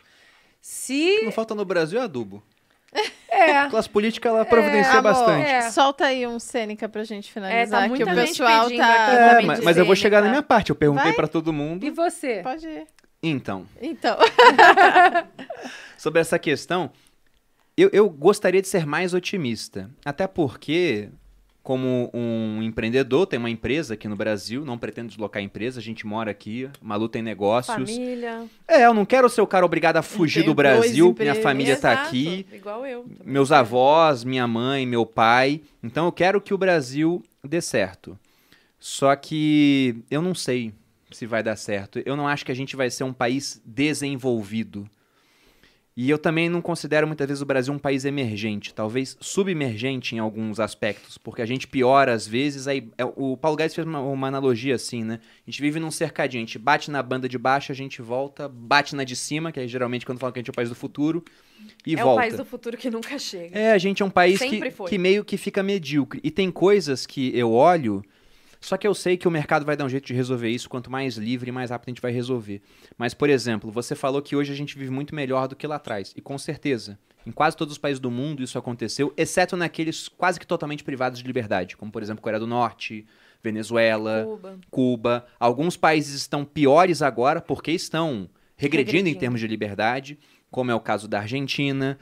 Se... 0.68 1.22
Não 1.22 1.30
falta 1.30 1.54
no 1.54 1.64
Brasil 1.64 2.00
é 2.00 2.02
adubo. 2.02 2.42
É, 2.92 3.50
É. 3.50 3.58
A 3.58 3.70
classe 3.70 3.88
política, 3.88 4.28
ela 4.28 4.44
providencia 4.44 4.98
amor, 4.98 5.02
bastante. 5.12 5.48
É. 5.48 5.70
Solta 5.70 6.06
aí 6.06 6.26
um 6.26 6.40
Sêneca 6.40 6.88
pra 6.88 7.04
gente 7.04 7.30
finalizar, 7.30 7.84
que 7.84 7.88
muita 7.90 8.04
o 8.10 8.14
gente 8.16 8.28
pessoal 8.30 8.68
tá... 8.68 9.12
É, 9.12 9.42
mas, 9.42 9.60
mas 9.60 9.76
eu 9.76 9.84
vou 9.86 9.94
chegar 9.94 10.22
na 10.22 10.28
minha 10.28 10.42
parte. 10.42 10.70
Eu 10.70 10.76
perguntei 10.76 11.04
Vai. 11.04 11.14
pra 11.14 11.28
todo 11.28 11.52
mundo. 11.52 11.86
E 11.86 11.90
você? 11.90 12.40
Pode 12.42 12.66
ir. 12.66 12.84
Então, 13.22 13.64
Então, 13.80 14.16
sobre 15.96 16.20
essa 16.20 16.36
questão, 16.36 16.90
eu, 17.76 17.88
eu 17.92 18.10
gostaria 18.10 18.60
de 18.60 18.66
ser 18.66 18.84
mais 18.84 19.14
otimista. 19.14 19.88
Até 20.04 20.26
porque, 20.26 21.10
como 21.66 22.08
um 22.14 22.62
empreendedor, 22.62 23.26
tem 23.26 23.40
uma 23.40 23.50
empresa 23.50 23.94
aqui 23.94 24.06
no 24.06 24.14
Brasil, 24.14 24.64
não 24.64 24.78
pretendo 24.78 25.08
deslocar 25.08 25.40
a 25.40 25.44
empresa, 25.44 25.80
a 25.80 25.82
gente 25.82 26.06
mora 26.06 26.30
aqui, 26.30 26.70
Malu 26.80 27.08
tem 27.08 27.22
negócios. 27.22 27.90
Família. 27.90 28.44
É, 28.68 28.86
eu 28.86 28.94
não 28.94 29.04
quero 29.04 29.28
ser 29.28 29.40
o 29.40 29.48
cara 29.48 29.66
obrigado 29.66 29.96
a 29.96 30.02
fugir 30.02 30.42
tenho 30.42 30.52
do 30.52 30.54
Brasil, 30.54 31.12
minha 31.18 31.34
família 31.34 31.76
tá 31.76 31.90
Exato, 31.90 32.06
aqui, 32.06 32.46
Igual 32.52 32.86
eu. 32.86 33.02
também. 33.02 33.18
meus 33.24 33.50
avós, 33.50 34.22
minha 34.22 34.46
mãe, 34.46 34.86
meu 34.86 35.04
pai. 35.04 35.60
Então 35.82 36.06
eu 36.06 36.12
quero 36.12 36.40
que 36.40 36.54
o 36.54 36.58
Brasil 36.58 37.20
dê 37.42 37.60
certo. 37.60 38.16
Só 38.78 39.16
que 39.16 40.04
eu 40.08 40.22
não 40.22 40.36
sei 40.36 40.72
se 41.10 41.26
vai 41.26 41.42
dar 41.42 41.56
certo. 41.56 42.00
Eu 42.06 42.14
não 42.14 42.28
acho 42.28 42.46
que 42.46 42.52
a 42.52 42.56
gente 42.56 42.76
vai 42.76 42.90
ser 42.90 43.02
um 43.02 43.12
país 43.12 43.60
desenvolvido. 43.66 44.88
E 45.96 46.10
eu 46.10 46.18
também 46.18 46.50
não 46.50 46.60
considero 46.60 47.06
muitas 47.06 47.26
vezes 47.26 47.40
o 47.40 47.46
Brasil 47.46 47.72
um 47.72 47.78
país 47.78 48.04
emergente, 48.04 48.74
talvez 48.74 49.16
submergente 49.18 50.14
em 50.14 50.18
alguns 50.18 50.60
aspectos, 50.60 51.16
porque 51.16 51.40
a 51.40 51.46
gente 51.46 51.66
piora 51.66 52.12
às 52.12 52.28
vezes. 52.28 52.68
Aí, 52.68 52.86
é, 52.98 53.04
o 53.04 53.34
Paulo 53.34 53.56
Guedes 53.56 53.74
fez 53.74 53.86
uma, 53.86 54.00
uma 54.00 54.28
analogia 54.28 54.74
assim, 54.74 55.02
né? 55.02 55.20
A 55.46 55.50
gente 55.50 55.62
vive 55.62 55.80
num 55.80 55.90
cercadinho, 55.90 56.42
a 56.42 56.46
gente 56.46 56.58
bate 56.58 56.90
na 56.90 57.02
banda 57.02 57.26
de 57.26 57.38
baixo, 57.38 57.72
a 57.72 57.74
gente 57.74 58.02
volta, 58.02 58.46
bate 58.46 58.94
na 58.94 59.04
de 59.04 59.16
cima, 59.16 59.50
que 59.50 59.58
é 59.58 59.66
geralmente 59.66 60.04
quando 60.04 60.18
falam 60.18 60.34
que 60.34 60.38
a 60.38 60.42
gente 60.42 60.50
é 60.50 60.52
o 60.52 60.54
país 60.54 60.68
do 60.68 60.74
futuro, 60.74 61.24
e 61.86 61.94
é 61.94 61.96
volta. 61.96 62.12
o 62.12 62.16
país 62.16 62.36
do 62.36 62.44
futuro 62.44 62.76
que 62.76 62.90
nunca 62.90 63.18
chega. 63.18 63.58
É, 63.58 63.72
a 63.72 63.78
gente 63.78 64.02
é 64.02 64.04
um 64.04 64.10
país 64.10 64.38
que, 64.38 64.60
que 64.60 64.98
meio 64.98 65.24
que 65.24 65.38
fica 65.38 65.62
medíocre. 65.62 66.20
E 66.22 66.30
tem 66.30 66.50
coisas 66.50 67.06
que 67.06 67.34
eu 67.34 67.52
olho, 67.52 68.04
só 68.60 68.76
que 68.76 68.86
eu 68.86 68.94
sei 68.94 69.16
que 69.16 69.28
o 69.28 69.30
mercado 69.30 69.64
vai 69.64 69.76
dar 69.76 69.84
um 69.84 69.88
jeito 69.88 70.06
de 70.06 70.14
resolver 70.14 70.48
isso. 70.48 70.68
Quanto 70.68 70.90
mais 70.90 71.16
livre, 71.16 71.52
mais 71.52 71.70
rápido 71.70 71.88
a 71.88 71.90
gente 71.90 72.02
vai 72.02 72.12
resolver. 72.12 72.62
Mas, 72.96 73.14
por 73.14 73.28
exemplo, 73.28 73.70
você 73.70 73.94
falou 73.94 74.22
que 74.22 74.36
hoje 74.36 74.52
a 74.52 74.56
gente 74.56 74.78
vive 74.78 74.90
muito 74.90 75.14
melhor 75.14 75.48
do 75.48 75.56
que 75.56 75.66
lá 75.66 75.76
atrás. 75.76 76.12
E 76.16 76.20
com 76.20 76.36
certeza, 76.38 76.98
em 77.26 77.30
quase 77.30 77.56
todos 77.56 77.72
os 77.72 77.78
países 77.78 78.00
do 78.00 78.10
mundo 78.10 78.42
isso 78.42 78.58
aconteceu, 78.58 79.12
exceto 79.16 79.56
naqueles 79.56 80.08
quase 80.08 80.38
que 80.40 80.46
totalmente 80.46 80.84
privados 80.84 81.18
de 81.18 81.26
liberdade, 81.26 81.76
como, 81.76 81.90
por 81.90 82.02
exemplo, 82.02 82.22
Coreia 82.22 82.40
do 82.40 82.46
Norte, 82.46 83.06
Venezuela, 83.42 84.24
Cuba. 84.24 84.58
Cuba. 84.70 85.26
Alguns 85.38 85.76
países 85.76 86.14
estão 86.14 86.44
piores 86.44 87.02
agora 87.02 87.40
porque 87.40 87.72
estão 87.72 88.28
regredindo, 88.56 88.92
em 88.92 88.96
Regredindo. 88.96 89.20
termos 89.20 89.40
de 89.40 89.46
liberdade, 89.46 90.18
como 90.50 90.70
é 90.70 90.74
o 90.74 90.80
caso 90.80 91.06
da 91.06 91.20
Argentina. 91.20 91.98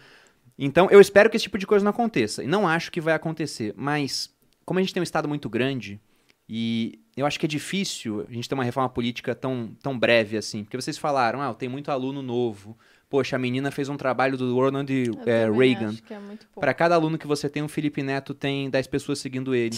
Então, 0.59 0.89
eu 0.91 1.01
espero 1.01 1.29
que 1.29 1.37
esse 1.37 1.45
tipo 1.45 1.59
de 1.59 1.67
coisa 1.67 1.85
não 1.85 1.91
aconteça. 1.91 2.43
E 2.43 2.47
não 2.47 2.67
acho 2.67 2.93
que 2.93 3.01
vai 3.01 3.15
acontecer. 3.15 3.75
Mas, 3.77 4.33
como 4.65 4.79
a 4.79 4.83
gente 4.83 4.95
tem 4.95 5.01
um 5.01 5.05
Estado 5.05 5.29
muito 5.29 5.49
grande, 5.49 6.01
e 6.49 6.99
eu 7.17 7.25
acho 7.27 7.39
que 7.41 7.47
é 7.47 7.49
difícil 7.49 8.27
a 8.29 8.33
gente 8.33 8.49
ter 8.49 8.55
uma 8.55 8.65
reforma 8.65 8.89
política 8.89 9.35
tão, 9.35 9.71
tão 9.83 9.99
breve 9.99 10.37
assim. 10.37 10.65
Porque 10.65 10.77
vocês 10.77 10.99
falaram, 10.99 11.41
ah, 11.41 11.55
tem 11.55 11.69
muito 11.69 11.91
aluno 11.91 12.21
novo. 12.23 12.77
Poxa, 13.09 13.37
a 13.37 13.39
menina 13.39 13.71
fez 13.71 13.89
um 13.89 13.97
trabalho 13.97 14.37
do 14.37 14.55
Ronald 14.57 14.91
eu 14.93 15.15
eh, 15.25 15.47
também 15.47 15.73
Reagan. 15.75 15.89
acho 15.91 16.03
que 16.03 16.13
é 16.13 16.19
muito 16.19 16.47
pouco. 16.47 16.61
Para 16.61 16.75
cada 16.75 16.95
aluno 16.97 17.17
que 17.17 17.27
você 17.27 17.49
tem, 17.49 17.63
o 17.63 17.69
Felipe 17.69 18.03
Neto 18.03 18.35
tem 18.35 18.69
10 18.69 18.87
pessoas 18.89 19.21
seguindo 19.21 19.55
ele. 19.55 19.77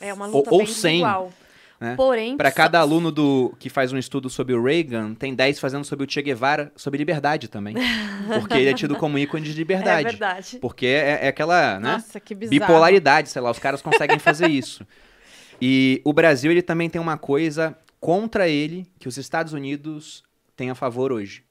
É 0.00 0.12
uma 0.14 0.26
Ou- 0.28 0.36
luta 0.38 0.50
ou 0.50 0.58
bem 0.58 0.66
100, 0.66 0.90
desigual. 0.92 1.32
né? 1.78 1.94
Porém, 1.96 2.36
Para 2.36 2.50
cada 2.50 2.80
aluno 2.80 3.12
do 3.12 3.54
que 3.58 3.68
faz 3.68 3.92
um 3.92 3.98
estudo 3.98 4.30
sobre 4.30 4.54
o 4.54 4.62
Reagan, 4.64 5.12
tem 5.14 5.34
10 5.34 5.60
fazendo 5.60 5.84
sobre 5.84 6.06
o 6.06 6.10
Che 6.10 6.22
Guevara, 6.22 6.72
sobre 6.74 6.96
liberdade 6.98 7.46
também. 7.48 7.74
Porque 8.40 8.54
ele 8.54 8.70
é 8.70 8.74
tido 8.74 8.96
como 8.96 9.18
ícone 9.18 9.44
de 9.44 9.50
É 9.50 9.54
liberdade. 9.54 10.04
verdade. 10.04 10.58
Porque 10.58 10.86
é, 10.86 11.26
é 11.26 11.28
aquela, 11.28 11.78
né? 11.78 11.92
Nossa, 11.92 12.18
que 12.18 12.34
bizarro. 12.34 12.58
Bipolaridade, 12.58 13.28
sei 13.28 13.42
lá, 13.42 13.50
os 13.50 13.58
caras 13.58 13.82
conseguem 13.82 14.18
fazer 14.18 14.48
isso. 14.48 14.86
E 15.64 16.02
o 16.04 16.12
Brasil, 16.12 16.50
ele 16.50 16.60
também 16.60 16.90
tem 16.90 17.00
uma 17.00 17.16
coisa 17.16 17.78
contra 18.00 18.48
ele 18.48 18.84
que 18.98 19.06
os 19.06 19.16
Estados 19.16 19.52
Unidos 19.52 20.24
têm 20.56 20.70
a 20.70 20.74
favor 20.74 21.12
hoje. 21.12 21.44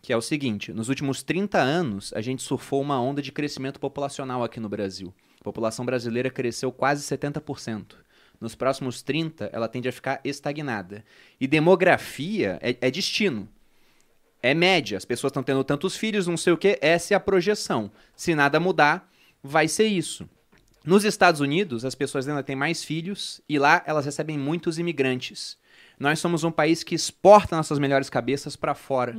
Que 0.00 0.12
é 0.12 0.16
o 0.16 0.22
seguinte, 0.22 0.72
nos 0.72 0.88
últimos 0.88 1.24
30 1.24 1.58
anos, 1.58 2.12
a 2.14 2.20
gente 2.20 2.44
surfou 2.44 2.80
uma 2.80 3.00
onda 3.02 3.20
de 3.20 3.32
crescimento 3.32 3.80
populacional 3.80 4.44
aqui 4.44 4.60
no 4.60 4.68
Brasil. 4.68 5.12
A 5.40 5.42
população 5.42 5.84
brasileira 5.84 6.30
cresceu 6.30 6.70
quase 6.70 7.02
70%. 7.02 7.96
Nos 8.40 8.54
próximos 8.54 9.02
30, 9.02 9.50
ela 9.52 9.66
tende 9.66 9.88
a 9.88 9.92
ficar 9.92 10.20
estagnada. 10.22 11.04
E 11.40 11.48
demografia 11.48 12.60
é, 12.62 12.76
é 12.80 12.88
destino. 12.88 13.48
É 14.40 14.54
média. 14.54 14.96
As 14.96 15.04
pessoas 15.04 15.32
estão 15.32 15.42
tendo 15.42 15.64
tantos 15.64 15.96
filhos, 15.96 16.28
não 16.28 16.36
sei 16.36 16.52
o 16.52 16.56
quê. 16.56 16.78
Essa 16.80 17.14
é 17.14 17.16
a 17.16 17.20
projeção. 17.20 17.90
Se 18.14 18.32
nada 18.32 18.60
mudar, 18.60 19.10
vai 19.42 19.66
ser 19.66 19.86
isso. 19.88 20.24
Nos 20.86 21.04
Estados 21.04 21.40
Unidos, 21.40 21.84
as 21.84 21.96
pessoas 21.96 22.28
ainda 22.28 22.44
têm 22.44 22.54
mais 22.54 22.84
filhos 22.84 23.40
e 23.48 23.58
lá 23.58 23.82
elas 23.84 24.04
recebem 24.04 24.38
muitos 24.38 24.78
imigrantes. 24.78 25.58
Nós 25.98 26.20
somos 26.20 26.44
um 26.44 26.50
país 26.50 26.84
que 26.84 26.94
exporta 26.94 27.56
nossas 27.56 27.78
melhores 27.80 28.08
cabeças 28.08 28.54
para 28.54 28.74
fora. 28.74 29.14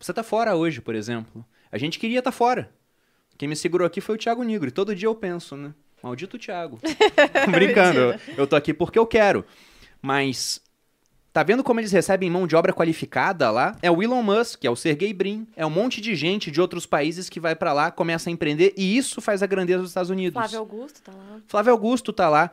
Você 0.00 0.12
tá 0.12 0.24
fora 0.24 0.56
hoje, 0.56 0.80
por 0.80 0.96
exemplo. 0.96 1.44
A 1.70 1.78
gente 1.78 1.98
queria 1.98 2.18
estar 2.18 2.32
fora. 2.32 2.72
Quem 3.36 3.48
me 3.48 3.54
segurou 3.54 3.86
aqui 3.86 4.00
foi 4.00 4.16
o 4.16 4.18
Thiago 4.18 4.42
Nigro. 4.42 4.68
E 4.68 4.72
todo 4.72 4.94
dia 4.94 5.06
eu 5.06 5.14
penso, 5.14 5.56
né? 5.56 5.72
Maldito 6.02 6.36
Thiago. 6.36 6.80
Brincando. 7.50 7.98
eu, 7.98 8.20
eu 8.38 8.46
tô 8.46 8.56
aqui 8.56 8.74
porque 8.74 8.98
eu 8.98 9.06
quero. 9.06 9.44
Mas 10.02 10.60
tá 11.38 11.44
vendo 11.44 11.62
como 11.62 11.78
eles 11.78 11.92
recebem 11.92 12.28
mão 12.28 12.48
de 12.48 12.56
obra 12.56 12.72
qualificada 12.72 13.48
lá? 13.48 13.76
É 13.80 13.88
o 13.88 14.02
Elon 14.02 14.24
Musk, 14.24 14.64
é 14.64 14.70
o 14.70 14.74
Sergey 14.74 15.12
Brin, 15.12 15.46
é 15.54 15.64
um 15.64 15.70
monte 15.70 16.00
de 16.00 16.16
gente 16.16 16.50
de 16.50 16.60
outros 16.60 16.84
países 16.84 17.28
que 17.28 17.38
vai 17.38 17.54
para 17.54 17.72
lá, 17.72 17.92
começa 17.92 18.28
a 18.28 18.32
empreender 18.32 18.74
e 18.76 18.96
isso 18.96 19.20
faz 19.20 19.40
a 19.40 19.46
grandeza 19.46 19.78
dos 19.78 19.90
Estados 19.90 20.10
Unidos. 20.10 20.32
Flávio 20.32 20.58
Augusto 20.58 21.00
tá 21.00 21.12
lá. 21.12 21.40
Flávio 21.46 21.72
Augusto 21.72 22.12
tá 22.12 22.28
lá. 22.28 22.50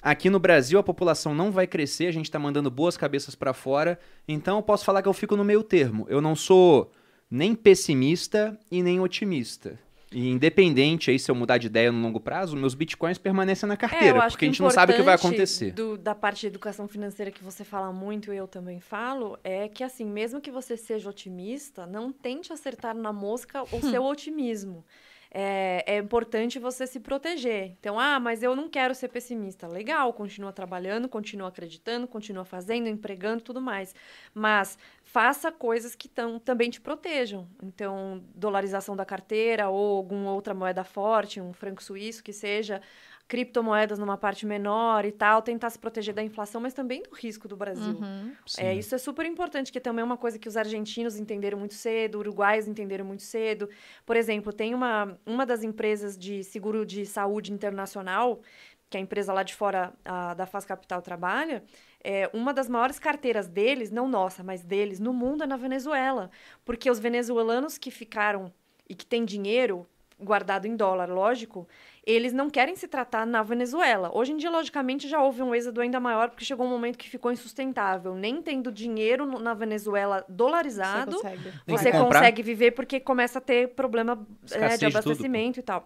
Aqui 0.00 0.30
no 0.30 0.38
Brasil 0.38 0.78
a 0.78 0.84
população 0.84 1.34
não 1.34 1.50
vai 1.50 1.66
crescer, 1.66 2.06
a 2.06 2.12
gente 2.12 2.30
tá 2.30 2.38
mandando 2.38 2.70
boas 2.70 2.96
cabeças 2.96 3.34
para 3.34 3.52
fora. 3.52 3.98
Então 4.28 4.58
eu 4.58 4.62
posso 4.62 4.84
falar 4.84 5.02
que 5.02 5.08
eu 5.08 5.12
fico 5.12 5.36
no 5.36 5.42
meio 5.42 5.64
termo. 5.64 6.06
Eu 6.08 6.20
não 6.20 6.36
sou 6.36 6.92
nem 7.28 7.56
pessimista 7.56 8.56
e 8.70 8.84
nem 8.84 9.00
otimista. 9.00 9.80
E 10.10 10.28
independente 10.30 11.10
aí 11.10 11.18
se 11.18 11.30
eu 11.30 11.34
mudar 11.34 11.58
de 11.58 11.66
ideia 11.66 11.92
no 11.92 12.00
longo 12.00 12.18
prazo, 12.18 12.56
meus 12.56 12.74
bitcoins 12.74 13.18
permanecem 13.18 13.66
na 13.68 13.74
É, 13.74 13.76
carteira, 13.76 14.18
acho 14.20 14.30
porque 14.30 14.46
a 14.46 14.48
gente 14.48 14.62
não 14.62 14.70
sabe 14.70 14.92
o 14.92 14.96
que 14.96 15.02
vai 15.02 15.14
acontecer. 15.14 15.72
do- 15.72 15.98
da 15.98 16.14
parte 16.14 16.40
de 16.40 16.46
educação 16.46 16.88
financeira 16.88 17.30
que 17.30 17.44
você 17.44 17.62
fala 17.64 17.92
muito 17.92 18.32
e 18.32 18.36
eu 18.36 18.48
também 18.48 18.80
falo, 18.80 19.38
é 19.44 19.68
que 19.68 19.84
assim, 19.84 20.06
mesmo 20.06 20.40
que 20.40 20.50
você 20.50 20.76
seja 20.76 21.10
otimista, 21.10 21.86
não 21.86 22.10
tente 22.10 22.52
acertar 22.52 22.94
na 22.96 23.12
mosca 23.12 23.62
o 23.64 23.80
seu 23.82 24.02
otimismo. 24.04 24.84
É, 25.30 25.84
é 25.86 25.98
importante 25.98 26.58
você 26.58 26.86
se 26.86 26.98
proteger. 27.00 27.76
Então, 27.78 28.00
ah, 28.00 28.18
mas 28.18 28.42
eu 28.42 28.56
não 28.56 28.66
quero 28.66 28.94
ser 28.94 29.08
pessimista. 29.08 29.68
Legal, 29.68 30.10
continua 30.14 30.52
trabalhando, 30.54 31.06
continua 31.06 31.48
acreditando, 31.48 32.08
continua 32.08 32.46
fazendo, 32.46 32.88
empregando, 32.88 33.42
tudo 33.42 33.60
mais. 33.60 33.94
Mas 34.32 34.78
faça 35.08 35.50
coisas 35.50 35.94
que 35.94 36.06
tão, 36.06 36.38
também 36.38 36.68
te 36.68 36.82
protejam. 36.82 37.48
Então, 37.62 38.22
dolarização 38.34 38.94
da 38.94 39.06
carteira 39.06 39.70
ou 39.70 39.96
alguma 39.96 40.32
outra 40.32 40.52
moeda 40.52 40.84
forte, 40.84 41.40
um 41.40 41.54
franco 41.54 41.82
suíço 41.82 42.22
que 42.22 42.30
seja, 42.30 42.82
criptomoedas 43.26 43.98
numa 43.98 44.18
parte 44.18 44.44
menor 44.44 45.06
e 45.06 45.12
tal, 45.12 45.40
tentar 45.40 45.70
se 45.70 45.78
proteger 45.78 46.14
da 46.14 46.22
inflação, 46.22 46.60
mas 46.60 46.74
também 46.74 47.02
do 47.02 47.14
risco 47.14 47.48
do 47.48 47.56
Brasil. 47.56 47.98
Uhum. 47.98 48.32
É, 48.58 48.74
isso 48.74 48.94
é 48.94 48.98
super 48.98 49.24
importante, 49.24 49.72
que 49.72 49.80
também 49.80 50.02
é 50.02 50.04
uma 50.04 50.18
coisa 50.18 50.38
que 50.38 50.46
os 50.46 50.58
argentinos 50.58 51.18
entenderam 51.18 51.58
muito 51.58 51.74
cedo, 51.74 52.18
uruguaios 52.18 52.68
entenderam 52.68 53.06
muito 53.06 53.22
cedo. 53.22 53.66
Por 54.04 54.14
exemplo, 54.14 54.52
tem 54.52 54.74
uma, 54.74 55.18
uma 55.24 55.46
das 55.46 55.62
empresas 55.62 56.18
de 56.18 56.44
seguro 56.44 56.84
de 56.84 57.06
saúde 57.06 57.50
internacional, 57.50 58.42
que 58.90 58.96
a 58.96 59.00
empresa 59.00 59.32
lá 59.32 59.42
de 59.42 59.54
fora 59.54 59.92
a, 60.04 60.34
da 60.34 60.46
Faz 60.46 60.64
Capital 60.64 61.02
trabalha, 61.02 61.62
é, 62.02 62.30
uma 62.32 62.54
das 62.54 62.68
maiores 62.68 62.98
carteiras 62.98 63.46
deles, 63.46 63.90
não 63.90 64.08
nossa, 64.08 64.42
mas 64.42 64.62
deles, 64.62 64.98
no 64.98 65.12
mundo 65.12 65.44
é 65.44 65.46
na 65.46 65.56
Venezuela. 65.56 66.30
Porque 66.64 66.90
os 66.90 66.98
venezuelanos 66.98 67.76
que 67.76 67.90
ficaram 67.90 68.52
e 68.88 68.94
que 68.94 69.04
têm 69.04 69.24
dinheiro 69.24 69.86
guardado 70.20 70.66
em 70.66 70.74
dólar, 70.74 71.08
lógico, 71.08 71.68
eles 72.04 72.32
não 72.32 72.50
querem 72.50 72.74
se 72.74 72.88
tratar 72.88 73.24
na 73.24 73.40
Venezuela. 73.42 74.10
Hoje 74.12 74.32
em 74.32 74.36
dia, 74.36 74.50
logicamente, 74.50 75.06
já 75.06 75.22
houve 75.22 75.42
um 75.42 75.54
êxodo 75.54 75.80
ainda 75.80 76.00
maior, 76.00 76.30
porque 76.30 76.44
chegou 76.44 76.66
um 76.66 76.70
momento 76.70 76.98
que 76.98 77.08
ficou 77.08 77.30
insustentável. 77.30 78.16
Nem 78.16 78.42
tendo 78.42 78.72
dinheiro 78.72 79.24
no- 79.26 79.38
na 79.38 79.54
Venezuela 79.54 80.24
dolarizado, 80.28 81.12
Você 81.18 81.22
consegue. 81.22 81.52
Você 81.66 81.92
consegue 81.92 82.42
viver 82.42 82.72
porque 82.72 82.98
começa 82.98 83.38
a 83.38 83.42
ter 83.42 83.68
problema 83.68 84.26
é, 84.50 84.68
de 84.70 84.78
de 84.78 84.86
tudo, 84.86 84.96
abastecimento 84.98 85.60
e 85.60 85.62
tal. 85.62 85.84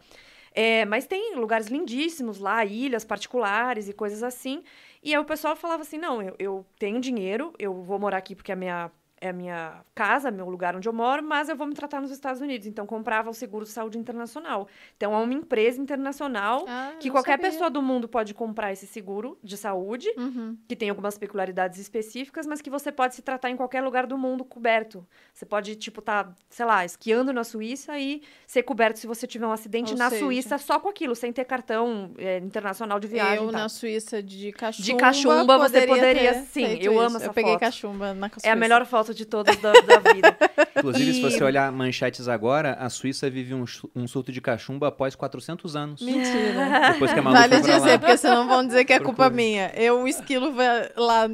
É, 0.54 0.84
mas 0.84 1.06
tem 1.06 1.34
lugares 1.36 1.68
lindíssimos 1.68 2.38
lá, 2.38 2.64
ilhas 2.64 3.04
particulares 3.04 3.88
e 3.88 3.92
coisas 3.92 4.22
assim. 4.22 4.62
E 5.02 5.14
aí 5.14 5.20
o 5.20 5.24
pessoal 5.24 5.56
falava 5.56 5.82
assim: 5.82 5.98
não, 5.98 6.22
eu, 6.22 6.34
eu 6.38 6.66
tenho 6.78 7.00
dinheiro, 7.00 7.52
eu 7.58 7.82
vou 7.82 7.98
morar 7.98 8.18
aqui 8.18 8.34
porque 8.34 8.52
a 8.52 8.56
minha 8.56 8.90
é 9.23 9.28
a 9.28 9.32
minha 9.32 9.82
casa, 9.94 10.31
meu 10.31 10.49
lugar 10.49 10.74
onde 10.74 10.89
eu 10.89 10.93
moro, 10.93 11.23
mas 11.23 11.49
eu 11.49 11.55
vou 11.57 11.66
me 11.66 11.74
tratar 11.74 12.01
nos 12.01 12.11
Estados 12.11 12.40
Unidos. 12.40 12.66
Então, 12.66 12.85
comprava 12.86 13.31
o 13.31 13.35
seguro 13.35 13.65
de 13.65 13.70
saúde 13.70 13.97
internacional. 13.97 14.66
Então, 14.97 15.15
é 15.15 15.16
uma 15.16 15.32
empresa 15.32 15.81
internacional 15.81 16.65
Ah, 16.69 16.93
que 16.99 17.09
qualquer 17.11 17.32
sabia. 17.39 17.51
pessoa 17.51 17.70
do 17.70 17.81
mundo 17.81 18.09
pode 18.09 18.35
comprar 18.35 18.73
esse 18.73 18.86
seguro 18.86 19.39
de 19.43 19.57
saúde, 19.57 20.09
Uhum. 20.16 20.57
que 20.69 20.74
tem 20.74 20.90
algumas 20.90 21.16
peculiaridades 21.16 21.78
específicas, 21.78 22.47
mas 22.47 22.61
que 22.61 22.69
você 22.69 22.90
pode 22.90 23.15
se 23.15 23.23
tratar 23.23 23.49
em 23.51 23.57
qualquer 23.57 23.81
lugar 23.82 24.07
do 24.07 24.19
mundo 24.19 24.44
coberto. 24.44 25.07
Você 25.32 25.47
pode, 25.47 25.77
tipo, 25.77 26.03
tá, 26.03 26.32
sei 26.51 26.66
lá, 26.66 26.85
esquiando 26.85 27.32
na 27.32 27.44
Suíça 27.44 27.97
e 27.99 28.23
ser 28.47 28.65
coberto 28.65 28.99
se 28.99 29.07
você 29.07 29.27
tiver 29.27 29.47
um 29.47 29.53
acidente 29.53 29.93
Ou 29.93 29.99
na 29.99 30.11
seja- 30.11 30.24
Suíça 30.24 30.59
só 30.59 30.81
com 30.81 30.89
aquilo, 30.89 31.15
sem 31.15 31.32
ter 31.32 31.44
cartão 31.44 32.12
é, 32.19 32.39
internacional 32.39 32.99
de 32.99 33.07
viagem. 33.07 33.36
Eu 33.36 33.51
tal. 33.53 33.61
na 33.62 33.69
Suíça 33.69 34.23
de 34.23 34.51
cachumba. 34.53 34.85
De 34.85 34.94
cachumba, 34.97 35.59
você 35.59 35.86
poderia- 35.86 36.35
sim, 36.44 36.78
eu 36.81 36.99
amo 36.99 37.09
isso. 37.09 37.16
essa 37.19 37.27
Eu 37.27 37.32
peguei 37.32 37.53
foto. 37.53 37.61
cachumba 37.61 38.15
na 38.15 38.28
Suíça. 38.28 38.49
É 38.49 38.51
a 38.51 38.57
melhor 38.57 38.85
foto 38.86 39.11
de 39.14 39.24
todas 39.24 39.56
da, 39.59 39.72
da 39.72 39.98
vida. 40.12 40.36
Inclusive, 40.76 41.12
se 41.14 41.18
E- 41.20 41.22
você 41.22 41.44
olhar 41.44 41.70
manchetes 41.70 42.28
agora, 42.28 42.74
a 42.74 42.89
Suíça 42.90 43.28
vive 43.30 43.55
um, 43.55 43.64
um 43.94 44.06
surto 44.09 44.32
de 44.32 44.40
cachumba 44.40 44.89
após 44.89 45.14
400 45.14 45.76
anos. 45.76 46.01
Mentira. 46.02 46.93
Depois 46.93 47.12
que 47.12 47.18
a 47.18 47.22
Malu 47.22 47.36
Vale 47.36 47.56
dizer, 47.60 47.78
lá. 47.78 47.98
porque 47.98 48.16
senão 48.16 48.48
vão 48.48 48.66
dizer 48.66 48.84
que 48.84 48.93
é 48.93 48.98
culpa 48.98 49.24
Procura. 49.24 49.30
minha. 49.36 49.72
Eu, 49.74 49.98
um 50.01 50.09
esquilo 50.09 50.52
vai 50.52 50.90
lá. 50.97 51.28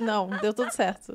Não, 0.00 0.28
deu 0.40 0.54
tudo 0.54 0.70
certo. 0.70 1.14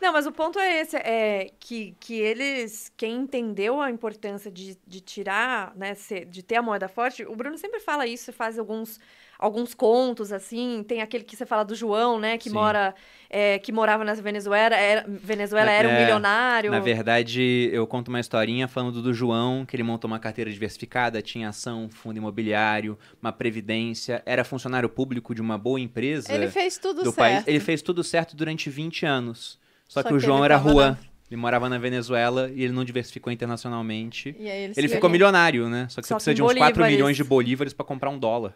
Não, 0.00 0.12
mas 0.12 0.26
o 0.26 0.32
ponto 0.32 0.58
é 0.58 0.80
esse, 0.80 0.96
é 0.96 1.50
que, 1.60 1.94
que 2.00 2.14
eles, 2.18 2.90
quem 2.96 3.18
entendeu 3.18 3.80
a 3.80 3.88
importância 3.88 4.50
de, 4.50 4.76
de 4.84 5.00
tirar, 5.00 5.72
né, 5.76 5.94
ser- 5.94 6.24
de 6.24 6.42
ter 6.42 6.56
a 6.56 6.62
moeda 6.62 6.88
forte, 6.88 7.24
o 7.24 7.36
Bruno 7.36 7.56
sempre 7.56 7.78
fala 7.78 8.04
isso, 8.04 8.32
faz 8.32 8.58
alguns, 8.58 8.98
alguns 9.42 9.74
contos, 9.74 10.32
assim, 10.32 10.84
tem 10.86 11.02
aquele 11.02 11.24
que 11.24 11.36
você 11.36 11.44
fala 11.44 11.64
do 11.64 11.74
João, 11.74 12.18
né, 12.20 12.38
que 12.38 12.48
Sim. 12.48 12.54
mora, 12.54 12.94
é, 13.28 13.58
que 13.58 13.72
morava 13.72 14.04
na 14.04 14.14
Venezuela, 14.14 14.76
era, 14.76 15.04
Venezuela 15.08 15.66
Na- 15.66 15.72
era 15.72 15.88
um 15.88 15.92
é, 15.92 16.00
milionário. 16.00 16.70
Na 16.70 16.78
verdade, 16.80 17.68
eu 17.72 17.86
conto 17.86 18.08
uma 18.08 18.20
historinha 18.20 18.68
falando 18.68 19.02
do 19.02 19.12
João, 19.12 19.66
que 19.66 19.74
ele 19.74 19.82
montou 19.82 20.06
uma 20.08 20.18
carteira 20.20 20.50
diversificada, 20.50 21.20
tinha 21.20 21.48
ação, 21.48 21.88
fundo 21.90 22.16
imobiliário, 22.16 22.96
uma 23.20 23.32
previdência, 23.32 24.22
era 24.24 24.44
funcionário 24.44 24.88
público 24.88 25.34
de 25.34 25.40
uma 25.40 25.58
boa 25.58 25.80
empresa 25.80 26.32
Ele 26.32 26.48
fez 26.48 26.78
tudo 26.78 26.98
do 27.02 27.10
certo. 27.12 27.16
país. 27.16 27.44
Ele 27.48 27.58
fez 27.60 27.82
tudo 27.82 28.04
certo 28.04 28.36
durante 28.36 28.70
20 28.70 29.04
anos. 29.04 29.58
Só, 29.88 30.02
Só 30.02 30.08
que 30.08 30.14
o 30.14 30.18
que 30.18 30.24
João 30.24 30.38
ele 30.38 30.44
era 30.46 30.56
rua. 30.56 30.90
na- 30.92 30.98
Ele 31.30 31.40
morava 31.40 31.66
na 31.68 31.78
Venezuela 31.78 32.50
e 32.54 32.62
ele 32.62 32.72
não 32.74 32.84
diversificou 32.84 33.32
internacionalmente. 33.32 34.36
E 34.38 34.50
aí 34.50 34.64
ele, 34.64 34.74
Ele 34.76 34.88
ficou 34.88 35.08
milionário, 35.08 35.66
né? 35.68 35.86
Só 35.88 36.00
que 36.02 36.06
Só 36.06 36.14
você 36.18 36.24
precisa 36.26 36.34
de 36.34 36.42
uns 36.42 36.46
4 36.54 36.74
bolívares. 36.74 36.92
milhões 36.94 37.16
de 37.16 37.24
bolívares 37.24 37.72
para 37.72 37.86
comprar 37.86 38.10
um 38.10 38.18
dólar. 38.18 38.54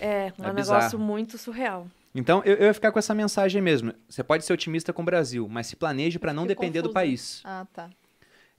É, 0.00 0.32
um 0.38 0.44
É 0.44 0.52
negócio 0.52 0.54
bizarro. 0.54 0.98
muito 0.98 1.36
surreal. 1.38 1.86
Então, 2.14 2.42
eu, 2.44 2.56
eu 2.56 2.66
ia 2.66 2.74
ficar 2.74 2.90
com 2.90 2.98
essa 2.98 3.14
mensagem 3.14 3.60
mesmo. 3.62 3.92
Você 4.08 4.22
pode 4.24 4.44
ser 4.44 4.52
otimista 4.52 4.92
com 4.92 5.02
o 5.02 5.04
Brasil, 5.04 5.46
mas 5.48 5.66
se 5.66 5.76
planeje 5.76 6.18
para 6.18 6.32
não 6.32 6.42
Fiquei 6.44 6.54
depender 6.56 6.82
do 6.82 6.90
país. 6.90 7.40
Ah, 7.44 7.66
tá. 7.72 7.90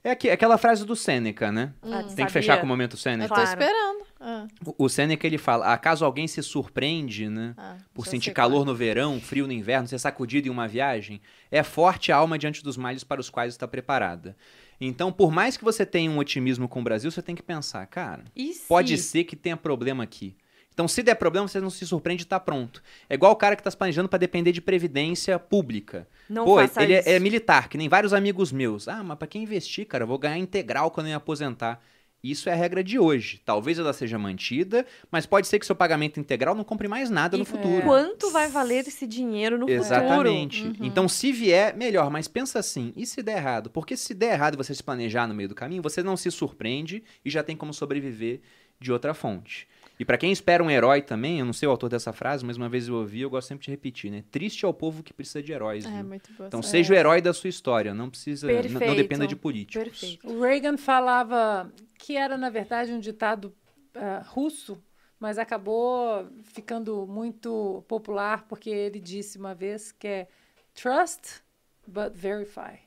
É 0.02 0.12
aqui- 0.12 0.30
aquela 0.30 0.56
frase 0.56 0.86
do 0.86 0.96
Sêneca, 0.96 1.52
né? 1.52 1.74
Ah, 1.82 2.02
Tem 2.02 2.04
que 2.04 2.12
sabia? 2.14 2.28
fechar 2.28 2.56
com 2.58 2.64
o 2.64 2.68
momento 2.68 2.94
Eu 2.94 2.98
Sêneca. 2.98 3.28
tô 3.28 3.34
Claro. 3.34 3.48
esperando. 3.50 4.00
Ah, 4.18 4.46
O- 4.64 4.84
O 4.84 4.88
Sêneca, 4.88 5.26
ele 5.26 5.36
fala, 5.36 5.72
acaso 5.74 6.04
alguém 6.06 6.26
se 6.26 6.42
surpreende, 6.42 7.28
né? 7.28 7.54
ah, 7.58 7.76
Por 7.92 8.06
sentir 8.06 8.26
sei 8.26 8.34
calor 8.34 8.64
no 8.64 8.74
verão, 8.74 9.20
frio 9.20 9.46
no 9.46 9.52
inverno, 9.52 9.88
ser 9.88 9.98
sacudido 9.98 10.48
em 10.48 10.50
uma 10.50 10.66
viagem, 10.66 11.20
é 11.50 11.62
forte 11.62 12.12
a 12.12 12.16
alma 12.16 12.38
diante 12.38 12.62
dos 12.62 12.76
males 12.78 13.04
para 13.04 13.20
os 13.20 13.28
quais 13.28 13.52
está 13.52 13.68
preparada. 13.68 14.34
Então, 14.80 15.12
por 15.12 15.30
mais 15.30 15.58
que 15.58 15.64
você 15.64 15.84
tenha 15.84 16.10
um 16.10 16.16
otimismo 16.16 16.66
com 16.66 16.80
o 16.80 16.84
Brasil, 16.84 17.10
você 17.10 17.20
tem 17.20 17.34
que 17.34 17.42
pensar, 17.42 17.84
cara, 17.86 18.24
E 18.34 18.54
pode 18.66 18.96
ser 18.96 19.24
que 19.24 19.36
tenha 19.36 19.56
problema 19.56 20.02
aqui. 20.04 20.34
Então, 20.80 20.88
se 20.88 21.02
der 21.02 21.14
problema, 21.14 21.46
você 21.46 21.60
não 21.60 21.68
se 21.68 21.86
surpreende 21.86 22.22
e 22.22 22.26
tá 22.26 22.40
pronto. 22.40 22.82
É 23.06 23.12
igual 23.14 23.32
o 23.32 23.36
cara 23.36 23.54
que 23.54 23.62
tá 23.62 23.70
se 23.70 23.76
planejando 23.76 24.08
para 24.08 24.18
depender 24.18 24.50
de 24.50 24.62
previdência 24.62 25.38
pública. 25.38 26.08
Não 26.26 26.46
Pô, 26.46 26.58
ele 26.58 26.94
é- 26.94 27.02
é, 27.16 27.18
militar, 27.18 27.68
que 27.68 27.76
nem 27.76 27.86
vários 27.86 28.14
amigos 28.14 28.50
meus. 28.50 28.88
Ah, 28.88 29.02
mas 29.04 29.18
pra 29.18 29.28
quem 29.28 29.42
investir, 29.42 29.84
cara, 29.86 30.04
eu 30.04 30.08
vou 30.08 30.18
ganhar 30.18 30.38
integral 30.38 30.90
quando 30.90 31.08
eu 31.08 31.10
me 31.10 31.14
aposentar. 31.16 31.82
Isso 32.24 32.48
é 32.48 32.52
a 32.52 32.56
regra 32.56 32.82
de 32.82 32.98
hoje. 32.98 33.42
Talvez 33.44 33.78
ela 33.78 33.92
seja 33.92 34.18
mantida, 34.18 34.86
mas 35.10 35.26
pode 35.26 35.48
ser 35.48 35.58
que 35.58 35.66
seu 35.66 35.76
pagamento 35.76 36.18
integral 36.18 36.54
não 36.54 36.64
compre 36.64 36.88
mais 36.88 37.10
nada 37.10 37.36
no 37.36 37.42
E 37.42 37.46
futuro. 37.46 37.82
quanto 37.82 38.30
vai 38.30 38.48
valer 38.48 38.86
esse 38.88 39.06
dinheiro 39.06 39.58
no 39.58 39.68
Exatamente. 39.68 40.62
futuro? 40.62 40.86
Então, 40.86 41.06
se 41.10 41.30
vier, 41.30 41.76
melhor. 41.76 42.08
Mas 42.10 42.26
pensa 42.26 42.58
assim, 42.58 42.90
e 42.96 43.04
se 43.04 43.22
der 43.22 43.36
errado? 43.36 43.68
Porque 43.68 43.98
se 43.98 44.14
der 44.14 44.32
errado 44.32 44.56
você 44.56 44.74
se 44.74 44.82
planejar 44.82 45.26
no 45.26 45.34
meio 45.34 45.48
do 45.50 45.54
caminho, 45.54 45.82
você 45.82 46.02
não 46.02 46.16
se 46.16 46.30
surpreende 46.30 47.04
e 47.22 47.28
já 47.28 47.42
tem 47.42 47.54
como 47.54 47.74
sobreviver 47.74 48.40
de 48.80 48.90
outra 48.90 49.12
fonte. 49.12 49.68
E 50.00 50.04
pra 50.06 50.16
quem 50.16 50.32
espera 50.32 50.64
um 50.64 50.70
herói 50.70 51.02
também, 51.02 51.40
eu 51.40 51.44
não 51.44 51.52
sei 51.52 51.68
o 51.68 51.70
autor 51.70 51.90
dessa 51.90 52.10
frase, 52.10 52.42
mas 52.42 52.56
uma 52.56 52.70
vez 52.70 52.88
eu 52.88 52.94
ouvi, 52.94 53.20
eu 53.20 53.28
gosto 53.28 53.48
sempre 53.48 53.66
de 53.66 53.70
repetir, 53.70 54.10
né? 54.10 54.24
Triste 54.30 54.64
é 54.64 54.68
o 54.68 54.72
povo 54.72 55.02
que 55.02 55.12
precisa 55.12 55.42
de 55.42 55.52
heróis, 55.52 55.84
É, 55.84 55.90
viu? 55.90 56.04
muito 56.04 56.32
boa. 56.32 56.46
Então 56.46 56.62
seja 56.62 56.94
o 56.94 56.96
herói 56.96 57.20
da 57.20 57.34
sua 57.34 57.50
história, 57.50 57.92
não 57.92 58.08
precisa, 58.08 58.46
não 58.46 58.62
Perfeito. 58.62 58.94
dependa 58.94 59.26
de 59.26 59.36
políticos. 59.36 60.00
Perfeito. 60.00 60.26
O 60.26 60.40
Reagan 60.40 60.78
falava 60.78 61.70
que 61.98 62.16
era, 62.16 62.38
na 62.38 62.48
verdade, 62.48 62.92
um 62.92 62.98
ditado 62.98 63.54
ah, 63.94 64.24
russo, 64.26 64.82
mas 65.18 65.36
acabou 65.36 66.26
ficando 66.44 67.06
muito 67.06 67.84
popular 67.86 68.46
porque 68.48 68.70
ele 68.70 69.00
disse 69.00 69.36
uma 69.36 69.54
vez 69.54 69.92
que 69.92 70.08
é 70.08 70.28
trust 70.72 71.42
but 71.86 72.14
verify. 72.14 72.78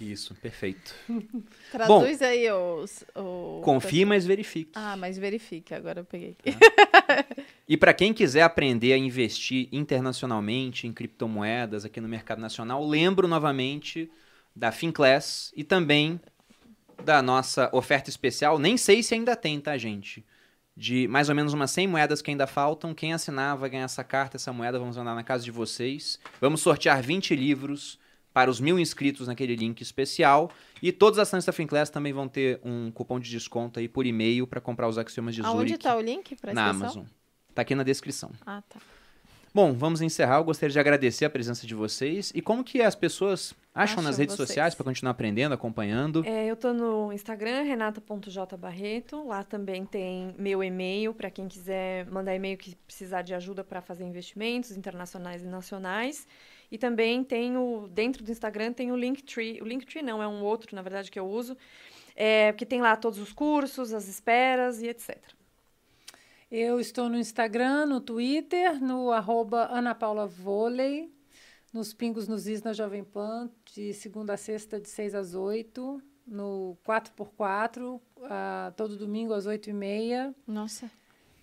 Isso, 0.00 0.34
perfeito. 0.34 0.94
Traduz 1.72 2.20
aí 2.22 2.50
os. 2.50 3.04
o- 3.14 3.60
Confie, 3.64 4.04
mas 4.04 4.26
verifique. 4.26 4.72
Ah, 4.74 4.96
mas 4.96 5.16
verifique, 5.18 5.74
agora 5.74 6.00
eu 6.00 6.04
peguei. 6.04 6.36
E 7.68 7.76
para 7.76 7.92
quem 7.92 8.12
quiser 8.14 8.42
aprender 8.42 8.92
a 8.92 8.96
investir 8.96 9.68
internacionalmente 9.72 10.86
em 10.86 10.92
criptomoedas 10.92 11.84
aqui 11.84 12.00
no 12.00 12.06
mercado 12.08 12.40
nacional, 12.40 12.86
lembro 12.86 13.26
novamente 13.26 14.08
da 14.54 14.70
Finclass 14.70 15.52
e 15.56 15.64
também 15.64 16.20
da 17.04 17.20
nossa 17.20 17.68
oferta 17.72 18.08
especial. 18.08 18.56
Nem 18.58 18.76
sei 18.76 19.02
se 19.02 19.14
ainda 19.14 19.34
tem, 19.34 19.60
tá, 19.60 19.76
gente? 19.76 20.24
De 20.76 21.08
mais 21.08 21.28
ou 21.28 21.34
menos 21.34 21.52
umas 21.54 21.70
100 21.72 21.88
moedas 21.88 22.22
que 22.22 22.30
ainda 22.30 22.46
faltam. 22.46 22.94
Quem 22.94 23.12
assinar 23.12 23.56
vai 23.56 23.68
ganhar 23.68 23.84
essa 23.84 24.04
carta, 24.04 24.36
essa 24.36 24.52
moeda. 24.52 24.78
Vamos 24.78 24.96
mandar 24.96 25.14
na 25.16 25.24
casa 25.24 25.42
de 25.42 25.50
vocês. 25.50 26.20
Vamos 26.40 26.60
sortear 26.60 27.02
20 27.02 27.34
livros 27.34 27.98
para 28.36 28.50
os 28.50 28.60
mil 28.60 28.78
inscritos 28.78 29.26
naquele 29.26 29.56
link 29.56 29.80
especial. 29.80 30.50
E 30.82 30.92
todas 30.92 31.18
as 31.18 31.28
ações 31.28 31.46
da 31.46 31.54
Finclass 31.54 31.88
também 31.88 32.12
vão 32.12 32.28
ter 32.28 32.60
um 32.62 32.90
cupom 32.90 33.18
de 33.18 33.30
desconto 33.30 33.80
aí 33.80 33.88
por 33.88 34.04
e-mail 34.04 34.46
para 34.46 34.60
comprar 34.60 34.86
os 34.88 34.98
axiomas 34.98 35.34
de 35.34 35.40
Aonde 35.40 35.70
Zurich 35.70 35.78
tá 35.78 35.96
o 35.96 36.00
link 36.02 36.36
pra 36.36 36.52
na? 36.52 36.68
Amazon. 36.68 37.04
Tá 37.54 37.62
aqui 37.62 37.74
na 37.74 37.82
descrição. 37.82 38.30
Ah, 38.44 38.62
tá. 38.68 38.78
Bom, 39.54 39.72
vamos 39.72 40.02
encerrar. 40.02 40.36
Eu 40.36 40.44
gostaria 40.44 40.70
de 40.70 40.78
agradecer 40.78 41.24
a 41.24 41.30
presença 41.30 41.66
de 41.66 41.74
vocês. 41.74 42.30
E 42.34 42.42
como 42.42 42.62
que 42.62 42.82
as 42.82 42.94
pessoas 42.94 43.54
acham 43.74 43.94
Acham 43.94 44.02
nas 44.02 44.18
redes 44.18 44.36
vocês. 44.36 44.48
sociais 44.48 44.74
para 44.74 44.84
continuar 44.84 45.12
aprendendo, 45.12 45.54
acompanhando? 45.54 46.22
É, 46.26 46.44
eu 46.44 46.56
tô 46.56 46.74
no 46.74 47.10
Instagram, 47.14 47.62
renata.jbarreto. 47.62 49.26
Lá 49.26 49.44
também 49.44 49.86
tem 49.86 50.34
meu 50.38 50.62
e-mail 50.62 51.14
para 51.14 51.30
quem 51.30 51.48
quiser 51.48 52.04
mandar 52.10 52.34
e-mail 52.34 52.58
que 52.58 52.74
precisar 52.86 53.22
de 53.22 53.32
ajuda 53.32 53.64
para 53.64 53.80
fazer 53.80 54.04
investimentos 54.04 54.72
internacionais 54.72 55.42
e 55.42 55.46
nacionais. 55.46 56.26
E 56.70 56.78
também 56.78 57.22
tem 57.22 57.56
o, 57.56 57.88
dentro 57.88 58.24
do 58.24 58.30
Instagram 58.30 58.72
tem 58.72 58.90
o 58.92 58.96
Linktree. 58.96 59.60
O 59.60 59.64
Linktree 59.64 60.02
não, 60.02 60.22
é 60.22 60.28
um 60.28 60.42
outro, 60.42 60.74
na 60.74 60.82
verdade, 60.82 61.10
que 61.10 61.18
eu 61.18 61.26
uso. 61.26 61.56
É, 62.14 62.52
que 62.52 62.64
tem 62.64 62.80
lá 62.80 62.96
todos 62.96 63.18
os 63.18 63.32
cursos, 63.32 63.92
as 63.92 64.08
esperas 64.08 64.82
e 64.82 64.88
etc. 64.88 65.18
Eu 66.50 66.78
estou 66.78 67.08
no 67.08 67.18
Instagram, 67.18 67.86
no 67.86 68.00
Twitter, 68.00 68.82
no 68.82 69.10
arroba 69.10 69.68
Ana 69.70 69.94
Paula 69.94 70.26
Vôlei, 70.26 71.12
nos 71.72 71.92
Pingos 71.92 72.28
nos 72.28 72.46
Is 72.46 72.62
na 72.62 72.72
Jovem 72.72 73.04
Pan, 73.04 73.50
de 73.74 73.92
segunda 73.92 74.34
a 74.34 74.36
sexta, 74.36 74.80
de 74.80 74.88
6 74.88 75.14
às 75.14 75.34
8, 75.34 76.00
no 76.26 76.78
4x4, 76.86 78.00
ah, 78.22 78.72
todo 78.76 78.96
domingo 78.96 79.34
às 79.34 79.46
8h30. 79.46 80.34
Nossa. 80.46 80.90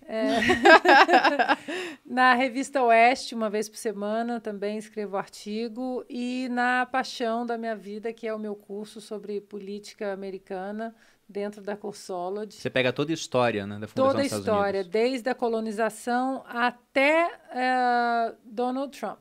Na 2.04 2.34
revista 2.34 2.82
Oeste, 2.82 3.34
uma 3.34 3.48
vez 3.48 3.68
por 3.68 3.76
semana, 3.76 4.40
também 4.40 4.78
escrevo 4.78 5.16
artigo. 5.16 6.04
E 6.08 6.48
na 6.50 6.86
Paixão 6.86 7.46
da 7.46 7.56
Minha 7.56 7.74
Vida, 7.76 8.12
que 8.12 8.26
é 8.26 8.34
o 8.34 8.38
meu 8.38 8.54
curso 8.54 9.00
sobre 9.00 9.40
política 9.40 10.12
americana 10.12 10.94
dentro 11.28 11.62
da 11.62 11.76
Cursology. 11.76 12.52
Você 12.52 12.70
pega 12.70 12.92
toda 12.92 13.12
a 13.12 13.14
história 13.14 13.66
né, 13.66 13.78
da 13.78 13.88
Fundação 13.88 14.10
Toda 14.10 14.22
a 14.22 14.26
história, 14.26 14.80
Unidos. 14.80 14.92
desde 14.92 15.30
a 15.30 15.34
colonização 15.34 16.44
até 16.46 17.30
eh, 17.50 18.34
Donald 18.44 18.96
Trump. 18.98 19.20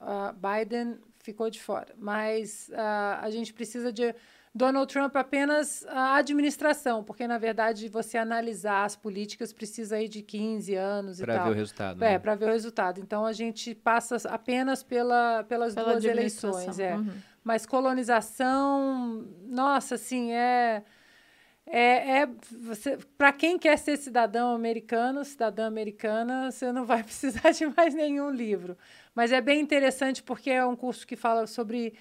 Ah, 0.00 0.34
Biden 0.34 0.98
ficou 1.18 1.48
de 1.48 1.60
fora. 1.60 1.94
Mas 1.96 2.70
ah, 2.74 3.20
a 3.22 3.30
gente 3.30 3.52
precisa 3.54 3.92
de 3.92 4.14
Donald 4.54 4.92
Trump 4.92 5.16
apenas 5.16 5.84
a 5.88 6.16
administração, 6.16 7.02
porque, 7.02 7.26
na 7.26 7.38
verdade, 7.38 7.88
você 7.88 8.18
analisar 8.18 8.84
as 8.84 8.94
políticas 8.94 9.50
precisa 9.50 9.96
aí 9.96 10.08
de 10.08 10.20
15 10.22 10.74
anos 10.74 11.20
e 11.20 11.24
Para 11.24 11.36
tal. 11.36 11.44
ver 11.46 11.50
o 11.52 11.54
resultado. 11.54 12.04
É, 12.04 12.10
né? 12.10 12.18
para 12.18 12.34
ver 12.34 12.44
o 12.44 12.52
resultado. 12.52 13.00
Então 13.00 13.24
a 13.24 13.32
gente 13.32 13.74
passa 13.74 14.16
apenas 14.28 14.82
pela, 14.82 15.42
pelas 15.44 15.74
Pela 15.74 15.92
duas 15.92 16.04
eleições. 16.04 16.78
É. 16.78 16.94
Uhum. 16.94 17.12
Mas 17.42 17.64
colonização, 17.64 19.26
nossa, 19.46 19.94
assim, 19.94 20.32
é. 20.32 20.82
É, 21.64 22.22
é 22.22 22.28
para 23.16 23.32
quem 23.32 23.56
quer 23.56 23.78
ser 23.78 23.96
cidadão 23.96 24.52
americano, 24.52 25.24
cidadã 25.24 25.66
americana, 25.68 26.50
você 26.50 26.72
não 26.72 26.84
vai 26.84 27.02
precisar 27.04 27.52
de 27.52 27.66
mais 27.66 27.94
nenhum 27.94 28.30
livro. 28.30 28.76
Mas 29.14 29.32
é 29.32 29.40
bem 29.40 29.60
interessante 29.60 30.22
porque 30.22 30.50
é 30.50 30.66
um 30.66 30.74
curso 30.74 31.06
que 31.06 31.16
fala 31.16 31.46
sobre 31.46 31.94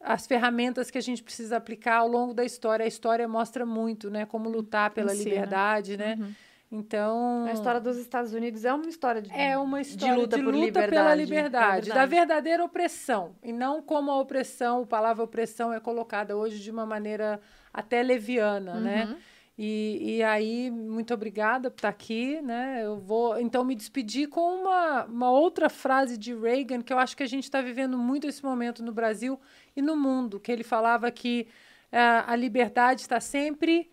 as 0.00 0.26
ferramentas 0.26 0.90
que 0.90 0.98
a 0.98 1.00
gente 1.02 1.22
precisa 1.22 1.56
aplicar 1.56 1.96
ao 1.96 2.08
longo 2.08 2.32
da 2.34 2.44
história. 2.44 2.84
A 2.84 2.88
história 2.88 3.26
mostra 3.26 3.66
muito, 3.66 4.10
né? 4.10 4.24
Como 4.26 4.48
lutar 4.48 4.90
pela 4.90 5.12
Ensina. 5.12 5.30
liberdade, 5.30 5.96
né? 5.96 6.16
Uhum. 6.18 6.32
Então. 6.70 7.44
A 7.46 7.52
história 7.52 7.80
dos 7.80 7.96
Estados 7.96 8.32
Unidos 8.34 8.64
é 8.64 8.72
uma 8.72 8.86
história 8.88 9.22
de, 9.22 9.32
É 9.32 9.56
uma 9.56 9.80
história 9.80 10.14
de 10.14 10.20
luta, 10.20 10.36
por 10.36 10.44
luta 10.46 10.58
liberdade. 10.66 10.90
pela 10.90 11.12
É 11.12 11.16
liberdade, 11.16 11.88
da 11.88 11.94
verdade. 12.04 12.10
verdadeira 12.14 12.64
opressão. 12.64 13.34
E 13.42 13.52
não 13.52 13.80
como 13.82 14.10
a 14.10 14.20
opressão, 14.20 14.82
a 14.82 14.86
palavra 14.86 15.24
opressão 15.24 15.72
é 15.72 15.80
colocada 15.80 16.36
hoje 16.36 16.58
de 16.58 16.70
uma 16.70 16.84
maneira 16.84 17.40
até 17.72 18.02
leviana, 18.02 18.74
né? 18.80 19.16
E, 19.60 20.18
e 20.18 20.22
aí, 20.22 20.70
muito 20.70 21.12
obrigada 21.12 21.68
por 21.68 21.78
estar 21.78 21.88
aqui, 21.88 22.40
né? 22.40 22.84
Eu 22.84 22.96
vou, 22.96 23.40
então, 23.40 23.64
me 23.64 23.74
despedir 23.74 24.28
com 24.28 24.60
uma, 24.60 25.04
uma 25.06 25.30
outra 25.32 25.68
frase 25.68 26.16
de 26.16 26.32
Reagan, 26.32 26.80
que 26.80 26.92
eu 26.92 26.98
acho 26.98 27.16
que 27.16 27.24
a 27.24 27.28
gente 27.28 27.42
está 27.42 27.60
vivendo 27.60 27.98
muito 27.98 28.28
esse 28.28 28.44
momento 28.44 28.84
no 28.84 28.92
Brasil 28.92 29.40
e 29.74 29.82
no 29.82 29.96
mundo, 29.96 30.38
que 30.38 30.52
ele 30.52 30.62
falava 30.62 31.10
que 31.10 31.48
ah, 31.90 32.32
a 32.32 32.36
liberdade 32.36 33.00
está 33.00 33.18
sempre 33.18 33.90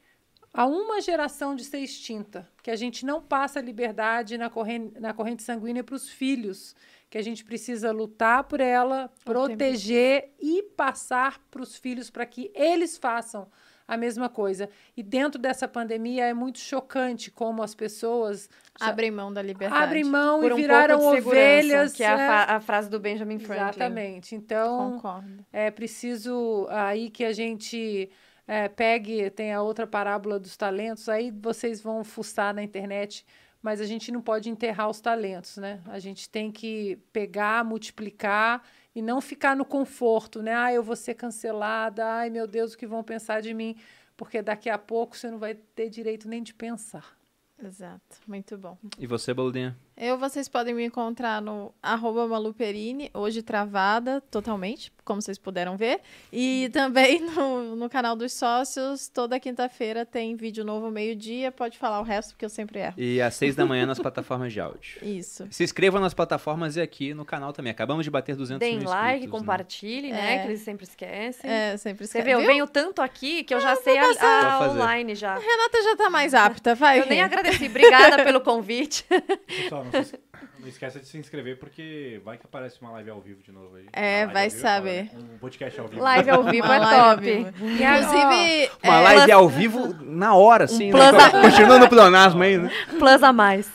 a 0.54 0.68
uma 0.68 1.02
geração 1.02 1.56
de 1.56 1.64
ser 1.66 1.80
extinta, 1.80 2.48
que 2.62 2.70
a 2.70 2.76
gente 2.76 3.04
não 3.04 3.20
passa 3.20 3.58
a 3.58 3.62
liberdade 3.62 4.38
na 4.38 4.52
corrente, 4.52 5.00
na 5.00 5.16
corrente 5.16 5.42
sanguínea 5.42 5.84
para 5.84 5.96
os 5.96 6.08
filhos, 6.08 6.76
que 7.10 7.18
a 7.18 7.24
gente 7.24 7.44
precisa 7.44 7.92
lutar 7.92 8.44
por 8.44 8.60
ela, 8.60 9.12
proteger 9.26 10.32
e 10.40 10.62
passar 10.62 11.40
para 11.50 11.64
os 11.64 11.76
filhos 11.76 12.12
para 12.12 12.26
que 12.26 12.52
eles 12.54 13.00
façam 13.00 13.50
a 13.88 13.96
mesma 13.98 14.28
coisa. 14.30 14.70
E 14.96 15.04
dentro 15.04 15.40
dessa 15.40 15.68
pandemia 15.68 16.26
é 16.26 16.34
muito 16.34 16.60
chocante 16.60 17.30
como 17.30 17.62
as 17.62 17.76
pessoas 17.76 18.50
Abrem 18.80 19.12
mão 19.12 19.32
da 19.32 19.42
liberdade. 19.42 19.84
abrem 19.84 20.04
mão 20.04 20.42
Por 20.42 20.52
e 20.52 20.54
um 20.54 20.58
viraram 20.58 21.00
ovelhas. 21.06 21.94
que 21.94 22.04
é 22.04 22.08
a, 22.08 22.18
né? 22.18 22.28
a 22.28 22.60
frase 22.60 22.90
do 22.90 23.00
Benjamin 23.00 23.40
Franklin. 23.40 23.70
Exatamente. 23.70 24.36
Então, 24.36 24.94
Concordo. 24.94 25.46
é 25.54 25.70
preciso 25.72 26.68
aí 26.70 27.10
que 27.10 27.24
a 27.24 27.32
gente 27.32 28.10
é, 28.48 28.68
pegue, 28.68 29.30
tem 29.30 29.54
a 29.54 29.62
outra 29.62 29.88
parábola 29.88 30.40
dos 30.40 30.58
talentos, 30.58 31.08
aí 31.10 31.32
vocês 31.32 31.82
vão 31.82 32.04
fuçar 32.04 32.54
na 32.54 32.64
internet, 32.64 33.26
mas 33.62 33.82
a 33.82 33.86
gente 33.86 34.12
não 34.12 34.22
pode 34.22 34.50
enterrar 34.50 34.90
os 34.90 35.00
talentos, 35.02 35.58
né? 35.58 35.82
A 35.88 35.98
gente 36.00 36.30
tem 36.30 36.52
que 36.52 36.98
pegar, 37.12 37.64
multiplicar 37.64 38.62
e 38.96 39.02
não 39.02 39.20
ficar 39.20 39.56
no 39.56 39.66
conforto, 39.66 40.42
né? 40.42 40.56
Ah, 40.56 40.74
eu 40.74 40.82
vou 40.82 40.96
ser 40.96 41.14
cancelada, 41.16 42.06
ai 42.06 42.30
meu 42.30 42.48
Deus, 42.48 42.74
o 42.74 42.78
que 42.78 42.88
vão 42.88 43.04
pensar 43.04 43.42
de 43.42 43.54
mim? 43.54 43.76
Porque 44.16 44.42
daqui 44.42 44.70
a 44.70 44.78
pouco 44.78 45.18
você 45.18 45.30
não 45.30 45.38
vai 45.38 45.54
ter 45.54 45.90
direito 45.90 46.30
nem 46.30 46.42
de 46.42 46.54
pensar. 46.54 47.18
Exato. 47.62 48.18
Muito 48.28 48.58
bom. 48.58 48.78
E 48.98 49.06
você, 49.06 49.34
Boludinha? 49.34 49.78
Eu, 49.98 50.18
vocês 50.18 50.50
podem 50.50 50.74
me 50.74 50.84
encontrar 50.84 51.42
no 51.42 51.74
arroba 51.82 52.28
maluperini, 52.28 53.10
hoje 53.14 53.42
travada 53.42 54.20
totalmente, 54.30 54.92
como 55.06 55.22
vocês 55.22 55.38
puderam 55.38 55.78
ver. 55.78 56.02
E 56.34 56.70
também 56.74 57.22
no, 57.32 57.78
no 57.78 57.90
canal 57.90 58.14
dos 58.14 58.34
sócios, 58.34 59.08
toda 59.08 59.40
quinta-feira 59.40 60.06
tem 60.06 60.36
vídeo 60.36 60.66
novo 60.66 60.92
meio-dia. 60.92 61.50
Pode 61.50 61.78
falar 61.78 62.02
o 62.02 62.04
resto, 62.04 62.32
porque 62.32 62.44
eu 62.44 62.50
sempre 62.50 62.80
erro. 62.80 62.96
E 62.98 63.22
às 63.22 63.36
seis 63.36 63.56
da 63.56 63.66
manhã 63.66 63.86
nas 63.86 63.98
plataformas 63.98 64.52
de 64.52 64.60
áudio. 64.60 65.00
Isso. 65.02 65.48
Se 65.50 65.64
inscrevam 65.64 66.02
nas 66.02 66.14
plataformas 66.14 66.76
e 66.76 66.82
aqui 66.82 67.14
no 67.14 67.24
canal 67.24 67.54
também. 67.54 67.72
Acabamos 67.72 68.04
de 68.04 68.12
bater 68.12 68.36
200 68.36 68.60
Deem 68.60 68.80
mil 68.80 68.90
like, 68.90 69.06
inscritos, 69.20 69.32
né? 69.34 69.40
compartilhe, 69.40 70.12
né? 70.12 70.36
É. 70.36 70.40
Que 70.40 70.48
eles 70.50 70.60
sempre 70.60 70.84
esquecem. 70.84 71.50
É, 71.50 71.78
sempre 71.78 72.06
Você 72.06 72.20
esquece. 72.20 72.26
vê, 72.26 72.34
eu 72.34 72.46
venho 72.46 72.68
tanto 72.68 73.02
aqui 73.02 73.46
que 73.46 73.54
eu 73.54 73.62
já 73.62 73.78
sei 73.78 73.98
a, 73.98 74.56
a 74.56 74.72
online 74.72 75.16
já. 75.16 75.36
Renata 75.36 75.84
já 75.84 75.96
tá 75.96 76.10
mais 76.10 76.34
apta, 76.34 76.76
vai. 76.76 77.00
Eu 77.00 77.06
nem 77.06 77.22
agradeci. 77.22 77.68
Obrigada 77.68 78.26
pelo 78.26 78.42
convite. 78.42 79.06
Pessoal, 79.48 79.85
não, 79.92 80.04
se, 80.04 80.20
não 80.60 80.68
esqueça 80.68 81.00
de 81.00 81.08
se 81.08 81.18
inscrever, 81.18 81.58
porque 81.60 82.22
vai 82.24 82.38
que 82.38 82.46
aparece 82.46 82.80
uma 82.82 82.92
live 82.92 83.10
ao 83.10 83.22
vivo 83.22 83.42
de 83.44 83.52
novo 83.52 83.76
aí. 83.76 83.86
É, 83.94 84.26
vai 84.28 84.50
vivo, 84.50 84.62
saber. 84.62 85.08
fala, 85.08 85.22
né? 85.24 85.30
Um 85.34 85.38
podcast 85.38 85.80
ao 85.80 85.88
vivo. 85.88 86.02
Live 86.02 86.30
ao 86.30 86.44
vivo 86.44 86.68
é 86.72 86.80
top. 86.80 87.22
vivo. 87.22 87.48
Inclusive, 87.50 88.72
Uma 88.84 88.98
é, 89.00 89.02
live 89.04 89.32
ao 89.32 89.50
vivo 89.50 89.94
na 90.04 90.36
hora, 90.36 90.66
assim. 90.66 90.92
plus 90.92 91.12
né? 91.12 91.18
a- 91.24 91.42
Continuando 91.42 91.86
o 91.86 91.90
pleonasmo 91.90 92.44
aí, 92.44 92.58
né? 92.58 92.70
Plus 93.00 93.24
a 93.24 93.32
mais. 93.34 93.70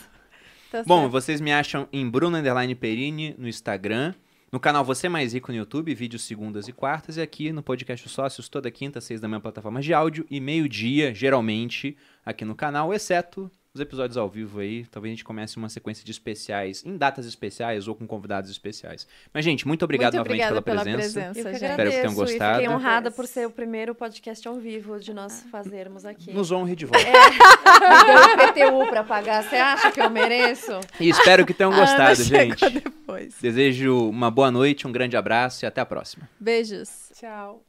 tá 0.71 0.83
Bom, 0.85 1.09
vocês 1.09 1.39
me 1.41 1.51
acham 1.51 1.87
em 1.91 2.09
Bruno 2.09 2.37
Underline 2.37 2.75
Perini 2.75 3.35
no 3.37 3.47
Instagram. 3.47 4.13
No 4.51 4.59
canal 4.59 4.83
Você 4.83 5.07
Mais 5.07 5.31
Rico 5.31 5.49
no 5.49 5.57
YouTube, 5.57 5.95
vídeos 5.95 6.23
segundas 6.23 6.67
e 6.67 6.73
quartas. 6.73 7.15
E 7.15 7.21
aqui 7.21 7.53
no 7.53 7.63
podcast 7.63 8.05
Os 8.05 8.11
Sócios, 8.11 8.49
toda 8.49 8.69
quinta, 8.69 8.99
seis 8.99 9.21
da 9.21 9.27
manhã, 9.27 9.39
plataformas 9.39 9.85
de 9.85 9.93
áudio. 9.93 10.25
E 10.29 10.41
meio-dia, 10.41 11.13
geralmente, 11.15 11.95
aqui 12.25 12.43
no 12.43 12.53
canal, 12.53 12.93
exceto 12.93 13.49
os 13.73 13.79
episódios 13.79 14.17
ao 14.17 14.27
vivo 14.27 14.59
aí. 14.59 14.85
Talvez 14.87 15.11
a 15.11 15.13
gente 15.15 15.23
comece 15.23 15.55
uma 15.57 15.69
sequência 15.69 16.03
de 16.03 16.11
especiais, 16.11 16.83
em 16.85 16.97
datas 16.97 17.25
especiais 17.25 17.87
ou 17.87 17.95
com 17.95 18.05
convidados 18.05 18.49
especiais. 18.51 19.07
Mas, 19.33 19.45
gente, 19.45 19.65
muito 19.65 19.83
obrigado 19.85 20.13
Muito 20.15 20.27
novamente 20.27 20.47
pela 20.47 20.61
pela 20.61 20.81
presença. 20.83 21.19
presença, 21.21 21.39
Eu 21.39 21.43
que 21.45 21.51
gente. 21.59 21.69
Espero 21.71 21.89
que 21.89 21.95
tenham 21.95 22.11
agradeço 22.11 22.15
gostado. 22.15 22.59
fiquei 22.59 22.69
honrada 22.75 23.11
por 23.11 23.25
ser 23.27 23.47
o 23.47 23.51
primeiro 23.51 23.95
podcast 23.95 24.45
ao 24.47 24.55
vivo 24.55 24.99
de 24.99 25.13
nós 25.13 25.43
fazermos 25.49 26.05
aqui. 26.05 26.33
Nos 26.33 26.51
honre 26.51 26.75
de 26.75 26.85
volta. 26.85 27.05
Deu 27.05 28.71
o 28.73 28.81
PTU 28.83 28.89
pra 28.89 29.03
pagar. 29.05 29.43
Você 29.43 29.55
acha 29.55 29.89
que 29.91 30.01
eu 30.01 30.09
mereço? 30.09 30.73
E 30.99 31.07
espero 31.09 31.45
que 31.45 31.53
tenham 31.53 31.71
gostado, 31.73 32.21
gente. 32.21 32.69
depois. 32.69 33.35
Desejo 33.39 34.09
uma 34.09 34.29
boa 34.29 34.51
noite, 34.51 34.85
um 34.85 34.91
grande 34.91 35.15
abraço 35.15 35.63
e 35.63 35.65
até 35.65 35.79
a 35.79 35.85
próxima. 35.85 36.29
Beijos. 36.37 37.09
Tchau. 37.15 37.63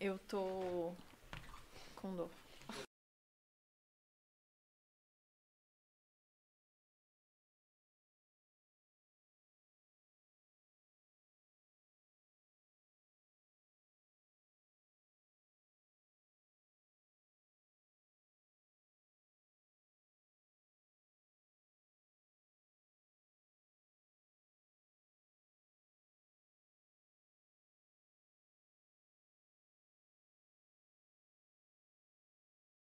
Eu 0.00 0.16
tô 0.28 0.92
com 1.96 2.14
dor. 2.14 2.37